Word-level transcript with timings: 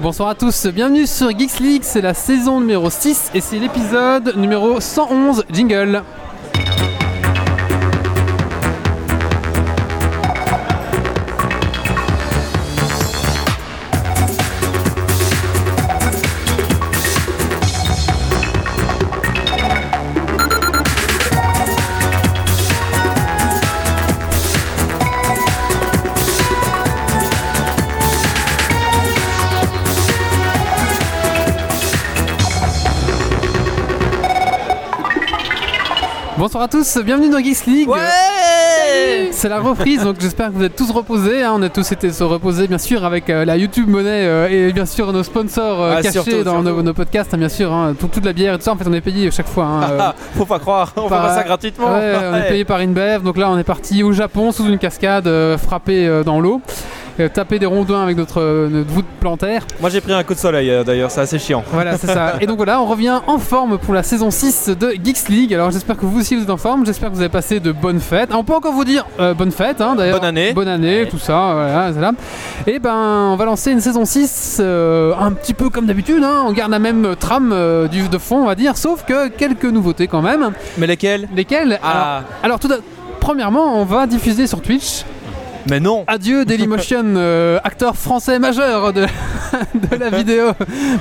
Bonsoir 0.00 0.28
à 0.28 0.34
tous, 0.36 0.66
bienvenue 0.68 1.08
sur 1.08 1.36
Geeks 1.36 1.58
League, 1.58 1.82
c'est 1.82 2.00
la 2.00 2.14
saison 2.14 2.60
numéro 2.60 2.88
6 2.88 3.32
et 3.34 3.40
c'est 3.40 3.58
l'épisode 3.58 4.36
numéro 4.36 4.78
111, 4.78 5.44
jingle. 5.52 6.04
Bonsoir 36.50 36.64
à 36.64 36.68
tous, 36.68 36.96
bienvenue 37.04 37.28
dans 37.28 37.40
Geeks 37.40 37.66
League. 37.66 37.88
Ouais 37.90 37.98
C'est 39.32 39.50
la 39.50 39.60
reprise, 39.60 40.02
donc 40.02 40.16
j'espère 40.18 40.48
que 40.48 40.54
vous 40.54 40.64
êtes 40.64 40.74
tous 40.74 40.90
reposés. 40.90 41.42
hein. 41.42 41.52
On 41.54 41.60
a 41.60 41.68
tous 41.68 41.92
été 41.92 42.10
se 42.10 42.24
reposer, 42.24 42.66
bien 42.66 42.78
sûr, 42.78 43.04
avec 43.04 43.28
euh, 43.28 43.44
la 43.44 43.58
YouTube 43.58 43.86
monnaie 43.86 44.24
euh, 44.26 44.48
et 44.48 44.72
bien 44.72 44.86
sûr 44.86 45.12
nos 45.12 45.22
sponsors 45.22 45.78
euh, 45.82 45.94
Ah, 45.98 46.00
cachés 46.00 46.12
surtout, 46.22 46.42
dans 46.44 46.62
nos, 46.62 46.68
surtout. 46.70 46.82
nos 46.84 46.94
podcasts, 46.94 47.34
hein, 47.34 47.36
bien 47.36 47.50
sûr. 47.50 47.70
hein. 47.70 47.94
Tout- 48.00 48.06
toute 48.08 48.24
la 48.24 48.32
bière 48.32 48.54
et 48.54 48.56
tout 48.56 48.64
ça, 48.64 48.72
en 48.72 48.76
fait, 48.76 48.86
on 48.88 48.94
est 48.94 49.02
payé 49.02 49.30
chaque 49.30 49.46
fois. 49.46 49.64
hein, 49.66 49.82
euh, 49.90 49.98
Ah, 50.00 50.14
Faut 50.38 50.46
pas 50.46 50.58
croire, 50.58 50.90
on 50.96 51.02
fait 51.02 51.08
par- 51.10 51.26
pas 51.26 51.34
ça 51.34 51.42
gratuitement. 51.42 51.92
Ouais, 51.92 52.14
on 52.32 52.36
est 52.36 52.48
payé 52.48 52.64
par 52.64 52.78
InBev. 52.80 53.22
Donc 53.24 53.36
là, 53.36 53.50
on 53.50 53.58
est 53.58 53.62
parti 53.64 54.02
au 54.02 54.12
Japon 54.14 54.50
sous 54.50 54.64
une 54.66 54.78
cascade, 54.78 55.26
euh, 55.26 55.58
frappé 55.58 56.06
euh, 56.08 56.24
dans 56.24 56.40
l'eau, 56.40 56.62
taper 57.26 57.58
des 57.58 57.66
rondins 57.66 58.02
avec 58.02 58.16
notre, 58.16 58.40
euh, 58.40 58.68
notre 58.68 58.88
voûte 58.90 59.06
plantaire. 59.20 59.62
Moi 59.80 59.90
j'ai 59.90 60.00
pris 60.00 60.12
un 60.12 60.22
coup 60.22 60.34
de 60.34 60.38
soleil 60.38 60.70
euh, 60.70 60.84
d'ailleurs, 60.84 61.10
c'est 61.10 61.20
assez 61.20 61.38
chiant. 61.38 61.64
Voilà, 61.72 61.98
c'est 61.98 62.06
ça. 62.06 62.34
Et 62.40 62.46
donc 62.46 62.56
voilà, 62.56 62.80
on 62.80 62.86
revient 62.86 63.20
en 63.26 63.38
forme 63.38 63.78
pour 63.78 63.94
la 63.94 64.02
saison 64.02 64.30
6 64.30 64.70
de 64.78 64.92
Geeks 65.02 65.28
League. 65.28 65.54
Alors 65.54 65.70
j'espère 65.70 65.96
que 65.96 66.06
vous 66.06 66.20
aussi 66.20 66.36
vous 66.36 66.42
êtes 66.42 66.50
en 66.50 66.56
forme. 66.56 66.86
J'espère 66.86 67.10
que 67.10 67.14
vous 67.14 67.20
avez 67.20 67.28
passé 67.28 67.60
de 67.60 67.72
bonnes 67.72 68.00
fêtes. 68.00 68.30
On 68.32 68.44
peut 68.44 68.54
encore 68.54 68.72
vous 68.72 68.84
dire 68.84 69.06
euh, 69.18 69.34
bonne 69.34 69.50
fête, 69.52 69.80
hein, 69.80 69.94
d'ailleurs. 69.96 70.18
Bonne 70.20 70.28
année. 70.28 70.52
Bonne 70.52 70.68
année, 70.68 71.06
tout 71.10 71.18
ça. 71.18 71.52
Voilà, 71.54 71.90
c'est 71.92 72.00
là. 72.00 72.12
Et 72.66 72.78
ben, 72.78 73.30
on 73.32 73.36
va 73.36 73.44
lancer 73.44 73.70
une 73.72 73.80
saison 73.80 74.04
6 74.04 74.58
euh, 74.60 75.12
un 75.18 75.32
petit 75.32 75.54
peu 75.54 75.70
comme 75.70 75.86
d'habitude. 75.86 76.22
hein. 76.22 76.44
On 76.46 76.52
garde 76.52 76.70
la 76.70 76.78
même 76.78 77.16
trame 77.18 77.52
euh, 77.52 77.88
du, 77.88 78.08
de 78.08 78.18
fond, 78.18 78.42
on 78.42 78.46
va 78.46 78.54
dire. 78.54 78.76
Sauf 78.76 79.04
que 79.04 79.28
quelques 79.28 79.64
nouveautés 79.64 80.06
quand 80.06 80.22
même. 80.22 80.52
Mais 80.76 80.86
lesquels 80.86 81.28
Lesquelles? 81.34 81.78
Ah. 81.82 81.90
Alors, 81.90 82.24
alors 82.42 82.58
tout 82.60 82.68
d'abord, 82.68 82.84
Premièrement, 83.20 83.78
on 83.80 83.84
va 83.84 84.06
diffuser 84.06 84.46
sur 84.46 84.62
Twitch. 84.62 85.04
Mais 85.68 85.80
non 85.80 86.04
Adieu 86.06 86.44
Dailymotion, 86.44 87.04
euh, 87.16 87.58
acteur 87.62 87.94
français 87.96 88.38
majeur 88.38 88.92
de, 88.92 89.02
de 89.74 89.96
la 89.98 90.08
vidéo. 90.10 90.52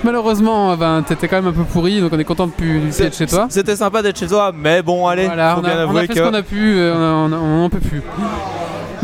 Malheureusement, 0.03 0.75
ben, 0.75 1.03
t'étais 1.07 1.27
quand 1.27 1.37
même 1.37 1.47
un 1.47 1.51
peu 1.53 1.63
pourri, 1.63 2.01
donc 2.01 2.11
on 2.13 2.19
est 2.19 2.23
content 2.25 2.47
de 2.47 2.51
plus 2.51 2.99
être 2.99 3.15
chez 3.15 3.27
toi. 3.27 3.47
C'était 3.49 3.75
sympa 3.75 4.01
d'être 4.01 4.19
chez 4.19 4.27
toi, 4.27 4.51
mais 4.55 4.81
bon 4.81 5.07
allez, 5.07 5.25
Voilà, 5.27 5.53
faut 5.53 5.59
on 5.59 5.63
bien 5.63 5.77
a, 5.79 5.85
on 5.87 5.95
a 5.95 6.01
fait 6.01 6.07
ce 6.13 6.19
que... 6.19 6.27
qu'on 6.27 6.33
a 6.33 6.41
pu, 6.41 6.73
euh, 6.77 6.93
on 6.95 7.01
a- 7.01 7.29
on 7.29 7.33
a- 7.33 7.39
on 7.39 7.65
en 7.65 7.69
peut 7.69 7.79
plus. 7.79 8.01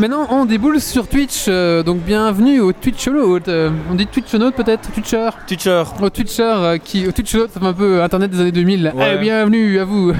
Maintenant, 0.00 0.26
on 0.30 0.44
déboule 0.44 0.80
sur 0.80 1.06
Twitch, 1.06 1.44
euh, 1.46 1.84
donc 1.84 1.98
bienvenue 2.00 2.58
au 2.60 2.72
Twitcholote. 2.72 3.46
Euh, 3.48 3.70
on 3.90 3.94
dit 3.94 4.08
Twitchonaute 4.08 4.56
peut-être 4.56 4.90
Twitcher 4.92 5.30
Teacher, 5.46 5.84
Au 6.02 6.10
Twitcher, 6.10 6.42
euh, 6.42 6.78
qui, 6.78 7.06
au 7.06 7.12
Twitcholote, 7.12 7.52
ça 7.54 7.60
fait 7.60 7.66
un 7.66 7.72
peu 7.72 8.02
Internet 8.02 8.30
des 8.32 8.40
années 8.40 8.50
2000. 8.52 8.92
Ouais. 8.96 9.14
Eh, 9.14 9.18
bienvenue 9.18 9.78
à 9.78 9.84
vous. 9.84 10.12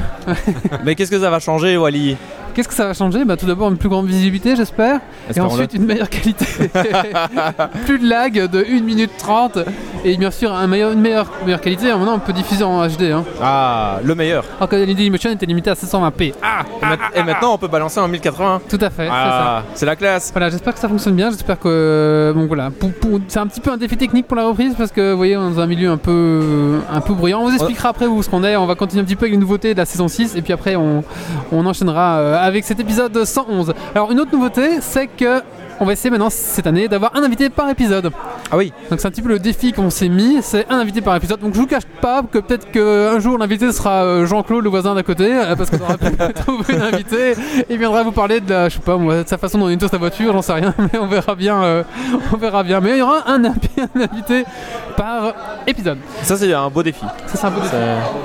mais 0.85 0.95
qu'est-ce 0.95 1.11
que 1.11 1.19
ça 1.19 1.29
va 1.29 1.41
changer 1.41 1.77
Wally? 1.77 2.17
Qu'est-ce 2.55 2.69
que 2.69 2.75
ça 2.75 2.87
va 2.87 2.95
changer 2.95 3.25
bah, 3.25 3.37
Tout 3.37 3.47
d'abord, 3.47 3.69
une 3.71 3.77
plus 3.77 3.89
grande 3.89 4.07
visibilité, 4.07 4.55
j'espère. 4.57 5.01
Et 5.35 5.41
ensuite, 5.41 5.75
une 5.75 5.85
meilleure 5.87 6.09
qualité. 6.09 6.47
plus 7.87 7.99
de 7.99 8.09
lag 8.09 8.49
de 8.49 8.65
1 8.65 8.81
minute 8.83 9.11
30. 9.19 9.59
Et 10.05 10.17
bien 10.17 10.31
sûr, 10.31 10.53
un 10.53 10.67
meilleur, 10.67 10.93
une 10.93 11.01
meilleure, 11.01 11.27
meilleure 11.45 11.61
qualité. 11.61 11.87
Maintenant, 11.93 12.15
on 12.15 12.19
peut 12.19 12.33
diffuser 12.33 12.63
en 12.63 12.87
HD. 12.87 13.05
Hein. 13.05 13.25
Ah, 13.43 13.99
le 14.05 14.15
meilleur. 14.15 14.45
Alors 14.59 14.69
que 14.69 14.77
Dailymotion 14.85 15.31
était 15.31 15.47
limité 15.47 15.71
à 15.71 15.75
720p. 15.75 16.35
Ah 16.43 16.61
Et, 16.83 16.85
ma- 16.85 17.21
et 17.21 17.23
maintenant 17.25 17.55
on 17.55 17.59
peut 17.59 17.69
balancer 17.69 18.01
en 18.01 18.09
1080. 18.09 18.61
Tout 18.69 18.79
à 18.81 18.91
fait. 18.91 19.09
Ah, 19.11 19.63
c'est 19.75 19.87
la 19.87 19.97
classe. 19.97 20.31
Voilà, 20.33 20.51
j'espère 20.51 20.75
que 20.75 20.81
ça 20.81 20.89
fonctionne 20.89 21.15
bien. 21.15 21.31
J'espère 21.31 21.59
que 21.59 22.33
bon 22.37 22.47
voilà, 22.47 22.71
c'est 23.29 23.39
un 23.39 23.47
petit 23.47 23.61
peu 23.61 23.73
un 23.73 23.77
défi 23.77 23.97
technique 23.97 24.27
pour 24.27 24.37
la 24.37 24.45
reprise 24.47 24.75
parce 24.77 24.91
que 24.93 25.13
vous 25.13 25.17
voyez, 25.17 25.37
on 25.37 25.51
est 25.51 25.55
dans 25.55 25.61
un 25.61 25.67
milieu 25.67 25.91
un 25.91 25.97
peu 25.97 26.81
un 26.93 27.01
peu 27.01 27.15
bruyant. 27.15 27.41
On 27.41 27.49
vous 27.49 27.55
expliquera 27.55 27.89
après 27.89 28.07
où 28.07 28.23
ce 28.23 28.29
qu'on 28.29 28.45
est. 28.45 28.57
On 28.57 28.67
va 28.67 28.75
continuer 28.75 29.03
un 29.03 29.05
petit 29.07 29.17
peu 29.17 29.25
avec 29.25 29.33
les 29.33 29.41
nouveautés 29.41 29.73
de 29.73 29.79
la 29.79 29.87
saison 29.87 30.07
6 30.09 30.37
et 30.37 30.43
puis 30.43 30.53
après 30.53 30.77
on, 30.77 31.03
on 31.51 31.65
enchaînera 31.67 32.19
euh, 32.19 32.44
avec 32.45 32.65
cet 32.65 32.79
épisode 32.81 33.25
111. 33.25 33.73
Alors 33.95 34.13
une 34.13 34.21
autre 34.21 34.33
nouveauté, 34.33 34.81
c'est 34.81 35.07
que 35.07 35.43
on 35.81 35.85
va 35.85 35.93
essayer 35.95 36.09
maintenant 36.09 36.31
cette 36.31 36.69
année 36.69 36.87
d'avoir 36.87 37.17
un 37.17 37.25
invité 37.25 37.51
par 37.51 37.69
épisode. 37.69 38.13
Ah 38.53 38.57
oui, 38.57 38.73
Donc 38.91 39.01
c'est 39.01 39.09
un 39.09 39.11
petit 39.11 39.23
peu 39.23 39.29
le 39.29 39.41
défi 39.41 39.73
qu'on 39.73 39.91
s'est 39.91 40.09
mis, 40.09 40.39
c'est 40.41 40.71
un 40.71 40.79
invité 40.79 41.01
par 41.01 41.17
épisode. 41.17 41.41
Donc 41.41 41.53
je 41.55 41.59
vous 41.59 41.67
cache 41.67 41.83
pas 42.01 42.23
que 42.23 42.39
peut-être 42.39 42.71
qu'un 42.71 43.19
jour 43.19 43.39
l'invité 43.39 43.73
sera 43.73 44.05
euh, 44.05 44.25
Jean-Claude, 44.25 44.63
le 44.63 44.71
voisin 44.71 44.95
d'à 44.95 45.03
côté, 45.03 45.27
euh, 45.35 45.57
parce 45.57 45.71
qu'on 45.71 45.81
aura 45.81 45.99
pu 45.99 46.07
trouver 46.35 46.77
un 46.77 46.93
invité 46.95 47.35
il 47.69 47.77
viendra 47.79 48.05
vous 48.05 48.13
parler 48.13 48.39
de 48.41 48.49
la, 48.51 48.69
je 48.69 48.75
sais 48.77 48.81
pas 48.83 48.97
de 48.97 49.25
sa 49.27 49.37
façon 49.37 49.59
dont 49.59 49.69
il 49.69 49.77
tourne 49.77 49.91
sa 49.91 49.99
voiture, 49.99 50.33
j'en 50.33 50.43
sais 50.43 50.53
rien, 50.53 50.73
mais 50.93 50.99
on 51.01 51.09
verra 51.09 51.35
bien, 51.35 51.61
euh, 51.65 51.83
on 52.33 52.37
verra 52.37 52.63
bien. 52.63 52.81
Mais 52.81 52.91
il 52.91 52.99
y 52.99 53.03
aura 53.03 53.29
un, 53.29 53.43
invi- 53.43 53.69
un 53.97 54.01
invité 54.01 54.45
par 54.97 55.33
épisode. 55.67 55.99
ça 56.23 56.37
c'est 56.37 56.53
un 56.53 56.69
beau 56.71 56.85
défi. 56.85 57.05
Ça 57.27 57.37
c'est 57.37 57.47
un 57.47 57.51
peu 57.51 57.61
défi. 57.61 57.75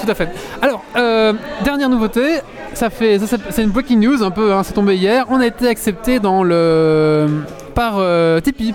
Tout 0.05 0.11
à 0.11 0.13
fait. 0.13 0.29
Alors, 0.61 0.83
euh, 0.95 1.33
dernière 1.63 1.89
nouveauté, 1.89 2.41
ça 2.73 2.89
fait, 2.89 3.19
ça, 3.19 3.37
c'est- 3.49 3.63
une 3.63 3.69
breaking 3.69 3.99
news 3.99 4.23
un 4.23 4.31
peu, 4.31 4.53
hein, 4.53 4.63
c'est 4.63 4.73
tombé 4.73 4.95
hier. 4.95 5.25
On 5.29 5.39
a 5.39 5.45
été 5.47 5.67
accepté 5.67 6.19
dans 6.19 6.43
le 6.43 7.27
par 7.75 7.95
euh, 7.99 8.39
Tipeee. 8.41 8.73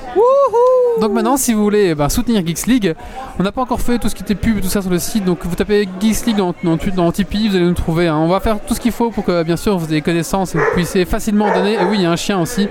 Donc 1.00 1.12
maintenant, 1.12 1.36
si 1.36 1.52
vous 1.52 1.62
voulez 1.62 1.94
ben, 1.94 2.08
soutenir 2.08 2.46
Geeks 2.46 2.66
League, 2.66 2.94
on 3.38 3.42
n'a 3.42 3.50
pas 3.52 3.60
encore 3.62 3.80
fait 3.80 3.98
tout 3.98 4.08
ce 4.08 4.14
qui 4.14 4.22
était 4.22 4.34
pub 4.36 4.58
et 4.58 4.60
tout 4.60 4.68
ça 4.68 4.80
sur 4.80 4.90
le 4.90 4.98
site. 4.98 5.24
Donc 5.24 5.40
vous 5.42 5.54
tapez 5.56 5.88
Geeks 6.00 6.26
League 6.26 6.36
dans, 6.36 6.54
dans, 6.62 6.76
dans 6.94 7.12
Tipeee, 7.12 7.48
vous 7.48 7.56
allez 7.56 7.64
nous 7.66 7.74
trouver. 7.74 8.06
hein. 8.08 8.16
On 8.16 8.28
va 8.28 8.40
faire 8.40 8.56
tout 8.66 8.74
ce 8.74 8.80
qu'il 8.80 8.92
faut 8.92 9.10
pour 9.10 9.24
que, 9.24 9.42
bien 9.42 9.56
sûr, 9.56 9.76
vous 9.76 9.90
ayez 9.90 10.00
connaissance 10.00 10.54
et 10.54 10.58
que 10.58 10.62
vous 10.64 10.70
puissiez 10.74 11.04
facilement 11.04 11.52
donner. 11.52 11.74
Et 11.74 11.84
oui, 11.90 11.96
il 11.98 12.02
y 12.02 12.06
a 12.06 12.10
un 12.12 12.16
chien 12.16 12.40
aussi. 12.40 12.68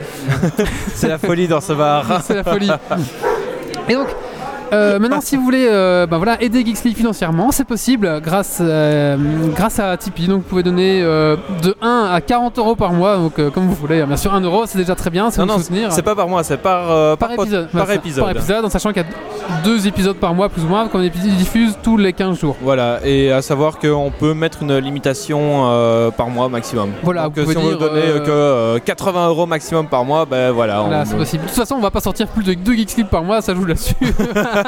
C'est 0.95 1.09
la 1.09 1.17
folie 1.17 1.47
dans 1.47 1.61
ce 1.61 1.73
bar. 1.73 2.21
C'est 2.23 2.35
la 2.35 2.43
folie. 2.43 2.71
Et 3.89 3.93
donc, 3.93 4.07
euh, 4.73 4.99
maintenant, 4.99 5.21
si 5.21 5.35
vous 5.35 5.43
voulez 5.43 5.67
euh, 5.69 6.05
ben 6.07 6.17
voilà, 6.17 6.41
aider 6.41 6.65
Geeks 6.65 6.83
League 6.83 6.97
financièrement, 6.97 7.51
c'est 7.51 7.63
possible 7.65 8.21
grâce, 8.21 8.59
euh, 8.61 9.17
grâce 9.55 9.79
à 9.79 9.95
Tipeee. 9.97 10.27
Donc, 10.27 10.43
vous 10.43 10.49
pouvez 10.49 10.63
donner 10.63 11.01
euh, 11.03 11.35
de 11.61 11.75
1 11.81 12.09
à 12.11 12.21
40 12.21 12.57
euros 12.59 12.75
par 12.75 12.93
mois, 12.93 13.17
donc 13.17 13.35
comme 13.51 13.67
vous 13.67 13.75
voulez. 13.75 14.03
Bien 14.03 14.17
sûr, 14.17 14.33
1 14.33 14.41
euro, 14.41 14.63
c'est 14.65 14.77
déjà 14.77 14.95
très 14.95 15.09
bien, 15.09 15.29
c'est 15.31 15.39
Non, 15.41 15.47
vous 15.47 15.53
non, 15.53 15.59
soutenir. 15.59 15.91
c'est 15.91 16.01
pas 16.01 16.15
par 16.15 16.27
mois, 16.27 16.43
c'est 16.43 16.57
par, 16.57 17.17
par, 17.17 17.31
épisode. 17.31 17.69
Par 17.69 17.91
épisode. 17.91 18.23
Par 18.25 18.31
épisode, 18.35 18.65
en 18.65 18.69
sachant 18.69 18.91
qu'il 18.91 19.03
y 19.03 19.05
a 19.05 19.61
deux 19.63 19.87
épisodes 19.87 20.17
par 20.17 20.33
mois, 20.33 20.49
plus 20.49 20.63
ou 20.63 20.67
moins, 20.67 20.87
comme 20.87 21.01
on 21.01 21.37
diffuse 21.37 21.77
tous 21.83 21.97
les 21.97 22.13
15 22.13 22.39
jours. 22.39 22.55
Voilà, 22.61 22.99
et 23.03 23.31
à 23.31 23.41
savoir 23.41 23.79
qu'on 23.79 24.11
peut 24.17 24.33
mettre 24.33 24.63
une 24.63 24.77
limitation 24.77 26.11
par 26.15 26.29
mois 26.29 26.49
maximum. 26.49 26.91
Voilà, 27.03 27.23
Donc 27.23 27.37
vous 27.39 27.51
si 27.51 27.53
pouvez 27.55 27.67
on 27.67 27.69
veut 27.71 27.75
donner 27.77 28.01
que 28.25 28.29
euh, 28.29 28.79
80 28.79 29.27
euros 29.29 29.45
maximum 29.45 29.87
par 29.87 30.05
mois, 30.05 30.25
ben 30.25 30.51
voilà. 30.51 30.81
Voilà, 30.81 31.01
on- 31.01 31.05
c'est 31.05 31.15
possible. 31.17 31.43
De 31.43 31.47
toute 31.49 31.57
façon, 31.57 31.75
on 31.75 31.79
va 31.81 31.91
pas 31.91 31.99
sortir 31.99 32.27
plus 32.27 32.43
de 32.43 32.53
2 32.53 32.73
Geeks 32.73 32.97
League 32.97 33.07
par 33.09 33.23
mois, 33.23 33.41
ça 33.41 33.53
joue 33.53 33.65
là-dessus. 33.65 33.95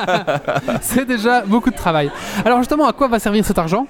c'est 0.82 1.06
déjà 1.06 1.42
beaucoup 1.42 1.70
de 1.70 1.76
travail. 1.76 2.12
Alors 2.46 2.60
justement, 2.60 2.88
à 2.88 2.94
quoi 2.94 3.08
va 3.08 3.20
servir 3.20 3.46
cet 3.46 3.58
argent? 3.58 3.88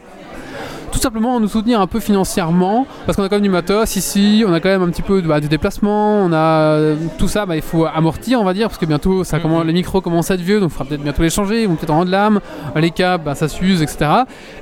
Tout 0.96 1.02
simplement 1.02 1.42
nous 1.42 1.50
soutenir 1.50 1.82
un 1.82 1.88
peu 1.88 2.00
financièrement 2.00 2.88
parce 3.06 3.18
qu'on 3.18 3.24
a 3.24 3.28
quand 3.28 3.36
même 3.36 3.44
du 3.44 3.50
matos 3.50 3.98
ici, 3.98 4.46
on 4.48 4.54
a 4.54 4.62
quand 4.62 4.70
même 4.70 4.82
un 4.82 4.88
petit 4.88 5.02
peu 5.02 5.22
de, 5.22 5.28
bah, 5.28 5.42
de 5.42 5.48
déplacement, 5.48 6.20
on 6.24 6.32
a 6.32 6.38
euh, 6.38 6.96
tout 7.18 7.28
ça, 7.28 7.46
bah, 7.46 7.58
il 7.58 7.62
faut 7.62 7.86
amortir 7.86 8.40
on 8.40 8.46
va 8.46 8.54
dire 8.54 8.70
parce 8.70 8.78
que 8.78 8.86
bientôt 8.86 9.26
ça 9.26 9.36
Mhm. 9.38 9.44
commence, 9.44 9.66
les 9.66 9.74
micros 9.74 10.00
commencent 10.00 10.32
à 10.32 10.36
être 10.36 10.42
vieux 10.42 10.62
donc 10.62 10.70
il 10.70 10.74
faudra 10.74 10.86
peut-être 10.86 11.04
bientôt 11.04 11.22
les 11.22 11.30
changer, 11.30 11.64
ils 11.64 11.68
vont 11.68 11.76
peut-être 11.76 11.90
en 11.90 11.98
rendre 11.98 12.12
l'âme, 12.12 12.40
les 12.78 12.92
câbles 12.92 13.26
bah, 13.26 13.36
ça 13.36 13.50
s'use 13.50 13.82
etc. 13.82 14.10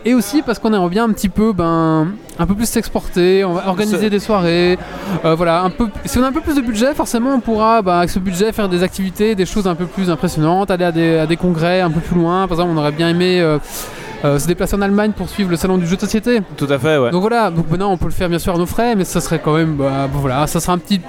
Et 0.05 0.15
aussi 0.15 0.41
parce 0.41 0.57
qu'on 0.57 0.73
aimerait 0.73 0.89
bien 0.89 1.03
un 1.03 1.11
petit 1.13 1.29
peu 1.29 1.53
ben, 1.53 2.07
un 2.39 2.45
peu 2.47 2.55
plus 2.55 2.65
s'exporter, 2.65 3.45
on 3.45 3.53
va 3.53 3.67
organiser 3.67 4.09
des 4.09 4.19
soirées, 4.19 4.79
euh, 5.25 5.35
voilà, 5.35 5.61
un 5.61 5.69
peu, 5.69 5.87
si 6.05 6.17
on 6.17 6.23
a 6.23 6.27
un 6.29 6.31
peu 6.31 6.41
plus 6.41 6.55
de 6.55 6.61
budget 6.61 6.95
forcément 6.95 7.29
on 7.35 7.41
pourra 7.41 7.83
bah, 7.83 7.99
avec 7.99 8.09
ce 8.09 8.17
budget 8.17 8.51
faire 8.53 8.69
des 8.69 8.81
activités, 8.81 9.35
des 9.35 9.45
choses 9.45 9.67
un 9.67 9.75
peu 9.75 9.85
plus 9.85 10.09
impressionnantes, 10.09 10.71
aller 10.71 10.85
à 10.85 10.91
des, 10.91 11.17
à 11.19 11.27
des 11.27 11.37
congrès 11.37 11.81
un 11.81 11.91
peu 11.91 11.99
plus 11.99 12.15
loin, 12.19 12.47
par 12.47 12.57
exemple 12.57 12.71
on 12.75 12.79
aurait 12.79 12.91
bien 12.91 13.09
aimé 13.09 13.39
euh, 13.39 13.59
euh, 14.25 14.39
se 14.39 14.47
déplacer 14.47 14.75
en 14.75 14.81
Allemagne 14.81 15.11
pour 15.11 15.29
suivre 15.29 15.49
le 15.49 15.57
salon 15.57 15.77
du 15.77 15.85
jeu 15.85 15.95
de 15.95 16.01
société. 16.01 16.41
Tout 16.57 16.67
à 16.69 16.79
fait, 16.79 16.97
ouais. 16.97 17.11
Donc 17.11 17.21
voilà, 17.21 17.51
donc 17.51 17.69
maintenant 17.69 17.91
on 17.91 17.97
peut 17.97 18.05
le 18.05 18.11
faire 18.11 18.29
bien 18.29 18.39
sûr 18.39 18.53
à 18.53 18.57
nos 18.57 18.65
frais, 18.65 18.95
mais 18.95 19.03
ça 19.03 19.21
serait 19.21 19.39
quand 19.39 19.55
même, 19.55 19.75
bah, 19.75 20.07
bon, 20.11 20.19
voilà, 20.19 20.47
ça 20.47 20.59
sera 20.59 20.73
un 20.73 20.77
petit 20.77 21.01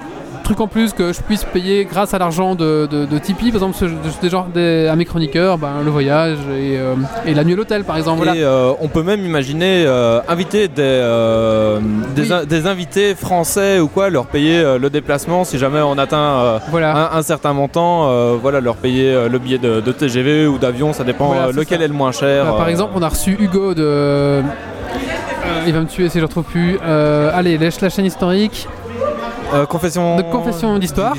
truc 0.45 0.61
en 0.61 0.67
plus 0.67 0.93
que 0.93 1.11
je 1.11 1.21
puisse 1.21 1.43
payer 1.43 1.85
grâce 1.85 2.13
à 2.13 2.19
l'argent 2.19 2.55
de, 2.55 2.87
de, 2.89 3.05
de 3.05 3.17
Tipeee, 3.19 3.51
par 3.51 3.55
exemple, 3.63 3.75
des 4.21 4.29
genres 4.29 4.45
des, 4.53 4.87
à 4.87 4.95
mes 4.95 5.03
chroniqueurs, 5.05 5.57
ben, 5.57 5.81
le 5.83 5.91
voyage 5.91 6.37
et, 6.51 6.77
euh, 6.77 6.93
et 7.25 7.33
la 7.33 7.43
nuit 7.43 7.53
à 7.53 7.55
l'hôtel 7.57 7.83
par 7.83 7.97
exemple. 7.97 8.17
Voilà. 8.23 8.35
Et 8.35 8.43
euh, 8.43 8.71
on 8.79 8.87
peut 8.87 9.03
même 9.03 9.25
imaginer 9.25 9.83
euh, 9.87 10.21
inviter 10.29 10.67
des, 10.67 11.01
des, 12.15 12.21
Oui. 12.21 12.31
in- 12.33 12.45
des 12.45 12.67
invités 12.67 13.15
français 13.15 13.79
ou 13.79 13.87
quoi, 13.87 14.09
leur 14.09 14.27
payer 14.27 14.63
le 14.79 14.89
déplacement 14.89 15.43
si 15.43 15.57
jamais 15.57 15.81
on 15.81 15.97
atteint 15.97 16.59
Voilà. 16.69 17.11
un, 17.13 17.17
un 17.17 17.21
certain 17.23 17.53
montant, 17.53 18.35
voilà, 18.37 18.61
leur 18.61 18.75
payer 18.77 19.27
le 19.29 19.39
billet 19.39 19.57
de, 19.57 19.81
de 19.81 19.91
TGV 19.91 20.47
ou 20.47 20.57
d'avion, 20.59 20.93
ça 20.93 21.03
dépend 21.03 21.27
Voilà, 21.33 21.51
lequel 21.51 21.79
ça. 21.79 21.85
est 21.85 21.89
le 21.89 21.93
moins 21.93 22.11
cher. 22.11 22.45
Euh, 22.53 22.57
par 22.57 22.69
exemple, 22.69 22.93
on 22.95 23.01
a 23.01 23.09
reçu 23.09 23.31
Hugo 23.39 23.73
de. 23.73 24.41
il 25.67 25.73
va 25.73 25.79
me 25.81 25.87
tuer 25.87 26.07
si 26.09 26.15
je 26.15 26.19
le 26.19 26.25
retrouve 26.27 26.43
plus. 26.45 26.77
Allez, 27.33 27.57
lèche 27.57 27.81
la 27.81 27.89
chaîne 27.89 28.05
historique. 28.05 28.67
Euh, 29.55 29.65
confession. 29.65 30.17
De 30.17 30.21
confession 30.23 30.77
d'histoire. 30.77 31.15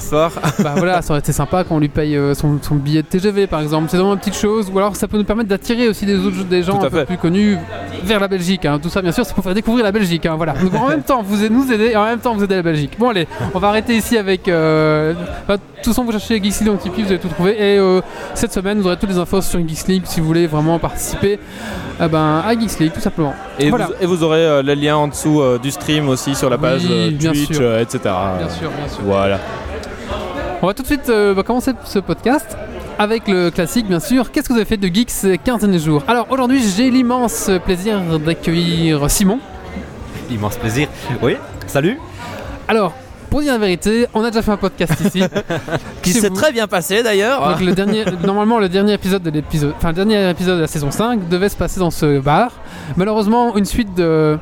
bah 0.61 0.75
voilà, 0.77 1.03
ça 1.03 1.13
aurait 1.13 1.21
été 1.21 1.33
sympa 1.33 1.65
qu'on 1.65 1.79
lui 1.79 1.89
paye 1.89 2.17
euh, 2.17 2.35
son, 2.35 2.59
son 2.63 2.75
billet 2.77 3.03
de 3.03 3.07
TGV 3.07 3.47
par 3.47 3.61
exemple. 3.61 3.89
C'est 3.91 3.97
vraiment 3.97 4.13
une 4.15 4.19
petite 4.19 4.37
chose. 4.37 4.71
Ou 4.73 4.79
alors 4.79 4.97
ça 4.97 5.09
peut 5.09 5.17
nous 5.19 5.25
permettre 5.25 5.49
d'attirer 5.49 5.89
aussi 5.89 6.07
des 6.07 6.17
autres 6.19 6.45
des 6.45 6.63
gens 6.63 6.81
un 6.83 6.91
peu 6.91 7.05
plus 7.05 7.19
connus 7.19 7.57
vers 8.05 8.21
la 8.21 8.29
Belgique. 8.29 8.65
hein. 8.67 8.79
Tout 8.81 8.89
ça, 8.89 9.03
bien 9.03 9.13
sûr, 9.13 9.25
c'est 9.25 9.35
pour 9.35 9.45
faire 9.45 9.55
découvrir 9.55 9.85
la 9.85 9.93
Belgique. 9.93 10.27
hein, 10.27 10.35
voilà. 10.37 10.53
Donc 10.53 10.75
en 10.75 10.89
même 10.89 11.03
temps, 11.03 11.23
vous 11.23 11.49
nous 11.49 11.73
aider 11.73 11.91
et 11.93 11.97
en 11.97 12.05
même 12.05 12.19
temps 12.21 12.35
vous 12.35 12.45
aider 12.45 12.57
la 12.57 12.63
Belgique. 12.63 12.93
Bon 12.99 13.11
allez, 13.11 13.27
on 13.55 13.59
va 13.59 13.69
arrêter 13.69 13.95
ici 13.97 14.17
avec. 14.19 14.49
Euh, 14.49 15.15
enfin, 15.45 15.59
toute 15.87 15.95
façon, 15.95 16.05
vous 16.05 16.13
cherchez 16.13 16.43
Geeks 16.43 16.61
League 16.61 16.69
dans 16.69 16.77
Tipeee, 16.77 17.03
vous 17.03 17.09
allez 17.09 17.19
tout 17.19 17.29
trouver. 17.29 17.53
Et 17.53 17.79
euh, 17.79 18.01
cette 18.35 18.53
semaine, 18.53 18.79
vous 18.81 18.87
aurez 18.87 18.97
toutes 18.97 19.11
les 19.11 19.19
infos 19.19 19.41
sur 19.41 19.59
Geeks 19.67 19.89
League 19.89 20.03
si 20.07 20.21
vous 20.21 20.27
voulez 20.27 20.47
vraiment 20.47 20.79
participer 20.79 21.39
eh 22.03 22.09
ben, 22.09 22.43
à 22.47 22.53
Geeks 22.59 22.79
League, 22.79 22.93
tout 22.93 23.01
simplement. 23.01 23.35
Et, 23.59 23.71
Voilà. 23.71 23.87
vous, 23.87 23.93
et 24.01 24.07
vous 24.07 24.23
aurez 24.23 24.45
euh, 24.45 24.63
les 24.63 24.75
liens 24.77 24.97
en 24.97 25.09
dessous 25.09 25.41
euh, 25.41 25.59
du 25.59 25.71
stream 25.71 26.09
aussi 26.09 26.35
sur 26.35 26.51
la 26.51 26.59
page 26.59 26.83
Oui, 26.85 26.89
euh, 26.91 27.11
bien 27.11 27.33
Twitch, 27.33 27.53
sûr. 27.53 27.61
euh, 27.63 27.81
etc. 27.81 27.99
Bien 28.05 28.49
sûr, 28.51 28.71
bien 28.71 28.89
sûr. 28.89 29.01
Voilà. 29.05 29.39
On 30.63 30.67
va 30.67 30.75
tout 30.75 30.83
de 30.83 30.87
suite 30.89 31.09
euh, 31.09 31.35
bah, 31.35 31.43
commencer 31.43 31.73
ce 31.85 31.99
podcast 31.99 32.57
avec 32.99 33.29
le 33.29 33.51
classique, 33.51 33.87
bien 33.87 34.01
sûr. 34.01 34.31
Qu'est-ce 34.33 34.49
que 34.49 34.53
vous 34.55 34.59
avez 34.59 34.69
fait 34.69 34.79
de 34.79 34.89
Geeks 34.89 35.11
ces 35.11 35.39
15 35.39 35.61
derniers 35.61 35.79
jours? 35.79 36.03
Alors 36.09 36.27
aujourd'hui, 36.31 36.61
j'ai 36.77 36.91
l'immense 36.91 37.51
plaisir 37.65 38.01
d'accueillir 38.19 39.11
Simon. 39.11 39.39
Immense 40.31 40.57
plaisir. 40.57 40.89
Oui, 41.23 41.37
salut. 41.67 41.99
Alors, 42.69 42.95
pour 43.37 43.43
dire 43.43 43.53
la 43.53 43.59
vérité, 43.59 44.07
on 44.15 44.25
a 44.25 44.31
déjà 44.31 44.41
fait 44.41 44.53
un 44.53 44.57
podcast 44.57 44.95
ici. 44.99 45.23
Qui 46.03 46.13
s'est 46.13 46.31
très 46.31 46.53
bien 46.53 46.67
passé 46.67 47.03
d'ailleurs. 47.03 47.47
Donc 47.47 47.61
le 47.61 47.73
dernier, 47.73 48.03
normalement 48.25 48.59
le 48.59 48.71
dernier 48.71 48.95
épisode 48.95 49.23
de 49.23 49.29
l'épisode, 49.29 49.75
enfin 49.77 49.93
dernier 49.93 50.31
épisode 50.31 50.57
de 50.57 50.63
la 50.63 50.67
saison 50.67 50.91
5 50.91 51.29
devait 51.29 51.51
se 51.51 51.57
passer 51.57 51.79
dans 51.79 51.91
ce 51.91 52.19
bar. 52.19 52.51
Malheureusement, 52.97 53.55
une 53.59 53.67
suite 53.67 53.95
de 53.95 54.39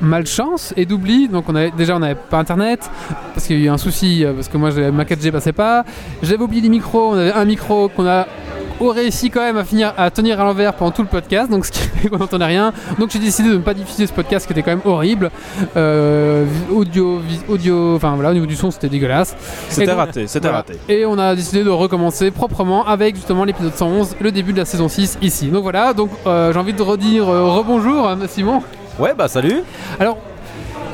malchance 0.00 0.72
et 0.78 0.86
d'oubli. 0.86 1.28
Donc 1.28 1.44
on 1.48 1.54
avait 1.54 1.72
déjà 1.72 1.94
on 1.94 1.98
n'avait 1.98 2.14
pas 2.14 2.38
internet 2.38 2.90
parce 3.34 3.46
qu'il 3.46 3.58
y 3.58 3.64
a 3.64 3.66
eu 3.66 3.68
un 3.68 3.76
souci 3.76 4.24
euh, 4.24 4.32
parce 4.32 4.48
que 4.48 4.56
moi 4.56 4.70
ma 4.92 5.04
4G 5.04 5.30
passait 5.30 5.52
pas. 5.52 5.84
J'avais 6.22 6.42
oublié 6.42 6.62
les 6.62 6.70
micros. 6.70 7.10
On 7.12 7.18
avait 7.18 7.34
un 7.34 7.44
micro 7.44 7.90
qu'on 7.90 8.06
a 8.06 8.26
réussi 8.88 9.30
quand 9.30 9.40
même 9.40 9.56
à 9.56 9.64
finir 9.64 9.92
à 9.96 10.10
tenir 10.10 10.40
à 10.40 10.44
l'envers 10.44 10.74
pendant 10.74 10.90
tout 10.90 11.02
le 11.02 11.08
podcast, 11.08 11.50
donc 11.50 11.66
ce 11.66 11.72
qui 11.72 11.80
fait 11.80 12.08
qu'on 12.08 12.18
n'entendait 12.18 12.44
rien. 12.44 12.72
Donc 12.98 13.10
j'ai 13.10 13.18
décidé 13.18 13.48
de 13.50 13.54
ne 13.54 13.60
pas 13.60 13.74
diffuser 13.74 14.06
ce 14.06 14.12
podcast 14.12 14.46
qui 14.46 14.52
était 14.52 14.62
quand 14.62 14.70
même 14.70 14.82
horrible. 14.84 15.30
Euh, 15.76 16.46
audio, 16.72 17.20
audio, 17.48 17.96
enfin 17.96 18.14
voilà, 18.14 18.30
au 18.30 18.34
niveau 18.34 18.46
du 18.46 18.56
son 18.56 18.70
c'était 18.70 18.88
dégueulasse. 18.88 19.36
C'était 19.68 19.92
raté, 19.92 20.26
c'était 20.26 20.48
voilà. 20.48 20.58
raté. 20.58 20.74
Et 20.88 21.04
on 21.06 21.18
a 21.18 21.34
décidé 21.34 21.64
de 21.64 21.70
recommencer 21.70 22.30
proprement 22.30 22.86
avec 22.86 23.16
justement 23.16 23.44
l'épisode 23.44 23.74
111, 23.74 24.16
le 24.20 24.32
début 24.32 24.52
de 24.52 24.58
la 24.58 24.64
saison 24.64 24.88
6 24.88 25.18
ici. 25.22 25.48
Donc 25.48 25.62
voilà, 25.62 25.92
donc 25.92 26.10
euh, 26.26 26.52
j'ai 26.52 26.58
envie 26.58 26.72
de 26.72 26.82
redire 26.82 27.28
euh, 27.28 27.44
rebonjour 27.48 28.08
hein, 28.08 28.18
Simon. 28.28 28.62
Ouais, 28.98 29.14
bah 29.16 29.28
salut. 29.28 29.62
Alors 29.98 30.18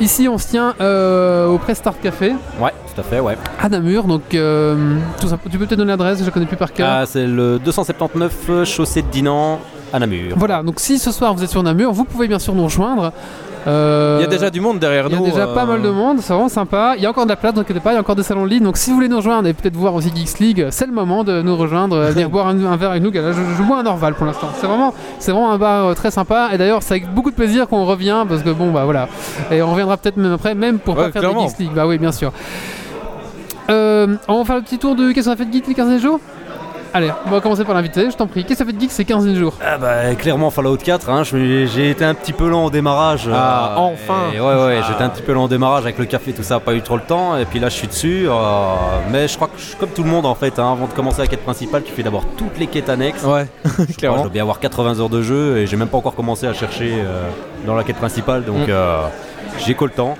ici 0.00 0.28
on 0.28 0.38
se 0.38 0.48
tient 0.48 0.74
euh, 0.80 1.46
au 1.46 1.58
Press 1.58 1.78
Start 1.78 2.00
Café 2.00 2.34
Ouais, 2.60 2.72
tout 2.94 3.00
à 3.00 3.04
fait, 3.04 3.20
ouais. 3.20 3.36
à 3.60 3.68
Namur, 3.68 4.04
donc 4.04 4.22
euh, 4.34 4.96
tout 5.20 5.28
ça, 5.28 5.38
tu 5.50 5.58
peux 5.58 5.66
peut-être 5.66 5.78
donner 5.78 5.90
l'adresse, 5.92 6.18
je 6.20 6.24
la 6.24 6.30
connais 6.30 6.46
plus 6.46 6.56
par 6.56 6.72
cœur. 6.72 6.88
Ah, 6.90 7.06
c'est 7.06 7.26
le 7.26 7.58
279 7.58 8.64
chaussée 8.64 9.02
de 9.02 9.08
Dinan 9.08 9.60
à 9.92 9.98
Namur. 9.98 10.34
Voilà, 10.36 10.62
donc 10.62 10.80
si 10.80 10.98
ce 10.98 11.10
soir 11.10 11.34
vous 11.34 11.42
êtes 11.42 11.50
sur 11.50 11.62
Namur, 11.62 11.92
vous 11.92 12.04
pouvez 12.04 12.28
bien 12.28 12.38
sûr 12.38 12.54
nous 12.54 12.64
rejoindre. 12.64 13.12
Euh, 13.66 14.16
Il 14.20 14.22
y 14.22 14.26
a 14.26 14.28
déjà 14.28 14.50
du 14.50 14.60
monde 14.60 14.78
derrière 14.78 15.06
il 15.08 15.12
y 15.12 15.16
a 15.16 15.18
nous. 15.18 15.24
déjà 15.24 15.46
euh, 15.48 15.54
pas 15.54 15.64
mal 15.64 15.82
de 15.82 15.90
monde, 15.90 16.18
c'est 16.20 16.32
vraiment 16.32 16.48
sympa. 16.48 16.94
Il 16.96 17.02
y 17.02 17.06
a 17.06 17.10
encore 17.10 17.24
de 17.24 17.30
la 17.30 17.36
place, 17.36 17.54
donc 17.54 17.66
pas, 17.80 17.90
il 17.92 17.94
y 17.94 17.96
a 17.96 18.00
encore 18.00 18.16
des 18.16 18.22
salons 18.22 18.44
de 18.44 18.50
ligne. 18.50 18.62
Donc 18.62 18.76
si 18.76 18.90
vous 18.90 18.96
voulez 18.96 19.08
nous 19.08 19.16
rejoindre 19.16 19.48
et 19.48 19.52
peut-être 19.52 19.76
voir 19.76 19.94
aussi 19.94 20.10
Geeks 20.14 20.38
League, 20.38 20.66
c'est 20.70 20.86
le 20.86 20.92
moment 20.92 21.24
de 21.24 21.42
nous 21.42 21.56
rejoindre, 21.56 21.98
venir 22.06 22.30
boire 22.30 22.46
un, 22.48 22.64
un 22.64 22.76
verre 22.76 22.90
avec 22.92 23.02
nous. 23.02 23.10
Là, 23.10 23.32
je, 23.32 23.40
je 23.56 23.62
bois 23.62 23.78
un 23.80 23.86
Orval 23.86 24.14
pour 24.14 24.26
l'instant. 24.26 24.48
C'est 24.60 24.66
vraiment, 24.66 24.94
c'est 25.18 25.32
vraiment 25.32 25.50
un 25.52 25.58
bar 25.58 25.86
euh, 25.86 25.94
très 25.94 26.10
sympa. 26.10 26.50
Et 26.52 26.58
d'ailleurs, 26.58 26.82
c'est 26.82 26.94
avec 26.94 27.12
beaucoup 27.12 27.30
de 27.30 27.36
plaisir 27.36 27.68
qu'on 27.68 27.84
revient 27.84 28.24
parce 28.28 28.42
que 28.42 28.50
bon, 28.50 28.70
bah 28.70 28.84
voilà. 28.84 29.08
Et 29.50 29.60
on 29.62 29.70
reviendra 29.72 29.96
peut-être 29.96 30.16
même 30.16 30.32
après, 30.32 30.54
même 30.54 30.78
pour 30.78 30.96
Ouais, 30.96 31.10
pas 31.10 31.20
faire 31.20 31.34
de 31.34 31.38
Geeks 31.40 31.58
League. 31.58 31.70
Bah 31.74 31.86
oui, 31.86 31.98
bien 31.98 32.12
sûr. 32.12 32.32
Euh, 33.70 34.16
on 34.28 34.38
va 34.38 34.44
faire 34.44 34.56
le 34.56 34.62
petit 34.62 34.78
tour 34.78 34.94
de 34.96 35.12
qu'est-ce 35.12 35.26
qu'on 35.26 35.32
a 35.34 35.36
fait 35.36 35.44
de 35.44 35.52
Geeks 35.52 35.66
les 35.68 35.74
15 35.74 36.00
jours? 36.00 36.20
Allez, 36.94 37.10
on 37.26 37.30
va 37.30 37.40
commencer 37.40 37.64
par 37.64 37.74
l'invité, 37.74 38.10
je 38.10 38.16
t'en 38.16 38.26
prie. 38.26 38.42
Qu'est-ce 38.44 38.60
que 38.60 38.64
ça 38.64 38.64
fait 38.64 38.72
de 38.72 38.80
Geeks 38.80 38.90
ces 38.92 39.04
15 39.04 39.34
jours 39.34 39.54
Ah 39.64 39.76
bah 39.76 40.14
clairement 40.14 40.50
Fallout 40.50 40.78
4, 40.78 41.10
hein, 41.10 41.22
j'ai 41.22 41.90
été 41.90 42.04
un 42.04 42.14
petit 42.14 42.32
peu 42.32 42.48
lent 42.48 42.64
au 42.64 42.70
démarrage. 42.70 43.28
Ah, 43.32 43.74
euh, 43.76 43.80
enfin. 43.80 44.30
et 44.34 44.40
Ouais 44.40 44.46
ouais, 44.54 44.80
j'étais 44.88 45.02
un 45.04 45.10
petit 45.10 45.22
peu 45.22 45.32
lent 45.34 45.44
au 45.44 45.48
démarrage 45.48 45.82
avec 45.84 45.98
le 45.98 46.06
café 46.06 46.32
tout 46.32 46.42
ça, 46.42 46.60
pas 46.60 46.72
eu 46.74 46.80
trop 46.80 46.96
le 46.96 47.02
temps. 47.02 47.36
Et 47.36 47.44
puis 47.44 47.58
là 47.60 47.68
je 47.68 47.74
suis 47.74 47.88
dessus. 47.88 48.26
euh, 48.28 48.32
mais 49.10 49.28
je 49.28 49.36
crois 49.36 49.48
que 49.48 49.58
je 49.58 49.64
suis 49.64 49.76
comme 49.76 49.90
tout 49.90 50.02
le 50.02 50.08
monde 50.10 50.24
en 50.26 50.34
fait. 50.34 50.58
hein, 50.58 50.72
avant 50.72 50.86
de 50.86 50.92
commencer 50.92 51.20
la 51.20 51.26
quête 51.28 51.42
principale, 51.44 51.82
tu 51.82 51.92
fais 51.92 52.02
d'abord 52.02 52.24
toutes 52.36 52.58
les 52.58 52.66
quêtes 52.66 52.88
annexes. 52.88 53.22
Ouais, 53.22 53.46
Je 53.64 53.70
crois 53.70 53.84
que 53.86 53.92
je 53.92 53.96
clairement. 53.98 54.20
dois 54.22 54.30
bien 54.30 54.42
avoir 54.42 54.58
80 54.58 55.00
heures 55.00 55.08
de 55.10 55.20
jeu 55.22 55.58
et 55.58 55.66
j'ai 55.66 55.76
même 55.76 55.88
pas 55.88 55.98
encore 55.98 56.14
commencé 56.14 56.46
à 56.46 56.54
chercher 56.54 56.94
euh, 56.94 57.28
dans 57.66 57.74
la 57.74 57.84
quête 57.84 57.96
principale. 57.96 58.44
Donc 58.44 58.66
Mm. 58.66 58.70
euh, 58.70 59.02
j'ai 59.58 59.74
qu'au 59.74 59.84
le 59.86 59.92
temps. 59.92 60.16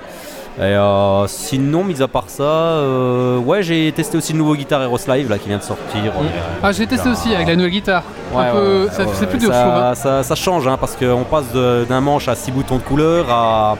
Et 0.57 0.61
euh, 0.63 1.25
sinon, 1.27 1.83
mis 1.85 2.01
à 2.01 2.07
part 2.09 2.25
ça, 2.27 2.43
euh, 2.43 3.37
ouais, 3.37 3.63
j'ai 3.63 3.91
testé 3.93 4.17
aussi 4.17 4.33
le 4.33 4.39
nouveau 4.39 4.55
Guitar 4.55 4.81
Hero 4.83 4.97
Live 5.07 5.29
là 5.29 5.37
qui 5.37 5.47
vient 5.47 5.57
de 5.57 5.63
sortir. 5.63 6.01
Euh, 6.07 6.23
Ah, 6.61 6.71
j'ai 6.73 6.85
testé 6.85 7.07
aussi 7.09 7.33
avec 7.33 7.47
la 7.47 7.55
nouvelle 7.55 7.71
guitare. 7.71 8.03
Ouais, 8.33 8.43
c'est 8.91 9.05
ouais, 9.05 9.25
plus 9.27 9.39
dur, 9.39 9.53
ça, 9.53 9.63
je 9.63 9.69
trouve. 9.69 9.81
hein. 9.83 9.95
Ça, 9.95 10.23
ça 10.23 10.35
change 10.35 10.67
hein, 10.67 10.77
parce 10.79 10.95
qu'on 10.97 11.23
passe 11.23 11.45
d'un 11.53 12.01
manche 12.01 12.27
à 12.27 12.35
6 12.35 12.51
boutons 12.51 12.75
de 12.77 12.81
couleur 12.81 13.25
à, 13.29 13.77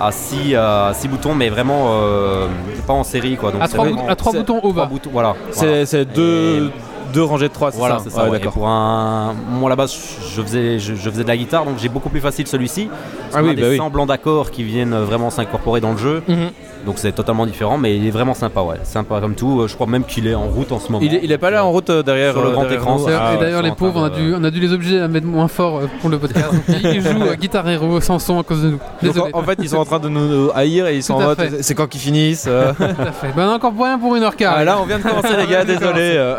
à 0.00 0.12
6 0.12 0.54
à 0.54 0.92
six 0.94 1.08
boutons, 1.08 1.34
mais 1.34 1.48
vraiment 1.48 1.88
euh, 1.90 2.46
pas 2.86 2.92
en 2.92 3.02
série 3.04 3.36
quoi. 3.36 3.50
Donc 3.50 3.62
À 3.62 3.66
c'est 3.66 3.72
trois, 3.74 3.86
vraiment- 3.86 4.02
bout- 4.04 4.10
à 4.10 4.14
trois 4.14 4.32
c'est- 4.32 4.38
boutons 4.38 4.58
trois 4.58 4.70
au 4.70 4.72
bas. 4.72 4.86
boutons, 4.86 5.10
voilà. 5.12 5.34
C'est 5.50 5.66
voilà. 5.66 5.86
c'est 5.86 6.04
deux, 6.04 6.70
deux 7.16 7.22
rangées 7.24 7.48
de 7.48 7.52
trois, 7.54 7.72
c'est 7.72 7.78
Voilà, 7.78 7.98
ça 7.98 8.10
ça. 8.10 8.24
Ouais, 8.24 8.30
ouais. 8.30 8.36
Et 8.36 8.40
d'accord. 8.40 8.52
pour 8.52 8.68
un, 8.68 9.34
moi 9.48 9.68
à 9.68 9.70
la 9.70 9.76
base, 9.76 9.94
je 10.34 10.42
faisais, 10.42 10.78
je, 10.78 10.94
je 10.94 11.10
faisais 11.10 11.22
de 11.22 11.28
la 11.28 11.36
guitare, 11.36 11.64
donc 11.64 11.78
j'ai 11.78 11.88
beaucoup 11.88 12.10
plus 12.10 12.20
facile 12.20 12.46
celui-ci. 12.46 12.90
Ah 13.32 13.42
oui, 13.42 13.50
a 13.50 13.54
des 13.54 13.62
bah 13.62 13.68
oui. 13.70 13.76
semblants 13.78 14.04
d'accords 14.06 14.50
qui 14.50 14.62
viennent 14.64 14.94
vraiment 14.94 15.30
s'incorporer 15.30 15.80
dans 15.80 15.92
le 15.92 15.96
jeu, 15.98 16.22
Mhm. 16.28 16.50
Donc 16.86 16.94
c'est 16.98 17.12
totalement 17.12 17.44
différent, 17.46 17.76
mais 17.76 17.96
il 17.96 18.06
est 18.06 18.10
vraiment 18.10 18.32
sympa, 18.32 18.60
ouais, 18.60 18.76
sympa 18.84 19.20
comme 19.20 19.34
tout. 19.34 19.60
Euh, 19.60 19.66
Je 19.68 19.74
crois 19.74 19.86
même 19.88 20.04
qu'il 20.04 20.26
est 20.26 20.34
en 20.34 20.44
route 20.46 20.70
en 20.72 20.78
ce 20.78 20.90
moment. 20.92 21.04
Il 21.04 21.14
est, 21.14 21.20
il 21.24 21.32
est 21.32 21.36
pas 21.38 21.50
là 21.50 21.64
en 21.64 21.70
route 21.72 21.90
euh, 21.90 22.02
derrière 22.02 22.32
Sur 22.32 22.42
le 22.42 22.48
euh, 22.50 22.52
grand 22.52 22.70
écran. 22.70 23.08
Et 23.08 23.12
Ah 23.12 23.32
ouais, 23.32 23.40
d'ailleurs, 23.40 23.62
les 23.62 23.72
pauvres, 23.72 24.00
on 24.00 24.04
a, 24.04 24.10
dû, 24.10 24.34
on 24.34 24.44
a 24.44 24.50
dû 24.50 24.60
les 24.60 24.72
obliger 24.72 25.00
à 25.00 25.08
mettre 25.08 25.26
moins 25.26 25.48
fort 25.48 25.80
pour 26.00 26.08
le 26.10 26.18
podcast. 26.18 26.48
Ils 26.68 27.02
jouent 27.02 27.28
à 27.28 27.36
Guitar 27.36 27.68
Hero 27.68 28.00
sans 28.00 28.18
son 28.18 28.38
à 28.38 28.42
cause 28.44 28.62
de 28.62 28.70
nous. 28.70 28.78
Désolé. 29.02 29.30
en, 29.34 29.40
en 29.40 29.42
fait, 29.42 29.58
ils 29.60 29.68
sont 29.68 29.78
en 29.78 29.84
train 29.84 29.98
de 29.98 30.08
nous 30.08 30.50
haïr 30.54 30.86
et 30.86 30.96
ils 30.96 31.02
sont 31.02 31.14
en 31.14 31.20
mode 31.20 31.58
c'est 31.60 31.74
quand 31.74 31.88
qu'ils 31.88 32.00
finissent. 32.00 32.46
euh. 32.48 32.72
Tout 32.78 32.84
à 32.84 33.12
fait. 33.12 33.32
Ben, 33.36 33.46
on 33.48 33.50
a 33.50 33.54
encore 33.56 33.72
rien 33.76 33.98
pour 33.98 34.14
une 34.16 34.22
heure 34.22 34.36
quart. 34.36 34.54
Ah, 34.56 34.64
là, 34.64 34.78
on 34.80 34.86
vient 34.86 34.98
de 34.98 35.02
commencer, 35.02 35.36
les 35.36 35.46
gars, 35.46 35.64
désolé. 35.66 36.34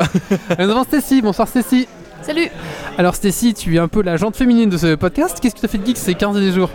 Et 0.58 0.64
Nous 0.64 0.70
avons 0.72 0.84
Stacy. 0.84 1.22
Bonsoir 1.22 1.48
Stacy. 1.48 1.88
Salut 2.22 2.48
Alors 2.98 3.16
Stacy, 3.16 3.54
tu 3.54 3.76
es 3.76 3.80
un 3.80 3.88
peu 3.88 4.02
la 4.02 4.16
jante 4.18 4.36
féminine 4.36 4.70
de 4.70 4.78
ce 4.78 4.96
podcast. 4.96 5.40
Qu'est-ce 5.42 5.56
que 5.56 5.60
tu 5.60 5.66
as 5.66 5.70
fait 5.70 5.78
de 5.78 5.86
geek 5.86 5.98
ces 5.98 6.14
15 6.16 6.36
derniers 6.36 6.52
jours? 6.54 6.70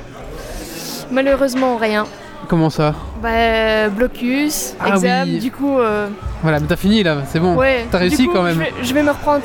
Malheureusement 1.10 1.76
rien. 1.76 2.06
Comment 2.48 2.70
ça 2.70 2.94
Bah 3.22 3.88
blocus, 3.88 4.74
Ah 4.80 4.88
exam, 4.90 5.28
oui. 5.28 5.38
du 5.38 5.50
coup 5.50 5.78
euh, 5.78 6.08
Voilà, 6.42 6.60
mais 6.60 6.66
t'as 6.66 6.76
fini 6.76 7.02
là, 7.02 7.18
c'est 7.30 7.40
bon. 7.40 7.56
ouais. 7.56 7.86
t'as 7.90 7.98
réussi 7.98 8.26
coup, 8.26 8.34
quand 8.34 8.42
même. 8.42 8.54
Je 8.54 8.58
vais, 8.60 8.72
je 8.82 8.94
vais 8.94 9.02
me 9.02 9.10
reprendre 9.10 9.42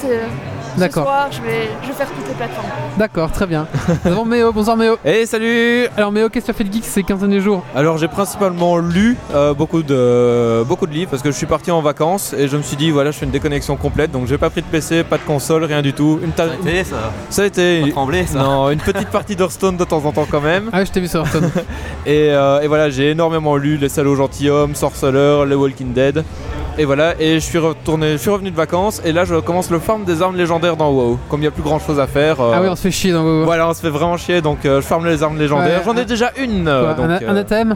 euh, 0.78 0.82
ce 0.82 0.82
D'accord. 0.82 1.04
soir, 1.06 1.28
je 1.32 1.42
vais, 1.42 1.70
je 1.84 1.88
vais 1.88 1.94
faire 1.94 2.08
toutes 2.08 2.28
les 2.28 2.34
plateformes. 2.34 2.68
D'accord, 2.98 3.32
très 3.32 3.46
bien. 3.48 3.68
Nous 4.06 4.12
avons 4.12 4.26
Méo. 4.26 4.52
Bonsoir 4.52 4.78
Méo. 4.78 4.96
Hey, 5.04 5.26
salut 5.28 5.88
Alors 5.98 6.12
Méo, 6.12 6.30
qu'est-ce 6.30 6.46
que 6.48 6.52
tu 6.52 6.56
as 6.56 6.58
fait 6.58 6.64
de 6.64 6.74
geek 6.74 6.86
ces 6.86 7.04
15 7.04 7.20
derniers 7.20 7.40
jours? 7.42 7.64
Alors 7.76 7.98
j'ai 7.98 8.08
principalement 8.08 8.78
lu 8.78 9.18
euh, 9.34 9.54
beaucoup, 9.54 9.84
de, 9.84 10.64
beaucoup 10.64 10.88
de 10.88 10.92
livres 10.94 11.10
parce 11.12 11.22
que 11.24 11.32
je 11.32 11.36
suis 11.38 11.46
parti 11.46 11.72
en 11.72 11.82
vacances 11.82 12.34
et 12.34 12.48
je 12.48 12.58
me 12.58 12.62
suis 12.62 12.78
dit 12.78 12.92
voilà 12.92 13.12
je 13.12 13.18
fais 13.18 13.26
une 13.26 13.32
déconnexion 13.32 13.76
complète 13.76 14.12
donc 14.12 14.28
j'ai 14.28 14.38
pas 14.38 14.50
pris 14.50 14.62
de 14.62 14.68
PC, 14.68 15.04
pas 15.04 15.18
de 15.18 15.24
console, 15.24 15.64
rien 15.64 15.82
du 15.82 15.94
tout. 15.94 16.20
Une 16.24 16.32
ta- 16.32 16.46
Ça 16.48 16.52
a 16.54 16.56
été, 16.56 16.84
ça 16.84 16.96
ça 17.30 17.42
a 17.42 17.46
été 17.46 17.82
Pas 17.82 17.92
tremblé, 17.92 18.26
ça 18.26 18.40
non, 18.40 18.70
une 18.72 18.80
petite 18.80 19.10
partie 19.10 19.36
d'Hearthstone 19.36 19.78
de 19.78 19.84
temps 19.84 20.04
en 20.06 20.12
temps 20.12 20.28
quand 20.30 20.42
même. 20.42 20.70
Ah, 20.74 20.84
je 20.86 20.92
t'ai 20.92 21.00
vu 21.00 21.08
sur 21.08 21.20
Hearthstone. 21.22 21.52
Et, 22.06 22.30
euh, 22.32 22.62
et 22.62 22.68
voilà 22.68 22.90
j'ai 22.90 23.12
énormément 23.12 23.58
lu 23.58 23.78
Les 23.78 23.90
Salauds 23.90 24.16
Gentilhommes, 24.16 24.76
Sorcerer, 24.76 25.46
Les 25.48 25.56
Walking 25.56 25.94
Dead. 25.94 26.24
Et 26.80 26.86
voilà, 26.86 27.16
et 27.20 27.36
je 27.36 27.40
suis 27.40 27.58
retourné, 27.58 28.12
je 28.14 28.18
suis 28.18 28.30
revenu 28.30 28.52
de 28.52 28.56
vacances 28.56 29.02
et 29.04 29.12
là 29.12 29.26
je 29.26 29.34
commence 29.40 29.72
le 29.72 29.80
farm 29.80 30.04
des 30.04 30.22
armes 30.22 30.36
légendaires 30.36 30.78
dans 30.78 30.92
WoW. 30.92 31.18
Comme 31.28 31.40
il 31.40 31.44
n'y 31.44 31.48
a 31.48 31.52
plus 31.52 31.64
grand 31.64 31.80
chose 31.80 32.00
à 32.00 32.06
faire. 32.06 32.40
euh, 32.40 32.52
ah 32.56 32.62
oui, 32.62 32.68
on 32.70 32.76
se 32.76 32.82
fait 32.84 32.92
chier 32.92 33.12
dans 33.14 33.24
WoW. 33.24 33.46
Voilà, 33.46 33.68
on 33.68 33.74
se 33.74 33.82
fait 33.82 33.90
vraiment 33.90 34.16
chier 34.18 34.42
donc 34.42 34.64
euh, 34.66 34.80
je 34.80 34.86
farme 34.86 35.08
les 35.08 35.24
armes 35.24 35.40
légendaires. 35.40 35.80
Ouais, 35.80 35.84
J'en 35.86 35.98
ai 35.98 36.02
un- 36.02 36.06
déjà 36.06 36.32
une. 36.38 36.68
Euh, 36.68 36.94
donc, 36.94 37.06
un 37.06 37.36
euh, 37.36 37.42
athème 37.42 37.76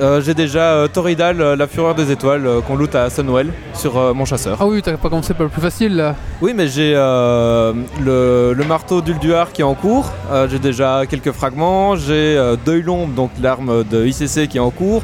euh, 0.00 0.20
J'ai 0.20 0.34
déjà 0.34 0.60
euh, 0.74 0.88
Toridal, 0.88 1.40
euh, 1.40 1.56
la 1.56 1.66
fureur 1.66 1.94
des 1.94 2.10
étoiles, 2.10 2.46
euh, 2.46 2.60
qu'on 2.60 2.76
loot 2.76 2.94
à 2.94 3.10
Sunwell 3.10 3.52
sur 3.74 3.96
euh, 3.98 4.12
mon 4.14 4.24
chasseur. 4.24 4.56
Ah 4.60 4.66
oui, 4.66 4.82
t'as 4.82 4.96
pas 4.96 5.08
commencé 5.08 5.34
par 5.34 5.44
le 5.44 5.48
plus 5.50 5.60
facile 5.62 5.96
là. 5.96 6.14
Oui, 6.40 6.52
mais 6.56 6.68
j'ai 6.68 6.92
euh, 6.96 7.72
le, 8.02 8.52
le 8.54 8.64
marteau 8.64 9.00
d'Ulduar 9.00 9.52
qui 9.52 9.60
est 9.60 9.64
en 9.64 9.74
cours. 9.74 10.10
Euh, 10.32 10.48
j'ai 10.50 10.58
déjà 10.58 11.02
quelques 11.08 11.32
fragments. 11.32 11.96
J'ai 11.96 12.36
euh, 12.36 12.56
Deuil 12.64 12.82
L'Ombre, 12.82 13.14
donc 13.14 13.30
l'arme 13.42 13.84
de 13.90 14.06
ICC 14.06 14.48
qui 14.48 14.56
est 14.56 14.60
en 14.60 14.70
cours. 14.70 15.02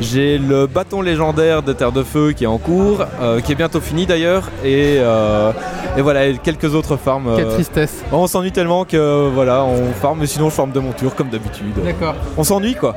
J'ai 0.00 0.38
le 0.38 0.66
bâton 0.66 1.02
légendaire 1.02 1.62
des 1.62 1.74
Terres 1.74 1.92
de 1.92 2.02
Feu 2.02 2.32
qui 2.32 2.44
est 2.44 2.48
en 2.48 2.58
cours, 2.58 3.04
euh, 3.20 3.40
qui 3.40 3.52
est 3.52 3.56
bientôt 3.56 3.80
fini 3.80 4.06
d'ailleurs. 4.06 4.44
Et, 4.64 4.96
euh, 4.98 5.50
et 5.96 6.02
voilà, 6.02 6.26
et 6.26 6.38
quelques 6.38 6.74
autres 6.74 6.96
farms. 6.96 7.28
euh, 7.28 7.36
Quelle 7.36 7.48
tristesse. 7.48 8.04
on 8.12 8.26
s'ennuie 8.26 8.52
tellement 8.52 8.84
que 8.84 9.28
voilà, 9.34 9.64
on 9.64 9.92
farm, 10.00 10.18
mais 10.20 10.26
sinon 10.26 10.48
je 10.50 10.54
farm 10.54 10.70
de 10.70 10.78
monture 10.80 11.14
comme 11.14 11.28
d'habitude. 11.28 11.74
D'accord. 11.84 12.14
On 12.36 12.44
s'ennuie 12.44 12.74
quoi. 12.76 12.94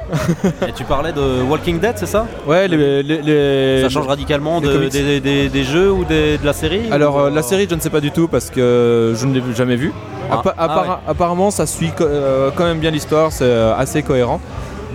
Et 0.68 0.72
tu 0.74 0.84
parlais 0.84 1.12
de 1.12 1.41
Walking 1.50 1.80
Dead, 1.80 1.94
c'est 1.98 2.06
ça 2.06 2.26
Ouais, 2.48 2.68
les, 2.68 3.04
les- 3.04 3.22
les- 3.22 3.82
Ça 3.84 3.90
change 3.90 4.08
radicalement 4.08 4.62
de- 4.62 4.90
des, 4.90 5.20
des- 5.20 5.50
des 5.50 5.64
jeux 5.64 5.92
ou 5.92 6.04
des- 6.06 6.38
de 6.38 6.46
la 6.46 6.54
série 6.54 6.82
Alors 6.92 7.16
ou, 7.16 7.20
euh, 7.20 7.30
la 7.30 7.42
série 7.44 7.68
je 7.70 7.76
ne 7.76 7.80
sais 7.80 7.90
pas 7.90 8.02
du 8.02 8.12
tout 8.12 8.28
parce 8.28 8.50
que 8.50 9.14
je 9.16 9.26
ne 9.26 9.34
l'ai 9.34 9.42
jamais 9.56 9.76
vue. 9.76 9.92
Ah, 10.30 10.36
Appa- 10.40 10.54
ah 10.58 11.00
Apparemment 11.08 11.52
ça 11.52 11.66
suit 11.66 11.92
euh, 12.02 12.50
quand 12.56 12.64
même 12.66 12.80
bien 12.80 12.92
l'histoire, 12.92 13.32
c'est 13.32 13.44
euh, 13.44 13.76
assez 13.76 14.02
cohérent. 14.04 14.40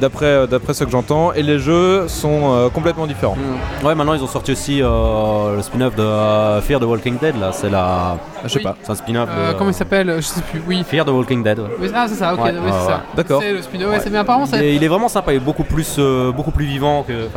D'après 0.01 0.27
euh, 0.27 0.47
d'après 0.47 0.75
ce 0.75 0.85
que 0.85 0.91
j'entends, 0.91 1.33
et 1.33 1.43
les 1.43 1.59
jeux 1.59 2.09
sont 2.09 2.53
euh, 2.55 2.69
complètement 2.69 3.07
différents. 3.07 3.37
Ouais, 3.85 3.95
maintenant 3.95 4.15
ils 4.15 4.23
ont 4.23 4.27
sorti 4.27 4.53
aussi 4.53 4.83
euh, 4.83 5.57
le 5.57 5.63
spin-off 5.63 5.95
de 5.95 6.03
euh, 6.03 6.61
Fear 6.61 6.81
the 6.81 6.85
Walking 6.85 7.19
Dead 7.19 7.39
là, 7.39 7.51
c'est 7.53 7.71
la. 7.71 8.17
Je 8.45 8.49
sais 8.49 8.59
Oui. 8.59 8.65
pas. 8.65 8.77
C'est 8.83 8.93
un 8.93 8.95
spin-off 8.95 9.29
Euh, 9.33 9.53
de. 9.53 9.59
comment 9.59 9.71
il 9.71 9.75
s'appelle? 9.75 10.15
Je 10.17 10.21
sais 10.23 10.41
plus. 10.43 10.63
Oui. 10.67 10.85
Fear 10.89 11.05
the 11.05 11.09
Walking 11.11 11.43
Dead. 11.43 11.59
ouais. 11.59 11.67
Oui, 11.81 11.91
Ah, 11.95 12.07
c'est 12.09 12.15
ça, 12.15 12.35
ok, 12.35 12.45
Ouais, 12.45 12.53
oui, 12.53 12.59
ouais, 12.59 12.63
c'est 12.73 12.87
ouais. 12.87 12.93
ça. 12.93 13.03
D'accord. 13.17 13.41
C'est 13.43 13.53
le 13.53 13.63
spin-off, 13.63 13.91
ouais, 13.91 14.01
c'est 14.01 14.11
bien. 14.11 14.21
Apparemment, 14.21 14.47
Il 14.53 14.63
est, 14.63 14.75
il 14.77 14.85
est 14.85 14.89
vraiment 14.89 15.09
sympa, 15.09 15.33
il 15.33 15.37
est 15.37 15.41
beaucoup 15.41 15.65
plus, 15.65 15.97
euh, 15.99 16.33
beaucoup 16.33 16.51
plus 16.51 16.67
vivant 16.67 17.03
que. 17.07 17.29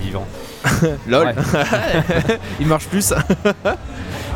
vivant. 0.00 0.26
Lol. 1.06 1.34
Il 2.60 2.66
marche 2.66 2.86
plus. 2.88 3.12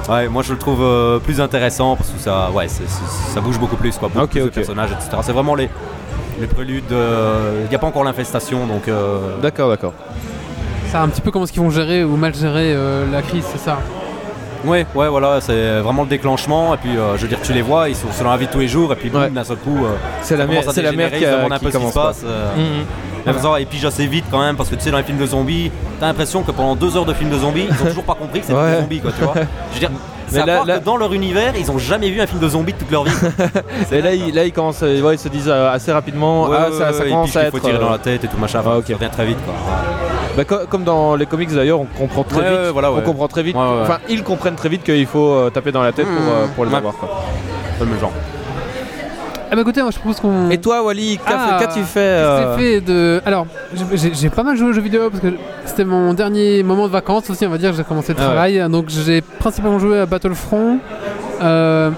Ouais, 0.08 0.26
moi 0.26 0.42
je 0.42 0.52
le 0.54 0.58
trouve 0.58 0.80
euh, 0.82 1.18
plus 1.18 1.38
intéressant 1.38 1.94
parce 1.94 2.08
que 2.08 2.18
ça, 2.18 2.50
ouais, 2.52 2.66
ça 2.68 3.40
bouge 3.42 3.58
beaucoup 3.58 3.76
plus, 3.76 3.94
quoi. 3.98 4.08
Beaucoup 4.08 4.24
Ok, 4.24 4.30
plus 4.30 4.40
de 4.40 4.46
ok. 4.46 4.52
personnages, 4.54 4.90
etc. 4.92 5.10
C'est 5.20 5.32
vraiment 5.32 5.54
les, 5.54 5.68
les 6.40 6.46
préludes. 6.46 6.92
euh, 6.92 7.62
Il 7.64 7.68
n'y 7.68 7.74
a 7.74 7.78
pas 7.78 7.86
encore 7.86 8.04
l'infestation, 8.04 8.66
donc. 8.66 8.88
euh, 8.88 9.18
D'accord, 9.42 9.68
d'accord. 9.68 9.92
C'est 10.90 10.96
un 10.96 11.08
petit 11.08 11.20
peu 11.20 11.30
comment 11.30 11.44
est-ce 11.44 11.52
qu'ils 11.52 11.62
vont 11.62 11.70
gérer 11.70 12.02
ou 12.04 12.16
mal 12.16 12.34
gérer 12.34 12.72
euh, 12.74 13.04
la 13.12 13.20
crise, 13.22 13.44
c'est 13.52 13.58
ça? 13.60 13.78
Ouais, 14.64 14.86
ouais, 14.94 15.08
voilà, 15.08 15.40
c'est 15.40 15.78
vraiment 15.80 16.02
le 16.02 16.08
déclenchement. 16.08 16.74
Et 16.74 16.78
puis, 16.78 16.96
euh, 16.96 17.16
je 17.16 17.22
veux 17.22 17.28
dire, 17.28 17.38
tu 17.42 17.52
les 17.52 17.62
vois, 17.62 17.88
ils 17.88 17.94
sont 17.94 18.10
sur 18.10 18.26
la 18.28 18.36
vie 18.36 18.46
de 18.46 18.50
tous 18.52 18.58
les 18.58 18.68
jours, 18.68 18.92
et 18.92 18.96
puis 18.96 19.08
boum, 19.10 19.20
Ouais. 19.22 19.30
d'un 19.30 19.44
seul 19.44 19.58
coup, 19.58 19.76
euh, 19.84 19.90
C'est 20.22 20.36
la 20.36 20.44
ça 20.44 20.46
mer, 20.48 20.60
commence 20.60 20.68
à 20.70 20.74
c'est 20.74 20.82
la 20.82 20.92
mer 20.92 21.10
dégénérer, 21.10 21.18
qui, 21.18 21.24
a- 21.52 21.54
un 21.54 21.58
qui 21.58 21.64
peu 21.64 21.70
ce 21.70 21.76
qui 21.76 21.78
commence 21.78 21.90
se 21.94 21.98
pas. 21.98 22.06
passe. 22.08 22.22
euh, 22.26 22.50
faut 23.26 23.32
savoir, 23.34 23.58
et 23.58 23.66
puis 23.66 23.84
assez 23.86 24.06
vite 24.06 24.24
quand 24.30 24.40
même, 24.40 24.56
parce 24.56 24.68
que 24.70 24.74
tu 24.74 24.80
sais, 24.80 24.90
dans 24.90 24.96
les 24.96 25.04
films 25.04 25.18
de 25.18 25.26
zombies, 25.26 25.70
t'as 26.00 26.06
l'impression 26.06 26.42
que 26.42 26.50
pendant 26.50 26.74
deux 26.74 26.96
heures 26.96 27.04
de 27.04 27.12
film 27.12 27.30
de 27.30 27.38
zombies, 27.38 27.66
ils 27.68 27.82
ont 27.86 27.88
toujours 27.90 28.04
pas 28.04 28.14
compris 28.14 28.40
que 28.40 28.46
c'était 28.46 28.58
Ouais. 28.58 28.72
des 28.74 28.80
zombies, 28.80 29.00
quoi, 29.00 29.12
tu 29.16 29.22
vois. 29.22 29.34
Je 29.70 29.74
veux 29.74 29.80
dire, 29.80 29.90
c'est 29.90 30.17
Mais 30.32 30.44
là- 30.44 30.78
que 30.78 30.84
dans 30.84 30.96
leur 30.96 31.12
univers, 31.12 31.54
ils 31.58 31.70
ont 31.70 31.78
jamais 31.78 32.10
vu 32.10 32.20
un 32.20 32.26
film 32.26 32.40
de 32.40 32.48
zombies 32.48 32.72
de 32.72 32.78
toute 32.78 32.90
leur 32.90 33.04
vie. 33.04 33.10
Et 33.92 34.00
là, 34.02 34.12
ils, 34.14 34.34
là, 34.34 34.44
ils 34.44 34.52
commencent, 34.52 34.82
ouais, 34.82 35.14
ils 35.14 35.18
se 35.18 35.28
disent 35.28 35.48
euh, 35.48 35.70
assez 35.72 35.92
rapidement, 35.92 36.48
Ouais, 36.48 36.56
ah, 36.58 36.92
ça, 36.92 37.04
commence 37.04 37.36
à 37.36 37.44
être. 37.44 37.50
faut 37.52 37.58
tirer 37.60 37.78
dans 37.78 37.88
euh, 37.88 37.92
la 37.92 37.98
tête 37.98 38.24
et 38.24 38.28
tout 38.28 38.36
machin, 38.38 38.62
Ah, 38.64 38.70
revient 38.74 38.96
très 39.10 39.26
vite, 39.26 39.38
quoi. 39.44 39.54
bah, 40.36 40.44
co- 40.44 40.66
comme 40.68 40.84
dans 40.84 41.16
les 41.16 41.26
comics 41.26 41.52
d'ailleurs, 41.54 41.80
on 41.80 41.86
comprend 41.86 42.24
très 42.24 42.40
Ouais, 42.40 42.62
vite. 42.64 42.72
voilà, 42.72 42.92
On 42.92 43.00
comprend 43.00 43.28
très 43.28 43.42
vite. 43.42 43.56
Enfin, 43.56 43.98
ils 44.08 44.22
comprennent 44.22 44.54
très 44.56 44.68
vite 44.68 44.82
qu'il 44.84 45.06
faut 45.06 45.30
euh, 45.32 45.50
taper 45.50 45.72
dans 45.72 45.82
la 45.82 45.92
tête 45.92 46.06
pour, 46.06 46.32
euh, 46.32 46.46
pour 46.54 46.64
les 46.64 46.70
Ouais. 46.70 46.76
avoir. 46.78 46.94
Quoi. 46.94 47.08
Le 47.80 47.86
même 47.86 48.00
genre. 48.00 48.12
Ah 49.50 49.54
bah 49.54 49.62
écoutez, 49.62 49.80
moi 49.82 49.90
je 49.90 49.98
propose 49.98 50.20
qu'on. 50.20 50.50
Et 50.50 50.58
toi, 50.58 50.82
Wally, 50.84 51.18
Ah, 51.26 51.56
qu'as-tu 51.60 51.80
fait 51.80 51.84
Qu'est-ce 51.84 51.86
que 51.86 52.00
euh, 52.00 52.56
j'ai 52.58 52.62
fait 52.62 52.80
de. 52.82 53.20
Alors, 53.24 53.46
j'ai- 53.94 54.28
pas 54.30 54.42
mal 54.42 54.56
joué 54.56 54.68
aux 54.68 54.72
jeux 54.72 54.82
vidéo 54.82 55.08
parce 55.10 55.22
que 55.22 55.32
c'était 55.64 55.84
mon 55.84 56.12
dernier 56.12 56.62
moment 56.62 56.86
de 56.86 56.92
vacances 56.92 57.30
aussi, 57.30 57.46
on 57.46 57.50
va 57.50 57.58
dire. 57.58 57.72
J'ai 57.72 57.84
commencé 57.84 58.12
le 58.12 58.18
Ah 58.18 58.22
ouais. 58.22 58.26
travail. 58.28 58.64
Donc 58.70 58.86
j'ai 58.88 59.20
principalement 59.22 59.78
joué 59.78 60.00
à 60.00 60.06
Battlefront. 60.06 60.78
Euh, 61.42 61.90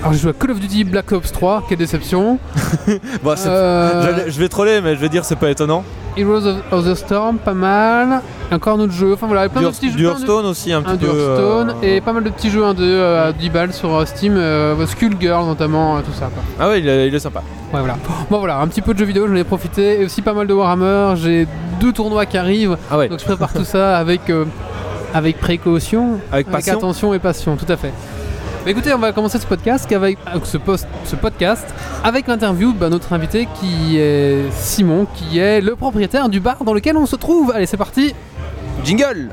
Alors 0.00 0.12
j'ai 0.14 0.18
joué 0.20 0.30
à 0.30 0.32
Call 0.32 0.50
of 0.52 0.60
Duty 0.60 0.84
Black 0.84 1.12
Ops 1.12 1.30
3, 1.32 1.64
quelle 1.68 1.78
déception. 1.78 2.38
Bon, 3.22 3.34
c'est- 3.36 3.48
Euh, 3.48 4.24
Je 4.28 4.38
vais 4.38 4.48
troller, 4.48 4.80
mais 4.80 4.94
je 4.94 5.00
vais 5.00 5.08
dire 5.08 5.24
c'est 5.24 5.36
pas 5.36 5.50
étonnant. 5.50 5.84
Heroes 6.16 6.44
of, 6.46 6.56
of 6.72 6.84
the 6.86 6.94
Storm, 6.94 7.36
pas 7.38 7.52
mal. 7.54 8.20
Et 8.50 8.54
encore 8.54 8.76
un 8.76 8.80
autre 8.80 8.92
jeu. 8.92 9.12
Enfin 9.12 9.26
voilà, 9.26 9.48
plein 9.48 9.62
de 9.62 9.68
petits 9.68 9.90
jeux. 9.90 9.96
du 9.96 10.04
plein 10.04 10.42
de- 10.42 10.48
aussi, 10.48 10.72
un 10.72 10.82
petit 10.82 10.90
un 10.92 10.96
peu. 10.96 11.06
du 11.06 11.12
Hearthstone 11.12 11.70
euh, 11.70 11.96
et 11.96 12.00
pas 12.00 12.12
mal 12.12 12.24
de 12.24 12.30
petits 12.30 12.50
jeux 12.50 12.62
1-2 12.64 12.76
euh, 12.80 13.28
à 13.28 13.32
10 13.32 13.50
balles 13.50 13.72
sur 13.72 13.94
euh, 13.94 14.04
Steam, 14.06 14.36
Skullgirl 14.86 15.44
notamment, 15.46 16.00
tout 16.00 16.12
ça 16.12 16.26
quoi. 16.32 16.42
Ah 16.58 16.68
ouais, 16.68 16.80
il 16.80 16.88
est, 16.88 17.08
il 17.08 17.14
est 17.14 17.18
sympa. 17.20 17.42
Ouais 17.72 17.78
voilà. 17.80 17.96
Bon 18.30 18.38
voilà, 18.38 18.58
un 18.58 18.66
petit 18.68 18.80
peu 18.82 18.92
de 18.94 18.98
jeux 18.98 19.04
vidéo, 19.04 19.28
j'en 19.28 19.36
ai 19.36 19.44
profité 19.44 20.00
et 20.00 20.04
aussi 20.04 20.22
pas 20.22 20.32
mal 20.32 20.46
de 20.48 20.54
Warhammer, 20.54 21.12
j'ai 21.16 21.46
deux 21.78 21.92
tournois 21.92 22.26
qui 22.26 22.38
arrivent, 22.38 22.76
Ah 22.90 22.98
ouais, 22.98 23.08
donc 23.08 23.20
je 23.20 23.24
prépare 23.24 23.52
tout 23.52 23.64
ça 23.64 23.96
avec, 23.98 24.22
avec 25.14 25.38
précaution, 25.38 26.18
avec 26.32 26.48
attention 26.68 27.14
et 27.14 27.18
passion, 27.20 27.56
tout 27.56 27.70
à 27.70 27.76
fait. 27.76 27.92
Mais 28.64 28.72
écoutez, 28.72 28.92
on 28.92 28.98
va 28.98 29.12
commencer 29.12 29.38
ce 29.38 29.46
podcast 29.46 29.90
avec 29.90 30.18
euh, 30.26 30.38
ce, 30.44 30.58
post, 30.58 30.86
ce 31.04 31.16
podcast 31.16 31.66
avec 32.04 32.26
l'interview 32.26 32.74
de 32.74 32.88
notre 32.88 33.14
invité 33.14 33.48
qui 33.58 33.96
est 33.96 34.50
Simon, 34.52 35.06
qui 35.14 35.38
est 35.38 35.62
le 35.62 35.76
propriétaire 35.76 36.28
du 36.28 36.40
bar 36.40 36.62
dans 36.62 36.74
lequel 36.74 36.96
on 36.98 37.06
se 37.06 37.16
trouve. 37.16 37.52
Allez, 37.52 37.64
c'est 37.64 37.78
parti. 37.78 38.14
Jingle 38.84 39.30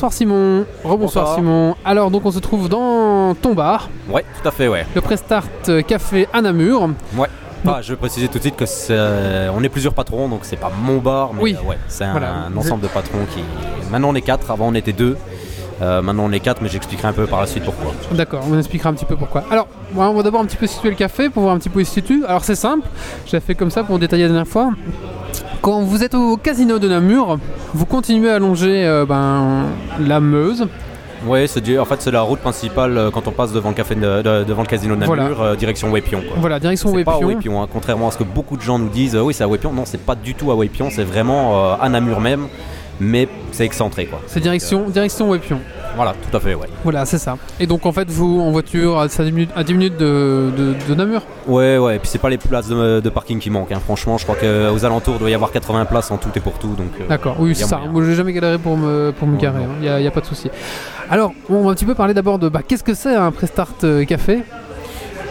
Bonsoir 0.00 0.14
Simon. 0.14 0.64
Rebonsoir 0.82 1.24
Bonsoir. 1.26 1.34
Simon. 1.36 1.74
Alors 1.84 2.10
donc 2.10 2.24
on 2.24 2.30
se 2.30 2.38
trouve 2.38 2.70
dans 2.70 3.34
ton 3.34 3.52
bar, 3.52 3.90
Ouais, 4.08 4.24
tout 4.40 4.48
à 4.48 4.50
fait, 4.50 4.66
ouais. 4.66 4.86
le 4.94 5.02
Prestart 5.02 5.44
Café 5.86 6.26
à 6.32 6.40
Namur. 6.40 6.88
Ah, 7.66 7.80
je 7.82 7.92
vais 7.92 7.96
préciser 7.96 8.28
tout 8.28 8.38
de 8.38 8.42
suite 8.44 8.56
que 8.56 8.64
c'est, 8.64 8.94
euh, 8.96 9.50
on 9.54 9.62
est 9.62 9.68
plusieurs 9.68 9.92
patrons, 9.92 10.26
donc 10.30 10.40
c'est 10.44 10.56
pas 10.56 10.72
mon 10.82 11.00
bar, 11.00 11.34
mais 11.34 11.42
Oui. 11.42 11.54
euh, 11.62 11.68
ouais, 11.68 11.76
c'est 11.88 12.04
un, 12.04 12.12
Voilà. 12.12 12.32
un 12.50 12.56
ensemble 12.56 12.80
de 12.82 12.88
patrons 12.88 13.26
qui. 13.34 13.40
Maintenant 13.90 14.08
on 14.08 14.14
est 14.14 14.22
quatre, 14.22 14.50
avant 14.50 14.68
on 14.68 14.74
était 14.74 14.94
deux. 14.94 15.18
Euh, 15.82 16.00
maintenant 16.00 16.24
on 16.24 16.32
est 16.32 16.40
quatre, 16.40 16.62
mais 16.62 16.70
j'expliquerai 16.70 17.08
un 17.08 17.12
peu 17.12 17.26
par 17.26 17.40
la 17.42 17.46
suite 17.46 17.64
pourquoi. 17.64 17.92
D'accord, 18.12 18.42
on 18.50 18.56
expliquera 18.58 18.88
un 18.88 18.94
petit 18.94 19.04
peu 19.04 19.16
pourquoi. 19.16 19.44
Alors, 19.50 19.66
ouais, 19.94 20.06
on 20.06 20.14
va 20.14 20.22
d'abord 20.22 20.40
un 20.40 20.46
petit 20.46 20.56
peu 20.56 20.66
situer 20.66 20.88
le 20.88 20.96
café 20.96 21.28
pour 21.28 21.42
voir 21.42 21.54
un 21.54 21.58
petit 21.58 21.68
peu 21.68 21.76
où 21.76 21.80
il 21.80 21.86
se 21.86 21.92
situe. 21.92 22.24
Alors 22.26 22.42
c'est 22.42 22.54
simple, 22.54 22.88
j'ai 23.26 23.38
fait 23.40 23.54
comme 23.54 23.70
ça 23.70 23.84
pour 23.84 23.98
détailler 23.98 24.22
la 24.22 24.28
dernière 24.30 24.48
fois. 24.48 24.70
Quand 25.62 25.82
vous 25.82 26.02
êtes 26.02 26.14
au 26.14 26.36
casino 26.38 26.78
de 26.78 26.88
Namur, 26.88 27.38
vous 27.74 27.84
continuez 27.86 28.30
à 28.30 28.38
longer 28.38 28.86
euh, 28.86 29.04
ben, 29.04 29.64
la 30.00 30.18
Meuse. 30.20 30.66
Ouais, 31.26 31.46
c'est 31.46 31.78
en 31.78 31.84
fait 31.84 32.00
c'est 32.00 32.10
la 32.10 32.22
route 32.22 32.38
principale 32.40 32.96
euh, 32.96 33.10
quand 33.10 33.28
on 33.28 33.30
passe 33.30 33.52
devant 33.52 33.68
le 33.68 33.74
café 33.74 33.94
de- 33.94 34.22
de- 34.22 34.44
devant 34.44 34.62
le 34.62 34.66
casino 34.68 34.94
de 34.94 35.00
Namur, 35.00 35.14
Voilà. 35.14 35.50
euh, 35.50 35.56
direction 35.56 35.90
Wépion. 35.90 36.20
Quoi. 36.22 36.38
Voilà, 36.40 36.58
direction 36.58 36.90
pas 36.92 36.96
Wépion. 37.18 37.28
Wépion, 37.28 37.62
hein, 37.62 37.68
contrairement 37.70 38.08
à 38.08 38.10
ce 38.10 38.16
que 38.16 38.24
beaucoup 38.24 38.56
de 38.56 38.62
gens 38.62 38.78
nous 38.78 38.88
disent. 38.88 39.16
oui, 39.16 39.34
c'est 39.34 39.44
à 39.44 39.48
Wépion. 39.48 39.70
Non, 39.74 39.82
c'est 39.84 40.00
pas 40.00 40.14
du 40.14 40.34
tout 40.34 40.50
à 40.50 40.54
Wépion, 40.54 40.88
c'est 40.90 41.04
vraiment 41.04 41.74
à 41.78 41.88
Namur 41.90 42.20
même, 42.20 42.46
mais 43.00 43.28
c'est 43.52 43.64
excentré 43.64 44.06
quoi. 44.06 44.20
C'est 44.26 44.40
direction, 44.40 44.88
direction 44.88 45.30
Wépion. 45.30 45.58
Voilà, 45.96 46.14
tout 46.30 46.36
à 46.36 46.38
fait, 46.40 46.54
ouais. 46.54 46.68
Voilà, 46.84 47.04
c'est 47.04 47.18
ça. 47.18 47.36
Et 47.58 47.66
donc 47.66 47.84
en 47.84 47.90
fait, 47.90 48.08
vous 48.08 48.40
en 48.40 48.52
voiture 48.52 48.98
à 49.00 49.08
10 49.08 49.32
minutes, 49.32 49.50
à 49.56 49.64
10 49.64 49.74
minutes 49.74 49.96
de, 49.96 50.50
de- 50.56 50.74
de 50.88 50.94
Namur. 50.94 51.22
Ouais, 51.48 51.78
ouais, 51.78 51.96
et 51.96 51.98
puis 51.98 52.08
c'est 52.08 52.18
pas 52.20 52.30
les 52.30 52.38
places 52.38 52.68
de, 52.68 53.00
de 53.00 53.08
parking 53.10 53.40
qui 53.40 53.50
manquent. 53.50 53.72
hein. 53.72 53.80
Franchement, 53.84 54.16
je 54.16 54.22
crois 54.24 54.36
qu'aux 54.36 54.84
alentours, 54.84 55.14
il 55.16 55.18
doit 55.18 55.30
y 55.30 55.34
avoir 55.34 55.50
80 55.50 55.86
places 55.86 56.10
en 56.12 56.16
tout 56.18 56.28
et 56.36 56.40
pour 56.40 56.58
tout. 56.60 56.76
Euh, 56.78 57.08
D'accord, 57.08 57.36
oui, 57.40 57.54
c'est 57.56 57.64
a 57.64 57.66
ça. 57.66 57.80
Moi, 57.90 58.04
j'ai 58.04 58.14
jamais 58.14 58.32
galéré 58.32 58.58
pour 58.58 58.76
me, 58.76 59.10
pour 59.18 59.26
me 59.26 59.34
Ouais, 59.34 59.42
garer, 59.42 59.64
non. 59.64 59.70
il 59.82 60.00
n'y 60.00 60.06
a, 60.06 60.10
pas 60.12 60.20
de 60.20 60.26
souci. 60.26 60.48
Alors, 61.10 61.32
on 61.48 61.62
va 61.64 61.70
un 61.70 61.74
petit 61.74 61.84
peu 61.84 61.96
parler 61.96 62.14
d'abord 62.14 62.38
de 62.38 62.48
bah, 62.48 62.60
qu'est-ce 62.66 62.84
que 62.84 62.94
c'est 62.94 63.14
un 63.16 63.32
Prestart 63.32 63.74
euh, 63.82 64.04
Café? 64.04 64.44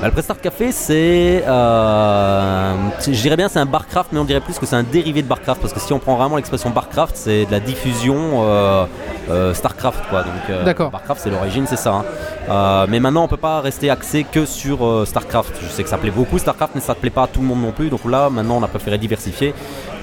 Bah, 0.02 0.08
le 0.08 0.12
Prestart 0.14 0.40
Café, 0.40 0.72
c'est. 0.72 1.44
euh, 1.46 2.74
c'est- 3.00 3.14
je 3.14 3.22
dirais 3.22 3.36
bien 3.36 3.50
c'est 3.50 3.60
un 3.60 3.66
barcraft, 3.66 4.12
mais 4.14 4.20
on 4.20 4.24
dirait 4.24 4.40
plus 4.40 4.58
que 4.58 4.66
c'est 4.66 4.78
un 4.78 4.84
dérivé 4.84 5.22
de 5.22 5.28
barcraft. 5.28 5.60
Parce 5.60 5.74
que 5.74 5.80
si 5.82 5.92
on 5.92 6.00
prend 6.00 6.16
vraiment 6.16 6.38
l'expression 6.38 6.70
barcraft, 6.70 7.18
c'est 7.18 7.46
de 7.46 7.52
la 7.52 7.60
diffusion 7.60 8.16
euh, 8.46 8.86
euh, 9.30 9.54
Starcraft. 9.54 10.00
Quoi. 10.10 10.24
Donc, 10.24 10.64
D'accord. 10.64 10.90
Barcraft, 10.92 11.20
c'est 11.22 11.30
l'origine, 11.30 11.66
c'est 11.68 11.76
ça. 11.76 12.04
hein. 12.50 12.86
Mais 12.90 13.02
maintenant, 13.02 13.24
on 13.24 13.28
peut 13.28 13.36
pas 13.38 13.60
rester 13.60 13.90
axé 13.90 14.24
que 14.32 14.46
sur 14.46 15.06
Starcraft. 15.06 15.54
Je 15.62 15.68
sais 15.68 15.84
que 15.84 15.90
ça 15.90 15.98
plaît 15.98 16.12
beaucoup 16.12 16.38
Starcraft, 16.40 16.76
mais 16.76 16.82
ça 16.82 16.94
ne 16.94 16.98
plaît 17.00 17.10
pas 17.10 17.24
à 17.24 17.28
tout 17.28 17.42
le 17.42 17.48
monde 17.48 17.62
non 17.62 17.72
plus. 17.72 17.90
Donc 17.90 18.06
là, 18.06 18.30
maintenant, 18.30 18.58
on 18.58 18.64
a 18.64 18.68
préféré 18.70 18.98
diversifier. 18.98 19.54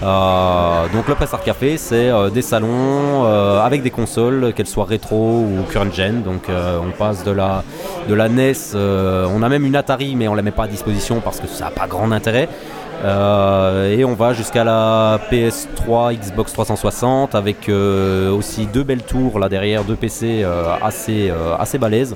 Donc 0.02 1.08
le 1.08 1.14
Prestart 1.14 1.42
Café, 1.42 1.78
c'est 1.78 2.10
des 2.34 2.42
salons 2.42 3.24
avec 3.64 3.82
des 3.82 3.90
consoles, 3.90 4.52
qu'elles 4.54 4.66
soient 4.66 4.84
rétro 4.84 5.16
ou 5.40 5.62
current 5.72 5.90
gen. 5.92 6.22
Donc 6.22 6.42
on 6.48 6.90
passe 6.90 7.24
de 7.24 7.30
la, 7.30 7.62
de 8.08 8.14
la 8.14 8.28
NES, 8.28 8.52
on 8.74 9.42
a 9.42 9.48
même 9.48 9.64
une 9.64 9.74
Mais 10.16 10.28
on 10.28 10.34
la 10.34 10.42
met 10.42 10.50
pas 10.50 10.64
à 10.64 10.68
disposition 10.68 11.20
parce 11.20 11.40
que 11.40 11.46
ça 11.46 11.66
n'a 11.66 11.70
pas 11.70 11.86
grand 11.86 12.10
intérêt. 12.12 12.48
Euh, 13.04 13.96
et 13.96 14.04
on 14.04 14.14
va 14.14 14.32
jusqu'à 14.32 14.64
la 14.64 15.20
PS3, 15.30 16.14
Xbox 16.14 16.52
360 16.52 17.34
avec 17.34 17.68
euh, 17.68 18.30
aussi 18.32 18.66
deux 18.66 18.84
belles 18.84 19.02
tours 19.02 19.38
là 19.38 19.48
derrière, 19.48 19.84
deux 19.84 19.96
PC 19.96 20.42
euh, 20.42 20.74
assez, 20.82 21.32
assez 21.58 21.78
balèzes. 21.78 22.14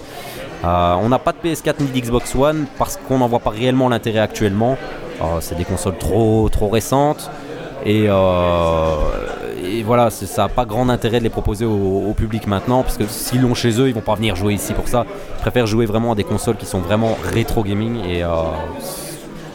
On 0.62 1.08
n'a 1.08 1.18
pas 1.18 1.32
de 1.32 1.48
PS4 1.48 1.74
ni 1.80 2.00
d'Xbox 2.00 2.34
One 2.34 2.66
parce 2.78 2.96
qu'on 2.96 3.18
n'en 3.18 3.28
voit 3.28 3.40
pas 3.40 3.50
réellement 3.50 3.88
l'intérêt 3.88 4.20
actuellement. 4.20 4.76
C'est 5.40 5.56
des 5.56 5.64
consoles 5.64 5.98
trop, 5.98 6.48
trop 6.48 6.68
récentes. 6.68 7.30
Et, 7.84 8.08
et 9.62 9.83
voilà, 9.83 10.11
ça 10.11 10.42
n'a 10.42 10.49
pas 10.49 10.64
grand 10.64 10.88
intérêt 10.88 11.19
de 11.19 11.25
les 11.25 11.30
proposer 11.30 11.64
au, 11.64 12.04
au 12.09 12.12
public 12.14 12.47
maintenant, 12.47 12.83
parce 12.83 12.97
que 12.97 13.04
s'ils 13.09 13.40
l'ont 13.42 13.54
chez 13.54 13.80
eux, 13.80 13.88
ils 13.88 13.95
vont 13.95 14.00
pas 14.00 14.14
venir 14.14 14.37
jouer 14.37 14.54
ici 14.54 14.73
pour 14.73 14.88
ça. 14.88 15.04
Ils 15.38 15.40
préfèrent 15.42 15.66
jouer 15.66 15.87
vraiment 15.87 16.12
à 16.12 16.14
des 16.14 16.25
consoles 16.25 16.57
qui 16.57 16.66
sont 16.66 16.80
vraiment 16.80 17.16
rétro 17.33 17.62
gaming. 17.62 18.04
Et 18.04 18.23
euh, 18.23 18.28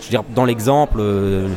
je 0.02 0.06
veux 0.06 0.10
dire, 0.10 0.24
dans 0.36 0.46
l'exemple, 0.46 0.98
euh, 1.00 1.48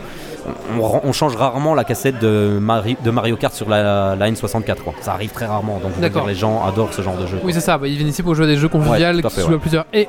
on, 0.81 1.13
change 1.13 1.37
rarement 1.37 1.75
la 1.75 1.85
cassette 1.85 2.19
de, 2.21 2.59
Mari- 2.61 2.97
de 3.05 3.11
Mario 3.11 3.37
Kart 3.37 3.53
sur 3.55 3.69
la, 3.69 4.17
la 4.17 4.31
N64. 4.31 4.77
Quoi. 4.83 4.95
Ça 5.03 5.13
arrive 5.13 5.31
très 5.31 5.47
rarement, 5.47 5.79
donc 5.83 5.93
je 6.01 6.07
dire, 6.09 6.27
les 6.27 6.35
gens 6.35 6.65
adorent 6.65 6.93
ce 6.95 7.03
genre 7.03 7.17
de 7.17 7.27
jeu. 7.27 7.39
Oui, 7.45 7.53
c'est 7.53 7.61
ça. 7.61 7.77
bah, 7.79 7.87
ils 7.87 7.97
viennent 7.97 8.09
ici 8.09 8.23
pour 8.23 8.35
jouer 8.35 8.45
à 8.47 8.49
des 8.49 8.57
jeux 8.57 8.69
conviviaux 8.69 8.93
Ouais, 8.95 9.23
qui 9.23 9.31
se 9.31 9.41
jouent 9.43 9.55
à 9.55 9.59
plusieurs. 9.59 9.85
Et 9.93 10.09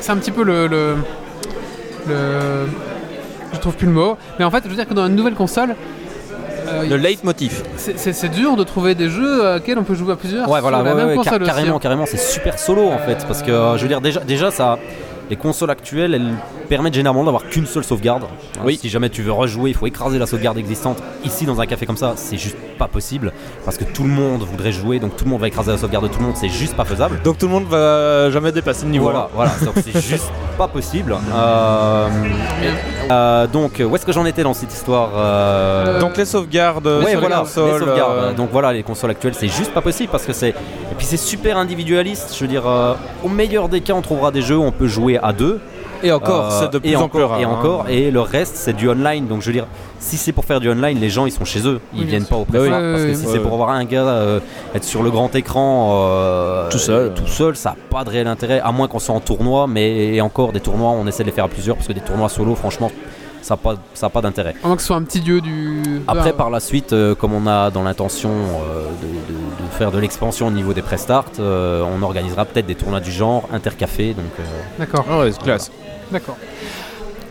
c'est 0.00 0.12
un 0.12 0.16
petit 0.16 0.30
peu 0.30 0.42
le, 0.44 0.66
le, 0.66 0.96
le- 2.08 2.66
Je 3.52 3.58
trouve 3.58 3.74
plus 3.76 3.86
le 3.86 3.92
mot. 3.92 4.16
Mais 4.38 4.44
en 4.44 4.50
fait, 4.50 4.62
je 4.64 4.68
veux 4.68 4.74
dire 4.76 4.86
que 4.86 4.94
dans 4.94 5.06
une 5.06 5.16
nouvelle 5.16 5.34
console, 5.34 5.74
Euh, 6.72 6.88
Le 6.88 6.96
leitmotiv. 6.96 7.62
c'est- 7.76 8.28
dur 8.28 8.56
de 8.56 8.64
trouver 8.64 8.94
des 8.94 9.08
jeux 9.10 9.56
auxquels 9.56 9.78
on 9.78 9.82
peut 9.84 9.94
jouer 9.94 10.12
à 10.12 10.16
plusieurs. 10.16 10.48
Ouais, 10.48 10.60
voilà, 10.60 10.78
sur 10.78 10.84
la 10.84 10.90
ouais, 10.92 10.96
même 10.96 11.08
ouais, 11.08 11.14
console 11.16 11.32
car- 11.32 11.42
aussi, 11.42 11.50
carrément, 11.50 11.76
hein. 11.76 11.80
carrément, 11.80 12.06
c'est 12.06 12.18
super 12.20 12.58
solo 12.58 12.88
en 12.88 12.98
fait, 12.98 13.24
parce 13.26 13.42
que 13.42 13.50
euh, 13.50 13.76
je 13.76 13.82
veux 13.82 13.88
dire 13.88 14.00
déjà, 14.00 14.20
déjà 14.20 14.50
ça, 14.50 14.78
les 15.28 15.36
consoles 15.36 15.70
actuelles, 15.70 16.14
elles 16.14 16.32
permettent 16.70 16.94
généralement 16.94 17.24
d'avoir 17.24 17.48
qu'une 17.48 17.66
seule 17.66 17.82
sauvegarde. 17.84 18.22
Hein, 18.24 18.62
Oui. 18.64 18.78
Si 18.80 18.88
jamais 18.88 19.10
tu 19.10 19.22
veux 19.22 19.32
rejouer, 19.32 19.70
il 19.70 19.76
faut 19.76 19.88
écraser 19.88 20.18
la 20.18 20.26
sauvegarde 20.26 20.56
existante. 20.56 21.02
Ici, 21.24 21.44
dans 21.44 21.60
un 21.60 21.66
café 21.66 21.84
comme 21.84 21.96
ça, 21.96 22.14
c'est 22.16 22.38
juste 22.38 22.56
pas 22.78 22.86
possible, 22.86 23.32
parce 23.64 23.76
que 23.76 23.84
tout 23.84 24.04
le 24.04 24.08
monde 24.08 24.42
voudrait 24.42 24.72
jouer, 24.72 25.00
donc 25.00 25.16
tout 25.16 25.24
le 25.24 25.30
monde 25.30 25.40
va 25.40 25.48
écraser 25.48 25.72
la 25.72 25.78
sauvegarde 25.78 26.04
de 26.08 26.12
tout 26.12 26.20
le 26.20 26.26
monde, 26.26 26.36
c'est 26.36 26.48
juste 26.48 26.74
pas 26.74 26.84
faisable. 26.84 27.20
Donc 27.24 27.36
tout 27.38 27.46
le 27.46 27.52
monde 27.52 27.66
va 27.68 28.30
jamais 28.30 28.52
dépasser 28.52 28.86
le 28.86 28.92
niveau. 28.92 29.04
Voilà, 29.04 29.28
voilà, 29.34 29.50
c'est 29.84 30.00
juste 30.08 30.30
pas 30.56 30.68
possible. 30.68 31.14
Euh, 31.34 32.08
euh, 33.10 33.46
donc, 33.48 33.82
où 33.84 33.94
est-ce 33.96 34.06
que 34.06 34.12
j'en 34.12 34.24
étais 34.24 34.44
dans 34.44 34.54
cette 34.54 34.72
histoire 34.72 35.10
euh, 35.16 35.98
Donc 36.00 36.16
les 36.16 36.24
sauvegardes 36.24 36.86
Ouais, 36.86 37.10
sur 37.10 37.20
voilà, 37.20 37.36
les 37.36 37.42
consoles. 37.42 37.72
les 37.72 37.78
sauvegardes. 37.80 38.34
Donc 38.36 38.50
voilà, 38.52 38.72
les 38.72 38.84
consoles 38.84 39.10
actuelles, 39.10 39.34
c'est 39.34 39.48
juste 39.48 39.74
pas 39.74 39.82
possible 39.82 40.10
parce 40.10 40.24
que 40.24 40.32
c'est. 40.32 40.50
Et 40.50 40.94
puis 40.96 41.04
c'est 41.06 41.16
super 41.16 41.58
individualiste. 41.58 42.34
Je 42.34 42.40
veux 42.40 42.48
dire, 42.48 42.64
au 43.24 43.28
meilleur 43.28 43.68
des 43.68 43.80
cas, 43.80 43.94
on 43.94 44.02
trouvera 44.02 44.30
des 44.30 44.42
jeux 44.42 44.56
où 44.56 44.62
on 44.62 44.72
peut 44.72 44.86
jouer 44.86 45.18
à 45.20 45.32
deux. 45.32 45.60
Et 46.02 46.12
encore, 46.12 46.44
Euh, 46.52 46.60
c'est 46.60 46.72
de 46.72 46.78
plus 46.78 46.90
et 46.90 46.96
en 46.96 47.00
encore, 47.02 47.10
plus 47.10 47.24
rare. 47.24 47.40
Et 47.40 47.44
hein. 47.44 47.48
encore, 47.50 47.88
et 47.88 48.10
le 48.10 48.20
reste, 48.20 48.56
c'est 48.56 48.72
du 48.72 48.88
online. 48.88 49.26
Donc 49.26 49.40
je 49.42 49.46
veux 49.46 49.52
dire, 49.52 49.66
si 49.98 50.16
c'est 50.16 50.32
pour 50.32 50.44
faire 50.44 50.60
du 50.60 50.70
online, 50.70 50.98
les 50.98 51.10
gens 51.10 51.26
ils 51.26 51.32
sont 51.32 51.44
chez 51.44 51.66
eux. 51.66 51.80
Ils 51.94 52.00
Oui, 52.00 52.06
viennent 52.06 52.24
pas 52.24 52.36
au 52.36 52.44
Bah 52.48 52.58
oui. 52.60 52.68
Ouais, 52.68 52.70
Parce 52.70 53.04
que 53.04 53.14
si 53.14 53.26
c'est 53.26 53.38
pour 53.40 53.52
avoir 53.54 53.70
un 53.70 53.84
gars 53.84 54.06
euh, 54.06 54.40
être 54.74 54.84
sur 54.84 55.02
le 55.02 55.10
grand 55.10 55.34
écran 55.34 56.00
euh, 56.02 56.68
Tout 56.70 56.78
seul. 56.78 57.12
tout 57.14 57.26
seul, 57.26 57.56
ça 57.56 57.70
n'a 57.70 57.76
pas 57.90 58.04
de 58.04 58.10
réel 58.10 58.26
intérêt. 58.26 58.60
À 58.60 58.72
moins 58.72 58.88
qu'on 58.88 58.98
soit 58.98 59.14
en 59.14 59.20
tournoi. 59.20 59.66
Mais 59.66 60.14
et 60.14 60.20
encore, 60.20 60.52
des 60.52 60.60
tournois, 60.60 60.90
on 60.90 61.06
essaie 61.06 61.22
de 61.22 61.28
les 61.28 61.34
faire 61.34 61.44
à 61.44 61.48
plusieurs 61.48 61.76
parce 61.76 61.88
que 61.88 61.92
des 61.92 62.00
tournois 62.00 62.28
solo, 62.28 62.54
franchement, 62.54 62.90
ça 63.42 63.54
n'a 63.54 63.58
pas, 63.58 63.74
ça 63.94 64.06
a 64.06 64.10
pas 64.10 64.20
d'intérêt. 64.20 64.54
À 64.62 64.66
moins 64.66 64.76
que 64.76 64.82
ce 64.82 64.88
soit 64.88 64.96
un 64.96 65.02
petit 65.02 65.20
dieu 65.20 65.40
du. 65.40 65.82
Après, 66.06 66.32
par 66.32 66.50
la 66.50 66.60
suite, 66.60 66.92
euh, 66.92 67.14
comme 67.14 67.32
on 67.32 67.46
a 67.46 67.70
dans 67.70 67.82
l'intention 67.82 68.30
euh, 68.30 68.84
de, 69.02 69.06
de- 69.06 69.64
de 69.64 69.70
faire 69.78 69.90
de 69.90 69.98
l'expansion 69.98 70.48
au 70.48 70.50
niveau 70.50 70.72
des 70.74 70.82
euh, 71.38 71.82
on 71.98 72.02
organisera 72.02 72.44
peut-être 72.44 72.66
des 72.66 72.74
tournois 72.74 73.00
du 73.00 73.10
genre, 73.10 73.44
intercafé. 73.52 74.12
Donc, 74.14 74.26
euh, 74.38 74.42
D'accord, 74.78 75.04
Ah 75.10 75.20
ouais, 75.20 75.32
c'est 75.32 75.42
classe. 75.42 75.70
D'accord. 76.12 76.36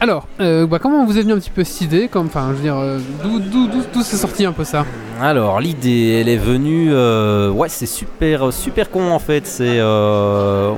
Alors, 0.01 0.27
euh, 0.39 0.65
bah, 0.65 0.79
comment 0.79 1.05
vous 1.05 1.17
est 1.17 1.21
venue 1.23 1.33
un 1.33 1.39
petit 1.39 1.49
peu 1.49 1.65
cette 1.65 1.81
idée 1.81 2.09
Enfin, 2.15 2.47
je 2.51 2.53
veux 2.55 2.61
dire, 2.61 2.77
euh, 2.77 2.99
d'où- 3.21 4.01
c'est 4.01 4.15
sorti 4.15 4.45
un 4.45 4.53
peu 4.53 4.63
ça? 4.63 4.85
Alors, 5.21 5.59
l'idée, 5.59 6.19
elle 6.21 6.29
est 6.29 6.37
venue. 6.37 6.87
euh, 6.93 7.49
ouais, 7.51 7.67
c'est 7.67 7.85
super, 7.85 8.53
super 8.53 8.89
con 8.91 9.11
en 9.11 9.19
fait. 9.19 9.45
C'est. 9.45 9.77
euh, 9.79 10.71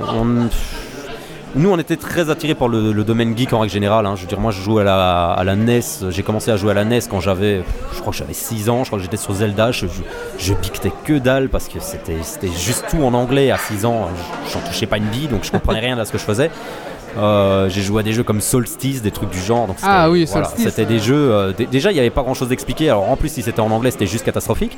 Nous, 1.54 1.70
on 1.70 1.78
était 1.78 1.96
très 1.96 2.30
attirés 2.30 2.54
par 2.56 2.66
le, 2.66 3.04
domaine 3.04 3.36
geek 3.38 3.52
en 3.52 3.60
règle 3.60 3.72
générale. 3.72 4.06
hein. 4.06 4.14
Je 4.16 4.22
veux 4.22 4.26
dire, 4.26 4.40
moi, 4.40 4.50
je 4.50 4.60
joue 4.60 4.78
à 4.78 4.84
la, 4.84 5.26
à 5.32 5.44
la 5.44 5.54
NES. 5.54 5.82
J'ai 6.08 6.22
commencé 6.24 6.50
à 6.50 6.56
jouer 6.56 6.70
à 6.72 6.74
la 6.74 6.84
NES 6.84 7.00
quand 7.08 7.20
j'avais, 7.20 7.62
je 7.94 8.00
crois 8.00 8.10
que 8.12 8.18
j'avais 8.18 8.32
6 8.32 8.68
ans. 8.70 8.82
Je 8.82 8.88
crois 8.88 8.98
que 8.98 9.04
j'étais 9.04 9.18
sur 9.18 9.34
Zelda. 9.34 9.70
Je, 9.70 9.86
je, 9.86 9.92
je 10.38 10.54
piquetais 10.54 10.92
que 11.04 11.18
dalle 11.18 11.48
parce 11.48 11.68
que 11.68 11.78
c'était 11.78 12.16
juste 12.58 12.86
tout 12.90 13.04
en 13.04 13.14
anglais 13.14 13.52
à 13.52 13.58
6 13.58 13.84
ans. 13.84 14.08
Je- 14.46 14.52
J'en 14.54 14.60
touchais 14.66 14.86
pas 14.86 14.96
une 14.96 15.04
bille, 15.04 15.28
donc 15.28 15.44
je 15.44 15.52
comprenais 15.52 15.80
rien 15.80 15.96
à 15.98 16.04
ce 16.06 16.10
que 16.10 16.18
je 16.18 16.24
faisais. 16.24 16.50
Euh, 17.18 17.68
j'ai 17.68 17.82
joué 17.82 18.00
à 18.00 18.02
des 18.02 18.12
jeux 18.12 18.22
comme 18.22 18.40
Solstice, 18.40 19.02
des 19.02 19.10
trucs 19.10 19.30
du 19.30 19.40
genre. 19.40 19.66
Donc 19.66 19.76
c'était- 19.78 19.88
Ah 19.90 20.10
oui, 20.10 20.24
voilà, 20.24 20.46
Solstice. 20.46 20.64
C'était 20.66 20.86
des 20.86 20.98
jeux. 20.98 21.14
euh, 21.32 21.52
dé- 21.52 21.66
déjà, 21.66 21.90
il 21.90 21.94
n'y 21.94 22.00
avait 22.00 22.10
pas 22.10 22.22
grand 22.22 22.34
chose 22.34 22.48
d'expliqué. 22.48 22.88
Alors 22.88 23.10
en 23.10 23.16
plus, 23.16 23.28
si 23.28 23.42
c'était 23.42 23.60
en 23.60 23.70
anglais, 23.70 23.90
c'était 23.90 24.06
juste 24.06 24.24
catastrophique. 24.24 24.76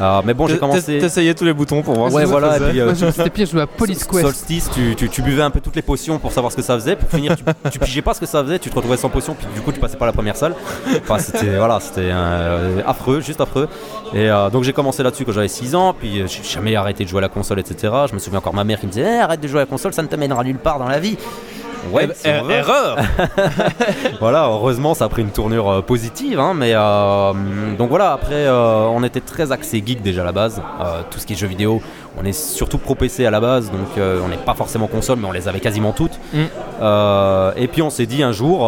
Euh, 0.00 0.20
mais 0.24 0.32
bon, 0.32 0.46
j'ai 0.46 0.58
commencé. 0.58 0.98
T'essayais 1.00 1.34
tous 1.34 1.44
les 1.44 1.52
boutons 1.52 1.82
pour 1.82 1.94
voir 1.94 2.12
Ouais, 2.12 2.22
ce 2.22 2.26
que 2.26 2.30
voilà, 2.30 2.50
ça 2.50 2.56
et 2.56 2.58
faisait. 2.60 2.70
puis, 2.70 2.80
euh, 2.80 2.94
C'était 2.94 3.30
pire, 3.30 3.46
je 3.46 3.50
jouais 3.52 3.62
à 3.62 3.66
Police 3.66 4.04
Quest. 4.04 4.22
Solstice, 4.22 4.70
tu, 4.72 4.94
tu- 4.94 5.08
tu 5.08 5.22
buvais 5.22 5.42
un 5.42 5.50
peu 5.50 5.58
toutes 5.60 5.74
les 5.74 5.82
potions 5.82 6.20
pour 6.20 6.30
savoir 6.30 6.52
ce 6.52 6.56
que 6.56 6.62
ça 6.62 6.74
faisait. 6.74 6.94
Pour 6.94 7.08
finir, 7.10 7.34
tu, 7.36 7.42
tu 7.72 7.78
pigeais 7.80 8.02
pas 8.02 8.14
ce 8.14 8.20
que 8.20 8.26
ça 8.26 8.44
faisait, 8.44 8.60
tu 8.60 8.70
te 8.70 8.76
retrouvais 8.76 8.96
sans 8.96 9.08
potion, 9.08 9.34
puis 9.34 9.48
du 9.52 9.60
coup, 9.60 9.72
tu 9.72 9.80
passais 9.80 9.96
pas 9.96 10.06
la 10.06 10.12
première 10.12 10.36
salle. 10.36 10.54
Enfin, 11.02 11.18
c'était 11.18 11.56
voilà, 11.56 11.80
c'était 11.80 12.10
euh, 12.12 12.80
affreux, 12.86 13.20
juste 13.20 13.40
affreux. 13.40 13.68
Et 14.14 14.30
euh, 14.30 14.50
donc, 14.50 14.62
j'ai 14.62 14.72
commencé 14.72 15.02
là-dessus 15.02 15.24
quand 15.24 15.32
j'avais 15.32 15.48
6 15.48 15.74
ans, 15.74 15.92
puis 15.98 16.22
j'ai 16.28 16.42
jamais 16.44 16.76
arrêté 16.76 17.02
de 17.02 17.08
jouer 17.08 17.18
à 17.18 17.22
la 17.22 17.28
console, 17.28 17.58
etc. 17.58 17.92
Je 18.08 18.14
me 18.14 18.20
souviens 18.20 18.38
encore 18.38 18.54
ma 18.54 18.62
mère 18.62 18.78
qui 18.78 18.86
me 18.86 18.92
disait 18.92 19.04
Eh, 19.16 19.18
arrête 19.18 19.40
de 19.40 19.48
jouer 19.48 19.58
à 19.58 19.62
la 19.62 19.66
console, 19.66 19.92
ça 19.94 20.02
ne 20.02 20.06
te 20.08 20.14
mènera 20.14 20.44
nulle 20.44 20.58
part 20.58 20.78
dans 20.78 20.86
la 20.88 21.00
vie. 21.00 21.16
Ouais, 21.90 22.08
si 22.14 22.28
on 22.28 22.44
veut. 22.44 22.52
Erreur 22.54 22.96
voilà, 24.20 24.46
heureusement, 24.46 24.94
ça 24.94 25.06
a 25.06 25.08
pris 25.08 25.22
une 25.22 25.30
tournure 25.30 25.70
euh, 25.70 25.80
positive. 25.82 26.38
hein, 26.40 26.52
mais 26.54 26.72
euh, 26.74 27.32
donc 27.76 27.88
voilà, 27.88 28.12
après, 28.12 28.34
euh, 28.46 28.86
on 28.90 29.02
était 29.04 29.20
très 29.20 29.52
axé 29.52 29.82
geek 29.84 30.02
déjà 30.02 30.22
à 30.22 30.24
la 30.24 30.32
base. 30.32 30.60
Tout 31.10 31.18
ce 31.18 31.26
qui 31.26 31.32
est 31.32 31.36
jeux 31.36 31.46
vidéo, 31.46 31.80
on 32.20 32.24
est 32.24 32.32
surtout 32.32 32.78
pro 32.78 32.94
PC 32.94 33.24
à 33.26 33.30
la 33.30 33.40
base, 33.40 33.70
donc 33.70 33.88
on 33.96 34.28
n'est 34.28 34.36
pas 34.36 34.54
forcément 34.54 34.86
console, 34.86 35.18
mais 35.20 35.28
on 35.28 35.32
les 35.32 35.48
avait 35.48 35.60
quasiment 35.60 35.92
toutes. 35.92 36.18
Mm. 36.32 36.44
Et 37.56 37.68
puis 37.68 37.82
on 37.82 37.90
s'est 37.90 38.06
dit 38.06 38.22
un 38.22 38.32
jour, 38.32 38.60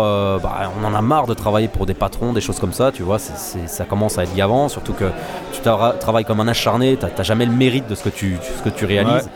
bah, 0.42 0.70
on 0.80 0.84
en 0.84 0.94
a 0.94 1.00
marre 1.02 1.26
de 1.26 1.34
travailler 1.34 1.68
pour 1.68 1.86
des 1.86 1.94
patrons, 1.94 2.32
des 2.32 2.40
choses 2.40 2.58
comme 2.58 2.72
ça, 2.72 2.90
tu 2.92 3.02
vois, 3.02 3.18
ça 3.18 3.84
commence 3.84 4.18
à 4.18 4.22
être 4.24 4.34
gavant, 4.34 4.68
surtout 4.68 4.92
que 4.92 5.06
tu 5.52 5.60
tra- 5.62 5.98
travailles 5.98 6.24
comme 6.24 6.40
un 6.40 6.48
acharné, 6.48 6.96
t'as 6.98 7.08
t'as 7.08 7.22
jamais 7.22 7.46
le 7.46 7.52
mérite 7.52 7.88
de 7.88 7.94
ce 7.94 8.04
que 8.04 8.08
tu, 8.08 8.36
ce 8.58 8.62
que 8.62 8.74
tu 8.74 8.84
réalises. 8.86 9.28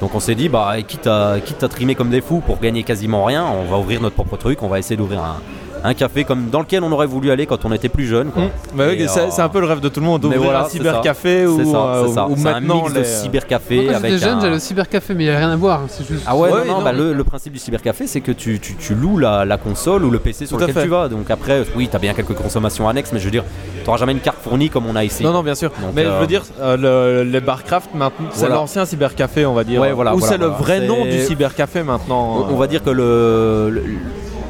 Donc 0.00 0.14
on 0.14 0.20
s'est 0.20 0.34
dit, 0.34 0.48
bah, 0.48 0.74
quitte 0.86 1.06
à, 1.06 1.38
quitte 1.44 1.62
à 1.62 1.68
trimer 1.68 1.94
comme 1.94 2.10
des 2.10 2.20
fous 2.20 2.42
pour 2.44 2.60
gagner 2.60 2.82
quasiment 2.82 3.24
rien, 3.24 3.44
on 3.44 3.64
va 3.64 3.78
ouvrir 3.78 4.00
notre 4.00 4.14
propre 4.14 4.36
truc, 4.36 4.62
on 4.62 4.68
va 4.68 4.78
essayer 4.78 4.96
d'ouvrir 4.96 5.22
un, 5.22 5.40
un 5.86 5.94
café 5.94 6.24
comme 6.24 6.50
dans 6.50 6.60
lequel 6.60 6.82
on 6.82 6.92
aurait 6.92 7.06
voulu 7.06 7.30
aller 7.30 7.46
quand 7.46 7.64
on 7.64 7.72
était 7.72 7.88
plus 7.88 8.06
jeune. 8.06 8.30
quoi. 8.30 8.44
Bah 8.74 8.84
oui, 8.88 8.96
Et, 9.02 9.08
c'est 9.08 9.20
euh, 9.20 9.30
c'est 9.30 9.42
un 9.42 9.48
peu 9.48 9.60
le 9.60 9.66
rêve 9.66 9.80
de 9.80 9.88
tout 9.88 10.00
le 10.00 10.06
monde, 10.06 10.20
mais 10.24 10.30
d'ouvrir 10.34 10.42
voilà, 10.50 10.64
un 10.66 10.68
cybercafé 10.68 11.46
ou, 11.46 11.70
ça, 11.72 11.78
euh, 11.78 12.04
ou 12.04 12.36
C'est 12.36 12.48
un 12.48 12.52
maintenant 12.52 12.82
mix 12.82 12.92
de 12.94 12.98
les, 13.00 13.06
euh, 13.06 13.22
cybercafé 13.22 13.76
Moi, 13.76 13.84
quand 13.92 13.98
avec 13.98 14.12
j'étais 14.12 14.24
jeune, 14.26 14.38
un- 14.38 14.40
j'allais 14.40 14.56
au 14.56 14.58
cybercafé, 14.58 15.14
mais 15.14 15.24
il 15.24 15.28
n'y 15.28 15.32
a 15.34 15.38
rien 15.38 15.50
à 15.50 15.56
voir. 15.56 15.82
C'est 15.88 16.06
juste. 16.06 16.24
Ah 16.26 16.36
ouais, 16.36 16.50
Ouais, 16.50 16.60
non, 16.60 16.72
non, 16.72 16.78
non, 16.78 16.84
bah, 16.84 16.92
mais- 16.92 16.98
le, 16.98 17.12
le 17.12 17.24
principe 17.24 17.52
du 17.52 17.58
cybercafé, 17.58 18.06
c'est 18.06 18.20
que 18.20 18.32
tu, 18.32 18.58
tu, 18.60 18.74
tu 18.74 18.94
loues 18.94 19.18
la, 19.18 19.44
la 19.44 19.56
console 19.58 20.04
ou 20.04 20.10
le 20.10 20.18
PC 20.18 20.46
sur 20.46 20.58
Tout 20.58 20.66
lequel 20.66 20.82
tu 20.82 20.88
vas. 20.88 21.08
Donc 21.08 21.30
après, 21.30 21.62
oui, 21.76 21.88
t'as 21.90 21.98
bien 21.98 22.14
quelques 22.14 22.34
consommations 22.34 22.88
annexes, 22.88 23.12
mais 23.12 23.18
je 23.20 23.24
veux 23.26 23.30
dire, 23.30 23.44
t'auras 23.84 23.98
jamais 23.98 24.12
une 24.12 24.20
carte 24.20 24.38
fournie 24.42 24.68
comme 24.70 24.86
on 24.86 24.96
a 24.96 25.04
ici. 25.04 25.22
Non, 25.22 25.32
non, 25.32 25.42
bien 25.42 25.54
sûr. 25.54 25.70
Donc, 25.80 25.92
mais 25.94 26.04
euh, 26.04 26.16
je 26.16 26.20
veux 26.20 26.26
dire, 26.26 26.42
euh, 26.60 27.22
le- 27.22 27.30
les 27.30 27.40
barcraft 27.40 27.90
maintenant, 27.94 28.26
c'est 28.32 28.40
Voilà. 28.40 28.56
l'ancien 28.56 28.84
cybercafé, 28.84 29.46
on 29.46 29.54
va 29.54 29.64
dire. 29.64 29.80
Ouais, 29.80 29.92
voilà, 29.92 30.14
Ou 30.14 30.20
c'est 30.20 30.38
le 30.38 30.46
vrai 30.46 30.80
nom 30.80 31.04
du 31.04 31.20
cybercafé 31.24 31.82
maintenant. 31.82 32.46
On 32.50 32.56
va 32.56 32.66
dire 32.66 32.82
que 32.82 32.90
le, 32.90 33.82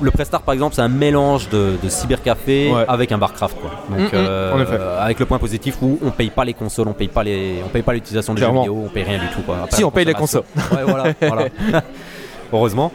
le, 0.00 0.10
Prestart, 0.10 0.42
par 0.42 0.54
exemple, 0.54 0.74
c'est 0.74 0.82
un 0.82 0.88
mélange 0.88 1.48
de, 1.48 1.74
de 1.82 1.88
cybercafé 1.88 2.70
Ouais. 2.72 2.84
avec 2.88 3.12
un 3.12 3.18
barcraft. 3.18 3.56
Quoi. 3.60 3.70
Donc, 3.90 4.12
Mm, 4.12 4.16
en 4.54 4.60
effet. 4.60 4.78
avec 5.00 5.18
le 5.20 5.26
point 5.26 5.38
positif 5.38 5.76
où 5.82 5.98
on 6.04 6.10
paye 6.10 6.30
pas 6.30 6.44
les 6.44 6.54
consoles, 6.54 6.88
on 6.88 6.92
paye 6.92 7.08
pas 7.08 7.22
les, 7.22 7.62
on 7.64 7.68
paye 7.68 7.82
pas 7.82 7.92
l'utilisation 7.92 8.34
des 8.34 8.40
jeux 8.42 8.50
vidéo, 8.52 8.82
on 8.86 8.88
paye 8.88 9.04
rien 9.04 9.18
du 9.18 9.28
tout. 9.28 9.42
Quoi. 9.42 9.56
Si, 9.70 9.84
on 9.84 9.90
paye 9.90 10.04
les 10.04 10.14
consommation. 10.14 10.44
Ouais, 10.72 10.82
voilà, 10.86 11.12
voilà. 11.20 11.48
Heureusement. 12.52 12.92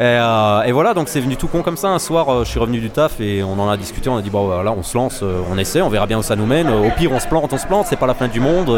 Et, 0.00 0.02
euh, 0.04 0.62
et 0.62 0.70
voilà, 0.72 0.94
donc 0.94 1.08
c'est 1.08 1.20
venu 1.20 1.36
tout 1.36 1.48
con 1.48 1.62
comme 1.62 1.76
ça. 1.76 1.88
Un 1.88 1.98
soir, 1.98 2.28
euh, 2.32 2.44
je 2.44 2.50
suis 2.50 2.60
revenu 2.60 2.78
du 2.78 2.88
taf 2.90 3.20
et 3.20 3.42
on 3.42 3.58
en 3.58 3.68
a 3.68 3.76
discuté. 3.76 4.08
On 4.08 4.16
a 4.16 4.22
dit, 4.22 4.30
bon, 4.30 4.46
voilà, 4.46 4.70
on 4.72 4.82
se 4.84 4.96
lance, 4.96 5.20
euh, 5.24 5.40
on 5.52 5.58
essaie, 5.58 5.82
on 5.82 5.88
verra 5.88 6.06
bien 6.06 6.18
où 6.18 6.22
ça 6.22 6.36
nous 6.36 6.46
mène. 6.46 6.68
Au 6.70 6.90
pire, 6.96 7.10
on 7.12 7.18
se 7.18 7.26
plante, 7.26 7.52
on 7.52 7.58
se 7.58 7.66
plante, 7.66 7.86
c'est 7.88 7.96
pas 7.96 8.06
la 8.06 8.14
fin 8.14 8.28
du 8.28 8.38
monde. 8.40 8.70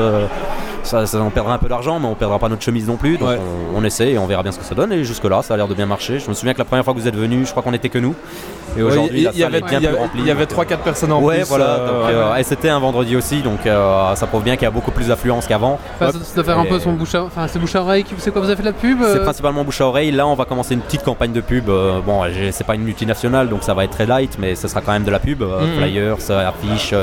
ça, 0.83 1.05
ça, 1.07 1.19
on 1.21 1.29
perdra 1.29 1.53
un 1.53 1.59
peu 1.59 1.69
d'argent, 1.69 2.01
mais 2.01 2.07
on 2.07 2.15
perdra 2.15 2.39
pas 2.39 2.49
notre 2.49 2.63
chemise 2.63 2.87
non 2.89 2.97
plus. 2.97 3.19
Donc 3.19 3.29
Ouais. 3.29 3.39
on, 3.75 3.79
on 3.81 3.85
essaie 3.85 4.13
et 4.13 4.19
on 4.19 4.27
verra 4.27 4.43
bien 4.43 4.51
ce 4.53 4.59
que 4.59 4.65
ça 4.65 4.75
donne. 4.75 4.93
Et 4.95 5.05
jusque-là, 5.05 5.43
ça 5.43 5.53
a 5.55 5.57
l'air 5.59 5.69
de 5.69 5.75
bien 5.75 5.85
marcher. 5.87 6.19
Je 6.21 6.29
me 6.29 6.35
souviens 6.35 6.55
que 6.55 6.59
la 6.59 6.65
première 6.65 6.85
fois 6.85 6.95
que 6.95 6.99
vous 6.99 7.07
êtes 7.09 7.17
venu, 7.17 7.45
je 7.45 7.51
crois 7.51 7.63
qu'on 7.63 7.75
était 7.75 7.91
que 7.91 7.99
nous. 7.99 8.15
Et 8.79 8.83
Ouais, 8.83 8.91
aujourd'hui, 8.93 9.19
il 9.33 9.39
y, 9.39 9.45
avait, 9.45 9.61
bien 9.61 9.79
y 9.79 9.81
plus 9.81 9.87
avait- 9.89 9.99
remplie. 9.99 10.21
il 10.21 10.27
y 10.27 10.31
avait 10.31 10.47
donc, 10.47 10.51
3-4 10.57 10.79
personnes 10.83 11.13
en 11.13 11.21
Ouais, 11.21 11.39
plus. 11.41 11.49
voilà. 11.49 11.79
donc, 11.81 12.05
ouais. 12.35 12.41
et 12.41 12.45
c'était 12.45 12.69
un 12.69 12.79
vendredi 12.79 13.17
aussi, 13.17 13.43
donc 13.43 13.59
ça 13.65 14.27
prouve 14.27 14.43
bien 14.43 14.55
qu'il 14.55 14.63
y 14.63 14.67
a 14.67 14.71
beaucoup 14.71 14.91
plus 14.93 15.09
d'affluence 15.09 15.47
qu'avant. 15.47 15.79
Enfin, 16.01 16.13
ça, 16.13 16.35
doit 16.37 16.45
faire 16.45 16.59
un 16.59 16.65
peu 16.65 16.79
son 16.79 16.93
bouche 16.93 17.15
à, 17.15 17.25
enfin, 17.25 17.47
c'est 17.49 17.59
bouche 17.59 17.75
à 17.77 17.83
oreille. 17.83 18.05
C'est 18.19 18.31
quoi 18.31 18.41
Vous 18.41 18.47
avez 18.47 18.57
fait 18.57 18.63
de 18.63 18.69
la 18.69 18.73
pub 18.73 18.99
C'est 19.13 19.23
principalement 19.23 19.65
bouche 19.65 19.81
à 19.83 19.87
oreille. 19.87 20.13
Là, 20.13 20.27
on 20.27 20.35
va 20.35 20.45
commencer 20.47 20.75
une 20.75 20.81
petite 20.81 21.03
campagne 21.13 21.33
de 21.33 21.41
pub. 21.41 21.69
Euh, 21.69 22.01
bon, 22.05 22.23
c'est 22.53 22.67
pas 22.67 22.75
une 22.75 22.83
multinationale, 22.91 23.49
donc 23.49 23.63
ça 23.63 23.75
va 23.75 23.85
être 23.85 23.91
très 23.99 24.07
light, 24.07 24.37
mais 24.39 24.55
ce 24.55 24.67
sera 24.69 24.81
quand 24.81 24.93
même 24.93 25.05
de 25.05 25.11
la 25.11 25.19
pub. 25.19 25.43
Euh, 25.43 25.61
Mhm. 25.67 25.77
Flyers, 25.79 26.17
euh, 26.31 26.49
affiches. 26.53 26.95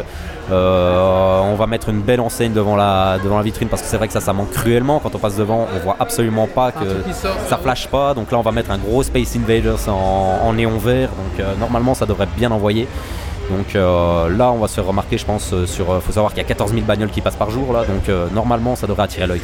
euh, 0.51 1.41
on 1.51 1.55
va 1.55 1.67
mettre 1.67 1.89
une 1.89 1.99
belle 2.01 2.21
enseigne 2.21 2.53
devant 2.53 2.75
la, 2.75 3.17
devant 3.23 3.37
la 3.37 3.43
vitrine 3.43 3.67
parce 3.67 3.81
que 3.81 3.87
c'est 3.89 3.97
vrai 3.97 4.07
que 4.07 4.13
ça, 4.13 4.21
ça 4.21 4.33
manque 4.33 4.51
cruellement. 4.51 4.99
Quand 4.99 5.13
on 5.13 5.19
passe 5.19 5.35
devant, 5.35 5.67
on 5.75 5.79
voit 5.83 5.97
absolument 5.99 6.47
pas 6.47 6.71
que 6.71 6.87
sort, 7.13 7.35
ça 7.49 7.57
flash 7.57 7.87
pas. 7.87 8.13
Donc 8.13 8.31
là, 8.31 8.37
on 8.37 8.41
va 8.49 8.51
mettre 8.51 8.71
un 8.71 8.77
gros 8.77 9.03
Space 9.03 9.35
Invaders 9.35 9.89
en, 9.89 10.39
en 10.47 10.53
néon 10.53 10.77
vert. 10.77 11.09
Donc 11.09 11.45
normalement, 11.59 11.93
ça 11.93 12.05
devrait 12.05 12.27
bien 12.37 12.49
envoyer. 12.51 12.87
Donc 13.49 13.75
euh, 13.75 14.29
là, 14.39 14.51
on 14.51 14.57
va 14.57 14.67
se 14.67 14.75
faire 14.75 14.85
remarquer, 14.85 15.17
je 15.17 15.25
pense, 15.25 15.53
sur. 15.65 15.91
euh, 15.91 15.99
faut 15.99 16.11
savoir 16.11 16.31
qu'il 16.33 16.41
y 16.41 16.45
a 16.45 16.47
14 16.47 16.71
000 16.73 16.85
bagnoles 16.85 17.09
qui 17.09 17.21
passent 17.21 17.35
par 17.37 17.49
jour 17.49 17.71
là, 17.71 17.85
donc 17.85 18.07
euh, 18.09 18.27
normalement, 18.33 18.75
ça 18.75 18.87
devrait 18.87 19.03
attirer 19.03 19.25
l'œil. 19.27 19.41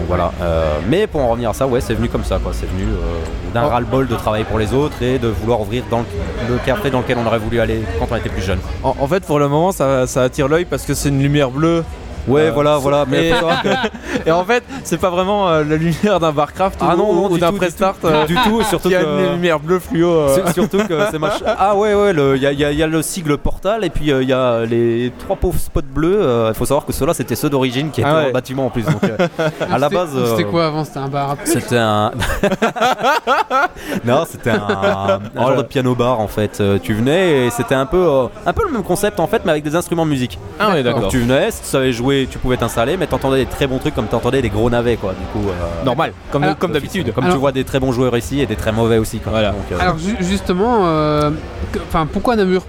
Donc 0.00 0.08
voilà. 0.08 0.32
Euh, 0.40 0.78
mais 0.88 1.06
pour 1.06 1.20
en 1.20 1.28
revenir 1.28 1.50
à 1.50 1.52
ça, 1.54 1.66
ouais, 1.66 1.82
c'est 1.82 1.92
venu 1.94 2.08
comme 2.08 2.24
ça, 2.24 2.38
quoi. 2.42 2.52
C'est 2.54 2.66
venu 2.66 2.84
euh, 2.84 3.52
d'un 3.52 3.64
Oh. 3.64 3.68
ras-le-bol 3.68 4.06
de 4.08 4.14
travailler 4.14 4.44
pour 4.44 4.58
les 4.58 4.72
autres 4.72 5.02
et 5.02 5.18
de 5.18 5.28
vouloir 5.28 5.60
ouvrir 5.60 5.82
dans 5.90 5.98
le, 5.98 6.04
le 6.54 6.58
café 6.64 6.88
dans 6.90 7.00
lequel 7.00 7.18
on 7.22 7.26
aurait 7.26 7.38
voulu 7.38 7.60
aller 7.60 7.82
quand 7.98 8.06
on 8.10 8.16
était 8.16 8.30
plus 8.30 8.40
jeune. 8.42 8.58
En, 8.82 8.94
en 8.98 9.06
fait, 9.06 9.24
pour 9.26 9.38
le 9.38 9.48
moment, 9.48 9.72
ça, 9.72 10.06
ça 10.06 10.22
attire 10.22 10.48
l'œil 10.48 10.64
parce 10.64 10.84
que 10.84 10.94
c'est 10.94 11.10
une 11.10 11.20
lumière 11.22 11.50
bleue 11.50 11.84
Ouais, 12.30 12.42
Euh, 12.42 12.50
voilà, 12.52 12.76
voilà. 12.78 13.04
Mais 13.08 13.30
et- 14.26 14.30
en 14.32 14.44
fait, 14.44 14.62
c'est 14.84 14.98
pas 14.98 15.10
vraiment 15.10 15.48
euh, 15.48 15.64
la 15.64 15.76
lumière 15.76 16.20
d'un 16.20 16.32
Barcraft 16.32 16.78
Ah 16.82 16.94
ou, 16.94 16.98
non, 16.98 17.12
non, 17.14 17.24
ou 17.30 17.34
du 17.34 17.40
d'un 17.40 17.50
du 17.52 17.58
Prestart 17.58 17.94
tout. 18.00 18.06
euh, 18.06 18.26
du 18.32 18.34
tout, 18.36 18.62
surtout 18.62 18.88
qui 18.88 18.94
a 18.94 19.02
que- 19.02 19.06
une 19.26 19.32
lumière 19.34 19.58
bleu 19.60 19.78
fluo. 19.78 20.28
Sur- 20.34 20.48
Surtout 20.52 20.78
que 20.86 20.98
c'est 21.10 21.18
mach- 21.18 21.42
Ah 21.58 21.74
ouais, 21.76 21.94
ouais, 21.94 22.12
il 22.36 22.42
y, 22.42 22.46
a- 22.46 22.52
il 22.52 22.58
y 22.60 22.64
a- 22.64 22.72
il 22.72 22.78
y 22.78 22.82
a 22.82 22.86
le 22.86 23.02
sigle 23.02 23.36
Portal 23.38 23.84
et 23.84 23.90
puis 23.90 24.06
il 24.10 24.28
y 24.28 24.32
a 24.32 24.64
les 24.64 25.12
trois 25.18 25.36
pauvres 25.36 25.58
spots 25.58 25.80
bleus. 25.82 26.20
Il 26.48 26.54
faut 26.54 26.64
savoir 26.66 26.84
que 26.86 26.92
ceux-là, 26.92 27.14
c'était 27.14 27.34
ceux 27.36 27.50
d'origine 27.50 27.90
qui 27.90 28.00
étaient 28.00 28.10
Ah 28.10 28.24
ouais. 28.24 28.32
bâtiment 28.32 28.66
en 28.66 28.70
plus. 28.70 28.84
Donc, 28.84 29.02
à 29.70 29.78
la 29.78 29.88
base. 29.88 30.10
C'était 30.30 30.44
quoi 30.44 30.66
avant? 30.66 30.84
C'était 30.84 30.98
un 30.98 31.08
bar 31.08 31.36
C'était 31.44 31.78
un. 31.78 32.12
non, 34.04 34.24
c'était 34.28 34.50
un, 34.50 34.56
un 34.56 35.20
Oh 35.36 35.40
genre 35.48 35.56
de 35.56 35.62
piano 35.62 35.94
bar 35.94 36.20
en 36.20 36.28
fait. 36.28 36.62
Tu 36.82 36.94
venais 36.94 37.46
et 37.46 37.50
c'était 37.50 37.74
un 37.74 37.86
peu, 37.86 38.06
un 38.46 38.52
peu 38.52 38.64
le 38.64 38.70
même 38.72 38.82
concept 38.82 39.20
en 39.20 39.26
fait, 39.26 39.42
mais 39.44 39.50
avec 39.52 39.64
des 39.64 39.74
instruments 39.76 40.04
de 40.04 40.10
musique. 40.10 40.38
Ah 40.58 40.70
ouais, 40.70 40.82
d'accord. 40.82 41.08
tu 41.08 41.18
venais, 41.20 41.48
tu 41.48 41.56
savais 41.62 41.92
jouer, 41.92 42.19
tu 42.26 42.38
pouvais 42.38 42.56
t'installer, 42.56 42.96
mais 42.96 43.06
t'entendais 43.06 43.38
des 43.44 43.46
très 43.50 43.66
bons 43.66 43.78
trucs 43.78 43.94
comme 43.94 44.06
t'entendais 44.06 44.42
des 44.42 44.50
gros 44.50 44.68
navets 44.70 44.96
quoi. 44.96 45.12
Du 45.12 45.24
coup, 45.32 45.48
euh, 45.48 45.84
Normal, 45.84 46.12
comme, 46.30 46.42
Alors- 46.44 46.58
comme 46.58 46.72
d'habitude. 46.72 47.12
Comme 47.14 47.24
Alors- 47.24 47.36
tu 47.36 47.40
vois 47.40 47.52
des 47.52 47.64
très 47.64 47.80
bons 47.80 47.92
joueurs 47.92 48.16
ici 48.16 48.40
et 48.40 48.46
des 48.46 48.56
très 48.56 48.72
mauvais 48.72 48.98
aussi. 48.98 49.18
Quoi. 49.18 49.32
Voilà. 49.32 49.50
Donc, 49.50 49.60
euh, 49.72 49.76
Alors 49.80 49.98
ju- 49.98 50.16
justement, 50.20 50.86
euh, 50.86 51.30
enfin 51.88 52.06
pourquoi 52.12 52.36
Namur? 52.36 52.62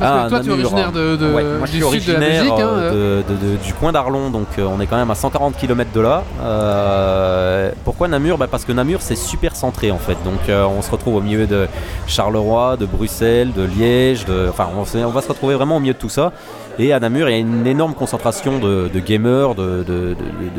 Parce 0.00 0.12
Ah, 0.12 0.24
que 0.24 0.28
toi 0.30 0.40
tu 0.40 0.46
es 0.46 0.48
Namur, 0.50 0.64
originaire 0.66 0.90
de, 0.90 1.14
de- 1.16 1.32
Ouais, 1.32 1.44
moi 1.44 1.66
je 1.66 1.72
du 1.72 1.82
suis 1.82 2.00
sud 2.00 2.08
de 2.08 2.12
la 2.14 2.18
Belgique. 2.18 2.52
hein, 2.58 2.76
de- 2.90 3.22
de- 3.28 3.52
de- 3.52 3.56
du 3.62 3.72
coin 3.74 3.92
d'Arlon, 3.92 4.30
donc 4.30 4.46
euh, 4.58 4.64
on 4.66 4.80
est 4.80 4.86
quand 4.86 4.96
même 4.96 5.10
à 5.10 5.14
140 5.14 5.56
km 5.56 5.90
de 5.94 6.00
là. 6.00 6.24
Euh, 6.42 7.70
pourquoi 7.84 8.08
Namur? 8.08 8.38
Bah, 8.38 8.46
Parce 8.50 8.64
que 8.64 8.72
Namur 8.72 9.00
c'est 9.00 9.16
super 9.16 9.54
centré 9.54 9.90
en 9.90 9.98
fait. 9.98 10.16
Donc 10.24 10.48
euh, 10.48 10.64
on 10.66 10.82
se 10.82 10.90
retrouve 10.90 11.16
au 11.16 11.20
milieu 11.20 11.46
de 11.46 11.68
Charleroi, 12.06 12.76
de 12.76 12.86
Bruxelles, 12.86 13.52
de 13.52 13.62
Liège, 13.62 14.24
de... 14.24 14.46
enfin 14.48 14.68
on 14.76 14.82
va 15.10 15.22
se 15.22 15.28
retrouver 15.28 15.54
vraiment 15.54 15.76
au 15.76 15.80
milieu 15.80 15.94
de 15.94 15.98
tout 15.98 16.08
ça. 16.08 16.32
Et 16.78 16.92
à 16.92 17.00
Namur 17.00 17.28
il 17.28 17.32
y 17.32 17.34
a 17.34 17.38
une 17.38 17.66
énorme 17.66 17.94
concentration 17.94 18.58
de, 18.58 18.88
gamers, 18.98 19.54
de, 19.54 19.84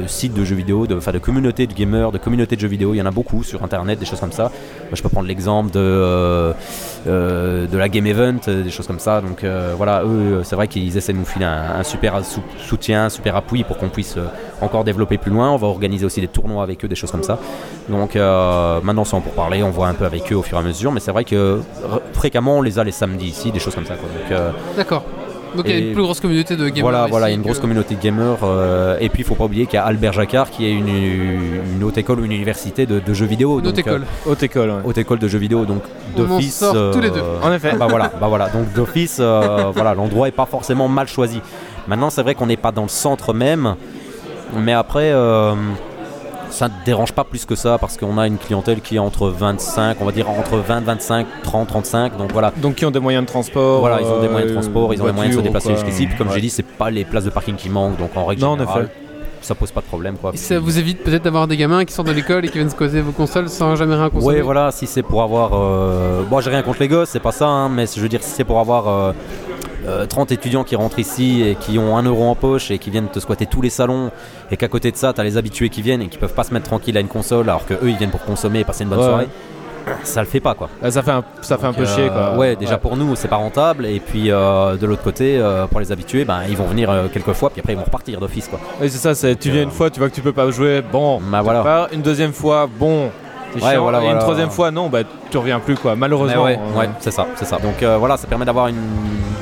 sites 0.08 0.34
de 0.34 0.43
jeux 0.45 0.56
vidéo, 0.56 0.86
de, 0.88 0.95
enfin 0.95 1.12
de 1.12 1.17
communautés 1.17 1.65
de 1.67 1.73
gamers, 1.73 2.12
de 2.12 2.17
communautés 2.17 2.56
de 2.56 2.62
jeux 2.62 2.67
vidéo. 2.67 2.93
Il 2.93 2.97
y 2.97 3.02
en 3.02 3.06
a 3.06 3.12
beaucoup 3.12 3.43
sur 3.43 3.63
internet, 3.63 3.99
des 3.99 4.06
choses 4.06 4.19
comme 4.19 4.32
ça. 4.32 4.43
Moi, 4.43 4.93
je 4.93 5.02
peux 5.02 5.10
prendre 5.10 5.28
l'exemple 5.28 5.71
de, 5.71 5.80
euh, 5.80 6.54
euh, 7.08 7.67
la 7.73 7.89
Game 7.89 8.06
Event, 8.06 8.36
euh, 8.47 8.63
des 8.63 8.69
choses 8.69 8.86
comme 8.88 8.99
ça. 8.99 9.21
Donc 9.21 9.43
voilà, 9.78 10.04
eux, 10.04 10.41
c'est 10.43 10.56
vrai 10.56 10.67
qu'ils 10.67 10.95
essaient 10.95 11.13
de 11.13 11.17
nous 11.17 11.26
filer 11.26 11.45
un, 11.45 11.84
super 11.84 12.23
sou- 12.23 12.41
soutien, 12.60 13.06
un 13.06 13.10
super 13.10 13.36
appui 13.36 13.63
pour 13.63 13.78
qu'on 13.78 13.89
puisse 13.89 14.15
encore 14.62 14.84
développer 14.84 15.17
plus 15.17 15.32
loin. 15.32 15.52
On 15.52 15.58
va 15.58 15.67
organiser 15.67 16.06
aussi 16.06 16.21
des 16.21 16.28
tournois 16.28 16.63
avec 16.63 16.86
eux, 16.86 16.88
des 16.88 16.95
choses 16.95 17.12
comme 17.12 17.23
ça. 17.23 17.39
Donc 17.89 18.15
maintenant, 18.15 19.04
en 19.12 19.21
pour 19.21 19.34
parler, 19.34 19.63
on 19.63 19.71
voit 19.71 19.88
un 19.88 19.93
peu 19.93 20.06
avec 20.06 20.32
eux 20.32 20.36
au 20.36 20.43
fur 20.43 20.58
et 20.58 20.62
à 20.62 20.63
mesure. 20.63 20.91
Mais 20.91 20.99
c'est 20.99 21.12
vrai 21.12 21.23
que 21.26 21.60
fréquemment, 22.13 22.60
on 22.60 22.62
les 22.62 22.78
a 22.78 22.84
les 22.84 22.91
samedis 22.91 23.28
ici, 23.28 23.52
des 23.52 23.60
choses 23.60 23.76
comme 23.76 23.86
ça. 23.86 23.95
quoi. 23.95 24.08
Donc, 25.56 25.66
euh, 25.66 25.70
il 25.70 25.80
y 25.80 25.84
a 25.84 25.88
une 25.88 25.94
plus 25.94 26.02
grosse 26.04 26.20
communauté 26.20 26.56
de 26.56 26.68
gamers. 26.68 26.82
voilà, 26.82 27.06
voilà, 27.10 27.28
il 27.28 27.32
y 27.32 27.34
a 27.34 27.36
une 27.36 27.42
que- 27.42 27.48
grosse 27.48 27.60
communauté 27.60 27.96
de 27.96 28.02
gamers. 28.02 28.38
euh, 28.44 28.98
et 29.00 29.10
puis, 29.10 29.22
il 29.22 29.26
faut 29.26 29.36
pas 29.36 29.46
oublier 29.46 29.66
qu'il 29.66 29.76
y 29.76 29.78
a 29.78 29.86
Albert 29.86 30.13
Jacquard 30.13 30.50
qui 30.50 30.66
est 30.66 30.72
une, 30.72 30.88
une 30.88 31.84
haute 31.84 31.98
école 31.98 32.20
ou 32.20 32.26
une 32.26 32.32
université 32.32 32.86
de, 32.86 33.00
de 33.00 33.13
jeux 33.13 33.26
vidéo. 33.26 33.60
Une 33.60 33.68
autre 33.68 33.76
donc, 33.78 33.88
euh, 33.88 33.92
école. 33.92 34.06
Haute 34.26 34.44
école, 34.44 34.70
ouais. 34.70 34.76
haute 34.84 34.98
école 34.98 35.20
de 35.20 35.28
jeux 35.28 35.38
vidéo, 35.39 35.66
donc 35.66 35.84
d'office. 36.16 36.58
sort 36.60 36.92
tous 36.92 37.00
les 37.02 37.10
deux. 37.10 37.22
En 37.42 37.52
effet. 37.54 37.76
Bah 37.78 37.88
voilà, 37.89 38.12
bah 38.20 38.28
voilà. 38.28 38.50
Donc 38.50 38.72
d'office, 38.74 39.18
euh, 39.20 39.72
voilà, 39.76 39.94
l'endroit 39.94 40.28
est 40.28 40.32
pas 40.32 40.46
forcément 40.46 40.88
mal 40.88 41.08
choisi. 41.08 41.39
Maintenant, 41.88 42.10
c'est 42.10 42.24
vrai 42.24 42.34
qu'on 42.36 42.48
n'est 42.48 42.58
pas 42.58 42.72
dans 42.72 42.84
le 42.84 42.88
centre 42.88 43.34
même, 43.34 43.76
mais 44.58 44.74
après. 44.74 45.12
Ça 46.54 46.68
ne 46.70 46.74
dérange 46.86 47.12
pas 47.13 47.24
plus 47.24 47.46
que 47.46 47.56
ça 47.56 47.78
parce 47.78 47.98
qu'on 47.98 48.18
a 48.18 48.28
une 48.28 48.38
clientèle 48.38 48.80
qui 48.82 48.96
est 48.96 49.00
entre 49.00 49.28
25, 49.28 49.98
on 50.00 50.06
va 50.06 50.12
dire 50.12 50.30
entre 50.30 50.58
20, 50.58 50.82
25, 50.82 51.26
30, 51.44 51.68
35. 51.68 52.18
Donc 52.18 52.32
voilà, 52.32 52.54
Donc 52.58 52.76
qui 52.76 52.86
ont 52.86 52.92
des 52.92 53.00
moyens 53.00 53.24
de 53.26 53.28
transport 53.28 53.80
voilà 53.80 54.00
ils 54.02 54.08
ont 54.08 54.22
des 54.22 54.28
moyens 54.30 54.52
de 54.52 54.58
euh, 54.58 54.62
transport, 54.62 54.94
ils 54.94 55.02
ont 55.02 55.06
des 55.06 55.12
moyens 55.12 55.36
de 55.36 55.42
se 55.42 55.44
déplacer 55.44 55.74
jusqu'ici. 55.76 56.08
Puis 56.08 56.16
comme 56.18 56.28
Ouais. 56.28 56.36
j'ai 56.36 56.42
dit, 56.42 56.50
c'est 56.50 56.63
pas 56.63 56.89
les 56.89 57.06
places 57.06 57.26
de 57.26 57.30
parking 57.32 57.56
qui 57.56 57.70
manquent, 57.70 57.98
donc 57.98 58.12
en 58.16 58.26
règle 58.26 58.42
Non, 58.42 58.50
en 58.52 58.58
générale, 58.58 58.84
effet. 58.84 58.94
ça 59.42 59.56
pose 59.56 59.72
pas 59.72 59.82
de 59.82 59.86
problème 59.88 60.16
quoi. 60.18 60.32
Et 60.34 60.38
ça 60.38 60.60
vous 60.60 60.78
évite 60.80 61.04
peut-être 61.04 61.24
d'avoir 61.24 61.48
des 61.48 61.58
gamins 61.58 61.84
qui 61.86 61.94
sortent 61.94 62.08
de 62.08 62.13
l'école 62.13 62.46
et 62.46 62.50
qui 62.50 62.58
viennent 62.60 62.70
se 62.70 62.76
causer 62.76 63.02
vos 63.02 63.12
consoles 63.12 63.50
sans 63.50 63.76
jamais 63.76 63.96
rien 63.96 64.10
consommer? 64.10 64.36
Ouais, 64.36 64.42
voilà, 64.42 64.72
si 64.72 64.86
c'est 64.88 65.04
pour 65.04 65.22
avoir. 65.24 65.52
Euh... 65.54 66.22
Bon, 66.30 66.39
j'ai 66.39 66.50
rien 66.52 66.62
contre 66.62 66.80
les 66.82 66.88
gosses, 66.88 67.10
c'est 67.10 67.20
pas 67.20 67.32
ça, 67.32 67.48
hein, 67.48 67.70
mais 67.70 67.86
je 67.94 68.00
veux 68.00 68.10
dire, 68.10 68.22
si 68.24 68.30
c'est 68.30 68.44
pour 68.44 68.60
avoir 68.60 68.88
euh, 68.88 69.12
euh, 69.88 70.06
30 70.06 70.32
étudiants 70.32 70.63
qui 70.63 70.76
rentrent 70.76 71.00
ici 71.00 71.41
et 71.41 71.56
qui 71.56 71.78
ont 71.80 71.98
1 71.98 72.04
euro 72.04 72.24
en 72.26 72.36
poche 72.36 72.72
et 72.72 72.78
qui 72.80 72.89
viennent 72.89 73.08
te 73.08 73.19
squatter 73.19 73.46
tous 73.46 73.62
les 73.62 73.69
salons, 73.69 74.12
et 74.52 74.58
qu'à 74.58 74.67
côté 74.67 74.91
de 74.91 74.98
ça, 74.98 75.13
t'as 75.13 75.24
les 75.24 75.38
habitués 75.38 75.69
qui 75.69 75.82
viennent 75.82 76.02
et 76.02 76.08
qui 76.08 76.17
peuvent 76.17 76.34
pas 76.34 76.43
se 76.43 76.54
mettre 76.54 76.65
tranquille 76.67 76.96
à 76.98 77.00
une 77.02 77.08
console 77.08 77.50
alors 77.50 77.65
que 77.65 77.74
eux 77.76 77.89
ils 77.89 77.98
viennent 77.98 78.12
pour 78.12 78.24
consommer 78.24 78.60
et 78.60 78.63
passer 78.63 78.84
une 78.84 78.89
bonne 78.89 79.00
Ouais. 79.00 79.06
soirée, 79.06 79.28
ça 80.04 80.22
le 80.22 80.28
fait 80.28 80.39
pas 80.39 80.54
quoi. 80.54 80.69
Ah, 80.82 80.89
ça 80.91 81.02
fait 81.04 81.12
un, 81.12 81.24
ça 81.41 81.58
fait 81.58 81.65
un 81.65 81.69
Donc, 81.72 81.78
peu 81.78 81.84
euh, 81.84 81.96
chier 81.96 82.08
quoi. 82.08 82.38
Ouais, 82.38 82.56
déjà 82.56 82.78
pour 82.78 82.96
nous 82.96 83.15
c'est 83.17 83.28
pas 83.28 83.36
rentable, 83.36 83.86
et 83.86 84.00
puis 84.00 84.32
euh, 84.32 84.78
de 84.78 84.86
l'autre 84.86 85.04
côté, 85.04 85.38
euh, 85.38 85.67
pour 85.67 85.80
les 85.82 85.91
habitués, 85.91 86.24
ben, 86.24 86.41
ils 86.50 86.56
vont 86.56 86.65
venir 86.67 86.89
euh, 86.89 87.08
quelques 87.12 87.34
fois, 87.34 87.50
puis 87.50 87.60
après 87.60 87.74
ils 87.74 87.78
vont 87.78 87.84
repartir 87.84 88.19
d'office 88.22 88.48
quoi. 88.48 88.60
Oui, 88.80 88.89
c'est 88.89 88.98
ça, 88.98 89.13
c'est 89.13 89.36
tu 89.38 89.50
viens 89.52 89.62
euh, 89.62 89.65
une 89.65 89.72
fois, 89.72 89.89
tu 89.89 90.00
vois 90.00 90.10
que 90.10 90.15
tu 90.15 90.22
peux 90.22 90.32
pas 90.32 90.50
jouer, 90.52 90.82
bon, 90.89 91.19
Bah 91.30 91.41
voilà. 91.41 91.89
une 91.91 92.02
deuxième 92.02 92.32
fois, 92.32 92.69
bon, 92.80 93.10
Ouais, 93.62 93.72
chiant. 93.74 93.82
voilà, 93.84 94.00
et 94.00 94.02
une 94.02 94.08
voilà. 94.10 94.22
troisième 94.22 94.50
fois, 94.50 94.72
non, 94.72 94.89
bah 94.89 95.00
tu 95.30 95.38
reviens 95.38 95.60
plus 95.60 95.76
quoi, 95.76 95.96
malheureusement. 95.96 96.44
Ouais, 96.44 96.60
euh, 96.60 96.80
ouais, 96.80 96.89
c'est 97.00 97.12
ça, 97.12 97.28
c'est 97.36 97.46
ça. 97.46 97.58
Donc 97.58 97.82
euh, 97.84 97.98
voilà, 97.98 98.18
ça 98.18 98.28
permet 98.28 98.46
d'avoir 98.46 98.68
une, 98.68 98.76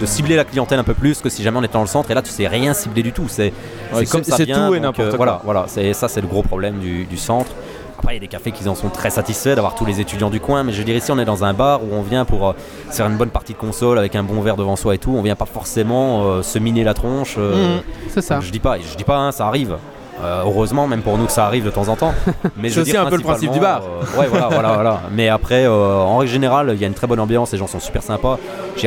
de 0.02 0.06
cibler 0.06 0.36
la 0.36 0.44
clientèle 0.46 0.80
un 0.80 0.84
peu 0.84 0.94
plus 0.94 1.22
que 1.22 1.30
si 1.30 1.44
jamais 1.44 1.58
on 1.60 1.64
était 1.64 1.74
dans 1.74 1.82
le 1.82 1.88
centre. 1.88 2.10
Et 2.12 2.14
là, 2.14 2.22
tu 2.22 2.32
sais 2.32 2.48
rien 2.48 2.74
cibler 2.74 3.04
du 3.04 3.12
tout. 3.12 3.26
C'est 3.28 3.54
Ouais, 3.94 4.06
comme 4.06 4.24
ça 4.24 4.38
c'est 4.38 4.46
tout 4.46 4.74
et 4.76 4.80
n'importe 4.80 5.10
quoi. 5.10 5.18
Voilà, 5.18 5.42
voilà. 5.44 5.64
C'est 5.68 5.94
ça, 5.94 6.08
c'est 6.08 6.22
le 6.22 6.28
gros 6.28 6.44
problème 6.44 6.80
du, 6.80 7.06
du 7.06 7.18
centre. 7.18 7.52
Après, 8.00 8.14
il 8.14 8.16
y 8.16 8.18
a 8.18 8.22
des 8.22 8.28
cafés 8.28 8.52
qui 8.52 8.68
en 8.68 8.74
sont 8.74 8.90
très 8.90 9.12
satisfaits 9.12 9.54
d'avoir 9.54 9.76
tous 9.76 9.86
les 9.86 10.00
étudiants 10.02 10.32
du 10.32 10.40
coin, 10.40 10.64
mais 10.64 10.72
je 10.72 10.82
dirais 10.82 10.98
ici, 10.98 11.12
on 11.12 11.20
est 11.20 11.26
dans 11.26 11.44
un 11.44 11.54
bar 11.54 11.84
où 11.84 11.90
on 11.94 12.02
vient 12.02 12.26
pour 12.26 12.48
euh, 12.50 12.54
faire 12.90 13.06
une 13.06 13.16
bonne 13.16 13.30
partie 13.30 13.54
de 13.54 13.60
console 13.60 14.00
avec 14.00 14.16
un 14.16 14.24
bon 14.24 14.42
verre 14.42 14.56
devant 14.58 14.76
soi 14.76 14.96
et 14.96 14.98
tout. 14.98 15.14
On 15.16 15.22
vient 15.22 15.36
pas 15.36 15.46
forcément 15.46 16.24
euh, 16.24 16.42
se 16.42 16.58
miner 16.58 16.84
la 16.84 16.96
tronche. 16.96 17.36
euh, 17.38 17.76
Mhm. 17.78 17.82
C'est 18.10 18.22
ça. 18.22 18.40
je 18.40 18.50
dis 18.50 18.60
pas, 18.60 18.78
je 18.80 18.98
dis 18.98 19.04
pas, 19.04 19.18
hein, 19.18 19.32
ça 19.32 19.46
arrive. 19.46 19.76
Euh, 20.24 20.44
heureusement, 20.46 20.88
même 20.88 21.02
pour 21.02 21.18
nous 21.18 21.26
que 21.26 21.32
ça 21.32 21.46
arrive 21.46 21.66
de 21.66 21.70
temps 21.72 21.88
en 21.88 21.96
temps. 21.96 22.14
Mais 22.58 22.70
C'est 22.70 22.82
aussi 22.82 22.96
un 22.98 23.06
peu 23.08 23.16
le 23.18 23.24
principe 23.24 23.52
du 23.52 23.60
bar. 23.60 23.82
euh, 23.84 24.20
ouais, 24.20 24.28
voilà, 24.28 24.48
voilà, 24.50 24.74
voilà. 24.74 25.02
Mais 25.12 25.30
après, 25.30 25.66
euh, 25.66 25.98
en 25.98 26.18
règle 26.18 26.32
générale, 26.32 26.72
il 26.76 26.80
y 26.82 26.84
a 26.84 26.88
une 26.88 26.94
très 26.94 27.08
bonne 27.08 27.20
ambiance, 27.20 27.52
les 27.52 27.58
gens 27.58 27.68
sont 27.68 27.80
super 27.80 28.04
sympas. 28.04 28.38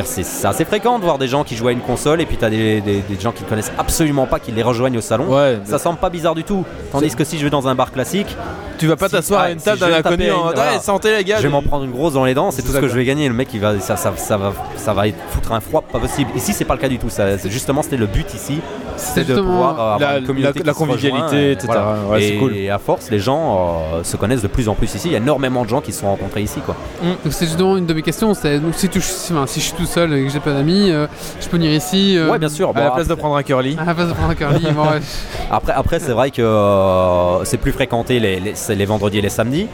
C'est 0.03 0.45
assez 0.47 0.65
fréquent 0.65 0.97
de 0.99 1.03
voir 1.03 1.17
des 1.17 1.27
gens 1.27 1.43
qui 1.43 1.55
jouent 1.55 1.67
à 1.67 1.71
une 1.71 1.79
console 1.81 2.21
et 2.21 2.25
puis 2.25 2.37
t'as 2.37 2.49
des, 2.49 2.81
des, 2.81 3.01
des 3.01 3.19
gens 3.19 3.31
qui 3.31 3.43
ne 3.43 3.49
connaissent 3.49 3.71
absolument 3.77 4.25
pas 4.25 4.39
qui 4.39 4.51
les 4.51 4.63
rejoignent 4.63 4.97
au 4.97 5.01
salon. 5.01 5.25
Ouais, 5.33 5.59
Ça 5.65 5.77
semble 5.77 5.99
pas 5.99 6.09
bizarre 6.09 6.35
du 6.35 6.43
tout. 6.43 6.65
Tandis 6.91 7.15
que 7.15 7.23
si 7.23 7.37
je 7.37 7.43
vais 7.43 7.49
dans 7.49 7.67
un 7.67 7.75
bar 7.75 7.91
classique, 7.91 8.35
tu 8.77 8.87
vas 8.87 8.95
pas 8.97 9.07
Si- 9.07 9.13
t'asseoir 9.15 9.41
ah, 9.41 9.45
à 9.45 9.51
une 9.51 9.59
si 9.59 9.65
table 9.65 9.79
je 9.81 9.85
d'un 9.85 9.93
inconnu 9.97 10.31
en 10.31 10.49
une- 10.49 10.55
voilà. 10.55 10.79
santé 10.79 11.15
les 11.15 11.23
gars. 11.23 11.37
je 11.37 11.43
vais 11.43 11.49
m'en 11.49 11.61
prendre 11.61 11.85
une 11.85 11.91
grosse 11.91 12.13
dans 12.13 12.25
les 12.25 12.33
dents, 12.33 12.51
c'est 12.51 12.61
tout 12.61 12.71
ce 12.73 12.77
que 12.79 12.87
je 12.89 12.95
vais 12.95 13.05
gagner. 13.05 13.27
Le 13.27 13.33
mec, 13.33 13.47
il 13.53 13.59
va, 13.61 13.79
ça, 13.79 13.95
ça, 13.95 14.11
ça 14.17 14.37
va, 14.37 14.51
ça 14.75 14.93
va 14.93 15.07
être- 15.07 15.17
foutre 15.29 15.51
un 15.53 15.59
froid 15.61 15.81
pas 15.81 15.99
possible. 15.99 16.29
Ici, 16.35 16.51
c'est 16.53 16.65
pas 16.65 16.75
le 16.75 16.81
cas 16.81 16.89
du 16.89 16.97
tout. 16.99 17.09
Ça, 17.09 17.37
justement, 17.37 17.81
c'était 17.83 17.97
le 17.97 18.07
but 18.07 18.33
ici. 18.33 18.59
C'est 18.97 19.25
de 19.27 19.35
pouvoir 19.35 19.69
avoir 19.71 19.99
la, 19.99 20.17
une 20.19 20.25
communauté 20.25 20.59
la- 20.59 20.61
qui 20.61 20.67
la 20.67 20.73
se 20.73 20.79
rejoint, 20.79 20.95
convivialité, 20.95 21.49
et 21.49 21.51
etc. 21.51 21.67
voilà. 21.67 21.95
Ouais, 22.09 22.23
et, 22.23 22.27
c'est 22.29 22.37
cool. 22.37 22.55
et 22.55 22.69
à 22.69 22.77
force, 22.79 23.09
les 23.11 23.19
gens 23.19 23.81
euh, 23.93 24.03
se 24.03 24.17
connaissent 24.17 24.41
de 24.41 24.47
plus 24.47 24.69
en 24.69 24.73
plus 24.75 24.93
ici. 24.95 25.07
Il 25.09 25.11
y 25.11 25.15
a 25.15 25.19
énormément 25.19 25.63
de 25.63 25.69
gens 25.69 25.81
qui 25.81 25.91
se 25.91 26.01
sont 26.01 26.07
rencontrés 26.07 26.41
ici. 26.41 26.59
Quoi. 26.65 26.75
Donc 27.03 27.33
c'est 27.33 27.45
justement 27.45 27.77
une 27.77 27.85
de 27.85 27.93
mes 27.93 28.01
questions. 28.01 28.33
C'est 28.33 28.59
donc 28.59 28.73
si, 28.75 28.87
tu, 28.89 29.01
si, 29.01 29.33
enfin, 29.33 29.45
si 29.47 29.59
je 29.59 29.65
suis 29.65 29.73
tout 29.75 29.85
seul 29.85 30.13
et 30.13 30.23
que 30.23 30.29
j'ai 30.31 30.39
pas 30.39 30.51
d'amis, 30.53 30.91
euh, 30.91 31.07
je 31.41 31.47
peux 31.47 31.57
venir 31.57 31.71
ici. 31.71 32.17
euh, 32.17 32.31
Ouais, 32.31 32.39
bien 32.39 32.49
sûr. 32.49 32.71
À 32.75 32.79
la 32.83 32.91
place 32.91 33.07
de 33.07 33.15
prendre 33.15 33.35
un 33.35 33.43
curly. 33.43 33.75
À 33.79 33.85
la 33.85 33.93
place 33.95 34.07
de 34.09 34.13
prendre 34.13 34.29
un 34.31 34.35
curly. 34.35 34.65
bon, 34.73 34.81
ouais. 34.83 34.99
après, 35.51 35.73
après, 35.73 35.99
c'est 35.99 36.11
vrai 36.13 36.31
que 36.31 36.41
euh, 36.41 37.43
c'est 37.43 37.57
plus 37.57 37.71
fréquenté 37.71 38.19
les, 38.19 38.39
les, 38.39 38.55
c'est 38.55 38.75
les 38.75 38.85
vendredis 38.85 39.19
et 39.19 39.21
les 39.21 39.29
samedis. 39.29 39.67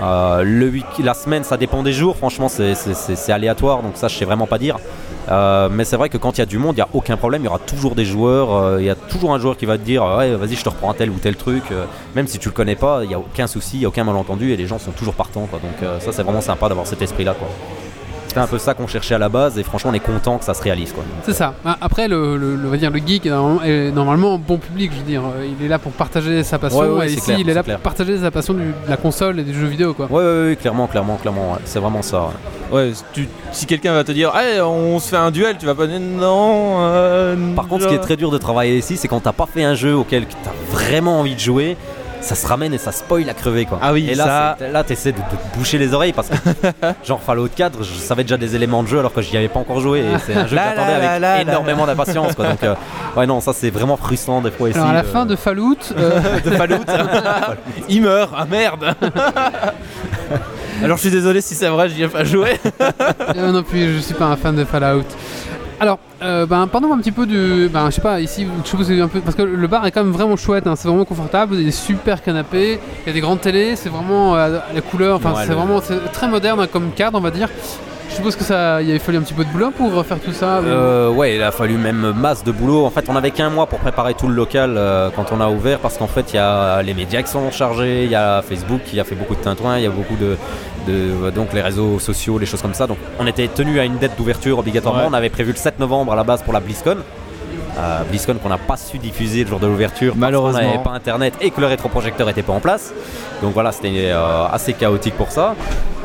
Le 0.00 0.68
week- 0.68 0.84
la 1.02 1.14
semaine, 1.14 1.42
ça 1.44 1.56
dépend 1.56 1.82
des 1.82 1.92
jours. 1.92 2.16
Franchement, 2.16 2.48
c'est- 2.48 2.74
c'est 2.74 3.32
aléatoire, 3.32 3.82
donc 3.82 3.92
ça, 3.96 4.08
je 4.08 4.16
sais 4.16 4.24
vraiment 4.24 4.46
pas 4.46 4.58
dire. 4.58 4.76
Euh, 5.28 5.68
mais 5.70 5.84
c'est 5.84 5.96
vrai 5.96 6.08
que 6.08 6.18
quand 6.18 6.36
il 6.38 6.40
y 6.40 6.42
a 6.42 6.46
du 6.46 6.58
monde, 6.58 6.74
il 6.74 6.80
n'y 6.80 6.82
a 6.82 6.88
aucun 6.92 7.16
problème. 7.16 7.42
Il 7.42 7.46
y 7.46 7.48
aura 7.48 7.58
toujours 7.58 7.94
des 7.94 8.04
joueurs. 8.04 8.54
euh, 8.54 8.80
Il 8.80 8.86
y 8.86 8.90
a 8.90 8.94
toujours 8.94 9.34
un 9.34 9.38
joueur 9.38 9.56
qui 9.56 9.66
va 9.66 9.76
te 9.78 9.82
dire 9.82 10.04
vas-y, 10.04 10.54
je 10.54 10.62
te 10.64 10.68
reprends 10.68 10.90
un 10.90 10.94
tel 10.94 11.10
ou 11.10 11.18
tel 11.18 11.36
truc. 11.36 11.64
Euh, 11.72 11.84
même 12.14 12.26
si 12.26 12.38
tu 12.38 12.48
le 12.48 12.54
connais 12.54 12.76
pas, 12.76 13.00
il 13.02 13.08
n'y 13.08 13.14
a 13.14 13.18
aucun 13.18 13.46
souci, 13.46 13.76
il 13.76 13.80
n'y 13.80 13.84
a 13.86 13.88
aucun 13.88 14.04
malentendu 14.04 14.52
et 14.52 14.56
les 14.56 14.66
gens 14.66 14.78
sont 14.78 14.92
toujours 14.92 15.14
partants. 15.14 15.48
Donc, 15.52 15.88
ça, 16.00 16.12
c'est 16.12 16.22
vraiment 16.22 16.40
sympa 16.40 16.68
d'avoir 16.68 16.86
cet 16.86 17.02
esprit-là. 17.02 17.34
quoi. 17.34 17.48
C'était 18.36 18.44
un 18.44 18.50
peu 18.50 18.58
ça 18.58 18.74
qu'on 18.74 18.86
cherchait 18.86 19.14
à 19.14 19.18
la 19.18 19.30
base 19.30 19.58
et 19.58 19.62
franchement, 19.62 19.92
on 19.92 19.94
est 19.94 19.98
content 19.98 20.36
que 20.36 20.44
ça 20.44 20.52
se 20.52 20.62
réalise. 20.62 20.92
Quoi. 20.92 21.02
C'est 21.24 21.32
ça. 21.32 21.54
Ah, 21.64 21.78
Après, 21.80 22.06
le, 22.06 22.36
le- 22.36 22.54
le- 22.56 22.66
on 22.66 22.70
va 22.70 22.76
dire, 22.76 22.90
le 22.90 22.98
geek 22.98 23.24
est 23.24 23.30
normalement, 23.30 23.62
est 23.62 23.90
normalement 23.90 24.36
bon 24.38 24.58
public. 24.58 24.90
Je 24.92 24.98
veux 24.98 25.04
dire, 25.04 25.22
Euh, 25.24 25.46
il 25.58 25.64
est 25.64 25.68
là 25.70 25.78
pour 25.78 25.92
partager 25.92 26.42
sa 26.42 26.58
passion. 26.58 26.80
Ouais, 26.80 26.88
ouais, 26.88 27.08
et 27.08 27.12
ici, 27.14 27.22
clair, 27.22 27.38
il 27.40 27.48
est 27.48 27.54
là 27.54 27.62
clair. 27.62 27.76
pour 27.78 27.84
partager 27.84 28.18
sa 28.18 28.30
passion 28.30 28.52
du- 28.52 28.60
de 28.60 28.90
la 28.90 28.98
console 28.98 29.40
et 29.40 29.42
des 29.42 29.54
jeux 29.54 29.66
vidéo, 29.68 29.94
quoi. 29.94 30.04
Ouais, 30.10 30.22
ouais, 30.22 30.48
ouais, 30.48 30.56
clairement, 30.60 30.86
clairement, 30.86 31.16
clairement. 31.16 31.52
ouais. 31.52 31.58
C'est 31.64 31.78
vraiment 31.78 32.02
ça. 32.02 32.28
ouais. 32.70 32.76
Ouais, 32.76 32.90
si 32.92 33.02
tu- 33.14 33.28
si 33.52 33.64
quelqu'un 33.64 33.94
va 33.94 34.04
te 34.04 34.12
dire, 34.12 34.32
on 34.64 34.98
se 34.98 35.08
fait 35.08 35.16
un 35.16 35.30
duel, 35.30 35.56
tu 35.58 35.64
vas 35.64 35.74
pas 35.74 35.86
dire 35.86 35.98
non. 36.00 36.76
euh, 36.80 37.54
Par 37.54 37.66
contre, 37.68 37.84
ce 37.84 37.88
qui 37.88 37.94
est 37.94 37.98
très 38.00 38.16
dur 38.16 38.30
de 38.30 38.36
travailler 38.38 38.76
ici, 38.76 38.98
c'est 38.98 39.08
quand 39.08 39.20
t'as 39.20 39.32
pas 39.32 39.46
fait 39.46 39.64
un 39.64 39.74
jeu 39.74 39.94
auquel 39.96 40.26
tu 40.26 40.36
as 40.46 40.74
vraiment 40.76 41.20
envie 41.20 41.34
de 41.36 41.40
jouer, 41.40 41.76
ça 42.26 42.34
se 42.34 42.46
ramène 42.46 42.74
et 42.74 42.78
ça 42.78 42.92
spoil 42.92 43.28
à 43.30 43.34
crever 43.34 43.64
quoi. 43.64 43.78
Ah 43.82 43.92
oui, 43.92 44.06
et 44.10 44.14
là, 44.14 44.24
ça- 44.24 44.56
c'est- 44.58 44.70
là 44.72 44.84
t'essaies 44.84 45.12
de, 45.12 45.18
de 45.18 45.22
te 45.22 45.58
boucher 45.58 45.78
les 45.78 45.94
oreilles 45.94 46.12
parce 46.12 46.28
que, 46.28 46.34
genre 47.06 47.20
Fallout 47.22 47.48
4, 47.54 47.82
je 47.82 47.94
savais 47.94 48.22
déjà 48.24 48.36
des 48.36 48.54
éléments 48.56 48.82
de 48.82 48.88
jeu 48.88 48.98
alors 48.98 49.12
que 49.12 49.22
j'y 49.22 49.36
avais 49.36 49.48
pas 49.48 49.60
encore 49.60 49.80
joué 49.80 50.00
et 50.00 50.18
c'est 50.24 50.34
un 50.34 50.46
jeu 50.46 50.56
que 50.56 50.62
j'attendais 50.62 50.92
avec 50.92 51.20
la, 51.20 51.40
énormément 51.42 51.86
d'impatience 51.86 52.34
quoi. 52.34 52.46
Donc, 52.48 52.62
euh, 52.64 52.74
ouais, 53.16 53.26
non, 53.26 53.40
ça 53.40 53.52
c'est 53.52 53.70
vraiment 53.70 53.96
frustrant 53.96 54.40
des 54.42 54.50
fois 54.50 54.68
ici. 54.70 54.78
Alors 54.78 54.90
à 54.90 54.94
la 54.94 55.00
euh, 55.00 55.02
fin 55.04 55.24
de 55.26 55.36
Fallout, 55.36 55.76
euh, 55.96 56.40
de 56.40 56.50
Fallout. 56.50 56.84
Il 57.88 58.02
meurt, 58.02 58.32
ah 58.36 58.44
merde. 58.44 58.94
Alors 60.82 60.96
je 60.96 61.02
suis 61.02 61.10
désolé 61.10 61.40
si 61.40 61.54
c'est 61.54 61.68
vrai, 61.68 61.88
j'y 61.88 62.02
ai 62.02 62.08
pas 62.08 62.24
joué. 62.24 62.58
euh, 63.36 63.52
non 63.52 63.62
plus, 63.62 63.94
je 63.94 63.98
suis 64.00 64.14
pas 64.14 64.26
un 64.26 64.36
fan 64.36 64.54
de 64.56 64.64
Fallout. 64.64 65.04
Alors, 65.78 65.98
euh, 66.22 66.46
ben, 66.46 66.66
parlons 66.68 66.94
un 66.94 66.98
petit 66.98 67.12
peu 67.12 67.26
du. 67.26 67.68
Ben, 67.70 67.86
je 67.90 67.96
sais 67.96 68.00
pas, 68.00 68.18
ici, 68.20 68.46
je 68.64 68.68
suppose 68.68 68.90
un 68.90 69.08
peu. 69.08 69.20
Parce 69.20 69.36
que 69.36 69.42
le 69.42 69.66
bar 69.66 69.84
est 69.86 69.90
quand 69.90 70.02
même 70.02 70.12
vraiment 70.12 70.36
chouette, 70.36 70.66
hein, 70.66 70.74
c'est 70.74 70.88
vraiment 70.88 71.04
confortable, 71.04 71.54
il 71.54 71.60
y 71.60 71.62
a 71.62 71.66
des 71.66 71.70
super 71.72 72.22
canapés, 72.22 72.78
il 73.04 73.06
y 73.08 73.10
a 73.10 73.12
des 73.12 73.20
grandes 73.20 73.40
télés, 73.42 73.76
c'est 73.76 73.90
vraiment 73.90 74.34
euh, 74.36 74.58
la 74.74 74.80
couleur, 74.80 75.16
enfin, 75.16 75.32
Ouais, 75.32 75.42
c'est 75.42 75.48
le- 75.50 75.54
vraiment 75.56 75.80
très 76.12 76.28
moderne 76.28 76.60
hein, 76.60 76.66
comme 76.72 76.92
cadre, 76.92 77.18
on 77.18 77.20
va 77.20 77.30
dire. 77.30 77.50
Je 78.16 78.22
suppose 78.22 78.36
que 78.36 78.44
ça, 78.44 78.80
il 78.80 78.88
avait 78.88 78.98
fallu 78.98 79.18
un 79.18 79.20
petit 79.20 79.34
peu 79.34 79.44
de 79.44 79.50
boulot 79.50 79.70
pour 79.72 80.02
faire 80.06 80.18
tout 80.18 80.32
ça. 80.32 80.60
ou- 80.62 80.64
Euh, 80.66 81.10
ouais, 81.10 81.36
il 81.36 81.42
a 81.42 81.52
fallu 81.52 81.74
même 81.76 82.14
masse 82.16 82.42
de 82.42 82.50
boulot. 82.50 82.86
En 82.86 82.90
fait, 82.90 83.04
on 83.10 83.14
avait 83.14 83.30
qu'un 83.30 83.50
mois 83.50 83.66
pour 83.66 83.78
préparer 83.78 84.14
tout 84.14 84.26
le 84.26 84.34
local 84.34 84.74
euh, 84.78 85.10
quand 85.14 85.26
on 85.32 85.40
a 85.42 85.48
ouvert 85.50 85.80
parce 85.80 85.98
qu'en 85.98 86.06
fait, 86.06 86.32
il 86.32 86.36
y 86.36 86.38
a 86.38 86.80
les 86.82 86.94
médias 86.94 87.20
qui 87.20 87.30
sont 87.30 87.50
chargés, 87.50 88.04
il 88.04 88.10
y 88.10 88.14
a 88.14 88.40
Facebook 88.40 88.80
qui 88.86 88.98
a 88.98 89.04
fait 89.04 89.16
beaucoup 89.16 89.34
de 89.34 89.40
tintouin, 89.42 89.76
il 89.76 89.84
y 89.84 89.86
a 89.86 89.90
beaucoup 89.90 90.16
de, 90.16 90.38
de- 90.90 91.28
donc 91.30 91.52
les 91.52 91.60
réseaux 91.60 91.98
sociaux, 91.98 92.38
les 92.38 92.46
choses 92.46 92.62
comme 92.62 92.72
ça. 92.72 92.86
Donc, 92.86 92.96
on 93.20 93.26
était 93.26 93.48
tenu 93.48 93.78
à 93.80 93.84
une 93.84 93.98
date 93.98 94.16
d'ouverture 94.16 94.58
obligatoirement. 94.60 95.02
Ouais. 95.02 95.08
On 95.10 95.12
avait 95.14 95.28
prévu 95.28 95.52
le 95.52 95.58
7 95.58 95.78
novembre 95.78 96.14
à 96.14 96.16
la 96.16 96.24
base 96.24 96.42
pour 96.42 96.54
la 96.54 96.60
BlizzCon. 96.60 96.96
Euh, 97.78 98.00
BlizzCon 98.10 98.34
qu'on 98.42 98.48
n'a 98.48 98.56
pas 98.58 98.76
su 98.78 98.96
diffuser 98.98 99.44
le 99.44 99.50
jour 99.50 99.60
de 99.60 99.66
l'ouverture 99.66 100.12
parce 100.12 100.20
Malheureusement. 100.20 100.60
qu'on 100.60 100.66
n'avait 100.66 100.82
pas 100.82 100.90
internet 100.92 101.34
et 101.42 101.50
que 101.50 101.60
le 101.60 101.66
rétroprojecteur 101.66 102.26
était 102.30 102.42
pas 102.42 102.54
en 102.54 102.60
place. 102.60 102.92
Donc 103.42 103.52
voilà, 103.52 103.70
c'était 103.70 103.90
euh, 104.12 104.46
assez 104.50 104.72
chaotique 104.72 105.14
pour 105.14 105.30
ça. 105.30 105.54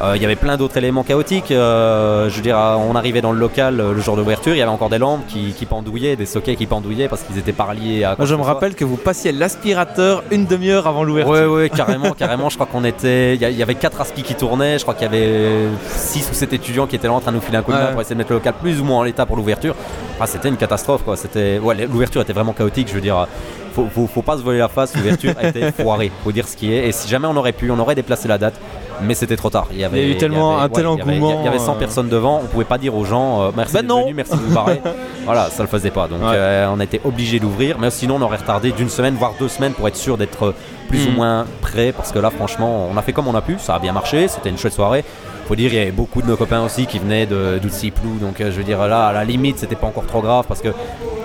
Euh, 0.04 0.14
Il 0.18 0.22
y 0.22 0.26
avait 0.26 0.36
plein 0.36 0.58
d'autres 0.58 0.76
éléments 0.78 1.04
chaotiques. 1.04 1.50
Euh, 1.52 2.28
je 2.30 2.36
veux 2.36 2.42
dire, 2.42 2.58
on 2.58 2.94
arrivait 2.96 3.22
dans 3.22 3.32
le 3.32 3.40
local 3.40 3.78
le 3.78 4.02
jour 4.02 4.18
d'ouverture, 4.18 4.54
il 4.54 4.58
y 4.58 4.62
avait 4.62 4.70
encore 4.72 4.90
des 4.90 4.98
lampes 4.98 5.26
qui, 5.28 5.54
qui 5.54 5.66
pendouillaient, 5.66 6.18
des 6.18 6.26
sockets 6.26 6.58
qui 6.58 6.66
pendouillaient 6.66 7.08
parce 7.08 7.22
qu'ils 7.22 7.38
étaient 7.38 7.54
pas 7.54 7.64
reliés 7.66 8.04
à. 8.04 8.16
Moi, 8.18 8.26
je 8.26 8.36
me 8.36 8.40
soit. 8.44 8.54
rappelle 8.54 8.76
que 8.76 8.84
vous 8.84 8.98
passiez 8.98 9.32
l'aspirateur 9.32 10.24
une 10.32 10.46
demi-heure 10.48 10.88
avant 10.88 11.04
l'ouverture. 11.06 11.32
Ouais, 11.32 11.46
ouais, 11.46 11.70
carrément, 11.74 12.12
carrément. 12.12 12.50
Je 12.50 12.56
crois 12.56 12.68
qu'on 12.68 12.84
était. 12.84 13.36
Il 13.36 13.42
y 13.58 13.64
avait 13.64 13.76
4 13.76 14.02
aspis 14.02 14.24
qui 14.24 14.36
tournaient. 14.36 14.78
Je 14.78 14.84
crois 14.84 14.94
qu'il 14.96 15.04
y 15.04 15.08
avait 15.08 15.68
6 15.96 16.30
ou 16.32 16.34
7 16.34 16.52
étudiants 16.52 16.88
qui 16.88 16.98
étaient 16.98 17.08
là 17.08 17.14
en 17.14 17.22
train 17.22 17.32
de 17.32 17.38
nous 17.38 17.42
filer 17.42 17.58
un 17.60 17.62
coup 17.62 17.72
de 17.72 17.78
main 17.78 17.86
Ouais. 17.86 17.92
pour 17.94 18.02
essayer 18.02 18.16
de 18.16 18.20
mettre 18.20 18.32
le 18.32 18.38
local 18.40 18.56
plus 18.62 18.82
ou 18.82 18.84
moins 18.84 19.00
en 19.00 19.04
l'état 19.04 19.26
pour 19.26 19.38
l'ouverture. 19.38 19.74
Enfin, 20.18 20.26
c'était 20.26 20.50
une 20.50 20.58
catastrophe, 20.58 21.04
quoi. 21.04 21.16
C'était. 21.16 21.60
Ouais, 21.62 21.76
l'ouverture 21.88 22.22
était 22.22 22.34
vraiment 22.34 22.54
chaotique. 22.54 22.88
Je 22.90 22.94
veux 22.96 23.02
dire, 23.02 23.28
faut, 23.74 23.88
faut, 23.94 24.08
faut 24.08 24.22
pas 24.22 24.38
se 24.38 24.42
voler 24.44 24.60
la 24.60 24.68
face. 24.68 24.96
L'ouverture 24.96 25.34
été 25.42 25.72
foirée. 25.72 26.12
Faut 26.24 26.32
dire 26.32 26.48
ce 26.48 26.56
qui 26.58 26.74
est. 26.74 26.88
Et 26.88 26.92
si 26.92 27.08
jamais 27.08 27.28
on 27.28 27.36
aurait 27.38 27.52
pu, 27.54 27.70
on 27.72 27.80
aurait 27.80 27.96
déplacé 27.96 28.28
la 28.28 28.38
date. 28.38 28.56
Mais 29.04 29.16
c'était 29.16 29.36
trop 29.36 29.50
tard. 29.50 29.66
Il 29.72 29.80
y, 29.80 29.84
avait, 29.84 30.10
eu 30.12 30.18
tellement- 30.18 30.58
avait- 30.60 30.66
un 30.66 30.70
tel 30.70 30.84
il 30.84 31.00
y 31.00 31.02
avait- 31.02 31.12
engouement, 31.14 31.40
Il 31.42 31.46
y 31.46 31.48
avait 31.48 31.58
100 31.58 31.74
euh. 31.74 31.80
personnes 31.80 32.08
devant. 32.08 32.40
On 32.44 32.46
pouvait 32.48 32.66
pas 32.66 32.78
dire 32.78 32.96
aux 32.96 33.04
gens 33.04 33.42
euh, 33.42 33.52
merci 33.58 33.74
Bah 33.74 33.82
d'être 33.82 33.90
non. 33.90 34.02
venus, 34.04 34.16
merci 34.16 34.34
de 34.34 34.38
vous 34.42 34.54
barrer. 34.54 34.80
voilà, 35.26 35.50
ça 35.50 35.64
le 35.64 35.70
faisait 35.70 35.90
pas. 35.90 36.08
Donc 36.08 36.20
Ouais. 36.22 36.28
euh, 36.36 36.68
on 36.72 36.80
a 36.80 36.84
été 36.84 37.02
obligé 37.04 37.40
d'ouvrir. 37.40 37.80
Mais 37.80 37.90
sinon, 37.90 38.18
on 38.18 38.22
aurait 38.22 38.38
retardé 38.38 38.72
d'une 38.72 38.90
semaine, 38.90 39.16
voire 39.16 39.34
deux 39.40 39.48
semaines 39.48 39.74
pour 39.74 39.88
être 39.88 39.96
sûr 39.96 40.18
d'être 40.18 40.44
euh, 40.48 40.56
plus 40.88 41.08
ou 41.08 41.12
Mm. 41.12 41.16
moins 41.16 41.46
prêt. 41.62 41.94
Parce 41.98 42.12
que 42.12 42.20
là, 42.20 42.30
franchement, 42.30 42.90
on 42.94 42.96
a 42.98 43.02
fait 43.02 43.12
comme 43.12 43.28
on 43.28 43.34
a 43.34 43.42
pu. 43.42 43.56
Ça 43.58 43.74
a 43.74 43.80
bien 43.80 43.92
marché. 43.94 44.28
C'était 44.28 44.50
une 44.50 44.58
chouette 44.60 44.74
soirée. 44.74 45.04
Faut 45.48 45.56
dire, 45.56 45.74
il 45.74 45.78
y 45.78 45.82
avait 45.82 45.92
beaucoup 45.92 46.22
de 46.22 46.28
nos 46.28 46.38
copains 46.38 46.64
aussi 46.64 46.86
qui 46.86 47.00
venaient 47.00 47.26
de 47.26 47.60
d'Outsiplou. 47.62 48.18
Donc 48.20 48.40
euh, 48.40 48.52
je 48.52 48.58
veux 48.58 48.64
dire, 48.64 48.88
là, 48.88 49.08
à 49.08 49.14
la 49.14 49.24
limite, 49.24 49.60
c'était 49.60 49.76
pas 49.76 49.88
encore 49.88 50.06
trop 50.06 50.22
grave 50.22 50.46
parce 50.48 50.62
que 50.62 50.70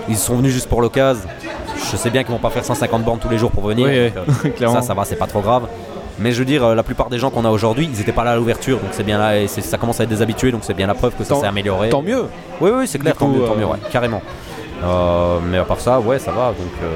ils 0.09 0.17
sont 0.17 0.35
venus 0.35 0.53
juste 0.53 0.69
pour 0.69 0.81
l'occasion. 0.81 1.27
Je 1.91 1.95
sais 1.95 2.09
bien 2.09 2.23
qu'ils 2.23 2.33
vont 2.33 2.39
pas 2.39 2.49
faire 2.49 2.65
150 2.65 3.03
bornes 3.03 3.19
tous 3.19 3.29
les 3.29 3.37
jours 3.37 3.51
pour 3.51 3.63
venir. 3.63 3.87
Oui, 3.87 4.11
donc, 4.11 4.45
euh, 4.45 4.49
clairement. 4.49 4.81
ça, 4.81 4.87
ça 4.87 4.93
va, 4.93 5.05
c'est 5.05 5.15
pas 5.15 5.27
trop 5.27 5.41
grave. 5.41 5.67
Mais 6.19 6.31
je 6.31 6.39
veux 6.39 6.45
dire, 6.45 6.63
euh, 6.63 6.75
la 6.75 6.83
plupart 6.83 7.09
des 7.09 7.19
gens 7.19 7.29
qu'on 7.29 7.45
a 7.45 7.49
aujourd'hui, 7.49 7.87
ils 7.91 8.01
étaient 8.01 8.11
pas 8.11 8.23
là 8.23 8.31
à 8.31 8.35
l'ouverture, 8.35 8.79
donc 8.79 8.89
c'est 8.91 9.03
bien 9.03 9.19
là, 9.19 9.37
et 9.39 9.47
ça 9.47 9.77
commence 9.77 9.99
à 9.99 10.03
être 10.03 10.09
des 10.09 10.21
habitués, 10.21 10.51
donc 10.51 10.61
c'est 10.63 10.73
bien 10.73 10.87
la 10.87 10.95
preuve 10.95 11.13
que 11.15 11.23
ça 11.23 11.35
s'est 11.35 11.45
amélioré. 11.45 11.89
Tant 11.89 12.01
mieux. 12.01 12.25
Oui, 12.59 12.71
oui, 12.73 12.87
c'est 12.87 12.97
clair, 12.97 13.15
tant 13.15 13.27
coup, 13.27 13.33
mieux, 13.33 13.45
tant 13.45 13.53
euh, 13.53 13.57
mieux, 13.57 13.65
ouais, 13.65 13.77
carrément. 13.91 14.21
Euh, 14.83 15.39
mais 15.43 15.57
à 15.57 15.63
part 15.63 15.79
ça, 15.79 15.99
ouais, 15.99 16.17
ça 16.17 16.31
va. 16.31 16.47
Donc, 16.47 16.73
euh, 16.83 16.87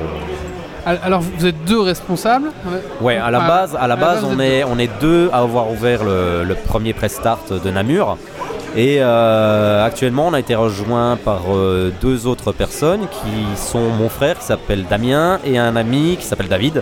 Alors, 0.86 1.22
vous 1.22 1.46
êtes 1.46 1.63
deux 1.65 1.80
responsables 1.80 2.48
Ouais. 2.65 2.82
ouais, 3.02 3.17
à 3.17 3.30
la 3.30 3.41
Ah, 3.44 3.48
base, 3.48 3.78
à 3.80 3.88
la 3.88 3.96
base, 3.96 4.24
on 4.24 4.39
est, 4.39 4.63
on 4.63 4.80
est 4.80 4.89
deux 5.00 5.30
à 5.32 5.39
avoir 5.39 5.70
ouvert 5.72 6.04
le, 6.04 6.44
le 6.44 6.56
premier 6.56 6.94
press 6.94 7.13
start 7.13 7.54
de 7.54 7.70
Namur. 7.70 8.17
Et 8.76 8.98
euh, 9.00 9.86
actuellement, 9.86 10.28
on 10.28 10.34
a 10.34 10.39
été 10.39 10.56
rejoint 10.56 11.17
par 11.24 11.41
euh, 11.54 11.91
deux 12.02 12.26
autres 12.26 12.52
personnes 12.52 13.02
qui 13.10 13.62
sont 13.62 13.89
mon 13.89 14.10
frère 14.10 14.39
qui 14.39 14.46
s'appelle 14.46 14.86
Damien 14.89 15.39
et 15.46 15.58
un 15.60 15.76
ami 15.76 16.17
qui 16.17 16.26
s'appelle 16.26 16.48
David. 16.48 16.82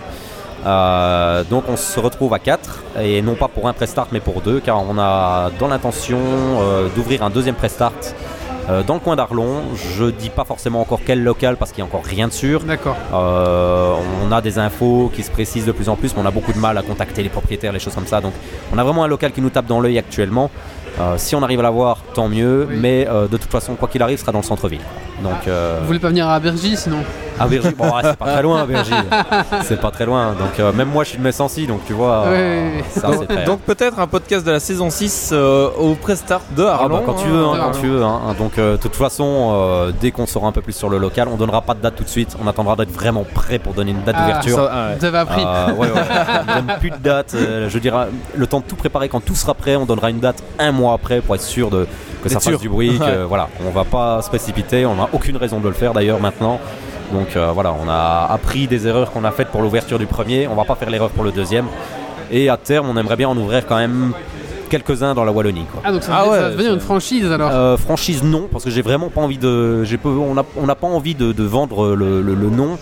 Euh, 0.66 1.42
donc 1.50 1.64
on 1.68 1.76
se 1.76 1.98
retrouve 1.98 2.32
à 2.34 2.38
quatre 2.38 2.82
et 3.00 3.22
non 3.22 3.34
pas 3.34 3.48
pour 3.48 3.66
un 3.66 3.72
press 3.72 3.90
start 3.90 4.10
mais 4.12 4.20
pour 4.20 4.42
deux 4.42 4.60
car 4.60 4.78
on 4.86 4.98
a 4.98 5.50
dans 5.58 5.68
l'intention 5.68 6.18
d'ouvrir 6.94 7.22
un 7.22 7.30
deuxième 7.30 7.54
press 7.54 7.72
start 7.72 8.14
euh, 8.70 8.82
dans 8.82 8.94
le 8.94 9.00
coin 9.00 9.16
d'Arlon. 9.16 9.62
Je 9.96 10.04
dis 10.06 10.30
pas 10.30 10.44
forcément 10.44 10.80
encore 10.80 11.00
quel 11.04 11.22
local 11.22 11.56
parce 11.56 11.72
qu'il 11.72 11.82
n'y 11.82 11.90
a 11.90 11.92
encore 11.92 12.06
rien 12.08 12.28
de 12.28 12.32
sûr. 12.32 12.60
D'accord. 12.62 12.96
Euh, 13.12 13.94
on 14.24 14.32
a 14.32 14.40
des 14.40 14.58
infos 14.58 15.10
qui 15.14 15.22
se 15.22 15.30
précisent 15.30 15.66
de 15.66 15.72
plus 15.72 15.88
en 15.88 15.96
plus, 15.96 16.14
mais 16.14 16.22
on 16.22 16.26
a 16.26 16.30
beaucoup 16.30 16.52
de 16.52 16.58
mal 16.58 16.78
à 16.78 16.82
contacter 16.82 17.22
les 17.22 17.28
propriétaires, 17.28 17.72
les 17.72 17.80
choses 17.80 17.94
comme 17.94 18.06
ça. 18.06 18.20
Donc, 18.20 18.32
on 18.72 18.78
a 18.78 18.84
vraiment 18.84 19.04
un 19.04 19.08
local 19.08 19.32
qui 19.32 19.40
nous 19.40 19.50
tape 19.50 19.66
dans 19.66 19.80
l'œil 19.80 19.98
actuellement. 19.98 20.50
Euh, 21.00 21.14
si 21.16 21.34
on 21.34 21.42
arrive 21.42 21.60
à 21.60 21.64
l'avoir, 21.64 21.98
tant 22.14 22.28
mieux. 22.28 22.66
Oui. 22.68 22.76
Mais 22.78 23.04
de 23.04 23.36
toute 23.36 23.50
façon, 23.50 23.74
quoi 23.74 23.88
qu'il 23.88 24.02
arrive, 24.02 24.18
ce 24.18 24.22
sera 24.22 24.32
dans 24.32 24.38
le 24.40 24.44
centre-ville. 24.44 24.80
Donc, 25.22 25.46
Vous 25.46 25.86
voulez 25.86 25.98
pas 25.98 26.08
venir 26.08 26.28
à 26.28 26.38
Bergy 26.40 26.76
sinon? 26.76 27.02
Bon, 27.38 27.84
ouais, 27.86 28.00
c'est 28.02 28.16
pas 28.16 28.26
très 28.26 28.42
loin, 28.42 28.64
Bergy. 28.64 28.92
c'est 29.64 29.80
pas 29.80 29.90
très 29.90 30.06
loin. 30.06 30.32
Donc, 30.32 30.58
euh, 30.58 30.72
même 30.72 30.88
moi, 30.88 31.04
je 31.04 31.10
suis 31.10 31.18
de 31.18 31.22
Messancy, 31.22 31.66
donc 31.66 31.80
tu 31.86 31.92
vois, 31.92 32.24
Oui, 32.26 32.32
euh, 32.36 32.70
oui, 32.76 32.82
oui. 32.94 33.00
ça, 33.00 33.08
c'est 33.18 33.26
très- 33.26 33.44
Donc 33.44 33.60
peut-être 33.60 33.98
un 33.98 34.06
podcast 34.06 34.44
de 34.46 34.50
la 34.52 34.60
saison 34.60 34.90
6 34.90 35.30
euh, 35.32 35.68
au 35.78 35.94
press 35.94 36.18
start 36.20 36.44
de 36.56 36.64
Ah 36.64 36.74
Arlon. 36.74 36.96
bah, 36.98 37.02
quand 37.06 37.14
tu 37.14 37.28
veux, 37.28 37.44
hein, 37.44 37.52
hein. 37.54 37.58
quand 37.72 37.78
tu 37.80 37.86
veux. 37.86 38.02
hein. 38.02 38.20
Donc 38.38 38.58
euh, 38.58 38.72
de 38.72 38.76
toute 38.82 38.96
façon, 38.96 39.52
euh, 39.54 39.92
dès 40.00 40.10
qu'on 40.10 40.26
saura 40.26 40.48
un 40.48 40.52
peu 40.52 40.60
plus 40.62 40.72
sur 40.74 40.88
le 40.88 40.98
local, 40.98 41.28
on 41.32 41.36
donnera 41.36 41.62
pas 41.62 41.74
de 41.74 41.80
date 41.80 41.96
tout 41.96 42.04
de 42.04 42.08
suite. 42.08 42.36
On 42.42 42.46
attendra 42.48 42.76
d'être 42.76 42.92
vraiment 42.92 43.24
prêt 43.34 43.58
pour 43.58 43.74
donner 43.74 43.90
une 43.92 44.02
date 44.02 44.16
Ah, 44.18 44.22
d'ouverture. 44.22 44.56
Ça, 44.56 44.70
ah 44.72 44.88
ouais. 44.90 44.96
Vous 44.98 45.04
avez 45.04 45.18
appris. 45.18 45.42
Euh, 45.44 45.72
ouais, 45.74 45.88
ouais. 45.90 46.00
On 46.48 46.54
donne 46.66 46.78
plus 46.78 46.90
de 46.90 46.96
date. 46.96 47.34
euh, 47.34 47.68
je 47.68 47.78
dirais 47.78 48.06
le 48.36 48.46
temps 48.46 48.60
de 48.60 48.64
tout 48.64 48.76
préparer. 48.76 49.08
Quand 49.08 49.20
tout 49.24 49.34
sera 49.34 49.54
prêt, 49.54 49.76
on 49.76 49.86
donnera 49.86 50.10
une 50.10 50.20
date 50.20 50.42
un 50.58 50.72
mois 50.72 50.94
après 50.94 51.20
pour 51.20 51.34
être 51.34 51.42
sûr 51.42 51.70
de, 51.70 51.86
que 52.22 52.28
ça 52.28 52.34
D'être 52.36 52.42
fasse 52.44 52.52
sûr. 52.52 52.58
du 52.58 52.68
bruit. 52.68 52.98
que, 52.98 53.02
Ouais. 53.04 53.24
voilà, 53.28 53.48
on 53.66 53.70
va 53.70 53.84
pas 53.84 54.22
se 54.22 54.28
précipiter. 54.28 54.86
On 54.86 54.94
n'a 54.96 55.08
aucune 55.12 55.36
raison 55.36 55.58
de 55.60 55.68
le 55.68 55.74
faire 55.74 55.92
d'ailleurs 55.92 56.20
maintenant. 56.20 56.60
Donc 57.12 57.36
euh, 57.36 57.50
voilà, 57.52 57.74
on 57.84 57.88
a 57.88 58.28
appris 58.30 58.66
des 58.66 58.86
erreurs 58.86 59.10
qu'on 59.10 59.24
a 59.24 59.30
faites 59.30 59.48
pour 59.48 59.62
l'ouverture 59.62 59.98
du 59.98 60.06
premier. 60.06 60.46
On 60.48 60.54
va 60.54 60.64
pas 60.64 60.74
faire 60.76 60.90
l'erreur 60.90 61.10
pour 61.10 61.24
le 61.24 61.32
deuxième. 61.32 61.66
Et 62.30 62.48
à 62.48 62.56
terme, 62.56 62.88
on 62.88 62.96
aimerait 62.96 63.16
bien 63.16 63.28
en 63.28 63.36
ouvrir 63.36 63.66
quand 63.66 63.76
même 63.76 64.12
quelques-uns 64.68 65.14
dans 65.14 65.24
la 65.24 65.32
Wallonie. 65.32 65.66
Quoi. 65.72 65.82
Ah, 65.84 65.90
donc 65.90 66.04
ça, 66.04 66.12
Ah 66.14 66.28
ouais, 66.28 66.36
ça 66.36 66.42
va 66.42 66.50
devenir 66.50 66.72
une 66.72 66.78
franchise 66.80 67.30
alors? 67.32 67.50
Euh, 67.52 67.76
franchise 67.76 68.22
non 68.22 68.48
parce 68.52 68.62
que 68.62 68.70
j'ai 68.70 68.82
vraiment 68.82 69.08
pas 69.08 69.20
envie 69.20 69.38
de 69.38 69.82
j'ai 69.82 69.96
peu- 69.96 70.10
on 70.10 70.34
n'a 70.34 70.44
on 70.56 70.66
n'a 70.66 70.76
pas 70.76 70.86
envie 70.86 71.16
de, 71.16 71.32
de 71.32 71.42
vendre 71.42 71.96
le, 71.96 72.22
le- 72.22 72.34
le 72.36 72.50
nom 72.50 72.78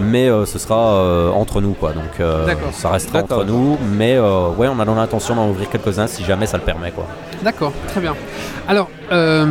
mais 0.00 0.28
euh, 0.28 0.46
ce 0.46 0.60
sera 0.60 0.76
euh, 0.94 1.30
entre 1.32 1.60
nous 1.60 1.72
quoi 1.72 1.92
donc 1.92 2.20
euh, 2.20 2.46
D'accord. 2.46 2.68
ça 2.72 2.90
restera 2.90 3.18
entre 3.18 3.42
nous 3.44 3.76
mais 3.96 4.14
euh, 4.16 4.48
ouais 4.50 4.68
on 4.68 4.78
a 4.78 4.84
dans 4.84 4.94
l'intention 4.94 5.34
d'en 5.34 5.48
ouvrir 5.48 5.68
quelques-uns 5.70 6.06
si 6.06 6.22
jamais 6.24 6.46
ça 6.46 6.56
le 6.56 6.62
permet 6.62 6.92
quoi 6.92 7.06
D'accord, 7.42 7.72
très 7.88 8.00
bien. 8.00 8.14
Alors, 8.68 8.88
euh... 9.10 9.44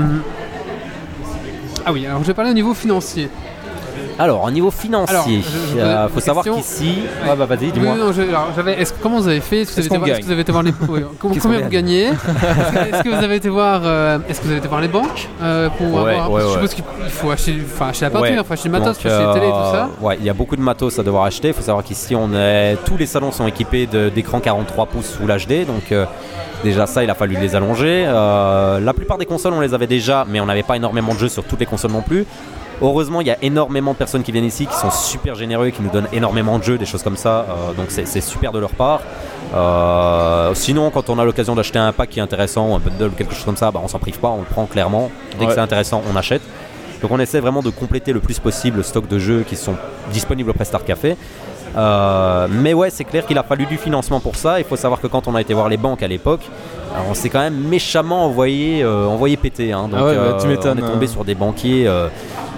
ah 1.85 1.91
oui, 1.91 2.05
alors 2.07 2.21
je 2.21 2.27
vais 2.27 2.33
parler 2.33 2.51
au 2.51 2.55
niveau 2.55 2.73
financier. 2.73 3.29
Alors 4.19 4.43
au 4.43 4.51
niveau 4.51 4.69
financier 4.71 5.41
je 5.73 5.79
euh, 5.79 6.07
faut 6.09 6.19
savoir 6.19 6.45
qu'ici 6.45 6.99
ah 7.29 7.35
bah 7.35 7.45
vas-y 7.45 7.71
dis-moi 7.71 7.95
comment 9.01 9.19
vous 9.19 9.27
avez 9.27 9.39
fait 9.41 9.61
Est-ce 9.61 9.75
que, 9.75 9.81
vous 9.81 9.93
avez 9.95 9.95
été 9.95 9.97
voir- 9.97 10.09
est-ce 10.09 10.19
que 10.19 10.25
vous 10.25 10.31
avez 10.31 10.41
été 10.41 10.51
voir 10.51 10.63
les 10.63 10.73
oui, 10.89 11.01
com- 11.19 11.31
Qu'est-ce 11.31 11.43
combien 11.43 11.59
vous 11.59 11.69
gagne 11.69 11.85
gagnez 11.85 12.03
Est-ce 12.91 13.03
que- 13.03 13.09
vous 13.09 13.23
avez 13.23 13.35
été 13.35 13.49
voir 13.49 13.81
euh, 13.83 14.19
Est-ce 14.29 14.39
que 14.39 14.45
vous 14.45 14.51
avez 14.51 14.59
été 14.59 14.67
voir 14.67 14.81
les 14.81 14.87
banques 14.87 15.27
euh, 15.41 15.69
pour 15.69 15.93
Ouais, 15.93 16.11
avoir 16.11 16.31
ouais, 16.31 16.41
Je 16.41 16.45
ouais. 16.47 16.53
suppose 16.53 16.73
qu'il 16.73 16.83
faut 17.09 17.31
acheter, 17.31 17.55
enfin, 17.65 17.89
acheter 17.89 18.05
la 18.11 18.19
Ouais. 18.19 18.33
il 18.37 18.43
faut 18.43 18.53
acheter 18.53 18.69
le 18.69 18.71
matos, 18.79 18.97
il 18.97 19.01
faut 19.01 19.07
acheter 19.09 19.27
les 19.27 19.33
télé, 19.33 19.47
tout 19.47 19.71
ça. 19.71 19.89
euh, 20.01 20.05
Ouais, 20.05 20.17
il 20.19 20.25
y 20.25 20.29
a 20.29 20.33
beaucoup 20.33 20.55
de 20.55 20.61
matos 20.61 20.99
à 20.99 21.03
devoir 21.03 21.25
acheter. 21.25 21.49
Il 21.49 21.53
faut 21.53 21.61
savoir 21.61 21.83
qu'ici, 21.83 22.15
on 22.15 22.29
est... 22.33 22.77
tous 22.85 22.97
les 22.97 23.05
salons 23.05 23.31
sont 23.31 23.47
équipés 23.47 23.87
d'écrans 23.87 24.39
43 24.39 24.85
pouces 24.87 25.11
Full 25.19 25.27
HD. 25.29 25.65
Donc, 25.65 25.93
déjà, 26.63 26.85
ça, 26.85 27.03
il 27.03 27.09
a 27.09 27.15
fallu 27.15 27.35
les 27.39 27.55
allonger. 27.55 28.05
La 28.05 28.93
plupart 28.95 29.17
des 29.17 29.25
consoles, 29.25 29.53
on 29.53 29.61
les 29.61 29.73
avait 29.73 29.87
déjà, 29.87 30.25
mais 30.29 30.39
on 30.39 30.45
n'avait 30.45 30.63
pas 30.63 30.75
énormément 30.77 31.13
de 31.13 31.19
jeux 31.19 31.29
sur 31.29 31.43
toutes 31.43 31.59
les 31.59 31.65
consoles 31.65 31.91
non 31.91 32.01
plus. 32.01 32.25
Heureusement, 32.81 33.21
il 33.21 33.27
y 33.27 33.31
a 33.31 33.37
énormément 33.41 33.93
de 33.93 33.97
personnes 33.97 34.23
qui 34.23 34.31
viennent 34.31 34.45
ici, 34.45 34.65
qui 34.65 34.75
sont 34.75 34.91
super 34.91 35.35
généreux, 35.35 35.69
qui 35.69 35.81
nous 35.81 35.89
donnent 35.89 36.07
énormément 36.11 36.57
de 36.59 36.63
jeux, 36.63 36.77
des 36.77 36.85
choses 36.85 37.03
comme 37.03 37.17
ça. 37.17 37.45
Euh, 37.49 37.73
donc, 37.73 37.87
c'est 37.89 38.21
super 38.21 38.51
de 38.51 38.59
leur 38.59 38.71
part. 38.71 39.01
Euh, 39.55 40.51
sinon, 40.55 40.89
quand 40.89 41.09
on 41.09 41.19
a 41.19 41.25
l'occasion 41.25 41.55
d'acheter 41.55 41.79
un 41.79 41.91
pack 41.91 42.09
qui 42.09 42.19
est 42.19 42.23
intéressant, 42.23 42.75
un 42.75 42.79
bundle 42.79 43.07
ou 43.07 43.15
quelque 43.15 43.33
chose 43.33 43.45
comme 43.45 43.57
ça, 43.57 43.71
bah, 43.71 43.79
on 43.83 43.87
s'en 43.87 43.99
prive 43.99 44.19
pas, 44.19 44.29
on 44.29 44.39
le 44.39 44.45
prend 44.45 44.65
clairement. 44.65 45.11
Dès 45.39 45.45
que 45.45 45.53
c'est 45.53 45.59
intéressant, 45.59 46.01
on 46.11 46.15
achète. 46.15 46.41
Donc 47.01 47.11
on 47.11 47.19
essaie 47.19 47.41
vraiment 47.41 47.61
de 47.61 47.69
compléter 47.69 48.13
le 48.13 48.21
plus 48.21 48.39
possible 48.39 48.77
le 48.77 48.83
stock 48.83 49.09
de 49.09 49.19
jeux 49.19 49.43
qui 49.45 49.57
sont 49.57 49.75
disponibles 50.13 50.49
au 50.51 50.53
Prestar 50.53 50.85
Café. 50.85 51.17
Euh, 51.75 52.47
mais 52.49 52.73
ouais, 52.73 52.89
c'est 52.89 53.03
clair 53.03 53.25
qu'il 53.25 53.37
a 53.37 53.43
fallu 53.43 53.65
du 53.65 53.77
financement 53.77 54.19
pour 54.21 54.35
ça. 54.37 54.59
Il 54.59 54.65
faut 54.65 54.77
savoir 54.77 55.01
que 55.01 55.07
quand 55.07 55.27
on 55.27 55.35
a 55.35 55.41
été 55.41 55.53
voir 55.53 55.67
les 55.69 55.75
banques 55.77 56.01
à 56.01 56.07
l'époque, 56.07 56.41
on 57.09 57.13
s'est 57.13 57.29
quand 57.29 57.39
même 57.41 57.57
méchamment 57.59 58.25
envoyé, 58.25 58.83
euh, 58.83 59.05
envoyé 59.05 59.35
péter. 59.37 59.73
hein. 59.73 59.87
Donc 59.89 59.99
Ah 60.01 60.05
ouais, 60.05 60.15
bah, 60.15 60.37
tu 60.39 60.45
euh, 60.45 60.49
m'étonnes, 60.49 60.79
on 60.81 60.85
est 60.87 60.91
tombé 60.91 61.07
sur 61.07 61.25
des 61.25 61.35
banquiers 61.35 61.91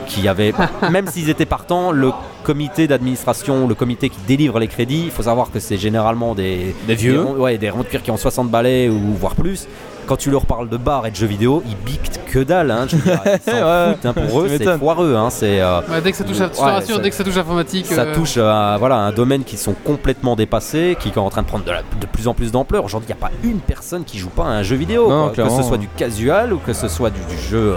qui 0.06 0.28
avaient, 0.28 0.54
même 0.92 1.08
s'ils 1.08 1.30
étaient 1.30 1.46
partants, 1.46 1.92
le 1.92 2.12
comité 2.44 2.88
d'administration, 2.88 3.68
le 3.68 3.76
comité 3.76 4.10
qui 4.10 4.20
délivre 4.28 4.60
les 4.60 4.68
crédits, 4.68 5.04
il 5.06 5.12
faut 5.12 5.24
savoir 5.24 5.52
que 5.52 5.60
c'est 5.60 5.78
généralement 5.78 6.36
des, 6.36 6.76
Des 6.88 6.96
vieux. 6.96 7.14
des 7.14 7.18
ronds- 7.20 7.36
ouais, 7.38 7.58
des 7.58 7.70
ronds 7.70 7.80
de 7.84 7.88
cuir 7.88 8.02
qui 8.04 8.12
ont 8.12 8.18
60 8.18 8.50
balais 8.50 8.88
ou 8.90 9.00
voire 9.20 9.36
plus. 9.36 9.68
Quand 10.06 10.18
tu 10.18 10.32
leur 10.32 10.46
parles 10.46 10.70
de 10.70 10.78
bar 10.78 11.06
et 11.06 11.12
de 11.12 11.16
jeux 11.16 11.28
vidéo, 11.28 11.64
ils 11.68 11.76
biquent 11.78 12.20
que 12.28 12.40
dalle. 12.40 12.72
Hein, 12.72 12.86
je 12.90 12.96
veux 12.98 13.02
dire, 13.04 13.22
ils 13.26 13.52
s'en 13.52 13.58
Ouais. 13.58 13.94
foutent, 13.94 14.06
hein, 14.06 14.14
pour 14.14 14.42
eux, 14.42 14.48
c'est 14.50 14.78
foireux. 14.78 15.16
Hein, 15.16 15.30
c'est, 15.30 15.62
euh, 15.62 15.82
Ouais, 15.90 16.02
dès 16.02 16.12
que 16.12 16.18
ça 16.18 16.24
touche 16.24 16.40
à, 16.42 16.46
Ouais, 16.48 16.72
rassure, 16.72 16.96
ça- 16.98 17.02
dès 17.02 17.10
que 17.10 17.16
ça 17.16 17.24
touche 17.24 17.38
à 17.38 17.44
ça 17.86 18.02
euh, 18.02 18.16
touche 18.16 18.38
à 18.38 18.78
voilà, 18.80 18.96
un 18.98 19.12
domaine 19.12 19.44
qui 19.44 19.58
sont 19.58 19.74
complètement 19.86 20.36
dépassés, 20.36 20.98
qui 21.00 21.10
est 21.10 21.18
en 21.18 21.30
train 21.30 21.42
de 21.42 21.48
prendre 21.48 21.64
de, 21.66 21.72
la- 21.72 21.82
de 21.82 22.06
plus 22.12 22.28
en 22.28 22.34
plus 22.34 22.52
d'ampleur. 22.52 22.84
Aujourd'hui, 22.86 23.08
il 23.10 23.14
n'y 23.16 23.20
a 23.20 23.28
pas 23.28 23.32
une 23.44 23.60
personne 23.60 24.04
qui 24.04 24.18
joue 24.18 24.30
pas 24.30 24.44
à 24.44 24.48
un 24.50 24.64
jeu 24.64 24.76
vidéo. 24.76 25.10
Non, 25.10 25.32
quoi. 25.34 25.44
que 25.46 25.50
ce 25.50 25.64
soit 25.64 25.78
du 25.78 25.88
casual 25.88 26.54
ou 26.54 26.58
que 26.58 26.74
ce 26.74 26.88
soit 26.88 27.10
du, 27.10 27.20
du 27.30 27.38
jeu. 27.42 27.76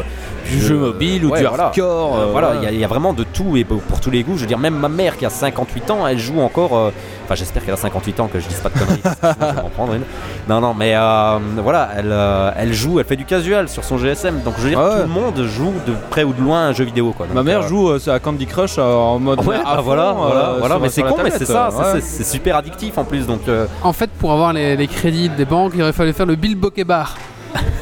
Du 0.51 0.61
jeu 0.61 0.77
mobile 0.79 1.27
ou 1.27 1.31
ouais, 1.31 1.41
du 1.43 1.47
voilà. 1.47 1.65
hardcore. 1.65 2.17
Euh, 2.17 2.21
euh, 2.21 2.29
voilà, 2.33 2.53
il 2.63 2.75
y 2.75 2.79
y, 2.81 2.85
a 2.85 2.89
vraiment 2.89 3.13
de 3.13 3.23
tout 3.23 3.57
et 3.59 3.65
pour, 3.65 3.81
pour 3.83 4.01
tous 4.01 4.11
les 4.11 4.23
goûts. 4.23 4.37
Je 4.37 4.43
veux 4.43 4.47
dire, 4.47 4.59
même 4.59 4.77
ma 4.79 4.89
mère 4.89 5.19
qui 5.19 5.27
a 5.27 5.31
58 5.31 5.91
ans, 5.91 6.07
elle 6.07 6.19
joue 6.19 6.41
encore. 6.41 6.91
Enfin, 7.29 7.35
j'espère 7.35 7.63
qu'elle 7.63 7.75
a 7.75 7.77
58 7.77 8.21
ans, 8.21 8.27
que 8.27 8.41
je 8.41 8.49
dise 8.49 8.59
pas 8.61 8.71
de 8.71 8.79
conneries. 8.79 9.01
parce 9.03 9.17
que 9.17 9.27
sinon, 9.35 9.35
je 9.51 9.55
vais 9.57 9.63
m'en 9.63 9.69
prendre 9.69 9.93
une. 9.93 10.03
Non, 10.49 10.63
non, 10.63 10.73
mais 10.73 10.95
euh, 10.97 11.39
voilà, 11.63 11.91
elle, 11.95 12.09
euh, 12.11 12.51
elle 12.57 12.73
joue, 12.73 13.01
elle 13.01 13.05
fait 13.05 13.17
du 13.17 13.27
casual 13.27 13.69
sur 13.69 13.85
son 13.85 13.99
GSM. 13.99 14.41
Donc, 14.45 14.55
je 14.57 14.63
veux 14.63 14.69
dire, 14.71 14.79
Ouais. 14.81 14.93
tout 15.03 15.03
le 15.03 15.07
monde 15.09 15.43
joue 15.47 15.75
de 15.87 15.93
près 16.09 16.25
ou 16.25 16.33
de 16.33 16.41
loin 16.41 16.61
à 16.61 16.69
un 16.69 16.73
jeu 16.73 16.85
vidéo. 16.85 17.13
Quoi. 17.15 17.27
Ma 17.35 17.43
mère 17.43 17.61
euh, 17.65 17.69
joue 17.69 17.91
euh, 17.91 17.99
à 18.09 18.19
Candy 18.19 18.47
Crush 18.47 18.77
euh, 18.79 18.95
en 18.95 19.19
mode. 19.19 19.45
Ouais, 19.45 19.57
à 19.57 19.63
bah 19.63 19.77
fond, 19.77 19.83
voilà, 19.83 20.09
euh, 20.09 20.13
voilà, 20.15 20.55
voilà, 20.59 20.75
sur- 20.77 20.81
mais 20.81 20.89
sur 20.89 20.95
c'est 20.95 21.03
la 21.03 21.11
con, 21.11 21.17
mais 21.23 21.31
c'est 21.31 21.45
ça, 21.45 21.69
ça, 21.71 21.79
ouais. 21.95 22.01
c'est 22.01 22.03
c'est 22.03 22.25
super 22.25 22.57
addictif 22.57 22.97
en 22.97 23.05
plus, 23.05 23.27
donc 23.27 23.41
euh, 23.49 23.67
En 23.83 23.93
fait, 23.93 24.09
pour 24.19 24.33
avoir 24.33 24.55
les, 24.55 24.75
les 24.77 24.87
crédits 24.87 25.29
des 25.29 25.45
banques, 25.45 25.73
il 25.75 25.83
aurait 25.83 25.93
fallu 25.93 26.15
faire 26.15 26.25
le 26.27 26.35
Bill 26.35 26.57
Bokeh 26.57 26.85
Bar. 26.85 27.15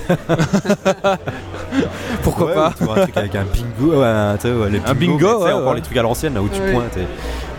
Pourquoi 2.22 2.46
Ouais, 2.46 2.54
pas 2.54 2.68
ou 2.70 2.74
tu 2.78 2.84
vois, 2.84 2.98
un 2.98 3.02
truc 3.02 3.16
avec 3.16 3.34
un 3.34 3.44
bingo, 3.44 4.02
un, 4.02 4.34
ouais, 4.36 4.70
les 4.70 4.78
Un 4.78 4.94
bingos, 4.94 4.94
bingo, 4.94 5.16
tu 5.18 5.24
sais, 5.24 5.44
ouais, 5.44 5.52
encore 5.52 5.74
les 5.74 5.82
trucs 5.82 5.96
à 5.96 6.02
l'ancienne 6.02 6.34
là 6.34 6.42
où 6.42 6.48
tu 6.48 6.60
Ouais. 6.60 6.72
pointes. 6.72 6.96
et- 6.96 7.06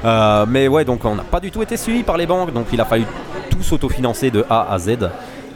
Euh, 0.05 0.45
mais 0.47 0.67
ouais, 0.67 0.85
donc 0.85 1.03
on 1.05 1.15
n'a 1.15 1.23
pas 1.23 1.39
du 1.39 1.49
tout 1.51 1.61
été 1.63 1.75
suivi 1.75 2.03
par 2.03 2.17
les 2.17 2.27
banques, 2.27 2.53
donc 2.53 2.67
il 2.71 2.79
a 2.79 2.85
fallu 2.85 3.05
tout 3.49 3.63
s'autofinancer 3.63 4.29
de 4.31 4.45
A 4.49 4.71
à 4.71 4.77
Z. 4.77 4.97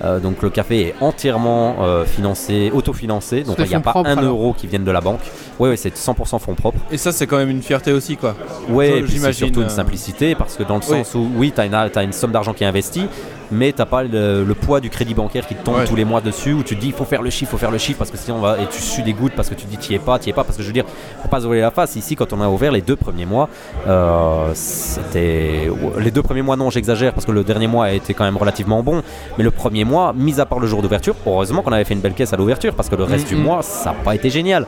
Euh, 0.04 0.20
donc 0.20 0.42
le 0.42 0.50
café 0.50 0.88
est 0.88 0.96
entièrement 1.00 1.76
euh, 1.82 2.06
financé, 2.06 2.72
autofinancé, 2.74 3.44
donc 3.44 3.58
il 3.60 3.66
n'y 3.68 3.76
a 3.76 3.80
pas 3.80 3.92
propres, 3.92 4.10
un 4.10 4.18
alors. 4.18 4.32
euro 4.32 4.54
qui 4.58 4.66
vienne 4.66 4.84
de 4.84 4.90
la 4.90 5.00
banque. 5.00 5.20
Ouais, 5.60 5.70
ouais, 5.70 5.78
c'est 5.78 5.96
100% 5.96 6.40
fonds 6.40 6.56
propres. 6.56 6.80
Et 6.92 6.98
ça, 6.98 7.12
c'est 7.12 7.28
quand 7.28 7.38
même 7.38 7.52
une 7.52 7.62
fierté 7.62 7.92
aussi, 7.92 8.18
quoi. 8.18 8.34
Puis 8.34 8.76
c'est 8.80 9.08
j'imagine, 9.08 9.34
surtout 9.46 9.60
une 9.62 9.68
euh, 9.68 9.70
simplicité 9.70 10.34
parce 10.34 10.56
que 10.56 10.64
dans 10.64 10.78
le 10.78 10.82
Oui. 10.90 11.04
sens 11.04 11.14
où, 11.14 11.28
oui, 11.36 11.54
tu 11.56 11.62
as, 11.62 12.02
une 12.04 12.14
somme 12.14 12.32
d'argent 12.32 12.54
qui 12.54 12.64
est 12.64 12.68
investie, 12.68 13.06
mais 13.52 13.72
tu 13.74 13.84
pas 13.86 14.04
le, 14.04 14.44
le 14.44 14.54
poids 14.56 14.80
du 14.80 14.90
crédit 14.90 15.14
bancaire 15.14 15.46
qui 15.48 15.56
te 15.56 15.64
tombe 15.64 15.76
Ouais. 15.76 15.86
tous 15.86 15.96
les 15.96 16.06
mois 16.06 16.22
dessus 16.22 16.54
où 16.54 16.64
tu 16.64 16.76
te 16.76 16.82
dis 16.82 16.88
il 16.88 16.94
faut 16.94 17.06
faire 17.06 17.22
le 17.22 17.30
chiffre, 17.30 17.50
il 17.50 17.52
faut 17.52 17.58
faire 17.58 17.72
le 17.72 17.78
chiffre 17.78 17.98
parce 18.00 18.12
que 18.12 18.18
sinon 18.18 18.38
on 18.38 18.42
va. 18.42 18.58
Et 18.60 18.68
tu 18.68 18.82
sues 18.82 19.02
des 19.04 19.14
gouttes 19.14 19.34
parce 19.36 19.50
que 19.50 19.56
tu 19.56 19.66
te 19.66 19.70
dis 19.70 19.78
t'y 19.78 19.94
es 19.96 20.00
pas, 20.00 20.18
t'y 20.20 20.30
es 20.30 20.34
pas. 20.34 20.44
Parce 20.44 20.58
que 20.58 20.64
je 20.64 20.68
veux 20.68 20.74
dire, 20.74 20.86
faut 21.22 21.28
pas 21.30 21.40
se 21.42 21.46
voiler 21.46 21.62
la 21.62 21.72
face. 21.72 21.96
Ici, 21.96 22.16
quand 22.16 22.32
on 22.34 22.42
a 22.42 22.48
ouvert 22.48 22.72
les 22.72 22.82
deux 22.82 22.96
premiers 22.96 23.26
mois, 23.26 23.50
euh, 23.88 24.52
c'était. 24.54 25.70
Les 26.00 26.12
deux 26.12 26.22
premiers 26.24 26.42
mois, 26.42 26.56
non, 26.56 26.70
j'exagère 26.70 27.14
parce 27.14 27.26
que 27.26 27.32
le 27.32 27.44
dernier 27.44 27.68
mois 27.68 27.86
a 27.86 27.92
été 27.92 28.14
quand 28.14 28.24
même 28.24 28.38
relativement 28.38 28.84
bon. 28.84 29.02
Mais 29.38 29.44
le 29.44 29.52
premier 29.52 29.84
mois, 29.84 30.14
mis 30.16 30.40
à 30.40 30.46
part 30.46 30.60
le 30.60 30.68
jour 30.68 30.82
d'ouverture, 30.82 31.16
heureusement 31.26 31.62
qu'on 31.62 31.72
avait 31.72 31.84
fait 31.84 31.94
une 31.94 32.00
belle 32.02 32.14
caisse 32.14 32.34
à 32.34 32.38
l'ouverture 32.38 32.74
parce 32.76 32.90
que 32.90 32.96
le 32.96 33.04
reste 33.04 33.32
Mhm. 33.32 33.38
du 33.38 33.44
mois, 33.44 33.62
ça 33.62 33.92
n'a 33.92 33.98
pas 33.98 34.16
été 34.16 34.30
génial. 34.30 34.66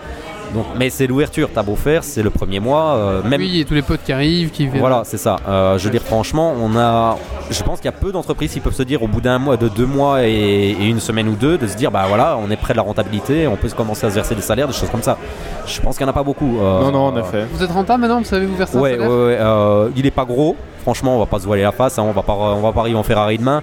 Donc, 0.54 0.66
mais 0.78 0.90
c'est 0.90 1.08
l'ouverture, 1.08 1.50
t'as 1.54 1.64
beau 1.64 1.76
faire, 1.76 2.04
c'est 2.04 2.22
le 2.22 2.30
premier 2.30 2.60
mois. 2.60 2.96
euh, 2.96 3.24
même 3.24 3.42
Oui, 3.42 3.60
et 3.62 3.66
tous 3.66 3.74
les 3.74 3.82
potes 3.82 4.04
qui 4.06 4.12
arrivent, 4.14 4.52
qui 4.52 4.68
viennent. 4.68 4.80
voilà, 4.80 5.02
c'est 5.04 5.18
ça. 5.18 5.38
Euh, 5.48 5.78
je 5.78 5.86
veux 5.86 5.90
dire, 5.92 6.02
franchement, 6.04 6.54
on 6.62 6.76
a. 6.78 7.18
Je 7.50 7.62
pense 7.64 7.80
qu'il 7.80 7.86
y 7.86 7.94
a 7.94 7.98
peu 7.98 8.12
d'entreprises 8.12 8.54
qui 8.54 8.60
peuvent 8.60 8.74
se 8.76 8.84
dire 8.84 9.02
au 9.04 9.08
bout 9.08 9.22
d'un 9.22 9.40
mois, 9.40 9.58
de 9.58 9.68
deux 9.68 9.86
mois 9.86 10.24
et, 10.26 10.30
et 10.32 10.86
une 10.88 11.00
semaine 11.00 11.28
ou 11.28 11.36
deux, 11.36 11.58
de 11.58 11.68
se 11.68 11.76
dire 11.76 11.92
bah 11.92 12.06
voilà, 12.08 12.38
on 12.38 12.50
est 12.52 12.56
près 12.56 12.74
de 12.74 12.78
la 12.78 12.84
rentabilité, 12.84 13.48
on 13.48 13.56
peut 13.56 13.68
se 13.70 13.76
commencer 13.76 14.06
à 14.06 14.10
se 14.10 14.16
verser 14.16 14.36
des 14.36 14.42
salaires, 14.42 14.68
des 14.68 14.74
choses 14.74 14.90
comme 14.90 15.02
ça. 15.04 15.18
Je 15.66 15.82
pense 15.82 15.98
qu'il 15.98 16.06
n'y 16.06 16.10
en 16.10 16.12
a 16.12 16.16
pas 16.16 16.24
beaucoup. 16.24 16.60
euh, 16.62 16.82
Non, 16.82 16.92
non, 16.92 17.06
en 17.08 17.18
effet. 17.18 17.46
Vous 17.52 17.64
êtes 17.64 17.72
rentable 17.72 18.02
maintenant 18.02 18.20
Vous 18.20 18.26
savez 18.26 18.46
vous 18.46 18.56
verser 18.56 18.78
un 18.78 18.82
Ouais, 18.82 18.92
ouais, 18.92 18.98
salaire 18.98 19.10
ouais. 19.10 19.38
euh, 19.40 19.90
il 19.96 20.06
est 20.06 20.12
pas 20.12 20.26
gros. 20.26 20.56
Franchement, 20.84 21.16
on 21.16 21.20
va 21.20 21.26
pas 21.26 21.40
se 21.40 21.46
voiler 21.46 21.62
la 21.64 21.72
face. 21.72 21.98
hein, 21.98 22.04
on 22.06 22.12
va 22.12 22.22
pas, 22.24 22.34
on 22.34 22.62
va 22.62 22.72
pas 22.74 22.82
arriver 22.82 22.98
en 22.98 23.04
Ferrari 23.04 23.38
demain. 23.38 23.62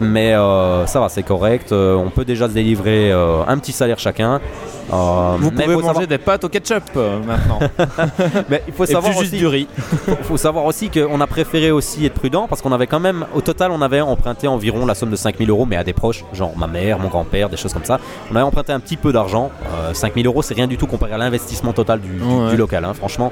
Mais 0.00 0.32
euh, 0.34 0.86
ça 0.86 1.00
va, 1.00 1.08
c'est 1.08 1.22
correct. 1.22 1.72
euh, 1.72 1.94
on 1.94 2.10
peut 2.10 2.24
déjà 2.24 2.48
se 2.48 2.54
délivrer 2.54 3.12
euh, 3.12 3.42
un 3.46 3.58
petit 3.58 3.72
salaire 3.72 3.98
chacun. 3.98 4.40
Vous 4.92 5.50
mais 5.52 5.62
pouvez 5.64 5.76
manger 5.76 5.86
savoir- 5.86 6.06
des 6.08 6.18
pâtes 6.18 6.42
au 6.44 6.48
ketchup 6.48 6.82
maintenant. 7.24 7.60
mais 8.48 8.62
il 8.66 8.72
faut 8.74 8.86
savoir 8.86 9.12
juste 9.12 9.22
aussi- 9.34 9.38
du 9.38 9.46
riz. 9.46 9.68
faut, 9.78 10.16
faut 10.22 10.36
savoir 10.36 10.64
aussi 10.64 10.90
qu'on 10.90 11.20
a 11.20 11.26
préféré 11.28 11.70
aussi 11.70 12.04
être 12.06 12.14
prudent 12.14 12.48
parce 12.48 12.60
qu'on 12.60 12.72
avait 12.72 12.88
quand 12.88 12.98
même, 12.98 13.24
au 13.34 13.40
total, 13.40 13.70
on 13.70 13.82
avait 13.82 14.00
emprunté 14.00 14.48
environ 14.48 14.86
la 14.86 14.96
somme 14.96 15.10
de 15.10 15.16
5000 15.16 15.48
euros, 15.48 15.64
mais 15.64 15.76
à 15.76 15.84
des 15.84 15.92
proches, 15.92 16.24
genre 16.32 16.56
ma 16.56 16.66
mère, 16.66 16.98
mon 16.98 17.06
grand-père, 17.08 17.48
des 17.48 17.56
choses 17.56 17.72
comme 17.72 17.84
ça. 17.84 18.00
On 18.32 18.34
avait 18.36 18.44
emprunté 18.44 18.72
un 18.72 18.80
petit 18.80 18.96
peu 18.96 19.12
d'argent. 19.12 19.50
Euh, 19.80 19.94
5000 19.94 20.26
euros, 20.26 20.42
c'est 20.42 20.54
rien 20.54 20.66
du 20.66 20.76
tout 20.76 20.88
comparé 20.88 21.12
à 21.12 21.18
l'investissement 21.18 21.72
total 21.72 22.00
du, 22.00 22.08
du- 22.16 22.22
Ouais. 22.24 22.50
du 22.50 22.56
local, 22.56 22.84
hein, 22.84 22.94
franchement. 22.94 23.30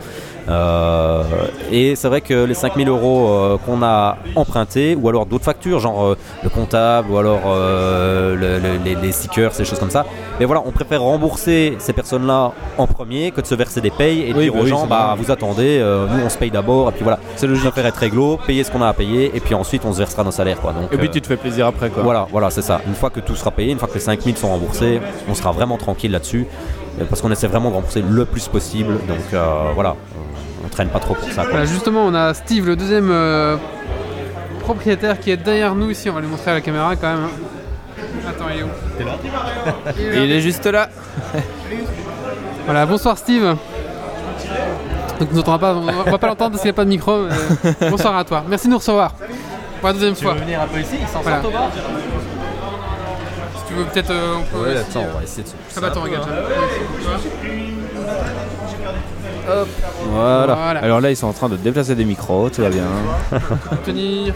Et 1.72 1.94
c'est 1.96 2.09
vrai 2.09 2.20
que 2.20 2.44
les 2.44 2.54
5000 2.54 2.88
euros 2.88 3.59
qu'on 3.66 3.83
a 3.83 4.16
empruntés, 4.37 4.94
ou 5.00 5.09
alors 5.09 5.26
d'autres 5.26 5.44
factures, 5.44 5.81
genre 5.81 6.14
le 6.42 6.48
comptable, 6.58 7.10
ou 7.10 7.18
alors 7.18 7.40
euh, 7.46 8.34
le- 8.34 8.58
le- 8.58 8.78
les, 8.84 8.94
les 8.94 9.12
stickers, 9.12 9.52
ces 9.54 9.64
choses 9.64 9.78
comme 9.78 9.90
ça. 9.90 10.04
Mais 10.38 10.44
voilà, 10.46 10.62
on 10.66 10.70
préfère 10.72 11.02
rembourser 11.02 11.76
ces 11.78 11.92
personnes-là 11.92 12.52
en 12.76 12.86
premier 12.86 13.30
que 13.30 13.40
de 13.40 13.46
se 13.46 13.54
verser 13.54 13.80
des 13.80 13.90
payes 13.90 14.22
et 14.28 14.32
de 14.32 14.38
Oui, 14.38 14.44
dire 14.44 14.52
bah 14.54 14.58
aux 14.60 14.62
oui, 14.64 14.68
gens, 14.70 14.86
bah 14.86 15.14
vous 15.18 15.30
attendez, 15.30 15.78
euh, 15.80 16.06
nous 16.10 16.24
on 16.24 16.28
se 16.28 16.38
paye 16.38 16.50
d'abord, 16.50 16.88
et 16.88 16.92
puis 16.92 17.02
voilà. 17.02 17.18
C'est 17.36 17.46
logique. 17.46 17.64
Préfère 17.68 17.86
être 17.86 17.96
réglo, 17.98 18.38
payer 18.46 18.64
ce 18.64 18.70
qu'on 18.70 18.82
a 18.82 18.88
à 18.88 18.92
payer, 18.92 19.30
et 19.34 19.40
puis 19.40 19.54
ensuite 19.54 19.82
on 19.84 19.92
se 19.92 19.98
versera 19.98 20.24
nos 20.24 20.30
salaires. 20.30 20.60
Quoi. 20.60 20.72
Donc, 20.72 20.92
Et 20.92 20.96
puis 20.98 21.08
euh, 21.08 21.10
tu 21.12 21.20
te 21.20 21.26
fais 21.26 21.36
plaisir 21.36 21.66
après, 21.66 21.90
quoi. 21.90 22.02
voilà, 22.02 22.26
voilà, 22.30 22.50
c'est 22.50 22.62
ça. 22.62 22.80
Une 22.86 22.94
fois 22.94 23.10
que 23.10 23.20
tout 23.20 23.36
sera 23.36 23.50
payé, 23.50 23.72
une 23.72 23.78
fois 23.78 23.88
que 23.88 23.94
les 23.94 24.00
5000 24.00 24.36
sont 24.36 24.48
remboursés, 24.48 25.00
on 25.28 25.34
sera 25.34 25.52
vraiment 25.52 25.76
tranquille 25.76 26.10
là-dessus. 26.12 26.46
Parce 27.08 27.20
qu'on 27.22 27.30
essaie 27.30 27.46
vraiment 27.46 27.70
de 27.70 27.74
rembourser 27.76 28.02
le 28.08 28.24
plus 28.24 28.48
possible. 28.48 28.94
Donc 29.06 29.18
voilà, 29.74 29.94
on, 30.16 30.66
on 30.66 30.68
traîne 30.68 30.88
pas 30.88 30.98
trop 30.98 31.14
pour 31.14 31.28
ça. 31.28 31.42
quoi. 31.42 31.50
Voilà, 31.50 31.64
justement, 31.66 32.00
on 32.04 32.14
a 32.14 32.34
Steve, 32.34 32.66
le 32.66 32.74
deuxième 32.74 33.10
propriétaire 34.72 35.18
qui 35.18 35.31
est 35.31 35.37
derrière 35.38 35.74
nous 35.74 35.90
ici. 35.90 36.11
On 36.11 36.12
va 36.12 36.20
lui 36.20 36.28
montrer 36.28 36.50
à 36.50 36.54
la 36.54 36.61
caméra 36.61 36.94
quand 36.94 37.09
même. 37.09 37.24
hein. 37.24 38.00
Attends, 38.28 38.44
il 38.52 38.61
est 38.61 38.62
où 38.62 38.68
Il 38.98 39.02
est 39.02 40.11
là. 40.11 40.24
Il 40.24 40.33
est 40.33 40.40
juste 40.40 40.66
là. 40.66 40.90
Voilà, 42.66 42.85
bonsoir 42.85 43.16
Steve. 43.16 43.57
Donc 45.18 45.33
nous 45.33 45.42
pas, 45.59 45.74
on 45.74 45.87
va 46.11 46.18
pas 46.18 46.26
l'entendre 46.26 46.50
parce 46.50 46.61
qu'il 46.62 46.68
n'y 46.68 46.74
a 46.74 46.81
pas 46.81 46.85
de 46.85 46.90
micro. 46.90 47.22
mais 47.81 47.90
bonsoir 47.90 48.14
à 48.18 48.24
toi. 48.24 48.44
Merci 48.46 48.66
de 48.66 48.72
nous 48.72 48.78
recevoir. 48.78 49.14
Pour 49.81 49.88
la 49.88 49.94
deuxième 49.94 50.14
fois. 50.14 50.35
venir 50.35 50.61
un 50.61 50.66
peu 50.66 50.81
ici 50.81 50.96
Ils 51.00 51.09
s'en 51.09 51.20
Voilà. 51.22 51.40
Si 53.57 53.64
tu 53.68 53.74
veux 53.74 53.85
peut-être 53.85 54.11
euh, 54.11 54.37
on 54.38 54.42
peut 54.42 54.64
Ouais, 54.64 54.74
aussi, 54.76 54.81
attends, 54.81 55.00
euh, 55.00 55.11
on 55.14 55.18
va 55.18 55.24
essayer 55.24 55.42
de 55.44 55.48
se 55.48 55.54
Ah 55.76 55.81
bah 55.81 55.87
attends, 55.88 56.02
regarde. 56.02 56.28
Voilà. 60.12 60.54
Voilà. 60.54 60.80
Alors 60.80 61.00
là, 61.00 61.11
ils 61.11 61.16
sont 61.16 61.26
en 61.26 61.32
train 61.32 61.48
de 61.48 61.56
déplacer 61.56 61.94
des 61.94 62.04
micros, 62.04 62.48
tout 62.50 62.62
va 62.62 62.70
bien. 62.70 62.84
Tenir. 63.84 64.34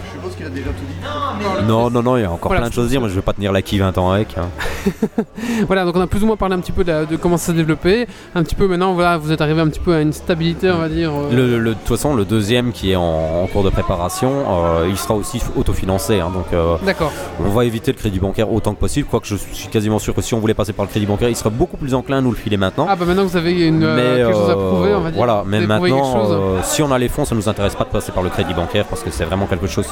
Non, 1.66 1.90
non, 1.90 2.02
non, 2.02 2.16
il 2.16 2.22
y 2.22 2.24
a 2.24 2.30
encore 2.30 2.48
Voilà. 2.50 2.62
plein 2.62 2.68
de 2.70 2.74
choses 2.74 2.86
à 2.86 2.88
dire. 2.88 3.00
Moi, 3.00 3.08
je 3.08 3.14
vais 3.14 3.22
pas 3.22 3.32
tenir 3.32 3.52
la 3.52 3.62
qui 3.62 3.78
20 3.78 3.96
ans 3.98 4.10
avec. 4.10 4.36
hein. 4.36 4.48
Voilà, 5.66 5.84
donc 5.84 5.96
on 5.96 6.00
a 6.00 6.06
plus 6.06 6.22
ou 6.22 6.26
moins 6.26 6.36
parlé 6.36 6.54
un 6.54 6.58
petit 6.60 6.72
peu 6.72 6.84
de, 6.84 6.90
la- 6.90 7.04
de 7.04 7.16
comment 7.16 7.36
ça 7.36 7.46
s'est 7.46 7.52
développé. 7.52 8.06
Un 8.34 8.42
petit 8.42 8.54
peu 8.54 8.66
maintenant, 8.66 8.94
voilà, 8.94 9.16
vous 9.16 9.30
êtes 9.32 9.40
arrivé 9.40 9.60
un 9.60 9.68
petit 9.68 9.80
peu 9.80 9.94
à 9.94 10.00
une 10.00 10.12
stabilité, 10.12 10.70
on 10.70 10.78
va 10.78 10.88
dire. 10.88 11.10
euh, 11.12 11.30
Le, 11.32 11.58
le- 11.58 11.70
de 11.70 11.74
toute 11.74 11.88
façon, 11.88 12.14
le 12.14 12.24
deuxième 12.24 12.72
qui 12.72 12.92
est 12.92 12.96
en, 12.96 13.02
en 13.42 13.46
cours 13.46 13.62
de 13.62 13.70
préparation, 13.70 14.32
euh, 14.48 14.86
il 14.88 14.96
sera 14.96 15.14
aussi 15.14 15.40
autofinancé. 15.56 16.20
hein. 16.20 16.30
donc, 16.34 16.46
euh, 16.52 16.76
D'accord. 16.84 17.12
on 17.44 17.48
va 17.50 17.64
éviter 17.64 17.92
le 17.92 17.98
crédit 17.98 18.18
bancaire 18.18 18.52
autant 18.52 18.74
que 18.74 18.80
possible. 18.80 19.06
Quoique 19.08 19.26
je 19.26 19.36
suis 19.36 19.68
quasiment 19.68 19.98
sûr 19.98 20.14
que 20.14 20.22
si 20.22 20.34
on 20.34 20.38
voulait 20.40 20.54
passer 20.54 20.72
par 20.72 20.84
le 20.84 20.90
crédit 20.90 21.06
bancaire, 21.06 21.28
il 21.28 21.36
serait 21.36 21.50
beaucoup 21.50 21.76
plus 21.76 21.94
enclin 21.94 22.18
à 22.18 22.20
nous 22.20 22.30
le 22.30 22.36
filer 22.36 22.56
maintenant. 22.56 22.86
Ah 22.88 22.96
bah 22.96 23.04
maintenant 23.06 23.24
que 23.24 23.28
vous 23.30 23.36
avez 23.36 23.66
une, 23.66 23.82
euh, 23.84 23.96
mais 23.96 24.24
quelque 24.24 24.36
chose 24.36 24.50
à 24.50 24.54
prouver, 24.56 24.94
va 25.02 25.10
dire. 25.10 25.16
voilà, 25.16 25.42
mais 25.46 25.60
maintenant, 25.66 26.12
chose. 26.24 26.28
euh, 26.32 26.60
si 26.62 26.82
on 26.82 26.90
a 26.92 26.98
les 26.98 27.08
fonds, 27.08 27.24
ça 27.24 27.34
nous 27.34 27.48
intéresse 27.48 27.74
pas 27.74 27.84
de 27.84 27.90
passer 27.90 28.12
par 28.12 28.22
le 28.22 28.30
crédit 28.30 28.54
bancaire 28.54 28.84
parce 28.86 29.02
que 29.02 29.10
c'est 29.10 29.24
vraiment 29.24 29.46
quelque 29.46 29.66
chose. 29.66 29.86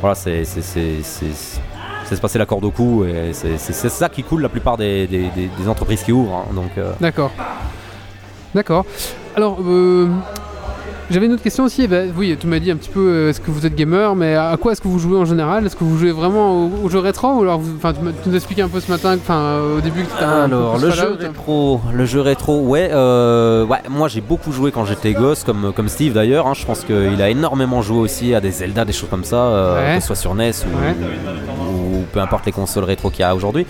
Voilà, 0.00 0.14
c'est 0.14 0.44
c'est- 0.44 1.02
se 1.02 2.20
passer 2.22 2.38
la 2.38 2.46
corde 2.46 2.64
au 2.64 2.70
cou 2.70 3.04
et 3.04 3.32
c'est 3.34 3.58
ça 3.58 4.08
qui 4.08 4.22
coule 4.22 4.40
la 4.42 4.48
plupart 4.48 4.76
des, 4.78 5.06
des- 5.06 5.28
des- 5.28 5.50
des 5.58 5.68
entreprises 5.68 6.02
qui 6.02 6.12
ouvrent. 6.12 6.36
hein. 6.48 6.54
donc, 6.54 6.70
euh, 6.78 6.92
D'accord. 7.00 7.30
D'accord. 8.54 8.86
Alors, 9.36 9.58
euh, 9.60 10.08
j'avais 11.10 11.26
une 11.26 11.32
autre 11.32 11.42
question 11.42 11.64
aussi. 11.64 11.82
Eh 11.84 11.88
ben, 11.88 12.12
oui, 12.16 12.36
tu 12.38 12.46
m'as 12.46 12.58
dit 12.58 12.70
un 12.70 12.76
petit 12.76 12.90
peu, 12.90 13.00
euh, 13.08 13.30
est-ce 13.30 13.40
que 13.40 13.50
vous 13.50 13.64
êtes 13.66 13.74
gamer, 13.74 14.14
mais 14.14 14.34
à 14.34 14.56
quoi 14.60 14.72
est-ce 14.72 14.80
que 14.80 14.88
vous 14.88 14.98
jouez 14.98 15.16
en 15.18 15.24
général? 15.24 15.64
Est-ce 15.66 15.76
que 15.76 15.84
vous 15.84 15.96
jouez 15.98 16.10
vraiment 16.12 16.66
aux, 16.66 16.70
aux 16.84 16.88
jeux 16.88 16.98
rétro 16.98 17.28
ou 17.34 17.42
alors, 17.42 17.58
vous- 17.58 17.78
tu, 17.78 18.28
nous 18.28 18.36
expliquais 18.36 18.62
un 18.62 18.68
peu 18.68 18.80
ce 18.80 18.90
matin, 18.90 19.16
enfin, 19.16 19.58
au 19.76 19.80
début 19.80 20.02
que 20.02 20.18
tu 20.18 20.22
Alors, 20.24 20.78
le 20.78 20.90
jeu 20.90 21.16
rétro, 21.18 21.80
le 21.92 22.04
jeu 22.04 22.20
rétro, 22.20 22.60
ouais, 22.60 22.90
euh, 22.92 23.64
ouais 23.64 23.78
moi 23.88 24.08
j'ai 24.08 24.20
beaucoup 24.20 24.52
joué 24.52 24.70
quand 24.72 24.84
j'étais 24.84 25.12
gosse, 25.12 25.44
comme, 25.44 25.72
comme 25.74 25.88
Steve 25.88 26.12
d'ailleurs. 26.12 26.46
hein. 26.46 26.54
je 26.54 26.64
pense 26.66 26.84
qu'il 26.84 27.20
a 27.22 27.28
énormément 27.30 27.80
joué 27.82 27.98
aussi 27.98 28.34
à 28.34 28.40
des 28.40 28.50
Zelda, 28.50 28.84
des 28.84 28.92
choses 28.92 29.08
comme 29.10 29.24
ça, 29.24 29.36
euh, 29.36 29.78
Ouais. 29.92 29.94
que 29.96 30.00
ce 30.00 30.06
soit 30.08 30.16
sur 30.16 30.34
NES 30.34 30.50
ou, 30.66 30.84
Ouais. 30.84 30.94
ou 31.70 32.02
peu 32.12 32.20
importe 32.20 32.46
les 32.46 32.52
consoles 32.52 32.84
rétro 32.84 33.10
qu'il 33.10 33.20
y 33.20 33.24
a 33.24 33.34
aujourd'hui. 33.34 33.66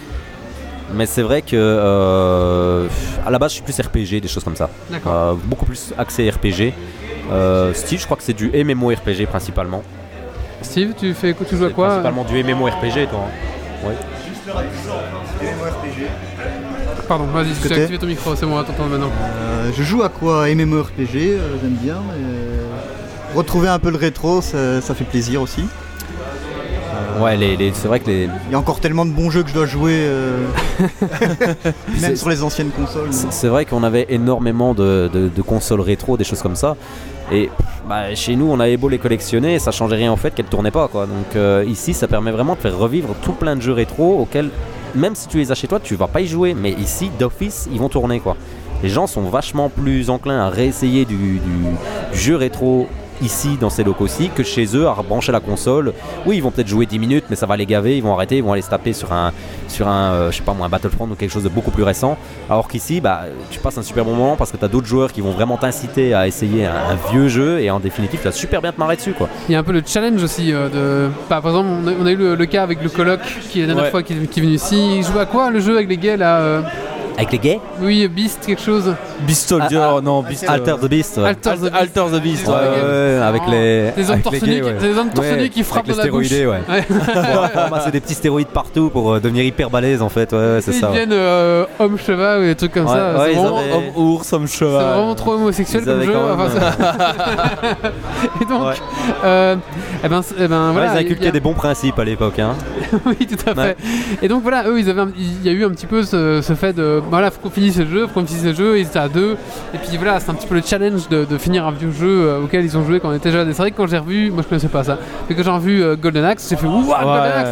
Mais 0.94 1.04
c'est 1.04 1.20
vrai 1.22 1.42
que 1.42 1.54
euh, 1.54 2.86
à 3.26 3.30
la 3.30 3.38
base, 3.38 3.50
je 3.50 3.56
suis 3.56 3.62
plus 3.62 3.78
RPG, 3.78 4.20
des 4.22 4.28
choses 4.28 4.42
comme 4.42 4.56
ça. 4.56 4.70
D'accord. 4.90 5.12
Euh, 5.14 5.34
beaucoup 5.44 5.66
plus 5.66 5.92
axé 5.98 6.30
RPG. 6.30 6.72
Euh, 7.30 7.72
Steve, 7.74 8.00
je 8.00 8.04
crois 8.04 8.16
que 8.16 8.22
c'est 8.22 8.32
du 8.32 8.50
MMORPG 8.50 9.26
principalement. 9.26 9.82
Steve, 10.62 10.94
tu 10.98 11.14
fais 11.14 11.34
tu 11.48 11.56
joues 11.56 11.66
à 11.66 11.70
quoi 11.70 11.86
Principalement 11.88 12.24
du 12.24 12.42
MMORPG, 12.42 13.08
toi. 13.08 13.20
hein. 13.84 13.92
Pardon, 17.06 17.24
vas-y, 17.26 17.52
tu 17.52 17.66
as 17.66 17.68
Côté. 17.68 17.74
activé 17.82 17.98
ton 17.98 18.06
micro, 18.06 18.34
c'est 18.36 18.44
bon, 18.46 18.62
t'entendre 18.62 18.90
maintenant. 18.90 19.10
Euh, 19.10 19.70
je 19.76 19.82
joue 19.82 20.02
à 20.02 20.08
quoi 20.10 20.46
MMORPG, 20.54 21.16
euh, 21.16 21.56
j'aime 21.62 21.76
bien. 21.82 21.96
mais, 22.06 22.24
euh, 22.24 22.64
retrouver 23.34 23.68
un 23.68 23.78
peu 23.78 23.90
le 23.90 23.96
rétro, 23.96 24.42
ça, 24.42 24.80
ça 24.82 24.94
fait 24.94 25.04
plaisir 25.04 25.40
aussi. 25.40 25.64
Ouais, 27.20 27.36
les, 27.36 27.56
les- 27.56 27.72
c'est 27.74 27.88
vrai 27.88 28.00
que 28.00 28.06
les, 28.08 28.28
Il 28.48 28.52
y 28.52 28.54
a 28.54 28.58
encore 28.58 28.80
tellement 28.80 29.04
de 29.06 29.10
bons 29.10 29.30
jeux 29.30 29.42
que 29.42 29.48
je 29.48 29.54
dois 29.54 29.66
jouer, 29.66 29.92
euh, 29.94 30.44
même 32.00 32.16
sur 32.16 32.28
les 32.28 32.42
anciennes 32.42 32.70
consoles. 32.70 33.08
C'est 33.12 33.48
vrai 33.48 33.64
qu'on 33.64 33.82
avait 33.82 34.06
énormément 34.08 34.74
de, 34.74 35.10
de- 35.12 35.28
de 35.28 35.42
consoles 35.42 35.80
rétro, 35.80 36.16
des 36.16 36.24
choses 36.24 36.42
comme 36.42 36.56
ça. 36.56 36.76
Et 37.30 37.50
bah, 37.88 38.14
chez 38.14 38.36
nous, 38.36 38.46
on 38.50 38.58
avait 38.60 38.76
beau 38.76 38.88
les 38.88 38.98
collectionner, 38.98 39.58
ça 39.58 39.70
changeait 39.70 39.96
rien 39.96 40.10
en 40.12 40.16
fait 40.16 40.34
qu'elles 40.34 40.46
tournaient 40.46 40.70
pas. 40.70 40.88
Quoi. 40.88 41.06
Donc 41.06 41.36
euh, 41.36 41.64
ici, 41.66 41.92
ça 41.94 42.08
permet 42.08 42.30
vraiment 42.30 42.54
de 42.54 42.60
faire 42.60 42.76
revivre 42.76 43.14
tout 43.22 43.32
plein 43.32 43.54
de 43.56 43.60
jeux 43.62 43.72
rétro 43.74 44.18
auxquels, 44.20 44.48
même 44.94 45.14
si 45.14 45.28
tu 45.28 45.36
les 45.38 45.52
as 45.52 45.54
chez 45.54 45.66
toi, 45.68 45.78
tu 45.80 45.94
vas 45.94 46.06
pas 46.08 46.20
y 46.22 46.26
jouer. 46.26 46.54
Mais 46.54 46.70
ici, 46.72 47.10
d'office, 47.18 47.68
ils 47.72 47.78
vont 47.78 47.88
tourner. 47.90 48.20
quoi. 48.20 48.36
Les 48.82 48.88
gens 48.88 49.06
sont 49.06 49.22
vachement 49.22 49.68
plus 49.68 50.08
enclins 50.08 50.40
à 50.40 50.48
réessayer 50.48 51.04
du 51.04 51.40
jeu 52.12 52.36
rétro 52.36 52.86
ici 53.22 53.56
dans 53.60 53.70
ces 53.70 53.84
locaux-ci 53.84 54.30
que 54.34 54.42
chez 54.42 54.76
eux 54.76 54.86
à 54.86 54.92
rebrancher 54.92 55.32
la 55.32 55.40
console. 55.40 55.92
Oui, 56.26 56.36
ils 56.36 56.42
vont 56.42 56.50
peut-être 56.50 56.68
jouer 56.68 56.86
10 56.86 56.98
minutes, 56.98 57.24
mais 57.30 57.36
ça 57.36 57.46
va 57.46 57.56
les 57.56 57.66
gaver, 57.66 57.96
ils 57.96 58.02
vont 58.02 58.14
arrêter, 58.14 58.36
ils 58.38 58.42
vont 58.44 58.52
aller 58.52 58.62
se 58.62 58.70
taper 58.70 58.92
sur 58.92 59.12
un, 59.12 59.32
sur 59.68 59.88
un 59.88 60.12
euh, 60.12 60.30
je 60.30 60.36
sais 60.38 60.42
pas 60.42 60.54
moi, 60.54 60.66
un 60.66 60.68
Battlefront 60.68 61.08
ou 61.10 61.14
quelque 61.14 61.30
chose 61.32 61.42
de 61.44 61.48
beaucoup 61.48 61.70
plus 61.70 61.82
récent. 61.82 62.16
Alors 62.48 62.68
qu'ici, 62.68 63.00
bah, 63.00 63.22
tu 63.50 63.58
passes 63.60 63.78
un 63.78 63.82
super 63.82 64.04
bon 64.04 64.14
moment 64.14 64.36
parce 64.36 64.52
que 64.52 64.56
tu 64.56 64.64
as 64.64 64.68
d'autres 64.68 64.86
joueurs 64.86 65.12
qui 65.12 65.20
vont 65.20 65.30
vraiment 65.32 65.56
t'inciter 65.56 66.14
à 66.14 66.26
essayer 66.26 66.66
un, 66.66 66.72
un 66.74 67.10
vieux 67.12 67.28
jeu 67.28 67.60
et 67.60 67.70
en 67.70 67.80
définitive, 67.80 68.20
tu 68.20 68.24
vas 68.26 68.32
super 68.32 68.62
bien 68.62 68.72
te 68.72 68.78
marrer 68.78 68.96
dessus. 68.96 69.12
quoi. 69.12 69.28
Il 69.48 69.52
y 69.52 69.56
a 69.56 69.58
un 69.58 69.62
peu 69.62 69.72
le 69.72 69.82
challenge 69.84 70.22
aussi 70.22 70.52
euh, 70.52 70.68
de. 70.68 71.10
Bah, 71.28 71.40
par 71.42 71.50
exemple, 71.52 71.68
on 71.84 71.86
a, 71.88 71.92
on 72.02 72.06
a 72.06 72.10
eu 72.12 72.16
le, 72.16 72.34
le 72.34 72.46
cas 72.46 72.62
avec 72.62 72.82
le 72.82 72.88
coloc 72.88 73.20
qui 73.50 73.58
est 73.58 73.62
la 73.62 73.66
dernière 73.68 73.84
Ouais. 73.84 73.90
fois 73.90 74.02
qui, 74.02 74.14
qui 74.28 74.40
est 74.40 74.42
venu 74.42 74.54
ici. 74.54 74.96
Il 74.98 75.04
joue 75.04 75.18
à 75.18 75.26
quoi 75.26 75.50
le 75.50 75.60
jeu 75.60 75.74
avec 75.76 75.88
les 75.88 75.96
gays 75.96 76.16
là 76.16 76.38
euh, 76.40 76.62
Avec 77.18 77.32
les 77.32 77.38
gays 77.38 77.60
Oui, 77.80 78.06
Beast, 78.06 78.44
quelque 78.46 78.62
chose. 78.62 78.94
Beast 79.26 79.48
Soldier, 79.48 79.78
Ah, 79.82 79.94
ah, 79.98 80.00
non, 80.00 80.22
Beast. 80.22 80.44
Alter 80.48 80.76
the 80.80 80.86
Beast. 80.88 81.16
ouais. 81.18 81.24
Alter 81.30 81.50
the 81.56 81.60
Beast. 81.62 81.74
Alter 81.74 82.04
the 82.16 82.22
Beast, 82.22 82.46
Ouais, 82.46 82.54
Ouais, 82.54 82.60
ouais, 82.60 83.18
ouais, 83.18 83.22
avec 83.24 83.42
les. 83.50 83.90
Des 83.96 84.10
hommes 84.10 84.20
torse 84.22 84.38
qui- 84.38 84.62
ouais. 84.62 84.72
des 84.74 84.96
hommes 84.96 85.10
torse 85.10 85.26
Ouais, 85.26 85.36
nu 85.42 85.48
qui 85.48 85.64
frappent 85.64 85.84
avec 85.88 85.96
dans 85.96 86.04
la 86.04 86.10
bouche. 86.10 86.30
ouais. 86.30 86.46
Ouais. 86.46 86.86
Ramasser 87.54 87.90
des 87.90 88.00
petits 88.00 88.14
stéroïdes 88.14 88.46
partout 88.48 88.88
pour 88.90 89.14
euh, 89.14 89.18
devenir 89.20 89.42
hyper 89.42 89.68
balèze 89.68 90.00
en 90.00 90.08
fait. 90.08 90.32
Ouais, 90.32 90.38
ouais, 90.38 90.58
c'est 90.62 90.70
Ils 90.70 90.80
ça. 90.80 90.86
deviennent 90.88 91.12
euh, 91.12 91.64
homme 91.80 91.98
cheval 91.98 92.40
ou 92.40 92.44
des 92.44 92.54
trucs 92.54 92.72
comme 92.72 92.86
Ouais, 92.86 92.92
ça. 92.94 93.14
ouais, 93.18 93.24
c'est 93.24 93.32
ils 93.32 93.38
vraiment, 93.38 93.58
avaient- 93.58 93.72
Homme 93.96 93.96
ours, 93.96 94.32
homme 94.32 94.46
c'est 94.46 94.58
cheval. 94.58 94.84
vraiment 94.94 95.14
trop 95.16 95.32
homosexuel 95.32 95.82
Ils 95.82 95.86
comme 95.86 96.02
jeu. 96.04 96.16
enfin, 96.16 96.48
ça- 96.50 97.14
Et 98.40 98.44
donc, 98.44 98.62
Ouais. 98.62 98.74
euh, 99.24 99.56
eh 100.04 100.08
ben, 100.08 100.22
c'est- 100.22 100.34
eh 100.38 100.46
ben, 100.46 100.66
Ouais, 100.68 100.72
voilà. 100.72 100.86
ils 100.86 101.00
il 101.00 101.02
y 101.02 101.06
inculquaient 101.06 101.28
a- 101.28 101.32
des 101.32 101.40
bons 101.40 101.54
principes 101.54 101.98
à 101.98 102.04
l'époque. 102.04 102.38
Hein. 102.38 102.54
oui, 103.06 103.26
tout 103.26 103.50
à 103.50 103.54
fait. 103.54 103.76
Et 104.22 104.28
donc 104.28 104.42
voilà, 104.42 104.68
eux, 104.68 104.78
ils 104.78 104.88
avaient, 104.88 105.00
un- 105.00 105.10
il 105.18 105.44
y 105.44 105.48
a 105.48 105.52
eu 105.52 105.64
un 105.64 105.70
petit 105.70 105.86
peu 105.86 106.02
ce, 106.04 106.40
ce 106.42 106.52
fait 106.54 106.72
de, 106.72 107.02
voilà, 107.10 107.30
faut 107.30 107.40
qu'on 107.40 107.50
finisse 107.50 107.78
le 107.78 107.86
jeu, 107.86 108.06
faut 108.06 108.20
qu'on 108.20 108.26
finisse 108.26 108.44
le 108.44 108.54
jeu, 108.54 108.78
ils 108.78 108.86
étaient 108.86 108.98
à 108.98 109.08
deux. 109.08 109.36
Et 109.74 109.78
puis 109.78 109.96
voilà, 109.96 110.20
c'est 110.20 110.30
un 110.30 110.34
petit 110.34 110.46
peu 110.46 110.54
le 110.54 110.62
challenge 110.64 111.08
de, 111.08 111.24
de 111.24 111.38
finir 111.38 111.66
un 111.66 111.72
vieux 111.72 111.90
jeu 111.90 112.26
euh, 112.28 112.42
auquel 112.42 112.64
ils 112.64 112.76
ont 112.76 112.84
joué 112.84 113.00
quand 113.00 113.08
on 113.10 113.14
était 113.14 113.30
jeunes. 113.30 113.48
Et 113.48 113.52
c'est 113.52 113.62
vrai 113.62 113.70
que 113.70 113.76
quand 113.76 113.86
j'ai 113.86 113.98
revu, 113.98 114.30
moi 114.30 114.42
je 114.42 114.48
connaissais 114.48 114.68
pas 114.68 114.84
ça, 114.84 114.98
mais 115.28 115.34
quand 115.34 115.42
j'ai 115.42 115.50
revu 115.50 115.82
euh, 115.82 115.96
Golden 115.96 116.24
Axe, 116.24 116.46
j'ai 116.48 116.56
fait 116.56 116.66
ouah, 116.66 117.02
Golden 117.02 117.32
Axe 117.32 117.50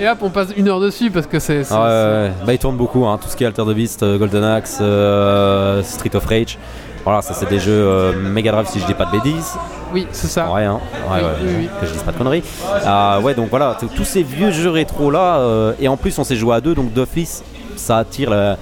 Et 0.00 0.08
hop, 0.08 0.18
on 0.22 0.30
passe 0.30 0.48
une 0.56 0.68
heure 0.68 0.80
dessus 0.80 1.10
parce 1.10 1.26
que 1.26 1.38
c'est. 1.38 1.62
Ah 1.70 1.74
ouais, 1.74 1.86
ouais, 1.86 2.22
ouais. 2.28 2.32
Bah, 2.46 2.52
ils 2.52 2.58
tournent 2.58 2.76
beaucoup, 2.76 3.06
hein. 3.06 3.18
tout 3.20 3.28
ce 3.28 3.36
qui 3.36 3.44
est 3.44 3.46
Alter 3.46 3.62
the 3.62 3.74
Beast, 3.74 4.02
euh, 4.02 4.18
Golden 4.18 4.44
Axe, 4.44 4.78
euh, 4.80 5.82
Street 5.82 6.14
of 6.14 6.26
Rage. 6.26 6.58
Voilà, 7.04 7.22
ça 7.22 7.34
c'est 7.34 7.48
des 7.48 7.60
jeux 7.60 7.70
euh, 7.72 8.12
Mega 8.20 8.50
Drive 8.50 8.66
si 8.66 8.80
je 8.80 8.86
dis 8.86 8.94
pas 8.94 9.04
de 9.04 9.12
bêtises. 9.12 9.52
Oui, 9.94 10.08
c'est 10.10 10.26
ça. 10.26 10.50
Ouais, 10.50 10.64
hein. 10.64 10.80
ouais, 11.08 11.18
Oui, 11.18 11.22
ouais, 11.22 11.30
oui, 11.40 11.54
oui. 11.60 11.68
que 11.80 11.86
je 11.86 11.92
dise 11.92 12.02
pas 12.02 12.10
de 12.10 12.18
conneries. 12.18 12.42
Ah, 12.84 13.20
ouais, 13.22 13.32
donc 13.34 13.48
voilà, 13.48 13.78
tous 13.94 14.04
ces 14.04 14.24
vieux 14.24 14.50
jeux 14.50 14.70
rétro 14.70 15.12
là, 15.12 15.40
et 15.78 15.86
en 15.86 15.96
plus 15.96 16.18
on 16.18 16.24
s'est 16.24 16.34
joué 16.34 16.56
à 16.56 16.60
deux, 16.60 16.74
donc 16.74 16.92
d'office 16.92 17.44
ça 17.76 17.98
attire 17.98 18.30
la- 18.30 18.56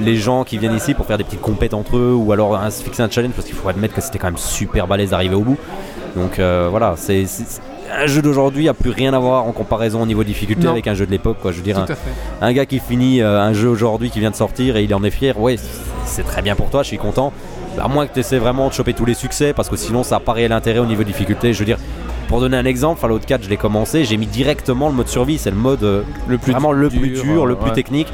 les 0.00 0.16
gens 0.16 0.44
qui 0.44 0.58
viennent 0.58 0.76
ici 0.76 0.94
pour 0.94 1.06
faire 1.06 1.18
des 1.18 1.24
petites 1.24 1.40
compètes 1.40 1.74
entre 1.74 1.96
eux 1.96 2.12
ou 2.14 2.32
alors 2.32 2.56
hein, 2.56 2.70
se 2.70 2.82
fixer 2.82 3.02
un 3.02 3.10
challenge 3.10 3.32
parce 3.34 3.46
qu'il 3.46 3.56
faut 3.56 3.68
admettre 3.68 3.94
que 3.94 4.00
c'était 4.00 4.18
quand 4.18 4.28
même 4.28 4.36
super 4.36 4.86
balèze 4.86 5.10
d'arriver 5.10 5.34
au 5.34 5.40
bout. 5.42 5.56
Donc 6.16 6.38
euh, 6.38 6.68
voilà, 6.70 6.94
c'est 6.96 7.24
un 7.96 8.06
jeu 8.06 8.22
d'aujourd'hui 8.22 8.68
a 8.68 8.74
plus 8.74 8.90
rien 8.90 9.12
à 9.14 9.18
voir 9.18 9.44
en 9.44 9.52
comparaison 9.52 10.02
au 10.02 10.06
niveau 10.06 10.22
de 10.22 10.28
difficulté 10.28 10.64
Non. 10.64 10.72
avec 10.72 10.86
un 10.88 10.94
jeu 10.94 11.06
de 11.06 11.10
l'époque. 11.10 11.36
quoi. 11.42 11.52
Je 11.52 11.58
veux 11.58 11.62
dire, 11.62 11.78
un, 11.78 12.46
à 12.46 12.52
gars 12.52 12.66
qui 12.66 12.78
finit 12.80 13.20
euh, 13.20 13.40
un 13.40 13.52
jeu 13.52 13.68
aujourd'hui 13.68 14.10
qui 14.10 14.20
vient 14.20 14.30
de 14.30 14.36
sortir 14.36 14.76
et 14.76 14.84
il 14.84 14.94
en 14.94 15.02
est 15.04 15.10
fier, 15.10 15.38
ouais, 15.38 15.56
c'est- 16.04 16.22
très 16.22 16.42
bien 16.42 16.56
pour 16.56 16.70
toi, 16.70 16.82
je 16.82 16.88
suis 16.88 16.98
content. 16.98 17.32
À 17.80 17.88
moins 17.88 18.06
que 18.06 18.14
tu 18.14 18.20
essaies 18.20 18.38
vraiment 18.38 18.68
de 18.68 18.72
choper 18.72 18.94
tous 18.94 19.04
les 19.04 19.14
succès 19.14 19.52
parce 19.52 19.68
que 19.68 19.76
sinon 19.76 20.04
ça 20.04 20.16
n'a 20.16 20.20
pas 20.20 20.32
réel 20.32 20.52
intérêt 20.52 20.78
au 20.78 20.86
niveau 20.86 21.02
de 21.02 21.08
difficulté. 21.08 21.52
Je 21.52 21.58
veux 21.58 21.64
dire, 21.64 21.78
pour 22.28 22.40
donner 22.40 22.56
un 22.56 22.64
exemple, 22.64 23.00
Fallout 23.00 23.18
4, 23.18 23.42
je 23.42 23.50
l'ai 23.50 23.56
commencé, 23.56 24.04
j'ai 24.04 24.16
mis 24.16 24.26
directement 24.26 24.88
le 24.88 24.94
mode 24.94 25.08
survie, 25.08 25.38
c'est 25.38 25.50
le 25.50 25.56
mode 25.56 25.82
euh, 25.82 26.02
Le 26.28 26.38
plus 26.38 26.52
vraiment 26.52 26.70
le 26.72 26.88
plus 26.88 27.10
dur, 27.20 27.46
le 27.46 27.56
plus 27.56 27.70
ouais. 27.70 27.74
technique. 27.74 28.08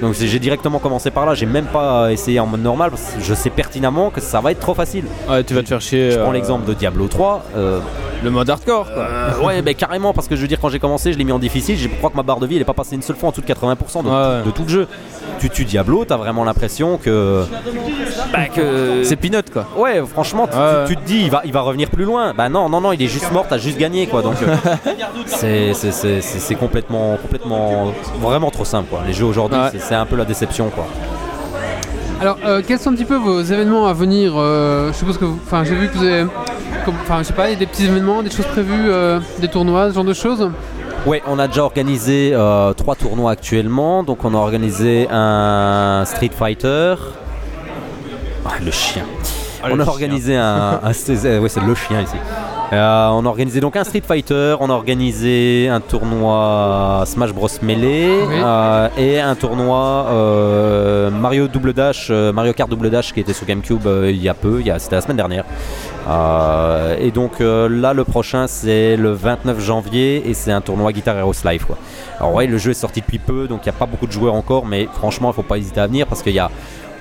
Donc 0.00 0.14
j'ai 0.14 0.38
directement 0.38 0.78
commencé 0.78 1.10
par 1.10 1.26
là, 1.26 1.34
j'ai 1.34 1.46
même 1.46 1.66
pas 1.66 2.12
essayé 2.12 2.40
en 2.40 2.46
mode 2.46 2.62
normal 2.62 2.90
parce 2.90 3.02
que 3.14 3.20
je 3.20 3.34
sais 3.34 3.50
pertinemment 3.74 4.10
que 4.10 4.20
ça 4.20 4.40
va 4.40 4.52
être 4.52 4.60
trop 4.60 4.74
facile. 4.74 5.04
Ouais, 5.28 5.42
tu 5.42 5.52
vas 5.54 5.62
te 5.62 5.68
faire 5.68 5.80
chier. 5.80 6.12
Je 6.12 6.18
prends 6.18 6.30
euh, 6.30 6.34
l'exemple 6.34 6.64
de 6.64 6.74
Diablo 6.74 7.08
3. 7.08 7.42
euh, 7.56 7.80
Le 8.22 8.30
mode 8.30 8.48
hardcore, 8.48 8.86
quoi. 8.94 9.02
euh, 9.02 9.40
ouais, 9.44 9.62
mais 9.62 9.74
carrément, 9.74 10.12
parce 10.12 10.28
que 10.28 10.36
je 10.36 10.40
veux 10.42 10.46
dire, 10.48 10.58
quand 10.60 10.68
j'ai 10.68 10.78
commencé, 10.78 11.12
je 11.12 11.18
l'ai 11.18 11.24
mis 11.24 11.32
en 11.32 11.38
difficile. 11.40 11.76
Je 11.76 11.88
crois 11.88 12.10
que 12.10 12.16
ma 12.16 12.22
barre 12.22 12.38
de 12.38 12.46
vie, 12.46 12.54
elle 12.56 12.62
est 12.62 12.64
pas 12.64 12.72
passée 12.72 12.94
une 12.94 13.02
seule 13.02 13.16
fois 13.16 13.28
en 13.28 13.32
dessous 13.32 13.40
de 13.42 13.46
80% 13.46 14.02
de, 14.04 14.08
Ouais. 14.08 14.44
de 14.46 14.50
tout 14.52 14.62
le 14.62 14.68
jeu. 14.68 14.88
Tu 15.40 15.50
tues 15.50 15.64
Diablo, 15.64 16.04
t'as 16.04 16.16
vraiment 16.16 16.44
l'impression 16.44 16.96
que. 16.98 17.44
Bah, 18.32 18.46
que. 18.54 19.02
C'est 19.02 19.16
peanut, 19.16 19.50
quoi. 19.52 19.66
Ouais, 19.76 20.00
franchement, 20.06 20.46
tu, 20.46 20.56
Ouais. 20.56 20.84
tu- 20.86 20.94
tu 20.96 21.02
te 21.02 21.06
dis, 21.06 21.22
il 21.24 21.30
va, 21.30 21.42
il 21.44 21.52
va 21.52 21.60
revenir 21.62 21.90
plus 21.90 22.04
loin. 22.04 22.32
Bah 22.34 22.48
non, 22.48 22.68
non, 22.68 22.80
non, 22.80 22.92
il 22.92 23.02
est 23.02 23.08
juste 23.08 23.30
mort, 23.32 23.46
t'as 23.48 23.58
juste 23.58 23.76
gagné, 23.78 24.06
quoi. 24.06 24.22
Donc, 24.22 24.36
euh, 24.42 24.54
c'est- 25.74 26.54
complètement, 26.54 27.16
complètement, 27.20 27.92
vraiment 28.20 28.50
trop 28.50 28.64
simple, 28.64 28.88
quoi. 28.90 29.00
Les 29.06 29.12
jeux 29.12 29.24
aujourd'hui, 29.26 29.58
Ouais. 29.58 29.70
c'est 29.80 29.94
un 29.96 30.06
peu 30.06 30.14
la 30.16 30.24
déception, 30.24 30.70
quoi. 30.70 30.86
Alors, 32.20 32.38
euh, 32.44 32.62
quels 32.66 32.78
sont 32.78 32.90
un 32.90 32.94
petit 32.94 33.04
peu 33.04 33.16
vos 33.16 33.40
événements 33.42 33.86
à 33.86 33.92
venir 33.92 34.32
euh, 34.36 34.88
Je 34.92 34.96
suppose 34.98 35.18
que, 35.18 35.24
vous- 35.24 35.38
enfin, 35.44 35.64
j'ai 35.64 35.74
vu 35.74 35.88
que 35.88 35.98
vous 35.98 36.04
avez, 36.04 36.26
enfin, 36.86 37.18
je 37.18 37.24
sais 37.24 37.32
pas, 37.32 37.48
il 37.48 37.52
y 37.52 37.56
a 37.56 37.58
des 37.58 37.66
petits 37.66 37.84
événements, 37.84 38.22
des 38.22 38.30
choses 38.30 38.46
prévues, 38.46 38.88
euh, 38.88 39.20
des 39.40 39.48
tournois, 39.48 39.90
ce 39.90 39.94
genre 39.94 40.04
de 40.04 40.14
choses. 40.14 40.50
Ouais, 41.06 41.22
on 41.26 41.38
a 41.38 41.48
déjà 41.48 41.64
organisé 41.64 42.30
euh, 42.32 42.72
trois 42.72 42.94
tournois 42.94 43.32
actuellement. 43.32 44.02
Donc, 44.04 44.24
on 44.24 44.32
a 44.34 44.38
organisé 44.38 45.06
un 45.10 46.04
Street 46.06 46.30
Fighter. 46.34 46.94
Ah, 48.46 48.50
le 48.64 48.70
chien. 48.70 49.04
on 49.70 49.78
a 49.80 49.84
organisé 49.86 50.36
un. 50.36 50.80
un- 50.82 50.86
ouais, 50.88 50.92
c'est 50.94 51.60
le 51.66 51.74
chien 51.74 52.00
ici. 52.02 52.16
Euh, 52.72 53.08
on 53.10 53.24
a 53.24 53.28
organisé 53.28 53.60
donc 53.60 53.76
un 53.76 53.84
Street 53.84 54.02
Fighter, 54.06 54.56
on 54.58 54.68
a 54.70 54.72
organisé 54.72 55.68
un 55.68 55.80
tournoi 55.80 57.04
Smash 57.06 57.32
Bros 57.32 57.48
Melee 57.62 58.08
Oui. 58.26 58.34
euh, 58.42 58.88
et 58.98 59.20
un 59.20 59.34
tournoi 59.34 60.06
euh, 60.08 61.10
Mario 61.10 61.46
Double 61.46 61.72
Dash, 61.72 62.10
Mario 62.10 62.52
Kart 62.52 62.68
Double 62.68 62.90
Dash 62.90 63.12
qui 63.12 63.20
était 63.20 63.32
sur 63.32 63.46
GameCube 63.46 63.86
il 64.04 64.20
y 64.20 64.28
a 64.28 64.34
peu, 64.34 64.62
c'était 64.78 64.96
la 64.96 65.00
semaine 65.02 65.18
dernière. 65.18 65.44
Et 66.98 67.10
donc 67.10 67.38
là 67.40 67.92
le 67.92 68.04
prochain 68.04 68.46
c'est 68.46 68.96
le 68.96 69.12
29 69.12 69.60
janvier 69.60 70.28
et 70.28 70.34
c'est 70.34 70.52
un 70.52 70.60
tournoi 70.60 70.92
Guitar 70.92 71.16
Heroes 71.16 71.34
Live 71.44 71.66
quoi. 71.66 71.76
Alors 72.18 72.34
ouais 72.34 72.46
le 72.46 72.58
jeu 72.58 72.70
est 72.72 72.74
sorti 72.74 73.00
depuis 73.00 73.18
peu 73.18 73.46
donc 73.46 73.60
il 73.62 73.68
n'y 73.68 73.74
a 73.76 73.78
pas 73.78 73.86
beaucoup 73.86 74.06
de 74.06 74.12
joueurs 74.12 74.34
encore 74.34 74.66
mais 74.66 74.88
franchement 74.92 75.30
il 75.30 75.34
faut 75.34 75.42
pas 75.42 75.58
hésiter 75.58 75.80
à 75.80 75.86
venir 75.86 76.06
parce 76.06 76.22
qu'il 76.22 76.32
y 76.34 76.38
a 76.38 76.50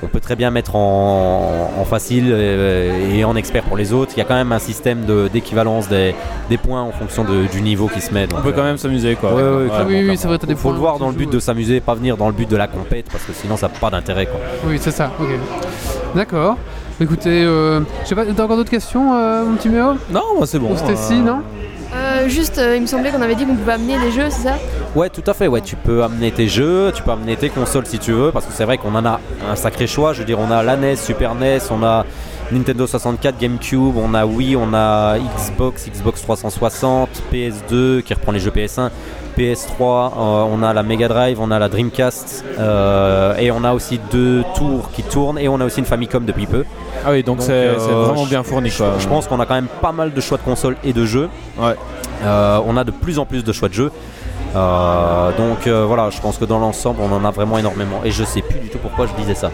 on 0.04 0.08
peut 0.08 0.20
très 0.20 0.36
bien 0.36 0.52
mettre 0.52 0.76
en, 0.76 1.72
en 1.80 1.86
facile 1.86 2.26
euh, 2.32 3.14
et 3.16 3.24
en 3.24 3.36
expert 3.36 3.64
pour 3.64 3.78
les 3.78 3.94
autres. 3.94 4.12
Il 4.16 4.20
y 4.20 4.22
a 4.22 4.26
quand 4.26 4.36
même 4.36 4.52
un 4.52 4.60
système 4.60 5.06
de- 5.06 5.28
d'équivalence 5.32 5.88
des, 5.90 6.14
des 6.50 6.58
points 6.58 6.82
en 6.82 6.92
fonction 6.92 7.24
de- 7.24 7.48
du 7.52 7.62
niveau 7.62 7.88
qui 7.88 8.02
se 8.02 8.14
met. 8.14 8.28
On 8.38 8.42
peut 8.42 8.50
euh, 8.50 8.52
quand 8.56 8.64
même 8.64 8.78
s'amuser, 8.78 9.16
quoi. 9.16 9.34
Ouais, 9.34 9.42
ouais, 9.42 9.50
Ouais, 9.50 9.66
clairement, 9.68 9.86
oui, 9.88 9.94
oui, 9.94 10.00
clairement. 10.02 10.16
c'est 10.20 10.28
vrai, 10.28 10.38
t'as 10.38 10.48
des 10.48 10.56
Faut 10.56 10.72
le 10.72 10.78
voir 10.78 11.00
dans 11.00 11.08
le 11.10 11.16
but 11.16 11.30
de 11.32 11.40
s'amuser, 11.40 11.80
pas 11.80 11.96
venir 11.96 12.18
dans 12.18 12.28
le 12.28 12.34
but 12.34 12.50
de 12.50 12.56
la 12.58 12.68
compète 12.68 13.06
parce 13.12 13.24
que 13.24 13.34
sinon 13.34 13.58
ça 13.58 13.68
n'a 13.68 13.74
pas 13.80 13.90
d'intérêt 13.90 14.26
quoi. 14.26 14.40
Oui, 14.68 14.78
c'est 14.80 14.92
ça. 14.92 15.12
Ok. 15.20 15.30
D'accord. 16.16 16.58
Écoutez, 17.02 17.44
euh, 17.44 17.82
je 18.04 18.10
sais 18.10 18.16
pas, 18.16 18.24
t'as 18.26 18.44
encore 18.44 18.56
d'autres 18.58 18.70
questions, 18.70 19.14
euh, 19.16 19.44
mon 19.46 19.56
petit 19.56 19.70
Méo? 19.70 19.94
Non, 20.12 20.22
moi 20.38 20.46
c'est 20.46 20.60
bon. 20.60 20.68
Pour 20.68 20.78
Stacy, 20.78 21.14
euh, 21.16 21.24
non? 21.24 21.42
Euh, 21.96 22.28
juste, 22.28 22.58
euh, 22.58 22.76
il 22.76 22.82
me 22.82 22.88
semblait 22.88 23.12
qu'on 23.12 23.22
avait 23.22 23.36
dit 23.36 23.46
qu'on 23.46 23.56
pouvait 23.56 23.74
amener 23.74 24.00
des 24.00 24.12
jeux, 24.12 24.30
c'est 24.30 24.48
ça 24.50 24.58
Ouais, 24.96 25.10
tout 25.10 25.24
à 25.28 25.34
fait. 25.34 25.48
Ouais, 25.48 25.62
tu 25.62 25.76
peux 25.76 26.04
amener 26.04 26.32
tes 26.32 26.48
jeux, 26.48 26.92
tu 26.94 27.04
peux 27.04 27.12
amener 27.12 27.36
tes 27.36 27.50
consoles 27.50 27.86
si 27.86 28.00
tu 28.00 28.12
veux, 28.12 28.32
parce 28.32 28.46
que 28.46 28.54
c'est 28.54 28.66
vrai 28.66 28.78
qu'on 28.78 28.96
en 28.96 29.06
a 29.06 29.20
un 29.50 29.56
sacré 29.56 29.88
choix. 29.88 30.14
Je 30.14 30.20
veux 30.20 30.26
dire, 30.26 30.40
on 30.40 30.50
a 30.52 30.64
la 30.64 30.76
NES, 30.76 30.96
Super 30.96 31.36
NES, 31.36 31.60
on 31.72 31.84
a 31.84 32.06
Nintendo 32.52 32.88
64, 32.88 33.38
GameCube, 33.40 33.98
on 33.98 34.14
a 34.14 34.26
Wii, 34.26 34.56
on 34.56 34.74
a 34.74 35.18
Xbox, 35.18 35.90
Xbox 35.90 36.22
360, 36.22 37.10
PS2 37.32 38.02
qui 38.02 38.14
reprend 38.14 38.32
les 38.32 38.40
jeux 38.40 38.52
PS1, 38.52 38.90
PS3, 39.38 39.82
euh, 39.82 40.14
on 40.52 40.64
a 40.64 40.74
la 40.74 40.84
Mega 40.84 41.08
Drive, 41.08 41.40
on 41.40 41.52
a 41.52 41.60
la 41.60 41.70
Dreamcast, 41.70 42.46
euh, 42.60 43.36
et 43.38 43.52
on 43.52 43.64
a 43.64 43.74
aussi 43.74 44.00
deux 44.12 44.44
tours 44.56 44.92
qui 44.92 45.04
tournent, 45.04 45.38
et 45.40 45.48
on 45.48 45.60
a 45.60 45.66
aussi 45.66 45.80
une 45.80 45.86
Famicom 45.86 46.26
depuis 46.26 46.46
peu. 46.46 46.64
Ah 47.06 47.12
oui, 47.12 47.24
donc 47.24 47.42
c'est 47.42 47.52
euh, 47.52 47.80
c'est 47.80 47.92
vraiment 47.92 48.26
bien 48.26 48.44
fourni, 48.44 48.70
Je, 48.70 48.78
quoi. 48.78 48.94
je 49.00 49.08
pense 49.08 49.28
qu'on 49.28 49.40
a 49.40 49.46
quand 49.46 49.56
même 49.56 49.68
pas 49.82 49.92
mal 49.92 50.14
de 50.14 50.22
choix 50.22 50.38
de 50.38 50.44
consoles 50.44 50.78
et 50.84 50.94
de 50.94 51.06
jeux. 51.06 51.30
Ouais. 51.60 51.76
On 52.66 52.78
a 52.78 52.84
de 52.84 52.92
plus 52.92 53.20
en 53.20 53.26
plus 53.26 53.44
de 53.44 53.52
choix 53.52 53.68
de 53.70 53.74
jeux. 53.74 53.92
Euh, 54.56 55.32
donc 55.38 55.66
euh, 55.68 55.86
voilà, 55.88 56.10
je 56.10 56.20
pense 56.22 56.38
que 56.38 56.46
dans 56.46 56.60
l'ensemble, 56.60 57.00
on 57.02 57.12
en 57.12 57.26
a 57.26 57.32
vraiment 57.32 57.58
énormément. 57.58 58.02
Et 58.04 58.12
je 58.12 58.24
sais 58.24 58.42
plus 58.42 58.60
du 58.60 58.70
tout 58.70 58.78
pourquoi 58.78 59.08
je 59.08 59.14
disais 59.22 59.36
ça. 59.36 59.52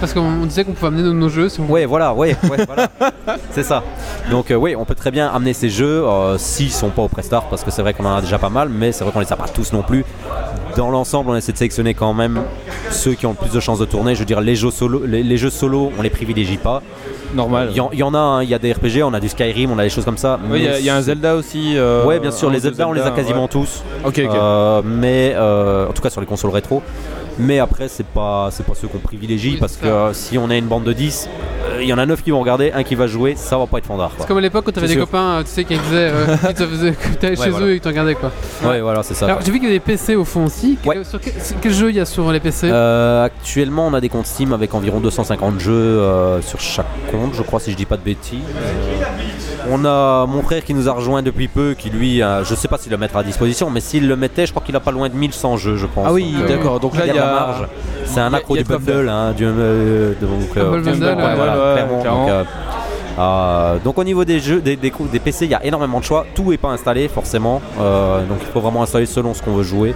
Parce 0.00 0.12
qu'on 0.12 0.44
disait 0.46 0.64
qu'on 0.64 0.72
pouvait 0.72 0.88
amener 0.88 1.02
nos, 1.02 1.12
nos 1.12 1.28
jeux. 1.28 1.48
Si 1.48 1.60
on... 1.60 1.70
Ouais, 1.70 1.86
voilà, 1.86 2.12
ouais, 2.12 2.36
ouais, 2.50 2.64
voilà. 2.66 2.88
c'est 3.52 3.62
ça. 3.62 3.82
Donc 4.30 4.50
euh, 4.50 4.54
oui, 4.56 4.74
on 4.76 4.84
peut 4.84 4.94
très 4.94 5.10
bien 5.10 5.28
amener 5.28 5.52
ces 5.52 5.68
jeux 5.70 6.04
euh, 6.06 6.36
s'ils 6.38 6.72
sont 6.72 6.90
pas 6.90 7.02
au 7.02 7.08
Prestart, 7.08 7.44
parce 7.48 7.64
que 7.64 7.70
c'est 7.70 7.82
vrai 7.82 7.94
qu'on 7.94 8.04
en 8.04 8.16
a 8.16 8.20
déjà 8.20 8.38
pas 8.38 8.50
mal, 8.50 8.68
mais 8.68 8.92
c'est 8.92 9.04
vrai 9.04 9.12
qu'on 9.12 9.20
les 9.20 9.32
a 9.32 9.36
pas 9.36 9.48
tous 9.48 9.72
non 9.72 9.82
plus. 9.82 10.04
Dans 10.76 10.90
l'ensemble, 10.90 11.30
on 11.30 11.36
essaie 11.36 11.52
de 11.52 11.58
sélectionner 11.58 11.92
quand 11.92 12.14
même 12.14 12.40
ceux 12.90 13.12
qui 13.12 13.26
ont 13.26 13.30
le 13.30 13.36
plus 13.36 13.52
de 13.52 13.60
chances 13.60 13.78
de 13.78 13.84
tourner. 13.84 14.14
Je 14.14 14.20
veux 14.20 14.24
dire, 14.26 14.40
les 14.40 14.56
jeux 14.56 14.70
solo, 14.70 15.02
les, 15.06 15.22
les 15.22 15.36
jeux 15.36 15.50
solo, 15.50 15.92
on 15.98 16.02
les 16.02 16.08
privilégie 16.08 16.56
pas. 16.56 16.82
Normal. 17.34 17.68
Il 17.70 17.76
y, 17.76 17.80
en- 17.80 17.90
y 17.92 18.02
a, 18.02 18.06
hein, 18.06 18.42
il 18.42 18.48
y 18.48 18.54
a 18.54 18.58
des 18.58 18.72
RPG, 18.72 19.02
on 19.04 19.12
a 19.14 19.20
du 19.20 19.28
Skyrim, 19.28 19.70
on 19.70 19.78
a 19.78 19.82
des 19.84 19.90
choses 19.90 20.04
comme 20.04 20.16
ça. 20.18 20.38
Oui, 20.50 20.58
il 20.60 20.64
y 20.64 20.68
a- 20.68 20.72
mais 20.72 20.78
il 20.80 20.84
y, 20.86 20.90
a 20.90 20.96
un 20.96 21.00
Zelda 21.02 21.34
aussi. 21.34 21.76
euh, 21.76 22.04
Ouais, 22.04 22.20
bien 22.20 22.30
sûr, 22.30 22.50
les 22.50 22.60
Zelda, 22.60 22.88
on 22.88 22.92
les 22.92 23.02
a 23.02 23.10
quasiment 23.10 23.42
ouais. 23.42 23.48
tous. 23.48 23.82
Ok, 24.04 24.20
ok. 24.24 24.34
Euh, 24.42 24.82
mais 24.84 25.32
euh, 25.36 25.88
en 25.88 25.92
tout 25.92 26.02
cas 26.02 26.10
sur 26.10 26.20
les 26.20 26.26
consoles 26.26 26.50
rétro. 26.50 26.82
Mais 27.38 27.60
après, 27.60 27.88
c'est 27.88 28.04
pas, 28.06 28.50
c'est 28.52 28.64
pas 28.66 28.74
ceux 28.74 28.88
qu'on 28.88 28.98
privilégie 28.98 29.56
parce 29.58 29.78
que 29.78 29.86
euh, 29.86 30.12
si 30.12 30.36
on 30.36 30.50
a 30.50 30.56
une 30.56 30.66
bande 30.66 30.84
de 30.84 30.92
10, 30.92 31.30
euh, 31.64 31.78
il 31.82 31.88
y 31.88 31.92
en 31.94 31.96
a 31.96 32.04
9 32.04 32.22
qui 32.22 32.30
vont 32.30 32.40
regarder, 32.40 32.72
un 32.72 32.82
qui 32.82 32.94
va 32.94 33.06
jouer, 33.06 33.36
ça 33.36 33.56
va 33.56 33.66
pas 33.66 33.78
être 33.78 33.86
fandard. 33.86 34.10
C'est 34.18 34.26
comme 34.28 34.36
à 34.36 34.42
l'époque 34.42 34.66
quand 34.66 34.72
t'avais 34.72 34.86
des 34.86 34.92
sûr. 34.92 35.04
copains, 35.06 35.38
euh, 35.38 35.42
tu 35.42 35.48
sais, 35.48 35.64
qui 35.64 35.74
te 35.78 35.80
faisaient- 35.80 36.92
que 36.92 37.14
t'allais 37.18 37.36
chez 37.36 37.48
voilà. 37.48 37.66
eux 37.66 37.72
et 37.72 37.78
que 37.78 37.82
tu 37.82 37.88
regardais 37.88 38.16
quoi. 38.16 38.30
Ouais, 38.64 38.82
voilà, 38.82 39.02
c'est 39.02 39.14
ça. 39.14 39.24
Alors 39.26 39.40
j'ai 39.42 39.50
vu 39.50 39.58
qu'il 39.60 39.68
y 39.68 39.70
a 39.70 39.74
des 39.74 39.80
PC 39.80 40.14
au 40.14 40.26
fond 40.26 40.44
aussi. 40.44 40.76
Ouais. 40.84 41.02
Sur 41.04 41.20
quel, 41.20 41.32
quel 41.62 41.72
jeu 41.72 41.88
il 41.88 41.96
y 41.96 42.00
a 42.00 42.04
sur 42.04 42.30
les 42.30 42.40
PC 42.40 42.68
Euh, 42.70 43.24
actuellement, 43.24 43.86
on 43.86 43.94
a 43.94 44.00
des 44.02 44.10
comptes 44.10 44.26
Steam 44.26 44.52
avec 44.52 44.74
environ 44.74 45.00
250 45.00 45.58
jeux 45.58 46.02
sur 46.42 46.60
chaque 46.60 46.86
compte, 47.10 47.32
je 47.34 47.42
crois, 47.42 47.60
si 47.60 47.70
je 47.72 47.76
dis 47.78 47.86
pas 47.86 47.96
de 47.96 48.02
bêtises. 48.02 48.40
Euh, 49.66 49.70
on 49.70 49.84
a 49.84 50.26
mon 50.26 50.42
frère 50.42 50.64
qui 50.64 50.74
nous 50.74 50.88
a 50.88 50.92
rejoint 50.92 51.22
depuis 51.22 51.48
peu, 51.48 51.74
qui 51.78 51.90
lui, 51.90 52.22
euh, 52.22 52.44
je 52.44 52.54
sais 52.54 52.68
pas 52.68 52.78
s'il 52.78 52.90
le 52.92 52.98
mettra 52.98 53.20
à 53.20 53.22
disposition, 53.22 53.70
mais 53.70 53.80
s'il 53.80 54.08
le 54.08 54.16
mettait, 54.16 54.46
je 54.46 54.52
crois 54.52 54.64
qu'il 54.64 54.74
a 54.76 54.80
pas 54.80 54.90
loin 54.90 55.08
de 55.08 55.14
1100 55.14 55.56
jeux, 55.56 55.76
je 55.76 55.86
pense. 55.86 56.06
Ah 56.08 56.12
oui, 56.12 56.32
Donc, 56.32 56.42
euh, 56.44 56.48
d'accord. 56.56 56.80
Donc 56.80 56.96
là, 56.96 57.06
il 57.06 57.10
y 57.10 57.12
de 57.12 57.16
la 57.18 57.28
a. 57.28 57.34
marge. 57.46 57.66
C'est 58.04 58.20
un 58.20 58.32
a- 58.32 58.36
accro 58.38 58.54
il 58.54 58.58
y 58.58 58.60
a 58.60 58.64
du 58.64 58.68
bundle, 58.84 59.08
hein, 59.08 59.32
du, 59.32 59.44
euh, 59.46 60.12
donc, 60.20 60.56
Humble 60.56 60.82
Bundle, 60.82 61.04
ouais, 61.04 61.14
ouais, 61.14 61.34
voilà, 61.36 61.52
ouais, 61.52 61.72
clairement. 61.74 62.00
clairement. 62.00 62.20
Donc, 62.26 62.30
euh, 62.30 62.44
euh, 63.18 63.76
donc 63.84 63.98
au 63.98 64.04
niveau 64.04 64.24
des 64.24 64.40
jeux, 64.40 64.60
des, 64.60 64.76
des, 64.76 64.90
des 65.12 65.18
PC, 65.18 65.44
il 65.44 65.50
y 65.50 65.54
a 65.54 65.64
énormément 65.64 66.00
de 66.00 66.04
choix. 66.04 66.24
Tout 66.34 66.50
n'est 66.50 66.56
pas 66.58 66.70
installé 66.70 67.08
forcément, 67.08 67.60
Euh, 67.80 68.24
donc 68.26 68.38
il 68.40 68.46
faut 68.46 68.60
vraiment 68.60 68.82
installer 68.82 69.06
selon 69.06 69.34
ce 69.34 69.42
qu'on 69.42 69.52
veut 69.54 69.62
jouer. 69.62 69.94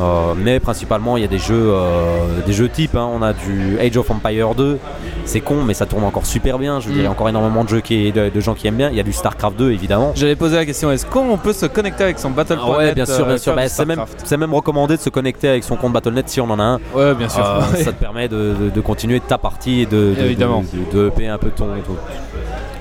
Euh, 0.00 0.32
mais 0.36 0.60
principalement, 0.60 1.16
il 1.16 1.20
y 1.20 1.24
a 1.24 1.28
des 1.28 1.38
jeux, 1.38 1.72
euh, 1.74 2.40
des 2.46 2.52
jeux 2.52 2.68
types. 2.68 2.94
hein. 2.96 3.08
On 3.12 3.20
a 3.22 3.32
du 3.32 3.78
Age 3.78 3.96
of 3.96 4.10
Empire 4.10 4.54
2. 4.54 4.78
C'est 5.26 5.40
con, 5.40 5.62
mais 5.64 5.74
ça 5.74 5.84
tourne 5.86 6.04
encore 6.04 6.24
super 6.26 6.58
bien. 6.58 6.80
Je 6.80 6.86
veux 6.88 6.92
dire, 6.94 7.02
il 7.02 7.04
y 7.04 7.06
a 7.06 7.10
Mm. 7.10 7.12
encore 7.12 7.28
énormément 7.28 7.64
de 7.64 7.68
jeux 7.68 7.80
qui, 7.80 8.10
de, 8.12 8.30
de 8.30 8.40
gens 8.40 8.54
qui 8.54 8.66
aiment 8.66 8.76
bien. 8.76 8.88
Il 8.90 8.96
y 8.96 9.00
a 9.00 9.02
du 9.02 9.12
Starcraft 9.12 9.56
2 9.58 9.72
évidemment. 9.72 10.12
J'avais 10.14 10.36
posé 10.36 10.56
la 10.56 10.64
question 10.64 10.90
est-ce 10.90 11.04
qu'on 11.06 11.36
peut 11.36 11.52
se 11.52 11.66
connecter 11.66 12.04
avec 12.04 12.18
son 12.18 12.30
Battle.net 12.30 12.64
Ah 12.66 12.78
ouais, 12.78 12.94
bien 12.94 13.04
sûr, 13.06 13.24
bien 13.26 13.34
euh, 13.34 13.38
sûr. 13.38 13.54
Bah, 13.54 13.68
c'est 13.68 13.84
même, 13.84 14.04
même 14.38 14.54
recommandé 14.54 14.96
de 14.96 15.02
se 15.02 15.10
connecter 15.10 15.48
avec 15.48 15.64
son 15.64 15.76
compte 15.76 15.92
Battle.net 15.92 16.28
si 16.28 16.40
on 16.40 16.48
en 16.50 16.58
a 16.58 16.62
un. 16.62 16.80
Ouais, 16.94 17.14
bien 17.14 17.28
sûr. 17.28 17.44
Euh, 17.44 17.60
ça 17.76 17.92
te 17.92 18.00
permet 18.00 18.28
de, 18.28 18.54
de- 18.58 18.70
de 18.74 18.80
continuer 18.80 19.20
ta 19.20 19.36
partie 19.38 19.82
et 19.82 19.86
de, 19.86 20.14
de, 20.18 20.24
Évidemment. 20.24 20.64
de, 20.92 21.06
upper 21.08 21.28
un 21.28 21.38
peu 21.38 21.50
ton, 21.50 21.66
ton, 21.86 21.96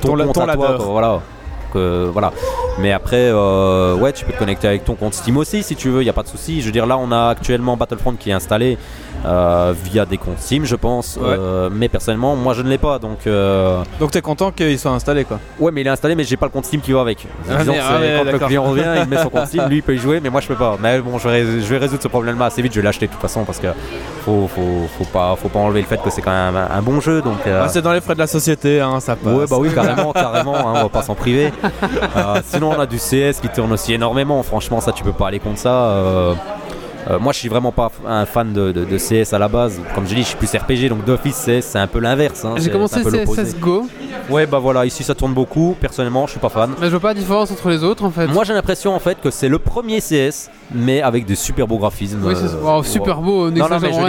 Ton 0.09 0.15
la- 0.15 0.26
compte 0.26 0.36
ton 0.36 0.41
à 0.47 0.53
toi, 0.55 0.76
quoi, 0.78 0.86
voilà. 0.86 1.20
Que- 1.74 2.09
voilà. 2.11 2.32
Mais 2.80 2.91
après, 2.91 3.17
euh, 3.32 3.95
ouais, 3.95 4.13
tu 4.13 4.26
peux 4.26 4.32
te 4.34 4.38
connecter 4.39 4.67
avec 4.67 4.86
ton 4.86 4.95
compte 4.95 5.13
Steam 5.13 5.38
aussi 5.38 5.63
si 5.63 5.76
tu 5.76 5.89
veux, 5.89 6.01
il 6.01 6.05
n'y 6.05 6.09
a 6.09 6.13
pas 6.13 6.24
de 6.24 6.28
souci. 6.28 6.61
Je 6.61 6.65
veux 6.67 6.72
dire, 6.72 6.86
là, 6.86 6.97
on 6.97 7.11
a 7.11 7.30
actuellement 7.30 7.76
Battlefront 7.78 8.13
qui 8.13 8.30
est 8.30 8.34
installé 8.34 8.78
euh, 9.26 9.74
via 9.84 10.05
des 10.05 10.17
comptes 10.17 10.39
Steam, 10.39 10.65
je 10.65 10.76
pense. 10.76 11.17
Ouais. 11.22 11.28
Euh, 11.28 11.70
mais 11.72 11.89
personnellement, 11.89 12.36
moi, 12.36 12.53
je 12.53 12.61
ne 12.61 12.70
l'ai 12.70 12.78
pas. 12.78 12.99
Donc, 12.99 13.28
euh, 13.28 13.82
Donc 13.99 14.11
t'es 14.11 14.22
content 14.22 14.51
qu'il 14.51 14.78
soit 14.80 14.91
installé 14.91 15.26
quoi. 15.26 15.39
ouais, 15.59 15.72
mais 15.72 15.82
il 15.82 15.88
est 15.88 15.89
installé, 15.89 16.15
mais 16.15 16.24
j'ai 16.24 16.38
pas 16.38 16.45
le 16.45 16.51
compte 16.51 16.65
Steam 16.65 16.82
qui 16.82 16.91
va 16.93 17.01
avec. 17.01 17.26
Ah, 17.49 17.57
Disons 17.57 17.72
mais- 17.74 17.78
que 17.80 17.84
ah, 17.84 17.99
ouais, 17.99 18.22
quand 18.26 18.32
le 18.32 18.39
client 18.39 18.63
revient, 18.63 18.86
il 19.03 19.07
met 19.09 19.22
son 19.22 19.30
compte 19.30 19.47
Steam, 19.47 19.63
lui, 19.70 19.78
il 19.78 19.84
peut 19.84 19.95
y 19.95 19.97
jouer, 19.97 20.20
mais 20.22 20.30
moi, 20.30 20.41
je 20.41 20.47
peux 20.47 20.55
pas. 20.55 20.78
Mais 20.82 20.99
bon, 21.01 21.17
je 21.17 21.28
vais, 21.28 21.43
je 21.43 21.67
vais 21.67 21.78
résoudre 21.78 22.01
ce 22.03 22.07
problème-là 22.07 22.45
assez 22.45 22.61
vite. 22.61 22.74
Je 22.74 22.80
vais 22.80 22.86
l'acheter 22.86 23.07
de 23.07 23.11
toute 23.11 23.22
façon 23.22 23.43
parce 23.43 23.59
que 23.59 23.67
faut, 24.26 24.47
faut, 24.53 24.88
faut 24.97 25.05
pas, 25.05 25.36
faut 25.36 25.49
pas 25.49 25.59
enlever 25.59 25.82
le 25.82 25.88
fait 25.88 26.01
que 26.01 26.09
c'est 26.09 26.22
quand 26.22 26.32
même 26.32 26.55
un, 26.55 26.70
un 26.78 26.82
bon 26.82 26.99
jeu. 27.01 27.22
Donc, 27.22 27.39
euh, 27.47 27.63
Ah, 27.65 27.67
c'est 27.70 27.82
dans 27.82 27.93
les 27.93 28.01
frais 28.01 28.13
de 28.15 28.20
la 28.20 28.28
société, 28.28 28.80
hein, 28.82 28.99
ça 28.99 29.15
passe. 29.15 29.34
Ouais, 29.34 29.45
bah 29.49 29.57
oui, 29.59 29.70
carrément, 29.74 30.11
carrément, 30.13 30.55
hein, 30.55 30.74
on 30.76 30.84
va 30.84 30.89
pas 30.89 31.01
s'en 31.01 31.15
priver. 31.15 31.51
Sinon, 32.45 32.72
on 32.76 32.80
a 32.80 32.86
du 32.86 32.97
CS 32.97 33.39
qui 33.41 33.49
tourne 33.49 33.72
aussi 33.74 33.93
énormément. 33.93 34.41
Franchement, 34.43 34.80
ça, 34.82 34.91
tu 34.91 35.03
peux 35.03 35.11
pas 35.13 35.28
aller 35.28 35.39
contre 35.39 35.59
ça. 35.59 35.93
Euh, 37.10 37.18
moi, 37.20 37.34
je 37.34 37.39
suis 37.39 37.50
vraiment 37.50 37.72
pas 37.72 37.91
un 38.08 38.26
fan 38.26 38.52
de, 38.54 38.72
de- 38.72 38.86
de 38.86 38.97
CS 38.97 39.34
à 39.34 39.39
la 39.39 39.47
base. 39.47 39.80
Comme 39.95 40.06
je 40.08 40.14
dis, 40.16 40.22
je 40.22 40.28
suis 40.28 40.38
plus 40.38 40.50
RPG, 40.54 40.89
donc 40.89 41.06
d'office, 41.06 41.36
CS, 41.45 41.62
c'est 41.66 41.80
un 41.80 41.88
peu 41.88 42.00
l'inverse. 42.00 42.43
hein. 42.45 42.56
J'ai 42.58 42.70
commencé. 42.70 43.02
CSGO, 43.04 43.88
Ouais, 44.30 44.45
bah 44.45 44.60
voilà, 44.60 44.86
ici 44.86 45.04
ça 45.04 45.16
tourne 45.16 45.34
beaucoup. 45.34 45.76
Personnellement, 45.80 46.26
je 46.28 46.32
suis 46.32 46.39
pas 46.39 46.50
fan. 46.50 46.72
mais 46.80 46.86
je 46.88 46.91
vois 46.91 47.00
pas 47.00 47.08
la 47.10 47.14
différence 47.20 47.50
entre 47.52 47.70
les 47.70 47.84
autres 47.84 48.04
en 48.04 48.12
fait. 48.12 48.28
Moi, 48.28 48.43
j'ai 48.43 48.54
l'impression 48.54 48.93
en 48.93 49.00
fait 49.00 49.20
que 49.22 49.32
c'est 49.32 49.50
le 49.50 49.58
premier 49.60 50.00
CS, 50.02 50.50
mais 50.74 51.01
avec 51.01 51.26
des 51.26 51.36
super 51.36 51.67
beaux 51.67 51.78
graphismes. 51.78 52.20
oui, 52.24 52.34
c'est 52.36 52.45
euh, 52.53 52.61
wow, 52.78 52.84
super 52.84 53.22
beau, 53.22 53.49
non, 53.49 53.67
non, 53.70 53.78
mais 53.82 53.91
je 53.91 53.99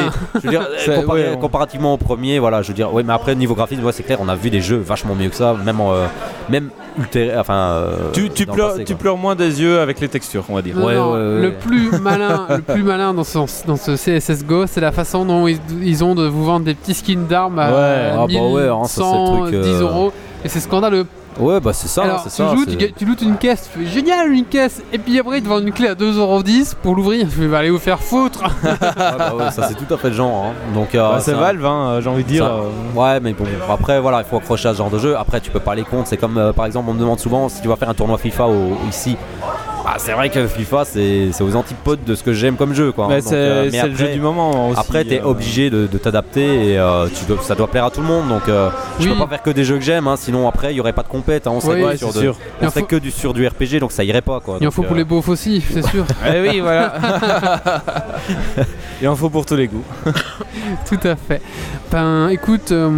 veux 0.41 0.51
dire, 0.51 0.67
comparé- 0.87 1.23
ouais, 1.29 1.35
on- 1.37 1.39
comparativement 1.41 1.95
au 1.95 1.97
premier, 1.97 2.39
voilà, 2.39 2.63
je 2.63 2.69
veux 2.69 2.75
dire, 2.75 2.93
ouais, 2.93 3.03
mais 3.03 3.13
après 3.13 3.35
niveau 3.35 3.55
graphisme, 3.55 3.85
ouais, 3.85 3.93
c'est 3.93 4.03
clair, 4.03 4.19
on 4.21 4.29
a 4.29 4.35
vu 4.35 4.51
des 4.51 4.61
jeux 4.61 4.77
vachement 4.79 5.15
mieux 5.15 5.29
que 5.29 5.37
ça, 5.37 5.55
même, 5.65 5.81
euh, 5.81 6.07
même 6.49 6.69
ultérie- 6.99 7.39
enfin. 7.39 7.55
euh, 7.55 7.93
Tu, 8.13 8.29
pleures, 8.47 8.73
passé, 8.73 8.85
tu 8.85 8.93
quoi. 8.95 9.01
pleures 9.01 9.17
moins 9.17 9.35
des 9.35 9.61
yeux 9.63 9.81
avec 9.81 10.01
les 10.01 10.09
textures, 10.09 10.45
on 10.49 10.55
va 10.55 10.63
dire. 10.63 10.77
Non, 10.77 10.87
Ouais, 10.87 10.95
non, 10.97 11.13
ouais, 11.13 11.19
ouais. 11.19 11.41
Le 11.43 11.53
plus 11.53 11.91
malin, 12.03 12.47
le 12.51 12.63
plus 12.63 12.83
malin 12.83 13.15
dans 13.15 13.25
ce, 13.25 13.39
dans 13.67 13.77
ce 13.77 13.97
CSSGO, 13.97 14.67
c'est 14.67 14.81
la 14.81 14.93
façon 14.93 15.25
dont 15.25 15.47
ils, 15.47 15.59
ils 15.83 16.05
ont 16.05 16.15
de 16.15 16.27
vous 16.27 16.45
vendre 16.45 16.65
des 16.67 16.75
petits 16.75 16.95
skins 16.95 17.27
d'armes 17.27 17.59
à 17.59 17.71
Ouais, 17.71 18.11
ah 18.13 18.17
bah 18.17 18.25
hein, 18.39 18.81
1100, 18.83 19.47
euh, 19.47 19.63
10 19.63 19.81
euros. 19.81 20.13
Et 20.45 20.49
c'est 20.49 20.61
scandaleux. 20.61 21.07
Ouais, 21.39 21.61
bah 21.61 21.73
c'est 21.73 21.89
ça, 21.89 22.03
Alors, 22.03 22.21
c'est 22.25 22.31
tu 22.31 22.37
ça. 22.37 22.55
joues, 22.55 22.65
c'est- 22.69 22.77
tu, 22.77 22.93
tu 22.93 23.05
lootes 23.07 23.23
une 23.23 23.37
caisse, 23.37 23.69
tu 23.73 23.79
fais 23.79 23.87
génial 23.87 24.31
une 24.33 24.45
caisse, 24.45 24.83
et 24.93 24.99
puis 24.99 25.19
après 25.19 25.39
ils 25.39 25.43
te 25.43 25.49
vendent 25.49 25.63
une 25.63 25.73
clé 25.73 25.89
à 25.89 25.95
2,10€ 25.95 26.75
pour 26.83 26.95
l'ouvrir. 26.95 27.27
Je 27.31 27.43
vais 27.43 27.49
bah, 27.49 27.59
aller 27.59 27.71
vous 27.71 27.79
faire 27.79 28.01
foutre. 28.01 28.43
Ouais, 28.63 28.73
bah 29.19 29.35
ouais, 29.35 29.51
ça 29.51 29.69
c'est 29.69 29.75
tout 29.75 29.93
à 29.95 29.97
fait 29.97 30.09
le 30.11 30.15
genre. 30.17 30.47
hein. 30.47 30.53
Donc, 30.75 30.95
euh, 30.95 31.13
Bah, 31.13 31.21
c'est 31.21 31.33
Valve, 31.33 31.65
hein, 31.65 32.01
j'ai 32.03 32.09
envie 32.11 32.25
de 32.25 32.29
dire. 32.29 32.45
Ça- 32.45 32.53
euh, 32.53 32.69
Ouais, 32.99 33.21
mais 33.21 33.33
bon, 33.33 33.45
après, 33.71 34.01
voilà, 34.01 34.21
il 34.21 34.25
faut 34.29 34.37
accrocher 34.37 34.69
à 34.69 34.73
ce 34.73 34.79
genre 34.79 34.91
de 34.91 34.99
jeu. 34.99 35.17
Après, 35.17 35.41
tu 35.41 35.51
peux 35.51 35.61
pas 35.61 35.75
les 35.75 35.83
contre. 35.85 36.09
C'est 36.09 36.17
comme, 36.17 36.37
euh, 36.37 36.53
par 36.53 36.67
exemple, 36.67 36.91
on 36.91 36.95
me 36.95 37.01
demande 37.01 37.21
souvent 37.21 37.49
si 37.49 37.63
tu 37.63 37.69
vas 37.69 37.77
faire 37.77 37.89
un 37.89 37.95
tournoi 37.95 38.19
FIFA 38.19 38.47
au- 38.49 38.77
ici. 38.89 39.17
Bah, 39.85 39.95
c'est 39.99 40.13
vrai 40.13 40.29
que 40.31 40.47
FIFA, 40.47 40.85
c'est 40.85 41.29
c'est 41.33 41.43
aux 41.43 41.57
antipodes 41.57 42.05
de 42.05 42.15
ce 42.15 42.23
que 42.23 42.33
j'aime 42.33 42.57
comme 42.57 42.75
jeu, 42.75 42.93
quoi. 42.93 43.09
mais 43.09 43.21
Donc, 43.21 43.29
c'est 43.31 43.35
euh, 43.37 43.69
mais 43.73 43.81
c'est 43.81 43.89
le 43.89 43.97
jeu 43.97 44.09
du 44.09 44.21
moment 44.21 44.69
aussi. 44.71 44.81
Après, 44.81 45.05
t'es 45.05 45.21
euh, 45.21 45.25
obligé 45.25 45.71
de, 45.71 45.87
de 45.87 45.99
t'adapter 45.99 46.73
et 46.73 46.79
euh, 46.79 47.07
tu 47.09 47.25
dois- 47.25 47.43
ça 47.43 47.55
doit 47.55 47.69
plaire 47.69 47.87
à 47.87 47.91
tout 47.91 48.01
le 48.01 48.07
monde. 48.07 48.29
Donc, 48.29 48.49
euh, 48.49 48.69
je 48.99 49.09
Oui. 49.09 49.15
peux 49.15 49.21
pas 49.25 49.29
faire 49.29 49.43
que 49.43 49.51
des 49.51 49.65
jeux 49.65 49.77
que 49.77 49.85
j'aime. 49.85 50.07
hein, 50.07 50.17
sinon, 50.17 50.49
après, 50.49 50.73
il 50.73 50.77
y 50.77 50.81
aurait 50.81 50.93
pas 50.93 51.03
de 51.03 51.09
compète. 51.09 51.47
hein, 51.47 51.53
on 51.55 51.61
serait, 51.61 51.75
Oui, 51.77 51.81
que 51.83 51.87
Ouais, 51.87 51.97
sur 51.97 52.13
c'est 52.13 52.19
de- 52.19 52.23
sûr. 52.25 52.37
Il 52.61 52.65
on 52.65 52.69
en 52.69 52.71
serait 52.71 52.81
faut- 52.81 52.87
que 52.87 52.97
du, 52.97 53.11
sur 53.11 53.33
du 53.33 53.47
RPG, 53.47 53.81
donc 53.81 53.93
ça 53.93 54.05
irait 54.05 54.21
pas, 54.23 54.41
quoi. 54.41 54.57
Il 54.61 54.65
en 54.65 54.67
Donc, 54.67 54.75
faut 54.75 54.83
pour 54.83 54.93
euh, 54.93 54.99
les 54.99 55.05
beaufs 55.05 55.29
aussi, 55.29 55.65
c'est 55.73 55.87
sûr. 55.87 56.05
Eh 56.35 56.41
oui, 56.49 56.61
voilà. 56.61 56.95
Il 59.03 59.09
en 59.09 59.17
faut 59.17 59.31
pour 59.31 59.47
tous 59.47 59.57
les 59.57 59.67
goûts. 59.67 59.85
Tout 60.89 60.99
à 61.05 61.17
fait. 61.17 61.41
Ben 61.91 62.29
écoute, 62.29 62.71
euh, 62.71 62.91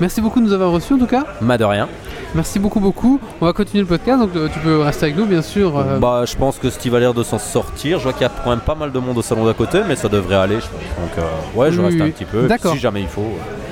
merci 0.00 0.20
beaucoup 0.20 0.40
de 0.40 0.46
nous 0.46 0.52
avoir 0.52 0.70
reçus 0.70 0.94
en 0.94 0.98
tout 0.98 1.06
cas. 1.06 1.24
Bah, 1.40 1.58
de 1.58 1.64
rien. 1.64 1.88
Merci 2.34 2.58
beaucoup, 2.58 2.78
beaucoup. 2.80 3.18
On 3.40 3.46
va 3.46 3.52
continuer 3.52 3.80
le 3.82 3.86
podcast, 3.88 4.20
donc 4.20 4.30
euh, 4.36 4.48
tu 4.52 4.58
peux 4.60 4.80
rester 4.80 5.06
avec 5.06 5.16
nous, 5.16 5.24
bien 5.26 5.42
sûr. 5.42 5.76
euh, 5.78 5.98
Bah, 5.98 6.24
je 6.26 6.36
pense 6.36 6.58
que 6.58 6.68
Steve 6.70 6.94
a 6.94 7.00
l'air 7.00 7.14
de 7.14 7.22
s'en 7.22 7.38
sortir. 7.38 7.98
Je 7.98 8.04
vois 8.04 8.12
qu'il 8.12 8.22
y 8.22 8.26
a 8.26 8.32
quand 8.44 8.50
même 8.50 8.60
pas 8.60 8.74
mal 8.74 8.92
de 8.92 8.98
monde 8.98 9.16
au 9.18 9.22
salon 9.22 9.46
d'à 9.46 9.54
côté, 9.54 9.80
mais 9.88 9.96
ça 9.96 10.08
devrait 10.08 10.36
aller, 10.36 10.56
je 10.56 10.66
pense. 10.66 10.70
Donc, 10.70 11.18
euh, 11.18 11.58
ouais, 11.58 11.72
je 11.72 11.78
Oui, 11.80 11.86
reste 11.86 11.96
oui, 11.96 12.02
un 12.02 12.10
petit 12.10 12.24
peu. 12.26 12.46
D'accord. 12.46 12.74
Si 12.74 12.78
jamais 12.78 13.00
il 13.00 13.08
faut. 13.08 13.24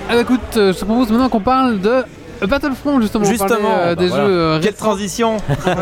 Ah 0.09 0.15
bah 0.15 0.21
écoute, 0.23 0.41
je 0.55 0.73
te 0.73 0.85
propose 0.85 1.11
maintenant 1.11 1.29
qu'on 1.29 1.41
parle 1.41 1.81
de 1.81 2.03
Battlefront, 2.47 3.01
justement. 3.01 3.25
On 3.27 3.31
Justement, 3.31 3.49
parlait, 3.49 3.65
euh, 3.67 3.95
bah 3.95 4.03
des 4.03 4.09
voilà. 4.09 4.25
jeux. 4.27 4.31
euh, 4.33 4.61
Quelle 4.63 4.75
transition 4.75 5.37
Ouais. 5.67 5.75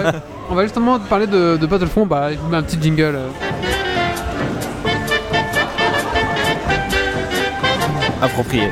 On 0.50 0.54
va 0.54 0.62
justement 0.64 0.98
parler 0.98 1.26
de, 1.26 1.56
de 1.56 1.66
Battlefront. 1.66 2.06
Bah, 2.06 2.32
je 2.32 2.38
vous 2.38 2.48
mets 2.48 2.56
un 2.56 2.62
petit 2.62 2.78
jingle. 2.80 3.02
euh. 3.16 3.28
Approprié. 8.22 8.68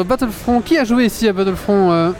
Alors, 0.00 0.08
Battlefront, 0.08 0.62
qui 0.62 0.78
a 0.78 0.84
joué 0.84 1.04
ici 1.04 1.28
à 1.28 1.34
Battlefront 1.34 1.92
euh, 1.92 2.12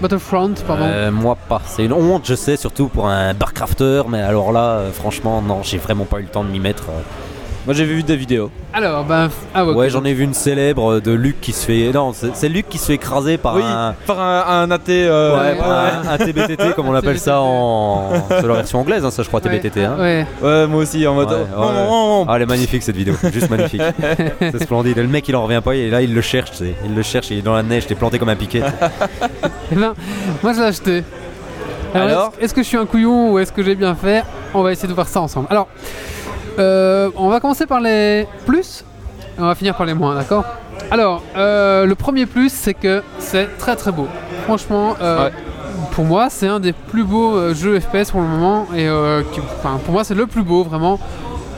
Battlefront, 0.00 0.54
pardon. 0.66 0.86
Euh, 0.86 1.12
moi 1.12 1.36
pas. 1.36 1.62
C'est 1.66 1.84
une 1.84 1.92
honte, 1.92 2.26
je 2.26 2.34
sais, 2.34 2.56
surtout 2.56 2.88
pour 2.88 3.06
un 3.06 3.32
barcrafter, 3.32 4.02
mais 4.08 4.20
alors 4.20 4.50
là, 4.50 4.78
euh, 4.78 4.90
franchement, 4.90 5.40
non, 5.40 5.62
j'ai 5.62 5.78
vraiment 5.78 6.04
pas 6.04 6.18
eu 6.18 6.22
le 6.22 6.28
temps 6.28 6.42
de 6.42 6.50
m'y 6.50 6.58
mettre. 6.58 6.86
Moi 7.68 7.74
j'ai 7.74 7.84
vu 7.84 8.02
des 8.02 8.16
vidéos. 8.16 8.50
Alors, 8.72 9.04
bah, 9.04 9.26
f- 9.26 9.30
ah 9.54 9.62
ouais. 9.66 9.74
Ouais, 9.74 9.90
j'en 9.90 10.02
ai 10.04 10.14
vu 10.14 10.24
une 10.24 10.32
célèbre 10.32 11.00
de 11.00 11.12
Luc 11.12 11.38
qui 11.42 11.52
se 11.52 11.66
fait. 11.66 11.90
Non, 11.92 12.12
c'est 12.14 12.48
Luc 12.48 12.66
qui 12.70 12.78
se 12.78 12.86
fait 12.86 12.94
écraser 12.94 13.36
par 13.36 13.56
oui, 13.56 13.62
un. 13.62 13.94
par 14.06 14.18
un, 14.20 14.62
un 14.62 14.70
AT. 14.70 14.88
euh, 14.88 15.36
Ouais, 15.36 15.58
un, 15.60 16.08
un 16.14 16.16
TBTT, 16.16 16.72
comme 16.76 16.88
on 16.88 16.94
appelle 16.94 17.18
ça 17.18 17.40
en. 17.42 18.10
C'est 18.30 18.46
la 18.46 18.54
version 18.54 18.80
anglaise, 18.80 19.04
hein, 19.04 19.10
ça, 19.10 19.22
je 19.22 19.28
crois, 19.28 19.40
Ouais, 19.44 19.50
TBTT. 19.60 19.84
Hein. 19.84 19.96
Ouais. 19.98 20.26
Ouais, 20.42 20.66
moi 20.66 20.80
aussi 20.80 21.06
en 21.06 21.12
mode. 21.12 21.28
Ouais, 21.30 21.36
oh, 21.54 21.60
ouais. 21.60 21.66
oh, 21.66 21.86
oh, 21.90 22.18
oh. 22.22 22.26
Ah, 22.26 22.36
elle 22.36 22.42
est 22.42 22.46
magnifique 22.46 22.82
cette 22.82 22.96
vidéo, 22.96 23.14
juste 23.30 23.50
magnifique. 23.50 23.82
c'est 24.40 24.62
splendide. 24.62 24.96
Et 24.96 25.02
le 25.02 25.08
mec 25.08 25.28
il 25.28 25.36
en 25.36 25.42
revient 25.42 25.60
pas, 25.62 25.74
et 25.74 25.90
là 25.90 26.00
il 26.00 26.14
le 26.14 26.22
cherche, 26.22 26.52
il 26.60 26.94
le 26.94 27.02
cherche, 27.02 27.30
il 27.30 27.38
est 27.40 27.42
dans 27.42 27.54
la 27.54 27.62
neige, 27.62 27.86
t'es 27.86 27.94
planté 27.94 28.18
comme 28.18 28.30
un 28.30 28.36
piquet. 28.36 28.62
Eh 29.70 29.74
ben, 29.74 29.92
moi 30.42 30.54
je 30.54 30.60
l'ai 30.60 30.64
acheté. 30.66 31.04
Alors 31.94 32.32
est-ce- 32.38 32.44
Est-ce 32.46 32.54
que 32.54 32.62
je 32.62 32.66
suis 32.68 32.76
un 32.78 32.86
couillon 32.86 33.32
ou 33.32 33.38
est-ce 33.38 33.52
que 33.52 33.62
j'ai 33.62 33.74
bien 33.74 33.94
fait? 33.94 34.24
On 34.54 34.62
va 34.62 34.72
essayer 34.72 34.88
de 34.88 34.94
voir 34.94 35.06
ça 35.08 35.20
ensemble. 35.20 35.46
Alors, 35.50 35.68
euh, 36.58 37.10
on 37.16 37.28
va 37.28 37.40
commencer 37.40 37.66
par 37.66 37.80
les 37.80 38.26
plus. 38.46 38.84
et 39.38 39.40
on 39.40 39.46
va 39.46 39.54
finir 39.54 39.76
par 39.76 39.86
les 39.86 39.94
moins, 39.94 40.14
d'accord 40.14 40.44
Alors, 40.90 41.22
euh, 41.36 41.84
le 41.86 41.94
premier 41.94 42.26
plus, 42.26 42.52
c'est 42.52 42.74
que 42.74 43.02
c'est 43.18 43.56
très 43.58 43.76
très 43.76 43.92
beau. 43.92 44.06
Franchement, 44.44 44.96
euh, 45.00 45.26
Ouais. 45.26 45.32
pour 45.92 46.04
moi, 46.04 46.28
c'est 46.30 46.46
un 46.48 46.60
des 46.60 46.72
plus 46.72 47.04
beaux 47.04 47.52
jeux 47.54 47.78
FPS 47.80 48.10
pour 48.10 48.20
le 48.20 48.26
moment. 48.26 48.66
Et 48.76 48.88
qui- 49.32 49.40
pour 49.84 49.92
moi, 49.92 50.04
c'est 50.04 50.14
le 50.14 50.26
plus 50.26 50.42
beau, 50.42 50.64
vraiment. 50.64 50.98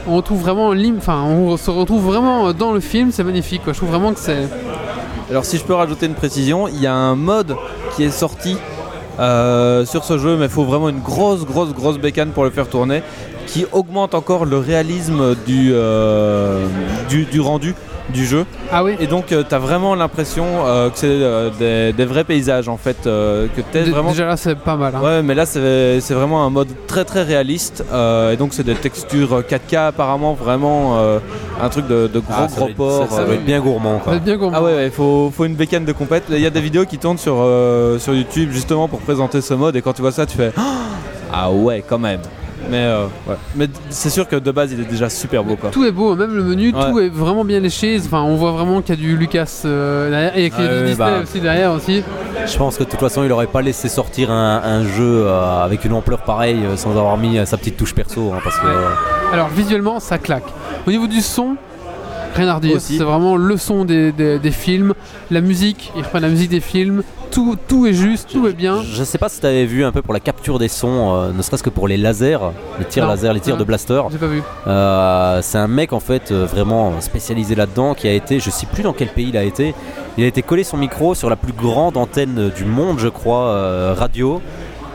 On 0.07 0.15
retrouve 0.15 0.41
vraiment 0.41 0.73
enfin, 0.97 1.21
on 1.21 1.55
se 1.57 1.69
retrouve 1.69 2.03
vraiment 2.05 2.51
dans 2.53 2.71
le 2.71 2.79
film, 2.79 3.11
c'est 3.11 3.23
magnifique. 3.23 3.63
quoi. 3.63 3.73
Je 3.73 3.77
trouve 3.77 3.89
vraiment 3.91 4.13
que 4.13 4.19
c'est. 4.19 4.47
Alors 5.29 5.45
si 5.45 5.57
je 5.57 5.63
peux 5.63 5.75
rajouter 5.75 6.07
une 6.07 6.15
précision, 6.15 6.67
il 6.67 6.81
y 6.81 6.87
a 6.87 6.93
un 6.93 7.15
mode 7.15 7.55
qui 7.95 8.03
est 8.03 8.09
sorti 8.11 8.57
euh, 9.19 9.85
sur 9.85 10.03
ce 10.03 10.17
jeu, 10.17 10.35
mais 10.37 10.45
il 10.45 10.51
faut 10.51 10.63
vraiment 10.65 10.89
une 10.89 10.99
grosse, 11.01 11.45
grosse, 11.45 11.73
grosse 11.73 11.97
bécane 11.99 12.29
pour 12.31 12.43
le 12.43 12.49
faire 12.49 12.67
tourner, 12.67 13.03
qui 13.51 13.65
augmente 13.71 14.15
encore 14.15 14.45
le 14.45 14.57
réalisme 14.57 15.35
du, 15.45 15.71
euh, 15.73 16.65
du, 17.09 17.25
du 17.25 17.39
rendu 17.41 17.75
du 18.13 18.25
jeu. 18.25 18.45
Ah 18.73 18.83
oui. 18.83 18.95
Et 18.99 19.07
donc 19.07 19.27
tu 19.27 19.35
as 19.55 19.59
vraiment 19.59 19.95
l'impression 19.95 20.45
euh, 20.65 20.89
que 20.89 20.97
c'est 20.97 21.07
euh, 21.07 21.49
des, 21.59 21.93
des 21.93 22.05
vrais 22.05 22.23
paysages 22.25 22.67
en 22.67 22.75
fait, 22.75 23.05
euh, 23.07 23.47
que 23.55 23.61
vraiment... 23.89 24.09
Déjà 24.09 24.25
là, 24.25 24.35
c'est 24.37 24.55
pas 24.57 24.75
mal. 24.75 24.93
hein. 24.95 25.01
Ouais, 25.01 25.21
mais 25.21 25.33
là 25.33 25.45
c'est 25.45 25.99
c'est 26.01 26.13
vraiment 26.13 26.45
un 26.45 26.49
mode 26.49 26.67
très 26.87 27.05
très 27.05 27.23
réaliste 27.23 27.85
euh, 27.93 28.31
et 28.33 28.37
donc 28.37 28.53
c'est 28.53 28.63
des 28.65 28.75
textures 28.75 29.41
4K 29.41 29.87
apparemment, 29.89 30.33
vraiment 30.33 30.97
euh, 30.97 31.19
un 31.61 31.69
truc 31.69 31.87
de, 31.87 32.07
de 32.07 32.19
gros 32.19 32.33
Ah, 32.37 32.49
ça 32.49 32.55
gros 32.57 32.67
être- 32.69 32.75
port. 32.75 33.07
ça, 33.09 33.15
ça 33.15 33.21
euh, 33.21 33.25
doit 33.27 33.35
être 33.35 33.45
bien 33.45 33.59
gourmand 33.61 33.99
quoi. 33.99 34.15
êtes 34.15 34.23
bien 34.23 34.35
gourmand. 34.37 34.57
ah 34.59 34.63
ouais, 34.63 34.85
il 34.87 34.91
faut, 34.91 35.31
faut 35.35 35.45
une 35.45 35.55
bécane 35.55 35.85
de 35.85 35.93
compète. 35.93 36.23
Il 36.29 36.39
y 36.39 36.45
a 36.45 36.49
des 36.49 36.61
vidéos 36.61 36.85
qui 36.85 36.97
tournent 36.97 37.17
sur, 37.19 37.35
euh, 37.37 37.97
sur 37.99 38.13
YouTube 38.13 38.49
justement 38.51 38.87
pour 38.89 38.99
présenter 38.99 39.39
ce 39.41 39.53
mode 39.53 39.75
et 39.77 39.81
quand 39.81 39.93
tu 39.93 40.01
vois 40.01 40.11
ça, 40.11 40.25
tu 40.25 40.35
fais 40.37 40.51
Ah 41.31 41.49
ouais, 41.51 41.81
quand 41.87 41.99
même. 41.99 42.21
Mais, 42.69 42.77
euh, 42.85 43.05
ouais. 43.27 43.35
Mais 43.55 43.67
c'est 43.89 44.09
sûr 44.09 44.27
que 44.27 44.35
de 44.35 44.51
base, 44.51 44.71
il 44.71 44.79
est 44.79 44.85
déjà 44.89 45.09
super 45.09 45.43
beau 45.43 45.55
quoi. 45.55 45.69
Tout 45.71 45.83
est 45.85 45.91
beau, 45.91 46.15
même 46.15 46.33
le 46.35 46.43
menu, 46.43 46.73
Ouais. 46.73 46.91
tout 46.91 46.99
est 46.99 47.09
vraiment 47.09 47.43
bien 47.43 47.59
léché. 47.59 47.99
Enfin, 48.05 48.21
on 48.21 48.35
voit 48.35 48.51
vraiment 48.51 48.81
qu'il 48.81 48.95
y 48.95 48.97
a 48.97 49.01
du 49.01 49.17
Lucas 49.17 49.61
euh, 49.65 50.09
derrière 50.09 50.37
et 50.37 50.49
qu'il 50.49 50.63
y 50.63 50.67
a 50.67 50.69
Ouais, 50.71 50.79
du 50.81 50.87
Disney 50.89 50.95
bah. 51.11 51.19
aussi 51.23 51.39
derrière 51.41 51.71
aussi. 51.73 52.03
Je 52.45 52.57
pense 52.57 52.77
que 52.77 52.83
de 52.83 52.89
toute 52.89 52.99
façon, 52.99 53.23
il 53.23 53.31
aurait 53.31 53.47
pas 53.47 53.61
laissé 53.61 53.89
sortir 53.89 54.31
un, 54.31 54.61
un 54.63 54.83
jeu 54.83 55.25
euh, 55.25 55.63
avec 55.63 55.85
une 55.85 55.93
ampleur 55.93 56.19
pareille 56.19 56.63
euh, 56.65 56.77
sans 56.77 56.91
avoir 56.91 57.17
mis 57.17 57.39
sa 57.45 57.57
petite 57.57 57.77
touche 57.77 57.93
perso. 57.93 58.31
hein, 58.33 58.39
parce 58.43 58.57
que 58.59 58.65
Ouais. 58.65 58.71
euh, 58.73 59.33
Alors 59.33 59.47
visuellement, 59.49 59.99
ça 59.99 60.17
claque. 60.17 60.43
Au 60.87 60.91
niveau 60.91 61.07
du 61.07 61.21
son, 61.21 61.55
rien 62.35 62.47
à 62.47 62.55
redire. 62.55 62.75
Aussi. 62.77 62.97
C'est 62.97 63.03
vraiment 63.03 63.35
le 63.37 63.57
son 63.57 63.85
des, 63.85 64.11
des- 64.11 64.39
des 64.39 64.51
films, 64.51 64.93
la 65.29 65.41
musique. 65.41 65.91
Ils 65.95 66.03
reprennent 66.03 66.23
la 66.23 66.29
musique 66.29 66.49
des 66.51 66.59
films. 66.61 67.03
Tout, 67.31 67.55
tout 67.67 67.85
est 67.87 67.93
juste, 67.93 68.29
tout 68.29 68.45
est 68.45 68.51
bien. 68.53 68.83
Je 68.83 69.03
sais 69.05 69.17
pas 69.17 69.29
si 69.29 69.39
tu 69.39 69.45
avais 69.45 69.63
vu 69.65 69.85
un 69.85 69.93
peu 69.93 70.01
pour 70.01 70.13
la 70.13 70.19
capture 70.19 70.59
des 70.59 70.67
sons, 70.67 71.13
euh, 71.15 71.31
ne 71.31 71.41
serait-ce 71.41 71.63
que 71.63 71.69
pour 71.69 71.87
les 71.87 71.95
lasers, 71.95 72.37
les 72.77 72.83
tirs 72.83 73.03
Non. 73.05 73.11
laser, 73.11 73.33
les 73.33 73.39
tirs 73.39 73.53
Non. 73.55 73.59
de 73.61 73.63
blaster. 73.65 74.01
J'ai 74.11 74.17
pas 74.17 74.27
vu. 74.27 74.41
Euh, 74.67 75.39
c'est 75.41 75.57
un 75.57 75.69
mec 75.69 75.93
en 75.93 76.01
fait 76.01 76.31
euh, 76.31 76.45
vraiment 76.45 76.99
spécialisé 76.99 77.55
là-dedans 77.55 77.93
qui 77.93 78.09
a 78.09 78.11
été, 78.13 78.41
je 78.41 78.49
sais 78.49 78.65
plus 78.65 78.83
dans 78.83 78.91
quel 78.91 79.07
pays 79.07 79.29
il 79.29 79.37
a 79.37 79.43
été, 79.43 79.73
il 80.17 80.25
a 80.25 80.27
été 80.27 80.41
collé 80.41 80.65
son 80.65 80.75
micro 80.75 81.15
sur 81.15 81.29
la 81.29 81.37
plus 81.37 81.53
grande 81.53 81.95
antenne 81.95 82.51
du 82.53 82.65
monde, 82.65 82.99
je 82.99 83.07
crois, 83.07 83.47
euh, 83.47 83.95
radio. 83.97 84.41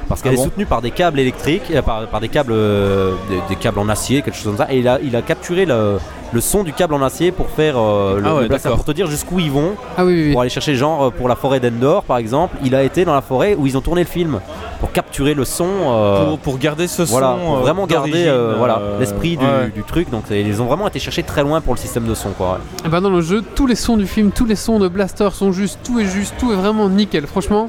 Parce 0.09 0.23
qu'elle 0.23 0.33
Ah 0.33 0.35
est 0.35 0.37
bon 0.39 0.45
soutenue 0.45 0.67
par 0.67 0.83
des 0.83 0.91
câbles 0.93 1.19
électriques, 1.19 1.71
euh, 1.73 1.83
par, 1.83 2.07
par 2.07 2.21
des 2.21 2.29
câbles, 2.29 2.53
euh, 2.53 3.15
des, 3.29 3.41
des 3.49 3.57
câbles 3.57 3.79
en 3.79 3.89
acier, 3.89 4.23
quelque 4.23 4.35
chose 4.37 4.45
comme 4.45 4.57
ça. 4.57 4.73
Et 4.73 4.79
il 4.79 4.89
a, 4.89 4.99
il 5.03 5.17
a 5.17 5.23
capturé 5.23 5.67
le, 5.67 5.99
le 6.33 6.41
son 6.41 6.63
du 6.63 6.73
câble 6.73 6.95
en 6.95 7.03
acier 7.03 7.33
pour 7.33 7.51
faire 7.51 7.75
euh, 7.77 8.21
le, 8.21 8.27
Ah 8.27 8.35
ouais, 8.37 8.43
le 8.43 8.49
blaster, 8.49 8.69
d'accord. 8.69 8.77
pour 8.77 8.85
te 8.85 8.93
dire 8.93 9.09
jusqu'où 9.09 9.41
ils 9.41 9.51
vont, 9.51 9.73
Ah 9.97 10.05
oui, 10.05 10.13
oui, 10.15 10.25
oui. 10.27 10.33
pour 10.33 10.41
aller 10.43 10.51
chercher 10.51 10.75
genre 10.77 11.13
pour 11.13 11.29
la 11.29 11.35
forêt 11.37 11.59
d'Endor 11.61 12.05
par 12.05 12.19
exemple. 12.19 12.57
Il 12.65 12.75
a 12.75 12.83
été 12.85 13.05
dans 13.05 13.15
la 13.15 13.21
forêt 13.21 13.57
où 13.59 13.67
ils 13.67 13.77
ont 13.77 13.81
tourné 13.81 14.03
le 14.03 14.09
film 14.09 14.41
pour 14.81 14.93
capturer 14.93 15.35
le 15.35 15.45
son. 15.45 15.67
euh, 15.89 16.27
Pour, 16.27 16.39
pour 16.39 16.59
garder 16.59 16.87
ce 16.87 17.03
voilà, 17.03 17.37
son. 17.41 17.45
pour 17.47 17.57
vraiment 17.57 17.87
garder 17.87 18.27
euh, 18.27 18.55
voilà 18.59 18.79
euh, 18.79 18.99
l'esprit 19.01 19.37
du, 19.37 19.45
ouais. 19.45 19.71
du 19.75 19.83
truc. 19.83 20.11
Donc 20.11 20.25
ils 20.31 20.63
ont 20.63 20.67
vraiment 20.67 20.87
été 20.87 20.99
chercher 21.01 21.23
très 21.25 21.43
loin 21.43 21.61
pour 21.61 21.75
le 21.75 21.79
système 21.81 22.05
de 22.07 22.15
son 22.15 22.31
quoi. 22.31 22.61
Et 22.85 22.89
ben, 22.89 23.01
dans 23.01 23.11
le 23.11 23.23
jeu, 23.23 23.43
tous 23.55 23.67
les 23.67 23.75
sons 23.75 23.97
du 23.97 24.07
film, 24.07 24.31
tous 24.31 24.45
les 24.47 24.57
sons 24.57 24.79
de 24.79 24.87
Blaster 24.89 25.29
sont 25.33 25.51
justes. 25.53 25.81
Tout 25.85 25.99
est 25.99 26.05
juste, 26.07 26.35
tout 26.39 26.53
est 26.53 26.57
vraiment 26.57 26.89
nickel. 26.89 27.27
Franchement, 27.27 27.69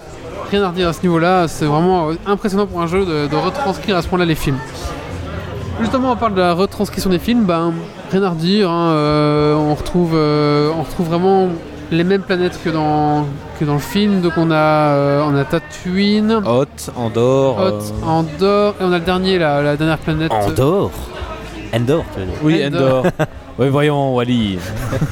rien 0.52 0.64
à 0.64 0.70
redire 0.70 0.90
à 0.90 0.94
ce 0.94 1.02
niveau-là. 1.02 1.48
C'est 1.48 1.66
vraiment 1.66 2.10
impressionnant 2.26 2.66
pour 2.68 2.82
un 2.82 2.88
jeu 2.88 3.06
de, 3.06 3.28
de 3.28 3.36
retranscrire 3.36 3.98
à 3.98 4.02
ce 4.02 4.08
point-là 4.08 4.26
les 4.26 4.36
films. 4.36 4.58
Justement, 5.80 6.12
on 6.12 6.16
parle 6.16 6.34
de 6.34 6.42
la 6.42 6.54
retranscription 6.54 7.10
des 7.10 7.20
films. 7.20 7.44
Ben, 7.46 7.74
rien 8.12 8.24
à 8.24 8.30
redire. 8.30 8.70
hein, 8.72 8.90
euh, 8.92 9.56
on, 9.56 9.76
retrouve, 9.76 10.12
euh, 10.16 10.72
on 10.78 10.82
retrouve 10.84 11.08
vraiment 11.08 11.48
les 11.92 12.04
mêmes 12.04 12.22
planètes 12.24 12.60
que 12.64 12.70
dans, 12.70 13.26
que 13.60 13.66
dans 13.66 13.74
le 13.76 13.80
film. 13.80 14.22
Donc 14.22 14.34
on 14.38 14.50
a, 14.50 14.56
euh, 14.56 15.24
on 15.28 15.36
a 15.36 15.44
Tatooine, 15.46 16.42
Hot, 16.46 16.66
Andorre. 16.96 17.60
Hoth, 17.60 17.94
euh, 18.04 18.06
Andorre, 18.08 18.76
et 18.82 18.84
on 18.84 18.92
a 18.92 18.98
le 18.98 19.04
dernier, 19.06 19.38
là, 19.38 19.62
la 19.62 19.78
dernière 19.78 20.00
planète. 20.00 20.32
Endor 20.32 20.92
Endor 21.74 22.06
tu 22.14 22.20
veux 22.22 22.26
dire? 22.26 22.36
Oui, 22.44 22.66
Endor. 22.66 23.06
Oui, 23.60 23.70
voyons, 23.70 24.14
Wally. 24.16 24.60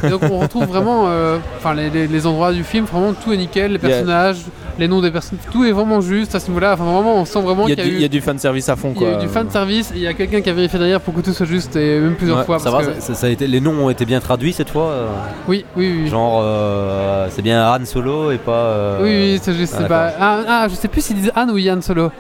Et 0.04 0.10
donc 0.10 0.22
on 0.30 0.38
retrouve 0.38 0.66
vraiment 0.66 1.06
euh, 1.08 1.40
enfin, 1.58 1.74
les, 1.74 1.90
les- 1.90 2.06
les 2.06 2.28
endroits 2.28 2.54
du 2.54 2.64
film, 2.64 2.86
vraiment 2.86 3.14
tout 3.14 3.34
est 3.34 3.38
nickel, 3.38 3.72
les 3.72 3.80
personnages, 3.80 4.38
les 4.78 4.88
noms 4.88 5.02
des 5.02 5.12
personnes, 5.12 5.38
tout 5.52 5.64
est 5.64 5.72
vraiment 5.72 6.02
juste 6.02 6.36
à 6.36 6.40
ce 6.40 6.48
niveau-là. 6.48 6.74
Enfin 6.74 6.84
vraiment 6.84 7.16
on 7.16 7.26
sent 7.26 7.42
vraiment 7.42 7.68
Il 7.68 7.72
y, 7.72 7.76
qu'il 7.76 7.82
a 7.82 7.86
y 7.86 7.88
a 7.88 7.90
du, 7.90 7.96
eu, 7.96 7.98
il 8.00 8.02
y 8.02 8.06
a 8.06 8.10
du 8.10 8.22
fan 8.22 8.38
service 8.38 8.68
à 8.70 8.76
fond 8.76 8.94
il 8.96 9.02
y 9.02 9.06
a 9.06 9.18
eu 9.18 9.22
du 9.22 9.28
fan 9.28 9.50
service 9.50 9.92
il 9.96 10.02
y 10.02 10.08
a 10.08 10.14
quelqu'un 10.14 10.42
qui 10.42 10.50
a 10.50 10.54
vérifié 10.54 10.78
derrière 10.80 11.00
pour 11.02 11.14
que 11.14 11.22
tout 11.22 11.34
soit 11.34 11.46
juste 11.46 11.76
et 11.76 12.00
même 12.00 12.16
plusieurs 12.16 12.40
Ouais, 12.40 12.44
fois. 12.46 12.60
Ça 12.60 12.72
parce 12.72 12.86
va, 12.86 12.92
que- 12.94 13.02
ça, 13.02 13.14
ça 13.14 13.28
a 13.28 13.30
été, 13.30 13.48
les 13.48 13.62
noms 13.62 13.86
ont 13.86 13.90
été 13.90 14.06
bien 14.06 14.20
traduits 14.20 14.54
cette 14.54 14.70
fois 14.70 14.88
euh, 14.90 15.08
Oui, 15.48 15.66
oui, 15.78 16.02
oui. 16.04 16.08
Genre 16.10 16.42
euh, 16.44 17.28
c'est 17.32 17.42
bien 17.42 17.66
Han 17.72 17.86
Solo 17.86 18.32
et 18.32 18.38
pas. 18.38 18.52
euh, 18.52 19.00
Oui, 19.02 19.34
oui, 19.34 19.40
c'est 19.42 19.54
juste. 19.54 19.76
ah, 19.80 19.84
pas... 19.86 20.12
ah, 20.20 20.40
ah, 20.48 20.68
je 20.70 20.76
sais 20.76 20.88
plus 20.88 21.02
s'ils 21.02 21.16
disent 21.18 21.32
Anne 21.36 21.52
ou 21.52 21.58
Yann 21.58 21.82
Solo. 21.82 22.12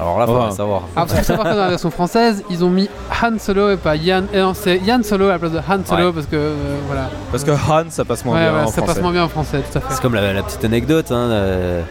Alors 0.00 0.18
là, 0.18 0.26
faudrait 0.26 0.46
Ouais. 0.46 0.50
savoir. 0.52 0.82
Qu'il 1.06 1.16
faut 1.16 1.22
savoir 1.24 1.46
que 1.48 1.52
dans 1.54 1.60
la 1.60 1.68
version 1.68 1.90
française, 1.90 2.42
ils 2.48 2.64
ont 2.64 2.70
mis 2.70 2.88
Han 3.22 3.38
Solo 3.38 3.70
et 3.70 3.76
pas 3.76 3.96
Yann. 3.96 4.26
Et 4.32 4.38
non, 4.38 4.54
c'est 4.54 4.78
Yann 4.78 5.02
Solo 5.02 5.26
à 5.26 5.32
la 5.32 5.38
place 5.38 5.52
de 5.52 5.58
Han 5.58 5.80
Solo 5.84 6.06
Ouais. 6.06 6.12
parce 6.14 6.26
que 6.26 6.36
euh, 6.36 6.54
voilà. 6.86 7.10
Parce 7.30 7.44
que 7.44 7.50
Han, 7.50 7.84
ça 7.90 8.04
passe 8.04 8.24
moins 8.24 8.36
Ouais, 8.36 8.42
bien 8.42 8.52
ouais, 8.54 8.60
en 8.62 8.66
ça 8.68 8.72
français. 8.72 8.86
passe 8.94 9.02
moins 9.02 9.12
bien 9.12 9.24
en 9.24 9.28
français, 9.28 9.58
tout 9.70 9.78
à 9.78 9.80
fait. 9.80 9.86
C'est 9.94 10.00
comme 10.02 10.14
la, 10.14 10.32
la 10.32 10.42
petite 10.42 10.64
anecdote. 10.64 11.10
Hein, 11.10 11.16
euh, 11.30 11.82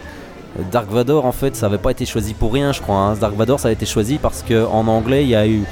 Dark 0.72 0.90
Vador, 0.90 1.24
en 1.26 1.32
fait, 1.32 1.54
ça 1.54 1.66
n'avait 1.68 1.78
pas 1.78 1.92
été 1.92 2.04
choisi 2.04 2.34
pour 2.34 2.52
rien, 2.52 2.72
je 2.72 2.80
crois. 2.80 2.96
hein. 2.96 3.14
Dark 3.20 3.34
Vador, 3.36 3.60
ça 3.60 3.68
a 3.68 3.70
été 3.70 3.86
choisi 3.86 4.18
parce 4.18 4.42
qu'en 4.46 4.86
anglais, 4.88 5.22
il 5.22 5.28
y 5.28 5.36
a 5.36 5.46
eu 5.46 5.62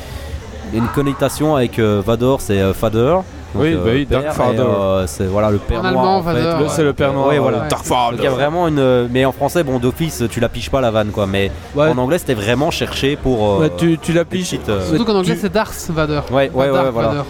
une 0.72 0.86
connotation 0.94 1.56
avec 1.56 1.78
euh, 1.78 2.00
Vador, 2.06 2.40
c'est 2.40 2.60
euh, 2.60 2.72
Father. 2.72 3.16
Donc, 3.54 3.62
Oui, 3.62 3.72
euh, 3.74 3.76
bah 3.84 3.90
oui, 3.94 4.04
père, 4.04 4.22
Dark 4.22 4.34
Father. 4.36 4.60
euh, 4.60 5.06
c'est 5.06 5.24
voilà 5.24 5.50
le 5.50 5.56
père 5.58 5.78
En 5.78 5.82
noir. 5.82 5.88
allemand, 5.88 6.16
en 6.18 6.22
fait. 6.22 6.68
C'est 6.68 6.82
le 6.84 6.92
Père 6.92 7.12
Noir. 7.14 7.28
Ouais, 7.28 7.38
voilà. 7.38 7.58
Ouais. 7.62 7.68
Dark 7.68 7.84
Father. 7.84 8.10
Donc 8.10 8.18
il 8.20 8.24
y 8.24 8.26
a 8.26 8.30
vraiment 8.30 8.68
une. 8.68 9.08
Mais 9.10 9.24
en 9.24 9.32
français, 9.32 9.64
bon, 9.64 9.78
d'office, 9.78 10.22
tu 10.30 10.38
la 10.40 10.48
piches 10.50 10.68
pas 10.70 10.82
la 10.82 10.90
vanne, 10.90 11.08
quoi. 11.12 11.26
Mais 11.26 11.50
Ouais. 11.74 11.88
en 11.88 11.96
anglais, 11.96 12.18
c'était 12.18 12.34
vraiment 12.34 12.70
cherché 12.70 13.16
pour. 13.16 13.54
euh, 13.54 13.58
Ouais, 13.60 13.70
tu, 13.78 13.98
tu 13.98 14.12
petites, 14.12 14.68
euh, 14.68 14.86
Surtout 14.86 15.04
qu'en 15.06 15.16
anglais 15.16 15.34
tu- 15.34 15.40
c'est 15.40 15.52
Darth 15.52 15.88
Vader. 15.90 16.20
Ouais, 16.30 16.50
ouais, 16.52 16.66
ouais, 16.66 16.72
Darth 16.72 16.92
voilà. 16.92 17.08
Vader. 17.08 17.20
Ouais, 17.20 17.24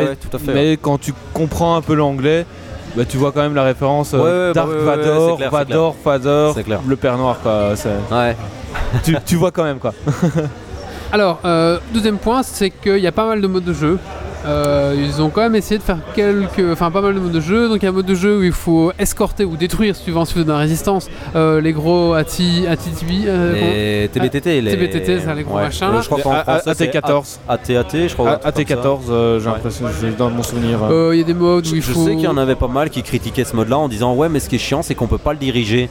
mais, 0.00 0.04
ouais, 0.10 0.16
tout 0.16 0.36
à 0.36 0.38
fait. 0.38 0.52
mais 0.52 0.72
quand 0.76 0.98
tu 1.00 1.14
comprends 1.32 1.76
un 1.76 1.80
peu 1.80 1.94
l'anglais, 1.94 2.44
bah, 2.94 3.04
tu 3.08 3.16
vois 3.16 3.32
quand 3.32 3.40
même 3.40 3.54
la 3.54 3.64
référence 3.64 4.12
euh, 4.12 4.18
Ouais, 4.18 4.24
ouais, 4.24 4.46
bah 4.48 4.52
Dark 4.52 4.68
ouais, 4.68 4.74
ouais, 4.74 4.80
ouais, 4.80 4.84
Vador, 4.96 5.30
c'est 5.30 5.36
clair, 5.38 5.50
Vador, 5.50 5.96
Father, 6.04 6.50
C'est 6.54 6.62
clair. 6.64 6.80
le 6.86 6.96
Père 6.96 7.16
Noir 7.16 7.36
quoi. 7.42 7.70
c'est- 7.74 7.88
Ouais. 8.14 8.36
tu, 9.02 9.16
tu 9.24 9.36
vois 9.36 9.50
quand 9.50 9.64
même 9.64 9.78
quoi. 9.78 9.94
Alors, 11.12 11.38
euh, 11.46 11.78
deuxième 11.94 12.18
point, 12.18 12.42
c'est 12.42 12.68
qu'il 12.70 12.98
y 12.98 13.06
a 13.06 13.12
pas 13.12 13.26
mal 13.26 13.40
de 13.40 13.46
modes 13.46 13.64
de 13.64 13.72
jeu. 13.72 13.98
Euh, 14.46 14.94
ils 14.96 15.20
ont 15.20 15.30
quand 15.30 15.40
même 15.42 15.56
essayé 15.56 15.78
de 15.78 15.82
faire 15.82 15.98
quelques, 16.14 16.62
enfin 16.72 16.90
pas 16.90 17.00
mal 17.00 17.14
de 17.14 17.18
modes 17.20 17.32
de 17.32 17.40
jeu. 17.40 17.68
Donc 17.68 17.78
il 17.78 17.82
y 17.84 17.86
a 17.86 17.90
un 17.90 17.92
mode 17.94 18.06
de 18.06 18.14
jeu 18.14 18.38
où 18.38 18.42
il 18.42 18.52
faut 18.52 18.92
escorter 18.98 19.44
ou 19.44 19.56
détruire, 19.56 19.96
suivant 19.96 20.24
si 20.24 20.34
vous 20.34 20.40
êtes 20.40 20.46
dans 20.46 20.52
la 20.54 20.60
résistance, 20.60 21.08
euh, 21.34 21.60
les 21.60 21.72
gros 21.72 22.12
Ati, 22.14 22.64
Atitibi. 22.68 23.24
euh, 23.26 24.02
Les 24.02 24.08
TBTT, 24.08 24.60
les 24.60 24.70
TBTT, 24.72 25.20
ça, 25.20 25.34
les 25.34 25.42
gros 25.42 25.54
machins. 25.56 25.88
Je 26.00 26.06
crois 26.06 26.20
qu'en 26.20 26.34
français, 26.42 26.72
c'est 26.76 26.94
AT14. 26.94 27.38
AT-AT, 27.48 28.08
je 28.08 28.14
crois. 28.14 28.30
A- 28.30 28.48
un 28.48 28.52
truc 28.52 28.68
comme 28.68 28.82
ça. 28.82 28.88
AT14, 28.88 29.00
euh, 29.10 29.40
j'ai 29.40 29.46
l'impression, 29.46 29.86
j'ai 30.00 30.10
dans 30.12 30.30
mon 30.30 30.42
souvenir. 30.42 30.78
Il 31.12 31.18
y 31.18 31.20
a 31.20 31.24
des 31.24 31.34
modes 31.34 31.66
où 31.66 31.70
Je, 31.70 31.76
il 31.76 31.82
je 31.82 31.92
faut. 31.92 32.04
sais 32.06 32.12
qu'il 32.14 32.24
y 32.24 32.28
en 32.28 32.36
avait 32.38 32.54
pas 32.54 32.68
mal 32.68 32.90
qui 32.90 33.02
critiquaient 33.02 33.44
ce 33.44 33.56
mode-là 33.56 33.78
en 33.78 33.88
disant 33.88 34.14
ouais 34.14 34.28
mais 34.28 34.38
ce 34.40 34.48
qui 34.48 34.54
est 34.56 34.58
chiant 34.58 34.82
c'est 34.82 34.94
qu'on 34.94 35.06
peut 35.08 35.18
pas 35.18 35.32
le 35.32 35.38
diriger. 35.38 35.88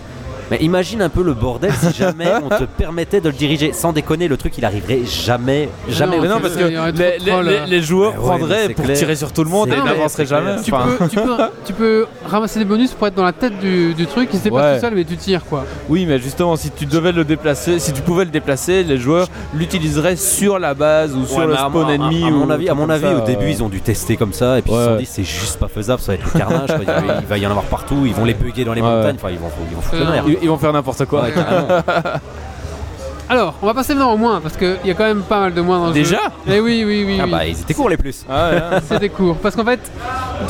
Mais 0.51 0.57
imagine 0.61 1.01
un 1.01 1.09
peu 1.09 1.23
le 1.23 1.33
bordel 1.33 1.71
si 1.73 1.93
jamais 1.93 2.31
on 2.43 2.49
te 2.49 2.63
permettait 2.63 3.19
de 3.21 3.29
le 3.29 3.35
diriger. 3.35 3.73
Sans 3.73 3.91
déconner, 3.93 4.27
le 4.27 4.37
truc 4.37 4.57
il 4.57 4.65
arriverait 4.65 5.01
jamais, 5.05 5.69
jamais. 5.89 6.17
non, 6.17 6.21
Mais 6.23 6.27
non, 6.29 6.35
tu 6.35 6.41
parce 6.41 6.55
que 6.55 7.29
trop 7.29 7.41
les, 7.67 7.81
joueurs 7.81 8.13
ouais, 8.13 8.19
prendraient 8.37 8.69
pour 8.69 8.85
clair. 8.85 8.97
tirer 8.97 9.15
sur 9.15 9.31
tout 9.33 9.43
le 9.43 9.49
monde 9.49 9.69
et 9.69 9.77
n'avanceraient 9.77 10.25
jamais. 10.25 10.55
Tu 10.63 10.73
Enfin, 10.73 10.85
peux, 10.97 11.07
tu, 11.09 11.15
peux, 11.17 11.37
tu 11.65 11.73
peux 11.73 12.05
ramasser 12.25 12.59
des 12.59 12.65
bonus 12.65 12.91
pour 12.93 13.07
être 13.07 13.15
dans 13.15 13.23
la 13.25 13.33
tête 13.33 13.59
du, 13.59 13.93
du 13.93 14.05
truc, 14.07 14.29
il 14.33 14.39
se 14.39 14.43
déplace 14.45 14.57
Ouais. 14.63 14.75
tout 14.75 14.81
seul, 14.81 14.95
mais 14.95 15.03
tu 15.03 15.17
tires 15.17 15.45
quoi. 15.45 15.65
Oui, 15.89 16.05
mais 16.07 16.17
justement, 16.19 16.55
si 16.55 16.71
tu 16.71 16.85
devais 16.85 17.11
le 17.11 17.23
déplacer, 17.23 17.79
si 17.79 17.91
tu 17.93 18.01
pouvais 18.01 18.25
le 18.25 18.31
déplacer, 18.31 18.83
les 18.83 18.97
joueurs 18.97 19.27
l'utiliseraient 19.53 20.15
sur 20.15 20.59
la 20.59 20.73
base 20.73 21.15
ou 21.15 21.25
sur 21.25 21.37
Ouais, 21.39 21.47
le 21.47 21.55
spawn 21.55 21.89
à- 21.89 21.93
ennemi. 21.93 22.23
À, 22.23 22.27
ou 22.27 22.31
mon 22.31 22.49
avis, 22.49 22.69
à 22.69 22.73
mon 22.73 22.89
avis 22.89 23.03
ça, 23.03 23.15
au 23.15 23.25
début 23.25 23.45
euh. 23.45 23.49
ils 23.49 23.63
ont 23.63 23.69
dû 23.69 23.81
tester 23.81 24.17
comme 24.17 24.33
ça 24.33 24.57
et 24.59 24.61
puis 24.61 24.71
ils 24.73 24.77
se 24.77 24.85
sont 24.85 24.95
dit 24.97 25.05
c'est 25.05 25.23
juste 25.23 25.59
pas 25.59 25.67
faisable, 25.67 26.01
ça 26.01 26.13
va 26.13 26.15
être 26.15 26.25
le 26.33 26.39
carnage. 26.39 26.67
quoi. 26.67 26.93
Il 27.21 27.27
va- 27.27 27.37
y 27.37 27.45
en 27.45 27.49
avoir 27.49 27.65
partout, 27.65 28.03
ils 28.05 28.13
vont 28.15 28.25
les 28.25 28.33
bugger 28.33 28.63
dans 28.65 28.73
les 28.73 28.81
Ouais. 28.81 28.87
montagnes, 28.87 29.15
enfin 29.17 29.29
ils 29.31 29.37
vont, 29.39 29.49
ils 29.69 29.75
vont 29.75 29.81
foutre 29.81 30.03
la 30.03 30.23
Euh. 30.23 30.36
Ils, 30.39 30.43
ils 30.43 30.49
vont 30.49 30.57
faire 30.57 30.73
n'importe 30.73 31.05
quoi. 31.05 31.23
Ouais. 31.23 31.33
Alors, 33.29 33.55
on 33.61 33.65
va 33.65 33.73
passer 33.73 33.93
maintenant 33.93 34.13
au 34.13 34.17
moins, 34.17 34.39
parce 34.39 34.55
qu'il 34.55 34.77
y 34.85 34.89
a 34.91 34.93
quand 34.93 35.03
même 35.03 35.21
pas 35.21 35.39
mal 35.41 35.53
de 35.53 35.59
moins 35.59 35.79
dans 35.79 35.88
le 35.88 35.93
jeu. 35.93 35.99
Déjà? 35.99 36.19
Eh 36.49 36.61
oui, 36.61 36.83
oui, 36.85 37.03
oui. 37.05 37.17
Ah 37.19 37.25
oui. 37.25 37.31
bah 37.31 37.45
ils 37.45 37.59
étaient 37.59 37.73
courts 37.73 37.89
les 37.89 37.97
plus. 37.97 38.25
Ah 38.29 38.49
ouais, 38.49 38.55
hein. 38.57 38.79
C'était 38.89 39.09
court. 39.09 39.35
Parce 39.35 39.53
qu'en 39.55 39.65
fait, 39.65 39.81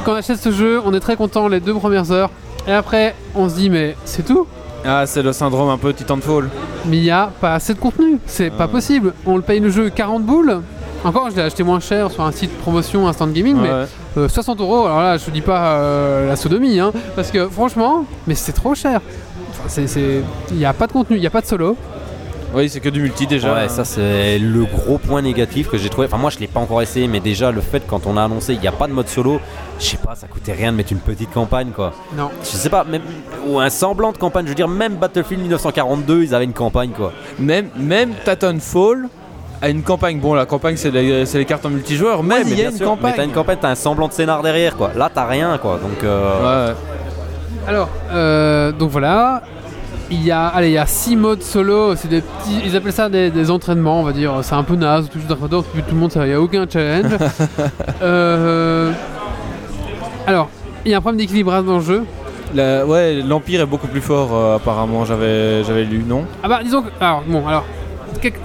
quand 0.05 0.11
on 0.11 0.15
achète 0.15 0.37
ce 0.37 0.51
jeu, 0.51 0.79
on 0.85 0.93
est 0.93 0.99
très 0.99 1.15
content 1.15 1.47
les 1.47 1.59
deux 1.59 1.73
premières 1.73 2.11
heures. 2.11 2.29
Et 2.67 2.71
après, 2.73 3.15
on 3.33 3.49
se 3.49 3.55
dit, 3.55 3.71
mais 3.71 3.95
c'est 4.05 4.23
tout? 4.23 4.45
Ah, 4.85 5.07
c'est 5.07 5.23
le 5.23 5.33
syndrome 5.33 5.69
un 5.69 5.77
peu 5.79 5.91
Titanfall. 5.91 6.49
Mais 6.85 6.97
il 6.97 7.03
n'y 7.03 7.09
a 7.09 7.31
pas 7.41 7.55
assez 7.55 7.73
de 7.73 7.79
contenu. 7.79 8.19
C'est 8.27 8.51
pas 8.51 8.65
Ah. 8.65 8.67
possible. 8.67 9.13
On 9.25 9.37
le 9.37 9.41
paye 9.41 9.59
le 9.59 9.69
jeu 9.71 9.89
40 9.89 10.23
boules. 10.23 10.61
encore, 11.03 11.29
je 11.31 11.35
l'ai 11.35 11.41
acheté 11.41 11.63
moins 11.63 11.79
cher 11.79 12.11
sur 12.11 12.23
un 12.23 12.31
site 12.31 12.55
promotion 12.59 13.07
Instant 13.07 13.27
Gaming, 13.27 13.55
mais 13.59 13.69
Ouais. 13.71 13.85
euh, 14.17 14.27
60 14.29 14.59
euros. 14.61 14.85
Alors 14.85 15.01
là, 15.01 15.17
je 15.17 15.25
te 15.25 15.31
dis 15.31 15.41
pas 15.41 15.77
euh, 15.79 16.27
la 16.27 16.35
sodomie, 16.35 16.79
hein, 16.79 16.91
parce 17.15 17.31
que 17.31 17.47
franchement, 17.47 18.05
mais 18.27 18.35
c'est 18.35 18.51
trop 18.51 18.75
cher. 18.75 18.99
Enfin, 19.67 19.81
c'est, 19.85 19.87
c'est- 19.87 20.21
il 20.51 20.57
n'y 20.57 20.65
a 20.65 20.73
pas 20.73 20.87
de 20.87 20.93
contenu, 20.93 21.17
il 21.17 21.19
n'y 21.19 21.27
a 21.27 21.31
pas 21.31 21.41
de 21.41 21.45
solo. 21.45 21.75
Oui, 22.55 22.69
c'est 22.69 22.79
que 22.79 22.87
du 22.87 23.01
multi 23.01 23.27
déjà. 23.27 23.53
Ouais, 23.53 23.67
ça 23.67 23.83
c'est 23.83 24.39
le 24.39 24.63
gros 24.63 24.97
point 24.97 25.21
négatif 25.21 25.67
que 25.69 25.77
j'ai 25.77 25.89
trouvé. 25.89 26.07
Enfin, 26.07 26.17
moi 26.17 26.29
je 26.29 26.39
l'ai 26.39 26.47
pas 26.47 26.61
encore 26.61 26.81
essayé, 26.81 27.07
mais 27.09 27.19
déjà 27.19 27.51
le 27.51 27.59
fait 27.59 27.83
quand 27.85 28.07
on 28.07 28.15
a 28.15 28.23
annoncé 28.23 28.53
il 28.53 28.61
n'y 28.61 28.67
a 28.69 28.71
pas 28.71 28.87
de 28.87 28.93
mode 28.93 29.09
solo, 29.09 29.41
je 29.79 29.85
sais 29.85 29.97
pas, 29.97 30.15
ça 30.15 30.27
coûtait 30.27 30.53
rien 30.53 30.71
de 30.71 30.77
mettre 30.77 30.93
une 30.93 30.99
petite 30.99 31.31
campagne 31.33 31.71
quoi. 31.75 31.91
Non. 32.15 32.29
Je 32.41 32.47
sais 32.47 32.69
pas, 32.69 32.85
même 32.85 33.01
ou 33.47 33.59
un 33.59 33.69
semblant 33.69 34.13
de 34.13 34.17
campagne. 34.17 34.45
Je 34.45 34.49
veux 34.51 34.55
dire, 34.55 34.69
même 34.69 34.95
Battlefield 34.95 35.41
1942, 35.41 36.23
ils 36.23 36.33
avaient 36.33 36.45
une 36.45 36.53
campagne 36.53 36.91
quoi. 36.91 37.11
Même, 37.37 37.67
même 37.77 38.13
Titanfall 38.23 39.09
a 39.61 39.67
une 39.69 39.83
campagne. 39.83 40.19
Bon, 40.19 40.33
la 40.33 40.45
campagne, 40.45 40.77
c'est 40.77 40.89
les, 40.89 41.25
c'est 41.25 41.39
les 41.39 41.45
cartes 41.45 41.65
en 41.65 41.69
multijoueur, 41.69 42.23
mais 42.23 42.41
il 42.43 42.49
y 42.49 42.53
a 42.53 42.55
bien 42.55 42.71
une 42.71 42.77
sûr, 42.77 42.85
campagne. 42.87 43.11
Mais 43.11 43.17
t'as 43.17 43.25
une 43.25 43.33
campagne, 43.33 43.57
t'as 43.59 43.69
un 43.71 43.75
semblant 43.75 44.07
de 44.07 44.13
scénar 44.13 44.41
derrière 44.41 44.77
quoi. 44.77 44.91
Là, 44.95 45.11
t'as 45.13 45.25
rien 45.27 45.57
quoi. 45.57 45.79
Donc, 45.83 46.01
euh, 46.03 46.69
Ouais. 46.69 46.75
Alors, 47.67 47.89
euh, 48.13 48.71
donc 48.71 48.89
voilà. 48.91 49.41
Il 50.09 50.23
y 50.23 50.31
a, 50.31 50.47
allez, 50.47 50.69
il 50.69 50.73
y 50.73 50.77
a 50.77 50.85
six 50.85 51.15
modes 51.17 51.41
solo. 51.43 51.95
C'est 51.95 52.07
des 52.07 52.21
petits, 52.21 52.61
ils 52.65 52.75
appellent 52.75 52.93
ça 52.93 53.09
des, 53.09 53.29
des 53.29 53.51
entraînements, 53.51 53.99
on 53.99 54.03
va 54.03 54.13
dire. 54.13 54.33
C'est 54.41 54.55
un 54.55 54.63
peu 54.63 54.75
naze, 54.75 55.09
tout 55.09 55.19
Vador, 55.35 55.63
tout 55.63 55.77
le 55.91 55.95
monde, 55.97 56.11
il 56.15 56.21
n'y 56.23 56.33
a 56.33 56.41
aucun 56.41 56.65
challenge. 56.69 57.11
Euh, 58.01 58.91
alors, 60.25 60.49
il 60.85 60.91
y 60.91 60.93
a 60.93 60.97
un 60.97 61.01
problème 61.01 61.19
d'équilibrage 61.19 61.63
dans 61.65 61.77
le 61.77 61.83
jeu. 61.83 62.03
La- 62.53 62.85
ouais, 62.85 63.15
l'Empire 63.15 63.61
est 63.61 63.65
beaucoup 63.65 63.87
plus 63.87 64.01
fort, 64.01 64.29
euh, 64.33 64.55
apparemment. 64.55 65.03
J'avais, 65.03 65.63
j'avais 65.63 65.83
lu, 65.83 66.03
non? 66.07 66.23
Ah 66.43 66.47
bah 66.47 66.59
disons 66.63 66.81
que 66.83 66.89
alors 66.99 67.23
bon 67.27 67.45
alors 67.47 67.65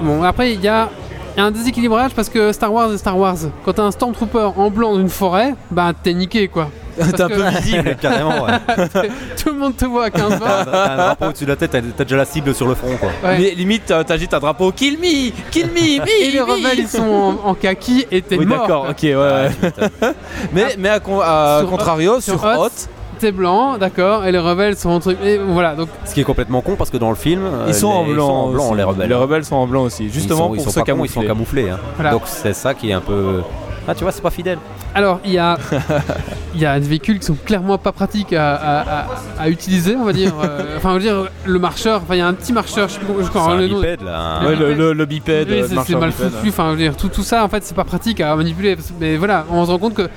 bon 0.00 0.22
après 0.22 0.52
il 0.54 0.60
y 0.60 0.64
y 0.64 0.68
a 0.68 0.88
un 1.36 1.50
déséquilibrage 1.50 2.12
parce 2.14 2.28
que 2.28 2.52
Star 2.52 2.72
Wars 2.72 2.92
est 2.92 2.98
Star 2.98 3.16
Wars. 3.18 3.36
Quand 3.64 3.72
t'as 3.74 3.84
un 3.84 3.90
Stormtrooper 3.90 4.50
en 4.56 4.70
blanc 4.70 4.92
dans 4.94 5.00
une 5.00 5.08
forêt, 5.08 5.54
bah 5.70 5.92
t'es 6.02 6.14
niqué 6.14 6.48
quoi. 6.48 6.68
T'es 6.96 7.20
un 7.22 7.28
peu 7.28 7.42
visible. 7.48 7.96
carrément. 8.00 8.44
Ouais. 8.44 8.52
tout 9.42 9.48
le 9.52 9.58
monde 9.58 9.76
te 9.76 9.84
voit 9.84 10.04
à 10.04 10.10
15 10.10 10.28
T'as 10.30 10.64
bords. 10.64 10.74
un 10.74 10.96
drapeau 10.96 11.24
au-dessus 11.26 11.44
de 11.44 11.50
la 11.50 11.56
tête, 11.56 11.70
t'as 11.70 11.80
t'as 11.96 12.04
déjà 12.04 12.16
la 12.16 12.24
cible 12.24 12.54
sur 12.54 12.66
le 12.66 12.74
front 12.74 12.96
quoi. 12.98 13.08
Ouais. 13.24 13.38
Mais 13.38 13.50
limite, 13.50 13.90
euh, 13.90 14.02
t'agites 14.04 14.34
un 14.34 14.38
drapeau 14.40 14.70
Kill 14.72 14.98
me 14.98 15.30
Kill 15.50 15.66
me 15.68 15.72
me 16.00 16.22
Et 16.22 16.30
les 16.30 16.38
me. 16.38 16.44
rebelles 16.44 16.78
ils 16.78 16.88
sont 16.88 17.38
en, 17.44 17.48
en 17.50 17.54
kaki 17.54 18.06
et 18.10 18.22
t'es 18.22 18.36
Oui, 18.38 18.46
mort. 18.46 18.60
d'accord, 18.60 18.86
ok, 18.90 19.02
ouais. 19.02 19.14
ouais. 19.16 19.50
mais, 20.52 20.64
mais 20.78 20.88
à, 20.88 21.00
con- 21.00 21.20
à 21.20 21.58
Sur 21.60 21.70
contrario, 21.70 22.20
sur, 22.20 22.38
sur 22.40 22.44
Hot, 22.44 22.64
Hot, 22.66 22.70
T'es 23.18 23.30
blanc, 23.30 23.78
d'accord, 23.78 24.24
et 24.26 24.32
les 24.32 24.38
rebelles 24.40 24.76
sont 24.76 24.90
en 24.90 24.98
truc. 24.98 25.16
Et 25.22 25.38
voilà 25.38 25.76
donc 25.76 25.88
Ce 26.04 26.12
qui 26.12 26.20
est 26.22 26.24
complètement 26.24 26.60
con 26.60 26.74
parce 26.74 26.90
que 26.90 26.96
dans 26.96 27.10
le 27.10 27.14
film, 27.14 27.42
euh, 27.44 27.66
ils 27.68 27.74
sont 27.74 27.86
en 27.86 28.04
les- 28.04 28.14
blanc. 28.14 28.26
ils 28.26 28.26
sont 28.26 28.32
en 28.34 28.48
blanc 28.50 28.64
aussi. 28.70 28.76
les 28.78 28.82
rebelles. 28.82 29.08
Les 29.08 29.14
rebelles 29.14 29.44
sont 29.44 29.56
en 29.56 29.66
blanc 29.68 29.82
aussi, 29.82 30.10
justement 30.10 30.46
ils 30.46 30.48
sont, 30.48 30.54
ils 30.54 30.56
pour 30.56 30.64
sont 30.64 30.70
se 30.70 30.84
pas 30.84 30.92
cons, 30.92 31.04
ils 31.04 31.08
sont 31.08 31.20
camoufler. 31.20 31.62
camouflés. 31.66 31.70
hein. 31.70 31.78
Voilà. 31.96 32.10
Donc 32.10 32.22
c'est 32.26 32.52
ça 32.52 32.74
qui 32.74 32.90
est 32.90 32.94
un 32.94 33.00
peu. 33.00 33.42
Ah 33.88 33.94
tu 33.94 34.02
vois, 34.04 34.12
c'est 34.12 34.22
pas 34.22 34.30
fidèle. 34.30 34.58
alors 34.94 35.18
il 35.24 35.32
y 35.32 35.38
a 35.38 35.58
il 36.54 36.60
y 36.60 36.66
a 36.66 36.78
des 36.78 36.86
véhicules 36.86 37.18
qui 37.18 37.26
sont 37.26 37.36
clairement 37.44 37.78
pas 37.78 37.92
pratiques 37.92 38.32
à, 38.32 38.54
à- 38.54 38.80
à- 39.00 39.06
à 39.40 39.48
utiliser 39.48 39.96
on 39.96 40.04
va 40.04 40.12
dire. 40.12 40.32
Euh, 40.44 40.74
Enfin 40.76 40.90
on 40.90 40.94
va 40.94 40.98
dire 41.00 41.26
le 41.44 41.58
marcheur. 41.58 42.00
Enfin 42.02 42.14
il 42.14 42.18
y 42.18 42.20
a 42.22 42.26
un 42.26 42.34
petit 42.34 42.52
marcheur. 42.52 42.88
Je 42.88 42.94
sais 42.94 42.98
plus 43.00 43.06
comment- 43.08 43.18
je 43.20 43.24
C'est 43.24 43.30
crois, 43.30 43.52
un 43.52 43.56
le 43.58 43.68
nom- 43.68 43.76
bipède 43.80 44.02
là. 44.02 44.18
hein. 44.40 44.46
Ouais, 44.46 44.54
le, 44.56 44.74
le, 44.74 44.92
le 44.92 45.06
bipède, 45.06 45.48
Oui, 45.50 45.60
le 45.60 45.66
c'est- 45.84 45.94
mal 45.96 46.12
foutu. 46.12 46.48
Enfin, 46.48 46.66
je 46.66 46.70
veux 46.72 46.76
dire, 46.76 46.96
tout, 46.96 47.08
tout 47.08 47.22
ça, 47.22 47.44
en 47.44 47.48
fait, 47.48 47.62
c'est 47.64 47.74
pas 47.74 47.84
pratique 47.84 48.20
à 48.20 48.34
manipuler. 48.36 48.76
Mais 49.00 49.16
voilà, 49.16 49.44
on 49.50 49.64
se 49.66 49.70
rend 49.70 49.78
compte 49.78 49.94
que, 49.94 50.08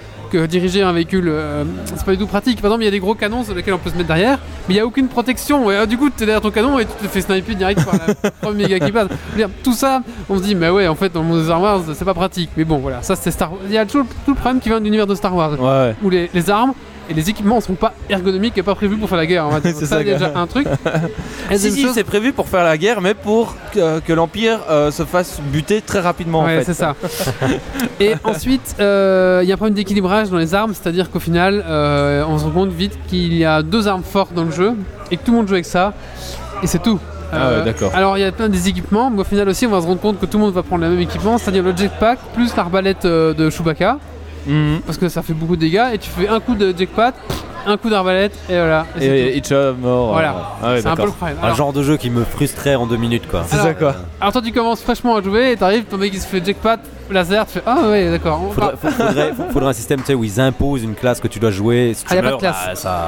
diriger 0.48 0.82
un 0.82 0.92
véhicule, 0.94 1.26
euh, 1.28 1.64
c'est 1.86 2.06
pas 2.06 2.12
du 2.14 2.18
tout 2.18 2.28
pratique. 2.28 2.62
Par 2.62 2.70
exemple, 2.70 2.84
il 2.84 2.86
y 2.86 2.90
a 2.90 2.92
des 2.92 3.00
gros 3.00 3.16
canons 3.16 3.44
sur 3.44 3.54
lesquels 3.56 3.74
on 3.74 3.78
peut 3.78 3.90
se 3.90 3.96
mettre 3.96 4.08
derrière, 4.08 4.40
mais 4.68 4.76
il 4.76 4.78
y 4.78 4.80
a 4.80 4.86
aucune 4.86 5.08
protection. 5.08 5.72
Et, 5.72 5.76
euh, 5.76 5.86
du 5.86 5.98
coup, 5.98 6.10
tu 6.10 6.24
es 6.24 6.26
derrière 6.26 6.42
ton 6.42 6.52
canon 6.52 6.78
et 6.80 6.86
tu 6.86 6.92
te 7.02 7.08
fais 7.08 7.22
sniper 7.22 7.56
direct 7.56 7.84
par 7.86 7.96
la 8.24 8.32
première 8.42 8.68
méga 8.70 8.86
qui 8.86 8.92
passe. 8.92 9.08
Dire, 9.36 9.50
tout 9.64 9.74
ça, 9.74 10.02
on 10.30 10.38
se 10.38 10.44
dit, 10.44 10.56
mais 10.56 10.70
ouais, 10.70 10.88
en 10.88 10.96
fait, 10.96 11.12
dans 11.14 11.22
le 11.22 11.28
monde 11.28 11.40
des 11.40 11.46
Star 11.46 11.62
Wars, 11.62 11.82
c'est 11.94 12.06
pas 12.06 12.14
pratique. 12.14 12.50
Mais 12.58 12.64
bon, 12.66 12.78
voilà, 12.78 13.02
ça 13.02 13.16
c'est 13.16 13.32
Star 13.32 13.52
Wars. 13.52 13.62
Il 13.68 13.74
y 13.74 13.78
a 13.78 13.86
toujours 13.86 14.06
tout 14.26 14.32
le 14.32 14.38
problème 14.38 14.60
qui 14.62 14.70
vient 14.70 14.80
de 14.80 14.86
l'univers 14.86 15.08
de 15.08 15.16
Star 15.16 15.36
Wars, 15.36 15.52
Ouais, 15.60 15.68
ouais. 15.68 15.96
où 16.04 16.10
les, 16.10 16.30
les 16.34 16.50
armes. 16.50 16.74
Et 17.10 17.14
les 17.14 17.30
équipements 17.30 17.62
sont 17.62 17.76
pas 17.76 17.94
ergonomiques 18.10 18.58
et 18.58 18.64
pas 18.64 18.74
prévus 18.76 18.98
pour 18.98 19.08
faire 19.10 19.18
la 19.18 19.26
guerre. 19.26 19.46
on 19.48 19.52
va 19.52 19.60
dire. 19.60 19.74
C'est 19.80 19.86
ça, 19.86 19.96
ça, 19.98 20.02
il 20.02 20.08
y 20.08 20.12
a 20.12 20.18
gars. 20.18 20.28
déjà 20.28 20.40
un 20.40 20.48
truc. 20.48 20.68
Si, 21.56 21.72
si, 21.72 21.84
chose- 21.84 21.92
c'est 21.94 22.04
prévu 22.04 22.34
pour 22.34 22.48
faire 22.50 22.64
la 22.64 22.76
guerre, 22.78 23.02
mais 23.02 23.14
pour 23.14 23.56
que, 23.72 24.00
que 24.00 24.14
l'Empire 24.14 24.62
euh, 24.70 24.90
se 24.90 25.04
fasse 25.06 25.40
buter 25.52 25.80
très 25.82 26.00
rapidement 26.00 26.40
en 26.40 26.46
Ouais, 26.46 26.58
fait. 26.60 26.64
c'est 26.66 26.74
ça. 26.74 26.96
et 28.00 28.14
ensuite, 28.24 28.76
euh, 28.80 29.42
il 29.44 29.48
y 29.48 29.52
a 29.52 29.54
un 29.54 29.58
problème 29.58 29.76
d'équilibrage 29.76 30.30
dans 30.32 30.38
les 30.38 30.56
armes, 30.56 30.74
c'est-à-dire 30.74 31.12
qu'au 31.12 31.20
final, 31.20 31.64
euh, 31.68 32.24
on 32.28 32.40
se 32.40 32.46
rend 32.46 32.50
compte 32.52 32.72
vite 32.72 32.98
qu'il 33.08 33.34
y 33.36 33.46
a 33.46 33.62
deux 33.62 33.88
armes 33.88 34.02
fortes 34.04 34.34
dans 34.34 34.44
le 34.44 34.52
jeu 34.52 34.74
et 35.12 35.18
que 35.18 35.24
tout 35.24 35.32
le 35.32 35.38
monde 35.38 35.48
joue 35.48 35.54
avec 35.54 35.66
ça, 35.66 35.94
et 36.64 36.68
c'est 36.68 36.82
tout. 36.82 37.00
Euh, 37.32 37.38
Ah 37.38 37.60
ouais, 37.60 37.66
d'accord. 37.66 37.92
Alors 37.94 38.18
il 38.18 38.22
y 38.22 38.24
a 38.24 38.32
plein 38.32 38.50
des 38.50 38.68
équipements, 38.68 39.12
mais 39.12 39.22
au 39.22 39.24
final 39.24 39.48
aussi 39.48 39.68
on 39.68 39.72
va 39.72 39.82
se 39.82 39.86
rendre 39.86 40.02
compte 40.02 40.20
que 40.20 40.26
tout 40.26 40.38
le 40.40 40.46
monde 40.46 40.54
va 40.54 40.64
prendre 40.64 40.84
le 40.84 40.90
même 40.90 41.00
équipement, 41.00 41.38
c'est-à-dire 41.38 41.64
le 41.64 41.76
jetpack 41.78 42.18
plus 42.34 42.56
l'arbalète 42.56 43.06
euh, 43.06 43.34
de 43.36 43.50
Chewbacca, 43.52 44.00
Mhm. 44.48 44.82
parce 44.86 44.98
que 44.98 45.10
ça 45.10 45.22
fait 45.22 45.34
beaucoup 45.34 45.56
de 45.56 45.62
dégâts, 45.62 45.88
et 45.94 45.98
tu 45.98 46.10
fais 46.10 46.28
un 46.28 46.40
coup 46.40 46.56
de 46.56 46.74
jetpack, 46.78 47.16
un 47.68 47.78
coup 47.78 47.90
d'arbalète, 47.90 48.34
et 48.48 48.54
voilà. 48.54 48.86
et 48.96 49.00
c'est 49.00 49.20
Et 49.20 49.32
tout. 49.32 49.38
Itcha 49.40 49.72
mort. 49.74 50.12
Voilà. 50.12 50.36
Ah 50.62 50.70
ouais, 50.74 50.82
c'est 50.82 50.88
un 50.88 50.96
peu 50.96 51.06
le 51.06 51.12
problème. 51.12 51.38
Un 51.42 51.54
genre 51.56 51.74
de 51.74 51.82
jeu 51.82 51.98
qui 51.98 52.10
me 52.12 52.24
frustrait 52.24 52.76
en 52.76 52.86
deux 52.86 52.98
minutes 52.98 53.28
quoi. 53.30 53.44
C'est 53.48 53.58
ça 53.58 53.74
quoi. 53.74 53.96
alors 54.22 54.34
toi 54.34 54.42
tu 54.44 54.52
commences 54.52 54.82
fraîchement 54.82 55.16
à 55.16 55.22
jouer, 55.24 55.52
et 55.52 55.58
t'arrives, 55.58 55.86
ton 55.86 55.98
mec 55.98 56.12
il 56.14 56.20
se 56.22 56.28
fait 56.28 56.46
jetpack, 56.46 56.82
laser, 57.10 57.46
tu 57.48 57.54
fais 57.54 57.64
ah 57.66 57.88
ouais 57.90 58.12
d'accord. 58.12 58.40
Faudrait, 58.54 58.76
faudrait, 59.52 59.70
un 59.70 59.74
système 59.74 60.00
tu 60.02 60.06
sais, 60.08 60.14
où 60.14 60.24
ils 60.24 60.40
imposent 60.40 60.84
une 60.84 60.94
classe 60.94 61.20
que 61.20 61.28
tu 61.28 61.40
dois 61.40 61.50
jouer. 61.52 61.94
Si 61.96 62.04
tu 62.06 62.10
Ah, 62.12 62.16
y 62.16 62.20
a 62.20 62.22
pas 62.22 62.32
de 62.34 62.36
classe. 62.38 62.66
bah, 62.68 62.76
ça. 62.76 63.08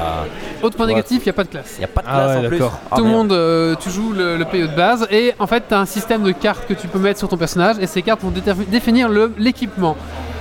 Autre 0.62 0.76
point 0.76 0.86
Ouais. 0.86 0.92
négatif, 0.94 1.18
il 1.22 1.26
n'y 1.26 1.30
a 1.30 1.34
pas 1.34 1.44
de 1.44 1.48
classe. 1.50 1.76
Y 1.80 1.84
a 1.84 1.88
pas 1.88 2.02
de 2.02 2.06
Ah 2.08 2.14
classe 2.14 2.30
ouais, 2.40 2.46
en 2.46 2.48
plus. 2.48 2.58
d'accord. 2.58 2.78
Ah, 2.90 2.96
Tout 2.96 3.04
le 3.04 3.10
monde, 3.10 3.30
euh, 3.32 3.76
tu 3.78 3.90
joues 3.90 4.12
le, 4.12 4.36
le 4.36 4.44
PO 4.44 4.56
de 4.66 4.76
base 4.76 5.06
et 5.12 5.34
en 5.38 5.46
fait 5.46 5.62
tu 5.68 5.74
as 5.74 5.78
un 5.78 5.86
système 5.86 6.24
de 6.24 6.32
cartes 6.32 6.66
que 6.68 6.74
tu 6.74 6.88
peux 6.88 6.98
mettre 6.98 7.20
sur 7.20 7.28
ton 7.28 7.36
personnage 7.36 7.76
et 7.80 7.86
ces 7.86 8.02
cartes 8.02 8.22
vont 8.22 8.32
définir 8.68 9.08
l'équipement. 9.38 9.96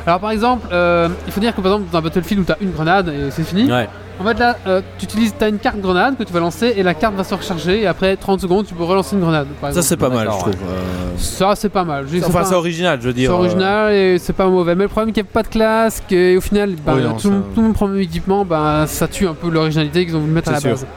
Alors 0.07 0.21
par 0.21 0.31
exemple, 0.31 0.67
euh, 0.71 1.09
il 1.25 1.33
faut 1.33 1.41
dire 1.41 1.53
que 1.53 1.59
par 1.59 1.73
exemple 1.73 1.91
dans 1.91 1.97
un 1.99 2.01
Battlefield 2.01 2.41
où 2.41 2.45
tu 2.45 2.51
as 2.53 2.57
une 2.61 2.71
grenade 2.71 3.09
et 3.09 3.29
c'est 3.29 3.43
fini, 3.43 3.69
Ouais. 3.69 3.89
en 4.21 4.23
fait 4.23 4.39
là 4.39 4.55
euh, 4.65 4.81
tu 4.97 5.03
utilises, 5.03 5.33
as 5.41 5.49
une 5.49 5.59
carte 5.59 5.81
grenade 5.81 6.15
que 6.17 6.23
tu 6.23 6.31
vas 6.31 6.39
lancer 6.39 6.73
et 6.77 6.81
la 6.81 6.93
carte 6.93 7.13
va 7.15 7.25
se 7.25 7.35
recharger 7.35 7.81
et 7.81 7.87
après 7.87 8.15
30 8.15 8.39
secondes 8.39 8.65
tu 8.65 8.73
peux 8.73 8.85
relancer 8.85 9.17
une 9.17 9.21
grenade. 9.21 9.47
Par 9.59 9.73
Ça 9.73 9.79
exemple. 9.79 9.85
c'est 9.85 9.97
pas 9.97 10.07
mal, 10.09 10.27
je 10.31 10.37
trouve. 10.39 10.53
Euh, 10.53 11.17
Ça 11.17 11.55
c'est 11.57 11.67
pas 11.67 11.83
mal. 11.83 12.05
Je 12.07 12.11
dis, 12.13 12.19
c'est 12.21 12.25
Enfin, 12.27 12.39
pas 12.39 12.45
c'est 12.45 12.55
un- 12.55 12.57
original, 12.57 12.99
je 13.01 13.07
veux 13.07 13.11
c'est 13.11 13.17
dire. 13.19 13.31
euh, 13.31 13.35
original 13.35 13.91
et 13.93 14.17
c'est 14.17 14.31
pas 14.31 14.47
mauvais. 14.47 14.75
Mais 14.75 14.83
le 14.83 14.87
problème 14.87 15.09
c'est 15.09 15.13
qu'il 15.15 15.23
n'y 15.23 15.29
a 15.29 15.33
pas 15.33 15.43
de 15.43 15.49
classe, 15.49 16.01
qu'au 16.09 16.39
final 16.41 16.75
bah, 16.85 16.93
Oui, 16.95 17.03
non, 17.03 17.13
tout, 17.15 17.27
le 17.27 17.33
monde- 17.35 17.43
ça- 17.43 17.49
tout 17.53 17.59
le 17.59 17.65
monde 17.67 17.73
prend 17.75 17.87
le 17.87 17.93
même 17.93 18.01
équipement, 18.03 18.45
bah, 18.45 18.85
ça 18.87 19.09
tue 19.09 19.27
un 19.27 19.33
peu 19.33 19.49
l'originalité 19.49 20.05
qu'ils 20.05 20.15
ont 20.15 20.21
voulu 20.21 20.31
mettre 20.31 20.47
à 20.47 20.53
la 20.53 20.57
C'est 20.61 20.69
sûr. 20.69 20.77
base. 20.77 20.87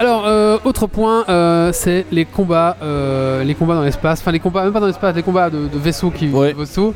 Alors, 0.00 0.24
euh, 0.26 0.58
autre 0.64 0.86
point, 0.86 1.24
euh, 1.28 1.70
c'est 1.72 2.04
les 2.10 2.24
combats, 2.24 2.76
euh, 2.82 3.44
les 3.44 3.54
combats 3.54 3.74
dans 3.76 3.82
l'espace. 3.82 4.20
Enfin, 4.20 4.32
les 4.32 4.40
combats, 4.40 4.64
même 4.64 4.72
pas 4.72 4.80
dans 4.80 4.86
l'espace, 4.88 5.14
les 5.14 5.22
combats 5.22 5.50
de, 5.50 5.68
de 5.68 5.78
vaisseaux 5.78 6.10
qui 6.10 6.28
Ouais. 6.28 6.52
de 6.52 6.58
vaisseaux. 6.58 6.94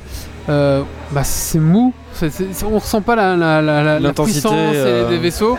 Euh, 0.48 0.82
bah, 1.12 1.22
c'est 1.24 1.58
mou. 1.60 1.92
C'est- 2.12 2.30
c'est- 2.30 2.64
on 2.64 2.78
ressent 2.78 3.00
pas 3.02 3.14
la, 3.14 3.36
la, 3.36 4.12
puissance 4.12 4.52
des 5.10 5.18
vaisseaux. 5.18 5.56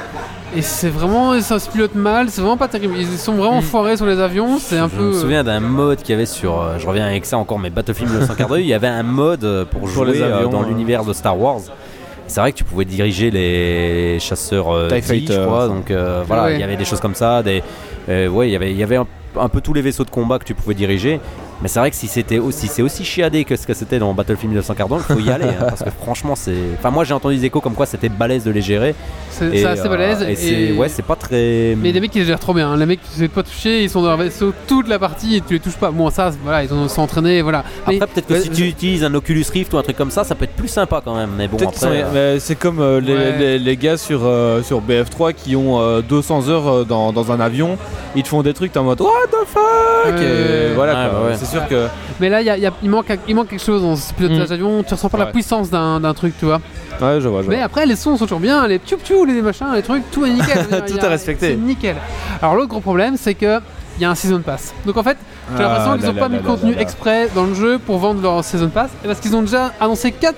Et 0.57 0.63
c'est 0.63 0.89
vraiment, 0.89 1.39
ça 1.41 1.59
se 1.59 1.69
pilote 1.69 1.93
mal. 1.93 2.29
C'est 2.29 2.41
vraiment 2.41 2.57
pas 2.57 2.67
terrible. 2.67 2.95
Ils 2.97 3.05
sont 3.19 3.33
vraiment 3.33 3.59
Mm. 3.59 3.63
foirés 3.63 3.97
sur 3.97 4.07
les 4.07 4.19
avions. 4.19 4.57
C'est 4.59 4.79
un 4.79 4.89
Je 4.89 4.95
peu. 4.95 5.03
me 5.03 5.13
souviens 5.13 5.43
d'un 5.43 5.59
mode 5.59 5.99
qu'il 5.99 6.09
y 6.09 6.13
avait 6.15 6.25
sur. 6.25 6.59
euh, 6.59 6.77
je 6.79 6.87
reviens 6.87 7.05
avec 7.05 7.25
ça 7.25 7.37
encore, 7.37 7.59
mais 7.59 7.69
Battlefield 7.69 8.09
1942, 8.09 8.57
il 8.61 8.65
y 8.65 8.73
avait 8.73 8.87
un 8.87 9.03
mode 9.03 9.41
pour 9.71 9.81
Pour 9.81 9.87
jouer 9.87 10.11
les 10.13 10.21
euh, 10.23 10.47
dans 10.47 10.63
euh. 10.63 10.65
l'univers 10.67 11.05
de 11.05 11.13
Star 11.13 11.39
Wars. 11.39 11.61
C'est 12.29 12.39
vrai 12.41 12.51
que 12.51 12.57
tu 12.57 12.63
pouvais 12.63 12.85
diriger 12.85 13.31
les 13.31 14.17
chasseurs 14.19 14.69
euh, 14.71 14.87
TIE 14.87 15.01
je 15.01 15.01
Fighter, 15.01 15.43
crois. 15.45 15.67
Donc 15.67 15.89
euh, 15.91 16.23
voilà, 16.27 16.43
Ouais. 16.45 16.53
il 16.55 16.59
y 16.59 16.63
avait 16.63 16.77
des 16.77 16.85
choses 16.85 16.99
comme 16.99 17.15
ça. 17.15 17.43
Des, 17.43 17.61
euh, 18.07 18.27
ouais, 18.27 18.47
il 18.47 18.51
y 18.51 18.55
avait, 18.55 18.71
il 18.71 18.77
y 18.77 18.83
avait 18.83 18.97
un, 18.97 19.07
un 19.37 19.49
peu 19.49 19.61
tous 19.61 19.73
les 19.73 19.81
vaisseaux 19.81 20.05
de 20.05 20.09
combat 20.11 20.37
que 20.39 20.45
tu 20.45 20.53
pouvais 20.53 20.75
diriger. 20.75 21.19
Mais 21.61 21.67
c'est 21.67 21.79
vrai 21.79 21.89
que 21.91 21.95
si 21.97 22.07
c'était 22.07 22.39
aussi, 22.39 22.67
c'est 22.67 22.81
aussi 22.81 23.03
chiadé 23.03 23.43
que 23.43 23.55
ce 23.55 23.67
que 23.67 23.73
c'était 23.73 23.99
dans 23.99 24.13
Battlefield 24.13 24.49
1942, 24.53 24.95
il 25.09 25.13
faut 25.15 25.19
y 25.19 25.29
aller. 25.31 25.45
hein, 25.45 25.65
parce 25.67 25.83
que 25.83 25.89
franchement, 25.89 26.35
c'est. 26.35 26.55
Enfin, 26.77 26.89
moi 26.89 27.03
j'ai 27.03 27.13
entendu 27.13 27.35
des 27.35 27.45
échos 27.45 27.59
comme 27.61 27.73
quoi 27.73 27.85
c'était 27.85 28.07
balèze 28.09 28.43
de 28.45 28.51
les 28.51 28.61
gérer. 28.61 28.95
C'est 29.29 29.47
Et, 29.47 29.59
c'est 29.61 29.65
assez 29.65 29.85
euh, 29.85 29.89
balèze. 29.89 30.21
Et, 30.23 30.35
c'est, 30.35 30.71
ouais, 30.71 30.87
c'est 30.89 31.01
pas 31.05 31.15
très. 31.15 31.75
Mais 31.77 31.91
les 31.91 31.99
mecs 31.99 32.15
ils 32.15 32.19
les 32.19 32.25
gèrent 32.25 32.39
trop 32.39 32.53
bien, 32.53 32.69
hein. 32.71 32.77
les 32.77 32.85
mecs 32.85 33.01
tu 33.01 33.19
sais 33.19 33.27
pas 33.27 33.43
toucher, 33.43 33.83
ils 33.83 33.89
sont 33.89 34.01
dans 34.01 34.07
leur 34.09 34.17
vaisseau 34.17 34.53
toute 34.67 34.87
la 34.87 34.99
partie 34.99 35.35
et 35.35 35.41
tu 35.41 35.53
les 35.55 35.59
touches 35.59 35.75
pas. 35.77 35.91
Bon 35.91 36.09
ça 36.09 36.31
voilà, 36.43 36.63
ils 36.63 36.73
ont 36.73 36.87
sont 36.87 37.01
entraînés, 37.01 37.41
voilà. 37.41 37.63
Mais 37.87 37.95
Après, 37.95 38.07
peut-être 38.07 38.27
que 38.27 38.33
Ouais, 38.35 38.41
si 38.41 38.49
tu 38.49 38.63
utilises 38.63 39.03
un 39.03 39.13
Oculus 39.13 39.45
Rift 39.51 39.73
ou 39.73 39.77
un 39.77 39.83
truc 39.83 39.97
comme 39.97 40.11
ça, 40.11 40.23
ça 40.23 40.35
peut 40.35 40.45
être 40.45 40.55
plus 40.55 40.67
sympa 40.69 41.01
quand 41.03 41.15
même. 41.15 41.31
Mais 41.37 41.47
bon, 41.49 41.57
après. 41.57 41.75
sont- 41.75 41.87
euh, 41.91 42.33
mais 42.35 42.39
c'est 42.39 42.55
comme 42.55 42.79
euh, 42.79 42.99
les, 43.01 43.13
Ouais. 43.13 43.37
les- 43.37 43.59
les 43.59 43.77
gars 43.77 43.97
sur, 43.97 44.21
euh, 44.23 44.63
sur 44.63 44.81
BF3 44.81 45.33
qui 45.33 45.55
ont 45.57 45.79
euh, 45.81 46.01
200 46.01 46.47
heures 46.49 46.67
euh, 46.69 46.83
dans, 46.85 47.11
dans 47.11 47.31
un 47.33 47.39
avion, 47.39 47.77
ils 48.15 48.23
te 48.23 48.29
font 48.29 48.41
des 48.43 48.53
trucs 48.53 48.71
t'es 48.71 48.79
en 48.79 48.83
mode 48.85 49.01
What 49.01 49.09
the 49.31 49.45
fuck? 49.47 50.13
Ouais, 50.17 50.23
Et 50.23 50.73
voilà 50.75 50.93
ouais, 51.05 51.09
quoi. 51.09 51.19
bah 51.19 51.25
ouais. 51.27 51.35
C'est 51.49 51.57
sûr 51.57 51.67
que. 51.67 51.87
Mais 52.19 52.29
là 52.29 52.41
il 52.41 52.45
y 52.47 52.49
a- 52.49 52.57
il 52.57 52.63
y 52.63 52.67
a- 52.67 52.73
il, 52.83 52.89
manque, 52.89 53.07
il 53.27 53.35
manque 53.35 53.49
quelque 53.49 53.63
chose 53.63 53.81
dans 53.81 53.95
ce 53.95 54.13
pilotage 54.13 54.45
Mm. 54.45 54.49
d'avion, 54.49 54.83
tu 54.83 54.93
ressens 54.93 55.09
pas 55.09 55.17
la 55.17 55.25
Ouais. 55.25 55.31
puissance 55.31 55.69
d'un 55.69 56.13
truc 56.13 56.33
tu 56.39 56.45
vois. 56.45 56.61
Ouais, 57.01 57.21
je 57.21 57.27
vois, 57.29 57.41
je 57.41 57.45
vois. 57.47 57.55
Mais 57.55 57.61
après 57.61 57.85
les 57.85 57.95
sons 57.95 58.17
sont 58.17 58.25
toujours 58.25 58.39
bien, 58.39 58.67
les 58.67 58.77
tchou 58.79 58.97
tchou, 59.03 59.25
les 59.25 59.41
machins, 59.41 59.67
les 59.73 59.81
trucs, 59.81 60.09
tout 60.11 60.25
est 60.25 60.31
nickel. 60.31 60.65
Tout 60.87 60.97
est 60.97 61.07
respecté. 61.07 61.47
C'est 61.51 61.55
nickel. 61.55 61.95
Alors 62.41 62.55
l'autre 62.55 62.69
gros 62.69 62.79
problème 62.81 63.15
c'est 63.17 63.33
que 63.35 63.59
il 63.97 64.03
y 64.03 64.05
a 64.05 64.09
un 64.09 64.15
season 64.15 64.39
pass. 64.39 64.73
Donc 64.85 64.95
en 64.97 65.03
fait 65.03 65.17
j'ai 65.57 65.63
l'impression 65.63 65.91
Ah, 65.91 65.95
qu'ils 65.97 66.05
là, 66.05 66.11
ont 66.11 66.13
là, 66.15 66.21
pas 66.21 66.29
mis 66.29 66.35
là, 66.35 66.41
contenu 66.45 66.73
là, 66.75 66.81
exprès 66.81 67.29
dans 67.35 67.45
le 67.45 67.53
jeu 67.53 67.79
pour 67.79 67.97
vendre 67.97 68.21
leur 68.21 68.43
season 68.43 68.69
pass, 68.69 68.89
et 69.03 69.07
parce 69.07 69.19
qu'ils 69.19 69.35
ont 69.35 69.41
déjà 69.41 69.71
annoncé 69.79 70.11
4 70.11 70.35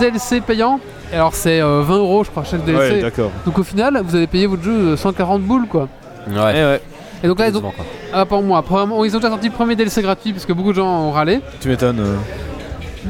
DLC 0.00 0.40
payants. 0.40 0.80
Et 1.12 1.14
alors 1.14 1.34
c'est 1.34 1.60
euh, 1.60 1.82
20 1.82 1.98
euros 1.98 2.24
je 2.24 2.30
crois 2.30 2.42
chaque 2.44 2.64
DLC. 2.64 2.94
Ouais, 2.96 3.00
d'accord. 3.00 3.30
Donc 3.44 3.58
au 3.58 3.62
final, 3.62 4.00
vous 4.04 4.16
allez 4.16 4.26
payer 4.26 4.46
votre 4.46 4.62
jeu 4.64 4.72
euh, 4.72 4.96
140 4.96 5.40
boules 5.42 5.66
quoi. 5.68 5.88
Ouais. 6.28 6.34
Eh 6.56 6.64
ouais, 6.64 6.80
Et 7.26 7.28
donc 7.28 7.40
là, 7.40 7.48
ils 7.48 7.56
ont, 7.56 7.72
ah, 8.12 8.24
pour 8.24 8.40
moi, 8.40 8.62
ils 9.04 9.16
ont 9.16 9.18
déjà 9.18 9.30
sorti 9.30 9.48
le 9.48 9.52
premier 9.52 9.74
DLC 9.74 10.00
gratuit 10.00 10.32
parce 10.32 10.46
que 10.46 10.52
beaucoup 10.52 10.70
de 10.70 10.76
gens 10.76 10.86
ont 10.86 11.10
râlé. 11.10 11.40
tu 11.60 11.68
m'étonnes. 11.68 11.98
euh. 11.98 12.14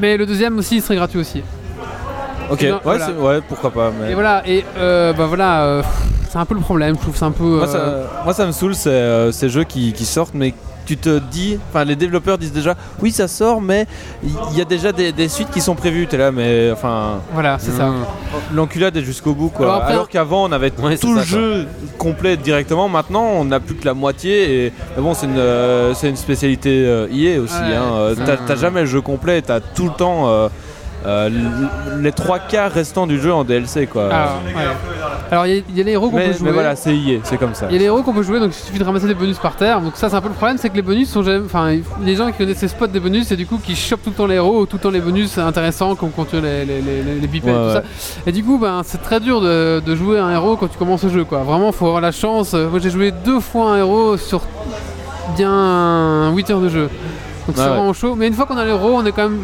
Mais 0.00 0.16
le 0.16 0.24
deuxième 0.24 0.56
aussi, 0.58 0.76
il 0.76 0.82
serait 0.82 0.96
gratuit 0.96 1.18
aussi. 1.20 1.42
Ok, 2.50 2.62
Et 2.62 2.66
ouais, 2.66 2.72
non, 2.72 2.80
voilà. 2.82 3.06
c'est- 3.06 3.12
ouais, 3.12 3.40
pourquoi 3.46 3.70
pas. 3.70 3.90
mais- 4.00 4.12
Et 4.12 4.14
voilà, 4.14 4.42
et 4.48 4.64
euh, 4.78 5.12
bah 5.12 5.26
voilà, 5.26 5.64
euh, 5.64 5.82
c'est 6.30 6.38
un 6.38 6.46
peu 6.46 6.54
le 6.54 6.60
problème, 6.60 6.94
je 6.96 7.00
trouve, 7.02 7.14
c'est 7.16 7.24
un 7.24 7.30
peu. 7.30 7.44
Moi, 7.44 7.68
euh, 7.68 8.06
ça, 8.06 8.22
moi, 8.24 8.32
ça 8.32 8.46
me 8.46 8.52
saoule, 8.52 8.74
c'est 8.74 8.88
euh, 8.88 9.32
ces 9.32 9.50
jeux 9.50 9.64
qui, 9.64 9.92
qui 9.92 10.06
sortent, 10.06 10.32
mais 10.34 10.54
tu 10.86 10.96
te 10.96 11.18
dis, 11.18 11.58
enfin, 11.68 11.84
les 11.84 11.96
développeurs 11.96 12.38
disent 12.38 12.52
déjà, 12.52 12.74
oui, 13.02 13.10
ça 13.12 13.28
sort, 13.28 13.60
mais 13.60 13.86
il 14.22 14.56
y, 14.56 14.60
a 14.60 14.64
déjà 14.64 14.92
des, 14.92 15.12
des 15.12 15.28
suites 15.28 15.50
qui 15.50 15.60
sont 15.60 15.74
prévues. 15.74 16.06
T'es 16.06 16.16
là, 16.16 16.30
mais 16.32 16.70
enfin, 16.72 17.20
Voilà, 17.32 17.58
c'est 17.58 17.72
ça. 17.72 17.92
l'enculade 18.54 18.96
est 18.96 19.02
jusqu'au 19.02 19.34
bout, 19.34 19.48
quoi. 19.48 19.84
Alors 19.84 20.08
qu'avant, 20.08 20.44
on 20.48 20.52
avait 20.52 20.72
Ouais, 20.80 20.92
c'est 20.96 20.98
tout 21.06 21.14
le 21.14 21.20
ça, 21.22 21.26
quoi. 21.28 21.38
jeu 21.38 21.66
complet 21.98 22.36
directement. 22.36 22.88
Maintenant, 22.88 23.24
on 23.24 23.44
n'a 23.44 23.60
plus 23.60 23.74
que 23.74 23.84
la 23.84 23.94
moitié. 23.94 24.66
Et 24.66 24.72
mais 24.96 25.02
bon, 25.02 25.14
c'est 25.14 25.26
une, 25.26 25.38
euh, 25.38 25.92
c'est 25.94 26.08
une 26.08 26.16
spécialité 26.16 26.84
euh, 26.86 27.06
EA 27.12 27.40
aussi. 27.40 27.54
Ouais, 27.54 27.74
hein. 27.74 27.92
Euh, 27.94 28.14
c'est 28.16 28.24
T'as 28.24 28.36
ça. 28.36 28.42
t'as 28.46 28.56
jamais 28.56 28.80
le 28.80 28.86
jeu 28.86 29.00
complet, 29.00 29.42
t'as 29.42 29.60
tout 29.60 29.84
le 29.86 29.92
temps. 29.92 30.28
euh, 30.28 30.48
euh, 31.06 31.30
les 32.00 32.12
trois 32.12 32.38
quarts 32.40 32.72
restants 32.72 33.06
du 33.06 33.20
jeu 33.20 33.32
en 33.32 33.44
DLC 33.44 33.86
quoi. 33.86 34.06
Alors, 34.12 34.40
ouais. 34.46 34.62
Alors, 35.30 35.46
il 35.46 35.54
y, 35.54 35.58
a- 35.58 35.62
il 35.70 35.78
y 35.78 35.80
a 35.80 35.84
les 35.84 35.92
héros 35.92 36.10
qu'on 36.10 36.16
mais, 36.16 36.24
peut 36.26 36.32
mais 36.32 36.38
jouer. 36.38 36.50
voilà, 36.52 36.76
c'est 36.76 37.36
comme 37.38 37.54
ça. 37.54 37.66
Il 37.68 37.72
y 37.72 37.76
a 37.76 37.78
les 37.78 37.84
héros 37.86 38.02
qu'on 38.02 38.12
peut 38.12 38.22
jouer, 38.22 38.38
donc 38.40 38.50
il 38.50 38.64
suffit 38.64 38.78
de 38.78 38.84
ramasser 38.84 39.06
des 39.06 39.14
bonus 39.14 39.38
par 39.38 39.56
terre. 39.56 39.80
Donc 39.80 39.96
ça, 39.96 40.08
c'est 40.08 40.14
un 40.16 40.20
peu 40.20 40.28
le 40.28 40.34
problème, 40.34 40.56
c'est 40.58 40.68
que 40.70 40.76
les 40.76 40.82
bonus 40.82 41.08
sont 41.10 41.22
jamais. 41.22 41.44
Enfin, 41.44 41.76
les 42.02 42.14
gens 42.16 42.26
qui 42.30 42.38
connaissent 42.38 42.58
ces 42.58 42.68
spots 42.68 42.86
des 42.88 43.00
bonus, 43.00 43.26
c'est 43.28 43.36
du 43.36 43.46
coup 43.46 43.58
qui 43.58 43.74
chopent 43.76 44.02
tout 44.02 44.10
le 44.10 44.16
temps 44.16 44.26
les 44.26 44.36
héros, 44.36 44.60
ou 44.60 44.66
tout 44.66 44.76
le 44.76 44.82
temps 44.82 44.90
les 44.90 45.00
bonus 45.00 45.36
intéressants, 45.38 45.94
comme 45.96 46.10
quand 46.10 46.26
tu 46.26 46.40
les, 46.40 46.64
les, 46.64 46.80
les, 46.80 47.02
les, 47.02 47.14
les 47.20 47.26
bipèdes 47.26 47.54
Ouais, 47.54 47.60
et 47.60 47.62
tout 47.72 47.76
ouais. 47.78 47.82
ça. 47.82 48.22
Et 48.26 48.32
du 48.32 48.44
coup, 48.44 48.58
ben, 48.58 48.82
c'est 48.84 49.02
très 49.02 49.18
dur 49.20 49.40
de, 49.40 49.80
de 49.84 49.94
jouer 49.96 50.18
un 50.18 50.30
héros 50.30 50.56
quand 50.56 50.68
tu 50.68 50.78
commences 50.78 51.02
le 51.04 51.10
jeu, 51.10 51.24
quoi. 51.24 51.38
Vraiment, 51.42 51.72
faut 51.72 51.86
avoir 51.86 52.00
la 52.00 52.12
chance. 52.12 52.54
Moi, 52.54 52.78
j'ai 52.80 52.90
joué 52.90 53.12
deux 53.24 53.40
fois 53.40 53.72
un 53.72 53.78
héros 53.78 54.16
sur 54.16 54.42
bien 55.36 56.32
8 56.34 56.50
heures 56.50 56.60
de 56.60 56.68
jeu. 56.68 56.88
Donc 57.46 57.56
c'est 57.56 57.66
vraiment 57.66 57.92
chaud. 57.92 58.14
Mais 58.16 58.26
une 58.26 58.34
fois 58.34 58.46
qu'on 58.46 58.56
a 58.56 58.64
l'héros, 58.64 58.92
on 58.96 59.04
est 59.06 59.12
quand 59.12 59.28
même. 59.28 59.38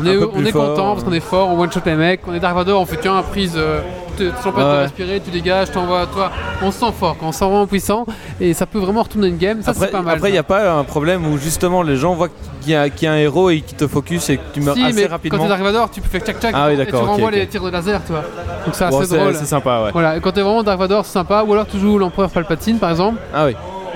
On 0.00 0.06
est, 0.06 0.16
on 0.16 0.44
est 0.44 0.50
fort, 0.52 0.68
content 0.70 0.92
parce 0.92 1.04
qu'on 1.04 1.12
est 1.12 1.20
fort, 1.20 1.48
on 1.48 1.58
one 1.60 1.72
shot 1.72 1.80
les 1.86 1.94
mecs, 1.94 2.20
on 2.28 2.34
est 2.34 2.40
Dark 2.40 2.54
Vador, 2.54 2.80
on 2.80 2.86
fait 2.86 2.98
tiens, 3.00 3.22
prise, 3.22 3.54
euh, 3.56 3.80
tu 4.16 4.30
t'empêches 4.42 4.64
de 4.64 4.68
Ouais. 4.70 4.78
respirer, 4.82 5.20
tu 5.24 5.30
dégages, 5.30 5.70
t'envoies, 5.72 6.06
toi. 6.06 6.30
On 6.62 6.70
se 6.70 6.78
sent 6.80 6.92
fort, 6.98 7.16
quand 7.18 7.26
on 7.28 7.32
se 7.32 7.38
sent 7.38 7.44
vraiment 7.46 7.66
puissant 7.66 8.06
et 8.40 8.54
ça 8.54 8.66
peut 8.66 8.78
vraiment 8.78 9.02
retourner 9.02 9.28
une 9.28 9.36
game. 9.38 9.62
Ça, 9.62 9.74
c'est 9.74 9.90
pas 9.90 10.02
mal. 10.02 10.16
après, 10.16 10.28
il 10.30 10.32
n'y 10.32 10.38
a 10.38 10.42
pas 10.44 10.72
un 10.72 10.84
problème 10.84 11.26
où 11.26 11.36
justement 11.38 11.82
les 11.82 11.96
gens 11.96 12.14
voient 12.14 12.28
qu'il 12.60 12.72
y, 12.72 12.76
a- 12.76 12.88
qu'il 12.90 13.06
y 13.06 13.08
a 13.08 13.12
un 13.14 13.18
héros 13.18 13.50
et 13.50 13.60
qui 13.60 13.74
te 13.74 13.86
focus 13.86 14.30
et 14.30 14.36
que 14.36 14.42
tu 14.54 14.60
meurs 14.60 14.74
si, 14.76 14.84
assez 14.84 14.94
mais 14.94 15.06
rapidement. 15.06 15.38
quand 15.38 15.44
t'es 15.44 15.48
Dark 15.50 15.62
Vador, 15.62 15.90
tu 15.90 16.00
peux 16.00 16.08
faire 16.08 16.20
tchac 16.20 16.40
tchac 16.40 16.52
Ah 16.56 16.68
oui, 16.68 16.80
et 16.80 16.86
tu 16.86 16.94
renvoies 16.94 17.30
les 17.30 17.46
tirs 17.46 17.62
de 17.64 17.70
laser, 17.70 18.00
tu 18.04 18.12
vois. 18.12 18.22
Donc 18.64 18.74
c'est 18.74 18.88
Bon, 18.90 18.98
assez 19.00 19.08
c'est 19.10 19.16
drôle. 19.18 19.34
c'est 19.34 19.46
sympa, 19.46 19.82
ouais. 19.84 19.90
Voilà, 19.92 20.16
et 20.16 20.20
quand 20.20 20.32
t'es 20.32 20.42
vraiment 20.42 20.62
Dark 20.62 20.78
Vador, 20.78 21.04
c'est 21.04 21.12
sympa. 21.12 21.44
Ou 21.46 21.52
alors 21.52 21.66
tu 21.66 21.78
joues 21.78 21.98
l'empereur 21.98 22.30
Palpatine 22.30 22.78
par 22.78 22.90
exemple. 22.90 23.18
Ah 23.34 23.46
oui. 23.46 23.52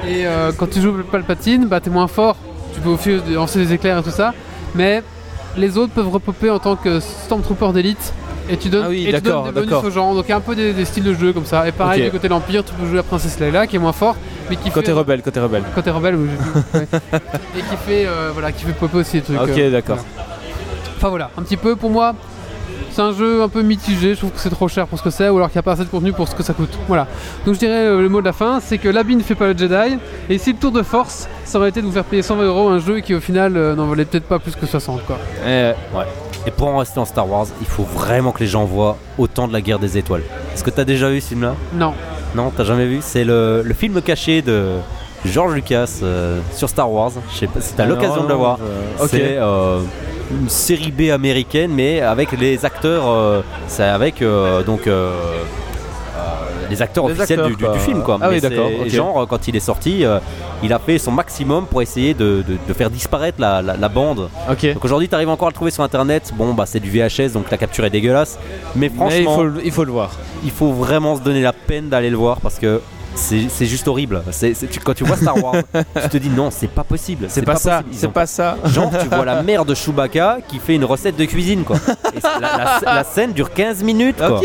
Et 0.08 0.26
euh, 0.26 0.50
quand 0.56 0.68
tu 0.68 0.80
joues 0.80 0.94
Palpatine, 1.10 1.66
bah 1.66 1.78
t'es 1.80 1.90
moins 1.90 2.08
fort. 2.08 2.36
Tu 2.74 2.80
peux 2.80 2.88
aussi 2.90 3.20
lancer 3.32 3.58
des 3.58 3.72
éclairs 3.74 3.98
et 3.98 4.02
tout 4.02 4.10
ça. 4.10 4.32
Mais 4.74 5.02
les 5.56 5.78
autres 5.78 5.92
peuvent 5.92 6.08
repopper 6.10 6.50
en 6.50 6.58
tant 6.58 6.76
que 6.76 7.00
Stormtrooper 7.00 7.72
d'élite. 7.72 8.12
Et 8.50 8.56
tu 8.56 8.68
donnes, 8.70 8.84
Ah 8.86 8.88
oui, 8.88 9.06
et 9.08 9.12
tu 9.14 9.20
donnes 9.20 9.44
des 9.44 9.52
bonus 9.52 9.72
aux 9.84 9.90
gens. 9.90 10.14
Donc 10.14 10.24
il 10.26 10.30
y 10.30 10.32
a 10.32 10.36
un 10.36 10.40
peu 10.40 10.56
des, 10.56 10.72
des 10.72 10.84
styles 10.84 11.04
de 11.04 11.14
jeu 11.14 11.32
comme 11.32 11.46
ça. 11.46 11.66
Et 11.68 11.72
pareil, 11.72 12.02
du 12.04 12.10
côté 12.10 12.26
de 12.28 12.32
l'Empire, 12.32 12.64
tu 12.64 12.72
peux 12.74 12.86
jouer 12.86 12.96
la 12.96 13.02
Princesse 13.04 13.38
Leia 13.38 13.66
qui 13.66 13.76
est 13.76 13.78
moins 13.78 13.92
fort. 13.92 14.16
Mais 14.50 14.56
qui 14.56 14.70
Côté 14.70 14.86
fait. 14.86 14.92
rebelle, 14.92 15.22
côté 15.22 15.38
rebelle. 15.40 15.62
Côté 15.74 15.90
rebelle, 15.90 16.16
oui, 16.16 16.28
ouais. 16.74 16.86
Et 17.56 17.60
qui 17.60 17.76
fait, 17.86 18.06
euh, 18.06 18.30
voilà, 18.32 18.50
qui 18.50 18.64
fait 18.64 18.72
popper 18.72 18.98
aussi 18.98 19.18
des 19.18 19.22
trucs. 19.22 19.40
Ok, 19.40 19.50
euh, 19.56 19.70
d'accord. 19.70 19.98
Enfin 20.96 21.08
voilà, 21.08 21.30
un 21.38 21.42
petit 21.42 21.56
peu 21.56 21.76
pour 21.76 21.90
moi, 21.90 22.14
c'est 22.92 23.02
un 23.02 23.12
jeu 23.12 23.42
un 23.42 23.48
peu 23.48 23.62
mitigé. 23.62 24.14
Je 24.14 24.18
trouve 24.18 24.30
que 24.30 24.38
c'est 24.40 24.50
trop 24.50 24.68
cher 24.68 24.86
pour 24.86 24.98
ce 24.98 25.04
que 25.04 25.10
c'est, 25.10 25.28
ou 25.28 25.36
alors 25.36 25.48
qu'il 25.48 25.56
n'y 25.56 25.60
a 25.60 25.62
pas 25.62 25.72
assez 25.72 25.84
de 25.84 25.88
contenu 25.88 26.12
pour 26.12 26.28
ce 26.28 26.34
que 26.34 26.42
ça 26.42 26.52
coûte. 26.52 26.76
Voilà. 26.88 27.06
Donc 27.46 27.54
je 27.54 27.58
dirais 27.58 27.86
euh, 27.86 28.00
le 28.02 28.08
mot 28.08 28.20
de 28.20 28.26
la 28.26 28.32
fin, 28.32 28.60
c'est 28.60 28.78
que 28.78 28.88
l'habit 28.88 29.16
ne 29.16 29.22
fait 29.22 29.34
pas 29.34 29.48
le 29.52 29.56
Jedi. 29.56 29.98
Et 30.28 30.38
si 30.38 30.52
le 30.52 30.58
tour 30.58 30.70
de 30.72 30.82
force, 30.82 31.28
ça 31.44 31.58
aurait 31.58 31.70
été 31.70 31.80
de 31.80 31.86
vous 31.86 31.92
faire 31.92 32.04
payer 32.04 32.22
120 32.22 32.44
euros 32.44 32.68
un 32.68 32.78
jeu 32.78 33.00
qui 33.00 33.14
au 33.14 33.20
final 33.20 33.56
euh, 33.56 33.74
n'en 33.74 33.86
valait 33.86 34.04
peut-être 34.04 34.24
pas 34.26 34.38
plus 34.38 34.54
que 34.54 34.66
60 34.66 35.04
quoi. 35.06 35.18
Eh, 35.46 35.72
Et 36.46 36.50
pour 36.50 36.68
en 36.68 36.78
rester 36.78 36.98
en 37.00 37.04
Star 37.04 37.28
Wars, 37.28 37.46
il 37.60 37.66
faut 37.66 37.84
vraiment 37.84 38.32
que 38.32 38.40
les 38.40 38.46
gens 38.46 38.64
voient 38.64 38.96
autant 39.18 39.48
de 39.48 39.52
la 39.52 39.60
guerre 39.60 39.78
des 39.78 39.96
étoiles. 39.98 40.22
Est-ce 40.54 40.64
que 40.64 40.70
t'as 40.70 40.84
déjà 40.84 41.08
vu 41.10 41.20
ce 41.20 41.28
film-là? 41.28 41.54
Non. 41.74 41.94
Non, 42.34 42.50
t'as 42.56 42.64
jamais 42.64 42.86
vu? 42.86 42.98
C'est 43.02 43.24
le, 43.24 43.62
le 43.64 43.74
film 43.74 44.00
caché 44.02 44.42
de 44.42 44.76
George 45.24 45.54
Lucas 45.54 46.00
euh, 46.02 46.40
sur 46.52 46.68
Star 46.68 46.90
Wars. 46.90 47.12
Je 47.32 47.38
sais 47.38 47.46
pas 47.46 47.60
si 47.60 47.74
t'as 47.74 47.86
l'occasion 47.86 48.24
de 48.24 48.28
le 48.28 48.34
voir. 48.34 48.58
Ok. 49.00 49.08
C'est 49.10 49.36
euh, 49.38 49.80
une 50.40 50.48
série 50.48 50.90
B 50.92 51.10
américaine, 51.10 51.70
mais 51.74 52.00
avec 52.00 52.32
les 52.32 52.64
acteurs. 52.64 53.04
euh, 53.08 53.42
c'est 53.68 53.82
avec 53.84 54.22
euh, 54.22 54.62
donc. 54.62 54.86
euh, 54.86 55.12
les 56.70 56.80
acteurs 56.80 57.06
Les 57.06 57.12
officiels 57.20 57.40
acteurs, 57.40 57.50
du, 57.50 57.56
du- 57.56 57.64
quoi. 57.64 57.74
du 57.74 57.80
film 57.80 58.02
quoi. 58.02 58.18
Ah 58.22 58.28
oui, 58.30 58.40
d'accord. 58.40 58.70
Genre 58.86 59.26
quand 59.28 59.46
il 59.46 59.54
est 59.56 59.60
sorti, 59.60 60.06
euh, 60.06 60.20
il 60.62 60.72
a 60.72 60.78
fait 60.78 60.96
son 60.96 61.10
maximum 61.10 61.66
pour 61.66 61.82
essayer 61.82 62.14
de, 62.14 62.42
de- 62.48 62.56
de 62.66 62.72
faire 62.72 62.88
disparaître 62.88 63.38
la, 63.40 63.60
la- 63.60 63.76
la 63.76 63.88
bande. 63.90 64.30
Ok. 64.50 64.72
Donc 64.72 64.82
aujourd'hui 64.84 65.06
tu 65.08 65.14
arrives 65.14 65.28
encore 65.28 65.48
à 65.48 65.50
le 65.50 65.54
trouver 65.54 65.70
sur 65.70 65.82
internet. 65.82 66.32
Bon 66.34 66.54
bah 66.54 66.64
c'est 66.66 66.80
du 66.80 66.88
VHS 66.90 67.32
donc 67.34 67.50
la 67.50 67.58
capture 67.58 67.84
est 67.84 67.90
dégueulasse. 67.90 68.38
Mais 68.74 68.88
franchement 68.88 69.08
Mais 69.10 69.20
il 69.20 69.34
faut, 69.34 69.44
le- 69.44 69.60
il 69.66 69.72
faut 69.72 69.84
le 69.84 69.92
voir. 69.92 70.12
il 70.44 70.50
faut 70.50 70.72
vraiment 70.72 71.14
se 71.16 71.20
donner 71.20 71.42
la 71.42 71.52
peine 71.52 71.90
d'aller 71.90 72.08
le 72.08 72.16
voir 72.16 72.40
parce 72.40 72.58
que 72.58 72.80
c'est 73.14 73.48
c'est 73.48 73.66
juste 73.66 73.86
horrible. 73.88 74.22
C'est- 74.30 74.54
quand 74.84 74.94
tu 74.94 75.04
vois 75.04 75.16
Star 75.16 75.42
Wars, 75.42 75.54
tu 76.02 76.08
te 76.08 76.16
dis 76.16 76.28
non, 76.30 76.50
c'est 76.50 76.68
pas 76.68 76.84
possible. 76.84 77.26
C'est 77.28 77.42
pas, 77.42 77.56
ça. 77.56 77.82
C'est 77.92 78.10
pas 78.10 78.26
ça. 78.26 78.56
Genre, 78.64 78.90
tu 79.00 79.08
vois 79.08 79.24
la 79.24 79.42
mère 79.42 79.64
de 79.64 79.74
Chewbacca 79.74 80.38
qui 80.48 80.58
fait 80.58 80.74
une 80.74 80.84
recette 80.84 81.16
de 81.16 81.24
cuisine 81.24 81.64
quoi. 81.64 81.76
Et 82.14 82.20
la, 82.40 82.56
la- 82.84 82.94
la 82.94 83.04
scène 83.14 83.32
dure 83.32 83.52
15 83.52 83.82
minutes 83.82 84.16
quoi. 84.18 84.40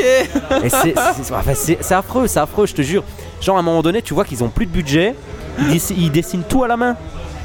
Et 0.64 0.70
c'est- 0.70 1.94
affreux, 1.94 2.28
c'est 2.28 2.40
affreux, 2.40 2.66
je 2.66 2.74
te 2.74 2.82
jure. 2.82 3.04
Genre, 3.42 3.56
à 3.56 3.60
un 3.60 3.64
moment 3.64 3.82
donné, 3.82 4.02
tu 4.02 4.14
vois 4.14 4.26
qu'ils 4.26 4.44
ont 4.44 4.50
plus 4.50 4.66
de 4.66 4.72
budget, 4.72 5.16
ils 5.70 6.12
dessinent 6.12 6.44
tout 6.48 6.64
à 6.64 6.68
la 6.68 6.78
main. 6.78 6.96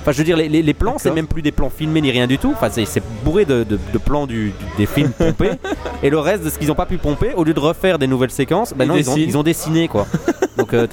Enfin, 0.03 0.13
je 0.13 0.19
veux 0.19 0.25
dire, 0.25 0.37
les, 0.37 0.49
les- 0.49 0.63
les 0.63 0.75
plans, 0.75 0.95
c'est 0.99 1.05
D'accord. 1.05 1.15
même 1.17 1.27
plus 1.29 1.43
des 1.43 1.53
plans 1.53 1.71
filmés 1.71 2.01
ni 2.01 2.11
rien 2.11 2.27
du 2.27 2.37
tout. 2.37 2.53
Enfin, 2.53 2.69
c'est 2.71 3.03
bourré 3.25 3.45
de, 3.45 3.63
de- 3.65 3.79
de 3.93 3.99
plans 3.99 4.27
du- 4.27 4.49
du- 4.51 4.53
des 4.77 4.87
films 4.87 5.11
pompés. 5.13 5.53
Et 6.03 6.11
le 6.11 6.19
reste 6.19 6.45
de 6.45 6.51
ce 6.51 6.59
qu'ils 6.59 6.69
n'ont 6.69 6.75
pas 6.75 6.87
pu 6.87 6.99
pomper, 6.99 7.33
au 7.37 7.45
lieu 7.45 7.55
de 7.55 7.61
refaire 7.61 7.99
des 7.99 8.07
nouvelles 8.09 8.31
séquences, 8.33 8.75
ben 8.77 8.85
Ils 8.85 8.89
non, 8.89 8.97
ils 8.97 9.09
ont, 9.11 9.15
dessinent. 9.15 9.29
ils 9.31 9.39
ont 9.39 9.43
dessiné 9.43 9.89
quoi. 9.89 10.07
Donc, 10.59 10.75
euh, 10.75 10.87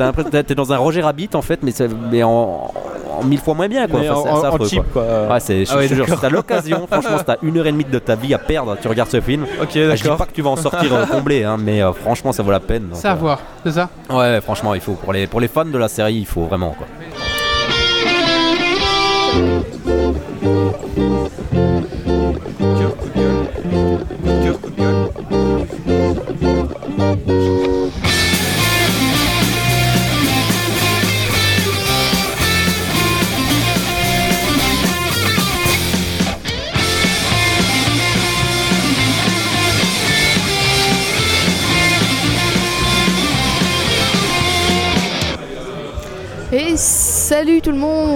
t'es 0.45 0.55
dans 0.55 0.71
un 0.71 0.77
Roger 0.77 1.01
Rabbit 1.01 1.29
en 1.33 1.41
fait, 1.41 1.59
mais, 1.63 2.23
en, 2.23 2.71
en 3.19 3.23
mille 3.25 3.39
fois 3.39 3.53
moins 3.55 3.67
bien 3.67 3.87
quoi. 3.87 3.99
Enfin, 4.01 4.13
en, 4.13 4.15
c'est- 4.23 4.29
c'est 4.29 4.35
en 4.35 4.43
affreux, 4.53 4.67
cheap 4.67 4.83
quoi. 4.93 5.03
quoi. 5.03 5.33
Ouais, 5.33 5.39
c'est, 5.39 5.65
je 5.65 5.71
Ah 5.73 5.77
ouais, 5.77 5.87
te 5.87 5.93
jure, 5.95 6.05
si 6.05 6.11
d'accord. 6.11 6.21
t'as 6.21 6.29
l'occasion, 6.29 6.87
franchement, 6.91 7.17
si 7.17 7.25
t'as 7.25 7.35
une 7.41 7.57
heure 7.57 7.67
et 7.67 7.71
demie 7.71 7.83
de 7.85 7.99
ta 7.99 8.15
vie 8.15 8.33
à 8.33 8.37
perdre, 8.37 8.77
tu 8.81 8.87
regardes 8.87 9.09
ce 9.09 9.19
film. 9.19 9.43
Ok, 9.61 9.69
Je 9.73 9.93
dis 9.95 10.01
d'accord. 10.03 10.17
pas 10.17 10.25
que 10.27 10.33
tu 10.33 10.41
vas 10.41 10.51
en 10.51 10.55
sortir 10.55 10.93
euh, 10.93 11.05
comblé, 11.07 11.43
hein, 11.43 11.57
mais 11.59 11.81
euh, 11.81 11.91
franchement, 11.93 12.31
ça 12.31 12.43
vaut 12.43 12.51
la 12.51 12.59
peine. 12.59 12.83
donc, 12.89 12.99
C'est 13.01 13.07
à 13.07 13.13
euh, 13.13 13.15
voir, 13.15 13.39
c'est 13.65 13.71
ça? 13.73 13.89
Ouais, 14.09 14.39
franchement, 14.41 14.73
il 14.75 14.81
faut 14.81 14.93
pour 14.93 15.11
les 15.13 15.27
pour 15.27 15.41
les 15.41 15.47
fans 15.47 15.65
de 15.65 15.77
la 15.77 15.87
série, 15.89 16.15
il 16.15 16.25
faut 16.25 16.45
vraiment 16.45 16.75
quoi. 16.77 16.87
Cœur, 19.31 19.98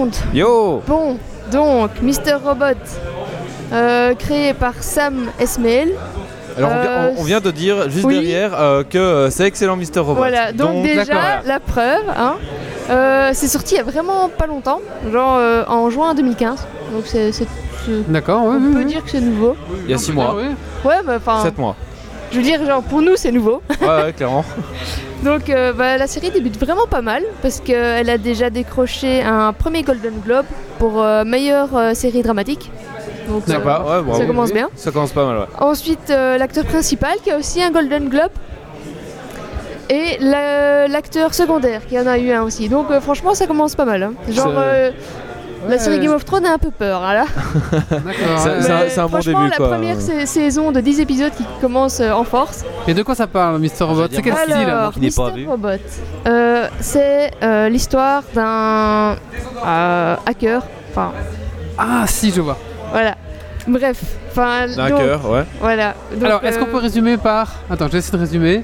monde 0.04 0.14
Yo 0.32 0.82
Bon, 0.86 1.18
donc, 1.52 1.90
Mr. 2.02 2.34
Robot, 2.44 2.64
euh, 3.72 4.14
créé 4.14 4.54
par 4.54 4.74
Sam 4.80 5.26
Esmail. 5.38 5.92
Alors 6.56 6.70
on, 6.70 6.80
vient, 6.82 6.90
Euh, 6.90 7.10
on- 7.16 7.20
on 7.20 7.24
vient 7.24 7.40
de 7.40 7.50
dire 7.50 7.90
juste 7.90 8.04
oui. 8.04 8.14
derrière 8.14 8.52
euh, 8.60 8.84
que 8.84 9.28
c'est 9.30 9.44
excellent 9.44 9.76
Mister 9.76 9.98
Robot. 10.00 10.14
Voilà, 10.14 10.52
donc, 10.52 10.84
déjà, 10.84 11.42
la 11.44 11.58
preuve, 11.58 12.04
hein, 12.16 12.34
euh, 12.90 13.30
c'est 13.34 13.48
sorti 13.48 13.74
il 13.74 13.78
y 13.78 13.80
a 13.80 13.84
vraiment 13.84 14.28
pas 14.28 14.46
longtemps, 14.46 14.80
genre 15.12 15.36
euh, 15.38 15.64
en 15.66 15.90
juin 15.90 16.14
2015. 16.14 16.58
Donc 16.92 17.04
c'est, 17.06 17.32
D'accord, 18.08 18.42
oui, 18.46 18.56
on 18.58 18.66
oui, 18.66 18.72
peut 18.72 18.78
oui. 18.78 18.84
dire 18.86 19.04
que 19.04 19.10
c'est 19.10 19.20
nouveau. 19.20 19.56
il 19.84 19.90
y 19.90 19.94
a 19.94 19.98
6 19.98 20.12
mois, 20.12 20.34
oui. 20.36 20.44
Ouais, 20.84 20.96
mais 21.06 21.16
enfin, 21.16 21.42
7 21.42 21.58
mois. 21.58 21.74
Je 22.34 22.38
veux 22.40 22.42
dire, 22.44 22.64
genre 22.66 22.82
pour 22.82 23.00
nous 23.00 23.16
c'est 23.16 23.30
nouveau. 23.32 23.62
Ouais, 23.80 23.86
ouais, 24.04 24.12
clairement. 24.12 24.44
Donc 25.24 25.48
euh, 25.48 25.72
bah, 25.72 25.96
la 25.96 26.06
série 26.06 26.30
débute 26.30 26.58
vraiment 26.58 26.86
pas 26.90 27.00
mal 27.00 27.22
parce 27.40 27.60
qu'elle 27.60 28.10
a 28.10 28.18
déjà 28.18 28.50
décroché 28.50 29.22
un 29.22 29.52
premier 29.54 29.82
Golden 29.82 30.14
Globe 30.24 30.44
pour 30.78 31.00
euh, 31.00 31.24
meilleure 31.24 31.74
euh, 31.76 31.94
série 31.94 32.22
dramatique. 32.22 32.70
Donc, 33.28 33.48
euh, 33.48 34.02
ouais, 34.02 34.18
ça 34.18 34.26
commence 34.26 34.52
bien. 34.52 34.68
Ça 34.76 34.90
commence 34.90 35.12
pas 35.12 35.24
mal, 35.24 35.38
ouais. 35.38 35.44
Ensuite, 35.58 36.10
euh, 36.10 36.36
l'acteur 36.36 36.64
principal 36.66 37.14
qui 37.24 37.30
a 37.30 37.38
aussi 37.38 37.62
un 37.62 37.70
Golden 37.70 38.10
Globe. 38.10 38.32
Et 39.90 40.16
la- 40.20 40.88
l'acteur 40.88 41.34
secondaire 41.34 41.86
qui 41.86 41.98
en 41.98 42.06
a 42.06 42.18
eu 42.18 42.30
un 42.32 42.42
aussi. 42.42 42.68
Donc 42.68 42.90
euh, 42.90 43.00
franchement, 43.00 43.34
ça 43.34 43.46
commence 43.46 43.74
pas 43.74 43.84
mal. 43.84 44.02
hein. 44.02 44.12
Genre, 44.30 44.52
euh, 44.56 44.90
la 45.68 45.78
série 45.78 46.00
Game 46.00 46.12
of 46.12 46.24
Thrones 46.24 46.46
a 46.46 46.52
un 46.54 46.58
peu 46.58 46.70
peur. 46.70 47.02
hein, 47.02 47.14
là. 47.14 47.24
D'accord. 47.90 48.38
C'est- 48.38 48.48
un- 48.50 48.78
Mais 48.80 48.88
c'est 48.90 49.00
un 49.00 49.02
bon 49.04 49.08
franchement, 49.10 49.38
début, 49.40 49.50
la 49.50 49.56
quoi. 49.56 49.68
première 49.68 50.00
sa- 50.00 50.26
saison 50.26 50.72
de 50.72 50.80
10 50.80 51.00
épisodes 51.00 51.32
qui 51.36 51.44
commence 51.60 52.00
euh, 52.00 52.10
en 52.12 52.24
force. 52.24 52.64
Et 52.86 52.94
de 52.94 53.02
quoi 53.02 53.14
ça 53.14 53.26
parle, 53.26 53.58
Mr. 53.60 53.68
Robot 53.84 54.06
C'est 54.12 54.22
quel 54.22 54.36
style 54.36 54.52
Alors, 54.52 54.92
qui 54.92 55.00
vu. 55.00 55.46
Robot, 55.48 55.68
euh, 56.26 56.68
c'est 56.80 57.30
euh, 57.42 57.68
l'histoire 57.68 58.22
d'un 58.34 59.16
euh, 59.66 60.16
hacker. 60.26 60.62
Enfin, 60.90 61.12
Ah, 61.78 62.04
si, 62.06 62.30
je 62.30 62.40
vois. 62.40 62.58
voilà. 62.90 63.14
Bref, 63.66 64.02
enfin. 64.30 64.66
D'un 64.76 64.90
donc, 64.90 64.98
cœur, 64.98 65.30
ouais. 65.30 65.44
Voilà. 65.60 65.94
Donc, 66.14 66.24
Alors, 66.24 66.44
est-ce 66.44 66.58
qu'on 66.58 66.66
peut 66.66 66.76
résumer 66.78 67.16
par. 67.16 67.52
Attends, 67.70 67.86
je 67.86 67.92
vais 67.92 67.98
essayer 67.98 68.16
de 68.18 68.22
résumer. 68.22 68.62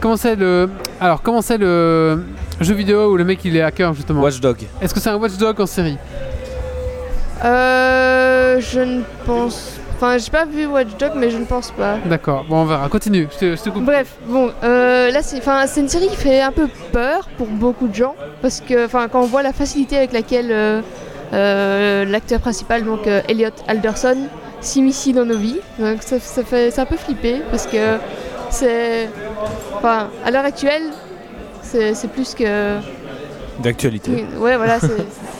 Comment 0.00 0.16
c'est 0.16 0.34
le. 0.34 0.68
Alors, 1.00 1.22
comment 1.22 1.42
c'est 1.42 1.58
le 1.58 2.24
jeu 2.60 2.74
vidéo 2.74 3.12
où 3.12 3.16
le 3.16 3.24
mec 3.24 3.38
il 3.44 3.56
est 3.56 3.62
hacker 3.62 3.94
justement? 3.94 4.20
Watchdog. 4.20 4.56
Est-ce 4.80 4.92
que 4.92 4.98
c'est 4.98 5.10
un 5.10 5.16
Watchdog 5.16 5.60
en 5.60 5.66
série? 5.66 5.96
Euh. 7.44 8.60
Je 8.60 8.80
ne 8.80 9.02
pense. 9.26 9.78
Enfin, 9.96 10.18
j'ai 10.18 10.30
pas 10.30 10.44
vu 10.44 10.66
Watch 10.66 10.96
Dogs, 10.98 11.12
mais 11.16 11.30
je 11.30 11.38
ne 11.38 11.44
pense 11.44 11.70
pas. 11.70 11.96
D'accord, 12.06 12.44
bon, 12.48 12.62
on 12.62 12.64
verra. 12.64 12.88
Continue, 12.88 13.28
je 13.32 13.38
te, 13.38 13.56
je 13.56 13.62
te 13.62 13.70
coupe. 13.70 13.84
Bref, 13.84 14.14
bon, 14.26 14.50
euh, 14.64 15.10
là 15.12 15.22
c'est, 15.22 15.38
enfin, 15.38 15.66
c'est 15.66 15.80
une 15.80 15.88
série 15.88 16.08
qui 16.08 16.16
fait 16.16 16.40
un 16.40 16.50
peu 16.50 16.66
peur 16.90 17.28
pour 17.38 17.46
beaucoup 17.46 17.86
de 17.86 17.94
gens 17.94 18.16
parce 18.40 18.60
que, 18.60 18.84
enfin, 18.86 19.06
quand 19.06 19.20
on 19.22 19.26
voit 19.26 19.42
la 19.44 19.52
facilité 19.52 19.96
avec 19.96 20.12
laquelle 20.12 20.48
euh, 20.50 20.80
euh, 21.32 22.04
l'acteur 22.04 22.40
principal, 22.40 22.82
donc 22.84 23.06
euh, 23.06 23.20
Elliot 23.28 23.50
Alderson, 23.68 24.16
s'immisce 24.60 25.08
dans 25.08 25.24
nos 25.24 25.38
vies, 25.38 25.60
donc 25.78 26.02
ça, 26.02 26.18
ça 26.18 26.42
fait, 26.42 26.72
c'est 26.72 26.80
un 26.80 26.86
peu 26.86 26.96
flipper 26.96 27.40
parce 27.50 27.66
que 27.68 27.98
c'est, 28.50 29.08
enfin, 29.76 30.08
à 30.24 30.30
l'heure 30.32 30.44
actuelle, 30.44 30.82
c'est, 31.62 31.94
c'est 31.94 32.08
plus 32.08 32.34
que, 32.34 32.78
D'actualité. 33.62 34.24
ouais, 34.38 34.56
voilà, 34.56 34.80
c'est, 34.80 34.88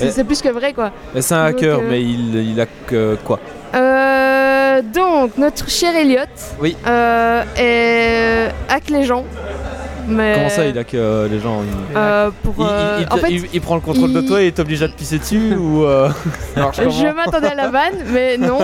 c'est, 0.00 0.10
c'est 0.10 0.24
plus 0.24 0.40
que 0.42 0.48
vrai 0.48 0.72
quoi. 0.72 0.90
Et 1.14 1.22
c'est 1.22 1.34
un 1.34 1.50
Donc, 1.50 1.56
hacker, 1.58 1.78
euh, 1.78 1.82
mais 1.88 2.02
il, 2.02 2.34
il 2.52 2.60
a 2.60 2.66
que 2.86 3.16
quoi 3.24 3.38
Euh, 3.74 4.82
donc, 4.82 5.36
notre 5.38 5.68
cher 5.68 5.94
Elliot 5.96 6.20
Oui. 6.60 6.76
euh, 6.86 7.42
est- 7.56 8.50
hack 8.72 8.90
les 8.90 9.04
gens. 9.04 9.24
Mais, 10.08 10.32
Comment 10.34 10.48
ça, 10.48 10.66
il 10.66 10.76
a 10.76 10.82
que 10.84 10.96
euh, 10.96 11.28
les 11.28 11.38
gens. 11.38 11.62
il- 11.62 11.96
euh, 11.96 12.30
pour, 12.42 12.54
il, 12.58 12.64
euh, 12.64 12.96
il- 12.98 13.02
il 13.08 13.12
en 13.12 13.16
fait, 13.18 13.30
il- 13.30 13.48
il 13.52 13.60
prend 13.60 13.76
le 13.76 13.80
contrôle 13.80 14.12
de 14.12 14.20
toi 14.22 14.42
et 14.42 14.46
il 14.46 14.52
t'oblige 14.52 14.82
à 14.82 14.88
te 14.88 14.96
pisser 14.96 15.18
dessus 15.18 15.54
ou 15.60 15.84
euh, 15.84 16.08
je 16.56 17.14
m'attendais 17.14 17.48
à 17.48 17.54
la 17.54 17.68
vanne, 17.68 17.94
mais 18.12 18.36
non. 18.48 18.58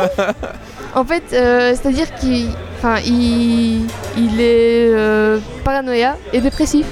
en 0.95 1.05
fait, 1.05 1.23
euh, 1.33 1.71
c'est-à-dire 1.75 2.13
qu'il 2.17 2.49
enfin, 2.79 2.97
il, 3.07 3.87
il 4.17 4.41
est 4.41 4.89
euh, 4.93 5.39
paranoïa 5.65 6.17
et 6.33 6.41
dépressif. 6.41 6.87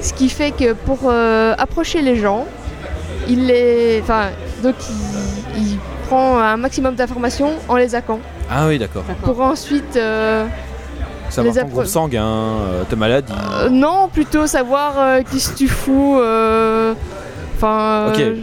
Ce 0.00 0.12
qui 0.12 0.28
fait 0.28 0.50
que 0.52 0.74
pour 0.74 0.98
euh, 1.06 1.54
approcher 1.58 2.02
les 2.02 2.16
gens, 2.16 2.46
il 3.32 3.46
les, 3.46 4.00
enfin, 4.02 4.26
donc 4.62 4.74
il, 5.56 5.62
il 5.62 5.78
prend 6.08 6.38
un 6.38 6.56
maximum 6.56 6.94
d'informations 6.94 7.52
en 7.68 7.76
les 7.76 7.94
hackant. 7.94 8.20
Ah 8.50 8.66
oui, 8.68 8.78
d'accord. 8.78 9.04
Pour 9.24 9.40
ensuite 9.40 9.96
euh, 9.96 10.46
Savoir 11.30 11.54
Les 11.54 11.60
ton 11.62 11.66
groupe 11.68 11.86
sanguin, 11.86 12.26
euh, 12.26 12.82
ta 12.88 12.96
maladie. 12.96 13.32
Euh, 13.54 13.70
non, 13.70 14.08
plutôt 14.12 14.46
savoir 14.46 14.94
euh, 14.98 15.20
qu'est-ce 15.30 15.52
que 15.52 15.56
tu 15.58 15.68
fous. 15.68 16.18
euh, 16.20 16.92
Enfin. 17.56 18.08
Ok. 18.12 18.20
euh, 18.20 18.36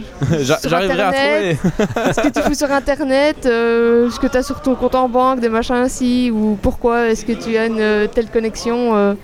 sur 0.44 0.70
J'arriverai 0.70 1.02
à 1.02 1.12
trouver. 1.12 1.58
Internet. 1.62 2.14
ce 2.16 2.20
que 2.22 2.28
tu 2.30 2.40
fous 2.42 2.54
sur 2.54 2.72
internet, 2.72 3.36
euh, 3.46 4.10
ce 4.10 4.18
que 4.18 4.26
tu 4.26 4.36
as 4.36 4.42
sur 4.42 4.60
ton 4.62 4.74
compte 4.74 4.94
en 4.94 5.08
banque, 5.08 5.40
des 5.40 5.50
machins 5.50 5.76
ainsi, 5.76 6.32
ou 6.34 6.58
pourquoi 6.60 7.08
est-ce 7.08 7.24
que 7.26 7.32
tu 7.32 7.56
as 7.56 7.66
une 7.66 7.80
euh, 7.80 8.06
telle 8.08 8.28
connexion, 8.30 8.96
euh, 8.96 9.14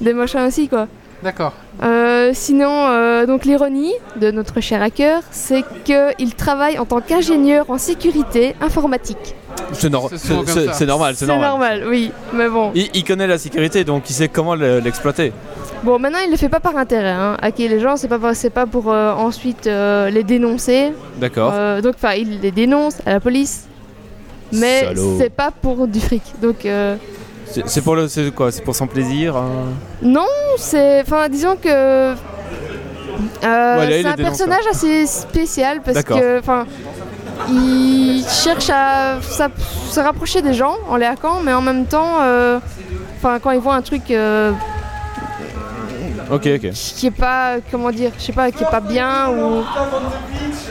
des 0.00 0.12
machins 0.12 0.40
ainsi 0.40 0.68
quoi. 0.68 0.86
D'accord. 1.22 1.52
Euh, 1.82 2.30
sinon, 2.34 2.70
euh, 2.88 3.26
donc 3.26 3.44
l'ironie 3.44 3.92
de 4.20 4.30
notre 4.30 4.60
cher 4.60 4.82
hacker, 4.82 5.20
c'est 5.30 5.62
qu'il 5.84 6.34
travaille 6.34 6.78
en 6.78 6.84
tant 6.84 7.00
qu'ingénieur 7.00 7.70
en 7.70 7.78
sécurité 7.78 8.54
informatique. 8.60 9.34
C'est 9.72 9.88
nor- 9.90 10.10
C'est 10.12 10.86
normal, 10.86 11.14
c'est 11.16 11.26
normal. 11.26 11.84
oui, 11.88 12.10
mais 12.32 12.48
bon. 12.48 12.72
Il, 12.74 12.88
il 12.94 13.04
connaît 13.04 13.26
la 13.26 13.38
sécurité, 13.38 13.84
donc 13.84 14.08
il 14.10 14.14
sait 14.14 14.28
comment 14.28 14.54
le- 14.54 14.80
l'exploiter. 14.80 15.32
Bon, 15.84 15.98
maintenant 15.98 16.18
il 16.24 16.30
le 16.30 16.36
fait 16.36 16.48
pas 16.48 16.60
par 16.60 16.76
intérêt. 16.76 17.10
Hein. 17.10 17.36
Hacker 17.40 17.68
les 17.68 17.80
gens, 17.80 17.96
c'est 17.96 18.08
pas, 18.08 18.34
c'est 18.34 18.50
pas 18.50 18.66
pour 18.66 18.92
euh, 18.92 19.12
ensuite 19.12 19.66
euh, 19.66 20.10
les 20.10 20.22
dénoncer. 20.24 20.92
D'accord. 21.18 21.52
Euh, 21.54 21.80
donc, 21.80 21.94
enfin, 21.96 22.12
il 22.14 22.40
les 22.40 22.50
dénonce 22.52 22.96
à 23.06 23.12
la 23.14 23.20
police. 23.20 23.66
Mais 24.52 24.88
c'est 25.18 25.30
pas 25.30 25.50
pour 25.50 25.86
du 25.88 25.98
fric. 25.98 26.22
Donc, 26.42 26.66
euh, 26.66 26.96
C'est 27.66 27.82
pour 27.82 27.94
le, 27.96 28.08
c'est 28.08 28.30
quoi 28.34 28.50
C'est 28.52 28.62
pour 28.62 28.74
son 28.74 28.86
plaisir. 28.86 29.36
hein 29.36 29.50
non, 30.02 30.26
c'est. 30.56 31.02
Enfin, 31.02 31.28
disons 31.28 31.56
que. 31.56 31.68
euh, 31.68 32.14
Ouais, 33.78 34.02
c'est 34.02 34.06
un 34.08 34.14
personnage 34.14 34.66
assez 34.70 35.06
spécial 35.06 35.80
parce 35.84 36.02
que. 36.02 36.38
Enfin. 36.38 36.66
Il 37.48 38.24
cherche 38.28 38.70
à 38.70 39.16
se 39.20 39.98
rapprocher 40.00 40.42
des 40.42 40.54
gens 40.54 40.76
en 40.88 40.94
les 40.96 41.06
hackant, 41.06 41.40
mais 41.42 41.52
en 41.52 41.60
même 41.60 41.86
temps, 41.86 42.18
euh, 42.20 42.60
enfin, 43.16 43.40
quand 43.42 43.50
il 43.50 43.58
voit 43.58 43.74
un 43.74 43.82
truc 43.82 44.10
euh, 44.12 44.52
Ok, 46.30 46.46
ok. 46.56 46.70
qui 46.72 47.06
est 47.06 47.10
pas, 47.10 47.56
comment 47.70 47.90
dire, 47.90 48.10
je 48.18 48.22
sais 48.24 48.32
pas, 48.32 48.50
qui 48.50 48.62
est 48.62 48.70
pas 48.70 48.80
bien 48.80 49.28
ou 49.30 49.62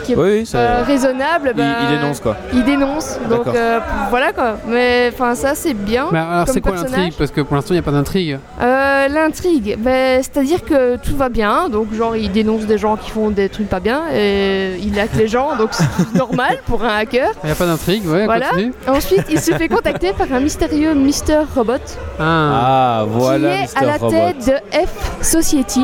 qui 0.06 0.14
est 0.14 0.16
Oui, 0.16 0.50
euh, 0.56 0.84
raisonnable, 0.86 1.50
il, 1.52 1.58
ben, 1.58 1.76
il 1.84 1.98
dénonce 2.00 2.20
quoi. 2.20 2.38
Il 2.54 2.64
dénonce, 2.64 3.20
donc 3.30 3.48
euh, 3.48 3.80
voilà 4.10 4.32
quoi. 4.34 4.58
Mais 4.68 5.10
enfin 5.14 5.36
ça 5.36 5.56
c'est 5.56 5.74
bien. 5.74 6.08
Mais 6.12 6.20
alors, 6.20 6.48
c'est 6.48 6.62
quoi 6.62 6.76
l'intrigue 6.76 7.14
Parce 7.18 7.32
que 7.32 7.42
pour 7.42 7.56
l'instant, 7.56 7.74
il 7.74 7.78
n'y 7.78 7.80
a 7.80 7.84
pas 7.84 7.92
d'intrigue. 7.92 8.38
Euh, 8.62 9.08
L'intrigue, 9.10 9.78
ben, 9.80 10.22
c'est-à-dire 10.22 10.64
que 10.64 10.96
tout 10.98 11.16
va 11.18 11.30
bien, 11.30 11.70
donc 11.70 11.94
genre 11.94 12.16
il 12.16 12.32
dénonce 12.32 12.66
des 12.66 12.78
gens 12.78 12.96
qui 12.98 13.10
font 13.12 13.30
des 13.32 13.50
trucs 13.50 13.68
pas 13.70 13.80
bien 13.80 14.04
et 14.14 14.76
il 14.82 14.98
hack 15.00 15.10
les 15.16 15.28
gens, 15.28 15.56
donc 15.58 15.70
c'est 15.72 16.14
normal 16.16 16.60
pour 16.68 16.84
un 16.84 16.98
hacker. 16.98 17.32
Il 17.44 17.48
n'y 17.48 17.52
a 17.52 17.56
pas 17.56 17.66
d'intrigue, 17.66 18.06
ouais, 18.08 18.26
Voilà. 18.26 18.50
continue. 18.50 18.74
Ensuite 18.88 19.26
il 19.30 19.40
se 19.40 19.52
fait 19.54 19.68
contacter 19.70 20.14
par 20.14 20.28
un 20.32 20.40
mystérieux 20.40 20.94
Mister 20.94 21.40
Robot 21.56 21.74
Ah. 22.20 22.60
Ah, 23.02 23.06
voilà, 23.08 23.50
qui 23.50 23.56
est 23.56 23.62
Mr. 23.64 23.78
à 23.78 23.86
la 23.86 23.98
Robot. 23.98 24.10
tête 24.12 24.46
de 24.48 24.78
F 24.86 25.12
Society, 25.42 25.84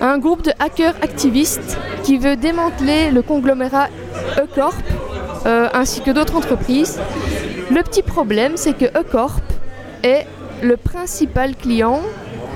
un 0.00 0.18
groupe 0.18 0.42
de 0.42 0.50
hackers 0.58 0.94
activistes 1.00 1.78
qui 2.02 2.18
veut 2.18 2.34
démanteler 2.36 3.10
le 3.12 3.22
conglomérat 3.22 3.86
E-Corp 4.38 4.74
euh, 5.46 5.68
ainsi 5.72 6.00
que 6.00 6.10
d'autres 6.10 6.34
entreprises. 6.36 6.98
Le 7.70 7.82
petit 7.84 8.02
problème, 8.02 8.52
c'est 8.56 8.72
que 8.76 8.86
E-Corp 8.86 9.42
est 10.02 10.26
le 10.60 10.76
principal 10.76 11.54
client 11.54 12.00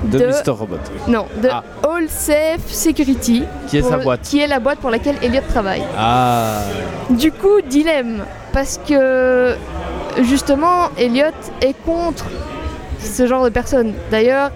de, 0.03 0.19
de- 0.19 0.25
Mr. 0.25 0.49
Robot. 0.51 0.75
non, 1.07 1.27
de 1.41 1.47
Ah. 1.49 1.63
All 1.89 2.09
Safe 2.09 2.67
Security, 2.67 3.43
Qui 3.69 3.77
est 3.77 3.81
sa 3.81 3.95
pour- 3.95 4.03
boîte 4.03 4.21
qui 4.23 4.39
est 4.41 4.47
la 4.47 4.59
boîte 4.59 4.79
pour 4.79 4.89
laquelle 4.89 5.15
Elliot 5.21 5.41
travaille. 5.47 5.83
Ah, 5.97 6.63
Du 7.11 7.31
coup, 7.31 7.61
dilemme, 7.69 8.25
parce 8.51 8.77
que 8.85 9.55
justement, 10.21 10.89
Elliot 10.97 11.27
est 11.61 11.75
contre 11.85 12.25
ce 12.99 13.25
genre 13.25 13.43
de 13.45 13.49
personnes. 13.49 13.93
D'ailleurs, 14.11 14.51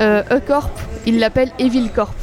E-Corp, 0.00 0.70
il 1.06 1.18
l'appelle 1.18 1.50
Evil 1.58 1.88
Corp. 1.94 2.14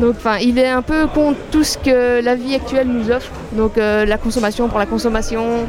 Donc, 0.00 0.14
enfin, 0.16 0.36
il 0.38 0.58
est 0.58 0.68
un 0.68 0.82
peu 0.82 1.06
contre 1.06 1.38
tout 1.50 1.64
ce 1.64 1.78
que 1.78 2.22
la 2.22 2.34
vie 2.34 2.54
actuelle 2.54 2.88
nous 2.88 3.10
offre. 3.10 3.30
Donc, 3.52 3.78
euh, 3.78 4.04
la 4.04 4.18
consommation 4.18 4.68
pour 4.68 4.78
la 4.78 4.86
consommation, 4.86 5.66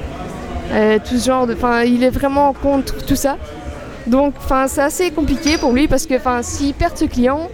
euh, 0.71 0.99
tout 0.99 1.17
ce 1.17 1.25
genre 1.27 1.47
de. 1.47 1.53
Enfin, 1.53 1.83
il 1.83 2.03
est 2.03 2.09
vraiment 2.09 2.51
contre 2.53 3.05
tout 3.05 3.15
ça. 3.15 3.37
Donc, 4.05 4.33
enfin, 4.37 4.67
c'est 4.67 4.81
assez 4.81 5.11
compliqué 5.11 5.57
pour 5.57 5.71
lui 5.71 5.87
parce 5.87 6.05
que, 6.05 6.15
enfin, 6.15 6.41
s'il 6.41 6.73
perd 6.73 6.97
ce 6.97 7.05
client, 7.05 7.49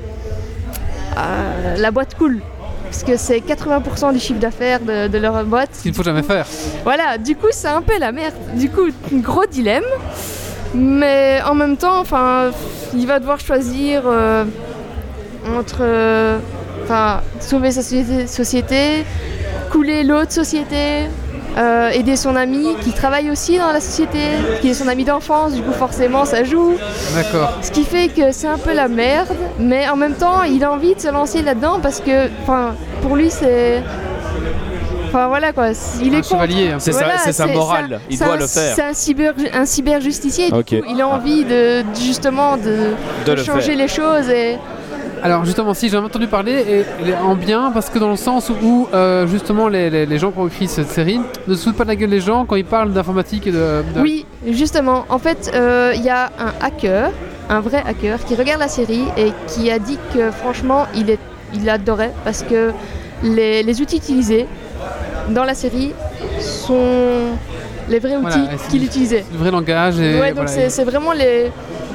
euh, 1.18 1.78
la 1.78 1.92
boîte 1.92 2.16
coule. 2.16 2.42
Parce 2.86 3.04
que 3.04 3.18
c'est 3.18 3.40
80% 3.40 4.14
du 4.14 4.20
chiffre 4.20 4.40
d'affaires 4.40 4.80
de, 4.80 5.08
de 5.08 5.18
leur 5.18 5.44
boîte. 5.46 5.70
Ce 5.74 5.82
qu'il 5.82 5.92
ne 5.92 5.96
faut 5.96 6.04
jamais 6.04 6.22
faire. 6.22 6.46
Voilà, 6.84 7.18
du 7.18 7.36
coup, 7.36 7.48
c'est 7.52 7.68
un 7.68 7.82
peu 7.82 7.98
la 8.00 8.12
merde. 8.12 8.36
Du 8.56 8.70
coup, 8.70 8.88
gros 9.14 9.46
dilemme. 9.46 9.84
Mais 10.74 11.40
en 11.46 11.54
même 11.54 11.78
temps, 11.78 12.00
enfin, 12.00 12.52
il 12.96 13.06
va 13.06 13.20
devoir 13.20 13.40
choisir 13.40 14.04
euh, 14.06 14.44
entre, 15.58 15.82
euh, 15.82 16.40
enfin, 16.84 17.22
sauver 17.40 17.72
sa 17.72 17.82
société, 17.84 18.28
société, 18.28 19.06
couler 19.72 20.04
l'autre 20.04 20.32
société, 20.32 21.08
euh, 21.58 21.90
aider 21.92 22.16
son 22.16 22.36
ami 22.36 22.76
qui 22.82 22.92
travaille 22.92 23.30
aussi 23.30 23.60
dans 23.60 23.72
la 23.72 23.80
société, 23.80 24.20
qui 24.62 24.70
est 24.70 24.74
son 24.74 24.88
ami 24.88 25.04
d'enfance. 25.04 25.54
Du 25.54 25.62
coup, 25.62 25.74
forcément, 25.74 26.26
ça 26.26 26.44
joue. 26.44 26.74
D'accord. 27.14 27.54
Ce 27.62 27.70
qui 27.70 27.84
fait 27.84 28.08
que 28.08 28.32
c'est 28.32 28.48
un 28.48 28.58
peu 28.58 28.74
la 28.74 28.88
merde, 28.88 29.30
mais 29.60 29.88
en 29.88 29.96
même 29.96 30.16
temps, 30.16 30.42
il 30.42 30.64
a 30.64 30.72
envie 30.72 30.96
de 30.96 31.00
se 31.00 31.10
lancer 31.10 31.44
là-dedans 31.44 31.80
parce 31.82 32.00
que, 32.00 32.30
enfin, 32.42 32.76
pour 33.02 33.16
lui, 33.16 33.30
c'est. 33.30 33.84
Enfin 35.14 35.28
voilà 35.28 35.54
quoi, 35.54 35.68
il 36.02 36.16
Un 36.16 36.18
est 36.18 36.22
con. 36.28 36.36
chevalier. 36.36 36.70
un 36.70 36.74
peu. 36.74 36.80
c'est 36.80 36.92
sa- 36.92 37.46
Voilà, 37.46 37.54
morale, 37.60 38.00
il 38.10 38.18
doit 38.18 38.34
un- 38.34 38.38
le 38.38 38.48
faire. 38.48 38.76
C'est 38.76 38.82
un 38.82 38.94
cyber, 38.94 39.34
un 39.54 39.66
cyber 39.66 40.02
justicier. 40.02 40.50
Du 40.50 40.64
coup, 40.64 40.86
il 40.90 41.00
a 41.00 41.08
envie 41.08 41.46
de 41.46 41.84
justement 41.96 42.58
de, 42.58 42.64
De 43.26 43.32
de 43.32 43.32
le 43.34 43.44
changer 43.44 43.62
faire. 43.74 43.78
les 43.78 43.88
choses 43.88 44.28
et 44.30 44.58
Alors 45.22 45.46
justement, 45.46 45.76
si 45.76 45.88
j'en 45.88 46.02
ai 46.02 46.06
entendu 46.06 46.26
parler, 46.26 46.84
et, 47.08 47.14
en 47.24 47.36
bien, 47.36 47.70
parce 47.72 47.92
que 47.92 48.00
dans 48.00 48.10
le 48.10 48.16
sens 48.16 48.50
où 48.50 48.88
euh, 48.94 49.28
justement 49.28 49.68
les, 49.68 49.92
les- 49.92 50.06
les 50.08 50.18
gens 50.18 50.32
qui 50.32 50.40
ont 50.40 50.48
écrit 50.48 50.68
cette 50.68 50.90
série 50.90 51.20
ne 51.48 51.54
se 51.54 51.64
foutent 51.66 51.78
pas 51.78 51.84
de 51.84 51.90
la 51.90 51.96
gueule 51.96 52.10
des 52.10 52.20
gens 52.20 52.46
quand 52.46 52.56
ils 52.56 52.66
parlent 52.66 52.92
d'informatique 52.92 53.46
et 53.46 53.52
de... 53.52 53.84
de- 53.96 54.02
oui, 54.02 54.26
justement. 54.48 55.06
En 55.10 55.20
fait, 55.20 55.52
euh, 55.54 55.94
il 55.96 56.02
y 56.04 56.10
a 56.10 56.32
un 56.40 56.66
hacker, 56.66 57.12
un 57.50 57.60
vrai 57.60 57.84
hacker, 57.88 58.18
qui 58.26 58.34
regarde 58.36 58.60
la 58.62 58.68
série 58.68 59.06
et 59.16 59.32
qui 59.48 59.70
a 59.70 59.78
dit 59.78 60.00
que 60.14 60.32
franchement, 60.32 60.88
il 60.96 61.12
est, 61.12 61.20
il 61.54 61.70
adorait 61.70 62.14
parce 62.26 62.42
que 62.42 62.72
les, 63.22 63.62
les 63.64 63.80
outils 63.80 63.98
utilisés 63.98 64.48
dans 65.30 65.44
la 65.44 65.54
série 65.56 65.94
sont 66.40 67.38
les 67.90 68.00
vrais 68.00 68.16
outils 68.16 68.48
qu'il 68.70 68.84
utilisait. 68.84 69.26
du 69.32 69.38
vrai 69.38 69.52
langage 69.52 70.00
et 70.00 70.20
Ouais, 70.20 70.30
donc 70.30 70.48
voilà, 70.48 70.52
c'est 70.52 70.70
c'est 70.70 70.84
vraiment 70.84 71.12
les, 71.14 71.52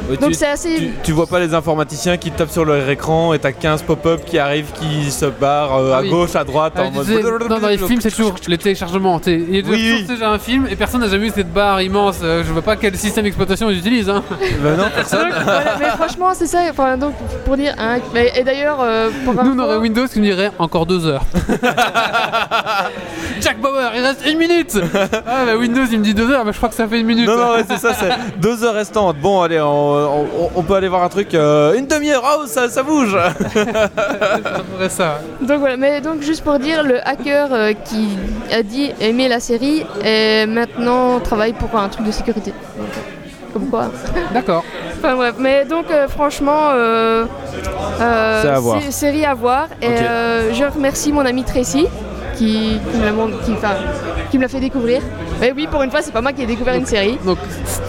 Ouais, 0.09 0.17
Donc 0.17 0.35
c'est 0.35 0.47
assez. 0.47 0.75
tu, 0.77 0.91
tu 1.05 1.13
vois 1.13 1.27
pas 1.27 1.39
les 1.39 1.53
informaticiens 1.55 2.17
qui 2.17 2.31
tapent 2.31 2.51
sur 2.51 2.65
leur 2.65 2.89
écran 2.89 3.35
et 3.35 3.39
t'as 3.39 3.53
15 3.53 3.83
pop-up 3.83 4.23
qui 4.25 4.39
arrivent, 4.39 4.73
qui 4.73 5.11
se 5.11 5.27
barrent 5.27 5.77
euh, 5.77 5.93
Ah 5.95 5.99
à 5.99 6.03
oui. 6.03 6.11
gauche, 6.11 6.35
à 6.35 6.45
droite, 6.45 6.73
Ah, 6.77 6.83
en 6.85 6.91
mode. 6.91 7.09
non, 7.51 7.59
dans 7.59 7.69
les 7.69 7.77
films, 7.79 8.01
c'est 8.01 8.11
toujours 8.11 8.35
les 8.47 8.59
téléchargements. 8.59 9.21
Il 9.27 9.33
y 9.55 9.59
a 9.59 9.63
Oui, 9.63 9.63
toujours 9.63 9.77
oui. 9.77 10.05
déjà 10.09 10.31
un 10.31 10.39
film 10.39 10.67
et 10.71 10.77
personne 10.77 11.01
n'a 11.03 11.09
jamais 11.09 11.27
eu 11.27 11.33
cette 11.35 11.53
barre 11.53 11.83
immense. 11.83 12.21
Euh, 12.23 12.43
Je 12.47 12.53
vois 12.53 12.63
pas 12.63 12.77
quel 12.77 12.97
système 12.97 13.25
d'exploitation 13.25 13.69
ils 13.71 13.79
utilisent. 13.79 14.09
Hein. 14.09 14.23
Bah 14.63 14.71
non, 14.77 14.85
personne. 14.95 15.29
Voilà, 15.45 15.77
mais 15.79 15.87
franchement, 15.87 16.31
c'est 16.35 16.47
ça. 16.47 16.61
Enfin, 16.71 16.97
donc, 16.97 17.15
pour 17.45 17.57
dire. 17.57 17.75
hein, 17.79 17.99
mais- 18.15 18.33
et 18.37 18.43
d'ailleurs, 18.45 18.79
euh, 18.81 19.11
pour 19.25 19.35
Nous, 19.45 19.53
on 19.55 19.59
aurait 19.59 19.77
Windows 19.77 20.07
qui 20.07 20.19
nous 20.21 20.25
dirait 20.27 20.51
encore 20.59 20.87
deux 20.87 21.07
heures. 21.07 21.25
Jack 23.41 23.61
Bauer, 23.61 23.91
il 23.97 24.01
reste 24.03 24.23
une 24.27 24.39
minute 24.39 24.77
Ah, 24.95 25.45
bah 25.47 25.57
Windows, 25.59 25.85
il 25.91 25.99
me 25.99 26.05
dit 26.05 26.15
deux 26.15 26.31
heures, 26.31 26.45
mais 26.45 26.53
je 26.53 26.57
crois 26.57 26.69
que 26.69 26.75
ça 26.75 26.89
fait 26.89 27.01
une 27.01 27.07
minute. 27.07 27.27
Non, 27.29 27.37
non, 27.37 27.53
ouais, 27.53 27.65
c'est 27.69 27.79
ça, 27.79 27.93
c'est 27.95 28.11
deux 28.41 28.65
heures 28.65 28.75
restantes. 28.75 29.17
Bon, 29.19 29.43
allez, 29.43 29.61
on, 29.61 29.95
on- 30.07 30.51
on 30.57 30.63
peut 30.63 30.75
aller 30.75 30.89
voir 30.89 31.03
un 31.03 31.09
truc. 31.09 31.35
euh, 31.35 31.75
une 31.75 31.87
demi-heure, 31.87 32.23
oh, 32.41 32.47
ça, 32.47 32.69
ça 32.69 32.83
bouge 32.83 33.17
ça. 34.89 35.21
Donc 35.41 35.61
voilà, 35.61 35.77
mais 35.77 36.01
donc 36.01 36.23
juste 36.23 36.43
pour 36.45 36.59
dire, 36.59 36.83
le 36.83 37.07
hacker 37.07 37.49
euh, 37.53 37.73
qui 37.73 38.09
a 38.53 38.63
dit 38.63 38.93
aimer 39.01 39.29
la 39.29 39.41
série 39.41 39.85
et 40.05 40.47
maintenant 40.47 41.21
travaille 41.21 41.53
pour 41.53 41.79
un 41.79 41.89
truc 41.89 42.07
de 42.07 42.13
sécurité. 42.13 42.53
Euh, 42.79 42.83
Comme 43.53 43.69
quoi. 43.69 43.87
D'accord. 44.33 44.65
Enfin 44.99 45.15
bref, 45.15 45.35
mais 45.39 45.65
donc 45.65 45.91
euh, 45.91 46.09
franchement, 46.09 46.71
euh, 46.73 47.25
euh, 48.01 48.55
à 48.57 48.59
voir. 48.61 48.81
série 48.91 49.25
à 49.25 49.35
voir. 49.35 49.69
Et 49.81 49.87
euh, 49.89 50.53
je 50.53 50.65
remercie 50.65 51.13
mon 51.13 51.25
ami 51.25 51.45
Tracy 51.45 51.87
qui, 52.37 52.79
qui 52.91 52.97
me 52.99 53.05
l'a 53.05 53.13
mon- 53.13 53.29
qui, 53.45 53.53
enfin, 53.53 53.75
qui 54.31 54.39
me 54.39 54.43
l'a 54.43 54.49
fait 54.49 54.61
découvrir. 54.61 55.01
Mais 55.41 55.53
oui, 55.55 55.69
pour 55.71 55.83
une 55.83 55.91
fois, 55.91 56.03
c'est 56.03 56.13
pas 56.13 56.21
moi 56.21 56.33
qui 56.33 56.43
ai 56.43 56.47
découvert 56.47 56.75
une 56.75 56.87
série. 56.87 57.19
Donc, 57.25 57.39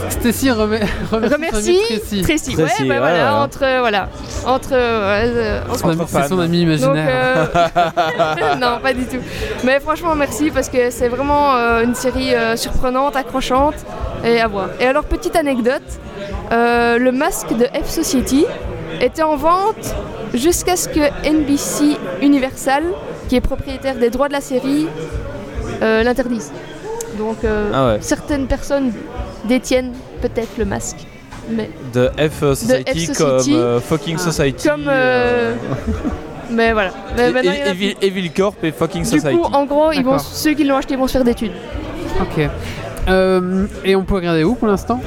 Stacy 0.10 0.50
remet- 0.50 0.84
remercie. 1.12 1.34
Remercie 1.36 1.80
Tracy. 1.88 2.22
Tracy. 2.22 2.54
Tracy, 2.56 2.84
ouais, 2.84 2.88
bah 2.90 2.94
ouais, 2.96 3.00
voilà, 3.00 3.24
ouais. 3.36 3.40
entre 3.42 3.80
voilà, 3.80 4.10
entre, 4.46 4.70
euh, 4.74 5.62
entre-. 5.70 6.08
C'est 6.08 6.28
son 6.28 6.40
ami 6.40 6.66
Donc, 6.66 6.80
imaginaire. 6.80 7.50
euh, 7.56 8.56
non, 8.60 8.80
pas 8.82 8.94
du 8.94 9.06
tout. 9.06 9.18
Mais 9.64 9.80
franchement, 9.80 10.16
merci 10.16 10.52
parce 10.52 10.70
que 10.70 10.90
c'est 10.92 11.08
vraiment 11.08 11.56
euh, 11.56 11.84
une 11.84 11.96
série 11.96 12.36
euh, 12.36 12.56
surprenante, 12.56 13.16
accrochante 13.16 13.76
et 14.24 14.40
à 14.42 14.48
voir. 14.48 14.70
Et 14.80 14.86
alors, 14.86 15.04
petite 15.06 15.36
anecdote 15.36 15.82
euh, 16.52 16.98
le 16.98 17.12
masque 17.12 17.56
de 17.56 17.66
F 17.66 17.88
Society 17.90 18.46
était 19.02 19.24
en 19.24 19.36
vente 19.38 19.96
jusqu'à 20.34 20.76
ce 20.76 20.90
que 20.90 21.00
NBC 21.28 21.98
Universal, 22.22 22.84
qui 23.30 23.36
est 23.36 23.42
propriétaire 23.42 23.96
des 23.96 24.10
droits 24.10 24.28
de 24.28 24.34
la 24.34 24.42
série, 24.42 24.88
euh, 25.82 26.04
l'interdise. 26.04 26.52
Donc, 27.20 27.44
euh, 27.44 27.70
Ah 27.74 27.88
ouais. 27.88 27.98
certaines 28.02 28.48
personnes 28.48 28.92
détiennent 29.46 29.92
peut-être 30.22 30.58
le 30.58 30.66
masque. 30.66 31.06
Mais 31.52 31.70
De 31.94 32.10
F 32.18 32.40
Society, 32.56 33.08
F 33.14 33.18
comme 33.18 33.42
euh, 33.50 33.80
Fucking 33.80 34.16
Ah. 34.20 34.24
Society. 34.24 34.68
comme. 34.68 34.86
euh, 34.88 35.54
mais 36.50 36.74
voilà. 36.74 36.92
Mais 37.18 37.30
et- 37.44 37.48
a 37.62 37.70
Evil, 37.72 37.96
Evil 38.02 38.30
Corp 38.32 38.64
et 38.64 38.72
Fucking 38.72 39.04
Du 39.04 39.10
Society. 39.10 39.38
coup, 39.38 39.44
en 39.52 39.66
gros, 39.66 39.92
ils 39.92 40.04
vont, 40.04 40.18
ceux 40.20 40.54
qui 40.54 40.64
l'ont 40.64 40.78
acheté 40.78 40.96
vont 40.96 41.08
se 41.08 41.14
faire 41.14 41.24
des 41.24 41.36
thunes. 41.36 41.52
Ok. 42.22 42.48
Euh, 43.08 43.66
et 43.84 43.96
on 43.96 44.04
peut 44.04 44.16
regarder 44.16 44.44
où 44.44 44.56
pour 44.56 44.68
l'instant? 44.68 45.00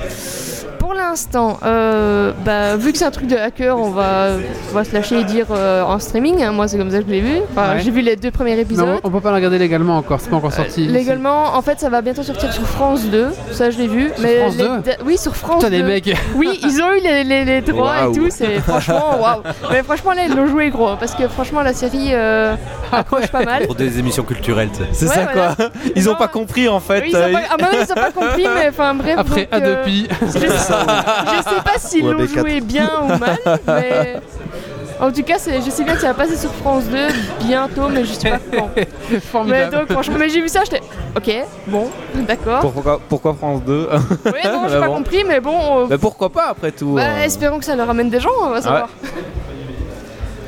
Pour 0.83 0.95
l'instant, 0.95 1.59
euh, 1.65 2.33
bah, 2.45 2.75
vu 2.77 2.91
que 2.91 2.99
c'est 2.99 3.05
un 3.05 3.13
truc 3.13 3.29
de 3.29 3.37
hacker, 3.37 3.79
on 3.79 3.91
va, 3.91 4.31
on 4.71 4.75
va 4.75 4.83
se 4.83 4.93
lâcher 4.93 5.21
et 5.21 5.25
dire 5.25 5.47
euh, 5.53 5.83
en 5.85 6.01
streaming. 6.01 6.43
hein. 6.43 6.51
Moi, 6.51 6.67
c'est 6.67 6.77
comme 6.77 6.91
ça 6.91 6.99
que 6.99 7.05
je 7.07 7.11
l'ai 7.11 7.21
vu. 7.21 7.37
Enfin, 7.53 7.75
Ouais. 7.75 7.81
J'ai 7.85 7.93
vu 7.93 8.01
les 8.01 8.17
deux 8.17 8.33
premiers 8.33 8.59
épisodes. 8.59 8.85
Non, 8.87 9.01
on 9.05 9.11
peut 9.11 9.21
pas 9.21 9.31
la 9.31 9.37
regarder 9.37 9.59
légalement 9.59 9.97
encore, 9.97 10.21
c'est 10.21 10.29
pas 10.29 10.37
encore 10.37 10.53
sorti. 10.53 10.87
Légalement, 10.89 11.55
en 11.55 11.63
fait, 11.63 11.79
ça 11.79 11.89
va 11.89 12.03
bientôt 12.03 12.25
sortir 12.25 12.53
sur 12.53 12.65
France 12.67 13.05
2. 13.05 13.29
Ça, 13.53 13.71
je 13.71 13.79
l'ai 13.79 13.87
vu. 13.87 14.11
mais 14.21 14.41
France 14.41 14.57
les 14.57 14.65
2? 14.65 14.69
da- 14.81 14.93
Oui, 15.07 15.17
sur 15.19 15.37
France 15.37 15.63
Putain, 15.65 15.71
2. 15.71 15.77
les 15.77 15.83
mecs 15.85 16.17
Oui, 16.35 16.59
ils 16.65 16.83
ont 16.83 16.93
eu 16.93 17.01
les, 17.01 17.23
les- 17.23 17.45
les 17.45 17.61
droits 17.73 17.93
Waouh. 18.03 18.13
et 18.13 18.19
tout. 18.19 18.27
C'est 18.31 18.59
franchement, 18.61 19.19
waouh. 19.23 19.43
Mais 19.71 19.85
franchement, 19.85 20.13
là, 20.15 20.23
ils 20.29 20.35
l'ont 20.35 20.49
joué 20.49 20.71
gros. 20.71 20.97
Parce 20.99 21.15
que 21.15 21.29
franchement, 21.29 21.63
la 21.63 21.75
série 21.75 22.09
euh, 22.13 22.57
accroche 22.91 23.29
pas 23.29 23.45
mal. 23.45 23.67
Pour 23.67 23.77
des 23.77 24.01
émissions 24.01 24.25
culturelles, 24.25 24.71
tu 24.73 24.79
sais. 24.79 24.89
C'est 24.93 25.07
Ouais, 25.09 25.15
ça 25.15 25.29
voilà. 25.33 25.55
quoi. 25.55 25.67
Ils 25.95 26.09
ont 26.09 26.13
Non. 26.13 26.19
pas 26.19 26.29
compris 26.29 26.69
en 26.69 26.81
fait. 26.81 27.03
Oui, 27.03 27.11
ils 27.13 27.17
ont 27.17 27.21
euh, 27.21 27.33
pas, 27.33 27.57
mon 27.61 27.67
avis, 27.67 27.77
ils 27.87 27.93
ont 27.93 27.95
pas 27.95 28.11
compris, 28.11 28.47
mais 28.57 28.69
enfin 28.69 28.95
bref. 28.95 29.15
Après 29.17 29.49
donc, 29.53 29.63
euh, 29.63 29.75
Adopi. 29.83 30.09
Je 30.27 30.39
sais, 30.49 30.72
je 31.27 31.43
sais 31.51 31.63
pas 31.65 31.79
s'ils 31.79 32.05
l'ont 32.09 32.25
AB4. 32.25 32.39
joué 32.39 32.61
bien 32.61 32.91
ou 33.05 33.07
mal, 33.19 33.39
mais 33.67 34.21
en 35.01 35.11
tout 35.11 35.23
cas, 35.23 35.35
je 35.39 35.71
sais 35.71 35.83
bien 35.85 35.95
que 35.95 36.01
ça 36.01 36.09
va 36.09 36.15
passer 36.15 36.37
sur 36.37 36.53
France 36.53 36.85
2 36.85 36.99
bientôt, 37.47 37.89
mais 37.89 38.05
je 38.05 38.13
sais 38.13 38.31
pas 38.31 38.39
quand. 38.57 38.71
Mais 39.47 39.69
donc, 39.69 39.91
franchement, 39.91 40.17
mais 40.19 40.29
j'ai 40.29 40.41
vu 40.41 40.49
ça, 40.49 40.61
j'étais 40.65 40.81
ok, 41.17 41.45
bon, 41.67 41.89
d'accord. 42.27 42.61
Pourquoi, 42.61 43.01
pourquoi 43.09 43.35
France 43.35 43.63
2 43.65 43.89
Oui, 44.27 44.33
non, 44.45 44.63
j'ai 44.69 44.75
Bah 44.75 44.81
pas 44.81 44.87
bon. 44.87 44.95
compris, 44.99 45.25
mais 45.27 45.41
bon, 45.41 45.81
euh, 45.81 45.87
Mais 45.91 45.99
pourquoi 45.99 46.31
pas 46.31 46.49
après 46.51 46.71
tout 46.71 46.95
bah, 46.95 47.03
euh. 47.03 47.25
espérons 47.25 47.59
que 47.59 47.65
ça 47.65 47.75
leur 47.75 47.87
ramène 47.89 48.11
des 48.11 48.21
gens, 48.21 48.31
on 48.43 48.51
va 48.51 48.63
savoir. 48.63 48.89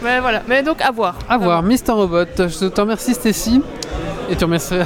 mais 0.03 0.21
voilà, 0.21 0.43
mais 0.47 0.63
donc 0.63 0.81
à 0.83 0.91
voir. 0.91 1.17
À 1.29 1.37
voir, 1.39 1.63
Mister 1.63 1.93
Robot, 1.93 2.25
je 2.39 2.67
te 2.69 2.81
remercie 2.81 3.15
Stacy. 3.15 3.61
Et 4.31 4.37
tu 4.37 4.45
remercies 4.45 4.77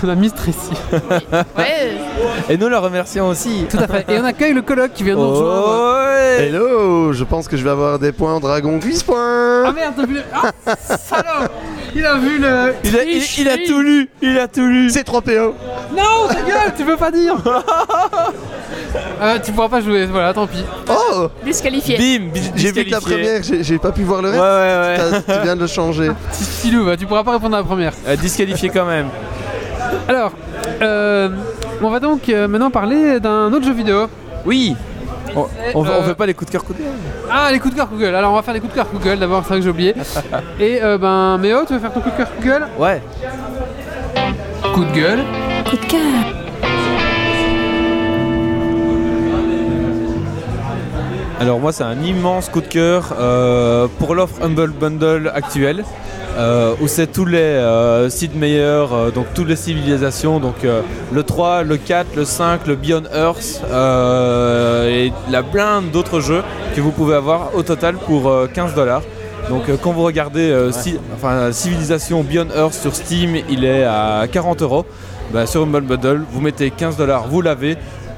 ton 0.00 0.08
ami 0.08 0.30
Tracy. 0.30 0.70
Ouais, 1.56 1.96
Et 2.48 2.56
nous 2.56 2.68
le 2.68 2.78
remercions 2.78 3.28
aussi. 3.28 3.66
Tout 3.70 3.78
à 3.78 3.86
fait. 3.86 4.04
Et 4.12 4.18
on 4.18 4.24
accueille 4.24 4.52
le 4.54 4.62
colloque 4.62 4.92
qui 4.94 5.02
vient 5.04 5.14
nous 5.14 5.28
rejoindre. 5.30 5.64
Oh, 5.68 5.94
ouais. 6.10 6.46
Hello, 6.48 7.12
je 7.12 7.24
pense 7.24 7.48
que 7.48 7.56
je 7.56 7.64
vais 7.64 7.70
avoir 7.70 7.98
des 7.98 8.12
points 8.12 8.34
en 8.34 8.40
dragon 8.40 8.78
quiz 8.80 9.02
point. 9.02 9.64
Ah 9.66 9.72
merde, 9.72 9.94
t'as 9.96 10.06
vu 10.06 10.14
le. 10.14 10.22
Ah, 10.34 10.76
salaud 10.98 11.48
Il 11.94 12.04
a 12.04 12.16
vu 12.16 12.38
le. 12.38 12.74
il, 12.84 12.96
a, 12.98 13.04
il, 13.04 13.22
il 13.38 13.48
a 13.48 13.56
tout 13.66 13.80
lu, 13.80 14.08
il 14.22 14.38
a 14.38 14.46
tout 14.48 14.66
lu. 14.66 14.90
C'est 14.90 15.04
3 15.04 15.22
PO. 15.22 15.54
Non, 15.96 16.28
ta 16.28 16.34
gueule, 16.34 16.72
tu 16.76 16.84
peux 16.84 16.96
pas 16.96 17.10
dire 17.10 17.36
Euh, 19.22 19.38
Tu 19.44 19.52
pourras 19.52 19.68
pas 19.68 19.80
jouer, 19.80 20.06
voilà, 20.06 20.32
tant 20.34 20.46
pis. 20.46 20.64
Oh 20.88 21.28
disqualifié. 21.44 21.96
Bim, 21.98 22.26
bi- 22.32 22.50
J'ai 22.56 22.72
vu 22.72 22.84
que 22.84 22.90
la 22.90 23.00
première, 23.00 23.42
j'ai 23.42 23.62
j'ai 23.62 23.78
pas 23.78 23.92
pu 23.92 24.02
voir 24.02 24.22
le 24.22 24.30
Ouais, 24.30 24.38
reste. 24.38 25.02
ouais, 25.02 25.10
ouais. 25.16 25.22
T'as- 25.26 25.38
Tu 25.38 25.42
viens 25.44 25.56
de 25.56 25.60
le 25.60 25.66
changer. 25.66 26.08
Petit 26.32 26.44
filou, 26.44 26.84
bah, 26.86 26.96
tu 26.96 27.06
pourras 27.06 27.24
pas 27.24 27.32
répondre 27.32 27.54
à 27.56 27.60
la 27.60 27.64
première. 27.64 27.92
Euh, 28.06 28.16
disqualifié 28.16 28.68
quand 28.70 28.84
même. 28.86 29.08
Alors, 30.08 30.32
euh, 30.82 31.28
on 31.82 31.90
va 31.90 32.00
donc 32.00 32.28
euh, 32.28 32.48
maintenant 32.48 32.70
parler 32.70 33.20
d'un 33.20 33.52
autre 33.52 33.64
jeu 33.64 33.72
vidéo. 33.72 34.06
Oui. 34.44 34.76
On, 35.34 35.46
on, 35.74 35.84
Euh, 35.84 35.98
on 36.00 36.02
fait 36.04 36.14
pas 36.14 36.26
les 36.26 36.34
coups 36.34 36.50
de 36.50 36.52
cœur 36.56 36.64
cœur 36.64 36.76
Ah, 37.30 37.48
les 37.52 37.58
coups 37.58 37.74
de 37.74 37.78
cœur 37.78 37.88
Google. 37.88 38.14
Alors, 38.14 38.32
on 38.32 38.36
va 38.36 38.42
faire 38.42 38.54
les 38.54 38.60
coups 38.60 38.72
de 38.72 38.76
cœur 38.78 38.86
Google 38.92 39.18
d'abord, 39.18 39.42
c'est 39.42 39.48
vrai 39.50 39.58
que 39.58 39.64
j'ai 39.64 39.70
oublié. 39.70 39.94
Et 40.60 40.82
euh, 40.82 40.96
ben, 40.98 41.36
Méo, 41.38 41.64
tu 41.66 41.74
veux 41.74 41.78
faire 41.78 41.92
ton 41.92 42.00
coup 42.00 42.10
de 42.10 42.16
cœur 42.16 42.28
Google? 42.40 42.66
Ouais. 42.78 43.02
Coup 44.74 44.84
de 44.84 44.92
gueule. 44.92 45.24
Coup 45.68 45.76
de 45.76 45.84
cœur. 45.86 46.45
Alors 51.38 51.60
moi 51.60 51.72
c'est 51.72 51.84
un 51.84 52.00
immense 52.02 52.48
coup 52.48 52.60
de 52.60 52.66
cœur 52.66 53.14
euh, 53.18 53.88
pour 53.98 54.14
l'offre 54.14 54.42
Humble 54.42 54.70
Bundle 54.70 55.30
actuelle. 55.34 55.84
euh, 56.38 56.74
où 56.82 56.86
c'est 56.86 57.06
tous 57.06 57.24
les 57.24 57.38
euh, 57.38 58.10
sites 58.10 58.34
meilleurs, 58.34 58.92
euh, 58.92 59.10
donc 59.10 59.26
toutes 59.34 59.48
les 59.48 59.56
civilisations, 59.56 60.38
donc 60.38 60.56
le 61.12 61.22
3, 61.22 61.62
le 61.62 61.78
4, 61.78 62.14
le 62.14 62.26
5, 62.26 62.66
le 62.66 62.74
Beyond 62.76 63.04
Earth 63.14 63.62
et 64.90 65.12
la 65.30 65.42
blinde 65.42 65.90
d'autres 65.92 66.20
jeux 66.20 66.42
que 66.74 66.80
vous 66.82 66.90
pouvez 66.90 67.14
avoir 67.14 67.54
au 67.54 67.62
total 67.62 67.94
pour 67.96 68.28
euh, 68.28 68.48
15 68.52 68.74
dollars. 68.74 69.02
Donc 69.48 69.62
quand 69.80 69.92
vous 69.92 70.02
regardez 70.02 70.52
enfin, 71.14 71.52
Civilisation 71.52 72.22
Beyond 72.24 72.48
Earth 72.54 72.74
sur 72.74 72.94
Steam, 72.94 73.36
il 73.48 73.64
est 73.64 73.84
à 73.84 74.26
40 74.30 74.60
euros. 74.62 74.84
Bah, 75.32 75.46
sur 75.46 75.62
Humble 75.62 75.82
Bundle, 75.82 76.22
vous 76.32 76.40
mettez 76.40 76.70
15 76.70 76.96
dollars, 76.96 77.28
vous 77.28 77.40
l'avez, 77.40 77.76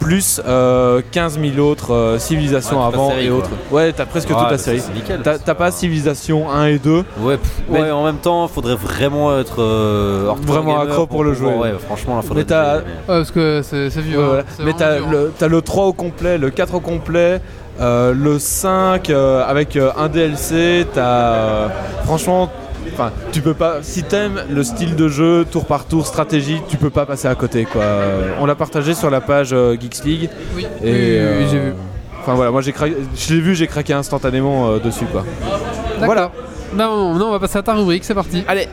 plus 0.09 0.41
euh, 0.49 1.03
15 1.13 1.39
000 1.39 1.59
autres 1.69 1.93
euh, 1.93 2.19
civilisations 2.19 2.79
Ouais, 2.81 2.87
avant 2.87 3.11
série, 3.11 3.27
et 3.27 3.29
quoi. 3.29 3.39
autres. 3.39 3.51
Ouais, 3.71 3.93
t'as 3.93 4.07
presque 4.07 4.29
toute 4.29 4.51
la 4.51 4.57
série. 4.57 4.81
T'as 5.23 5.55
pas 5.55 5.71
Civilisation 5.71 6.51
1 6.51 6.67
et 6.67 6.79
2. 6.79 7.05
Ouais, 7.21 7.37
pff, 7.37 7.51
Mais- 7.69 7.81
ouais, 7.83 7.91
en 7.91 8.05
même 8.05 8.17
temps, 8.17 8.49
faudrait 8.49 8.75
vraiment 8.77 9.39
être 9.39 9.61
euh, 9.63 10.33
Vraiment 10.47 10.81
accro 10.81 11.07
pour 11.07 11.25
le 11.25 11.35
jouer. 11.35 11.53
Ouais, 11.55 11.75
franchement, 11.87 12.17
là, 12.17 12.23
faudrait. 12.23 12.39
Mais 12.43 12.45
t'as- 12.47 12.77
être- 12.77 12.85
Ouais, 12.87 13.03
parce 13.07 13.31
que 13.31 13.61
c'est 13.63 13.91
vieux. 14.01 14.19
Ouais, 14.19 14.39
hein. 14.41 14.45
Mais 14.61 14.65
vraiment 14.73 14.79
t'as 14.79 14.93
hein. 14.97 15.11
le, 15.11 15.33
t'as 15.39 15.49
le 15.49 15.61
3 15.63 15.85
au 15.85 15.93
complet, 15.93 16.39
le 16.39 16.49
4 16.51 16.75
au 16.75 16.81
complet, 16.81 17.41
euh, 17.81 18.15
le 18.17 18.39
5 18.39 19.11
euh, 19.11 19.45
avec 19.47 19.77
euh, 19.77 19.91
un 19.99 20.09
DLC. 20.09 20.87
T'as. 20.95 21.01
euh, 21.03 21.69
franchement. 22.05 22.51
Enfin, 23.01 23.13
tu 23.31 23.43
peux 23.43 23.55
pas. 23.55 23.79
Si 23.83 24.03
t'aimes 24.03 24.43
le 24.51 24.65
style 24.65 24.97
de 24.97 25.07
jeu, 25.07 25.47
tour 25.49 25.67
par 25.67 25.85
tour, 25.85 26.05
stratégie, 26.05 26.61
tu 26.69 26.77
peux 26.77 26.91
pas 26.91 27.07
passer 27.07 27.29
à 27.29 27.35
côté, 27.37 27.65
quoi. 27.65 27.85
On 28.41 28.47
l'a 28.47 28.57
partagé 28.57 28.93
sur 28.93 29.09
la 29.09 29.21
page 29.21 29.51
euh, 29.53 29.77
Geeks 29.81 30.05
League. 30.05 30.31
Oui, 30.57 30.67
et, 30.83 31.21
euh, 31.21 31.49
j'ai 31.49 31.61
vu. 31.61 31.73
Enfin 32.21 32.35
voilà, 32.35 32.51
moi 32.51 32.61
j'ai 32.61 32.73
cra... 32.73 32.87
je 32.89 33.35
l'ai 33.35 33.41
vu, 33.41 33.55
j'ai 33.55 33.69
craqué 33.69 33.93
instantanément 33.93 34.71
euh, 34.71 34.79
dessus, 34.81 35.05
quoi. 35.05 35.25
Voilà. 36.01 36.33
Non, 36.75 37.15
non, 37.15 37.29
on 37.29 37.31
va 37.31 37.39
passer 37.39 37.59
à 37.59 37.63
ta 37.63 37.75
rubrique, 37.75 38.03
c'est 38.03 38.15
parti. 38.15 38.43
Allez. 38.49 38.67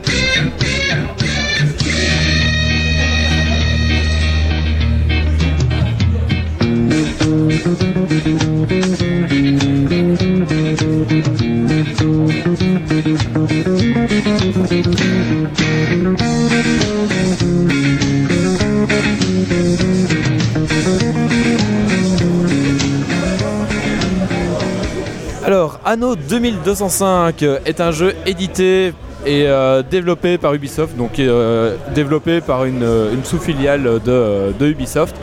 Alors, 25.44 25.78
Anno 25.84 26.16
2205 26.16 27.42
est 27.64 27.80
un 27.80 27.92
jeu 27.92 28.14
édité 28.26 28.92
et 29.24 29.46
euh, 29.46 29.84
développé 29.88 30.38
par 30.38 30.54
Ubisoft, 30.54 30.96
donc 30.96 31.20
euh, 31.20 31.76
développé 31.94 32.40
par 32.40 32.64
une, 32.64 32.82
euh, 32.82 33.14
sous-filiale 33.22 34.00
de, 34.04 34.66
Ubisoft. 34.66 35.14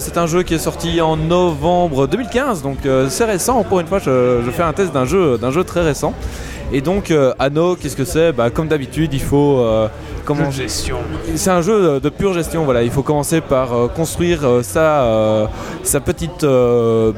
C'est 0.00 0.16
un 0.18 0.26
jeu 0.26 0.42
qui 0.42 0.54
est 0.54 0.58
sorti 0.58 1.00
en 1.00 1.16
novembre 1.16 2.06
2015, 2.06 2.62
donc 2.62 2.78
c'est 3.08 3.24
récent. 3.24 3.62
Pour 3.64 3.80
une 3.80 3.86
fois, 3.86 3.98
je, 3.98 4.40
je 4.44 4.50
fais 4.50 4.62
un 4.62 4.72
test 4.72 4.92
d'un 4.94 5.04
jeu, 5.04 5.36
d'un 5.36 5.50
jeu 5.50 5.62
très 5.62 5.82
récent. 5.82 6.14
Et 6.72 6.80
donc, 6.80 7.10
euh, 7.10 7.32
Anno, 7.38 7.76
qu'est-ce 7.76 7.96
que 7.96 8.04
c'est 8.04 8.32
bah, 8.32 8.50
Comme 8.50 8.68
d'habitude, 8.68 9.12
il 9.14 9.20
faut. 9.22 9.58
euh, 9.60 9.86
comment 10.24 10.50
gestion. 10.50 10.96
c'est 11.36 11.50
un 11.50 11.60
jeu 11.62 12.00
de 12.00 12.08
pure 12.08 12.32
gestion. 12.32 12.64
Voilà, 12.64 12.82
il 12.82 12.90
faut 12.90 13.02
commencer 13.02 13.40
par 13.40 13.72
euh, 13.74 13.86
construire 13.88 14.40
sa, 14.62 15.48
sa 15.82 16.00
petite 16.00 16.44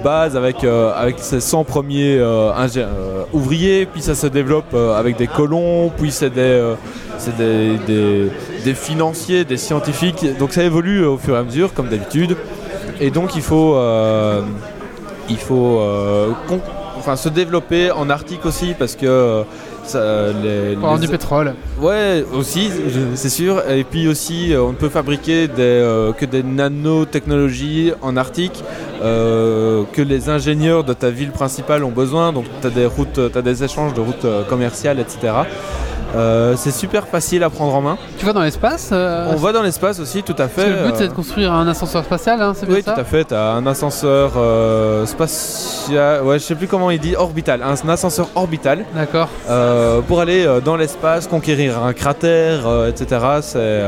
base 0.04 0.36
avec, 0.36 0.64
avec 0.64 1.16
ses 1.20 1.40
100 1.40 1.64
premiers 1.64 2.20
ouvriers, 3.32 3.86
puis 3.86 4.02
ça 4.02 4.14
se 4.14 4.26
développe 4.26 4.74
avec 4.74 5.16
des 5.16 5.26
colons, 5.28 5.90
puis 5.96 6.10
c'est 6.10 6.30
des, 6.30 6.74
c'est 7.18 7.36
des, 7.36 7.76
des- 7.86 8.30
des 8.64 8.74
financiers, 8.74 9.44
des 9.44 9.56
scientifiques. 9.56 10.26
Donc 10.38 10.52
ça 10.52 10.64
évolue 10.64 11.04
au 11.04 11.16
fur 11.18 11.34
et 11.36 11.38
à 11.38 11.42
mesure, 11.44 11.72
comme 11.72 11.88
d'habitude. 11.88 12.36
Et 13.00 13.10
donc 13.10 13.36
il 13.36 13.42
faut, 13.42 13.76
euh, 13.76 14.42
il 15.30 15.36
faut 15.38 15.78
euh, 15.80 16.30
con- 16.48 16.60
enfin, 17.06 17.16
se 17.16 17.28
développer 17.28 17.90
en 17.92 18.10
Arctique 18.10 18.44
aussi 18.44 18.74
parce 18.76 18.96
que 18.96 19.06
euh, 19.06 19.42
ça, 19.84 20.00
les, 20.42 20.74
Pour 20.74 20.94
les- 20.94 21.00
du 21.00 21.08
pétrole. 21.08 21.54
Ouais, 21.80 22.24
aussi, 22.34 22.70
c'est 23.14 23.28
sûr. 23.28 23.62
Et 23.70 23.84
puis 23.84 24.08
aussi, 24.08 24.52
euh, 24.52 24.62
on 24.62 24.70
ne 24.70 24.76
peut 24.76 24.88
fabriquer 24.88 25.46
des, 25.46 25.54
euh, 25.58 26.12
que 26.12 26.24
des 26.26 26.42
nanotechnologies 26.42 27.92
en 28.02 28.16
Arctique 28.16 28.64
euh, 29.02 29.84
que 29.92 30.02
les 30.02 30.28
ingénieurs 30.28 30.82
de 30.82 30.92
ta 30.92 31.10
ville 31.10 31.30
principale 31.30 31.84
ont 31.84 31.90
besoin. 31.92 32.32
Donc, 32.32 32.46
tu 32.60 32.66
as 32.66 32.70
des 32.70 32.86
routes, 32.86 33.20
tu 33.32 33.42
des 33.42 33.62
échanges 33.62 33.94
de 33.94 34.00
routes 34.00 34.26
commerciales, 34.48 34.98
etc. 34.98 35.32
Euh, 36.16 36.54
c'est 36.56 36.70
super 36.70 37.06
facile 37.06 37.42
à 37.42 37.50
prendre 37.50 37.74
en 37.74 37.82
main. 37.82 37.98
Tu 38.18 38.24
vas 38.24 38.32
dans 38.32 38.42
l'espace 38.42 38.90
euh, 38.92 39.30
On 39.32 39.36
va 39.36 39.52
dans 39.52 39.62
l'espace 39.62 40.00
aussi, 40.00 40.22
tout 40.22 40.34
à 40.38 40.48
fait. 40.48 40.62
Parce 40.62 40.66
que 40.66 40.82
le 40.82 40.88
but 40.88 40.94
c'est 40.96 41.04
euh, 41.04 41.08
de 41.08 41.12
construire 41.12 41.52
un 41.52 41.68
ascenseur 41.68 42.04
spatial, 42.04 42.40
hein, 42.40 42.52
c'est 42.56 42.66
bien 42.66 42.76
oui, 42.76 42.82
ça 42.82 42.92
tout 42.92 43.00
à 43.00 43.04
fait. 43.04 43.24
Tu 43.24 43.34
as 43.34 43.52
un 43.52 43.66
ascenseur 43.66 44.32
euh, 44.36 45.04
spatial, 45.04 46.22
ouais, 46.22 46.38
je 46.38 46.44
sais 46.44 46.54
plus 46.54 46.68
comment 46.68 46.90
il 46.90 47.00
dit, 47.00 47.14
orbital. 47.16 47.62
Un 47.62 47.88
ascenseur 47.88 48.28
orbital 48.34 48.84
D'accord. 48.94 49.28
pour 50.08 50.20
aller 50.20 50.46
dans 50.64 50.76
l'espace, 50.76 51.26
conquérir 51.26 51.82
un 51.82 51.92
cratère, 51.92 52.86
etc. 52.88 53.20
C'est 53.42 53.82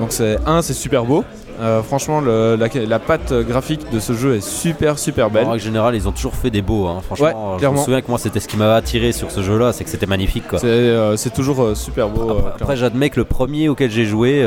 donc 0.00 0.12
c'est 0.12 0.38
un, 0.46 0.62
c'est 0.62 0.72
super 0.72 1.04
beau. 1.04 1.24
Euh, 1.62 1.82
franchement, 1.82 2.20
le- 2.20 2.56
la, 2.56 2.66
la 2.86 2.98
patte 2.98 3.32
graphique 3.32 3.88
de 3.92 4.00
ce 4.00 4.12
jeu 4.14 4.34
est 4.34 4.40
super 4.46 4.98
super 4.98 5.30
belle. 5.30 5.46
En 5.46 5.50
règle 5.52 5.62
générale, 5.64 5.94
ils 5.94 6.08
ont 6.08 6.12
toujours 6.12 6.34
fait 6.34 6.50
des 6.50 6.60
beaux. 6.62 6.86
hein. 6.88 7.00
Franchement, 7.06 7.54
Ouais, 7.54 7.62
je 7.62 7.68
me 7.68 7.76
souviens 7.76 8.00
que 8.00 8.08
moi, 8.08 8.18
c'était 8.18 8.40
ce 8.40 8.48
qui 8.48 8.56
m'avait 8.56 8.74
attiré 8.74 9.12
sur 9.12 9.30
ce 9.30 9.42
jeu-là, 9.42 9.72
c'est 9.72 9.84
que 9.84 9.90
c'était 9.90 10.06
magnifique. 10.06 10.48
Quoi. 10.48 10.58
C'est 10.58 10.66
euh, 10.66 11.16
c'est 11.16 11.32
toujours 11.32 11.62
euh, 11.62 11.74
super 11.74 12.08
beau. 12.08 12.36
Après, 12.60 12.76
j'admets 12.76 13.10
que 13.10 13.20
le 13.20 13.24
premier 13.24 13.68
auquel 13.68 13.90
j'ai 13.90 14.04
joué, 14.04 14.44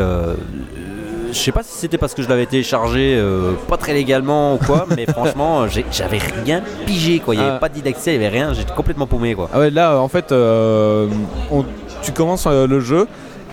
je 1.32 1.38
sais 1.38 1.52
pas 1.52 1.64
si 1.64 1.78
c'était 1.78 1.98
parce 1.98 2.14
que 2.14 2.22
je 2.22 2.30
l'avais 2.30 2.46
téléchargé 2.46 3.16
euh, 3.18 3.54
pas 3.68 3.78
très 3.78 3.94
légalement 3.94 4.54
ou 4.56 4.58
quoi, 4.58 4.86
mais 4.96 5.06
franchement, 5.06 5.68
j'ai- 5.68 5.86
j'avais 5.92 6.20
rien 6.44 6.62
pigé. 6.86 7.20
Quoi. 7.20 7.36
Il 7.36 7.40
n'y 7.40 7.44
avait 7.46 7.56
Ah. 7.56 7.60
pas 7.60 7.70
d'idexé, 7.70 8.14
il 8.14 8.20
n'y 8.20 8.26
avait 8.26 8.38
rien, 8.38 8.54
j'étais 8.54 8.74
complètement 8.74 9.08
paumé. 9.08 9.36
Quoi. 9.36 9.50
Ah 9.54 9.60
ouais, 9.60 9.70
là, 9.70 10.00
en 10.00 10.08
fait, 10.08 10.32
euh, 10.32 11.08
on- 11.52 11.66
tu 12.02 12.12
commences 12.12 12.46
euh, 12.48 12.68
le 12.68 12.80
jeu 12.80 13.08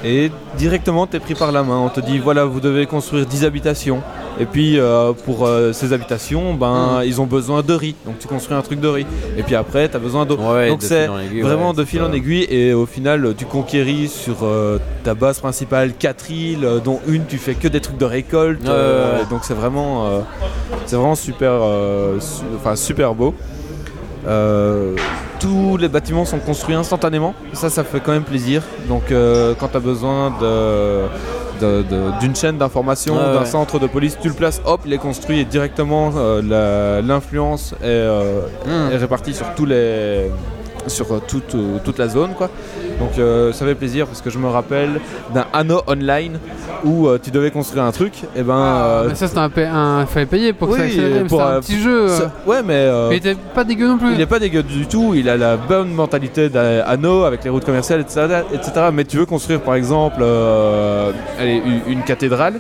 et 0.05 0.31
directement 0.57 1.07
tu 1.07 1.17
es 1.17 1.21
pris 1.21 1.35
par 1.35 1.53
la 1.53 1.63
main. 1.63 1.79
On 1.79 1.89
te 1.89 2.01
dit 2.01 2.19
voilà, 2.19 2.45
vous 2.45 2.61
devez 2.61 2.87
construire 2.87 3.27
10 3.27 3.45
habitations. 3.45 4.01
Et 4.41 4.47
puis 4.47 4.79
euh, 4.79 5.13
pour 5.13 5.47
euh, 5.47 5.73
ces 5.73 5.93
habitations, 5.93 6.55
ben, 6.55 6.99
Mhm. 7.01 7.05
ils 7.07 7.21
ont 7.21 7.27
besoin 7.27 7.63
de 7.63 7.75
riz. 7.75 7.95
Donc 8.07 8.19
tu 8.19 8.27
construis 8.29 8.57
un 8.57 8.63
truc 8.63 8.81
de 8.81 8.89
riz. 8.89 9.07
Et 9.37 9.43
puis 9.43 9.55
après, 9.55 9.89
tu 9.89 9.97
as 9.97 9.99
besoin 10.01 10.25
d'eau. 10.25 10.37
Ouais, 10.37 10.69
Donc 10.71 10.81
de 10.81 10.85
c'est 10.87 11.05
aiguille, 11.27 11.43
Vraiment 11.43 11.71
ouais, 11.71 11.77
de 11.77 11.85
fil 11.85 12.03
en 12.03 12.13
aiguille 12.13 12.47
et 12.51 12.73
au 12.73 12.87
final 12.87 13.35
tu 13.37 13.45
conquéris 13.45 14.09
sur 14.09 14.39
euh, 14.43 14.79
ta 15.05 15.15
base 15.15 15.39
principale 15.41 15.93
4 15.99 16.31
îles 16.31 16.67
dont 16.85 17.01
une 17.07 17.27
tu 17.27 17.37
fais 17.39 17.55
que 17.55 17.69
des 17.69 17.81
trucs 17.81 17.99
de 17.99 18.05
récolte 18.05 18.63
Ouais, 18.67 19.25
donc 19.31 19.41
c'est 19.45 19.55
vraiment 19.55 20.25
c'est 20.87 20.97
vraiment 20.97 21.15
super 21.15 21.53
su- 22.21 22.43
enfin 22.57 22.75
super 22.77 23.15
beau 23.15 23.35
Euh, 24.27 24.95
tous 25.41 25.77
les 25.77 25.89
bâtiments 25.89 26.25
sont 26.25 26.39
construits 26.39 26.77
instantanément 26.77 27.35
ça 27.55 27.71
ça 27.71 27.83
fait 27.83 27.99
quand 27.99 28.13
même 28.13 28.23
plaisir 28.23 28.63
donc 28.89 29.11
euh, 29.11 29.55
quand 29.59 29.69
tu 29.69 29.77
as 29.77 29.81
besoin 29.81 30.33
d'une 32.21 32.35
chaîne 32.37 32.57
d'information, 32.57 33.17
d'un 33.17 33.41
ouais. 33.41 33.47
centre 33.47 33.79
de 33.79 33.87
police, 33.87 34.19
tu 34.21 34.29
le 34.29 34.35
places, 34.35 34.61
hop, 34.65 34.81
il 34.85 34.93
est 34.93 34.99
construit 34.99 35.41
et 35.41 35.45
directement 35.45 36.13
euh, 36.17 37.03
l'influence 37.03 37.75
est, 37.83 38.03
Mmh. 38.67 38.93
est 38.93 38.97
répartie 38.97 39.35
sur 39.35 39.55
tous 39.55 39.67
les 39.67 40.31
sur 40.87 41.13
euh, 41.13 41.21
toute, 41.27 41.55
euh, 41.55 41.79
toute 41.85 41.99
la 41.99 42.09
zone 42.09 42.31
quoi. 42.37 42.49
Donc 42.99 43.19
euh, 43.19 43.53
ça 43.53 43.65
fait 43.65 43.75
plaisir 43.75 44.07
parce 44.07 44.21
que 44.21 44.31
je 44.31 44.39
me 44.39 44.49
rappelle 44.49 45.01
d'un 45.35 45.47
anneau 45.53 45.83
online 45.87 46.39
où 46.85 47.07
euh, 47.09 47.19
tu 47.23 47.31
devais 47.31 47.51
construire 47.51 47.85
un 47.85 47.93
truc 47.93 48.13
et 48.37 48.43
ben 48.43 48.55
euh, 48.57 49.05
mais 49.09 49.15
ça 49.15 49.27
c'était 49.29 49.41
un, 49.41 49.49
pa- 49.51 49.71
un- 49.71 50.07
fallait 50.07 50.27
payer 50.27 50.53
pour 50.53 50.69
que 50.71 50.77
ça 50.77 50.83
accélère, 50.83 51.25
pour, 51.27 51.41
c'était 51.41 51.51
un 51.51 51.55
euh, 51.57 51.61
petit 51.61 51.81
jeu. 51.81 52.09
ça- 52.09 52.33
ouais 52.47 52.63
mais 52.65 52.75
euh, 52.75 53.09
Mais 53.11 53.17
il 53.17 53.19
était 53.19 53.37
pas 53.55 53.65
dégueu 53.65 53.89
non 53.89 53.99
plus. 53.99 54.13
il 54.13 54.19
n'est 54.19 54.27
pas 54.27 54.39
dégueu 54.39 54.63
du 54.63 54.87
tout, 54.87 55.13
il 55.15 55.29
a 55.29 55.37
la 55.37 55.57
bonne 55.57 55.93
mentalité 55.93 56.49
d'anneau 56.49 57.25
avec 57.25 57.45
les 57.45 57.51
routes 57.51 57.65
commerciales, 57.65 58.01
etc., 58.01 58.43
etc. 58.53 58.73
Mais 58.93 59.05
tu 59.05 59.17
veux 59.19 59.27
construire 59.27 59.61
par 59.61 59.75
exemple 59.75 60.19
euh, 60.23 61.13
allez, 61.39 61.63
une, 61.65 61.93
une 61.93 62.03
cathédrale? 62.03 62.55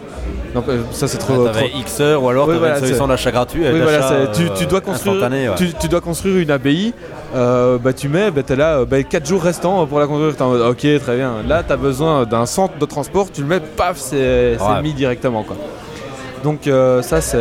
Donc 0.55 0.65
euh, 0.69 0.83
ça 0.93 1.09
c'est 1.09 1.19
trop, 1.19 1.33
Ouais, 1.33 1.39
trop- 1.39 1.47
T'avais 1.55 1.71
X 1.81 2.01
heures 2.01 2.23
ou 2.23 2.29
alors 2.29 2.45
Oui, 2.47 2.49
t'avais 2.55 2.59
voilà, 2.59 2.75
une 2.79 2.81
solution 2.85 3.05
c'est- 3.05 3.09
d'achat 3.11 3.31
gratuit. 3.31 3.63
Oui, 3.65 3.81
voilà, 3.81 3.99
d'achat, 4.01 4.15
c'est- 4.33 4.39
tu, 4.45 4.51
tu 4.55 4.67
dois 4.67 4.81
construire, 4.83 5.17
instantané, 5.17 5.49
ouais. 5.49 5.55
tu, 5.57 5.73
tu 5.81 5.89
dois 5.89 6.01
construire 6.01 6.37
une 6.39 6.51
abbaye. 6.51 6.93
Euh, 7.35 7.79
bah, 7.79 7.93
tu 7.93 8.09
mets, 8.09 8.31
bah, 8.31 8.43
t'es 8.43 8.57
là, 8.57 8.81
4 9.09 9.27
jours 9.27 9.43
restants 9.43 9.87
pour 9.87 9.99
la 10.01 10.07
construire. 10.07 10.37
T'es 10.37 10.43
en 10.43 10.51
mode, 10.51 10.61
ok, 10.63 10.87
très 11.01 11.17
bien. 11.17 11.37
Là, 11.49 11.63
tu 11.63 11.73
as 11.73 11.77
besoin 11.77 12.25
d'un 12.25 12.47
centre 12.47 12.79
de 12.79 12.85
transport. 12.87 13.31
Tu 13.33 13.41
le 13.43 13.47
mets, 13.47 13.61
paf, 13.61 13.97
c'est 13.99 14.57
Ouais. 14.61 14.83
mis 14.83 14.93
directement. 14.93 15.43
Quoi. 15.43 15.57
Donc, 16.45 16.67
euh, 16.67 17.03
ça, 17.03 17.21
c'est 17.21 17.39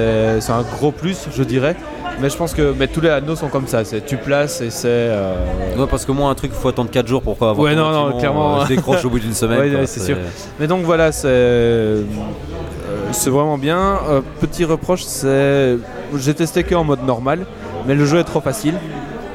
un 0.52 0.62
gros 0.78 0.92
plus, 0.92 1.28
je 1.36 1.44
dirais. 1.44 1.76
Mais 2.20 2.30
je 2.30 2.38
pense 2.38 2.54
que 2.54 2.74
mais 2.78 2.88
tous 2.88 3.02
les 3.02 3.10
anneaux 3.10 3.36
sont 3.36 3.48
comme 3.48 3.66
ça. 3.66 3.84
c'est 3.84 4.06
Tu 4.06 4.16
places 4.16 4.62
et 4.62 4.70
c'est. 4.70 4.88
euh, 4.88 5.34
Ouais, 5.76 5.88
parce 5.90 6.06
que 6.06 6.12
moi, 6.12 6.30
un 6.30 6.36
truc, 6.36 6.52
il 6.54 6.60
faut 6.62 6.68
attendre 6.68 6.92
4 6.92 7.08
jours 7.08 7.22
pour 7.24 7.34
avoir 7.34 7.58
Ouais, 7.58 7.74
non, 7.74 7.90
non, 7.92 8.18
clairement. 8.20 8.60
euh, 8.60 8.64
je 8.64 8.76
décroche 8.76 9.04
au 9.06 9.10
bout 9.10 9.18
d'une 9.20 9.34
semaine. 9.44 9.60
Ouais, 9.60 9.70
quoi, 9.72 9.80
ouais, 9.80 9.88
c'est 9.88 10.02
sûr. 10.02 10.18
Mais 10.60 10.68
donc 10.68 10.84
voilà, 10.84 11.12
c'est 11.12 11.28
euh, 11.28 12.04
c'est 13.12 13.30
vraiment 13.32 13.58
bien. 13.58 13.98
Euh, 14.10 14.22
petit 14.40 14.66
reproche, 14.66 15.04
c'est 15.04 15.78
j'ai 16.16 16.34
testé 16.36 16.64
que 16.64 16.76
en 16.76 16.84
mode 16.84 17.04
normal, 17.06 17.40
mais 17.88 17.96
le 17.96 18.06
jeu 18.06 18.20
est 18.20 18.24
trop 18.24 18.42
facile. 18.42 18.76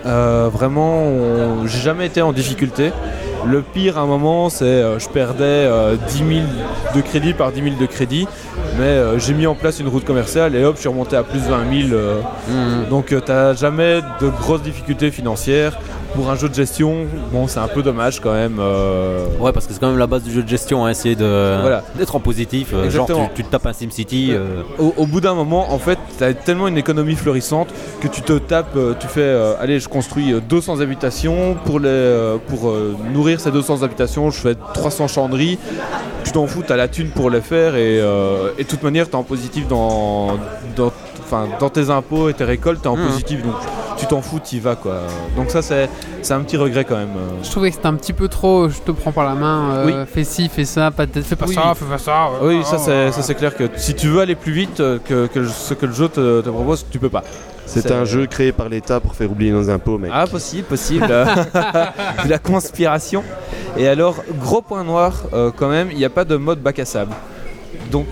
Euh, 0.06 0.48
vraiment, 0.52 1.02
on- 1.04 1.66
j'ai 1.66 1.80
jamais 1.80 2.06
été 2.06 2.22
en 2.22 2.32
difficulté. 2.32 2.92
Le 3.46 3.62
pire 3.62 3.98
à 3.98 4.02
un 4.02 4.06
moment, 4.06 4.48
c'est 4.50 4.64
euh, 4.64 4.98
je 4.98 5.08
perdais 5.08 5.44
euh, 5.44 5.96
10 6.08 6.18
000 6.18 6.28
de 6.94 7.00
crédit 7.00 7.32
par 7.32 7.52
10 7.52 7.62
000 7.62 7.74
de 7.80 7.86
crédit, 7.86 8.26
mais 8.78 8.84
euh, 8.86 9.18
j'ai 9.18 9.34
mis 9.34 9.46
en 9.46 9.54
place 9.54 9.78
une 9.78 9.88
route 9.88 10.04
commerciale 10.04 10.54
et 10.56 10.64
hop, 10.64 10.74
je 10.76 10.80
suis 10.80 10.88
remonté 10.88 11.16
à 11.16 11.22
plus 11.22 11.40
20 11.40 11.88
000. 11.88 11.92
euh, 11.94 12.20
Mhm. 12.48 12.88
donc 12.88 13.12
euh, 13.12 13.20
t'as 13.20 13.54
jamais 13.54 14.00
de 14.20 14.28
grosses 14.28 14.62
difficultés 14.62 15.10
financières. 15.10 15.78
Pour 16.16 16.30
un 16.30 16.34
jeu 16.34 16.48
de 16.48 16.54
gestion, 16.54 17.06
bon, 17.30 17.46
c'est 17.46 17.60
un 17.60 17.68
peu 17.68 17.82
dommage 17.82 18.20
quand 18.20 18.32
même. 18.32 18.56
euh, 18.58 19.26
Ouais, 19.38 19.52
parce 19.52 19.66
que 19.66 19.74
c'est 19.74 19.78
quand 19.80 19.88
même 19.88 19.98
la 19.98 20.06
base 20.06 20.22
du 20.22 20.32
jeu 20.32 20.42
de 20.42 20.48
gestion, 20.48 20.84
hein, 20.86 20.90
essayer 20.90 21.14
de 21.14 21.58
Voilà. 21.60 21.82
d'être 21.94 22.16
en 22.16 22.20
positif. 22.20 22.70
euh, 22.72 22.88
genre, 22.90 23.06
tu, 23.06 23.12
tu 23.34 23.44
te 23.44 23.50
tapes 23.50 23.66
un 23.66 23.72
SimCity. 23.74 24.28
euh, 24.32 24.62
au, 24.78 24.94
au 24.96 25.06
bout 25.06 25.20
d'un 25.20 25.34
moment, 25.34 25.72
en 25.72 25.78
fait, 25.78 25.98
tu 26.16 26.24
as 26.24 26.32
tellement 26.32 26.68
une 26.68 26.78
économie 26.78 27.16
florissante 27.16 27.68
que 28.00 28.08
tu 28.08 28.22
te 28.22 28.32
tapes, 28.38 28.76
tu 28.98 29.06
fais, 29.08 29.20
euh, 29.20 29.54
allez, 29.60 29.78
je 29.78 29.88
construis 29.88 30.32
euh, 30.32 30.40
200 30.40 30.80
habitations, 30.80 31.54
pour, 31.66 31.80
les, 31.80 32.36
pour 32.48 32.72
nourrir 33.12 33.38
ces 33.38 33.50
200 33.50 33.82
habitations, 33.82 34.30
je 34.30 34.38
fais 34.40 34.54
300 34.74 35.08
chanderies, 35.08 35.58
tu 36.24 36.32
t'en 36.32 36.46
fous, 36.46 36.62
tu 36.66 36.72
as 36.72 36.76
la 36.76 36.88
thune 36.88 37.10
pour 37.10 37.28
les 37.28 37.42
faire, 37.42 37.76
et, 37.76 37.96
et 37.98 38.62
de 38.64 38.68
toute 38.68 38.82
manière, 38.82 39.04
tu 39.06 39.12
es 39.12 39.16
en 39.16 39.22
positif 39.22 39.68
dans, 39.68 40.38
dans, 40.76 40.92
dans 41.60 41.68
tes 41.68 41.90
impôts 41.90 42.28
et 42.30 42.34
tes 42.34 42.44
récoltes, 42.44 42.80
tu 42.80 42.88
es 42.88 42.90
en 42.90 42.96
Mhm. 42.96 43.06
positif, 43.08 43.42
donc 43.42 43.54
tu 43.96 44.06
t'en 44.06 44.20
fous, 44.22 44.40
tu 44.44 44.56
y 44.56 44.60
vas. 44.60 44.76
Quoi. 44.76 45.00
Donc 45.36 45.50
ça, 45.50 45.62
c'est 45.62 45.88
c'est 46.22 46.34
un 46.34 46.40
petit 46.40 46.56
regret 46.56 46.84
quand 46.84 46.96
même. 46.96 47.08
Je 47.42 47.50
trouvais 47.50 47.70
que 47.70 47.76
c'était 47.76 47.88
un 47.88 47.94
petit 47.94 48.12
peu 48.12 48.28
trop. 48.28 48.68
Je 48.68 48.78
te 48.80 48.90
prends 48.90 49.12
par 49.12 49.24
la 49.24 49.34
main. 49.34 49.70
euh, 49.72 49.86
Oui. 49.86 49.92
Fais 50.12 50.24
ci, 50.24 50.48
fais 50.48 50.64
ça, 50.64 50.90
pas 50.90 51.06
de- 51.06 51.22
fais 51.22 51.36
pas 51.36 51.46
Oui. 51.46 51.54
ça, 51.54 51.74
fais 51.74 51.84
pas 51.84 51.98
ça. 51.98 52.26
euh, 52.42 52.48
Oui, 52.48 52.64
ça 52.64 52.78
c'est 52.78 53.12
ça, 53.12 53.22
c'est 53.22 53.34
clair 53.34 53.54
que 53.56 53.64
si 53.76 53.94
tu 53.94 54.08
veux 54.08 54.20
aller 54.20 54.34
plus 54.34 54.52
vite 54.52 54.80
euh, 54.80 54.98
que, 55.04 55.28
ce 55.46 55.74
que 55.74 55.86
le 55.86 55.92
jeu 55.92 56.08
te, 56.08 56.40
te 56.40 56.48
propose, 56.50 56.86
tu 56.90 56.98
peux 56.98 57.08
pas. 57.10 57.22
C'est 57.68 57.90
un 57.90 58.04
jeu 58.04 58.26
créé 58.26 58.52
par 58.52 58.68
l'État 58.68 59.00
pour 59.00 59.14
faire 59.16 59.28
oublier 59.30 59.50
nos 59.50 59.68
impôts, 59.70 59.98
mec. 59.98 60.12
Ah, 60.14 60.26
possible, 60.28 60.62
possible. 60.68 61.08
la 62.28 62.38
conspiration. 62.38 63.24
Et 63.76 63.88
alors, 63.88 64.16
gros 64.40 64.62
point 64.62 64.84
noir, 64.84 65.14
euh, 65.32 65.50
quand 65.54 65.68
même, 65.68 65.88
il 65.90 65.98
n'y 65.98 66.04
a 66.04 66.10
pas 66.10 66.24
de 66.24 66.36
mode 66.36 66.60
bac 66.60 66.78
à 66.78 66.84
sable. 66.84 67.12
Donc. 67.90 68.06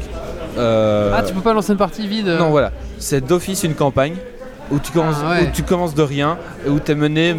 euh, 0.59 1.12
Ah, 1.16 1.23
tu 1.23 1.32
peux 1.35 1.40
pas 1.40 1.52
lancer 1.52 1.73
une 1.73 1.78
partie 1.78 2.06
vide. 2.06 2.27
Non, 2.39 2.51
voilà. 2.51 2.73
C'est 2.98 3.24
d'office 3.24 3.62
une 3.65 3.74
campagne. 3.74 4.15
Où 4.70 4.78
tu 4.78 4.92
commences, 4.92 5.16
Ah, 5.24 5.30
ouais. 5.30 5.42
où 5.48 5.50
tu 5.52 5.62
commences 5.62 5.94
de 5.94 6.02
rien, 6.02 6.38
et 6.66 6.70
où 6.70 6.80
tu 6.80 6.92
es 6.92 6.94
mené 6.94 7.36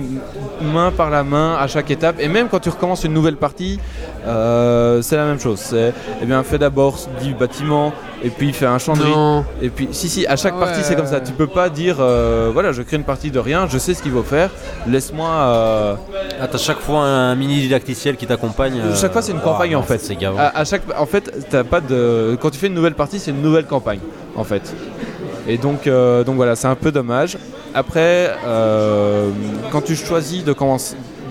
main 0.62 0.92
par 0.92 1.10
la 1.10 1.24
main 1.24 1.56
à 1.60 1.68
chaque 1.68 1.90
étape. 1.92 2.18
Et 2.20 2.28
même 2.28 2.48
quand 2.50 2.60
tu 2.60 2.70
recommences 2.70 3.04
une 3.04 3.14
nouvelle 3.14 3.36
partie, 3.38 3.80
euh, 4.28 5.02
c'est 5.02 5.16
la 5.18 5.26
même 5.26 5.40
chose. 5.40 5.60
C'est, 5.60 5.94
eh 6.22 6.26
bien, 6.26 6.44
fais 6.44 6.58
d'abord 6.58 6.98
10 7.22 7.34
bâtiments, 7.34 7.94
et 8.24 8.30
puis 8.30 8.54
fais 8.54 8.66
un 8.68 8.78
champ 8.78 8.94
de 8.94 9.02
riz. 9.04 9.12
Non. 9.12 9.44
Et 9.62 9.70
puis, 9.70 9.90
si, 9.92 10.08
si, 10.10 10.26
à 10.28 10.36
chaque 10.36 10.54
Ah 10.58 10.60
partie, 10.66 10.80
ouais, 10.80 10.84
c'est 10.86 10.96
comme 10.96 11.06
ça. 11.08 11.20
Tu 11.20 11.32
peux 11.34 11.48
pas 11.48 11.70
dire, 11.70 11.98
euh, 12.00 12.50
voilà, 12.54 12.72
je 12.72 12.82
crée 12.84 12.98
une 12.98 13.04
partie 13.04 13.32
de 13.32 13.40
rien, 13.40 13.68
je 13.68 13.78
sais 13.78 13.94
ce 13.94 14.02
qu'il 14.04 14.12
faut 14.12 14.24
faire, 14.24 14.50
laisse-moi. 14.88 15.28
euh, 15.30 15.96
Ah, 16.42 16.48
t'as 16.48 16.58
chaque 16.58 16.80
fois 16.80 17.00
un 17.02 17.36
mini 17.36 17.60
didacticiel 17.62 18.16
qui 18.18 18.28
t'accompagne. 18.28 18.80
euh, 18.80 18.96
Chaque 18.96 19.12
fois, 19.14 19.22
c'est 19.22 19.32
une 19.32 19.40
campagne, 19.42 19.76
en 19.76 19.80
non, 19.80 19.86
fait. 19.86 20.00
C'est 20.00 20.16
gavant. 20.16 20.38
à, 20.40 20.58
à 20.60 20.66
chaque, 20.66 20.84
en 20.98 21.06
fait, 21.06 21.32
t'as 21.50 21.64
pas 21.64 21.82
de. 21.82 22.38
Quand 22.42 22.50
tu 22.50 22.58
fais 22.60 22.68
une 22.68 22.74
nouvelle 22.76 22.94
partie, 22.96 23.20
c'est 23.20 23.32
une 23.32 23.42
nouvelle 23.42 23.66
campagne, 23.66 24.00
en 24.36 24.44
fait. 24.44 24.74
Et 25.48 25.58
donc, 25.58 25.88
euh, 25.88 26.24
donc 26.24 26.36
voilà, 26.36 26.56
c'est 26.56 26.68
un 26.68 26.76
peu 26.76 26.92
dommage. 26.92 27.38
Après, 27.74 28.32
euh, 28.46 29.30
quand 29.72 29.82
tu 29.82 29.96
choisis 29.96 30.44
de, 30.44 30.56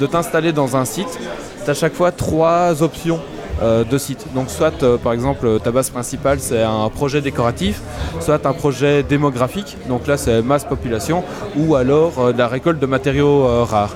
de 0.01 0.07
t'installer 0.07 0.53
dans 0.53 0.77
un 0.77 0.85
site, 0.85 1.19
tu 1.65 1.69
as 1.69 1.73
à 1.73 1.74
chaque 1.74 1.95
fois 1.95 2.12
trois 2.12 2.82
options 2.82 3.20
euh, 3.62 3.82
de 3.85 3.99
site. 3.99 4.27
Donc 4.35 4.51
soit 4.51 4.74
par 5.03 5.12
exemple 5.12 5.59
ta 5.61 5.70
base 5.70 5.91
principale 5.91 6.39
c'est 6.41 6.62
un 6.62 6.89
projet 6.91 7.20
décoratif, 7.23 7.81
soit 8.20 8.45
un 8.47 8.53
projet 8.53 9.03
démographique, 9.03 9.78
donc 9.89 10.07
là 10.07 10.16
c'est 10.16 10.43
masse 10.43 10.65
population, 10.65 11.24
ou 11.57 11.74
alors 11.74 12.32
de 12.32 12.39
la 12.39 12.49
récolte 12.49 12.78
de 12.78 12.86
matériaux 12.86 13.65
rares. 13.65 13.95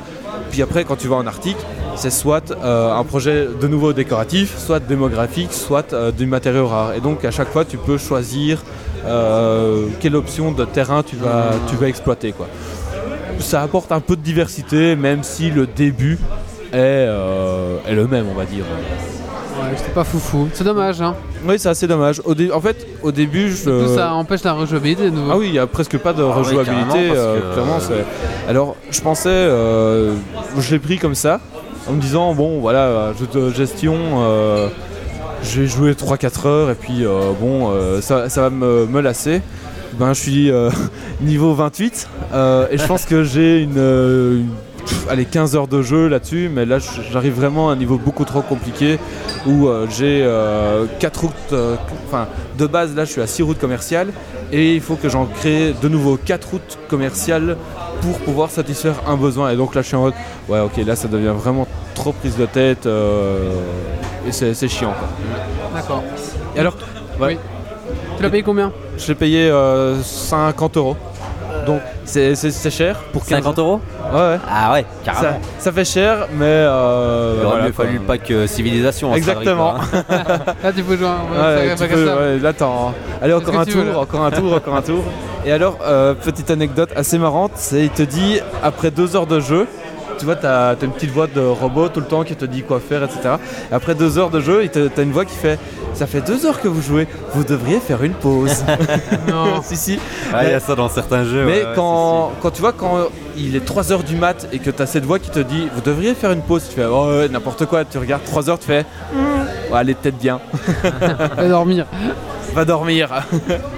Puis 0.50 0.62
après 0.62 0.84
quand 0.84 0.96
tu 0.96 1.08
vas 1.08 1.16
en 1.16 1.26
Arctique, 1.26 1.58
c'est 1.96 2.10
soit 2.10 2.56
un 2.62 3.04
projet 3.04 3.48
de 3.60 3.68
nouveau 3.68 3.92
décoratif, 3.92 4.56
soit 4.56 4.80
démographique, 4.80 5.52
soit 5.52 5.94
du 6.12 6.26
matériau 6.26 6.66
rare. 6.68 6.94
Et 6.94 7.00
donc 7.00 7.24
à 7.24 7.30
chaque 7.30 7.48
fois 7.48 7.64
tu 7.64 7.76
peux 7.76 7.98
choisir 7.98 8.62
quelle 10.00 10.16
option 10.16 10.52
de 10.52 10.64
terrain 10.64 11.02
tu 11.02 11.16
vas, 11.16 11.50
tu 11.68 11.76
vas 11.76 11.88
exploiter. 11.88 12.32
Quoi. 12.32 12.46
Ça 13.40 13.62
apporte 13.62 13.92
un 13.92 14.00
peu 14.00 14.16
de 14.16 14.20
diversité, 14.22 14.96
même 14.96 15.22
si 15.22 15.50
le 15.50 15.66
début 15.66 16.18
est, 16.72 16.76
euh, 16.76 17.76
est 17.86 17.94
le 17.94 18.06
même, 18.06 18.26
on 18.30 18.34
va 18.34 18.44
dire. 18.44 18.64
Ouais, 19.60 19.74
c'était 19.76 19.90
pas 19.90 20.04
foufou. 20.04 20.48
C'est 20.52 20.64
dommage, 20.64 21.00
hein. 21.02 21.14
Oui, 21.46 21.56
c'est 21.58 21.68
assez 21.68 21.86
dommage. 21.86 22.20
Au 22.24 22.34
dé- 22.34 22.50
en 22.52 22.60
fait, 22.60 22.86
au 23.02 23.10
début, 23.12 23.50
je. 23.50 23.64
Tout 23.86 23.94
ça 23.94 24.12
empêche 24.14 24.42
la 24.44 24.52
rejouabilité 24.52 25.04
de 25.04 25.10
nouveau. 25.10 25.30
Ah 25.32 25.36
oui, 25.36 25.46
il 25.46 25.52
n'y 25.52 25.58
a 25.58 25.66
presque 25.66 25.98
pas 25.98 26.12
de 26.12 26.22
Ah 26.22 26.32
rejouabilité. 26.34 27.10
euh, 27.12 27.38
que- 27.40 27.52
clairement, 27.54 27.80
c'est- 27.80 28.04
Alors, 28.48 28.76
je 28.90 29.00
pensais, 29.00 29.28
euh, 29.30 30.14
je 30.58 30.70
l'ai 30.70 30.78
pris 30.78 30.98
comme 30.98 31.14
ça, 31.16 31.40
en 31.88 31.92
me 31.92 32.00
disant 32.00 32.34
bon, 32.34 32.60
voilà, 32.60 32.80
euh, 32.80 33.12
jeu 33.18 33.26
de 33.40 33.50
gestion. 33.50 33.96
Vais 35.42 35.66
jouer 35.66 35.92
3-4 35.92 36.46
heures 36.46 36.70
et 36.70 36.74
puis 36.74 37.04
euh, 37.04 37.32
bon, 37.40 37.70
euh, 37.70 38.00
ça, 38.00 38.28
ça 38.28 38.42
va 38.42 38.50
me, 38.50 38.86
me 38.86 39.00
lasser. 39.00 39.42
Ben, 39.98 40.12
je 40.12 40.20
suis 40.20 40.50
euh, 40.50 40.70
niveau 41.20 41.54
28 41.54 42.08
euh, 42.32 42.66
et 42.70 42.78
je 42.78 42.86
pense 42.86 43.04
que 43.04 43.24
j'ai 43.24 43.62
une, 43.62 44.46
allez, 45.08 45.24
15 45.24 45.56
heures 45.56 45.68
de 45.68 45.82
jeu 45.82 46.08
là-dessus, 46.08 46.50
mais 46.52 46.66
là 46.66 46.78
j'arrive 47.10 47.34
vraiment 47.34 47.70
à 47.70 47.72
un 47.72 47.76
niveau 47.76 47.98
beaucoup 47.98 48.24
trop 48.24 48.42
compliqué 48.42 48.98
où 49.46 49.68
j'ai 49.88 50.28
4 50.98 51.20
routes, 51.20 51.54
enfin 52.06 52.28
de 52.58 52.66
base 52.66 52.94
là 52.94 53.04
je 53.04 53.12
suis 53.12 53.20
à 53.22 53.26
6 53.26 53.42
routes 53.42 53.58
commerciales 53.58 54.08
et 54.52 54.74
il 54.74 54.80
faut 54.80 54.96
que 54.96 55.08
j'en 55.08 55.26
crée 55.26 55.74
de 55.80 55.88
nouveau 55.88 56.18
4 56.22 56.48
routes 56.50 56.78
commerciales 56.88 57.56
pour 58.02 58.18
pouvoir 58.18 58.50
satisfaire 58.50 58.94
un 59.06 59.16
besoin. 59.16 59.50
Et 59.50 59.56
donc 59.56 59.74
là 59.74 59.82
je 59.82 59.88
suis 59.88 59.96
en 59.96 60.02
mode, 60.02 60.14
ouais 60.48 60.60
ok 60.60 60.76
là 60.86 60.96
ça 60.96 61.08
devient 61.08 61.34
vraiment 61.36 61.66
trop 61.94 62.12
prise 62.12 62.36
de 62.36 62.46
tête 62.46 62.86
et 64.28 64.32
c'est 64.32 64.54
c'est 64.54 64.68
chiant. 64.68 64.92
quoi. 64.98 65.08
D'accord. 65.74 66.02
Et 66.56 66.60
alors, 66.60 66.74
ouais. 67.20 67.26
Oui. 67.34 67.38
Tu 68.16 68.22
l'as 68.22 68.30
payé 68.30 68.42
combien? 68.42 68.72
Je 68.96 69.06
l'ai 69.08 69.14
payé 69.14 69.48
euh, 69.50 70.00
50 70.02 70.76
euros. 70.76 70.96
Donc 71.66 71.80
c'est 72.04 72.34
c'est- 72.34 72.50
c'est 72.50 72.70
cher 72.70 72.96
pour 73.12 73.24
15 73.24 73.38
50 73.42 73.58
euros? 73.58 73.80
Ouais, 74.12 74.18
ouais. 74.20 74.38
Ah 74.50 74.72
ouais, 74.72 74.84
Ça, 75.04 75.12
carrément. 75.12 75.38
ça 75.58 75.72
fait 75.72 75.84
cher, 75.84 76.26
mais 76.32 76.44
euh, 76.46 77.34
Il 77.38 77.44
aurait 77.44 77.50
voilà, 77.54 77.66
mieux 77.66 77.72
fallu 77.72 77.94
le 77.94 78.00
pack 78.00 78.30
euh, 78.30 78.46
civilisation. 78.46 79.12
ce 79.12 79.16
Exactement. 79.18 79.74
hein. 79.76 80.04
Là, 80.62 80.72
tu 80.74 80.82
peux 80.82 80.96
jouer 80.96 81.06
un 81.08 81.12
Ouais, 81.32 81.68
ça- 81.68 81.72
tu 81.74 81.78
ça- 81.78 81.86
peux- 81.94 82.06
ça- 82.06 82.16
ouais, 82.16 82.38
là, 82.38 82.48
attends. 82.50 82.94
Allez, 83.22 83.32
encore 83.34 83.58
un 83.60 83.64
tour, 83.64 83.98
encore 83.98 84.24
un 84.24 84.30
tour, 84.30 84.52
encore 84.54 84.76
un 84.76 84.82
tour. 84.82 85.04
Et 85.44 85.52
alors, 85.52 85.78
euh, 85.82 86.14
petite 86.14 86.50
anecdote 86.50 86.90
assez 86.96 87.18
marrante, 87.18 87.52
c'est 87.54 87.82
il 87.84 87.90
te 87.90 88.02
dit, 88.02 88.40
après 88.62 88.90
deux 88.90 89.14
heures 89.16 89.26
de 89.26 89.40
jeu, 89.40 89.66
tu 90.18 90.24
vois, 90.24 90.36
t'as 90.36 90.70
as 90.70 90.76
une 90.84 90.90
petite 90.92 91.10
voix 91.10 91.26
de 91.26 91.40
robot 91.40 91.88
tout 91.88 92.00
le 92.00 92.06
temps 92.06 92.24
qui 92.24 92.34
te 92.36 92.44
dit 92.44 92.62
quoi 92.62 92.80
faire, 92.80 93.02
etc. 93.02 93.36
Et 93.70 93.74
après 93.74 93.94
deux 93.94 94.18
heures 94.18 94.30
de 94.30 94.40
jeu, 94.40 94.66
t'as 94.68 95.02
une 95.02 95.12
voix 95.12 95.24
qui 95.24 95.36
fait 95.36 95.58
Ça 95.94 96.06
fait 96.06 96.20
deux 96.20 96.44
heures 96.46 96.60
que 96.60 96.68
vous 96.68 96.82
jouez, 96.82 97.06
vous 97.34 97.44
devriez 97.44 97.80
faire 97.80 98.02
une 98.02 98.12
pause. 98.14 98.64
Non. 99.28 99.60
si, 99.62 99.76
si. 99.76 99.98
Ah, 100.32 100.44
il 100.44 100.50
y 100.50 100.54
a 100.54 100.60
ça 100.60 100.74
dans 100.74 100.88
certains 100.88 101.24
jeux. 101.24 101.44
Mais 101.44 101.60
ouais, 101.60 101.64
ouais, 101.66 101.72
quand, 101.74 102.32
quand 102.40 102.50
tu 102.50 102.60
vois, 102.60 102.72
quand 102.72 103.08
il 103.36 103.54
est 103.56 103.64
3 103.64 103.92
heures 103.92 104.02
du 104.02 104.16
mat 104.16 104.48
et 104.52 104.58
que 104.58 104.70
tu 104.70 104.82
as 104.82 104.86
cette 104.86 105.04
voix 105.04 105.18
qui 105.18 105.30
te 105.30 105.38
dit 105.40 105.68
Vous 105.74 105.80
devriez 105.80 106.14
faire 106.14 106.32
une 106.32 106.42
pause, 106.42 106.64
tu 106.68 106.74
fais 106.74 106.86
Oh, 106.90 107.06
ouais, 107.08 107.28
n'importe 107.28 107.66
quoi, 107.66 107.84
tu 107.84 107.98
regardes 107.98 108.24
3 108.24 108.48
heures, 108.50 108.58
tu 108.58 108.66
fais 108.66 108.84
Ouais, 109.70 109.76
allez, 109.78 109.94
peut-être 109.94 110.18
bien, 110.18 110.40
Va 111.36 111.48
dormir. 111.48 111.86
va 112.54 112.64
dormir. 112.64 113.08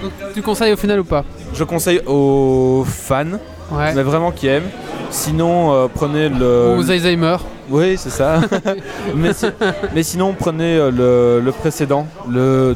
Donc, 0.01 0.11
tu 0.33 0.41
conseilles 0.41 0.73
au 0.73 0.77
final 0.77 0.99
ou 1.01 1.03
pas? 1.03 1.23
Je 1.53 1.63
conseille 1.65 2.01
aux 2.07 2.85
fans, 2.87 3.37
Ouais. 3.71 3.93
mais 3.95 4.03
vraiment 4.03 4.31
qui 4.31 4.47
aiment. 4.47 4.69
Sinon, 5.09 5.73
euh, 5.73 5.87
prenez 5.93 6.29
le. 6.29 6.75
Ou 6.77 6.81
Alzheimer. 6.91 7.37
Oui, 7.69 7.95
c'est 7.97 8.09
ça. 8.09 8.41
mais, 9.15 9.33
si- 9.33 9.45
mais 9.93 10.03
sinon, 10.03 10.33
prenez 10.37 10.75
euh, 10.77 10.91
le, 10.91 11.43
le 11.43 11.51
précédent, 11.51 12.05
le 12.29 12.75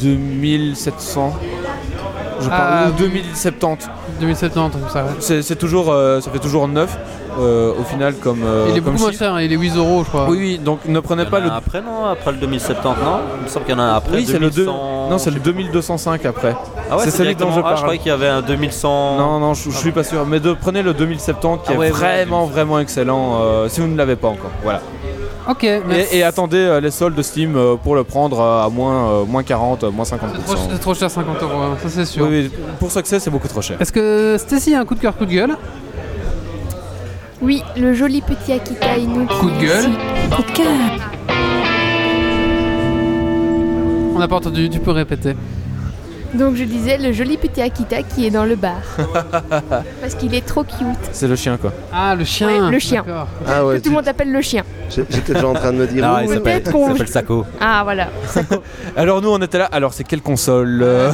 2700. 0.00 1.32
Je 2.40 2.48
Ah, 2.50 2.56
parle, 2.56 2.90
ou 2.90 2.94
oui. 3.04 3.22
2070. 3.22 3.88
2070, 4.20 4.72
comme 4.72 4.88
ça. 4.90 5.04
ouais. 5.04 5.42
C'est 5.42 5.56
toujours, 5.58 5.90
euh, 5.92 6.20
ça 6.20 6.30
fait 6.30 6.38
toujours 6.38 6.66
9 6.68 6.96
euh, 7.38 7.72
au 7.78 7.84
final 7.84 8.14
comme. 8.16 8.42
euh, 8.44 8.66
il 8.70 8.76
est 8.76 8.80
comme 8.80 8.92
beaucoup 8.94 9.04
moins 9.04 9.12
cher, 9.12 9.34
hein, 9.34 9.40
il 9.42 9.52
est 9.52 9.56
8 9.56 9.76
euros, 9.76 10.02
je 10.04 10.08
crois. 10.08 10.26
Oui, 10.28 10.36
oui, 10.38 10.58
donc 10.58 10.80
ne 10.86 11.00
prenez 11.00 11.24
pas 11.26 11.40
le. 11.40 11.50
après, 11.50 11.80
non 11.80 12.06
Après 12.06 12.32
le 12.32 12.38
2070, 12.38 12.84
non 12.84 12.92
Il 13.38 13.44
me 13.44 13.48
semble 13.48 13.66
qu'il 13.66 13.74
y 13.74 13.78
en 13.78 13.80
a 13.80 13.84
un 13.84 13.94
après. 13.96 14.16
Oui, 14.16 14.24
c'est 14.26 14.38
le, 14.38 14.50
deux- 14.50 14.64
2100, 14.64 15.08
non, 15.10 15.18
c'est 15.18 15.30
je 15.30 15.36
le 15.36 15.40
sais 15.44 15.50
2205 15.52 16.24
après. 16.26 16.54
Ah 16.90 16.96
ouais, 16.96 17.04
c'est 17.04 17.10
c'est 17.10 17.18
celui 17.18 17.34
dont 17.36 17.52
je 17.52 17.60
Ah, 17.60 17.62
parle. 17.62 17.76
je 17.76 17.82
croyais 17.82 17.98
qu'il 17.98 18.08
y 18.08 18.14
avait 18.14 18.28
un 18.28 18.42
2100. 18.42 19.16
Non, 19.18 19.38
non, 19.40 19.54
je, 19.54 19.70
je 19.70 19.76
suis 19.76 19.92
pas 19.92 20.04
sûr. 20.04 20.26
Mais 20.26 20.40
de, 20.40 20.52
prenez 20.52 20.82
le 20.82 20.92
2070 20.94 21.58
qui 21.64 21.70
Ah 21.70 21.72
est 21.74 21.76
ouais, 21.76 21.90
vraiment, 21.90 22.46
vraiment 22.46 22.78
excellent 22.78 23.38
euh, 23.40 23.68
si 23.68 23.80
vous 23.80 23.86
ne 23.88 23.96
l'avez 23.96 24.16
pas 24.16 24.28
encore. 24.28 24.50
Voilà. 24.62 24.80
Ok, 25.48 25.62
merci. 25.86 26.14
Et, 26.14 26.18
et 26.18 26.22
attendez 26.22 26.58
euh, 26.58 26.80
les 26.80 26.90
soldes 26.90 27.14
de 27.16 27.22
Steam 27.22 27.56
euh, 27.56 27.74
pour 27.74 27.94
le 27.96 28.04
prendre 28.04 28.38
euh, 28.40 28.64
à 28.64 28.68
moins, 28.68 29.10
euh, 29.10 29.24
moins 29.24 29.42
40, 29.42 29.82
euh, 29.84 29.90
moins 29.90 30.04
50%. 30.04 30.18
C'est 30.70 30.78
trop, 30.78 30.94
cher, 30.94 31.10
50 31.10 31.42
euros, 31.42 31.52
hein, 31.56 31.76
ça 31.82 31.88
c'est 31.88 32.04
sûr. 32.04 32.24
Oui, 32.28 32.50
oui, 32.54 32.60
pour 32.78 32.92
Success, 32.92 33.22
c'est 33.22 33.30
beaucoup 33.30 33.48
trop 33.48 33.62
cher. 33.62 33.76
Est-ce 33.80 33.90
que 33.90 34.36
Stacy 34.38 34.74
a 34.74 34.80
un 34.80 34.84
coup 34.84 34.94
de 34.94 35.00
cœur, 35.00 35.16
coup 35.16 35.24
de 35.24 35.32
gueule? 35.32 35.56
Oui, 37.42 37.62
le 37.76 37.94
joli 37.94 38.20
petit 38.20 38.52
Akita 38.52 38.98
Inu. 38.98 39.26
Coup 39.26 39.48
de 39.48 39.60
gueule. 39.60 39.90
Coup 40.30 40.42
de 40.42 40.50
cœur. 40.50 40.66
On 44.14 44.18
n'a 44.18 44.28
pas 44.28 44.36
entendu, 44.36 44.68
tu 44.68 44.78
peux 44.78 44.90
répéter. 44.90 45.34
Donc 46.34 46.54
je 46.54 46.64
disais 46.64 46.96
le 46.98 47.12
joli 47.12 47.36
petit 47.36 47.60
Akita 47.60 48.02
qui 48.02 48.26
est 48.26 48.30
dans 48.30 48.44
le 48.44 48.54
bar. 48.56 48.76
Parce 50.00 50.14
qu'il 50.14 50.34
est 50.34 50.46
trop 50.46 50.62
cute. 50.62 50.78
C'est 51.12 51.26
le 51.28 51.34
chien, 51.36 51.56
quoi. 51.56 51.72
Ah, 51.92 52.14
le 52.14 52.24
chien 52.24 52.48
Ouais, 52.66 52.70
le 52.70 52.78
chien. 52.78 53.04
Ah 53.48 53.64
ouais, 53.64 53.76
que 53.78 53.82
tout 53.82 53.90
le 53.90 53.96
monde 53.96 54.08
appelle 54.08 54.30
le 54.30 54.40
chien. 54.40 54.62
j'étais 54.88 55.34
déjà 55.34 55.48
en 55.48 55.54
train 55.54 55.72
de 55.72 55.78
me 55.78 55.86
dire. 55.86 56.06
Non, 56.06 56.18
ouh, 56.18 56.20
il 56.22 56.28
s'appelle 56.34 57.08
Sako. 57.08 57.44
Ah 57.60 57.80
voilà. 57.84 58.08
Alors, 58.96 59.20
nous, 59.22 59.28
on 59.30 59.38
était 59.38 59.58
là. 59.58 59.68
Alors, 59.72 59.92
c'est 59.92 60.04
quelle 60.04 60.22
console 60.22 60.80
euh 60.82 61.10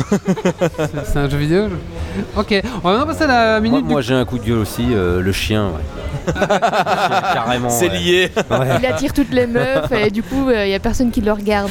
C'est- 1.05 1.19
un 1.19 1.29
jeu 1.29 1.39
vidéo 1.39 1.69
je- 1.71 2.41
Ok, 2.41 2.63
on 2.83 2.89
va 2.89 2.93
maintenant 2.99 3.07
passer 3.07 3.25
à 3.25 3.27
la 3.27 3.51
Moi, 3.53 3.61
minute 3.61 3.85
moi, 3.87 4.01
j'ai 4.01 4.15
un 4.15 4.25
coup 4.25 4.39
de 4.39 4.45
gueule 4.45 4.59
aussi, 4.59 4.87
euh, 4.93 5.21
le 5.21 5.33
chien. 5.33 5.67
Ouais. 5.69 5.83
Le 6.27 6.33
chien, 6.41 7.23
carrément. 7.35 7.69
C'est 7.71 7.91
ouais. 7.91 7.99
lié. 7.99 8.31
Ouais. 8.51 8.67
Il 8.81 8.87
attire 8.87 9.13
toutes 9.13 9.33
les 9.33 9.47
meufs 9.47 9.93
et 9.93 10.11
du 10.11 10.23
coup 10.23 10.51
il 10.51 10.69
y 10.69 10.75
a 10.75 10.79
personne 10.79 11.11
qui 11.11 11.21
le 11.21 11.33
regarde. 11.33 11.71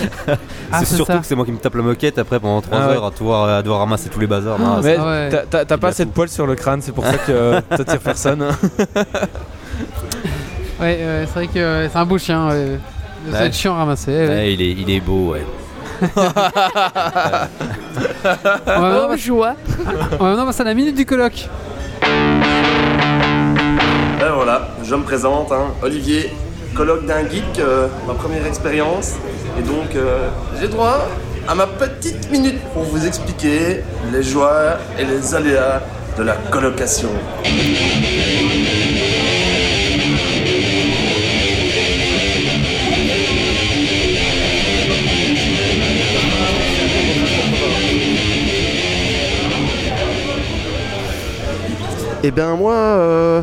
Ah, 0.71 0.79
c'est 0.79 0.95
surtout 0.95 1.11
ça. 1.13 1.17
que 1.19 1.25
c'est 1.25 1.35
moi 1.35 1.45
qui 1.45 1.51
me 1.51 1.57
tape 1.57 1.75
la 1.75 1.81
moquette 1.81 2.17
après 2.19 2.39
pendant 2.39 2.61
3 2.61 2.77
Ah 2.79 2.87
ouais. 2.87 2.93
heures 2.95 3.05
à, 3.05 3.11
devoir, 3.43 3.57
à 3.57 3.61
devoir 3.61 3.79
ramasser 3.81 4.09
tous 4.09 4.19
les 4.19 4.27
bazars. 4.27 4.57
Non, 4.59 4.79
Mais 4.83 4.95
Ah 4.99 5.05
ouais. 5.05 5.29
t'as- 5.65 5.77
pas 5.77 5.87
assez 5.89 6.05
de 6.05 6.11
poils 6.11 6.29
sur 6.29 6.45
le 6.47 6.55
crâne, 6.55 6.81
c'est 6.81 6.91
pour 6.93 7.05
ça 7.05 7.13
que 7.17 7.31
euh, 7.31 7.61
t'attires 7.69 7.99
personne. 7.99 8.45
Ouais, 10.79 10.99
c'est 11.25 11.33
vrai 11.33 11.47
que 11.47 11.57
euh, 11.57 11.89
c'est 11.89 11.97
un 11.97 12.05
beau 12.05 12.17
chien. 12.17 12.49
Ouais. 12.49 12.77
Ça 13.31 13.39
Ouais. 13.39 13.45
être 13.47 13.53
chiant 13.55 13.73
à 13.75 13.77
ramasser. 13.77 14.11
ouais. 14.11 14.27
Ouais, 14.27 14.53
il, 14.53 14.61
est, 14.61 14.71
il 14.71 14.89
est 14.89 14.99
beau, 14.99 15.31
ouais. 15.31 15.45
On 16.01 16.07
va 16.21 16.33
maintenant 18.81 19.01
Oh 19.05 19.07
passer- 19.09 19.21
joie. 19.21 19.53
on 20.19 20.23
va 20.23 20.29
maintenant 20.31 20.45
passer 20.45 20.61
à 20.61 20.65
la 20.65 20.73
minute 20.73 20.95
du 20.95 21.05
colloque. 21.05 21.47
Ben 24.19 24.31
voilà, 24.33 24.69
je 24.83 24.95
me 24.95 25.03
présente, 25.03 25.51
hein, 25.51 25.67
Olivier, 25.81 26.33
colloque 26.75 27.05
d'un 27.05 27.21
geek, 27.27 27.59
euh, 27.59 27.87
ma 28.07 28.13
première 28.13 28.45
expérience. 28.45 29.13
Et 29.57 29.61
donc, 29.61 29.95
euh, 29.95 30.27
j'ai 30.59 30.67
droit 30.67 31.07
à 31.47 31.53
ma 31.55 31.67
petite 31.67 32.31
minute 32.31 32.59
pour 32.73 32.83
vous 32.83 33.05
expliquer 33.05 33.81
les 34.11 34.23
joies 34.23 34.77
et 34.97 35.05
les 35.05 35.35
aléas 35.35 35.81
de 36.17 36.23
la 36.23 36.33
colocation. 36.51 37.09
Eh 52.23 52.31
bien 52.31 52.55
moi, 52.55 52.73
euh, 52.73 53.41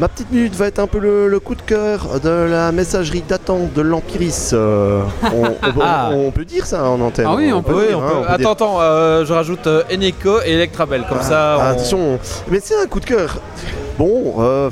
ma 0.00 0.08
petite 0.08 0.30
minute 0.30 0.54
va 0.54 0.66
être 0.66 0.78
un 0.78 0.86
peu 0.86 0.98
le, 0.98 1.28
le 1.28 1.40
coup 1.40 1.54
de 1.54 1.62
cœur 1.62 2.20
de 2.20 2.28
la 2.28 2.70
messagerie 2.72 3.22
d'attente 3.22 3.72
de 3.72 3.82
l'Empiris. 3.82 4.50
Euh, 4.52 5.02
on, 5.34 5.42
on 5.44 5.72
peut- 5.72 5.80
Ah. 5.82 6.10
on 6.12 6.30
peut 6.30 6.44
dire 6.44 6.66
ça 6.66 6.84
en 6.84 7.00
antenne. 7.00 7.26
Ah 7.28 7.34
oui, 7.36 7.52
on 7.52 7.62
peut, 7.62 7.74
Oui, 7.74 7.88
dire, 7.88 7.98
hein. 7.98 8.22
Attends, 8.28 8.52
attends, 8.52 8.80
euh, 8.80 9.24
je 9.24 9.32
rajoute 9.32 9.66
euh, 9.66 9.82
Eneco 9.92 10.40
et 10.44 10.52
Electrabel, 10.52 11.04
comme 11.08 11.22
ça. 11.22 11.54
Ah, 11.54 11.58
on- 11.58 11.70
Attention, 11.72 12.18
mais 12.50 12.60
c'est 12.62 12.80
un 12.80 12.86
coup 12.86 13.00
de 13.00 13.06
cœur. 13.06 13.38
Bon, 13.98 14.34
euh, 14.38 14.70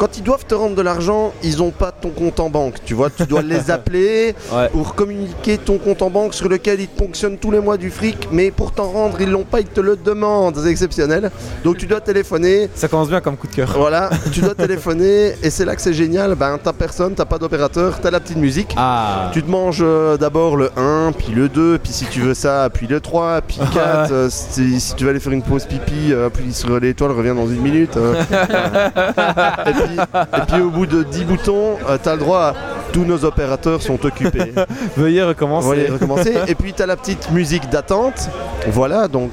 quand 0.00 0.16
ils 0.16 0.22
doivent 0.22 0.46
te 0.46 0.54
rendre 0.54 0.74
de 0.74 0.80
l'argent, 0.80 1.34
ils 1.42 1.58
n'ont 1.58 1.72
pas 1.72 1.92
ton 1.92 2.08
compte 2.08 2.40
en 2.40 2.48
banque. 2.48 2.76
Tu 2.86 2.94
vois, 2.94 3.10
tu 3.10 3.24
dois 3.26 3.42
les 3.42 3.70
appeler 3.76 4.34
Ouais. 4.50 4.68
pour 4.70 4.94
communiquer 4.94 5.58
ton 5.58 5.76
compte 5.76 6.00
en 6.00 6.08
banque 6.08 6.32
sur 6.32 6.48
lequel 6.48 6.80
ils 6.80 6.88
te 6.88 6.98
ponctionnent 6.98 7.36
tous 7.36 7.50
les 7.50 7.60
mois 7.60 7.76
du 7.76 7.90
fric, 7.90 8.28
mais 8.32 8.50
pour 8.50 8.72
t'en 8.72 8.84
rendre, 8.90 9.20
ils 9.20 9.28
l'ont 9.30 9.44
pas, 9.44 9.60
ils 9.60 9.66
te 9.66 9.80
le 9.82 9.96
demandent. 9.96 10.56
C'est 10.56 10.70
exceptionnel. 10.70 11.30
Donc 11.64 11.76
tu 11.76 11.86
dois 11.86 12.00
téléphoner. 12.00 12.70
Ça 12.74 12.88
commence 12.88 13.08
bien 13.10 13.20
comme 13.20 13.36
coup 13.36 13.46
de 13.46 13.54
cœur. 13.54 13.74
Voilà, 13.76 14.08
tu 14.32 14.40
dois 14.40 14.54
téléphoner 14.54 15.34
et 15.42 15.50
c'est 15.50 15.66
là 15.66 15.76
que 15.76 15.82
c'est 15.82 15.92
génial. 15.92 16.34
Ben, 16.34 16.58
t'as 16.62 16.72
personne, 16.72 17.14
t'as 17.14 17.26
pas 17.26 17.36
d'opérateur, 17.36 18.00
t'as 18.00 18.10
la 18.10 18.20
petite 18.20 18.38
musique. 18.38 18.74
Ah. 18.78 19.30
Tu 19.34 19.42
te 19.42 19.50
manges 19.50 19.80
euh, 19.82 20.16
d'abord 20.16 20.56
le 20.56 20.70
1, 20.78 21.12
puis 21.12 21.32
le 21.34 21.50
2, 21.50 21.78
puis 21.78 21.92
si 21.92 22.06
tu 22.06 22.20
veux 22.20 22.34
ça, 22.34 22.70
puis 22.72 22.86
le 22.86 23.00
3, 23.00 23.42
puis 23.42 23.58
4. 23.74 24.10
euh, 24.12 24.28
si, 24.30 24.80
si 24.80 24.94
tu 24.94 25.04
vas 25.04 25.10
aller 25.10 25.20
faire 25.20 25.32
une 25.34 25.42
pause 25.42 25.66
pipi, 25.66 26.12
euh, 26.12 26.28
appuie 26.28 26.54
sur 26.54 26.80
l'étoile, 26.80 27.10
reviens 27.12 27.34
dans 27.34 27.46
une 27.48 27.60
minute. 27.60 27.96
et, 27.96 29.72
puis, 29.72 29.89
et 30.36 30.40
puis 30.52 30.60
au 30.60 30.70
bout 30.70 30.86
de 30.86 31.02
10 31.02 31.24
boutons, 31.24 31.78
euh, 31.88 31.98
t'as 32.02 32.12
le 32.14 32.18
droit 32.20 32.40
à 32.40 32.54
tous 32.92 33.04
nos 33.04 33.24
opérateurs 33.24 33.82
sont 33.82 34.04
occupés. 34.04 34.52
Veuillez 34.96 35.22
recommencer. 35.22 35.76
Les 35.76 35.88
recommencer. 35.90 36.34
Et 36.48 36.54
puis 36.54 36.72
t'as 36.72 36.86
la 36.86 36.96
petite 36.96 37.30
musique 37.30 37.68
d'attente. 37.70 38.28
Voilà, 38.68 39.06
donc 39.08 39.30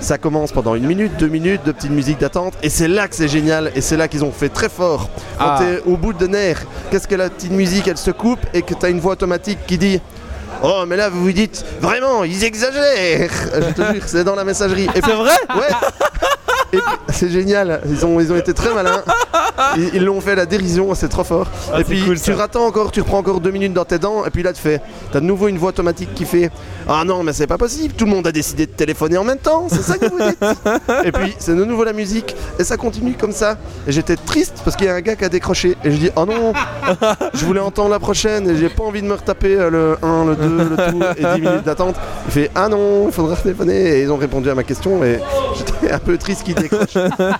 ça 0.00 0.18
commence 0.18 0.52
pendant 0.52 0.74
une 0.74 0.86
minute, 0.86 1.16
deux 1.18 1.28
minutes 1.28 1.62
de 1.64 1.72
petite 1.72 1.90
musique 1.90 2.18
d'attente. 2.18 2.54
Et 2.62 2.68
c'est 2.68 2.88
là 2.88 3.08
que 3.08 3.14
c'est 3.14 3.28
génial. 3.28 3.72
Et 3.74 3.80
c'est 3.80 3.96
là 3.96 4.08
qu'ils 4.08 4.24
ont 4.24 4.32
fait 4.32 4.48
très 4.48 4.68
fort. 4.68 5.08
Quand 5.38 5.44
Ah. 5.56 5.58
t'es 5.60 5.82
au 5.90 5.96
bout 5.96 6.12
de 6.12 6.26
nerfs, 6.26 6.62
qu'est-ce 6.90 7.08
que 7.08 7.14
la 7.16 7.28
petite 7.30 7.52
musique, 7.52 7.88
elle 7.88 7.98
se 7.98 8.10
coupe 8.10 8.40
et 8.54 8.62
que 8.62 8.74
t'as 8.74 8.90
une 8.90 9.00
voix 9.00 9.12
automatique 9.12 9.58
qui 9.66 9.78
dit. 9.78 10.00
Oh 10.64 10.84
mais 10.86 10.96
là 10.96 11.08
vous 11.08 11.22
vous 11.24 11.32
dites 11.32 11.64
vraiment 11.80 12.22
ils 12.22 12.44
exagèrent 12.44 13.30
Je 13.54 13.72
te 13.72 13.92
jure 13.94 14.02
c'est 14.06 14.22
dans 14.22 14.36
la 14.36 14.44
messagerie 14.44 14.86
Et 14.94 15.00
C'est 15.04 15.14
vrai? 15.14 15.32
Ouais 15.56 15.74
C'est 17.08 17.28
génial, 17.30 17.80
ils 17.88 18.04
ont, 18.06 18.20
ils 18.20 18.32
ont 18.32 18.36
été 18.36 18.54
très 18.54 18.72
malins. 18.74 19.02
Ils 19.76 20.04
l'ont 20.04 20.20
fait 20.20 20.34
la 20.34 20.46
dérision, 20.46 20.94
c'est 20.94 21.08
trop 21.08 21.24
fort. 21.24 21.46
Ah, 21.72 21.80
et 21.80 21.84
puis 21.84 22.02
cool, 22.02 22.20
tu 22.20 22.32
rattends 22.32 22.66
encore, 22.66 22.90
tu 22.90 23.00
reprends 23.00 23.18
encore 23.18 23.40
deux 23.40 23.50
minutes 23.50 23.72
dans 23.72 23.84
tes 23.84 23.98
dents, 23.98 24.24
et 24.24 24.30
puis 24.30 24.42
là 24.42 24.52
tu 24.52 24.60
fais, 24.60 24.80
t'as 25.12 25.20
de 25.20 25.24
nouveau 25.24 25.48
une 25.48 25.58
voix 25.58 25.70
automatique 25.70 26.14
qui 26.14 26.24
fait 26.24 26.50
Ah 26.88 27.04
non, 27.04 27.22
mais 27.22 27.32
c'est 27.32 27.46
pas 27.46 27.58
possible, 27.58 27.94
tout 27.94 28.04
le 28.04 28.10
monde 28.10 28.26
a 28.26 28.32
décidé 28.32 28.66
de 28.66 28.70
téléphoner 28.72 29.18
en 29.18 29.24
même 29.24 29.38
temps, 29.38 29.66
c'est 29.68 29.82
ça 29.82 29.98
que 29.98 30.06
vous 30.06 30.18
dites 30.18 30.42
Et 31.04 31.12
puis 31.12 31.34
c'est 31.38 31.54
de 31.54 31.64
nouveau 31.64 31.84
la 31.84 31.92
musique, 31.92 32.34
et 32.58 32.64
ça 32.64 32.76
continue 32.76 33.14
comme 33.14 33.32
ça. 33.32 33.56
Et 33.86 33.92
j'étais 33.92 34.16
triste 34.16 34.60
parce 34.64 34.76
qu'il 34.76 34.86
y 34.86 34.90
a 34.90 34.94
un 34.94 35.00
gars 35.00 35.16
qui 35.16 35.24
a 35.24 35.28
décroché, 35.28 35.76
et 35.84 35.90
je 35.90 35.96
dis 35.96 36.10
Oh 36.16 36.24
non, 36.24 36.52
je 37.34 37.44
voulais 37.44 37.60
entendre 37.60 37.90
la 37.90 37.98
prochaine, 37.98 38.48
et 38.48 38.56
j'ai 38.56 38.68
pas 38.68 38.84
envie 38.84 39.02
de 39.02 39.06
me 39.06 39.14
retaper 39.14 39.56
euh, 39.56 39.70
le 39.70 39.96
1, 40.02 40.24
le 40.26 40.36
2, 40.36 40.48
le 40.48 40.90
tout, 40.90 41.02
et 41.16 41.34
10 41.34 41.40
minutes 41.40 41.64
d'attente. 41.64 41.96
Il 42.26 42.32
fait 42.32 42.50
Ah 42.54 42.68
non, 42.68 43.06
il 43.06 43.12
faudra 43.12 43.36
téléphoner, 43.36 43.98
et 43.98 44.02
ils 44.02 44.10
ont 44.10 44.16
répondu 44.16 44.50
à 44.50 44.54
ma 44.54 44.62
question, 44.64 45.04
et 45.04 45.20
j'étais 45.56 45.92
un 45.92 45.98
peu 45.98 46.16
triste 46.18 46.42
qu'ils 46.44 46.54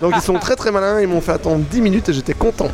Donc 0.01 0.13
ils 0.15 0.21
sont 0.21 0.35
très 0.35 0.55
très 0.55 0.71
malins, 0.71 0.99
ils 1.01 1.07
m'ont 1.07 1.21
fait 1.21 1.31
attendre 1.31 1.63
10 1.69 1.81
minutes, 1.81 2.09
et 2.09 2.13
j'étais 2.13 2.33
content. 2.33 2.69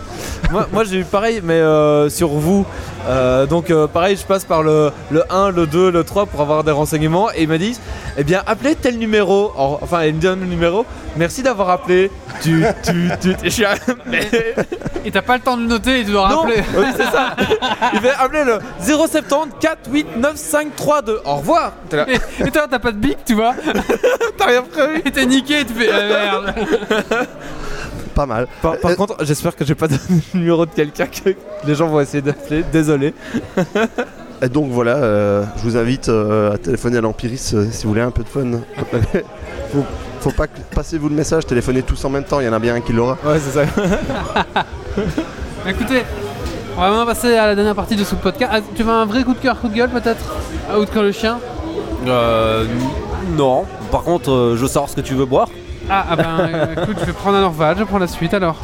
moi, 0.71 0.83
j'ai 0.83 0.97
eu 0.97 1.03
pareil, 1.03 1.41
mais 1.43 1.53
euh, 1.53 2.09
sur 2.09 2.29
vous. 2.29 2.65
Euh, 3.07 3.45
donc 3.45 3.71
euh, 3.71 3.87
pareil, 3.87 4.17
je 4.17 4.25
passe 4.25 4.45
par 4.45 4.63
le, 4.63 4.91
le 5.11 5.23
1, 5.31 5.51
le 5.51 5.65
2, 5.65 5.91
le 5.91 6.03
3 6.03 6.25
pour 6.25 6.41
avoir 6.41 6.63
des 6.63 6.71
renseignements. 6.71 7.31
Et 7.31 7.43
ils 7.43 7.49
me 7.49 7.57
disent, 7.57 7.79
eh 8.17 8.23
bien, 8.23 8.41
appelez 8.45 8.75
tel 8.75 8.97
numéro. 8.97 9.51
Enfin, 9.55 10.03
ils 10.03 10.13
me 10.13 10.21
donnent 10.21 10.41
le 10.41 10.47
numéro. 10.47 10.85
Merci 11.15 11.43
d'avoir 11.43 11.69
appelé. 11.69 12.11
Et 15.05 15.11
t'as 15.11 15.21
pas 15.21 15.35
le 15.35 15.41
temps 15.41 15.57
de 15.57 15.63
noter 15.63 16.01
et 16.01 16.05
tu 16.05 16.11
dois 16.11 16.29
non, 16.29 16.41
rappeler. 16.41 16.63
oui, 16.77 16.85
c'est 16.95 17.03
ça. 17.11 17.35
Il 17.93 17.99
fait 17.99 18.11
appeler 18.19 18.43
le 18.43 18.59
070 18.81 19.53
489 19.59 21.21
Au 21.25 21.35
revoir. 21.37 21.73
T'es 21.89 21.97
là, 21.97 22.05
Et, 22.09 22.15
et 22.45 22.51
toi, 22.51 22.67
t'as 22.69 22.79
pas 22.79 22.91
de 22.91 22.97
bic, 22.97 23.17
tu 23.25 23.33
vois. 23.35 23.53
t'as 24.37 24.45
rien 24.45 24.61
prévu. 24.61 25.01
Et 25.05 25.11
t'es 25.11 25.25
niqué, 25.25 25.65
tu 25.65 25.73
fais 25.73 25.89
ah, 25.91 26.01
merde. 26.01 26.55
Pas 28.15 28.25
mal. 28.25 28.47
Par, 28.61 28.77
par 28.79 28.91
Euh, 28.91 28.95
contre, 28.95 29.15
j'espère 29.23 29.55
que 29.55 29.63
j'ai 29.63 29.75
pas 29.75 29.87
donné 29.87 30.01
le 30.09 30.21
numéro 30.39 30.65
de 30.65 30.71
quelqu'un 30.71 31.05
que 31.07 31.29
les 31.65 31.75
gens 31.75 31.87
vont 31.87 32.01
essayer 32.01 32.21
d'appeler. 32.21 32.63
Désolé. 32.63 33.13
Et 34.41 34.47
donc 34.49 34.69
voilà, 34.71 34.95
euh, 34.95 35.43
je 35.57 35.63
vous 35.63 35.75
invite 35.77 36.07
euh, 36.09 36.53
à 36.53 36.57
téléphoner 36.57 36.97
à 36.97 37.01
l'Empiris 37.01 37.53
euh, 37.53 37.67
si 37.71 37.83
vous 37.83 37.89
voulez 37.89 38.01
un 38.01 38.11
peu 38.11 38.23
de 38.23 38.29
fun. 38.29 38.45
faut, 39.73 39.85
faut 40.21 40.31
pas 40.31 40.47
que- 40.47 40.59
passez 40.73 40.97
vous 40.97 41.09
le 41.09 41.15
message, 41.15 41.45
téléphonez 41.45 41.81
tous 41.81 42.03
en 42.05 42.09
même 42.09 42.23
temps, 42.23 42.39
il 42.39 42.45
y 42.45 42.49
en 42.49 42.53
a 42.53 42.59
bien 42.59 42.75
un 42.75 42.79
qui 42.81 42.93
l'aura. 42.93 43.17
Ouais, 43.25 43.37
c'est 43.39 43.51
ça. 43.59 43.63
Écoutez, 45.67 46.03
on 46.77 46.81
va 46.81 46.89
maintenant 46.89 47.05
passer 47.05 47.35
à 47.35 47.47
la 47.47 47.55
dernière 47.55 47.75
partie 47.75 47.97
de 47.97 48.03
ce 48.05 48.15
podcast. 48.15 48.51
Ah, 48.55 48.59
tu 48.75 48.83
veux 48.83 48.91
un 48.91 49.05
vrai 49.05 49.23
coup 49.25 49.33
de 49.33 49.39
cœur, 49.39 49.59
coup 49.59 49.67
de 49.67 49.75
gueule 49.75 49.89
peut-être? 49.89 50.23
Un 50.71 50.75
coup 50.79 50.85
de 50.85 50.89
cœur 50.89 51.03
le 51.03 51.11
chien? 51.11 51.37
Euh, 52.07 52.65
non. 53.37 53.65
Par 53.91 54.03
contre, 54.03 54.31
euh, 54.31 54.55
je 54.55 54.61
veux 54.61 54.67
savoir 54.69 54.89
ce 54.89 54.95
que 54.95 55.01
tu 55.01 55.15
veux 55.15 55.25
boire. 55.25 55.49
Ah, 55.89 56.05
ah 56.11 56.15
ben 56.15 56.69
écoute, 56.81 56.97
je 57.01 57.05
vais 57.07 57.11
prendre 57.13 57.37
un 57.37 57.43
Orval, 57.43 57.75
je 57.77 57.83
prends 57.83 57.97
la 57.97 58.07
suite 58.07 58.33
alors. 58.33 58.55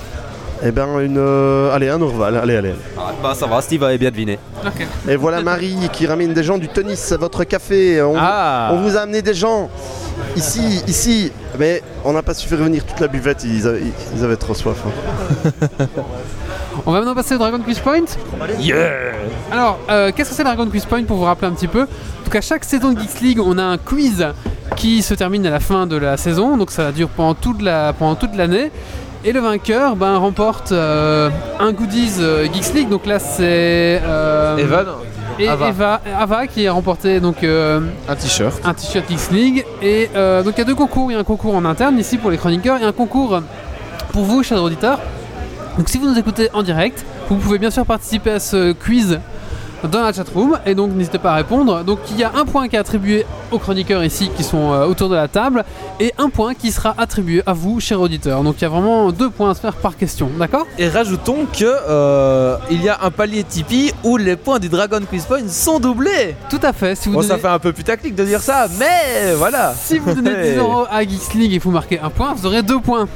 Eh 0.63 0.71
ben 0.71 0.99
une, 1.01 1.17
euh, 1.17 1.73
allez 1.75 1.89
un 1.89 2.01
Orval, 2.01 2.37
allez 2.37 2.55
allez. 2.55 2.73
Ah, 2.97 3.11
bah 3.21 3.33
ça 3.35 3.45
va, 3.45 3.61
Steve 3.61 3.83
avait 3.83 3.97
bien 3.97 4.09
deviné. 4.09 4.39
Et 5.07 5.15
voilà 5.15 5.41
Marie 5.41 5.75
qui 5.91 6.07
ramène 6.07 6.33
des 6.33 6.43
gens 6.43 6.57
du 6.57 6.67
tennis 6.69 7.11
à 7.11 7.17
votre 7.17 7.43
café. 7.43 8.01
On, 8.01 8.15
Ah. 8.17 8.69
on 8.73 8.77
vous 8.81 8.95
a 8.97 9.01
amené 9.01 9.21
des 9.21 9.33
gens 9.33 9.69
ici, 10.35 10.81
ici, 10.87 11.31
mais 11.59 11.83
on 12.05 12.13
n'a 12.13 12.23
pas 12.23 12.33
su 12.33 12.47
faire 12.47 12.57
venir 12.59 12.85
toute 12.85 12.99
la 12.99 13.07
buvette, 13.07 13.43
ils, 13.43 13.67
a- 13.67 13.71
ils 14.17 14.23
avaient 14.23 14.37
trop 14.37 14.53
soif. 14.53 14.77
hein. 14.87 15.85
On 16.85 16.91
va 16.91 16.99
maintenant 16.99 17.15
passer 17.15 17.35
au 17.35 17.37
Dragon 17.37 17.59
Quiz 17.59 17.79
Point. 17.79 18.05
Yeah 18.59 19.11
Alors, 19.51 19.79
euh, 19.89 20.11
qu'est-ce 20.15 20.29
que 20.29 20.35
c'est 20.35 20.43
le 20.43 20.49
Dragon 20.49 20.69
Quiz 20.69 20.85
Point 20.85 21.03
pour 21.03 21.17
vous 21.17 21.23
rappeler 21.23 21.47
un 21.47 21.53
petit 21.53 21.67
peu? 21.67 21.81
En 21.83 22.23
tout 22.25 22.31
cas, 22.31 22.41
chaque 22.41 22.63
saison 22.63 22.91
de 22.93 22.99
Geeks 22.99 23.21
League, 23.21 23.39
on 23.39 23.57
a 23.57 23.63
un 23.63 23.77
quiz 23.77 24.25
qui 24.75 25.01
se 25.01 25.13
termine 25.13 25.45
à 25.45 25.51
la 25.51 25.59
fin 25.59 25.85
de 25.87 25.95
la 25.95 26.17
saison, 26.17 26.57
donc 26.57 26.71
ça 26.71 26.91
dure 26.91 27.07
pendant 27.09 27.33
toute 27.33 27.61
la 27.61 27.93
pendant 27.93 28.15
toute 28.15 28.35
l'année. 28.35 28.71
Et 29.27 29.33
le 29.33 29.39
vainqueur 29.39 29.95
ben, 29.95 30.17
remporte 30.17 30.71
euh, 30.71 31.31
un 31.59 31.71
goodies 31.71 32.17
euh, 32.19 32.45
Geeks 32.45 32.75
League. 32.75 32.89
Donc 32.89 33.07
là, 33.07 33.17
c'est 33.17 33.99
euh, 34.03 34.55
Evan, 34.55 34.85
et 35.39 35.47
Ava. 35.47 35.69
Eva, 35.69 36.01
Ava 36.15 36.45
qui 36.45 36.67
a 36.67 36.71
remporté 36.71 37.19
donc 37.19 37.43
euh, 37.43 37.79
un 38.07 38.15
t-shirt. 38.15 38.61
un 38.63 38.75
t-shirt 38.75 39.09
Geeks 39.09 39.31
League. 39.31 39.65
Et 39.81 40.11
euh, 40.15 40.43
donc 40.43 40.53
il 40.55 40.59
y 40.59 40.61
a 40.61 40.65
deux 40.65 40.75
concours. 40.75 41.09
Il 41.09 41.15
y 41.15 41.17
a 41.17 41.21
un 41.21 41.23
concours 41.23 41.55
en 41.55 41.65
interne 41.65 41.97
ici 41.97 42.19
pour 42.19 42.29
les 42.29 42.37
chroniqueurs 42.37 42.79
et 42.79 42.83
un 42.83 42.91
concours 42.91 43.41
pour 44.11 44.25
vous, 44.25 44.43
chers 44.43 44.61
auditeurs. 44.61 44.99
Donc 45.79 45.89
si 45.89 45.97
vous 45.97 46.07
nous 46.07 46.19
écoutez 46.19 46.49
en 46.53 46.61
direct, 46.61 47.03
vous 47.27 47.37
pouvez 47.37 47.57
bien 47.57 47.71
sûr 47.71 47.83
participer 47.83 48.29
à 48.29 48.39
ce 48.39 48.73
quiz 48.73 49.19
dans 49.83 50.01
la 50.01 50.13
chatroom 50.13 50.57
et 50.65 50.73
donc 50.75 50.91
n'hésitez 50.93 51.19
pas 51.19 51.33
à 51.33 51.35
répondre. 51.35 51.83
Donc 51.83 51.99
il 52.11 52.17
y 52.17 52.23
a 52.23 52.31
un 52.35 52.45
point 52.45 52.67
qui 52.67 52.75
est 52.75 52.79
attribué 52.79 53.25
aux 53.51 53.59
chroniqueurs 53.59 54.03
ici 54.03 54.31
qui 54.35 54.43
sont 54.43 54.71
euh, 54.73 54.85
autour 54.85 55.09
de 55.09 55.15
la 55.15 55.27
table 55.27 55.63
et 55.99 56.13
un 56.17 56.29
point 56.29 56.53
qui 56.55 56.71
sera 56.71 56.95
attribué 56.97 57.43
à 57.45 57.53
vous, 57.53 57.79
chers 57.79 58.01
auditeurs. 58.01 58.41
Donc 58.43 58.55
il 58.57 58.61
y 58.63 58.65
a 58.65 58.69
vraiment 58.69 59.11
deux 59.11 59.29
points 59.29 59.51
à 59.51 59.53
se 59.53 59.59
faire 59.59 59.75
par 59.75 59.95
question, 59.97 60.29
d'accord? 60.39 60.65
Et 60.79 60.87
rajoutons 60.89 61.45
que 61.53 61.65
euh, 61.65 62.57
il 62.71 62.83
y 62.83 62.89
a 62.89 62.97
un 63.03 63.11
palier 63.11 63.43
Tipeee 63.43 63.93
où 64.03 64.17
les 64.17 64.35
points 64.35 64.59
du 64.59 64.69
Dragon 64.69 64.99
Quiz 65.07 65.25
Point 65.25 65.47
sont 65.47 65.79
doublés. 65.79 66.35
Tout 66.49 66.59
à 66.63 66.73
fait. 66.73 66.95
Si 66.95 67.09
vous 67.09 67.15
Bon, 67.15 67.21
donnez, 67.21 67.33
ça 67.33 67.37
fait 67.37 67.47
un 67.47 67.59
peu 67.59 67.71
putaclic 67.73 68.15
de 68.15 68.23
dire 68.25 68.41
ça, 68.41 68.67
mais 68.79 69.33
voilà. 69.35 69.73
si 69.79 69.99
vous 69.99 70.13
donnez 70.13 70.31
10 70.31 70.35
Hey. 70.35 70.57
euros 70.57 70.85
à 70.89 71.01
Geeks 71.03 71.33
League 71.35 71.53
et 71.53 71.59
vous 71.59 71.71
marquez 71.71 71.99
un 71.99 72.09
point, 72.09 72.33
vous 72.33 72.45
aurez 72.45 72.63
deux 72.63 72.79
points. 72.79 73.07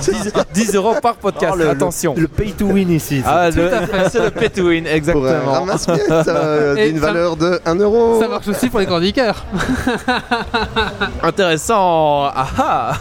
10, 0.54 0.64
10 0.66 0.74
euros 0.76 0.94
par 1.02 1.14
podcast, 1.16 1.52
Oh, 1.54 1.58
le- 1.58 1.70
attention. 1.70 2.14
Le 2.16 2.28
pay 2.28 2.52
to 2.52 2.66
win 2.66 2.90
ici. 2.90 3.22
Ah, 3.26 3.48
Tout 3.50 3.58
le- 3.58 3.72
à 3.74 3.86
fait. 3.86 4.08
c'est 4.10 4.22
le 4.24 4.30
pay 4.30 4.50
to 4.50 4.62
win, 4.68 4.84
Pour 4.84 4.92
un 4.92 4.94
exactement. 4.96 5.52
ramasse-miettes 5.52 6.10
euh, 6.28 6.74
d'une 6.86 7.00
ça- 7.00 7.06
valeur 7.06 7.36
de 7.36 7.60
1 7.64 7.74
euro. 7.76 8.20
Ça 8.20 8.28
marche 8.28 8.48
aussi 8.48 8.68
pour 8.68 8.80
les 8.80 8.86
chroniqueurs. 8.86 9.44
Intéressant. 11.22 12.24
Ah 12.26 12.46
ah. 12.58 12.92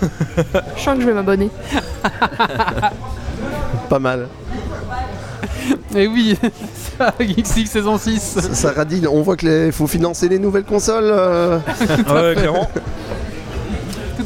Je 0.76 0.82
sens 0.82 0.96
que 0.96 1.02
je 1.02 1.08
vais 1.08 1.14
m'abonner. 1.14 1.50
Pas 3.90 4.00
mal. 4.00 4.28
Et 5.96 6.08
oui, 6.08 6.38
ça, 6.98 7.14
Geeks 7.20 7.56
League 7.56 7.68
saison 7.68 7.98
6. 7.98 8.20
Ça, 8.20 8.42
ça 8.54 8.72
radine, 8.72 9.08
on 9.08 9.22
voit 9.22 9.36
qu'il 9.38 9.72
faut 9.72 9.88
financer 9.88 10.28
les 10.30 10.40
nouvelles 10.40 10.64
consoles. 10.64 11.06
euh. 11.12 11.60
Ouais, 12.10 12.34
clairement. 12.36 12.70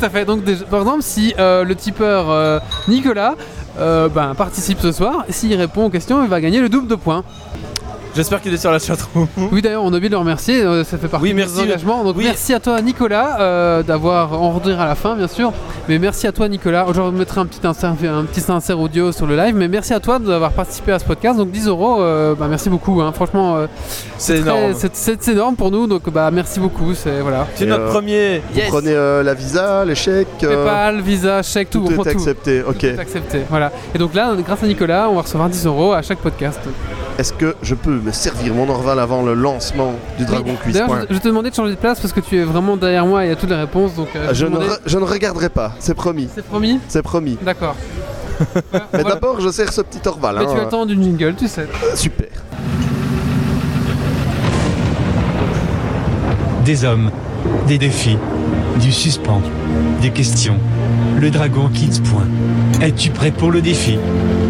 À 0.02 0.10
fait. 0.10 0.26
Donc, 0.26 0.44
par 0.72 0.80
exemple, 0.80 1.04
si 1.04 1.36
euh, 1.38 1.64
le 1.64 1.76
tipeur 1.76 2.32
euh, 2.32 2.60
Nicolas 2.88 3.36
euh, 3.78 4.10
ben, 4.10 4.34
participe 4.34 4.80
ce 4.80 4.92
soir, 4.92 5.26
s'il 5.30 5.54
répond 5.54 5.86
aux 5.86 5.90
questions, 5.92 6.24
il 6.24 6.30
va 6.30 6.42
gagner 6.42 6.60
le 6.60 6.70
double 6.70 6.88
de 6.88 6.96
points. 6.96 7.24
J'espère 8.16 8.42
qu'il 8.42 8.54
est 8.54 8.58
sur 8.58 8.72
la 8.72 8.80
chatroom. 8.80 9.28
Oui, 9.52 9.62
d'ailleurs, 9.62 9.84
on 9.84 9.88
a 9.94 9.96
oublié 9.96 10.10
de 10.10 10.14
le 10.16 10.20
remercier, 10.20 10.62
euh, 10.62 10.84
ça 10.84 10.98
fait 10.98 11.08
partie 11.08 11.24
Oui, 11.24 11.30
de 11.32 11.36
merci. 11.36 11.56
nos 11.56 11.62
engagements. 11.64 12.04
Donc, 12.04 12.18
Oui. 12.18 12.26
merci 12.26 12.54
à 12.54 12.60
toi, 12.60 12.82
Nicolas, 12.82 13.38
euh, 13.40 13.84
d'avoir. 13.84 14.34
On 14.42 14.52
redira 14.52 14.84
à 14.84 14.88
la 14.88 14.96
fin, 14.96 15.16
bien 15.16 15.28
sûr. 15.30 15.54
Mais 15.88 15.98
merci 15.98 16.28
à 16.28 16.32
toi, 16.34 16.50
Nicolas. 16.50 16.86
Aujourd'hui, 16.88 17.14
je 17.16 17.20
mettrai 17.20 17.40
un 17.42 17.46
petit 17.46 17.66
insert, 17.66 17.90
un 17.92 18.26
petit 18.26 18.44
insert 18.52 18.80
audio 18.80 19.12
sur 19.14 19.26
le 19.28 19.36
live. 19.38 19.56
Mais 19.56 19.68
merci 19.70 19.94
à 19.94 20.00
toi 20.02 20.20
d'avoir 20.20 20.52
participé 20.52 20.92
à 20.92 21.00
ce 21.00 21.06
podcast. 21.06 21.38
Donc, 21.38 21.52
10 21.52 21.68
euros, 21.68 22.02
euh, 22.02 22.36
bah, 22.36 22.48
merci 22.50 22.70
beaucoup. 22.70 23.02
hein. 23.02 23.12
Franchement, 23.14 23.56
euh, 23.56 23.68
C'est 24.18 24.34
très- 24.34 24.42
énorme. 24.42 24.74
c'est- 24.76 24.96
C'est 24.96 25.24
c'est 25.24 25.32
énorme 25.32 25.56
pour 25.56 25.72
nous. 25.72 25.88
Donc, 25.88 26.10
bah, 26.10 26.30
merci 26.32 26.60
beaucoup. 26.60 26.94
C'est 26.94 27.22
voilà. 27.22 27.48
C'est 27.56 27.64
Et, 27.64 27.68
notre 27.68 27.84
euh, 27.84 27.92
premier. 27.92 28.42
Vous 28.54 28.62
prenez 28.70 28.92
euh, 28.94 29.24
la 29.24 29.34
visa, 29.34 29.86
les 29.86 29.96
chèques. 29.96 30.28
euh, 30.44 30.64
PayPal, 30.66 31.02
Visa, 31.02 31.42
chèque, 31.44 31.70
tout. 31.70 31.80
tout 31.80 31.88
on 31.92 31.94
prend 31.96 32.04
est 32.04 32.10
accepté. 32.10 32.62
Ok. 32.62 32.78
Tout 32.80 32.86
est 32.88 33.00
accepté. 33.00 33.42
Voilà. 33.50 33.72
Et 33.96 33.98
donc 33.98 34.14
là, 34.14 34.34
grâce 34.46 34.64
à 34.64 34.68
Nicolas, 34.68 35.08
on 35.10 35.16
va 35.16 35.22
recevoir 35.22 35.50
10 35.50 35.66
euros 35.66 35.94
à 35.94 36.02
chaque 36.02 36.20
podcast. 36.20 36.60
Est-ce 37.18 37.34
que 37.34 37.56
je 37.62 37.76
peux 37.76 38.01
me 38.02 38.12
servir 38.12 38.54
mon 38.54 38.68
Orval 38.70 39.00
avant 39.00 39.22
le 39.24 39.34
lancement 39.34 39.94
du 40.18 40.26
Dragon 40.26 40.56
Quiz 40.64 40.74
D'ailleurs, 40.74 41.06
je, 41.10 41.16
je 41.16 41.20
te 41.20 41.28
demandais 41.28 41.50
de 41.50 41.56
changer 41.56 41.72
de 41.72 41.78
place 41.78 42.00
parce 42.00 42.14
que 42.14 42.20
tu 42.20 42.38
es 42.38 42.44
vraiment 42.44 42.78
derrière 42.78 43.06
moi 43.06 43.24
et 43.24 43.28
il 43.28 43.30
y 43.30 43.34
a 43.34 43.36
toutes 43.36 43.50
les 43.50 43.56
réponses. 43.56 43.96
Donc, 43.96 44.08
euh, 44.16 44.28
Ah, 44.30 44.34
Je 44.34 44.46
ne, 44.46 44.52
demandais- 44.52 44.76
je 44.86 44.98
ne 44.98 45.04
regarderai 45.06 45.50
pas, 45.50 45.74
c'est 45.80 45.94
promis. 45.94 46.28
C'est 46.34 46.44
promis 46.46 46.80
C'est 46.88 47.02
promis. 47.02 47.38
D'accord. 47.42 47.76
Mais 48.56 48.62
Voilà. 48.92 49.10
d'abord, 49.16 49.40
je 49.40 49.50
sers 49.50 49.72
ce 49.72 49.82
petit 49.82 50.00
Orval. 50.08 50.36
Mais 50.40 50.46
hein. 50.46 50.56
tu 50.64 50.70
temps 50.70 50.86
d'une 50.86 51.04
jingle, 51.04 51.36
tu 51.36 51.48
sais. 51.48 51.68
Super. 51.96 52.28
Des 56.66 56.86
hommes, 56.86 57.12
des 57.68 57.78
défis, 57.78 58.18
du 58.80 58.92
suspens, 58.92 59.42
des 60.02 60.12
questions. 60.12 60.58
Le 61.20 61.30
dragon 61.30 61.70
quitte 61.74 62.02
point. 62.04 62.26
Es-tu 62.82 63.10
prêt 63.10 63.32
pour 63.32 63.52
le 63.52 63.62
défi 63.62 63.98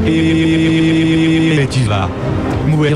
Et 0.06 1.68
tu 1.70 1.82
vas. 1.82 2.10
Mourir. 2.68 2.96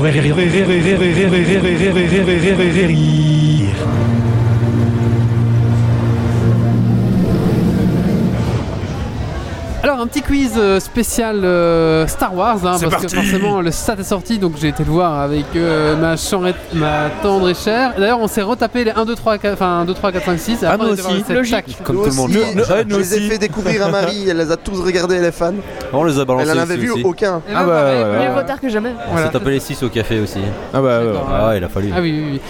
Un 10.06 10.08
petit 10.08 10.22
quiz 10.22 10.52
euh, 10.56 10.78
spécial 10.78 11.40
euh, 11.42 12.06
Star 12.06 12.32
Wars, 12.32 12.58
hein, 12.64 12.76
parce 12.80 13.02
que 13.02 13.08
forcément 13.08 13.60
le 13.60 13.72
stat 13.72 13.96
est 13.98 14.04
sorti, 14.04 14.38
donc 14.38 14.52
j'ai 14.60 14.68
été 14.68 14.84
le 14.84 14.90
voir 14.92 15.18
avec 15.20 15.46
euh, 15.56 15.96
ma, 15.96 16.14
chanrette- 16.14 16.54
ma 16.74 17.10
tendre 17.22 17.48
et 17.48 17.54
chère. 17.54 17.92
D'ailleurs, 17.98 18.20
on 18.20 18.28
s'est 18.28 18.42
retapé 18.42 18.84
les 18.84 18.92
1, 18.92 19.04
2, 19.04 19.14
3, 19.16 19.38
4, 19.38 19.52
enfin 19.54 19.80
1, 19.80 19.84
2, 19.86 19.94
3, 19.94 20.12
4, 20.12 20.24
5, 20.26 20.38
6. 20.38 20.62
Et 20.62 20.66
Ah, 20.66 20.72
après, 20.74 20.86
nous 20.86 20.92
aussi. 20.92 21.24
Logique. 21.30 21.76
Comme 21.82 21.96
Nous 21.96 22.04
tout 22.04 22.10
le 22.10 22.14
monde. 22.16 22.30
aussi, 22.30 22.54
Nous- 22.86 22.94
je 22.94 22.98
les 22.98 23.14
ai 23.16 23.20
fait 23.30 23.38
découvrir 23.38 23.84
à 23.84 23.88
Marie, 23.90 24.28
elle 24.28 24.36
les 24.36 24.52
a 24.52 24.56
tous 24.56 24.80
regardés, 24.80 25.16
elle 25.16 25.24
est 25.24 25.32
fan. 25.32 25.56
On 25.92 26.04
les 26.04 26.20
a 26.20 26.24
balancés 26.24 26.50
Elle 26.52 26.58
en 26.58 26.62
avait 26.62 26.76
vu 26.76 26.90
aussi. 26.92 27.02
aucun. 27.02 27.38
Et 27.48 27.52
Ah 27.52 27.64
bah, 27.64 27.72
pareil, 27.72 27.96
ouais, 27.98 28.04
voilà. 28.04 28.18
ouais. 28.20 28.28
Mieux 28.28 28.34
vaut 28.34 28.46
tard 28.46 28.60
que 28.60 28.68
jamais. 28.68 28.90
On 29.08 29.10
Voilà. 29.12 29.26
s'est 29.26 29.32
tapé 29.32 29.50
les 29.50 29.60
6 29.60 29.82
au 29.82 29.88
café 29.88 30.20
aussi. 30.20 30.38
Ah 30.72 30.80
bah 30.80 31.00
ouais. 31.00 31.12
Ah 31.28 31.48
ouais, 31.48 31.58
il 31.58 31.64
a 31.64 31.68
fallu. 31.68 31.90
Ah 31.92 31.98
oui, 32.00 32.12
oui, 32.12 32.30
oui. 32.34 32.40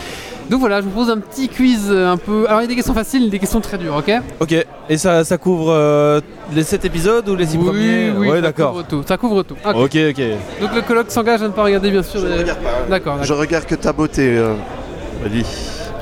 Donc 0.50 0.60
voilà, 0.60 0.80
je 0.80 0.84
vous 0.86 0.90
pose 0.90 1.10
un 1.10 1.18
petit 1.18 1.48
quiz 1.48 1.88
euh, 1.90 2.08
un 2.12 2.16
peu. 2.16 2.46
Alors, 2.46 2.60
il 2.60 2.64
y 2.64 2.66
a 2.66 2.68
des 2.68 2.76
questions 2.76 2.94
faciles, 2.94 3.28
des 3.30 3.38
questions 3.40 3.60
très 3.60 3.78
dures, 3.78 3.96
ok 3.96 4.12
Ok. 4.40 4.54
Et 4.88 4.96
ça, 4.96 5.24
ça 5.24 5.38
couvre 5.38 5.72
euh, 5.72 6.20
les 6.54 6.62
7 6.62 6.84
épisodes 6.84 7.28
ou 7.28 7.34
les 7.34 7.46
6 7.46 7.56
Oui, 7.56 7.64
premiers 7.64 8.10
oui, 8.16 8.28
Ouais, 8.28 8.36
ça 8.36 8.42
d'accord. 8.42 8.70
couvre 8.72 8.84
tout. 8.86 9.02
Ça 9.06 9.16
couvre 9.16 9.42
tout. 9.42 9.56
Ok. 9.64 9.74
Ok, 9.76 9.96
ok. 10.10 10.22
Donc 10.60 10.74
le 10.74 10.82
colloque 10.82 11.10
s'engage 11.10 11.42
à 11.42 11.46
ne 11.48 11.52
pas 11.52 11.64
regarder, 11.64 11.90
bien 11.90 12.02
sûr. 12.04 12.20
Je 12.20 12.26
ne 12.26 12.32
les- 12.32 12.38
regarde 12.42 12.60
pas. 12.60 12.68
hein. 12.70 12.86
D'accord, 12.88 13.24
Je 13.24 13.32
regarde 13.32 13.64
que 13.64 13.74
ta 13.74 13.92
beauté, 13.92 14.36
euh, 14.38 14.54
Ali. 15.24 15.44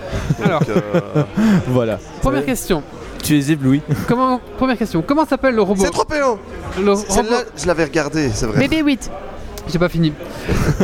Alors, 0.44 0.60
euh, 0.68 1.22
Voilà. 1.68 1.98
première 2.20 2.44
question. 2.44 2.82
Tu 3.22 3.38
es 3.38 3.50
ébloui. 3.52 3.80
Comment, 4.08 4.38
première 4.58 4.76
question. 4.76 5.00
Comment 5.06 5.24
s'appelle 5.24 5.54
le 5.54 5.62
robot 5.62 5.82
C'est 5.84 5.90
trop 5.90 6.04
péo 6.04 6.38
Le 6.78 6.92
robot. 6.92 7.04
Celle-là, 7.08 7.38
je 7.56 7.66
l'avais 7.66 7.84
regardée, 7.84 8.28
c'est 8.34 8.44
vrai. 8.44 8.58
Bébé 8.60 8.82
8. 8.82 9.10
J'ai 9.68 9.78
pas 9.78 9.88
fini. 9.88 10.12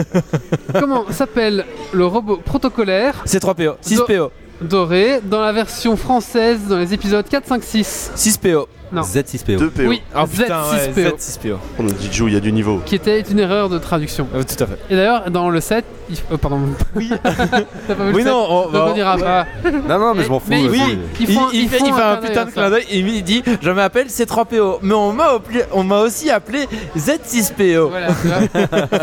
Comment 0.80 1.04
s'appelle 1.10 1.64
le 1.92 2.06
robot 2.06 2.38
protocolaire 2.38 3.14
C'est 3.24 3.40
3 3.40 3.54
PO. 3.54 3.72
6 3.80 3.96
Do- 3.96 4.04
PO. 4.06 4.30
Doré 4.60 5.20
dans 5.24 5.40
la 5.40 5.52
version 5.52 5.96
française 5.96 6.60
dans 6.68 6.76
les 6.78 6.92
épisodes 6.94 7.26
4, 7.28 7.46
5, 7.46 7.62
6 7.62 8.10
6 8.14 8.38
PO. 8.38 8.68
Non. 8.92 9.02
Z6PO. 9.02 9.56
2 9.56 9.70
PO. 9.70 9.82
Oui, 9.86 10.02
Oh 10.16 10.26
putain, 10.26 10.62
ouais, 10.64 10.90
Z6PO. 10.92 11.16
Z6 11.16 11.38
PO. 11.48 11.58
On 11.78 11.84
nous 11.84 11.92
dit 11.92 12.08
Jou, 12.10 12.26
il 12.26 12.34
y 12.34 12.36
a 12.36 12.40
du 12.40 12.50
niveau. 12.50 12.80
Qui 12.84 12.96
était 12.96 13.20
une 13.20 13.38
erreur 13.38 13.68
de 13.68 13.78
traduction. 13.78 14.26
Euh, 14.34 14.42
tout 14.42 14.60
à 14.64 14.66
fait. 14.66 14.78
Et 14.90 14.96
d'ailleurs, 14.96 15.30
dans 15.30 15.48
le 15.48 15.60
7, 15.60 15.84
il... 16.10 16.16
oh, 16.32 16.36
pardon. 16.38 16.58
Oui. 16.96 17.08
T'as 17.22 17.94
pas 17.94 18.04
vu 18.06 18.12
Oui, 18.12 18.12
le 18.14 18.18
7 18.18 18.26
non, 18.26 18.46
on, 18.50 18.70
Donc 18.72 18.88
on 18.90 18.94
dira 18.94 19.16
pas. 19.16 19.46
Non, 19.88 19.96
non, 20.00 20.14
mais 20.16 20.24
je 20.24 20.28
m'en 20.28 20.40
fous. 20.40 20.46
Mais 20.50 20.68
oui. 20.68 20.98
ils 21.20 21.30
Il, 21.30 21.34
font- 21.36 21.46
il 21.52 21.60
ils 21.62 21.68
fait, 21.68 21.78
font 21.78 21.86
il 21.86 21.94
fait 21.94 22.02
un 22.02 22.16
clin 22.16 22.26
putain 22.28 22.44
de 22.46 22.50
clin 22.50 22.70
d'œil 22.70 22.84
et 22.90 22.98
il 22.98 23.22
dit 23.22 23.44
Je 23.62 23.70
m'appelle 23.70 24.08
C3PO, 24.08 24.78
mais 24.82 24.94
on 24.94 25.12
m'a 25.12 25.36
appelé- 25.36 25.66
on 25.70 25.84
m'a 25.84 26.00
aussi 26.00 26.28
appelé 26.28 26.66
Z6PO. 26.98 27.90
Voilà, 27.90 28.08
tu 28.08 28.26
vois. 28.26 28.38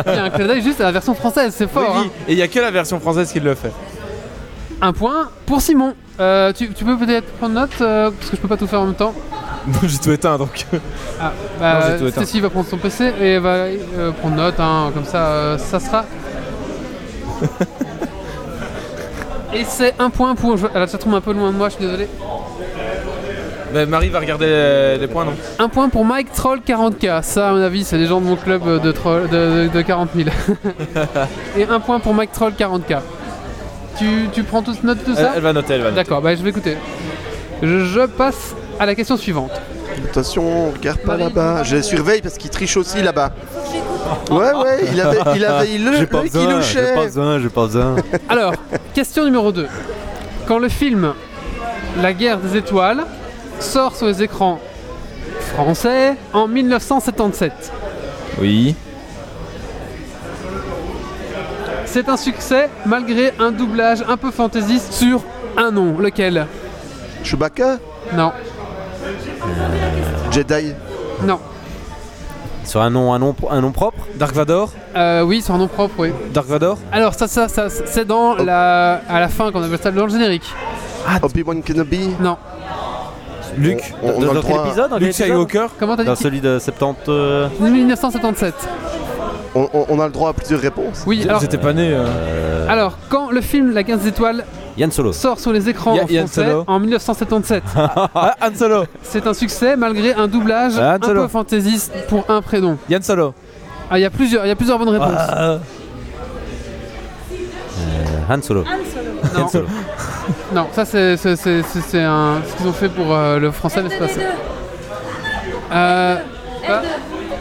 Il 0.05 0.13
y 0.13 0.17
a 0.17 0.23
un 0.25 0.29
clin 0.31 0.47
d'œil 0.47 0.61
juste 0.61 0.81
à 0.81 0.83
la 0.83 0.91
version 0.91 1.15
française, 1.15 1.53
c'est 1.57 1.63
Oui, 1.63 1.71
fort. 1.73 1.95
oui. 2.01 2.09
Et 2.27 2.33
il 2.33 2.37
y 2.37 2.41
a 2.41 2.49
que 2.49 2.59
la 2.59 2.71
version 2.71 2.99
française 2.99 3.31
qui 3.31 3.39
le 3.39 3.55
fait. 3.55 3.69
hein. 3.69 3.71
Un 4.81 4.93
point 4.93 5.29
pour 5.45 5.61
Simon. 5.61 5.93
Euh, 6.19 6.51
tu, 6.53 6.69
tu 6.73 6.83
peux 6.83 6.97
peut-être 6.97 7.25
prendre 7.37 7.53
note 7.55 7.69
euh, 7.81 8.11
parce 8.11 8.29
que 8.31 8.35
je 8.37 8.41
peux 8.41 8.47
pas 8.47 8.57
tout 8.57 8.67
faire 8.67 8.81
en 8.81 8.85
même 8.85 8.95
temps. 8.95 9.13
J'ai 9.83 9.97
tout 9.97 10.11
éteint 10.11 10.37
donc. 10.37 10.65
Ah, 11.19 11.31
Non, 11.55 11.59
bah, 11.59 11.79
j'ai 11.91 11.97
tout 11.97 12.07
éteint. 12.07 12.21
Stécie 12.21 12.39
va 12.39 12.49
prendre 12.49 12.67
son 12.67 12.77
PC 12.77 13.11
et 13.19 13.37
va 13.39 13.49
euh, 13.49 14.11
prendre 14.11 14.35
note, 14.35 14.59
hein, 14.59 14.91
comme 14.93 15.03
ça, 15.05 15.17
euh, 15.27 15.57
ça 15.57 15.79
sera. 15.79 16.05
et 19.53 19.63
c'est 19.65 19.93
un 19.99 20.09
point 20.09 20.35
pour. 20.35 20.57
je- 20.57 20.67
La 20.73 20.87
chatroom 20.87 21.13
est 21.13 21.17
un 21.17 21.21
peu 21.21 21.33
loin 21.33 21.51
de 21.51 21.57
moi, 21.57 21.69
je 21.69 21.75
suis 21.75 21.83
désolé. 21.85 22.07
Mais 23.73 23.85
Marie 23.85 24.07
va 24.09 24.19
regarder 24.19 24.45
les, 24.47 24.97
les 24.99 25.07
points, 25.07 25.25
non? 25.25 25.33
Un 25.59 25.67
point 25.67 25.89
pour 25.89 26.05
Mike 26.05 26.31
Troll 26.31 26.59
40k. 26.65 27.21
Ça, 27.21 27.49
à 27.49 27.51
mon 27.51 27.61
avis, 27.61 27.83
c'est 27.83 27.97
les 27.97 28.05
gens 28.07 28.21
de 28.21 28.25
mon 28.25 28.37
club 28.37 28.81
de, 28.81 28.91
troll, 28.93 29.27
de, 29.27 29.63
de- 29.63 29.67
de 29.73 29.81
40 29.81 30.09
000. 30.15 30.29
et 31.57 31.65
un 31.65 31.79
point 31.81 31.99
pour 31.99 32.13
Mike 32.13 32.31
Troll 32.31 32.53
40k. 32.53 32.99
Tu, 33.97 34.29
tu 34.31 34.43
prends 34.43 34.61
toute 34.61 34.83
note 34.83 35.03
de 35.07 35.15
ça 35.15 35.31
elle 35.35 35.41
va 35.41 35.53
noter, 35.53 35.73
elle 35.73 35.81
va 35.81 35.89
noter. 35.89 35.95
D'accord, 36.03 36.21
bah 36.21 36.35
je 36.35 36.43
vais 36.43 36.49
écouter. 36.49 36.77
Je, 37.63 37.85
je 37.85 38.05
passe 38.05 38.55
à 38.79 38.85
la 38.85 38.93
question 38.95 39.17
suivante. 39.17 39.51
Attention, 40.11 40.71
regarde 40.71 40.99
pas 40.99 41.17
là-bas. 41.17 41.63
Je 41.63 41.77
les 41.77 41.81
surveille 41.81 42.21
parce 42.21 42.35
qu'ils 42.37 42.51
trichent 42.51 42.77
aussi 42.77 43.01
là-bas. 43.01 43.31
Ouais, 44.29 44.37
ouais, 44.37 44.79
il 44.93 45.01
avait, 45.01 45.17
il 45.35 45.45
avait 45.45 45.69
il 45.73 45.85
le, 45.85 45.97
J'ai 45.97 46.05
pas 46.05 46.17
le- 46.23 46.29
besoin, 46.29 46.61
j'ai 46.61 46.93
pas 46.93 47.03
besoin, 47.05 47.39
j'ai 47.39 47.49
pas 47.49 47.65
besoin. 47.65 47.95
Alors, 48.29 48.53
question 48.93 49.25
numéro 49.25 49.51
2. 49.51 49.67
Quand 50.47 50.59
le 50.59 50.69
film 50.69 51.13
La 52.01 52.13
guerre 52.13 52.37
des 52.37 52.57
étoiles 52.57 53.03
sort 53.59 53.95
sur 53.95 54.05
les 54.07 54.21
écrans 54.21 54.59
français 55.53 56.15
en 56.33 56.47
1977, 56.47 57.51
Oui. 58.39 58.75
C'est 61.87 62.07
un 62.09 62.17
succès 62.17 62.69
malgré 62.85 63.33
un 63.39 63.51
doublage 63.51 64.03
un 64.07 64.17
peu 64.17 64.29
fantaisiste 64.31 64.93
sur 64.93 65.21
un 65.57 65.71
nom. 65.71 65.97
Lequel? 65.97 66.45
Chewbacca? 67.23 67.77
Non, 68.15 68.31
Jedi? 70.31 70.73
Non. 71.23 71.39
Sur 72.63 72.81
un 72.81 72.89
nom, 72.89 73.13
un 73.13 73.19
nom, 73.19 73.33
un 73.49 73.61
nom 73.61 73.71
propre? 73.71 73.97
Dark 74.15 74.35
Vador? 74.35 74.71
Euh, 74.95 75.21
oui, 75.21 75.41
sur 75.41 75.55
un 75.55 75.57
nom 75.57 75.67
propre, 75.67 75.93
oui. 75.99 76.11
Dark 76.33 76.47
Vador? 76.47 76.77
Alors, 76.91 77.13
ça, 77.13 77.27
ça, 77.27 77.47
ça 77.47 77.69
c'est 77.69 78.05
dans 78.05 78.35
la, 78.35 79.01
à 79.09 79.19
la 79.21 79.29
fin 79.29 79.51
qu'on 79.51 79.63
appelle 79.63 79.79
ça 79.81 79.89
dans 79.91 80.05
le 80.05 80.11
générique. 80.11 80.53
Obi-Wan 81.21 81.63
Kenobi? 81.63 82.09
Non. 82.19 82.37
Luke 83.57 83.93
On, 84.03 84.09
on 84.09 84.11
Dans- 84.11 84.17
a 84.17 84.19
le 84.19 84.25
dans 84.27 84.41
quel 84.41 84.51
droit. 84.51 84.67
épisode? 84.67 84.89
Dans 84.91 84.97
Luke 84.97 85.13
Skywalker? 85.13 85.67
Comment 85.79 85.95
t'as 85.95 86.03
Dans 86.03 86.13
dit 86.13 86.21
celui 86.21 86.41
de 86.41 86.59
70. 86.59 86.99
euh, 87.07 87.47
1977. 87.61 88.53
On, 89.57 89.69
on- 89.73 89.85
on 89.89 89.99
a 89.99 90.05
le 90.05 90.11
droit 90.11 90.29
à 90.29 90.33
plusieurs 90.33 90.59
réponses. 90.59 91.03
Oui, 91.07 91.23
alors, 91.27 91.41
pas 91.41 91.73
né. 91.73 91.89
euh. 91.91 92.05
euh, 92.05 92.67
alors 92.69 92.97
quand 93.09 93.31
le 93.31 93.41
film 93.41 93.73
La 93.73 93.81
guerre 93.83 93.97
des 93.97 94.07
étoiles 94.09 94.43
Yann 94.77 94.91
Solo. 94.91 95.11
sort 95.13 95.39
sur 95.39 95.51
les 95.51 95.67
écrans 95.69 95.93
en 95.93 96.05
Yann 96.07 96.27
français 96.27 96.45
Solo. 96.45 96.63
en 96.67 96.79
1977. 96.79 97.63
Ah, 97.75 98.35
Han 98.41 98.53
Solo 98.55 98.83
C'est 99.01 99.25
un 99.25 99.33
succès 99.33 99.75
malgré 99.75 100.13
un 100.13 100.27
doublage 100.27 100.73
Ah, 100.79 100.93
un 100.93 100.99
peu 100.99 101.27
fantaisiste 101.27 101.91
pour 102.07 102.25
un 102.29 102.41
prénom. 102.41 102.77
Yann 102.89 103.01
Solo 103.01 103.33
Ah, 103.89 103.97
il 103.97 104.01
y 104.01 104.05
a 104.05 104.09
plusieurs, 104.11 104.45
il 104.45 104.49
y 104.49 104.51
a 104.51 104.55
plusieurs 104.55 104.77
bonnes 104.77 104.89
réponses. 104.89 105.09
Ah, 105.17 105.57
Euh, 107.79 108.33
Han 108.33 108.41
Solo. 108.41 108.63
non, 108.63 109.43
Han 109.43 109.47
Solo. 109.49 109.65
non, 110.53 110.67
ça 110.73 110.85
c'est 110.85 111.15
c'est- 111.17 111.35
c'est- 111.35 111.63
c'est- 111.63 111.81
c'est 111.81 112.03
un 112.03 112.35
ce 112.47 112.55
qu'ils 112.57 112.67
ont 112.67 112.73
fait 112.73 112.89
pour 112.89 113.13
euh, 113.13 113.39
le 113.39 113.49
français 113.51 113.81
l'espace. 113.81 114.17
Euh, 115.71 116.15
ah, 116.69 116.81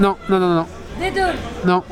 non, 0.01 0.17
non, 0.29 0.39
non, 0.39 0.55
non, 0.55 0.67
Des 1.01 1.10
deux. 1.10 1.20
non. 1.64 1.82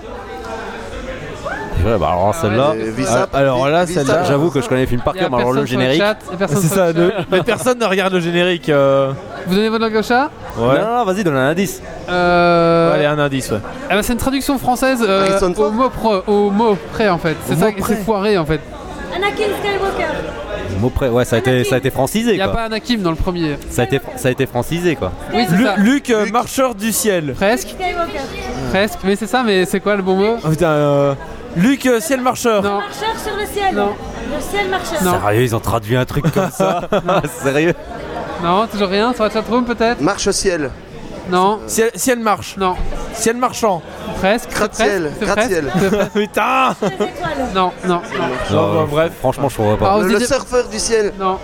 Ouais, 1.85 1.99
bah 1.99 2.09
alors 2.13 2.35
celle-là, 2.35 2.73
Et 2.81 2.91
Visa- 2.93 3.29
Ah, 3.31 3.37
alors 3.39 3.69
là, 3.69 3.85
Visa- 3.85 4.01
celle-là, 4.01 4.25
j'avoue 4.25 4.51
que 4.51 4.63
je 4.63 4.69
connais 4.69 4.83
les 4.83 4.87
films 4.87 5.03
par 5.03 5.13
cœur, 5.13 5.29
mais 5.31 5.37
alors 5.37 5.53
le 5.53 5.67
générique. 5.67 6.03
C'est 6.49 6.57
ça, 6.69 6.93
le 6.93 7.09
le- 7.09 7.13
mais 7.31 7.43
personne 7.43 7.79
ne 7.79 7.85
regarde 7.85 8.15
le 8.15 8.21
générique. 8.21 8.71
euh. 8.71 9.13
Vous 9.47 9.55
donnez 9.55 9.69
votre 9.69 9.85
langue 9.85 9.97
au 9.97 10.03
chat 10.03 10.31
Ouais. 10.57 10.81
Non, 10.81 10.99
non, 10.99 11.05
vas-y, 11.05 11.23
donne 11.25 11.37
un 11.37 11.51
indice. 11.51 11.83
Euh, 12.09 12.95
Allez, 12.95 13.05
un 13.05 13.19
indice, 13.19 13.51
ouais. 13.51 13.59
eh 13.91 13.95
ben, 13.95 14.03
c'est 14.03 14.15
une 14.15 14.19
traduction 14.19 14.57
française 14.59 15.05
euh, 15.07 15.27
Harrison 15.29 15.53
au, 15.59 15.71
mot 15.71 15.91
pro- 15.91 16.23
au 16.27 16.51
mot 16.51 16.79
près 16.95 17.11
en 17.11 17.19
fait. 17.19 17.37
C'est 17.47 17.55
Au 17.55 17.59
ça 17.59 17.67
mot 17.67 17.73
qui 17.73 17.81
près. 17.83 17.95
s'est 17.97 18.03
foiré 18.03 18.39
en 18.39 18.47
fait. 18.47 18.61
Anakin 19.15 19.35
Skywalker. 19.61 20.15
Mot 20.85 20.91
près, 20.91 21.09
ouais, 21.09 21.25
ça 21.25 21.37
a 21.37 21.39
été, 21.39 21.65
ça 21.65 21.77
a 21.77 21.79
été 21.79 21.89
Il 21.89 21.93
francisé 21.93 22.35
n'y 22.35 22.41
a 22.43 22.45
quoi. 22.45 22.55
pas 22.57 22.63
Anakim 22.65 23.01
dans 23.01 23.11
le 23.11 23.17
premier. 23.17 23.57
Ça 23.71 23.83
a 23.83 23.85
été, 23.87 24.01
ça 24.17 24.29
a 24.29 24.31
été 24.31 24.45
francisé 24.47 24.97
quoi. 24.97 25.13
Oui, 25.33 25.45
c'est 25.49 25.57
Lu- 25.57 25.65
ça. 25.65 25.75
Luke, 25.79 26.11
euh, 26.11 26.27
marcheur 26.31 26.75
du 26.75 26.93
ciel. 26.93 27.33
Presque, 27.35 27.75
presque. 28.71 28.99
Mais 29.05 29.17
c'est 29.17 29.27
ça, 29.27 29.43
mais 29.43 29.65
c'est 29.65 29.81
quoi 29.81 29.97
le 29.97 30.03
bon 30.03 30.17
mot 30.17 30.37
Oh 30.45 30.49
putain, 30.51 30.69
euh, 30.69 31.15
Luc, 31.57 31.87
euh, 31.87 32.01
ciel 32.01 32.21
marcheur. 32.21 32.63
Non. 32.63 32.81
Marcheur 32.81 33.19
sur 33.25 33.35
le 33.37 33.47
ciel. 33.47 33.75
Non. 33.75 33.93
Le 34.35 34.41
ciel 34.43 34.69
marcheur. 34.69 35.03
Non. 35.03 35.21
Sérieux, 35.21 35.43
ils 35.43 35.57
ont 35.57 35.61
traduit 35.61 35.97
un 35.97 36.05
truc 36.05 36.31
comme 36.33 36.51
ça 36.51 36.83
Sérieux 37.43 37.75
Non, 38.43 38.67
toujours 38.67 38.89
rien. 38.89 39.13
Sur 39.15 39.25
la 39.25 39.31
chatroom 39.31 39.65
peut-être 39.65 40.01
Marche 40.03 40.27
au 40.27 40.33
ciel. 40.33 40.71
Non. 41.31 41.61
Ciel, 41.67 41.91
ciel 41.95 42.19
marche. 42.19 42.57
Non. 42.57 42.75
Ciel 43.15 43.37
marchand. 43.37 43.83
Presque. 44.19 44.51
Gratte-ciel, 44.51 45.13
gratte-ciel. 45.21 45.71
Putain. 46.15 46.75
Non, 47.55 47.55
non, 47.55 47.73
non. 47.87 48.01
Non, 48.51 48.75
bah, 48.75 48.87
bref. 48.91 49.13
Franchement, 49.21 49.49
je 49.49 49.55
trouverais 49.55 49.77
pas. 49.77 49.95
Ah, 49.95 49.99
Le, 49.99 50.05
vous 50.05 50.13
le 50.19 50.21
surfeur 50.21 50.69
du 50.69 50.79
ciel. 50.79 51.13
Non. 51.19 51.39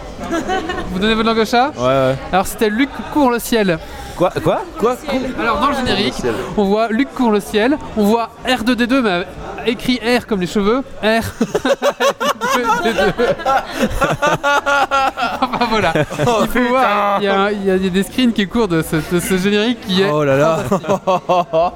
Vous 0.93 0.99
donnez 0.99 1.15
votre 1.15 1.29
langue 1.29 1.39
au 1.39 1.45
chat 1.45 1.73
Ouais, 1.77 1.85
ouais. 1.87 2.17
Alors 2.33 2.47
c'était 2.47 2.69
Luc 2.69 2.91
court 3.13 3.31
le 3.31 3.39
ciel. 3.39 3.79
Quoi 4.21 4.31
Quoi 4.45 4.61
Quoi 4.79 4.97
Alors 5.41 5.61
dans 5.61 5.69
le 5.71 5.77
générique, 5.77 6.13
on 6.59 6.65
voit 6.65 6.89
Luc 6.91 7.09
court 7.15 7.31
le 7.31 7.41
ciel, 7.41 7.79
on 7.97 8.05
voit 8.05 8.29
R2D2 8.47 9.01
mais 9.01 9.25
écrit 9.67 9.99
R 9.99 10.27
comme 10.27 10.43
les 10.43 10.47
cheveux, 10.47 10.83
R. 11.03 11.25
R2D2. 12.55 13.15
enfin 15.41 15.67
voilà. 15.71 15.93
Il 15.97 16.05
faut 16.49 16.69
voir, 16.69 17.19
il 17.21 17.25
y, 17.25 17.29
a, 17.29 17.51
il 17.51 17.65
y 17.65 17.71
a 17.71 17.79
des 17.79 18.03
screens 18.03 18.35
qui 18.35 18.47
courent 18.47 18.69
de 18.69 18.83
ce, 18.83 18.97
de 18.97 19.21
ce 19.21 19.39
générique 19.39 19.81
qui 19.87 20.03
est. 20.03 20.11
Oh 20.11 20.23
là 20.23 20.37
là. 20.37 20.59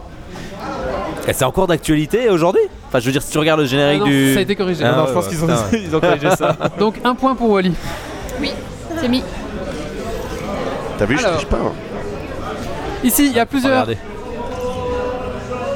C'est 1.33 1.45
en 1.47 1.51
cours 1.51 1.67
d'actualité 1.67 2.29
aujourd'hui? 2.29 2.61
Enfin, 2.89 2.99
je 3.01 3.07
veux 3.07 3.13
dire, 3.13 3.23
si 3.23 3.31
tu 3.31 3.39
regardes 3.39 3.61
le 3.61 3.65
Ah 3.65 3.69
générique 3.71 4.01
non, 4.01 4.07
du. 4.07 4.35
Ça 4.35 4.41
a 4.41 4.43
été 4.43 4.55
corrigé. 4.55 4.85
Ah, 4.85 4.93
non, 4.93 5.03
ouais, 5.05 5.09
je 5.09 5.13
pense 5.15 5.25
ouais, 5.25 5.31
qu'ils 5.31 5.43
ont, 5.45 5.47
putain. 5.47 5.63
ils 5.73 5.97
ont 5.97 6.01
corrigé 6.01 6.29
ça. 6.37 6.55
Donc 6.79 6.97
un 7.03 7.15
point 7.15 7.35
pour 7.35 7.49
Wally. 7.49 7.73
C'est 9.01 9.09
mis. 9.09 9.23
T'as 10.99 11.07
vu, 11.07 11.17
je 11.17 11.25
Alors. 11.25 11.37
triche 11.39 11.49
pas. 11.49 11.57
hein. 11.57 11.73
Ici, 13.05 13.27
il 13.27 13.37
y 13.37 13.39
a 13.39 13.47
plusieurs. 13.47 13.73
Regardez. 13.87 13.99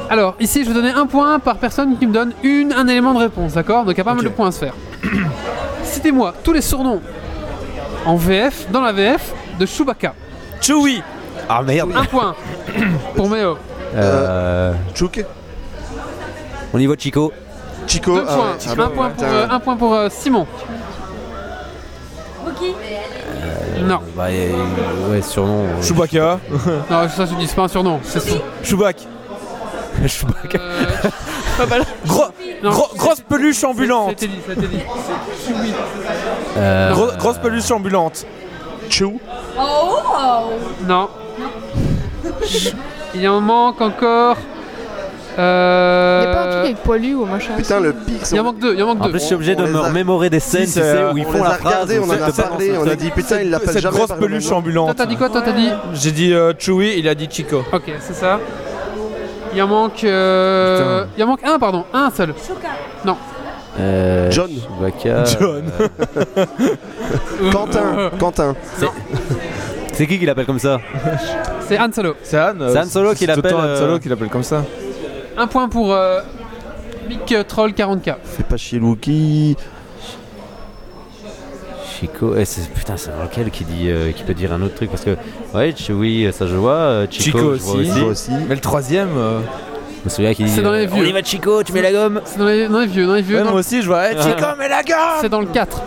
Alors, 0.09 0.35
ici, 0.39 0.63
je 0.63 0.69
vais 0.69 0.73
donner 0.73 0.89
un 0.89 1.05
point 1.05 1.37
par 1.37 1.57
personne 1.57 1.97
qui 1.97 2.07
me 2.07 2.13
donne 2.13 2.33
une, 2.41 2.73
un 2.73 2.87
élément 2.87 3.13
de 3.13 3.19
réponse, 3.19 3.53
d'accord 3.53 3.85
Donc, 3.85 3.93
il 3.93 3.99
y 3.99 4.01
a 4.01 4.03
pas 4.03 4.15
mal 4.15 4.23
de 4.23 4.29
points 4.29 4.47
à 4.47 4.51
se 4.51 4.59
faire. 4.59 4.73
Citez-moi 5.83 6.33
tous 6.43 6.51
les 6.51 6.61
surnoms 6.61 7.01
en 8.05 8.15
VF, 8.15 8.71
dans 8.71 8.81
la 8.81 8.91
VF, 8.91 9.33
de 9.59 9.65
Chewbacca. 9.67 10.15
Chewie. 10.61 11.03
Ah 11.47 11.61
merde 11.61 11.91
Un 11.95 12.05
point 12.05 12.35
pour 13.15 13.29
Méo. 13.29 13.57
Euh, 13.95 14.73
Chouk. 14.95 15.23
Au 16.73 16.77
niveau 16.77 16.95
de 16.95 17.01
Chico, 17.01 17.31
Chico. 17.87 18.15
Deux 18.15 18.25
ah 18.27 18.35
points. 18.35 18.73
ouais, 18.75 18.83
un, 18.83 18.89
point 18.89 19.07
ouais. 19.07 19.13
pour, 19.15 19.27
euh, 19.27 19.47
un 19.49 19.59
point 19.59 19.75
pour 19.77 19.93
euh, 19.93 20.07
Simon. 20.11 20.45
Wookie. 22.45 22.75
Non, 23.83 23.99
bah, 24.15 24.25
euh, 24.29 24.51
ouais, 25.11 25.21
surnom. 25.21 25.63
euh, 25.65 25.81
Chewbacca. 25.81 26.39
non, 26.89 27.09
ça 27.09 27.25
je 27.25 27.35
dis, 27.35 27.47
c'est 27.47 27.55
pas 27.55 27.63
un 27.63 27.67
surnom. 27.67 27.99
C'est 28.03 28.19
son- 28.19 28.41
Chewbacca. 28.63 29.03
Chewbacca. 30.07 30.59
euh, 30.59 31.65
Gros, 32.05 32.25
non, 32.63 32.69
gros- 32.71 32.95
grosse 32.95 33.21
peluche 33.21 33.63
ambulante. 33.63 34.15
dit, 34.19 34.27
dit. 34.27 34.79
Chewie. 35.45 35.73
Euh, 36.57 36.91
Gros- 36.93 37.17
grosse 37.17 37.37
peluche 37.37 37.69
ambulante. 37.71 38.25
Chou. 38.89 39.19
Oh. 39.57 40.51
Non. 40.87 41.09
Il 43.15 43.27
en 43.27 43.41
manque 43.41 43.81
encore. 43.81 44.37
Euh... 45.39 46.21
Il 46.23 46.27
y 46.27 46.31
a 46.31 46.33
pas 46.35 46.41
un 46.41 46.51
truc 46.51 46.65
avec 46.65 46.77
poilu 46.83 47.15
ou 47.15 47.25
machin 47.25 47.53
Putain, 47.57 47.79
le 47.79 47.93
pire, 47.93 48.17
c'est 48.23 48.35
Il 48.35 48.39
en 48.41 48.43
manque 48.43 48.59
deux, 48.59 48.75
il 48.75 48.83
en 48.83 48.87
manque 48.87 49.01
En 49.01 49.05
deux. 49.05 49.11
plus, 49.11 49.19
je 49.21 49.25
suis 49.25 49.35
obligé 49.35 49.55
on 49.57 49.61
de 49.63 49.67
me 49.67 49.77
a- 49.79 49.87
remémorer 49.87 50.29
des 50.29 50.39
scènes, 50.39 50.65
tu 50.65 50.71
c'est, 50.71 50.81
sais, 50.81 50.97
euh, 50.97 51.13
où 51.13 51.17
ils 51.17 51.25
on 51.25 51.31
font 51.31 51.43
la 51.43 51.51
phrase. 51.51 51.89
on 52.01 52.07
en 52.07 52.09
a 52.11 52.31
c'est- 52.31 52.41
parlé, 52.41 52.73
on 52.77 52.87
a 52.87 52.95
dit 52.95 53.09
putain, 53.11 53.41
il 53.41 53.49
l'appelle 53.49 53.69
Cette 53.69 53.81
jamais. 53.81 53.95
grosse 53.97 54.09
le 54.09 54.15
même 54.15 54.23
peluche 54.29 54.51
ambulante. 54.51 54.95
t'as 54.97 55.05
dit 55.05 55.15
quoi 55.15 55.29
Toi 55.29 55.41
t'as 55.45 55.53
dit 55.53 55.69
J'ai 55.93 56.11
dit 56.11 56.33
euh, 56.33 56.53
Chewie, 56.59 56.95
il 56.97 57.07
a 57.07 57.15
dit 57.15 57.27
Chico. 57.31 57.63
Ok, 57.71 57.83
c'est 58.01 58.13
ça. 58.15 58.39
Il 59.55 59.61
en 59.63 59.67
manque. 59.67 60.03
euh. 60.03 61.05
Il 61.17 61.23
en 61.23 61.27
manque 61.27 61.43
un, 61.43 61.57
pardon, 61.57 61.85
un 61.93 62.11
seul. 62.11 62.33
Chouka. 62.45 62.67
Euh, 63.79 64.29
John. 64.29 64.49
Chewbacca. 64.49 65.23
John. 65.39 65.63
Quentin. 67.51 68.11
Quentin. 68.19 68.55
C'est 69.93 70.07
qui 70.07 70.19
qui 70.19 70.25
l'appelle 70.25 70.45
comme 70.45 70.59
ça? 70.59 70.79
C'est 71.67 71.77
Han 71.79 71.89
Solo. 71.93 72.15
C'est 72.23 72.37
Han. 72.39 72.53
euh, 72.61 72.69
C'est 72.73 72.79
Han 72.79 72.85
Solo 72.85 73.11
qui 73.13 73.25
c'est 73.25 73.33
tout 73.33 73.41
le 73.41 73.49
l'appelle, 73.49 73.51
temps 73.51 73.59
Han 73.73 73.75
Solo 73.77 73.93
euh, 73.93 73.99
qui 73.99 74.09
l'appelle 74.09 74.29
comme 74.29 74.43
ça. 74.43 74.63
Un 75.39 75.47
point 75.47 75.69
pour 75.69 75.93
euh, 75.93 76.21
Mick 77.07 77.33
Troll 77.47 77.71
40k. 77.71 78.15
Fais 78.23 78.43
pas 78.43 78.57
chier 78.57 78.79
Wookie. 78.79 79.55
Chico. 81.99 82.33
Eh, 82.37 82.45
c'est- 82.45 82.69
putain, 82.73 82.95
c'est 82.97 83.11
dans 83.15 83.23
lequel 83.23 83.49
qui, 83.51 83.65
dit, 83.65 83.89
euh, 83.89 84.11
qui 84.11 84.23
peut 84.23 84.33
dire 84.33 84.53
un 84.53 84.61
autre 84.61 84.75
truc 84.75 84.89
Parce 84.89 85.03
que, 85.03 85.17
ouais, 85.53 85.73
Chewie, 85.75 86.31
ça 86.31 86.47
je 86.47 86.55
vois. 86.55 86.71
euh, 86.73 87.07
Chico, 87.09 87.37
Chico 87.39 87.55
je 87.55 87.61
vois 87.61 87.75
aussi. 87.75 88.01
Aussi. 88.01 88.31
Mais 88.47 88.55
le 88.55 88.61
troisième. 88.61 89.09
euh, 89.17 89.39
Je 89.99 90.05
me 90.05 90.09
souviens 90.09 90.33
qu'il 90.33 90.45
dit 90.45 90.51
C'est 90.51 90.61
dans 90.61 90.71
les 90.71 90.85
euh, 90.85 90.89
vieux. 90.93 91.03
On 91.03 91.07
y 91.09 91.11
va, 91.11 91.21
Chico, 91.21 91.61
tu 91.63 91.73
mets 91.73 91.81
la 91.81 91.91
gomme 91.91 92.21
C'est 92.23 92.39
dans 92.39 92.45
les, 92.45 92.67
dans 92.69 92.79
les 92.79 92.87
vieux, 92.87 93.05
dans 93.05 93.15
les 93.15 93.21
vieux. 93.21 93.37
ouais, 93.39 93.43
dans- 93.43 93.51
moi 93.51 93.59
aussi, 93.59 93.81
je 93.81 93.87
vois. 93.87 94.11
eh, 94.11 94.15
Chico, 94.21 94.45
mais 94.57 94.69
la 94.69 94.81
gomme 94.83 94.97
C'est 95.21 95.27
dans 95.29 95.41
le 95.41 95.47
4. 95.47 95.81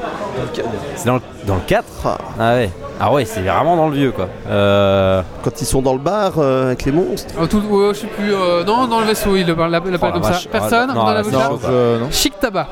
C'est 0.97 1.07
dans, 1.07 1.15
le- 1.15 1.21
dans 1.47 1.55
le 1.55 1.61
4 1.67 1.85
Ah. 2.05 2.19
Ah 2.39 2.55
ouais. 2.55 2.71
Ah 3.05 3.13
ouais, 3.13 3.25
c'est 3.25 3.41
vraiment 3.41 3.75
dans 3.77 3.89
le 3.89 3.97
vieux 3.97 4.13
quoi. 4.13 4.29
Euh. 4.49 5.23
Quand 5.43 5.61
ils 5.61 5.65
sont 5.67 5.83
dans 5.83 5.93
le 5.95 5.99
bar 5.99 6.35
euh, 6.39 6.67
avec 6.67 6.85
les 6.85 6.93
monstres. 6.93 7.35
Oh, 7.41 7.47
tout, 7.49 7.59
ouais, 7.59 7.93
je 7.95 7.99
sais 8.01 8.07
plus. 8.07 8.33
euh, 8.33 8.63
non, 8.63 8.87
dans 8.87 9.01
le 9.01 9.07
vaisseau, 9.07 9.35
il 9.35 9.45
l'appelle 9.45 9.81
Oh, 10.01 10.05
la 10.07 10.13
comme 10.13 10.23
vache. 10.23 10.45
ça. 10.45 10.49
Personne 10.49 10.89
Ah, 10.91 10.95
non, 10.95 11.05
dans 11.05 11.13
la 11.13 11.23
bouche 11.25 11.33
non. 11.33 12.11
Chic 12.13 12.39
tabac. 12.39 12.69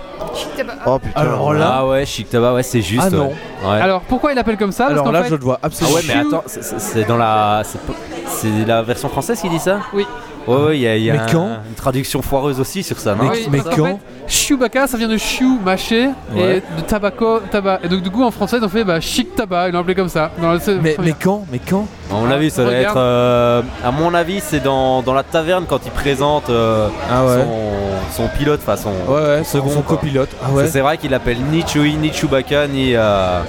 Oh 0.86 0.98
putain. 1.00 1.20
Alors 1.20 1.52
là- 1.52 1.74
Ah 1.78 1.86
ouais, 1.86 2.06
Chic 2.06 2.30
Tabac, 2.30 2.54
ouais, 2.54 2.62
c'est 2.62 2.80
juste. 2.80 3.02
Ah 3.06 3.10
non. 3.10 3.26
ouais. 3.28 3.34
Ouais. 3.68 3.80
Alors 3.80 4.02
pourquoi 4.02 4.30
il 4.32 4.36
l'appelle 4.36 4.56
comme 4.56 4.70
ça? 4.72 4.84
Parce 4.84 4.92
Alors 4.92 5.04
qu'en 5.06 5.10
là, 5.12 5.22
fait, 5.24 5.30
je 5.30 5.34
le 5.34 5.40
vois 5.42 5.58
Ah 5.62 5.66
absolument. 5.66 5.96
ouais, 5.96 6.02
mais 6.06 6.14
attends, 6.14 6.42
c'est- 6.46 6.62
c'est 6.62 6.78
c'est 6.80 7.04
dans 7.04 7.16
la. 7.16 7.62
C'est 7.64 7.80
pas- 7.80 7.92
c'est 8.26 8.66
la 8.66 8.82
version 8.82 9.08
française 9.08 9.40
qui 9.40 9.48
dit 9.48 9.58
ça? 9.58 9.78
Oui. 9.92 10.06
Ouais, 10.50 10.66
ouais, 10.66 10.76
il 10.78 10.82
y 10.82 10.86
a, 10.88 10.96
il 10.96 11.02
y 11.04 11.10
a 11.10 11.14
Mais 11.14 11.18
un- 11.20 11.26
quand 11.26 11.48
une 11.68 11.74
traduction 11.76 12.22
foireuse 12.22 12.60
aussi 12.60 12.82
sur 12.82 12.98
ça, 12.98 13.14
non 13.14 13.24
Mais- 13.24 13.30
Oui, 13.50 13.62
quand 13.76 13.86
fait, 13.86 13.96
Chewbacca, 14.26 14.86
ça 14.86 14.96
vient 14.96 15.08
de 15.08 15.16
chew, 15.16 15.58
mâché, 15.64 16.08
Ouais. 16.34 16.58
et 16.58 16.80
de 16.80 16.86
tabaco, 16.86 17.40
tabac. 17.50 17.80
Et 17.82 17.88
donc, 17.88 18.02
du 18.02 18.10
coup, 18.10 18.22
en 18.22 18.30
français, 18.30 18.58
ils 18.58 18.64
ont 18.64 18.68
fait 18.68 18.84
bah, 18.84 19.00
chic 19.00 19.34
tabac, 19.34 19.68
ils 19.68 19.72
l'ont 19.72 19.80
appelé 19.80 19.94
comme 19.94 20.08
ça. 20.08 20.30
Dans 20.40 20.52
le- 20.52 20.60
Mais, 20.80 20.96
quand 21.22 21.44
Mais 21.50 21.58
quand 21.58 21.86
À 22.10 22.14
mon 22.14 22.30
avis, 22.30 22.50
ça 22.50 22.62
doit 22.64 22.72
être. 22.72 22.96
euh, 22.96 23.62
à 23.84 23.90
mon 23.90 24.14
avis, 24.14 24.40
c'est 24.40 24.60
dans, 24.60 25.02
dans 25.02 25.14
la 25.14 25.22
taverne 25.22 25.64
quand 25.68 25.80
il 25.84 25.90
présente 25.90 26.48
euh, 26.50 26.88
Ah 27.10 27.24
ouais. 27.24 27.36
son, 28.14 28.22
son 28.22 28.28
pilote, 28.28 28.60
enfin 28.62 28.76
son. 28.76 28.90
Ouais, 29.12 29.20
ouais, 29.20 29.44
second, 29.44 29.70
son, 29.70 29.82
copilote. 29.82 30.30
Ah. 30.42 30.48
C'est 30.66 30.80
vrai 30.80 30.96
qu'il 30.98 31.12
appelle 31.14 31.38
ni 31.50 31.62
Chewie, 31.66 31.94
ni 31.96 32.12
Chewbacca, 32.12 32.66
ni. 32.68 32.94
euh, 32.94 33.40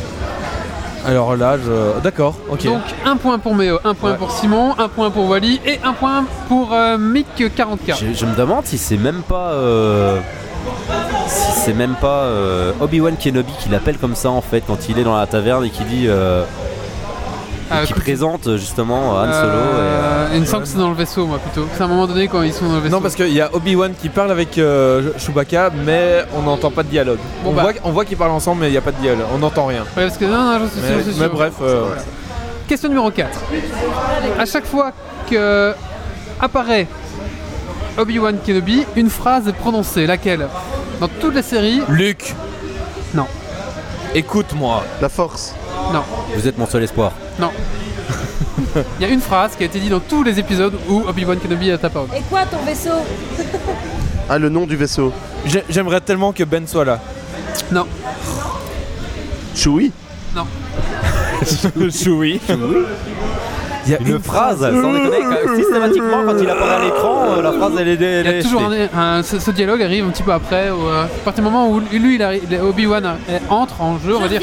Alors 1.06 1.36
là, 1.36 1.58
je. 1.58 2.00
D'accord, 2.02 2.36
ok. 2.50 2.64
Donc, 2.66 2.82
un 3.06 3.18
point 3.18 3.40
pour 3.40 3.56
Méo, 3.56 3.80
un 3.84 3.94
point 3.94 4.12
Ouais. 4.12 4.18
pour 4.18 4.32
Simon, 4.32 4.76
un 4.78 4.88
point 4.88 5.10
pour 5.10 5.30
Wally, 5.30 5.60
et 5.66 5.80
un 5.84 5.94
point 5.94 6.26
pour 6.48 6.74
euh, 6.74 6.98
Mick 6.98 7.28
40k. 7.40 7.96
Je, 8.00 8.14
je 8.14 8.26
me 8.26 8.36
demande 8.36 8.66
si 8.66 8.78
c'est 8.78 8.98
même 8.98 9.22
pas. 9.22 9.52
euh, 9.54 10.20
si 11.28 11.52
c'est 11.62 11.74
même 11.74 11.96
pas 12.00 12.24
euh, 12.24 12.72
Obi-Wan 12.82 13.16
Kenobi 13.18 13.54
qui 13.60 13.70
l'appelle 13.70 13.98
comme 13.98 14.16
ça 14.16 14.30
en 14.30 14.42
fait 14.42 14.62
quand 14.68 14.90
il 14.90 15.00
est 15.00 15.04
dans 15.04 15.18
la 15.18 15.26
taverne 15.28 15.66
et 15.66 15.70
qui 15.70 15.84
dit. 15.86 16.08
Euh, 17.72 17.80
Ah, 17.84 17.86
qui 17.86 17.94
présente 17.94 18.48
euh, 18.48 18.58
justement 18.58 19.12
Han 19.18 19.32
Solo. 19.32 19.48
et, 19.48 19.56
euh, 19.56 20.28
euh, 20.28 20.28
il 20.36 20.42
me 20.42 20.46
semble 20.46 20.64
que 20.64 20.70
c'est 20.70 20.78
dans 20.78 20.90
le 20.90 20.96
vaisseau, 20.96 21.26
moi, 21.26 21.40
plutôt. 21.40 21.68
C'est 21.76 21.82
à 21.82 21.86
un 21.86 21.90
moment 21.90 22.08
donné 22.08 22.28
quand 22.28 22.42
ils 22.42 22.54
sont 22.54 22.68
dans 22.68 22.76
le 22.76 22.82
vaisseau. 22.82 22.96
Non, 22.96 23.02
parce 23.02 23.16
qu'il 23.16 23.34
y 23.34 23.42
a 23.42 23.50
Obi-Wan 23.54 23.94
qui 24.00 24.10
parle 24.10 24.32
avec 24.32 24.58
euh, 24.58 25.12
Chewbacca, 25.18 25.72
mais 25.86 26.24
on 26.36 26.42
n'entend 26.44 26.72
pas 26.72 26.84
de 26.84 26.90
dialogue. 26.90 27.20
Bon, 27.44 27.52
on, 27.52 27.54
bah. 27.54 27.62
voit, 27.64 27.74
on 27.84 27.92
voit 27.92 28.06
qu'ils 28.06 28.18
parlent 28.18 28.32
ensemble, 28.32 28.62
mais 28.62 28.68
il 28.68 28.72
n'y 28.72 28.78
a 28.78 28.82
pas 28.82 28.92
de 28.92 28.98
dialogue. 29.02 29.26
On 29.34 29.38
n'entend 29.40 29.66
rien. 29.66 29.82
Ouais, 29.98 30.06
parce 30.06 30.18
que 30.18 30.26
non, 30.26 30.38
non, 30.44 30.60
je 30.66 30.70
suis 30.80 30.88
sûr, 30.88 30.98
je 30.98 31.02
suis 31.12 31.20
mais 31.20 31.26
sûr. 31.28 31.34
bref, 31.34 31.54
euh, 31.62 31.86
Question 32.68 32.90
numéro 32.90 33.12
4. 33.12 33.30
À 34.40 34.46
chaque 34.46 34.66
fois 34.66 34.92
que 35.30 35.74
apparaît 36.40 36.88
Obi-Wan 37.98 38.38
Kenobi, 38.46 38.86
une 38.96 39.10
phrase 39.10 39.48
est 39.48 39.54
prononcée. 39.54 40.08
Laquelle? 40.08 40.48
Dans 41.02 41.10
toutes 41.20 41.36
les 41.36 41.42
séries 41.42 41.82
Luc. 41.90 42.34
Non. 43.14 43.26
Écoute-moi. 44.16 44.84
La 45.02 45.10
force. 45.10 45.54
Non. 45.94 46.04
Vous 46.36 46.48
êtes 46.48 46.58
mon 46.58 46.66
seul 46.66 46.84
espoir. 46.84 47.12
Non. 47.40 47.52
Il 49.00 49.02
y 49.02 49.06
a 49.06 49.10
une 49.14 49.20
phrase 49.22 49.56
qui 49.56 49.64
a 49.64 49.66
été 49.66 49.80
dite 49.80 49.90
dans 49.92 50.00
tous 50.00 50.24
les 50.24 50.40
épisodes 50.40 50.74
où 50.88 51.04
Obi-Wan 51.08 51.38
Kenobi 51.40 51.70
est 51.70 51.84
apparu. 51.84 52.08
Et 52.16 52.22
quoi 52.30 52.46
ton 52.46 52.58
vaisseau 52.66 52.90
Ah, 54.30 54.38
le 54.38 54.48
nom 54.50 54.66
du 54.66 54.76
vaisseau. 54.78 55.12
J'ai- 55.46 55.66
J'aimerais 55.70 56.00
tellement 56.02 56.32
que 56.32 56.44
Ben 56.44 56.66
soit 56.68 56.86
là. 56.86 57.00
Non. 57.72 57.86
Chewie. 59.56 59.92
Chewie? 61.92 62.40
Il 63.86 63.92
y 63.92 63.96
a 63.96 64.00
Une 64.00 64.20
phrase, 64.22 64.60
sans 64.60 64.68
déconner, 64.94 65.18
quand- 65.46 65.56
systématiquement 65.56 66.24
quand 66.26 66.36
il 66.40 66.50
apparaît 66.50 66.76
à 66.76 66.84
l'écran, 66.84 67.26
euh, 67.30 67.42
la 67.42 67.52
phrase 67.52 67.72
elle 67.80 67.88
est. 67.88 68.02
elle 68.02 68.26
Il 68.28 68.36
y 68.36 68.40
a 68.40 68.44
toujours 68.44 68.62
un, 68.94 69.00
un- 69.00 69.24
ce, 69.24 69.40
ce 69.40 69.52
dialogue 69.52 69.82
arrive 69.82 70.06
un 70.06 70.10
petit 70.10 70.22
peu 70.24 70.32
après. 70.34 70.70
Où, 70.70 70.88
euh, 70.88 71.04
à 71.06 71.08
partir 71.26 71.44
du 71.44 71.50
moment 71.50 71.68
où 71.70 71.80
lui, 71.80 72.16
il 72.16 72.22
arrive- 72.24 72.44
Obi-Wan 72.64 73.06
euh, 73.06 73.40
entre 73.50 73.82
en 73.82 73.98
jeu, 74.00 74.16
on 74.16 74.20
va 74.20 74.28
dire. 74.28 74.42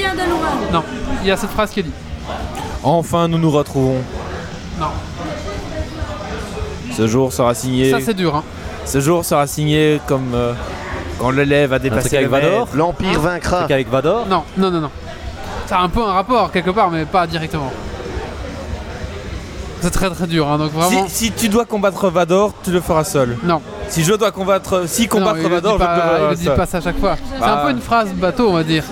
Non. 0.72 0.82
Il 1.22 1.28
y 1.28 1.30
a 1.30 1.36
cette 1.36 1.50
phrase 1.50 1.70
qui 1.70 1.80
est 1.80 1.84
dit. 1.84 1.92
Enfin, 2.82 3.28
nous 3.28 3.38
nous 3.38 3.50
retrouvons. 3.50 3.98
Non. 4.80 4.86
Ce 6.96 7.06
jour 7.06 7.32
sera 7.32 7.54
signé. 7.54 7.90
Ça, 7.90 7.98
c'est 8.00 8.14
dur. 8.14 8.34
Hein. 8.34 8.42
Ce 8.84 9.00
jour 9.00 9.24
sera 9.24 9.46
signé 9.46 10.00
comme 10.06 10.32
euh, 10.34 10.52
quand 11.18 11.30
l'élève 11.30 11.72
a 11.72 11.78
dépassé. 11.78 12.24
Vador? 12.24 12.68
L'Empire 12.74 13.20
vaincra. 13.20 13.64
avec 13.64 13.88
Vador? 13.88 14.26
Non, 14.28 14.42
non, 14.56 14.70
non, 14.70 14.80
non. 14.80 14.90
Ça 15.66 15.78
a 15.78 15.82
un 15.82 15.88
peu 15.88 16.00
un 16.02 16.12
rapport 16.12 16.50
quelque 16.50 16.70
part, 16.70 16.90
mais 16.90 17.04
pas 17.04 17.26
directement. 17.26 17.70
C'est 19.80 19.90
très 19.90 20.10
très 20.10 20.26
dur, 20.26 20.48
hein, 20.48 20.58
donc 20.58 20.72
vraiment. 20.72 21.06
Si, 21.08 21.26
si 21.26 21.32
tu 21.32 21.48
dois 21.48 21.64
combattre 21.64 22.08
Vador, 22.10 22.52
tu 22.64 22.70
le 22.70 22.80
feras 22.80 23.04
seul. 23.04 23.36
Non. 23.44 23.60
Si 23.88 24.02
je 24.04 24.12
dois 24.14 24.30
combattre, 24.32 24.84
si 24.88 25.02
Non, 25.02 25.08
combattre 25.08 25.36
le 25.42 25.48
Vador, 25.48 25.74
je 25.78 25.84
peux- 25.84 26.24
il 26.24 26.28
le 26.30 26.36
dit 26.36 26.48
pas 26.48 26.66
ça 26.66 26.78
à 26.78 26.80
chaque 26.80 26.98
fois. 26.98 27.16
C'est 27.32 27.40
Bah. 27.40 27.60
un 27.62 27.66
peu 27.66 27.70
une 27.72 27.80
phrase 27.80 28.08
bateau, 28.14 28.48
on 28.48 28.54
va 28.54 28.64
dire. 28.64 28.84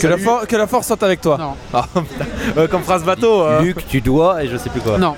Que 0.00 0.06
la, 0.08 0.18
for- 0.18 0.46
que 0.48 0.56
la 0.56 0.66
force 0.66 0.86
soit 0.88 1.02
avec 1.04 1.20
toi. 1.20 1.38
Non. 1.38 1.52
Ah. 1.72 1.84
Euh, 2.56 2.66
comme 2.66 2.82
phrase 2.82 3.04
bateau. 3.04 3.42
euh. 3.42 3.60
Luc, 3.62 3.86
tu 3.86 4.00
dois 4.00 4.42
et 4.42 4.48
je 4.48 4.56
sais 4.56 4.68
plus 4.68 4.80
quoi. 4.80 4.98
Non. 4.98 5.14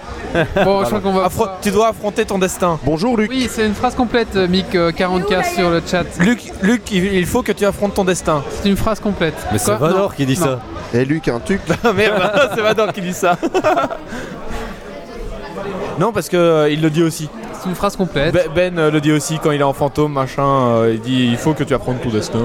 Bon, 0.64 0.80
je 0.82 0.86
crois 0.86 1.00
qu'on 1.00 1.12
va. 1.12 1.28
Affro- 1.28 1.48
tu 1.62 1.70
dois 1.70 1.88
affronter 1.88 2.24
ton 2.24 2.38
destin. 2.38 2.78
Bonjour 2.84 3.16
Luc. 3.16 3.30
Oui, 3.30 3.48
c'est 3.50 3.66
une 3.66 3.74
phrase 3.74 3.94
complète, 3.94 4.34
euh, 4.36 4.48
Mick 4.48 4.74
euh, 4.74 4.90
40K 4.90 5.54
sur 5.54 5.70
le 5.70 5.80
chat. 5.86 6.04
Luc, 6.18 6.40
Luc, 6.62 6.90
il 6.90 7.04
il 7.14 7.26
faut 7.26 7.42
que 7.42 7.52
tu 7.52 7.64
affrontes 7.64 7.94
ton 7.94 8.04
destin. 8.04 8.42
C'est 8.62 8.68
une 8.68 8.76
phrase 8.76 9.00
complète. 9.00 9.34
Mais 9.52 9.58
c'est 9.58 9.76
Quoi 9.76 9.88
Vador 9.88 10.10
Non. 10.10 10.16
qui 10.16 10.26
dit 10.26 10.38
Non. 10.38 10.46
ça. 10.46 10.60
Et 10.92 11.04
Luc, 11.04 11.28
un 11.28 11.40
truc. 11.40 11.60
Ah 11.84 11.92
merde, 11.92 12.50
c'est 12.54 12.60
Vador 12.62 12.92
qui 12.92 13.00
dit 13.00 13.12
ça. 13.12 13.36
non, 15.98 16.12
parce 16.12 16.28
que 16.28 16.36
euh, 16.36 16.70
il 16.70 16.80
le 16.82 16.90
dit 16.90 17.02
aussi. 17.02 17.28
C'est 17.62 17.68
une 17.68 17.74
phrase 17.76 17.96
complète. 17.96 18.34
Ben, 18.34 18.48
Ben, 18.54 18.78
euh, 18.78 18.90
le 18.90 19.00
dit 19.00 19.12
aussi 19.12 19.38
quand 19.42 19.50
il 19.52 19.60
est 19.60 19.64
en 19.64 19.72
fantôme, 19.72 20.12
machin. 20.12 20.42
euh, 20.44 20.90
il 20.94 21.00
dit 21.00 21.28
il 21.30 21.36
faut 21.36 21.54
que 21.54 21.64
tu 21.64 21.72
apprennes 21.74 21.98
ton 21.98 22.10
destin. 22.10 22.40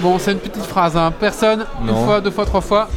Bon, 0.00 0.18
c'est 0.18 0.32
une 0.32 0.38
petite 0.38 0.66
phrase, 0.66 0.96
hein. 0.96 1.12
Personne, 1.18 1.64
Non. 1.84 1.98
une 2.00 2.04
fois, 2.04 2.20
deux 2.20 2.30
fois, 2.30 2.44
trois 2.44 2.60
fois. 2.60 2.88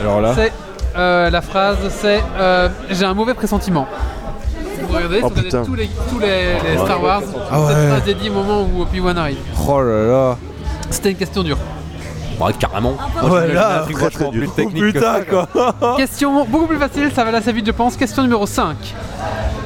Alors 0.00 0.20
là. 0.20 0.32
C'est 0.34 0.52
euh, 0.98 1.30
la 1.30 1.40
phrase, 1.40 1.76
c'est 1.90 2.22
euh, 2.38 2.68
j'ai 2.90 3.04
un 3.04 3.14
mauvais 3.14 3.34
pressentiment. 3.34 3.86
Vous 4.80 4.94
regardez, 4.94 5.20
Oh, 5.22 5.28
vous 5.28 5.28
regardez 5.28 5.42
putain. 5.48 5.64
tous 5.64 5.74
les, 5.74 5.88
tous 6.10 6.18
les, 6.18 6.54
les 6.72 6.78
Star 6.78 7.02
Wars. 7.02 7.22
Ah 7.50 7.60
ouais. 7.60 7.66
Cette 7.72 7.88
phrase 7.88 8.08
est 8.08 8.14
dit 8.14 8.30
au 8.30 8.34
moment 8.34 8.62
où 8.62 8.82
Obi-Wan 8.82 9.18
arrive. 9.18 9.38
Oh 9.68 9.80
là 9.82 10.06
là. 10.06 10.36
C'était 10.90 11.10
une 11.10 11.16
question 11.16 11.42
dure. 11.42 11.58
Ouais, 12.38 12.52
carrément. 12.52 12.94
Oh 13.22 13.26
Moi, 13.28 13.46
je 13.48 13.52
là, 13.52 13.52
m'imaginais 13.54 13.64
un 13.64 13.82
truc 13.82 13.96
très, 13.96 14.04
vachement 14.04 14.28
très 14.30 14.38
plus 14.38 14.48
technique 14.50 14.82
que 14.82 14.86
Putain 14.92 15.14
ça, 15.14 15.20
quoi. 15.24 15.96
Question 15.96 16.44
beaucoup 16.44 16.66
plus 16.66 16.76
facile, 16.78 17.10
ça 17.14 17.22
va 17.22 17.28
aller 17.30 17.38
assez 17.38 17.52
vite 17.52 17.66
je 17.66 17.72
pense. 17.72 17.96
Question 17.96 18.22
numéro 18.22 18.46
5. 18.46 18.76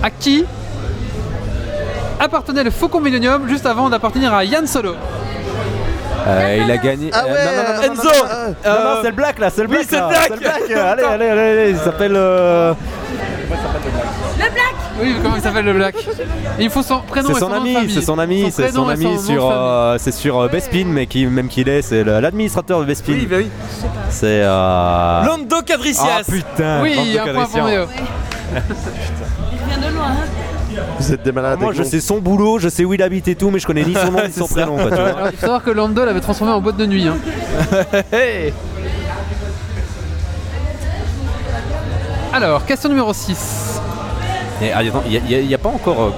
À 0.03 0.11
qui 0.11 0.45
appartenait 2.21 2.63
le 2.65 2.71
Faucon 2.71 3.01
Millennium 3.01 3.49
juste 3.49 3.67
avant 3.67 3.89
d'appartenir 3.91 4.33
à 4.33 4.45
Yann 4.45 4.67
Solo? 4.67 4.95
Euh, 6.27 6.59
il 6.65 6.71
a 6.71 6.77
gagné. 6.77 7.11
Ah 7.13 7.25
euh, 7.27 7.33
ouais, 7.33 7.45
non, 7.45 7.51
non, 7.63 7.69
non, 7.69 7.87
non, 7.87 7.93
Enzo. 7.93 8.03
non, 8.03 8.11
non, 8.11 8.49
non, 8.49 8.55
Euh, 8.67 8.85
non, 8.95 9.01
c'est 9.03 9.09
le 9.11 9.15
black 9.17 9.39
là, 9.39 9.51
c'est 9.51 9.63
le 9.63 9.69
oui, 9.69 9.75
black. 9.77 9.87
c'est 9.89 10.01
le 10.01 10.07
black. 10.09 10.23
c'est 10.29 10.35
le 10.35 10.41
black. 10.41 10.63
Allez, 10.71 11.03
allez, 11.05 11.29
allez, 11.29 11.41
allez, 11.61 11.71
il 11.71 11.79
s'appelle. 11.79 12.13
euh, 12.17 12.73
Oui, 15.03 15.15
comment 15.23 15.37
il 15.37 15.43
s'appelle 15.43 15.65
le 15.65 15.73
Black 15.73 15.95
Il 16.59 16.69
faut 16.69 16.83
son 16.83 17.01
prénom 17.01 17.31
C'est 17.33 17.41
son 17.41 17.53
ami, 17.53 17.75
c'est 17.91 18.03
son 18.03 18.19
ami, 18.19 18.51
c'est 18.53 18.71
son 18.71 18.87
ami 18.89 19.19
sur, 19.19 19.49
euh, 19.51 19.97
c'est 19.99 20.13
sur 20.13 20.47
Bespin, 20.51 20.85
mais 20.87 21.07
qui 21.07 21.25
même 21.27 21.49
qu'il 21.49 21.69
est, 21.71 21.81
c'est 21.81 22.05
le- 22.05 22.21
l'administrateur 22.21 22.81
de 22.81 22.85
Bespin. 22.85 23.13
Oui, 23.13 23.27
bah 23.27 23.37
oui. 23.39 23.51
C'est. 24.11 24.43
Euh... 24.43 25.25
Lando 25.25 25.57
Ah 25.59 25.63
Cadricias. 25.65 26.23
putain. 26.29 26.83
Oui, 26.83 26.95
Lando 27.17 27.31
un 27.31 27.35
point 27.35 27.47
pour 27.47 27.69
Vous 31.01 31.13
êtes 31.15 31.23
des 31.23 31.33
malades. 31.33 31.59
Moi, 31.59 31.71
avec 31.71 31.79
je 31.83 31.89
sais 31.89 32.01
son 32.01 32.19
boulot, 32.19 32.59
je 32.59 32.69
sais 32.69 32.85
où 32.85 32.93
il 32.95 33.03
habite 33.03 33.27
et 33.29 33.35
tout, 33.35 33.51
mais 33.51 33.59
je 33.59 33.67
connais 33.67 33.85
ni 33.85 33.95
son 33.95 34.13
nom 34.13 34.21
ni 34.27 34.33
son 34.33 34.47
prénom. 34.55 34.77
quoi, 34.77 34.91
tu 34.91 34.97
vois. 34.97 35.05
Alors, 35.09 35.29
il 35.31 35.37
faut 35.37 35.41
savoir 35.41 35.63
que 35.65 35.71
Lando 35.71 36.05
l'avait 36.05 36.21
transformé 36.21 36.53
en 36.53 36.61
boîte 36.61 36.77
de 36.77 36.87
nuit. 36.87 37.07
hein. 37.09 37.17
Hey. 38.13 38.53
Alors, 42.33 42.65
question 42.65 42.89
numéro 42.89 43.13
6. 43.13 43.81
Et, 44.63 44.73
ah, 44.73 44.79
attends, 44.79 45.03
il 45.07 45.49
y 45.49 45.55
a- 45.55 45.59
pas 45.59 45.69
encore. 45.71 46.01
euh, 46.03 46.11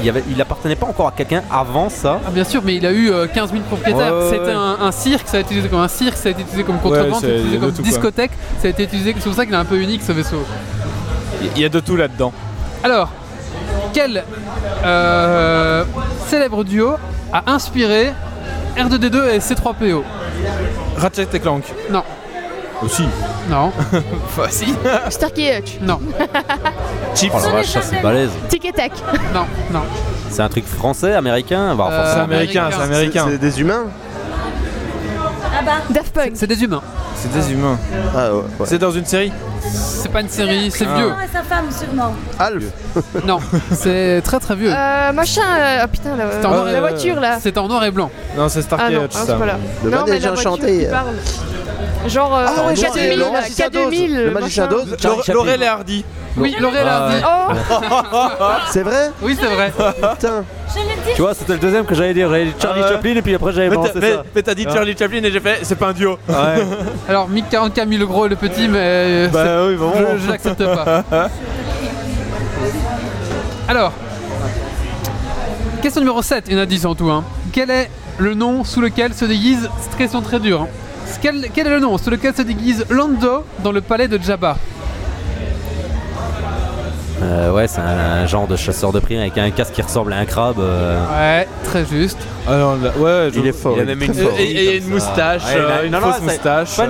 il, 0.00 0.06
y 0.06 0.10
avait, 0.10 0.22
il 0.30 0.40
appartenait 0.40 0.76
pas 0.76 0.86
encore 0.86 1.08
à 1.08 1.12
quelqu'un 1.12 1.42
avant 1.50 1.88
ça? 1.88 2.20
Ah, 2.26 2.30
bien 2.30 2.44
sûr, 2.44 2.60
mais 2.64 2.76
il 2.76 2.84
a 2.86 2.92
eu 2.92 3.10
euh, 3.10 3.26
15 3.26 3.50
000 3.52 3.62
propriétaires. 3.64 4.14
Ouais, 4.14 4.26
C'était 4.30 4.44
ouais. 4.46 4.52
un, 4.52 4.76
un 4.82 4.92
cirque, 4.92 5.26
ça 5.26 5.38
a 5.38 5.40
été 5.40 5.48
utilisé 5.48 5.68
comme 5.70 5.80
un 5.80 5.88
cirque, 5.88 6.16
ça 6.18 6.28
a 6.28 6.32
été 6.32 6.42
utilisé 6.42 6.64
comme 6.64 6.78
contrebande, 6.78 7.20
ça 7.20 7.26
a 7.26 7.30
été 7.30 7.38
utilisé 7.40 7.58
comme 7.58 7.70
discothèque, 7.70 8.30
ça 8.60 8.68
a 8.68 8.70
été 8.70 8.82
utilisé. 8.84 9.14
C'est 9.16 9.24
pour 9.24 9.34
ça 9.34 9.44
qu'il 9.46 9.54
est 9.54 9.58
un 9.58 9.64
peu 9.64 9.78
unique 9.80 10.02
ce 10.06 10.12
vaisseau. 10.12 10.44
Il 11.56 11.62
y 11.62 11.64
a 11.64 11.68
de 11.70 11.80
tout 11.80 11.96
là-dedans. 11.96 12.32
Alors, 12.84 13.08
quel 13.92 14.24
euh, 14.84 15.84
célèbre 16.28 16.64
duo 16.64 16.94
a 17.32 17.50
inspiré 17.52 18.12
R2D2 18.76 19.30
et 19.30 19.38
C3PO 19.38 20.02
Ratchet 20.96 21.28
et 21.32 21.40
Clank. 21.40 21.64
Non, 21.90 22.02
Aussi. 22.82 23.04
non, 23.48 23.72
Enfin, 24.26 24.48
si. 24.50 24.74
Starkey 25.10 25.42
et 25.42 25.58
Hutch. 25.58 25.78
non, 25.82 25.98
Chips. 27.14 27.32
Oh 27.36 27.40
la 27.44 27.50
vache, 27.52 27.66
ça 27.66 27.82
c'est 27.82 28.00
balèze. 28.02 28.30
Tic 28.48 28.64
et 28.64 28.72
tac. 28.72 28.92
non, 29.34 29.44
non. 29.72 29.82
C'est 30.28 30.42
un 30.42 30.48
truc 30.48 30.64
français, 30.66 31.14
américain 31.14 31.74
bah, 31.74 31.88
Euh, 31.90 31.96
forcément. 32.04 32.14
C'est 32.28 32.34
américain, 32.34 32.68
c'est 32.70 32.82
américain. 32.82 33.24
C'est 33.28 33.38
des 33.38 33.60
humains. 33.60 33.84
Daft 35.90 36.12
Punk. 36.14 36.32
C'est 36.34 36.46
des 36.46 36.62
humains. 36.62 36.82
C'est 37.16 37.32
des 37.32 37.52
humains. 37.52 37.78
Ah 38.16 38.32
ouais. 38.32 38.40
ouais. 38.40 38.42
C'est 38.66 38.78
dans 38.78 38.90
une 38.92 39.04
série 39.04 39.32
C'est 39.72 40.10
pas 40.10 40.20
une 40.22 40.28
série, 40.28 40.70
c'est 40.70 40.86
Ah. 40.90 40.96
vieux. 40.96 41.08
Non, 41.10 41.14
et 41.20 41.28
sa 41.32 41.42
femme, 41.42 41.66
sûrement. 41.70 42.14
Alf. 42.38 42.64
Non, 43.26 43.38
c'est 43.72 44.20
très 44.24 44.38
très 44.40 44.56
vieux. 44.56 44.72
Euh, 44.72 45.12
machin. 45.12 45.42
euh, 45.58 45.82
oh 45.84 45.88
putain, 45.88 46.16
la, 46.16 46.30
C'était 46.32 46.46
en 46.46 46.50
noir 46.50 46.68
et- 46.68 46.72
la 46.72 46.80
voiture 46.80 47.20
là. 47.20 47.38
C'est 47.40 47.58
en 47.58 47.68
noir 47.68 47.84
et 47.84 47.90
blanc. 47.90 48.10
Non, 48.36 48.48
c'est 48.48 48.62
Starkey 48.62 48.84
Ah 48.88 48.90
non, 48.90 49.06
ah, 49.10 49.12
ça. 49.14 49.24
c'est 49.26 49.38
pas 49.38 49.46
là. 49.46 49.56
Le 49.84 49.90
non, 49.90 50.04
mais 50.06 50.18
voiture 50.18 50.58
parle. 50.90 51.06
Genre 52.08 52.34
euh, 52.34 52.46
Ah 52.48 52.66
ouais, 52.66 52.76
je 52.76 52.80
sais, 52.80 52.88
K2000, 52.88 53.16
le 53.16 53.30
magicien 53.30 53.68
d'Oz. 53.68 53.92
K2000. 53.92 54.14
Le 54.24 54.30
magicien 54.30 54.64
machin. 54.66 54.76
d'Oz. 54.76 54.96
Charlie 55.00 55.18
Chaplin. 55.18 55.34
Laurel 55.34 55.62
et 55.62 55.66
Hardy. 55.66 56.04
Oui, 56.36 56.56
Laurel 56.58 56.86
Ah, 56.88 56.96
Hardy. 56.96 57.22
Oh, 58.12 58.16
C'est 58.70 58.82
vrai? 58.82 59.10
Oui, 59.20 59.36
c'est 59.38 59.46
vrai. 59.54 59.70
Putain. 60.14 60.44
Dit. 60.74 61.12
Tu 61.16 61.22
vois, 61.22 61.34
c'était 61.34 61.54
le 61.54 61.58
deuxième 61.58 61.84
que 61.84 61.94
j'allais 61.94 62.14
dire. 62.14 62.28
J'allais 62.30 62.44
dire 62.46 62.54
Charlie 62.60 62.80
Ah 62.82 62.86
ouais. 62.88 62.92
Chaplin 62.94 63.14
et 63.16 63.22
puis 63.22 63.34
après 63.34 63.52
j'avais 63.52 63.68
Mais 63.70 63.76
balancé 63.76 63.92
t'as 63.94 64.00
mais- 64.00 64.12
ça. 64.12 64.22
mais 64.34 64.42
t'as 64.42 64.54
dit 64.54 64.66
Ah. 64.68 64.72
Charlie 64.74 64.96
Chaplin 64.96 65.22
et 65.24 65.30
j'ai 65.32 65.40
fait 65.40 65.58
c'est 65.62 65.74
pas 65.76 65.88
un 65.88 65.92
duo. 65.92 66.18
Ouais. 66.28 66.34
Alors, 67.08 67.28
Mick 67.28 67.46
40K, 67.50 67.86
mis 67.86 67.96
le 67.98 68.06
gros 68.06 68.26
et 68.26 68.28
le 68.28 68.36
petit, 68.36 68.68
mais 68.68 68.78
euh, 68.78 69.26
c'est- 69.26 69.32
Bah 69.32 69.66
oui, 69.66 69.74
vraiment. 69.74 70.16
je, 70.18 70.24
je 70.26 70.30
l'accepte 70.30 70.64
pas. 70.64 71.04
Alors, 73.68 73.92
question 75.82 76.00
numéro 76.00 76.22
7, 76.22 76.44
il 76.48 76.54
y 76.54 76.56
en 76.58 76.62
a 76.62 76.66
10 76.66 76.86
en 76.86 76.94
tout. 76.94 77.10
Hein. 77.10 77.24
Quel 77.52 77.70
est 77.70 77.90
le 78.18 78.34
nom 78.34 78.64
sous 78.64 78.80
lequel 78.80 79.14
se 79.14 79.24
déguise. 79.24 79.68
Cette 79.80 79.96
question 79.96 80.20
très 80.22 80.40
dure. 80.40 80.62
hein. 80.62 80.68
Quel, 81.22 81.48
quel 81.52 81.66
est 81.66 81.70
le 81.70 81.80
nom 81.80 81.96
sous 81.98 82.10
lequel 82.10 82.34
se 82.34 82.42
déguise 82.42 82.84
Lando 82.90 83.44
dans 83.64 83.72
le 83.72 83.80
palais 83.80 84.06
de 84.08 84.18
Jabba? 84.22 84.56
Euh, 87.22 87.52
ouais, 87.52 87.68
c'est 87.68 87.80
un, 87.80 88.22
un 88.22 88.26
genre 88.26 88.46
de 88.46 88.56
chasseur 88.56 88.92
de 88.92 89.00
primes 89.00 89.20
avec 89.20 89.36
un 89.36 89.50
casque 89.50 89.74
qui 89.74 89.82
ressemble 89.82 90.12
à 90.12 90.16
un 90.18 90.24
crabe. 90.24 90.56
euh. 90.58 90.98
Ouais, 91.18 91.46
très 91.64 91.84
juste. 91.84 92.18
Ah 92.48 92.56
non, 92.56 92.76
là- 92.82 92.92
ouais, 92.98 93.30
je- 93.34 93.40
Il 93.40 93.46
est 93.46 93.52
fort. 93.52 93.74
Il 93.76 93.82
a 93.82 93.84
même 93.94 93.98
très 93.98 94.06
une 94.08 94.14
fort. 94.14 94.32
Et, 94.38 94.44
et- 94.44 94.64
et 94.64 94.76
une 94.78 94.88
moustache, 94.88 95.42
Ouais, 95.44 95.60
a- 95.60 95.62
euh, 95.80 95.84
une 95.86 95.92
non, 95.92 96.00
fausse 96.00 96.20
moustache. 96.22 96.76
pas 96.76 96.86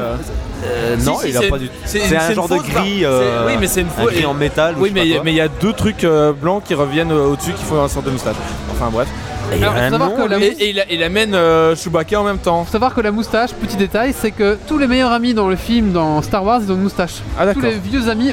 Si, 0.99 1.07
non, 1.07 1.19
si, 1.19 1.31
il 1.31 1.37
a 1.37 1.43
pas 1.43 1.59
du 1.59 1.69
c'est- 1.85 2.01
C'est 2.01 2.17
un 2.17 2.33
genre 2.35 2.49
de 2.49 2.57
gris. 2.57 3.05
euh, 3.05 3.47
oui, 3.47 3.55
mais 3.59 3.67
c'est 3.67 3.81
une 3.81 3.89
un 3.89 4.03
fausse- 4.03 4.13
gris 4.13 4.27
en 4.27 4.35
métal. 4.35 4.75
ou 4.79 4.83
Oui, 4.83 4.91
mais 4.95 5.03
il 5.03 5.09
y 5.09 5.13
a- 5.13 5.17
quoi. 5.17 5.25
mais 5.25 5.33
il 5.33 5.37
y 5.37 5.41
a 5.41 5.49
deux 5.49 5.73
trucs 5.73 6.05
euh, 6.05 6.33
blancs 6.33 6.63
qui 6.65 6.75
reviennent 6.75 7.11
euh, 7.13 7.29
au-dessus 7.33 7.53
qui 7.53 7.65
font 7.65 7.83
une 7.83 7.89
sorte 7.89 8.05
de 8.07 8.11
moustache. 8.11 8.37
Enfin 8.73 8.89
bref. 8.93 9.09
Et 9.53 9.57
il 9.57 9.61
y 9.63 9.65
a 9.65 9.71
Alors, 9.71 9.79
faut 9.79 9.85
un 9.87 9.91
savoir 9.91 10.11
nom, 10.11 10.17
que 10.27 10.31
la 10.31 10.39
lui. 10.39 10.45
Et, 10.47 10.63
et 10.65 10.71
il, 10.71 10.81
a- 10.81 10.85
il 10.93 11.03
amène 11.03 11.35
euh, 11.35 11.75
Chewbacca 11.75 12.21
en 12.21 12.25
même 12.25 12.39
temps. 12.39 12.65
Faut 12.65 12.71
savoir 12.73 12.95
que 12.95 13.01
la 13.01 13.11
moustache, 13.11 13.51
petit 13.55 13.77
détail, 13.77 14.15
c'est 14.17 14.31
que 14.31 14.57
tous 14.69 14.79
les 14.79 14.87
meilleurs 14.87 15.11
amis 15.13 15.35
dans 15.35 15.49
le 15.49 15.57
film, 15.57 15.91
dans 15.93 16.23
Star 16.23 16.45
Wars, 16.45 16.61
ils 16.65 16.71
ont 16.71 16.77
une 16.77 16.83
moustache. 16.83 17.15
Ah 17.39 17.53
tous 17.53 17.61
les 17.63 17.73
vieux 17.79 18.09
amis 18.09 18.33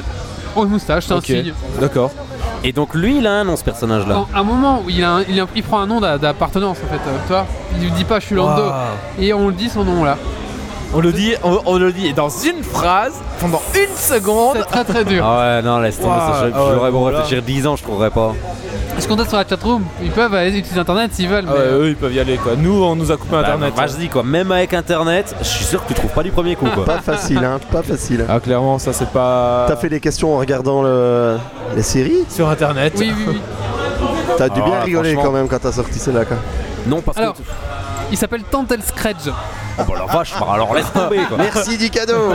ont 0.56 0.64
une 0.64 0.70
moustache, 0.70 1.06
c'est 1.06 1.12
un 1.14 1.20
signe. 1.42 1.52
D'accord. 1.80 2.10
Et 2.64 2.72
donc 2.72 2.94
lui, 2.94 3.18
il 3.18 3.26
a 3.26 3.32
un 3.32 3.44
nom, 3.44 3.56
ce 3.56 3.62
personnage-là. 3.64 4.14
Quand- 4.14 4.28
à 4.36 4.40
un 4.40 4.44
moment 4.44 4.82
où 4.84 4.90
il, 4.90 5.02
a 5.04 5.12
un- 5.16 5.22
il, 5.28 5.40
a- 5.40 5.46
il 5.54 5.62
prend 5.62 5.78
un 5.80 5.86
nom 5.86 6.00
d'a- 6.00 6.18
d'appartenance 6.18 6.78
en 6.84 6.88
fait, 6.92 6.96
euh, 7.08 7.16
tu 7.26 7.32
vois, 7.32 7.46
il 7.76 7.82
lui 7.84 7.90
dit 7.92 8.04
pas 8.04 8.18
je 8.20 8.26
suis 8.26 8.34
Lando 8.34 8.62
et 9.20 9.32
on 9.32 9.46
le 9.48 9.54
dit 9.54 9.68
son 9.68 9.84
nom 9.84 10.02
là. 10.04 10.16
On 10.94 11.00
le 11.00 11.12
dit, 11.12 11.34
on, 11.44 11.58
on 11.66 11.78
le 11.78 11.92
dit 11.92 12.12
dans 12.14 12.30
une 12.30 12.62
phrase 12.62 13.12
pendant 13.40 13.60
une 13.74 13.94
seconde. 13.96 14.56
C'est 14.58 14.66
très 14.66 14.84
très 14.84 15.04
dur. 15.04 15.22
Ah 15.26 15.56
ouais, 15.56 15.62
non, 15.62 15.78
laisse 15.80 15.98
tomber 15.98 16.08
Waouh, 16.08 16.32
ça. 16.32 16.46
je- 16.48 16.52
ah 16.54 16.64
ouais, 16.64 16.70
J'aurais 16.74 16.90
beau 16.90 16.98
voilà. 17.00 17.18
réfléchir 17.18 17.42
10 17.42 17.66
ans, 17.66 17.76
je 17.76 17.82
trouverais 17.82 18.10
pas. 18.10 18.32
Je 18.98 19.06
compte 19.06 19.28
sur 19.28 19.36
la 19.36 19.46
chatroom, 19.46 19.84
ils 20.02 20.10
peuvent 20.10 20.34
aller 20.34 20.56
utiliser 20.58 20.80
internet 20.80 21.12
s'ils 21.14 21.28
veulent. 21.28 21.44
Ah 21.46 21.52
mais, 21.52 21.58
ouais, 21.60 21.66
euh, 21.66 21.82
eux 21.84 21.88
ils 21.90 21.96
peuvent 21.96 22.12
y 22.12 22.18
aller 22.18 22.36
quoi. 22.36 22.52
Nous 22.56 22.82
on 22.82 22.96
nous 22.96 23.12
a 23.12 23.16
coupé 23.16 23.30
Bah, 23.32 23.40
internet. 23.40 23.72
bah, 23.76 23.86
je 23.86 23.96
dis 23.96 24.08
quoi, 24.08 24.24
même 24.24 24.50
avec 24.50 24.74
internet, 24.74 25.36
je 25.40 25.44
suis 25.46 25.64
sûr 25.64 25.82
que 25.84 25.88
tu 25.88 25.94
trouves 25.94 26.10
pas 26.10 26.22
du 26.24 26.32
premier 26.32 26.56
coup 26.56 26.66
quoi. 26.74 26.84
Pas 26.86 26.98
facile, 27.00 27.38
hein, 27.44 27.60
pas 27.70 27.82
facile. 27.82 28.24
Ah 28.28 28.40
clairement 28.40 28.78
ça 28.80 28.92
c'est 28.92 29.10
pas. 29.10 29.66
T'as 29.68 29.76
fait 29.76 29.88
les 29.88 30.00
questions 30.00 30.34
en 30.34 30.38
regardant 30.38 30.82
le... 30.82 31.36
les 31.76 31.82
séries? 31.82 32.24
Sur 32.28 32.48
internet. 32.48 32.94
Oui, 32.96 33.12
oui, 33.16 33.24
oui. 33.28 33.40
T'as 34.36 34.48
dû 34.48 34.60
Ah, 34.64 34.68
bien 34.68 34.80
rigoler 34.80 35.12
franchement. 35.12 35.30
quand 35.30 35.36
même 35.36 35.48
quand 35.48 35.58
t'as 35.60 35.72
sorti 35.72 35.98
celle-là. 35.98 36.24
quoi. 36.24 36.38
Non, 36.88 37.00
parce 37.00 37.18
Alors, 37.18 37.34
que. 37.34 37.38
Il 38.10 38.16
s'appelle 38.16 38.42
Tantel 38.44 38.82
Scratch. 38.82 39.28
Oh 39.80 39.82
bah 39.86 39.94
la 39.98 40.12
vache, 40.12 40.32
bah, 40.38 40.46
alors 40.54 40.74
laisse 40.74 40.90
tomber 40.92 41.18
quoi. 41.28 41.36
Merci 41.38 41.78
du 41.78 41.88
cadeau 41.88 42.32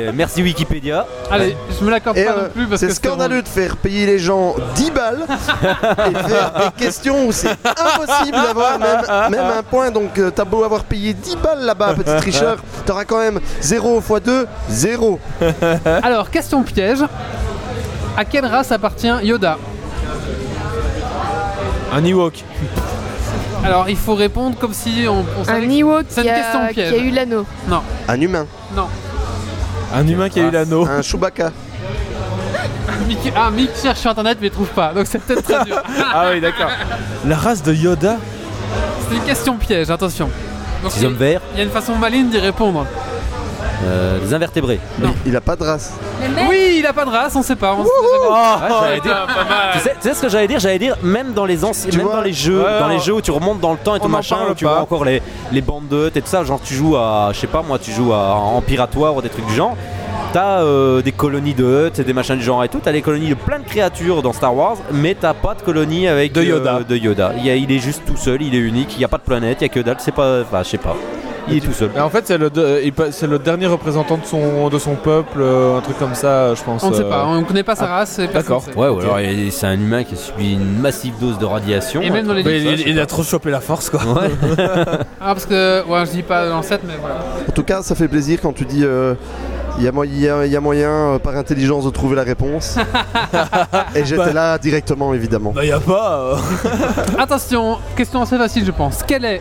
Et 0.00 0.12
merci 0.12 0.42
Wikipédia. 0.42 1.06
Allez, 1.30 1.56
je 1.78 1.84
me 1.84 1.90
l'accorde 1.90 2.16
pas 2.16 2.32
euh, 2.32 2.42
non 2.44 2.50
plus 2.50 2.66
parce 2.66 2.80
c'est 2.80 2.92
scandaleux 2.92 3.42
de 3.42 3.48
faire 3.48 3.76
payer 3.76 4.04
les 4.04 4.18
gens 4.18 4.54
10 4.74 4.90
balles 4.90 5.20
et 5.30 6.28
faire 6.28 6.52
des 6.52 6.84
questions 6.84 7.26
où 7.26 7.32
c'est 7.32 7.56
impossible 7.64 8.36
d'avoir 8.36 8.78
même, 8.78 9.30
même 9.30 9.58
un 9.58 9.62
point. 9.62 9.90
Donc 9.90 10.18
euh, 10.18 10.30
t'as 10.30 10.44
beau 10.44 10.64
avoir 10.64 10.84
payé 10.84 11.14
10 11.14 11.36
balles 11.36 11.64
là-bas, 11.64 11.94
petit 11.94 12.16
tricheur, 12.18 12.58
t'auras 12.84 13.04
quand 13.04 13.18
même 13.18 13.40
0 13.60 14.00
x 14.00 14.22
2, 14.22 14.46
0. 14.68 15.20
Alors, 16.02 16.30
question 16.30 16.62
piège. 16.62 17.04
À 18.16 18.24
quelle 18.24 18.44
race 18.44 18.72
appartient 18.72 19.12
Yoda? 19.22 19.56
Un 21.92 22.04
Ewok. 22.04 22.44
Alors, 23.64 23.88
il 23.88 23.96
faut 23.96 24.14
répondre 24.14 24.56
comme 24.58 24.72
si 24.72 25.04
on, 25.08 25.24
on 25.38 25.44
savait 25.44 25.66
Un 25.66 25.70
Ewok 25.70 26.06
C'est 26.08 26.22
qui 26.22 26.28
une 26.28 26.34
question 26.34 26.60
a, 26.60 26.72
qui 26.72 26.80
a 26.80 26.96
eu 26.96 27.10
l'anneau. 27.10 27.44
Non, 27.68 27.82
Un 28.08 28.20
humain, 28.20 28.46
non. 28.74 28.86
Un 29.94 30.06
humain 30.06 30.28
qui 30.28 30.40
a 30.40 30.44
eu 30.44 30.50
l'anneau. 30.50 30.86
un 30.86 31.02
Chewbacca, 31.02 31.52
ah, 33.36 33.50
Mick 33.50 33.70
cherche 33.80 33.98
sur 34.00 34.10
internet 34.10 34.38
mais 34.40 34.48
il 34.48 34.50
trouve 34.50 34.68
pas, 34.68 34.92
donc 34.92 35.06
c'est 35.06 35.18
peut-être 35.18 35.42
très 35.42 35.64
dur. 35.64 35.82
Ah 36.12 36.28
oui, 36.32 36.40
d'accord. 36.40 36.70
La 37.26 37.36
race 37.36 37.62
de 37.62 37.72
Yoda 37.72 38.16
C'est 39.08 39.16
une 39.16 39.22
question 39.22 39.56
piège, 39.56 39.90
attention. 39.90 40.30
Donc, 40.82 40.92
hommes 41.04 41.14
verts, 41.14 41.40
il 41.52 41.58
y 41.58 41.60
a 41.60 41.64
une 41.64 41.70
façon 41.70 41.94
maligne 41.96 42.28
d'y 42.30 42.38
répondre. 42.38 42.86
Euh, 43.84 44.18
des 44.18 44.34
invertébrés. 44.34 44.78
Il 45.26 45.34
a 45.36 45.40
pas 45.40 45.56
de 45.56 45.62
race. 45.64 45.92
Les 46.20 46.42
Oui, 46.48 46.76
il 46.78 46.86
a 46.86 46.92
pas 46.92 47.04
de 47.04 47.10
race, 47.10 47.34
on 47.36 47.42
sait 47.42 47.56
pas. 47.56 47.74
on 47.78 47.84
sait 47.84 47.90
Ouais, 47.90 49.00
dire- 49.00 49.26
pas 49.26 49.44
mal. 49.44 49.70
Tu 49.74 49.78
sais, 49.80 49.96
tu 50.00 50.08
sais 50.08 50.14
ce 50.14 50.22
que 50.22 50.28
j'allais 50.28 50.48
dire? 50.48 50.58
J'allais 50.60 50.78
dire 50.78 50.96
même 51.02 51.32
dans 51.32 51.44
les 51.46 51.64
anciens, 51.64 51.90
Tu 51.90 51.96
même 51.98 52.06
vois 52.06 52.16
dans 52.16 52.22
les 52.22 52.32
jeux, 52.32 52.62
Ouais, 52.62 52.78
dans 52.78 52.88
les 52.88 52.98
jeux 52.98 53.14
où 53.14 53.20
tu 53.20 53.30
remontes 53.30 53.60
dans 53.60 53.72
le 53.72 53.78
temps 53.78 53.94
et 53.94 54.00
tout 54.00 54.08
machin, 54.08 54.36
où 54.50 54.54
tu 54.54 54.64
pas. 54.64 54.72
vois 54.72 54.82
encore 54.82 55.04
les, 55.04 55.22
les 55.52 55.60
bandes 55.62 55.88
de 55.88 56.10
et 56.14 56.20
tout 56.20 56.26
ça, 56.28 56.44
genre 56.44 56.60
tu 56.62 56.74
joues 56.74 56.96
à, 56.96 57.30
je 57.32 57.38
sais 57.40 57.46
pas 57.46 57.62
moi, 57.62 57.78
tu 57.78 57.90
joues 57.92 58.12
à 58.12 58.34
en 58.34 58.60
piratoire 58.60 59.14
ou 59.16 59.22
des 59.22 59.28
trucs 59.28 59.46
du 59.46 59.54
genre. 59.54 59.76
T'as 60.32 60.60
euh, 60.60 61.02
des 61.02 61.10
colonies 61.10 61.54
de 61.54 61.86
huttes 61.88 61.98
et 61.98 62.04
des 62.04 62.12
machins 62.12 62.36
du 62.36 62.42
genre 62.44 62.62
et 62.62 62.68
tout. 62.68 62.78
T'as 62.80 62.92
des 62.92 63.02
colonies 63.02 63.30
de 63.30 63.34
plein 63.34 63.58
de 63.58 63.64
créatures 63.64 64.22
dans 64.22 64.32
Star 64.32 64.54
Wars, 64.54 64.76
mais 64.92 65.16
t'as 65.18 65.34
pas 65.34 65.54
de 65.54 65.62
colonie 65.62 66.06
avec 66.06 66.32
De 66.32 66.42
Yoda. 66.44 66.76
euh, 66.76 66.84
de 66.84 66.96
Yoda. 66.96 67.32
Il, 67.36 67.44
y 67.46 67.50
a- 67.50 67.56
il 67.56 67.72
est 67.72 67.80
juste 67.80 68.02
tout 68.06 68.16
seul, 68.16 68.40
il 68.40 68.54
est 68.54 68.58
unique. 68.58 68.94
Il 68.94 69.00
y 69.00 69.04
a 69.04 69.08
pas 69.08 69.16
de 69.18 69.22
planète, 69.24 69.58
il 69.60 69.64
y 69.64 69.66
a 69.66 69.68
que 69.70 69.80
dalle. 69.80 69.96
C'est 69.98 70.14
pas, 70.14 70.42
enfin, 70.42 70.62
je 70.62 70.68
sais 70.68 70.78
pas. 70.78 70.94
Il 71.48 71.56
est 71.56 71.60
tout 71.60 71.72
seul. 71.72 71.90
Mais 71.94 72.00
en 72.00 72.10
fait, 72.10 72.26
c'est 72.26 72.38
le, 72.38 72.50
de- 72.50 72.80
il 72.84 72.92
pa- 72.92 73.10
c'est 73.12 73.26
le 73.26 73.38
dernier 73.38 73.66
représentant 73.66 74.16
de 74.18 74.24
son, 74.24 74.68
de 74.68 74.78
son 74.78 74.94
peuple, 74.94 75.38
euh, 75.40 75.78
un 75.78 75.80
truc 75.80 75.98
comme 75.98 76.14
ça, 76.14 76.54
je 76.54 76.62
pense. 76.62 76.82
On 76.84 76.90
ne 76.90 76.94
sait 76.94 77.02
euh. 77.02 77.08
pas, 77.08 77.24
on 77.26 77.40
ne 77.40 77.44
connaît 77.44 77.62
pas 77.62 77.74
sa 77.74 77.86
race. 77.86 78.18
et 78.18 78.28
personne 78.28 78.58
d'accord. 78.58 78.64
Ouais, 78.76 78.88
ou 78.88 79.00
alors 79.00 79.18
c'est 79.50 79.66
un 79.66 79.74
humain 79.74 80.04
qui 80.04 80.14
a 80.14 80.16
subi 80.16 80.52
une 80.54 80.78
massive 80.80 81.14
dose 81.20 81.38
de 81.38 81.44
radiation. 81.46 82.02
Et 82.02 82.10
même 82.10 82.26
dans 82.26 82.34
les 82.34 82.42
Mais 82.44 82.60
il, 82.60 82.88
il 82.88 83.00
a 83.00 83.06
trop 83.06 83.22
chopé 83.22 83.50
la 83.50 83.60
force, 83.60 83.90
quoi. 83.90 84.00
Ouais. 84.04 84.30
Ah, 85.22 85.34
parce 85.34 85.44
que, 85.46 85.86
ouais, 85.86 86.06
je 86.06 86.10
dis 86.12 86.22
pas 86.22 86.48
dans 86.48 86.58
le 86.58 86.62
7, 86.62 86.80
mais 86.86 86.94
voilà. 87.00 87.16
En 87.48 87.52
tout 87.52 87.62
cas, 87.62 87.82
ça 87.82 87.94
fait 87.94 88.08
plaisir 88.08 88.38
quand 88.40 88.52
tu 88.54 88.64
dis 88.64 88.84
euh, 88.84 89.14
il 89.78 89.84
y, 89.84 89.88
a 89.88 89.92
mo- 89.92 90.04
il 90.04 90.18
y 90.20 90.28
a- 90.28 90.46
il 90.46 90.52
y 90.52 90.56
a 90.56 90.60
moyen 90.60 90.90
euh, 90.90 91.18
par 91.18 91.36
intelligence 91.36 91.84
de 91.84 91.90
trouver 91.90 92.16
la 92.16 92.22
réponse. 92.22 92.76
Et 93.94 94.04
j'étais 94.04 94.16
Bah. 94.24 94.32
là 94.32 94.58
directement, 94.58 95.12
évidemment. 95.14 95.52
Bah, 95.54 95.64
y 95.64 95.72
a 95.72 95.78
pas. 95.80 96.20
euh. 96.20 96.36
Attention, 97.18 97.78
question 97.96 98.22
assez 98.22 98.38
facile, 98.38 98.64
je 98.64 98.70
pense. 98.70 99.00
Quel 99.06 99.24
est 99.24 99.40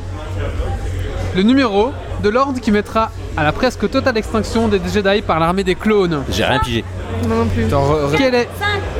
le 1.35 1.43
numéro 1.43 1.91
de 2.23 2.29
l'ordre 2.29 2.59
qui 2.59 2.71
mettra 2.71 3.11
à 3.37 3.43
la 3.43 3.51
presque 3.51 3.89
totale 3.89 4.17
extinction 4.17 4.67
des 4.67 4.81
Jedi 4.93 5.21
par 5.21 5.39
l'armée 5.39 5.63
des 5.63 5.75
clones 5.75 6.23
J'ai 6.29 6.43
rien 6.43 6.59
pigé. 6.59 6.83
Moi 7.27 7.37
non 7.37 7.45
plus. 7.45 7.65
Quel 8.17 8.35
est, 8.35 8.49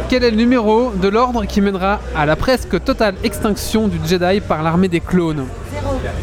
quel 0.10 0.24
est 0.24 0.32
le 0.32 0.38
numéro 0.38 0.92
de 0.96 1.08
l'ordre 1.08 1.46
qui 1.46 1.62
mènera 1.62 2.00
à 2.16 2.26
la 2.26 2.36
presque 2.36 2.82
totale 2.84 3.16
extinction 3.24 3.88
du 3.88 4.00
Jedi 4.06 4.40
par 4.42 4.64
l'armée 4.64 4.88
des 4.88 5.00
clones? 5.00 5.46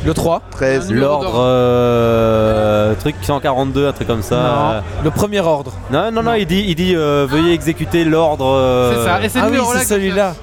Le 0.05 0.15
3, 0.15 0.43
13. 0.53 0.85
Un 0.85 0.89
numéro 0.95 1.07
L'ordre 1.23 1.35
euh, 1.37 2.95
truc 3.01 3.17
142, 3.23 3.89
un 3.89 3.93
truc 3.93 4.07
comme 4.07 4.23
ça. 4.23 4.37
Non. 4.37 4.83
le 5.05 5.11
premier 5.11 5.41
ordre. 5.41 5.73
Non, 5.91 6.11
non, 6.13 6.23
non, 6.23 6.35
il 6.35 6.47
dit, 6.47 6.65
il 6.69 6.75
dit 6.77 6.95
euh, 6.95 7.27
veuillez 7.29 7.53
exécuter 7.53 8.05
l'ordre. 8.05 8.47
euh, 8.47 8.95
C'est 8.97 9.05
ça, 9.05 9.23
et 9.25 9.29
c'est 9.29 9.39
Ah 9.39 9.43
le 9.43 9.47
oui, 9.49 9.53
numéro-là 9.57 9.81
c'est 9.81 9.85
que 9.85 10.01
je 10.01 10.07
celui-là. 10.07 10.35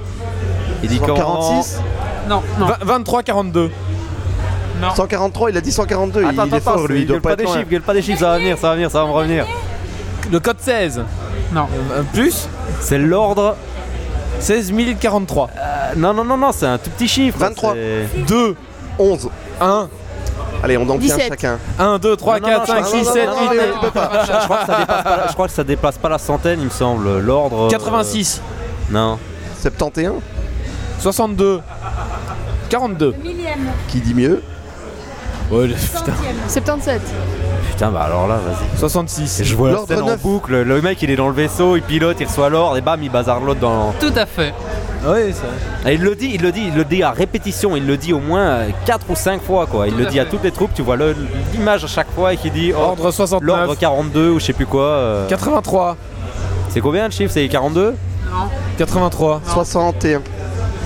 Il 0.83 0.89
dit 0.89 0.99
comment? 0.99 1.15
146 1.15 1.79
Non, 2.29 2.41
non, 2.59 2.65
Va- 2.65 2.77
23, 2.81 3.23
42. 3.23 3.71
Non. 4.89 4.95
143, 4.95 5.49
il 5.51 5.57
a 5.57 5.61
dit 5.61 5.71
142. 5.71 6.21
il- 6.21 6.27
Attends, 6.27 6.45
est 6.45 6.53
attends, 6.55 6.59
fort, 6.73 6.87
lui, 6.87 7.01
il 7.01 7.05
doit 7.07 7.15
gueule 7.17 7.21
pas 7.21 7.35
des 7.35 7.45
chiffres, 7.47 7.69
gueule 7.69 7.81
pas 7.81 7.93
des 7.93 8.01
chiffres, 8.01 8.19
ça 8.19 8.29
va 8.29 8.37
venir, 8.37 8.57
ça 8.57 8.67
va 8.69 8.73
venir, 8.75 8.91
ça 8.91 9.01
va 9.01 9.07
me 9.07 9.11
revenir. 9.13 9.45
Le 10.31 10.39
code 10.39 10.57
16. 10.59 11.03
non. 11.51 11.67
Euh, 11.91 12.01
plus 12.13 12.47
C'est 12.79 12.97
l'ordre. 12.97 13.55
16 14.39 14.73
043. 14.99 15.49
euh, 15.55 15.93
non, 15.95 16.13
non, 16.13 16.23
non, 16.25 16.37
non, 16.37 16.51
c'est 16.51 16.65
un 16.65 16.77
tout 16.77 16.89
petit 16.89 17.07
chiffre. 17.07 17.37
23. 17.39 17.73
c'est- 17.73 18.25
2, 18.27 18.55
11. 18.99 19.29
1, 19.61 19.87
Allez, 20.63 20.77
on 20.77 20.83
en 20.83 20.97
tient 20.97 21.15
17. 21.15 21.27
chacun. 21.29 21.59
1, 21.79 21.99
2, 21.99 22.15
3, 22.15 22.39
Non, 22.39 22.47
non, 22.47 22.53
4, 22.53 22.59
non, 22.59 22.65
5, 22.65 22.79
non, 22.81 22.85
6, 22.99 23.05
non, 23.07 23.13
7, 23.13 23.27
non, 23.27 23.33
8, 23.33 23.39
non, 23.47 23.53
9. 23.53 23.67
non, 23.67 23.73
tu 23.73 23.79
peux 23.85 23.91
pas. 23.91 24.11
Je, 25.27 25.33
crois 25.33 25.47
que 25.47 25.53
ça 25.53 25.63
dépasse 25.63 25.97
pas, 25.97 26.09
la 26.09 26.17
centaine, 26.17 26.59
il 26.59 26.65
me 26.65 26.69
semble. 26.71 27.19
L'ordre. 27.19 27.65
euh, 27.65 27.69
86, 27.69 28.41
Non. 28.89 29.17
71. 29.61 30.21
62, 30.99 31.61
42. 32.69 33.13
millième, 33.23 33.71
Qui 33.89 33.99
dit 33.99 34.13
mieux? 34.13 34.41
Ouais, 35.51 35.67
le- 35.67 35.73
putain. 35.75 35.97
centième. 35.99 36.15
77. 36.47 37.01
Putain, 37.71 37.89
bah 37.91 38.01
alors 38.05 38.27
là, 38.27 38.35
vas-y. 38.35 38.77
66. 38.79 39.39
Et 39.39 39.43
je 39.43 39.55
vois 39.55 39.67
la 39.69 39.73
L'ordre 39.75 39.87
scène 39.87 40.03
en 40.03 40.07
neuf. 40.07 40.21
boucle. 40.21 40.61
Le 40.61 40.81
mec, 40.81 41.01
il 41.01 41.09
est 41.09 41.15
dans 41.15 41.27
le 41.27 41.33
vaisseau, 41.33 41.75
il 41.75 41.81
pilote, 41.81 42.17
il 42.19 42.27
reçoit 42.27 42.49
l'ordre, 42.49 42.77
et 42.77 42.81
bam, 42.81 43.01
il 43.01 43.09
bazarde 43.11 43.43
l'autre 43.43 43.59
dans. 43.59 43.93
Tout 43.99 44.13
à 44.15 44.25
fait. 44.25 44.53
Oui, 45.05 45.33
ça. 45.33 45.89
Et 45.89 45.95
il 45.95 46.01
le 46.01 46.15
dit, 46.15 46.31
il 46.35 46.41
le 46.41 46.51
dit, 46.51 46.63
il 46.67 46.75
le 46.75 46.85
dit 46.85 47.03
à 47.03 47.11
répétition, 47.11 47.75
il 47.75 47.85
le 47.85 47.97
dit 47.97 48.13
au 48.13 48.19
moins 48.19 48.59
4 48.85 49.05
ou 49.09 49.15
5 49.15 49.41
fois 49.41 49.65
quoi. 49.65 49.87
Il 49.87 49.93
Tout 49.93 49.99
le 49.99 50.07
à 50.07 50.09
dit 50.09 50.19
à 50.19 50.23
fait. 50.23 50.29
toutes 50.29 50.43
les 50.43 50.51
troupes, 50.51 50.71
tu 50.73 50.81
vois 50.81 50.95
le- 50.95 51.15
l'image 51.51 51.83
à 51.83 51.87
chaque 51.87 52.09
fois 52.15 52.31
et 52.33 52.37
qui 52.37 52.49
dit 52.51 52.71
oh, 52.73 52.79
Ordre 52.81 53.11
69. 53.11 53.41
l'ordre 53.45 53.75
42 53.75 54.29
ou 54.29 54.39
je 54.39 54.45
sais 54.45 54.53
plus 54.53 54.65
quoi. 54.65 54.83
euh. 54.83 55.27
83. 55.27 55.97
C'est 56.69 56.79
combien 56.79 57.03
le 57.05 57.11
chiffre? 57.11 57.33
C'est 57.33 57.45
42 57.49 57.95
Non, 58.31 58.47
83. 58.77 59.41
61. 59.45 60.21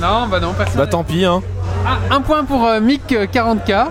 non, 0.01 0.27
bah 0.31 0.39
non, 0.39 0.53
personne. 0.57 0.77
Bah 0.77 0.87
tant 0.87 1.03
pis, 1.03 1.23
hein. 1.23 1.41
Ah, 1.85 2.15
un 2.15 2.21
point 2.21 2.43
pour 2.43 2.65
euh, 2.65 2.79
Mick 2.79 3.11
euh, 3.13 3.27
40K. 3.27 3.85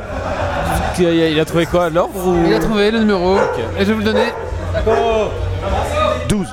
Il 0.99 1.07
a, 1.07 1.29
il 1.29 1.41
a 1.41 1.45
trouvé 1.45 1.67
quoi 1.67 1.91
L'ordre 1.91 2.27
ou... 2.27 2.37
Il 2.47 2.55
a 2.55 2.59
trouvé 2.59 2.91
le 2.91 3.01
numéro. 3.01 3.37
Et 3.79 3.81
je 3.81 3.85
vais 3.85 3.93
vous 3.93 3.99
le 4.01 4.05
donner. 4.05 4.33
12. 6.29 6.47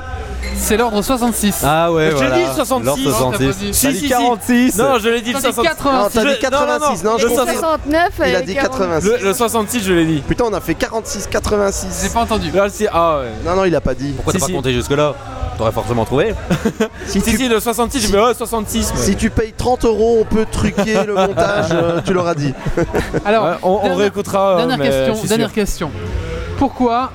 C'est 0.56 0.78
l'ordre 0.78 1.02
66. 1.02 1.62
Ah 1.66 1.92
ouais, 1.92 2.12
Je 2.12 2.16
voilà. 2.16 2.38
l'ai 2.38 2.44
dit, 2.46 2.50
66. 2.56 2.86
L'ordre 2.86 2.86
Non, 2.86 3.32
t'as 3.32 3.38
pas 3.38 3.54
66. 3.54 3.58
dit. 3.58 3.68
T'as 3.68 3.74
Si, 3.74 3.88
dit 3.88 3.94
si, 3.96 4.00
si. 4.04 4.10
46 4.10 4.78
Non, 4.78 4.98
je 5.00 5.10
l'ai 5.10 5.22
dit 5.22 5.34
le 5.34 5.40
T'as 5.42 5.48
dit 5.50 5.54
66. 5.56 5.70
86. 5.76 5.92
Non, 5.92 6.10
t'as 6.10 6.22
dit 6.22 6.40
Je- 6.42 6.46
non, 6.46 6.60
non, 6.60 6.68
86. 6.68 7.04
Non, 7.04 7.12
non, 7.12 7.18
je 7.18 7.28
confonds. 7.28 7.46
69 7.46 8.10
Il 8.20 8.24
a 8.24 8.40
et 8.40 8.44
dit 8.44 8.54
40. 8.56 8.72
86. 8.80 9.08
Le, 9.10 9.18
le 9.28 9.34
66, 9.34 9.84
je 9.84 9.94
l'ai 9.94 10.06
dit. 10.06 10.24
Putain, 10.26 10.46
on 10.50 10.54
a 10.54 10.62
fait 10.62 10.76
46, 10.76 11.24
J'ai 11.24 11.30
86. 11.30 12.10
pas 12.14 12.20
entendu. 12.22 12.52
Là, 12.52 12.68
c'est. 12.70 12.88
Ah 12.94 13.20
ouais. 13.20 13.32
Non, 13.46 13.56
non, 13.58 13.66
il 13.66 13.76
a 13.76 13.82
pas 13.82 13.94
dit. 13.94 14.12
Pourquoi 14.14 14.32
Si, 14.34 14.40
t'as 14.40 14.46
si. 14.46 14.52
pas 14.52 14.58
compté 14.58 14.74
jusque 14.74 14.92
là 14.92 15.14
T'aurais 15.58 15.72
forcément 15.72 16.06
trouvé. 16.06 16.34
Si 17.06 17.20
Si, 17.22 17.32
tu, 17.32 17.38
si, 17.38 17.48
le 17.50 17.60
66, 17.60 18.00
je 18.02 18.08
si- 18.08 18.14
me 18.14 18.22
oh, 18.22 18.34
66. 18.34 18.92
mais- 18.96 19.02
si 19.02 19.16
tu 19.16 19.30
payes 19.30 19.54
30 19.56 19.86
euros, 19.86 20.18
on 20.22 20.26
peut 20.26 20.46
truquer 20.52 21.04
le 21.06 21.14
montage, 21.14 21.66
euh, 21.72 22.00
tu 22.06 22.14
l'auras 22.14 22.34
dit. 22.36 22.54
Alors, 23.26 23.46
Ouais, 23.46 23.52
on, 23.62 23.96
réécoutera. 23.96 24.54
euh, 24.54 24.58
dernière 24.58 24.78
mais 24.78 24.90
question. 24.90 25.28
Dernière 25.28 25.52
question. 25.54 25.92
Pourquoi 26.58 27.12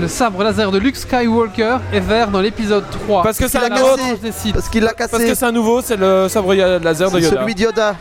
le 0.00 0.08
sabre 0.08 0.42
laser 0.42 0.70
de 0.70 0.78
Luke 0.78 0.96
Skywalker 0.96 1.76
est 1.92 2.00
vert 2.00 2.28
dans 2.28 2.40
l'épisode 2.40 2.84
3 3.06 3.22
Parce 3.22 3.38
que 3.38 3.48
c'est 3.48 3.58
Parce 3.58 3.70
un 3.70 3.74
qu'il 3.74 3.84
a 3.84 3.92
autre. 3.92 4.22
cassé. 4.22 4.52
Parce 4.52 4.68
qu'il 4.68 4.82
l'a 4.84 4.92
Parce 4.94 5.10
que 5.12 5.16
cassé. 5.18 5.34
c'est 5.34 5.44
un 5.44 5.52
nouveau, 5.52 5.80
c'est 5.82 5.96
le 5.96 6.28
sabre 6.28 6.54
laser 6.54 7.10
de 7.10 7.18
C'est 7.20 7.24
Yoda. 7.26 7.40
celui 7.40 7.54
de 7.54 7.60
Yoda. 7.62 7.96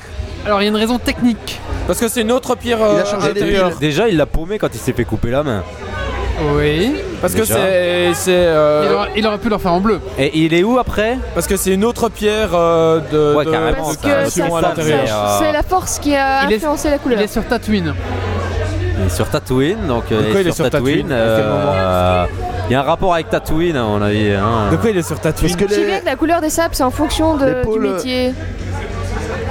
Alors, 0.46 0.62
il 0.62 0.66
y 0.66 0.68
a 0.68 0.70
une 0.70 0.76
raison 0.78 0.98
technique. 1.00 1.60
Parce 1.88 2.00
que 2.00 2.08
c'est 2.08 2.22
une 2.22 2.32
autre 2.32 2.56
pierre 2.56 2.78
Il 2.80 2.84
a 2.84 2.88
euh, 2.88 3.06
changé 3.06 3.34
les. 3.34 3.60
Déjà, 3.80 4.08
il 4.10 4.18
l'a 4.18 4.26
paumé 4.26 4.58
quand 4.60 4.70
il 4.74 4.80
s'est 4.80 4.94
fait 4.94 5.06
couper 5.06 5.30
la 5.30 5.44
main. 5.44 5.64
Oui. 6.56 6.96
Parce 7.22 7.34
que 7.34 7.40
Déjà. 7.40 7.56
c'est. 7.56 8.14
c'est, 8.14 8.32
Il, 8.32 8.36
euh, 8.38 8.94
aurait, 8.96 9.10
il 9.16 9.26
aurait 9.28 9.38
pu 9.40 9.50
leur 9.50 9.60
faire 9.62 9.74
en 9.74 9.80
bleu. 9.80 10.00
Et 10.20 10.38
il 10.40 10.54
est 10.54 10.64
où 10.64 10.78
après 10.78 11.18
Parce 11.34 11.48
que 11.48 11.58
c'est 11.58 11.74
une 11.74 11.84
autre 11.84 12.10
pierre 12.10 12.50
euh, 12.54 13.00
de. 13.12 13.36
Ouais, 13.36 13.46
de- 13.46 13.52
carrément, 13.52 13.78
Parce 13.78 13.98
de 13.98 14.04
ça, 14.04 14.10
que 14.10 14.24
construction 14.24 14.52
ça- 14.52 14.58
à 14.58 14.62
ça- 14.62 14.68
l'intérieur. 14.70 15.08
ça- 15.08 15.40
c'est 15.42 15.52
la 15.52 15.64
force 15.64 16.00
qui 16.00 16.16
a 16.16 16.44
Il 16.46 16.52
est- 16.54 16.56
influencé 16.58 16.90
la 16.90 16.96
Il 16.98 17.00
couleur. 17.00 17.20
est 17.22 17.28
sur 17.28 17.46
Tatooine. 17.48 17.94
Il 19.00 19.06
est 19.06 19.10
sur 19.16 19.30
Tatooine, 19.30 19.88
donc 19.88 20.04
euh, 20.12 20.22
Pourquoi 20.22 20.42
il 20.42 20.48
est 20.48 20.52
sur 20.52 20.70
Tatooine 20.70 21.12
À 21.12 21.16
quel 21.38 21.46
moment 21.46 21.74
euh, 21.74 22.26
Il 22.70 22.74
y 22.74 22.76
a 22.76 22.80
un 22.82 22.84
rapport 22.84 23.14
avec 23.14 23.30
Tatooine, 23.30 23.76
à 23.78 23.84
mon 23.84 24.02
avis. 24.02 24.32
hein. 24.32 24.70
De 24.72 24.76
quoi 24.78 24.90
il 24.90 24.98
est 24.98 25.02
sur 25.08 25.20
Tatooine 25.20 25.52
Parce 25.52 25.62
que 25.64 25.68
Je 25.70 25.74
sais 25.74 25.80
les- 25.82 25.86
bien 25.88 26.00
que 26.02 26.06
la 26.06 26.16
couleur 26.16 26.42
des 26.42 26.50
sables 26.50 26.74
c'est 26.76 26.84
en 26.84 26.92
fonction 26.92 27.36
de, 27.38 27.64
du 27.72 27.80
métier. 27.80 28.34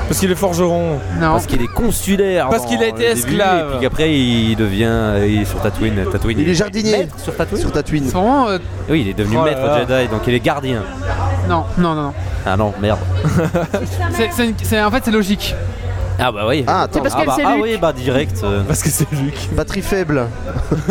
Parce 0.09 0.21
qu'il 0.21 0.31
est 0.31 0.35
forgeron. 0.37 0.99
Non. 1.21 1.33
Parce 1.33 1.47
qu'il 1.47 1.61
est 1.63 1.67
consulaire. 1.73 2.49
Parce 2.49 2.65
qu'il 2.67 2.81
a 2.83 2.87
été 2.87 2.99
début, 3.09 3.19
esclave. 3.19 3.75
Et 3.75 3.79
puis 3.79 3.87
après, 3.87 4.15
il 4.17 4.57
devient. 4.57 5.15
Il 5.27 5.43
est 5.43 5.45
sur 5.45 5.61
Tatooine. 5.61 6.05
Tatooine 6.11 6.39
Il 6.41 6.49
est 6.49 6.55
jardinier. 6.55 6.99
maître 6.99 7.19
sur 7.19 7.37
Tatooine 7.37 7.61
sur 7.61 7.73
Tatooine. 7.73 8.05
C'est 8.07 8.13
vraiment. 8.13 8.49
euh, 8.49 8.59
Oui, 8.89 9.03
il 9.03 9.09
est 9.09 9.15
devenu 9.15 9.37
Oh 9.41 9.45
maître 9.45 9.61
là. 9.67 9.81
Jedi, 9.81 10.09
donc 10.09 10.23
il 10.27 10.35
est 10.35 10.41
gardien. 10.41 10.83
non, 11.49 11.65
non, 11.79 11.95
non. 11.95 12.03
non. 12.03 12.13
Ah 12.47 12.57
non, 12.57 12.73
merde. 12.81 12.99
C'est, 14.13 14.31
c'est 14.33 14.47
une- 14.47 14.55
c'est- 14.63 14.81
en 14.83 14.91
fait, 14.91 15.03
c'est 15.05 15.11
logique. 15.11 15.55
Ah 16.19 16.33
bah 16.33 16.45
oui. 16.49 16.65
Ah, 16.67 16.87
parce 16.91 17.13
ah 17.15 17.19
qu'elle 17.19 17.27
bah, 17.27 17.33
c'est 17.37 17.45
ah 17.45 17.55
Luke. 17.57 17.63
oui, 17.65 17.77
bah 17.77 17.93
direct. 17.93 18.41
euh. 18.45 18.63
Parce 18.67 18.83
que 18.83 18.89
c'est 18.89 19.11
Luc. 19.13 19.35
batterie 19.53 19.83
faible. 19.83 20.23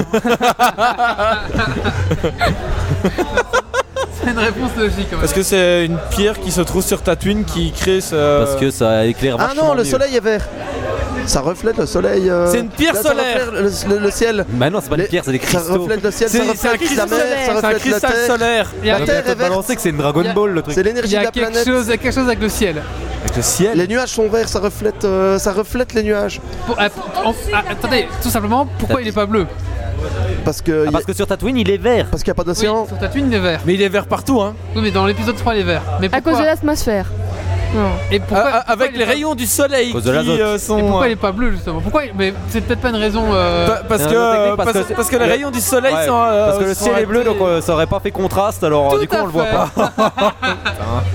C'est 4.26 4.32
une 4.32 4.40
réponse 4.40 4.72
logique. 4.78 5.10
Parce 5.20 5.34
que 5.34 5.44
c'est 5.44 5.86
une 5.86 5.98
pierre 6.10 6.40
qui 6.40 6.52
se 6.52 6.62
trouve 6.62 6.84
sur 6.84 7.02
Tatooine 7.02 7.46
qui 7.46 7.72
crée 7.72 8.02
ce. 8.02 8.40
Parce 8.44 8.56
que 8.56 8.72
ça 8.72 9.06
éclaire 9.06 9.38
Ah 9.40 9.54
non, 9.56 9.74
le 9.74 9.84
mieux. 9.84 9.90
soleil 9.90 10.16
est 10.16 10.20
vert. 10.20 10.46
Ça 11.28 11.42
reflète 11.42 11.78
le 11.78 11.86
soleil. 11.88 12.30
euh, 12.30 12.48
C'est 12.52 12.60
une 12.60 12.70
pierre 12.70 12.94
là, 12.94 13.02
ça 13.02 13.10
solaire. 13.10 13.46
reflète 13.48 13.86
Le, 13.88 13.96
le- 13.96 14.02
le 14.02 14.12
ciel. 14.12 14.46
Bah 14.50 14.70
non, 14.70 14.80
c'est 14.82 14.90
pas 14.90 14.96
Les- 14.98 15.04
une 15.04 15.10
pierre, 15.10 15.24
c'est 15.26 15.32
des 15.32 15.40
Ça 15.40 15.46
cristaux. 15.46 15.82
reflète 15.82 16.04
le 16.04 16.12
ciel, 16.12 16.30
C'est- 16.30 16.38
ça 16.38 16.44
c'est 16.44 16.50
un 16.68 16.72
reflète 16.72 16.72
la 16.72 16.78
cristal 16.78 17.10
mer, 17.10 17.18
solaire. 17.20 17.38
ça 17.38 17.46
C'est 17.46 17.50
un 17.52 17.56
reflète 17.56 17.74
la 17.74 17.80
cristal 17.80 18.12
terre. 18.12 18.28
solaire. 18.28 18.72
Il 18.82 18.88
y 18.88 18.92
a, 18.92 19.00
La 19.00 19.06
Terre 19.06 19.16
est 19.20 19.22
verte. 19.24 19.38
balancer 19.40 19.76
que 19.76 19.82
c'est 19.82 19.90
une 19.90 19.98
Dragon 19.98 20.34
Ball 20.36 20.52
le 20.52 20.62
truc. 20.62 20.76
C'est 20.76 20.82
il 20.82 20.84
l'énergie 20.86 21.10
y 21.10 21.14
de 21.14 21.18
a 21.18 21.24
la 21.24 21.32
quelque, 21.32 21.46
planète. 21.48 21.66
chose, 21.68 21.86
il 21.88 21.90
y 21.90 21.94
a 21.94 21.98
quelque 21.98 22.14
chose 22.14 22.28
avec 22.28 22.40
le 22.42 22.50
ciel. 22.50 22.76
Avec 23.24 23.38
le 23.38 23.42
ciel. 23.42 23.76
Les 23.78 23.88
nuages 23.88 24.10
sont 24.10 24.28
verts, 24.30 24.48
ça 24.50 24.60
reflète, 24.60 25.04
euh, 25.04 25.40
ça 25.40 25.52
reflète 25.52 25.94
les 25.94 26.04
nuages. 26.04 26.40
Pour- 26.68 26.76
ah, 26.78 26.90
pour- 26.92 27.04
on- 27.26 27.34
ah, 27.54 27.64
attendez, 27.72 28.08
tout 28.22 28.30
simplement, 28.30 28.68
pourquoi 28.78 29.02
il 29.02 29.08
est 29.08 29.12
pas 29.12 29.26
bleu 29.26 29.48
Parce 30.44 30.62
que 30.62 30.86
Ah, 30.88 30.92
parce 30.92 31.06
que 31.06 31.14
sur 31.14 31.28
Tatooine, 31.28 31.58
il 31.58 31.70
est 31.70 31.78
vert. 31.78 32.08
parce 32.12 32.24
qu'il 32.24 32.32
n'y 32.32 32.36
a 32.36 32.36
pas 32.36 32.44
Oui, 32.44 32.48
d'océan. 32.56 32.86
sur 32.88 32.98
Tatooine, 32.98 33.28
il 33.32 33.34
est 33.36 33.40
vert. 33.40 33.62
Mais 33.66 33.74
il 33.74 33.82
est 33.82 33.90
vert 33.90 34.06
partout, 34.06 34.42
hein. 34.42 34.54
Oui, 34.76 34.82
mais 34.84 34.92
dans 34.92 35.06
l'épisode 35.06 35.36
3, 35.36 35.56
il 35.56 35.62
est 35.62 35.64
vert. 35.64 35.82
Mais 36.00 36.10
À 36.14 36.22
cause 36.22 36.38
de 36.38 36.44
l'atmosphère. 36.44 37.08
Non. 37.74 37.90
Et 38.10 38.20
pourquoi, 38.20 38.44
Ah, 38.54 38.64
ah, 38.68 38.72
avec 38.72 38.92
pourquoi 38.92 39.06
les 39.06 39.12
rayons 39.12 39.36
du 39.36 39.46
soleil 39.46 39.92
qui 39.92 40.08
euh, 40.08 40.58
sont. 40.58 40.78
Et 40.78 40.82
pourquoi 40.82 41.02
euh, 41.02 41.08
il 41.08 41.12
est 41.12 41.16
pas 41.18 41.32
bleu 41.34 41.52
justement? 41.52 41.82
Pourquoi 41.82 42.04
Mais 42.18 42.34
c'est 42.48 42.62
peut-être 42.62 42.80
pas 42.80 42.90
une 42.90 42.96
raison. 42.96 43.24
euh, 43.34 43.68
pa- 43.68 43.82
parce, 43.90 44.04
que, 44.06 44.56
parce 44.56 44.72
parce, 44.72 44.86
que- 44.88 44.94
parce 44.94 45.10
que 45.10 45.16
les 45.18 45.26
le- 45.26 45.32
rayons 45.32 45.52
du 45.52 45.60
soleil 45.60 45.94
Ouais, 45.94 46.06
sont. 46.06 46.16
euh, 46.16 46.46
Parce 46.48 46.60
que 46.60 46.64
le 46.70 46.74
ciel 46.74 46.94
est 47.00 47.06
bleu, 47.06 47.26
donc 47.26 47.36
euh, 47.42 47.60
ça 47.60 47.74
aurait 47.74 47.88
pas 47.88 48.00
fait 48.00 48.12
contraste, 48.12 48.64
alors 48.64 48.94
Tout 48.94 49.00
du 49.00 49.08
coup 49.10 49.18
on 49.20 49.26
le 49.26 49.32
voit 49.32 49.46
fait. 49.46 49.52
pas. 49.76 49.92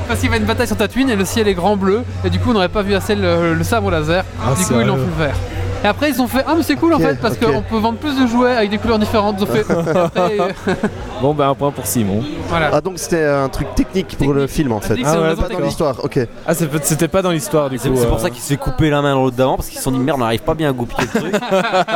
Parce 0.09 0.20
qu'il 0.20 0.28
y 0.28 0.32
avait 0.32 0.39
une 0.40 0.47
bataille 0.47 0.66
sur 0.66 0.77
Tatooine 0.77 1.09
et 1.09 1.16
le 1.16 1.24
ciel 1.24 1.48
est 1.48 1.55
grand 1.55 1.77
bleu 1.77 2.02
et 2.27 2.31
du 2.31 2.39
coup 2.39 2.51
on 2.51 2.55
n'aurait 2.55 2.69
pas 2.69 2.82
vu 2.82 2.94
assez 2.94 3.15
le, 3.15 3.55
le 3.55 3.65
sabre 3.65 3.90
laser. 3.90 4.24
Ah, 4.44 4.51
du 4.59 4.65
coup 4.66 4.74
ils 4.81 4.86
l'ont 4.86 4.97
fait 4.97 5.24
vert. 5.24 5.36
Et 5.82 5.86
après 5.86 6.11
ils 6.11 6.20
ont 6.20 6.27
fait 6.28 6.44
ah 6.47 6.55
mais 6.57 6.62
c'est 6.62 6.77
cool 6.77 6.93
en 6.94 6.98
fait 6.98 7.19
parce 7.20 7.36
qu'on 7.39 7.62
peut 7.62 7.78
vendre 7.78 7.98
plus 7.98 8.19
de 8.20 8.27
jouets 8.27 8.55
avec 8.55 8.70
des 8.70 8.78
couleurs 8.78 8.98
différentes. 8.98 9.36
Ils 9.39 9.44
ont 9.44 9.47
fait 9.47 9.65
après, 9.70 10.39
euh, 10.39 10.74
Bon, 11.23 11.35
ben 11.35 11.48
un 11.51 11.55
point 11.55 11.70
pour 11.70 11.86
Simon. 11.86 12.23
voilà. 12.48 12.70
Ah 12.73 12.81
donc 12.81 12.98
c'était 12.98 13.24
un 13.24 13.48
truc 13.48 13.74
technique 13.74 14.16
pour 14.19 14.32
le 14.35 14.47
film 14.47 14.73
en 14.73 14.81
fait. 14.81 14.97
Ah 15.05 15.20
ouais, 15.20 15.35
Pas 15.36 15.48
dans 15.48 15.61
l'histoire, 15.61 15.97
ok. 16.05 16.19
Ah, 16.47 16.52
c'était 16.55 17.09
pas 17.09 17.23
dans 17.23 17.31
l'histoire 17.31 17.70
du 17.70 17.78
coup. 17.78 17.89
C'est 17.94 18.07
pour 18.07 18.16
euh. 18.16 18.20
ça 18.20 18.31
qu'il 18.31 18.40
s'est 18.40 18.57
coupé 18.57 18.90
la 18.90 19.01
main 19.02 19.15
dans 19.15 19.23
l'autre 19.23 19.36
d'avant, 19.36 19.57
parce 19.57 19.69
qu'ils 19.69 19.78
se 19.78 19.85
sont 19.85 19.90
dit 19.90 19.98
merde, 19.98 20.19
on 20.19 20.24
n'arrive 20.24 20.40
pas 20.43 20.55
bien 20.55 20.69
à 20.70 20.73
goupiller 20.73 21.09
le 21.15 21.20
truc. 21.20 21.35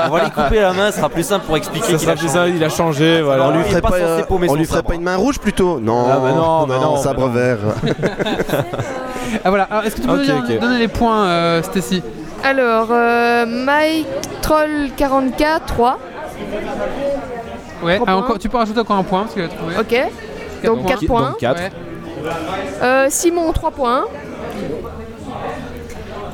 on 0.06 0.10
va 0.10 0.24
lui 0.24 0.30
couper 0.30 0.60
la 0.60 0.72
main, 0.72 0.90
ce 0.90 0.98
sera 0.98 1.08
plus 1.08 1.22
simple 1.26 1.44
pour 1.46 1.56
expliquer 1.56 1.86
Ça 1.86 1.92
qu'il 1.92 2.00
sera 2.00 2.12
a 2.12 2.16
plus 2.16 2.26
changé. 2.28 2.38
ça, 2.38 2.48
il 2.48 2.64
a 2.64 2.68
changé, 2.68 3.22
voilà. 3.22 3.48
on 3.48 3.56
lui 3.56 3.64
ferait 3.64 3.80
pas 3.80 3.92
euh, 3.94 4.22
on 4.30 4.38
lui 4.54 4.64
ferait 4.64 4.76
sabre. 4.78 4.88
pas 4.88 4.94
une 4.94 5.02
main 5.02 5.16
rouge 5.16 5.38
plutôt? 5.38 5.80
Non, 5.80 6.06
Ah, 6.10 6.18
bah 6.20 6.32
non, 6.32 6.66
non, 6.66 6.96
sabre 6.96 7.20
bah 7.22 7.26
non. 7.28 7.32
vert. 7.32 7.58
Ah 9.44 9.48
voilà. 9.50 9.64
Alors, 9.70 9.84
est-ce 9.84 9.96
que 9.96 10.00
tu 10.02 10.06
peux 10.06 10.14
Ok, 10.20 10.60
donner, 10.60 10.78
les 10.78 10.88
points 10.88 11.24
euh, 11.26 11.62
Stacy? 11.62 12.02
Alors, 12.44 12.88
euh, 12.90 13.46
Mike 13.46 14.06
Troll 14.42 14.90
44, 14.96 15.64
3. 15.64 15.98
Ouais. 17.82 17.98
Ah, 18.06 18.16
encore, 18.18 18.38
tu 18.38 18.50
peux 18.50 18.58
rajouter 18.58 18.80
encore 18.80 18.96
un 18.96 19.02
point 19.02 19.22
parce 19.22 19.32
qu'il 19.32 19.42
a 19.42 19.48
trouvé. 19.48 19.74
Ok. 19.78 19.96
Donc 20.62 20.82
points. 20.82 20.90
4 20.90 21.06
points. 21.06 21.30
Donc 21.30 21.38
4. 21.38 21.60
Ouais. 21.60 21.70
Euh, 22.82 23.06
Simon 23.08 23.50
3 23.52 23.70
points. 23.70 24.04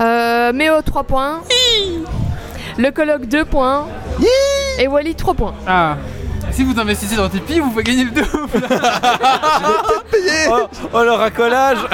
Euh, 0.01 0.53
Méo 0.53 0.83
3 0.83 1.05
points. 1.05 1.41
Le 2.77 2.91
colloque 2.91 3.27
2 3.27 3.45
points. 3.45 3.87
Et 4.81 4.89
Wally 4.89 5.15
3 5.15 5.35
points. 5.35 5.55
Ah. 5.67 5.97
Si 6.53 6.65
vous 6.65 6.79
investissez 6.79 7.17
dans 7.17 7.29
Tipeee, 7.29 7.61
vous 7.61 7.71
pouvez 7.71 7.83
gagner 7.85 8.05
le 8.05 8.11
double. 8.11 8.67
Oh, 10.53 10.67
oh, 10.95 11.03
le 11.05 11.13
racolage 11.13 11.79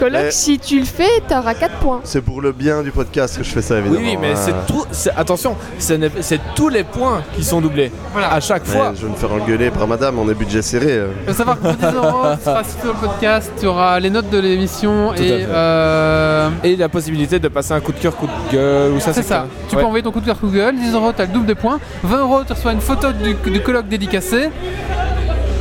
Eh. 0.00 0.30
si 0.30 0.58
tu 0.58 0.78
le 0.78 0.84
fais, 0.84 1.20
t'auras 1.28 1.54
4 1.54 1.74
points. 1.76 2.00
C'est 2.04 2.20
pour 2.20 2.40
le 2.40 2.52
bien 2.52 2.82
du 2.82 2.90
podcast 2.92 3.36
que 3.36 3.42
je 3.44 3.50
fais 3.50 3.62
ça 3.62 3.74
Oui, 3.74 3.80
évidemment. 3.80 4.00
oui, 4.06 4.16
mais 4.20 4.32
hein. 4.32 4.36
c'est 4.36 4.54
tout. 4.72 4.84
c'est- 4.92 5.10
Attention, 5.16 5.56
ce 5.78 5.94
n'est- 5.94 6.10
c'est 6.20 6.40
tous 6.54 6.68
les 6.68 6.84
points 6.84 7.22
qui 7.34 7.42
sont 7.44 7.60
doublés. 7.60 7.90
Voilà. 8.12 8.32
À 8.32 8.40
chaque 8.40 8.62
Mais 8.68 8.74
fois. 8.74 8.92
je 8.94 9.04
vais 9.06 9.10
me 9.12 9.16
faire 9.16 9.32
engueuler 9.32 9.70
par 9.70 9.86
madame, 9.88 10.18
on 10.18 10.28
est 10.30 10.34
budget 10.34 10.62
serré. 10.62 10.86
euh. 10.92 11.08
Il 11.26 11.32
faut 11.32 11.38
savoir 11.38 11.56
que 11.58 11.62
pour 11.62 11.72
10 11.74 11.96
euros, 11.96 12.22
tu 12.36 12.44
seras 12.44 12.62
sur 12.64 12.86
le 12.86 12.92
podcast, 13.08 13.50
tu 13.58 13.66
auras 13.66 13.98
les 14.00 14.10
notes 14.10 14.30
de 14.30 14.38
l'émission 14.38 15.12
Tout 15.14 15.22
à 15.22 15.24
et 15.24 15.28
fait. 15.28 15.46
euh, 15.48 16.48
Et 16.62 16.76
la 16.76 16.88
possibilité 16.88 17.38
de 17.40 17.48
passer 17.48 17.72
un 17.72 17.80
coup 17.80 17.92
de 17.92 17.98
cœur, 17.98 18.14
coup 18.16 18.26
de 18.28 18.52
gueule, 18.52 18.92
ou 18.92 19.00
ça 19.00 19.12
c'est 19.12 19.22
c'est 19.22 19.28
ça. 19.28 19.46
Tu 19.68 19.74
Ouais. 19.74 19.82
peux 19.82 19.86
envoyer 19.86 20.02
ton 20.04 20.12
coup 20.12 20.20
de 20.20 20.26
cœur 20.26 20.36
Google, 20.40 20.76
10 20.76 20.94
euros, 20.94 21.12
tu 21.14 21.22
as 21.22 21.26
le 21.26 21.32
double 21.32 21.46
des 21.46 21.54
points. 21.56 21.80
20 22.04 22.17
euros, 22.18 22.42
tu 22.46 22.52
reçois 22.52 22.72
une 22.72 22.80
photo 22.80 23.08
du, 23.12 23.34
du 23.50 23.60
colloque 23.60 23.88
dédicacé. 23.88 24.50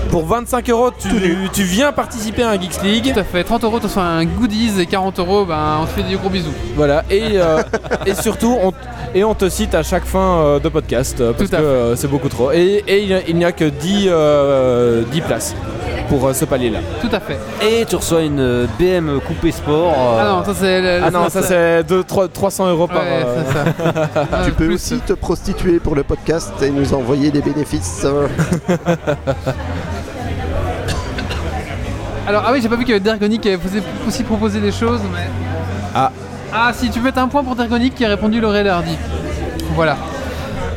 Pour 0.10 0.26
25 0.26 0.70
euros, 0.70 0.92
tu, 0.98 1.10
tu 1.52 1.64
viens 1.64 1.92
participer 1.92 2.44
à 2.44 2.52
un 2.52 2.60
Geeks 2.60 2.82
League. 2.82 3.14
Tout 3.14 3.20
à 3.20 3.24
fait. 3.24 3.44
30 3.44 3.64
euros, 3.66 3.80
tu 3.80 3.88
reçois 3.88 4.04
un 4.04 4.26
goodies 4.26 4.80
et 4.80 4.86
40 4.86 5.20
euros, 5.20 5.46
ben, 5.46 5.80
on 5.82 5.86
te 5.86 5.92
fait 5.92 6.04
des 6.04 6.16
gros 6.16 6.30
bisous. 6.30 6.54
Voilà. 6.76 7.04
Et, 7.10 7.32
euh, 7.34 7.62
et 8.06 8.16
surtout, 8.16 8.58
on, 8.62 8.72
et 9.14 9.24
on 9.24 9.36
te 9.36 9.50
cite 9.50 9.76
à 9.76 9.84
chaque 9.84 10.06
fin 10.06 10.38
euh, 10.40 10.60
de 10.60 10.70
podcast 10.70 11.20
euh, 11.20 11.34
parce 11.34 11.50
Tout 11.50 11.58
que 11.58 11.94
à 11.94 11.96
c'est 11.96 12.08
beaucoup 12.08 12.30
trop. 12.30 12.52
Et, 12.52 12.84
et 12.88 13.04
il 13.28 13.36
n'y 13.36 13.46
a 13.46 13.52
que 13.52 13.66
10, 13.66 14.08
euh, 14.08 15.04
10 15.12 15.22
places 15.22 15.56
pour 16.10 16.28
euh, 16.28 16.34
ce 16.34 16.46
palier-là. 16.46 16.80
Tout 17.02 17.10
à 17.12 17.20
fait. 17.20 17.38
Et 17.62 17.86
tu 17.86 17.96
reçois 17.96 18.22
une 18.22 18.40
euh, 18.40 18.66
BM 18.80 19.20
coupée 19.22 19.52
sport. 19.52 19.94
euh, 19.98 20.20
Ah 20.20 20.26
non, 20.30 20.44
ça 20.46 20.54
c'est. 20.60 20.82
le- 20.82 21.02
Ah 21.06 21.12
non, 21.12 21.30
ça 21.30 21.42
c'est 21.42 21.84
deux- 21.84 22.04
trois- 22.04 22.28
300 22.28 22.68
euros 22.70 22.88
par. 22.88 23.02
Ouais, 23.04 23.26
euh, 23.26 23.44
ça. 24.14 24.28
Tu 24.46 24.52
peux 24.52 24.66
plus, 24.66 24.76
aussi 24.76 25.00
te 25.00 25.14
prostituer 25.14 25.80
pour 25.80 25.96
le 25.96 26.04
podcast 26.04 26.54
et 26.62 26.70
nous 26.70 26.94
envoyer 26.94 27.32
des 27.32 27.42
bénéfices. 27.42 28.06
Alors, 32.28 32.44
ah 32.46 32.50
oui, 32.52 32.60
j'ai 32.62 32.68
pas 32.68 32.76
vu 32.76 32.82
qu'il 32.84 32.92
y 32.92 32.96
avait 32.96 33.04
Dergonic 33.04 33.40
qui 33.42 33.48
avait 33.48 33.58
posé- 33.58 33.82
aussi 34.08 34.24
proposé 34.24 34.60
des 34.60 34.72
choses, 34.72 35.00
mais. 35.14 35.28
Ah. 35.96 36.12
Ah, 36.54 36.72
si 36.74 36.90
tu 36.90 37.00
mets 37.00 37.18
un 37.18 37.28
point 37.28 37.44
pour 37.44 37.56
Dergonic 37.56 37.96
qui 37.96 38.04
a 38.06 38.10
répondu 38.10 38.40
Laurel 38.42 38.68
Hardy. 38.68 38.98
Voilà. 39.76 39.96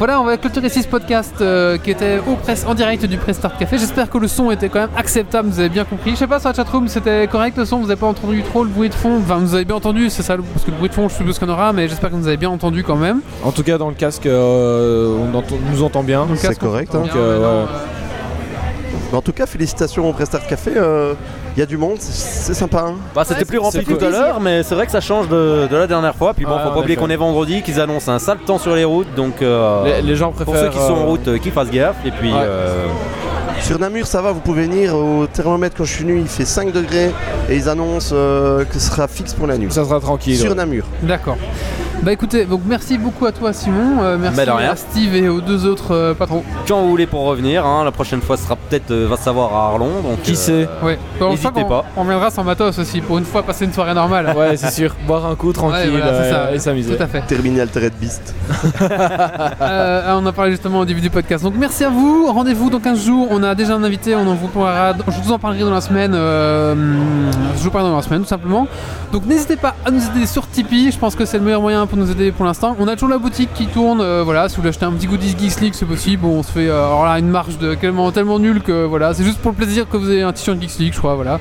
Voilà, 0.00 0.18
on 0.18 0.24
va 0.24 0.38
clôturer 0.38 0.70
ce 0.70 0.80
podcast 0.88 1.34
euh, 1.42 1.76
qui 1.76 1.90
était 1.90 2.20
au 2.26 2.34
presse, 2.34 2.64
en 2.66 2.72
direct 2.72 3.04
du 3.04 3.18
Press 3.18 3.36
Start 3.36 3.58
Café. 3.58 3.76
J'espère 3.76 4.08
que 4.08 4.16
le 4.16 4.28
son 4.28 4.50
était 4.50 4.70
quand 4.70 4.78
même 4.80 4.88
acceptable, 4.96 5.50
vous 5.50 5.60
avez 5.60 5.68
bien 5.68 5.84
compris. 5.84 6.12
Je 6.12 6.16
sais 6.16 6.26
pas 6.26 6.40
sur 6.40 6.48
la 6.48 6.54
chatroom, 6.54 6.88
c'était 6.88 7.26
correct 7.26 7.58
le 7.58 7.66
son, 7.66 7.80
vous 7.80 7.90
avez 7.90 8.00
pas 8.00 8.06
entendu 8.06 8.42
trop 8.42 8.64
le 8.64 8.70
bruit 8.70 8.88
de 8.88 8.94
fond? 8.94 9.18
Enfin, 9.18 9.36
vous 9.36 9.54
avez 9.54 9.66
bien 9.66 9.76
entendu, 9.76 10.08
c'est 10.08 10.22
ça, 10.22 10.38
parce 10.38 10.64
que 10.64 10.70
le 10.70 10.78
bruit 10.78 10.88
de 10.88 10.94
fond, 10.94 11.06
je 11.10 11.14
suppose 11.16 11.38
qu'on 11.38 11.50
aura, 11.50 11.74
mais 11.74 11.86
j'espère 11.86 12.08
que 12.08 12.14
vous 12.16 12.28
avez 12.28 12.38
bien 12.38 12.48
entendu 12.48 12.82
quand 12.82 12.96
même. 12.96 13.20
En 13.44 13.52
tout 13.52 13.62
cas, 13.62 13.76
dans 13.76 13.90
le 13.90 13.94
casque, 13.94 14.24
euh, 14.24 15.14
on 15.18 15.36
entend- 15.36 15.58
nous 15.70 15.82
entend 15.82 16.02
bien. 16.02 16.24
Donc, 16.24 16.38
C'est 16.38 16.58
correct, 16.58 16.94
hein. 16.94 17.00
bien, 17.02 17.12
Donc, 17.12 17.16
euh, 17.16 17.66
euh, 19.12 19.16
en 19.16 19.20
tout 19.20 19.32
cas, 19.32 19.44
félicitations 19.44 20.08
au 20.08 20.14
Prestart 20.14 20.46
Café. 20.46 20.70
Il 21.60 21.64
y 21.64 21.64
a 21.64 21.66
du 21.66 21.76
monde, 21.76 21.96
c'est- 22.00 22.54
sympa. 22.54 22.86
hein. 22.88 22.94
Bah, 23.14 23.22
c'était 23.22 23.40
Ouais, 23.40 23.44
plus 23.44 23.58
rempli 23.58 23.84
tout 23.84 23.98
à 24.02 24.08
l'heure, 24.08 24.40
mais 24.40 24.62
c'est 24.62 24.74
vrai 24.74 24.86
que 24.86 24.92
ça 24.92 25.02
change 25.02 25.28
de, 25.28 25.68
de 25.70 25.76
la 25.76 25.86
dernière 25.86 26.14
fois. 26.14 26.32
Puis 26.32 26.46
bon, 26.46 26.52
Ouais, 26.52 26.62
faut 26.64 26.70
pas 26.70 26.78
oublier 26.78 26.96
qu'on 26.96 27.10
est 27.10 27.16
vendredi, 27.16 27.60
qu'ils 27.60 27.78
annoncent 27.82 28.10
un 28.10 28.18
sale 28.18 28.38
temps 28.38 28.56
sur 28.56 28.74
les 28.74 28.84
routes. 28.84 29.14
Donc, 29.14 29.42
euh, 29.42 29.84
Les, 29.84 30.00
les 30.00 30.16
gens 30.16 30.32
pour 30.32 30.46
préfèrent. 30.46 30.72
ceux 30.72 30.78
qui 30.78 30.82
sont 30.82 30.94
en 30.94 31.00
euh, 31.02 31.04
route, 31.04 31.28
euh, 31.28 31.36
qu'ils 31.36 31.52
fassent 31.52 31.70
gaffe. 31.70 31.96
Et 32.06 32.12
puis, 32.12 32.32
Ouais. 32.32 32.38
euh, 32.40 32.86
Sur 33.60 33.78
Namur, 33.78 34.06
ça 34.06 34.22
va, 34.22 34.32
vous 34.32 34.40
pouvez 34.40 34.62
venir. 34.62 34.94
Au 34.96 35.26
thermomètre, 35.26 35.76
quand 35.76 35.84
je 35.84 35.92
suis 35.92 36.04
venu, 36.04 36.18
il 36.18 36.28
fait 36.28 36.46
5 36.46 36.72
degrés 36.72 37.10
et 37.50 37.56
ils 37.56 37.68
annoncent 37.68 38.14
euh, 38.14 38.64
que 38.64 38.78
ce 38.78 38.80
sera 38.90 39.06
fixe 39.06 39.34
pour 39.34 39.46
la 39.46 39.58
nuit. 39.58 39.70
Ça 39.70 39.84
sera 39.84 40.00
tranquille. 40.00 40.38
Sur 40.38 40.48
ouais. 40.48 40.54
Namur. 40.56 40.84
D'accord. 41.02 41.36
Bah 42.02 42.12
écoutez, 42.12 42.46
donc 42.46 42.62
merci 42.66 42.96
beaucoup 42.96 43.26
à 43.26 43.32
toi 43.32 43.52
Simon, 43.52 44.02
euh, 44.02 44.16
merci 44.18 44.40
Bah, 44.46 44.56
à 44.70 44.74
Steve 44.76 45.14
et 45.14 45.28
aux 45.28 45.42
deux 45.42 45.66
autres 45.66 45.94
euh, 45.94 46.14
patrons. 46.14 46.42
quand 46.66 46.80
vous 46.80 46.88
voulez 46.88 47.06
pour 47.06 47.24
revenir, 47.26 47.66
hein, 47.66 47.84
la 47.84 47.92
prochaine 47.92 48.22
fois 48.22 48.38
sera 48.38 48.56
peut-être, 48.56 48.90
euh, 48.90 49.06
va 49.06 49.18
savoir 49.18 49.52
à 49.54 49.66
Arlon. 49.68 50.00
Donc, 50.02 50.22
Qui 50.22 50.32
euh, 50.32 50.34
sait? 50.34 50.68
Ouais. 50.82 50.98
Je 51.20 51.24
N'hésitez 51.26 51.62
pas. 51.64 51.84
On 51.98 52.04
viendra 52.04 52.30
sans 52.30 52.42
matos 52.42 52.78
aussi 52.78 53.02
pour 53.02 53.18
une 53.18 53.26
fois 53.26 53.42
passer 53.42 53.66
une 53.66 53.72
soirée 53.74 53.92
normale. 53.92 54.32
Ouais, 54.40 54.56
c'est 54.56 54.70
sûr. 54.70 54.94
Boire 55.06 55.26
un 55.26 55.34
coup 55.34 55.52
tranquille 55.52 55.90
Ouais, 55.90 56.00
voilà, 56.00 56.06
euh, 56.06 56.46
ça. 56.48 56.54
et 56.54 56.58
s'amuser. 56.58 56.96
Tout 56.96 57.02
à 57.02 57.06
fait. 57.06 57.22
Beast. 58.00 58.34
Euh, 59.60 60.14
on 60.18 60.24
en 60.26 60.32
parlait 60.32 60.52
justement 60.52 60.80
au 60.80 60.84
début 60.84 61.00
du 61.02 61.10
podcast. 61.10 61.44
Donc 61.44 61.54
merci 61.58 61.84
à 61.84 61.90
vous. 61.90 62.32
Rendez-vous 62.32 62.70
dans 62.70 62.80
15 62.80 63.04
jours. 63.04 63.28
On 63.30 63.42
a 63.42 63.54
déjà 63.54 63.74
un 63.74 63.82
invité. 63.84 64.14
On 64.14 64.26
en 64.26 64.34
vous 64.34 64.48
parlera. 64.48 64.94
Je 65.06 65.20
vous 65.22 65.32
en 65.32 65.38
parlerai 65.38 65.60
dans 65.60 65.70
la 65.70 65.80
semaine. 65.82 66.12
euh, 66.14 66.74
je 67.56 67.62
vous 67.62 67.70
parlerai 67.70 67.90
dans 67.90 67.96
la 67.98 68.02
semaine 68.02 68.22
tout 68.22 68.28
simplement. 68.28 68.66
Donc 69.12 69.26
n'hésitez 69.26 69.56
pas 69.56 69.74
à 69.84 69.90
nous 69.90 70.00
aider 70.14 70.26
sur 70.26 70.48
Tipeee. 70.48 70.90
Je 70.92 70.98
pense 70.98 71.14
que 71.14 71.24
c'est 71.26 71.38
le 71.38 71.44
meilleur 71.44 71.60
moyen 71.60 71.82
pour 71.90 71.98
nous 71.98 72.10
aider 72.10 72.30
pour 72.32 72.46
l'instant. 72.46 72.76
On 72.78 72.86
a 72.88 72.94
toujours 72.94 73.08
la 73.10 73.18
boutique 73.18 73.52
qui 73.54 73.66
tourne. 73.66 74.00
euh, 74.00 74.22
voilà, 74.24 74.48
si 74.48 74.54
vous 74.56 74.62
voulez 74.62 74.70
acheter 74.70 74.84
un 74.86 74.92
petit 74.92 75.06
goodies 75.06 75.34
Geeks 75.38 75.60
League, 75.60 75.74
c'est 75.74 75.84
possible. 75.86 76.22
Bon, 76.22 76.38
on 76.38 76.42
se 76.42 76.52
fait 76.52 76.68
euh, 76.68 76.86
alors 76.86 77.04
là 77.04 77.18
une 77.18 77.28
marge 77.28 77.58
de 77.58 77.74
tellement, 77.74 78.10
tellement 78.12 78.38
nulle 78.38 78.62
que 78.62 78.84
voilà. 78.84 79.12
C'est 79.12 79.24
juste 79.24 79.38
pour 79.38 79.50
le 79.50 79.56
plaisir 79.56 79.88
que 79.88 79.96
vous 79.96 80.10
ayez 80.10 80.22
un 80.22 80.32
t-shirt 80.32 80.60
Geeks 80.60 80.78
League, 80.78 80.92
je 80.94 80.98
crois. 80.98 81.16
Voilà. 81.16 81.38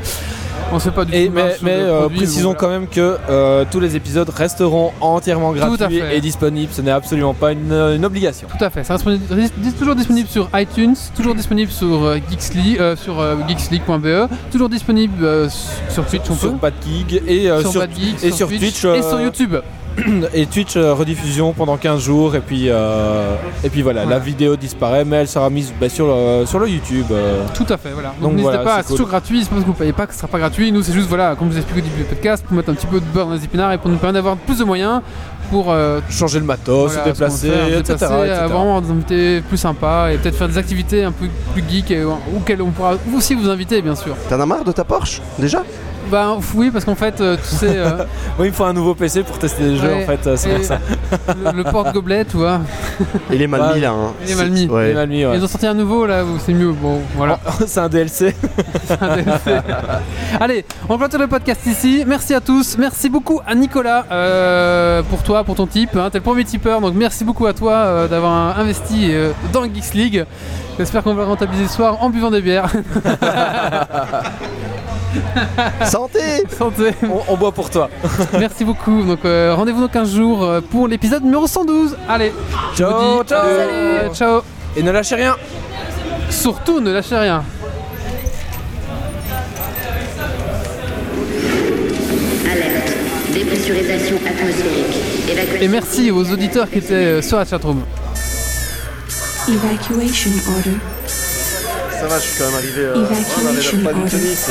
On 0.72 0.78
sait 0.78 0.92
pas 0.92 1.04
du 1.04 1.16
Et 1.16 1.28
tout. 1.28 1.34
mais, 1.34 1.56
mais, 1.64 1.72
euh, 1.72 2.02
produit, 2.02 2.18
précisons 2.18 2.54
quand 2.54 2.70
même 2.70 2.88
que 2.88 3.18
euh, 3.28 3.66
tous 3.72 3.80
les 3.80 3.96
épisodes 3.96 4.30
resteront 4.30 4.92
entièrement 5.02 5.52
gratuits 5.52 6.00
et 6.12 6.22
disponibles. 6.22 6.72
Ce 6.72 6.82
n'est 6.82 6.92
absolument 6.92 7.34
pas 7.34 7.54
une, 7.54 7.72
une 7.72 8.06
obligation. 8.06 8.48
Tout 8.56 8.64
à 8.64 8.70
fait, 8.70 8.84
ça 8.84 8.96
reste 8.96 9.80
toujours 9.80 9.96
disponible 9.96 10.30
sur 10.30 10.48
iTunes, 10.54 10.96
toujours 11.16 11.34
disponible 11.34 11.72
sur 11.72 12.04
euh, 12.04 12.18
Geeksly, 12.30 12.78
sur 12.98 13.16
geeksleague.be, 13.48 14.30
toujours 14.52 14.70
disponible 14.70 15.50
sur 15.90 16.06
Twitch, 16.06 16.30
on 16.30 16.36
sur 16.36 16.52
peut, 16.52 16.58
Bad 16.62 16.74
Geek 16.86 17.24
et 17.28 17.50
sur, 17.62 17.82
Geek, 17.82 18.24
et 18.24 18.32
sur 18.32 18.48
Twitch, 18.48 18.86
et 18.86 19.02
sur 19.02 19.22
YouTube. 19.22 19.56
et 20.34 20.46
Twitch 20.46 20.76
euh, 20.76 20.94
rediffusion 20.94 21.54
pendant 21.54 21.78
15 21.78 22.02
jours 22.02 22.36
et 22.36 22.42
puis 22.42 22.66
euh, 22.68 23.36
et 23.64 23.70
puis 23.70 23.82
voilà, 23.82 24.06
la 24.06 24.20
vidéo 24.20 24.56
disparaît 24.56 25.06
mais 25.06 25.18
elle 25.18 25.28
sera 25.28 25.50
mise 25.50 25.74
bah, 25.80 25.90
sur 25.90 26.08
le 26.08 26.46
sur 26.46 26.60
le 26.60 26.70
YouTube. 26.70 27.06
euh. 27.12 27.44
Tout 27.54 27.66
à 27.70 27.78
fait, 27.78 27.90
voilà. 27.92 28.10
Donc, 28.10 28.22
Donc 28.22 28.32
n'hésitez 28.34 28.56
voilà, 28.58 28.64
pas, 28.64 28.78
c'est 28.78 28.88
cool. 28.88 28.98
toujours 28.98 29.08
gratuit, 29.10 29.40
c'est 29.42 29.50
pas 29.50 29.56
parce 29.56 29.64
que 29.64 29.68
vous 29.68 29.74
payez 29.74 29.94
pas 29.94 30.08
que 30.08 30.14
ce 30.14 30.20
sera 30.20 30.28
pas 30.28 30.40
gratuit. 30.40 30.72
Nous, 30.72 30.82
c'est 30.84 30.94
juste, 30.94 31.08
voilà, 31.08 31.36
comme 31.36 31.48
je 31.50 31.54
vous 31.54 31.58
ai 31.58 31.62
expliqué 31.62 31.82
au 31.82 31.90
début 31.90 32.04
du 32.04 32.16
podcast, 32.16 32.44
pour 32.46 32.56
mettre 32.56 32.70
un 32.70 32.74
petit 32.74 32.88
peu 32.88 33.00
de 33.00 33.06
beurre 33.06 33.28
dans 33.28 33.34
les 33.34 33.44
épinards 33.44 33.74
et 33.74 33.78
pour 33.78 33.90
nous 33.90 33.98
permettre 33.98 34.16
d'avoir 34.16 34.38
plus 34.38 34.60
de 34.60 34.64
moyens 34.64 35.02
pour 35.50 35.72
euh, 35.72 36.00
changer 36.10 36.40
le 36.40 36.46
matos, 36.46 36.92
voilà, 36.94 37.04
se 37.04 37.10
déplacer, 37.10 37.48
etc. 37.48 37.78
déplacer, 37.78 38.06
etc. 38.06 38.42
avoir 38.44 38.48
vraiment 38.48 38.78
invités 38.78 39.42
plus 39.42 39.58
sympas 39.58 40.12
et 40.12 40.18
peut-être 40.18 40.36
faire 40.36 40.48
des 40.48 40.58
activités 40.58 41.04
un 41.04 41.12
peu 41.12 41.26
plus 41.54 41.64
geek 41.68 41.92
et, 41.92 42.04
auxquelles 42.04 42.62
on 42.62 42.70
pourra 42.70 42.94
aussi 43.16 43.34
vous 43.34 43.50
inviter, 43.50 43.82
bien 43.82 43.96
sûr. 43.96 44.16
T'en 44.30 44.40
as 44.40 44.46
marre 44.46 44.64
de 44.64 44.72
ta 44.72 44.84
Porsche 44.84 45.22
Déjà? 45.40 45.64
Bah 46.12 46.38
oui, 46.56 46.72
parce 46.72 46.86
qu'en 46.86 46.96
fait, 46.96 47.22
euh, 47.22 47.38
tu 47.38 47.56
sais. 47.56 47.78
euh, 47.78 48.04
Oui, 48.40 48.48
il 48.48 48.50
me 48.50 48.52
faut 48.52 48.64
un 48.64 48.74
nouveau 48.74 48.96
PC 48.96 49.24
pour 49.24 49.38
tester 49.38 49.64
les 49.64 49.78
jeux 49.78 49.88
Ouais, 49.88 50.04
en 50.04 50.08
fait, 50.08 50.28
euh, 50.28 50.36
c'est 50.38 50.56
pour 50.56 50.64
ça. 50.66 50.80
Le, 51.44 51.52
le 51.58 51.64
porte-gobelet, 51.64 52.26
tu 52.26 52.38
vois. 52.38 52.62
Il 53.32 53.42
est 53.42 53.48
mal 53.48 53.62
Ouais. 53.62 53.76
mis 53.76 53.82
là. 53.82 53.92
Hein. 53.92 54.14
Il 54.26 54.32
est 54.32 54.36
mal 54.36 54.50
mis. 54.50 54.64
Il 54.64 54.70
est 54.70 54.74
Ouais. 54.74 54.94
mal 54.94 55.08
mis, 55.10 55.26
ouais. 55.26 55.38
Ils 55.38 55.44
ont 55.44 55.48
sorti 55.48 55.68
un 55.68 55.74
nouveau 55.74 56.06
là 56.06 56.24
où 56.24 56.40
c'est 56.44 56.54
mieux. 56.54 56.72
Bon, 56.72 57.00
voilà. 57.16 57.40
c'est 57.68 57.80
un 57.80 57.90
DLC. 57.90 58.36
Un 59.02 59.16
DLC. 59.18 59.52
Allez, 60.40 60.66
on 60.88 60.98
clôture 60.98 61.20
le 61.20 61.28
podcast 61.28 61.62
ici. 61.66 62.04
Merci 62.08 62.34
à 62.34 62.42
tous. 62.42 62.78
Merci 62.78 63.10
beaucoup 63.10 63.40
à 63.46 63.54
Nicolas 63.56 64.06
euh, 64.12 65.04
pour 65.04 65.22
toi, 65.24 65.44
pour 65.44 65.56
ton 65.56 65.68
type. 65.68 65.96
Hein. 65.96 66.10
T'es 66.12 66.18
le 66.18 66.24
premier 66.24 66.44
tipeur, 66.44 66.82
donc 66.82 66.94
merci 66.96 67.24
beaucoup 67.24 67.46
à 67.46 67.54
toi 67.54 67.74
euh, 67.74 68.08
d'avoir 68.08 68.58
investi 68.60 69.10
euh, 69.12 69.32
dans 69.54 69.64
Geeks 69.64 69.94
League. 69.94 70.26
J'espère 70.78 71.04
qu'on 71.04 71.14
va 71.14 71.26
rentabiliser 71.26 71.68
ce 71.68 71.76
soir 71.76 72.02
en 72.02 72.10
buvant 72.10 72.32
des 72.32 72.42
bières. 72.42 72.70
Santé 75.86 76.20
Santé 76.58 76.92
On, 77.04 77.34
on 77.34 77.38
boit 77.38 77.52
pour 77.52 77.70
toi. 77.70 77.90
Merci 78.40 78.64
beaucoup. 78.66 79.04
Donc 79.04 79.26
euh, 79.26 79.54
rendez-vous 79.56 79.82
dans 79.82 79.88
15 79.88 80.14
jours 80.16 80.44
euh, 80.44 80.62
pour 80.62 80.88
l'épisode 80.88 81.24
numéro 81.24 81.48
112. 81.48 81.98
Allez, 82.08 82.32
Ciao, 82.76 83.22
dis, 83.24 83.28
ciao. 83.30 83.46
euh, 83.46 84.10
ciao. 84.14 84.42
Et 84.78 84.84
ne 84.84 84.92
lâchez 84.92 85.16
rien. 85.16 85.36
Surtout 86.30 86.80
ne 86.80 86.92
lâchez 86.92 87.18
rien. 87.18 87.44
Alerte. 92.52 92.94
Dépressurisation 93.34 94.18
atmosphérique. 94.28 95.30
Évacuation. 95.30 95.62
Et 95.62 95.68
merci 95.68 96.12
aux 96.12 96.32
auditeurs 96.32 96.70
qui 96.70 96.80
étaient 96.80 97.22
sur 97.22 97.38
la 97.38 97.46
chatroom. 97.46 97.82
Evacuation 99.48 100.32
order. 100.56 100.78
Ça 102.00 102.08
va, 102.08 102.20
je 102.20 102.24
suis 102.28 102.38
quand 102.38 102.46
même 102.46 102.56
arrivé. 102.56 102.82
Euh, 102.82 103.08
ouais, 103.08 103.18
Evacuation 103.18 103.78
du 103.78 103.86
order. 103.88 104.10
tennis. 104.10 104.50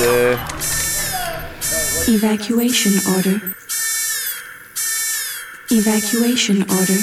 Evacuation 2.08 2.90
order. 3.16 3.36
Evacuation 5.70 6.54
order. 6.70 6.98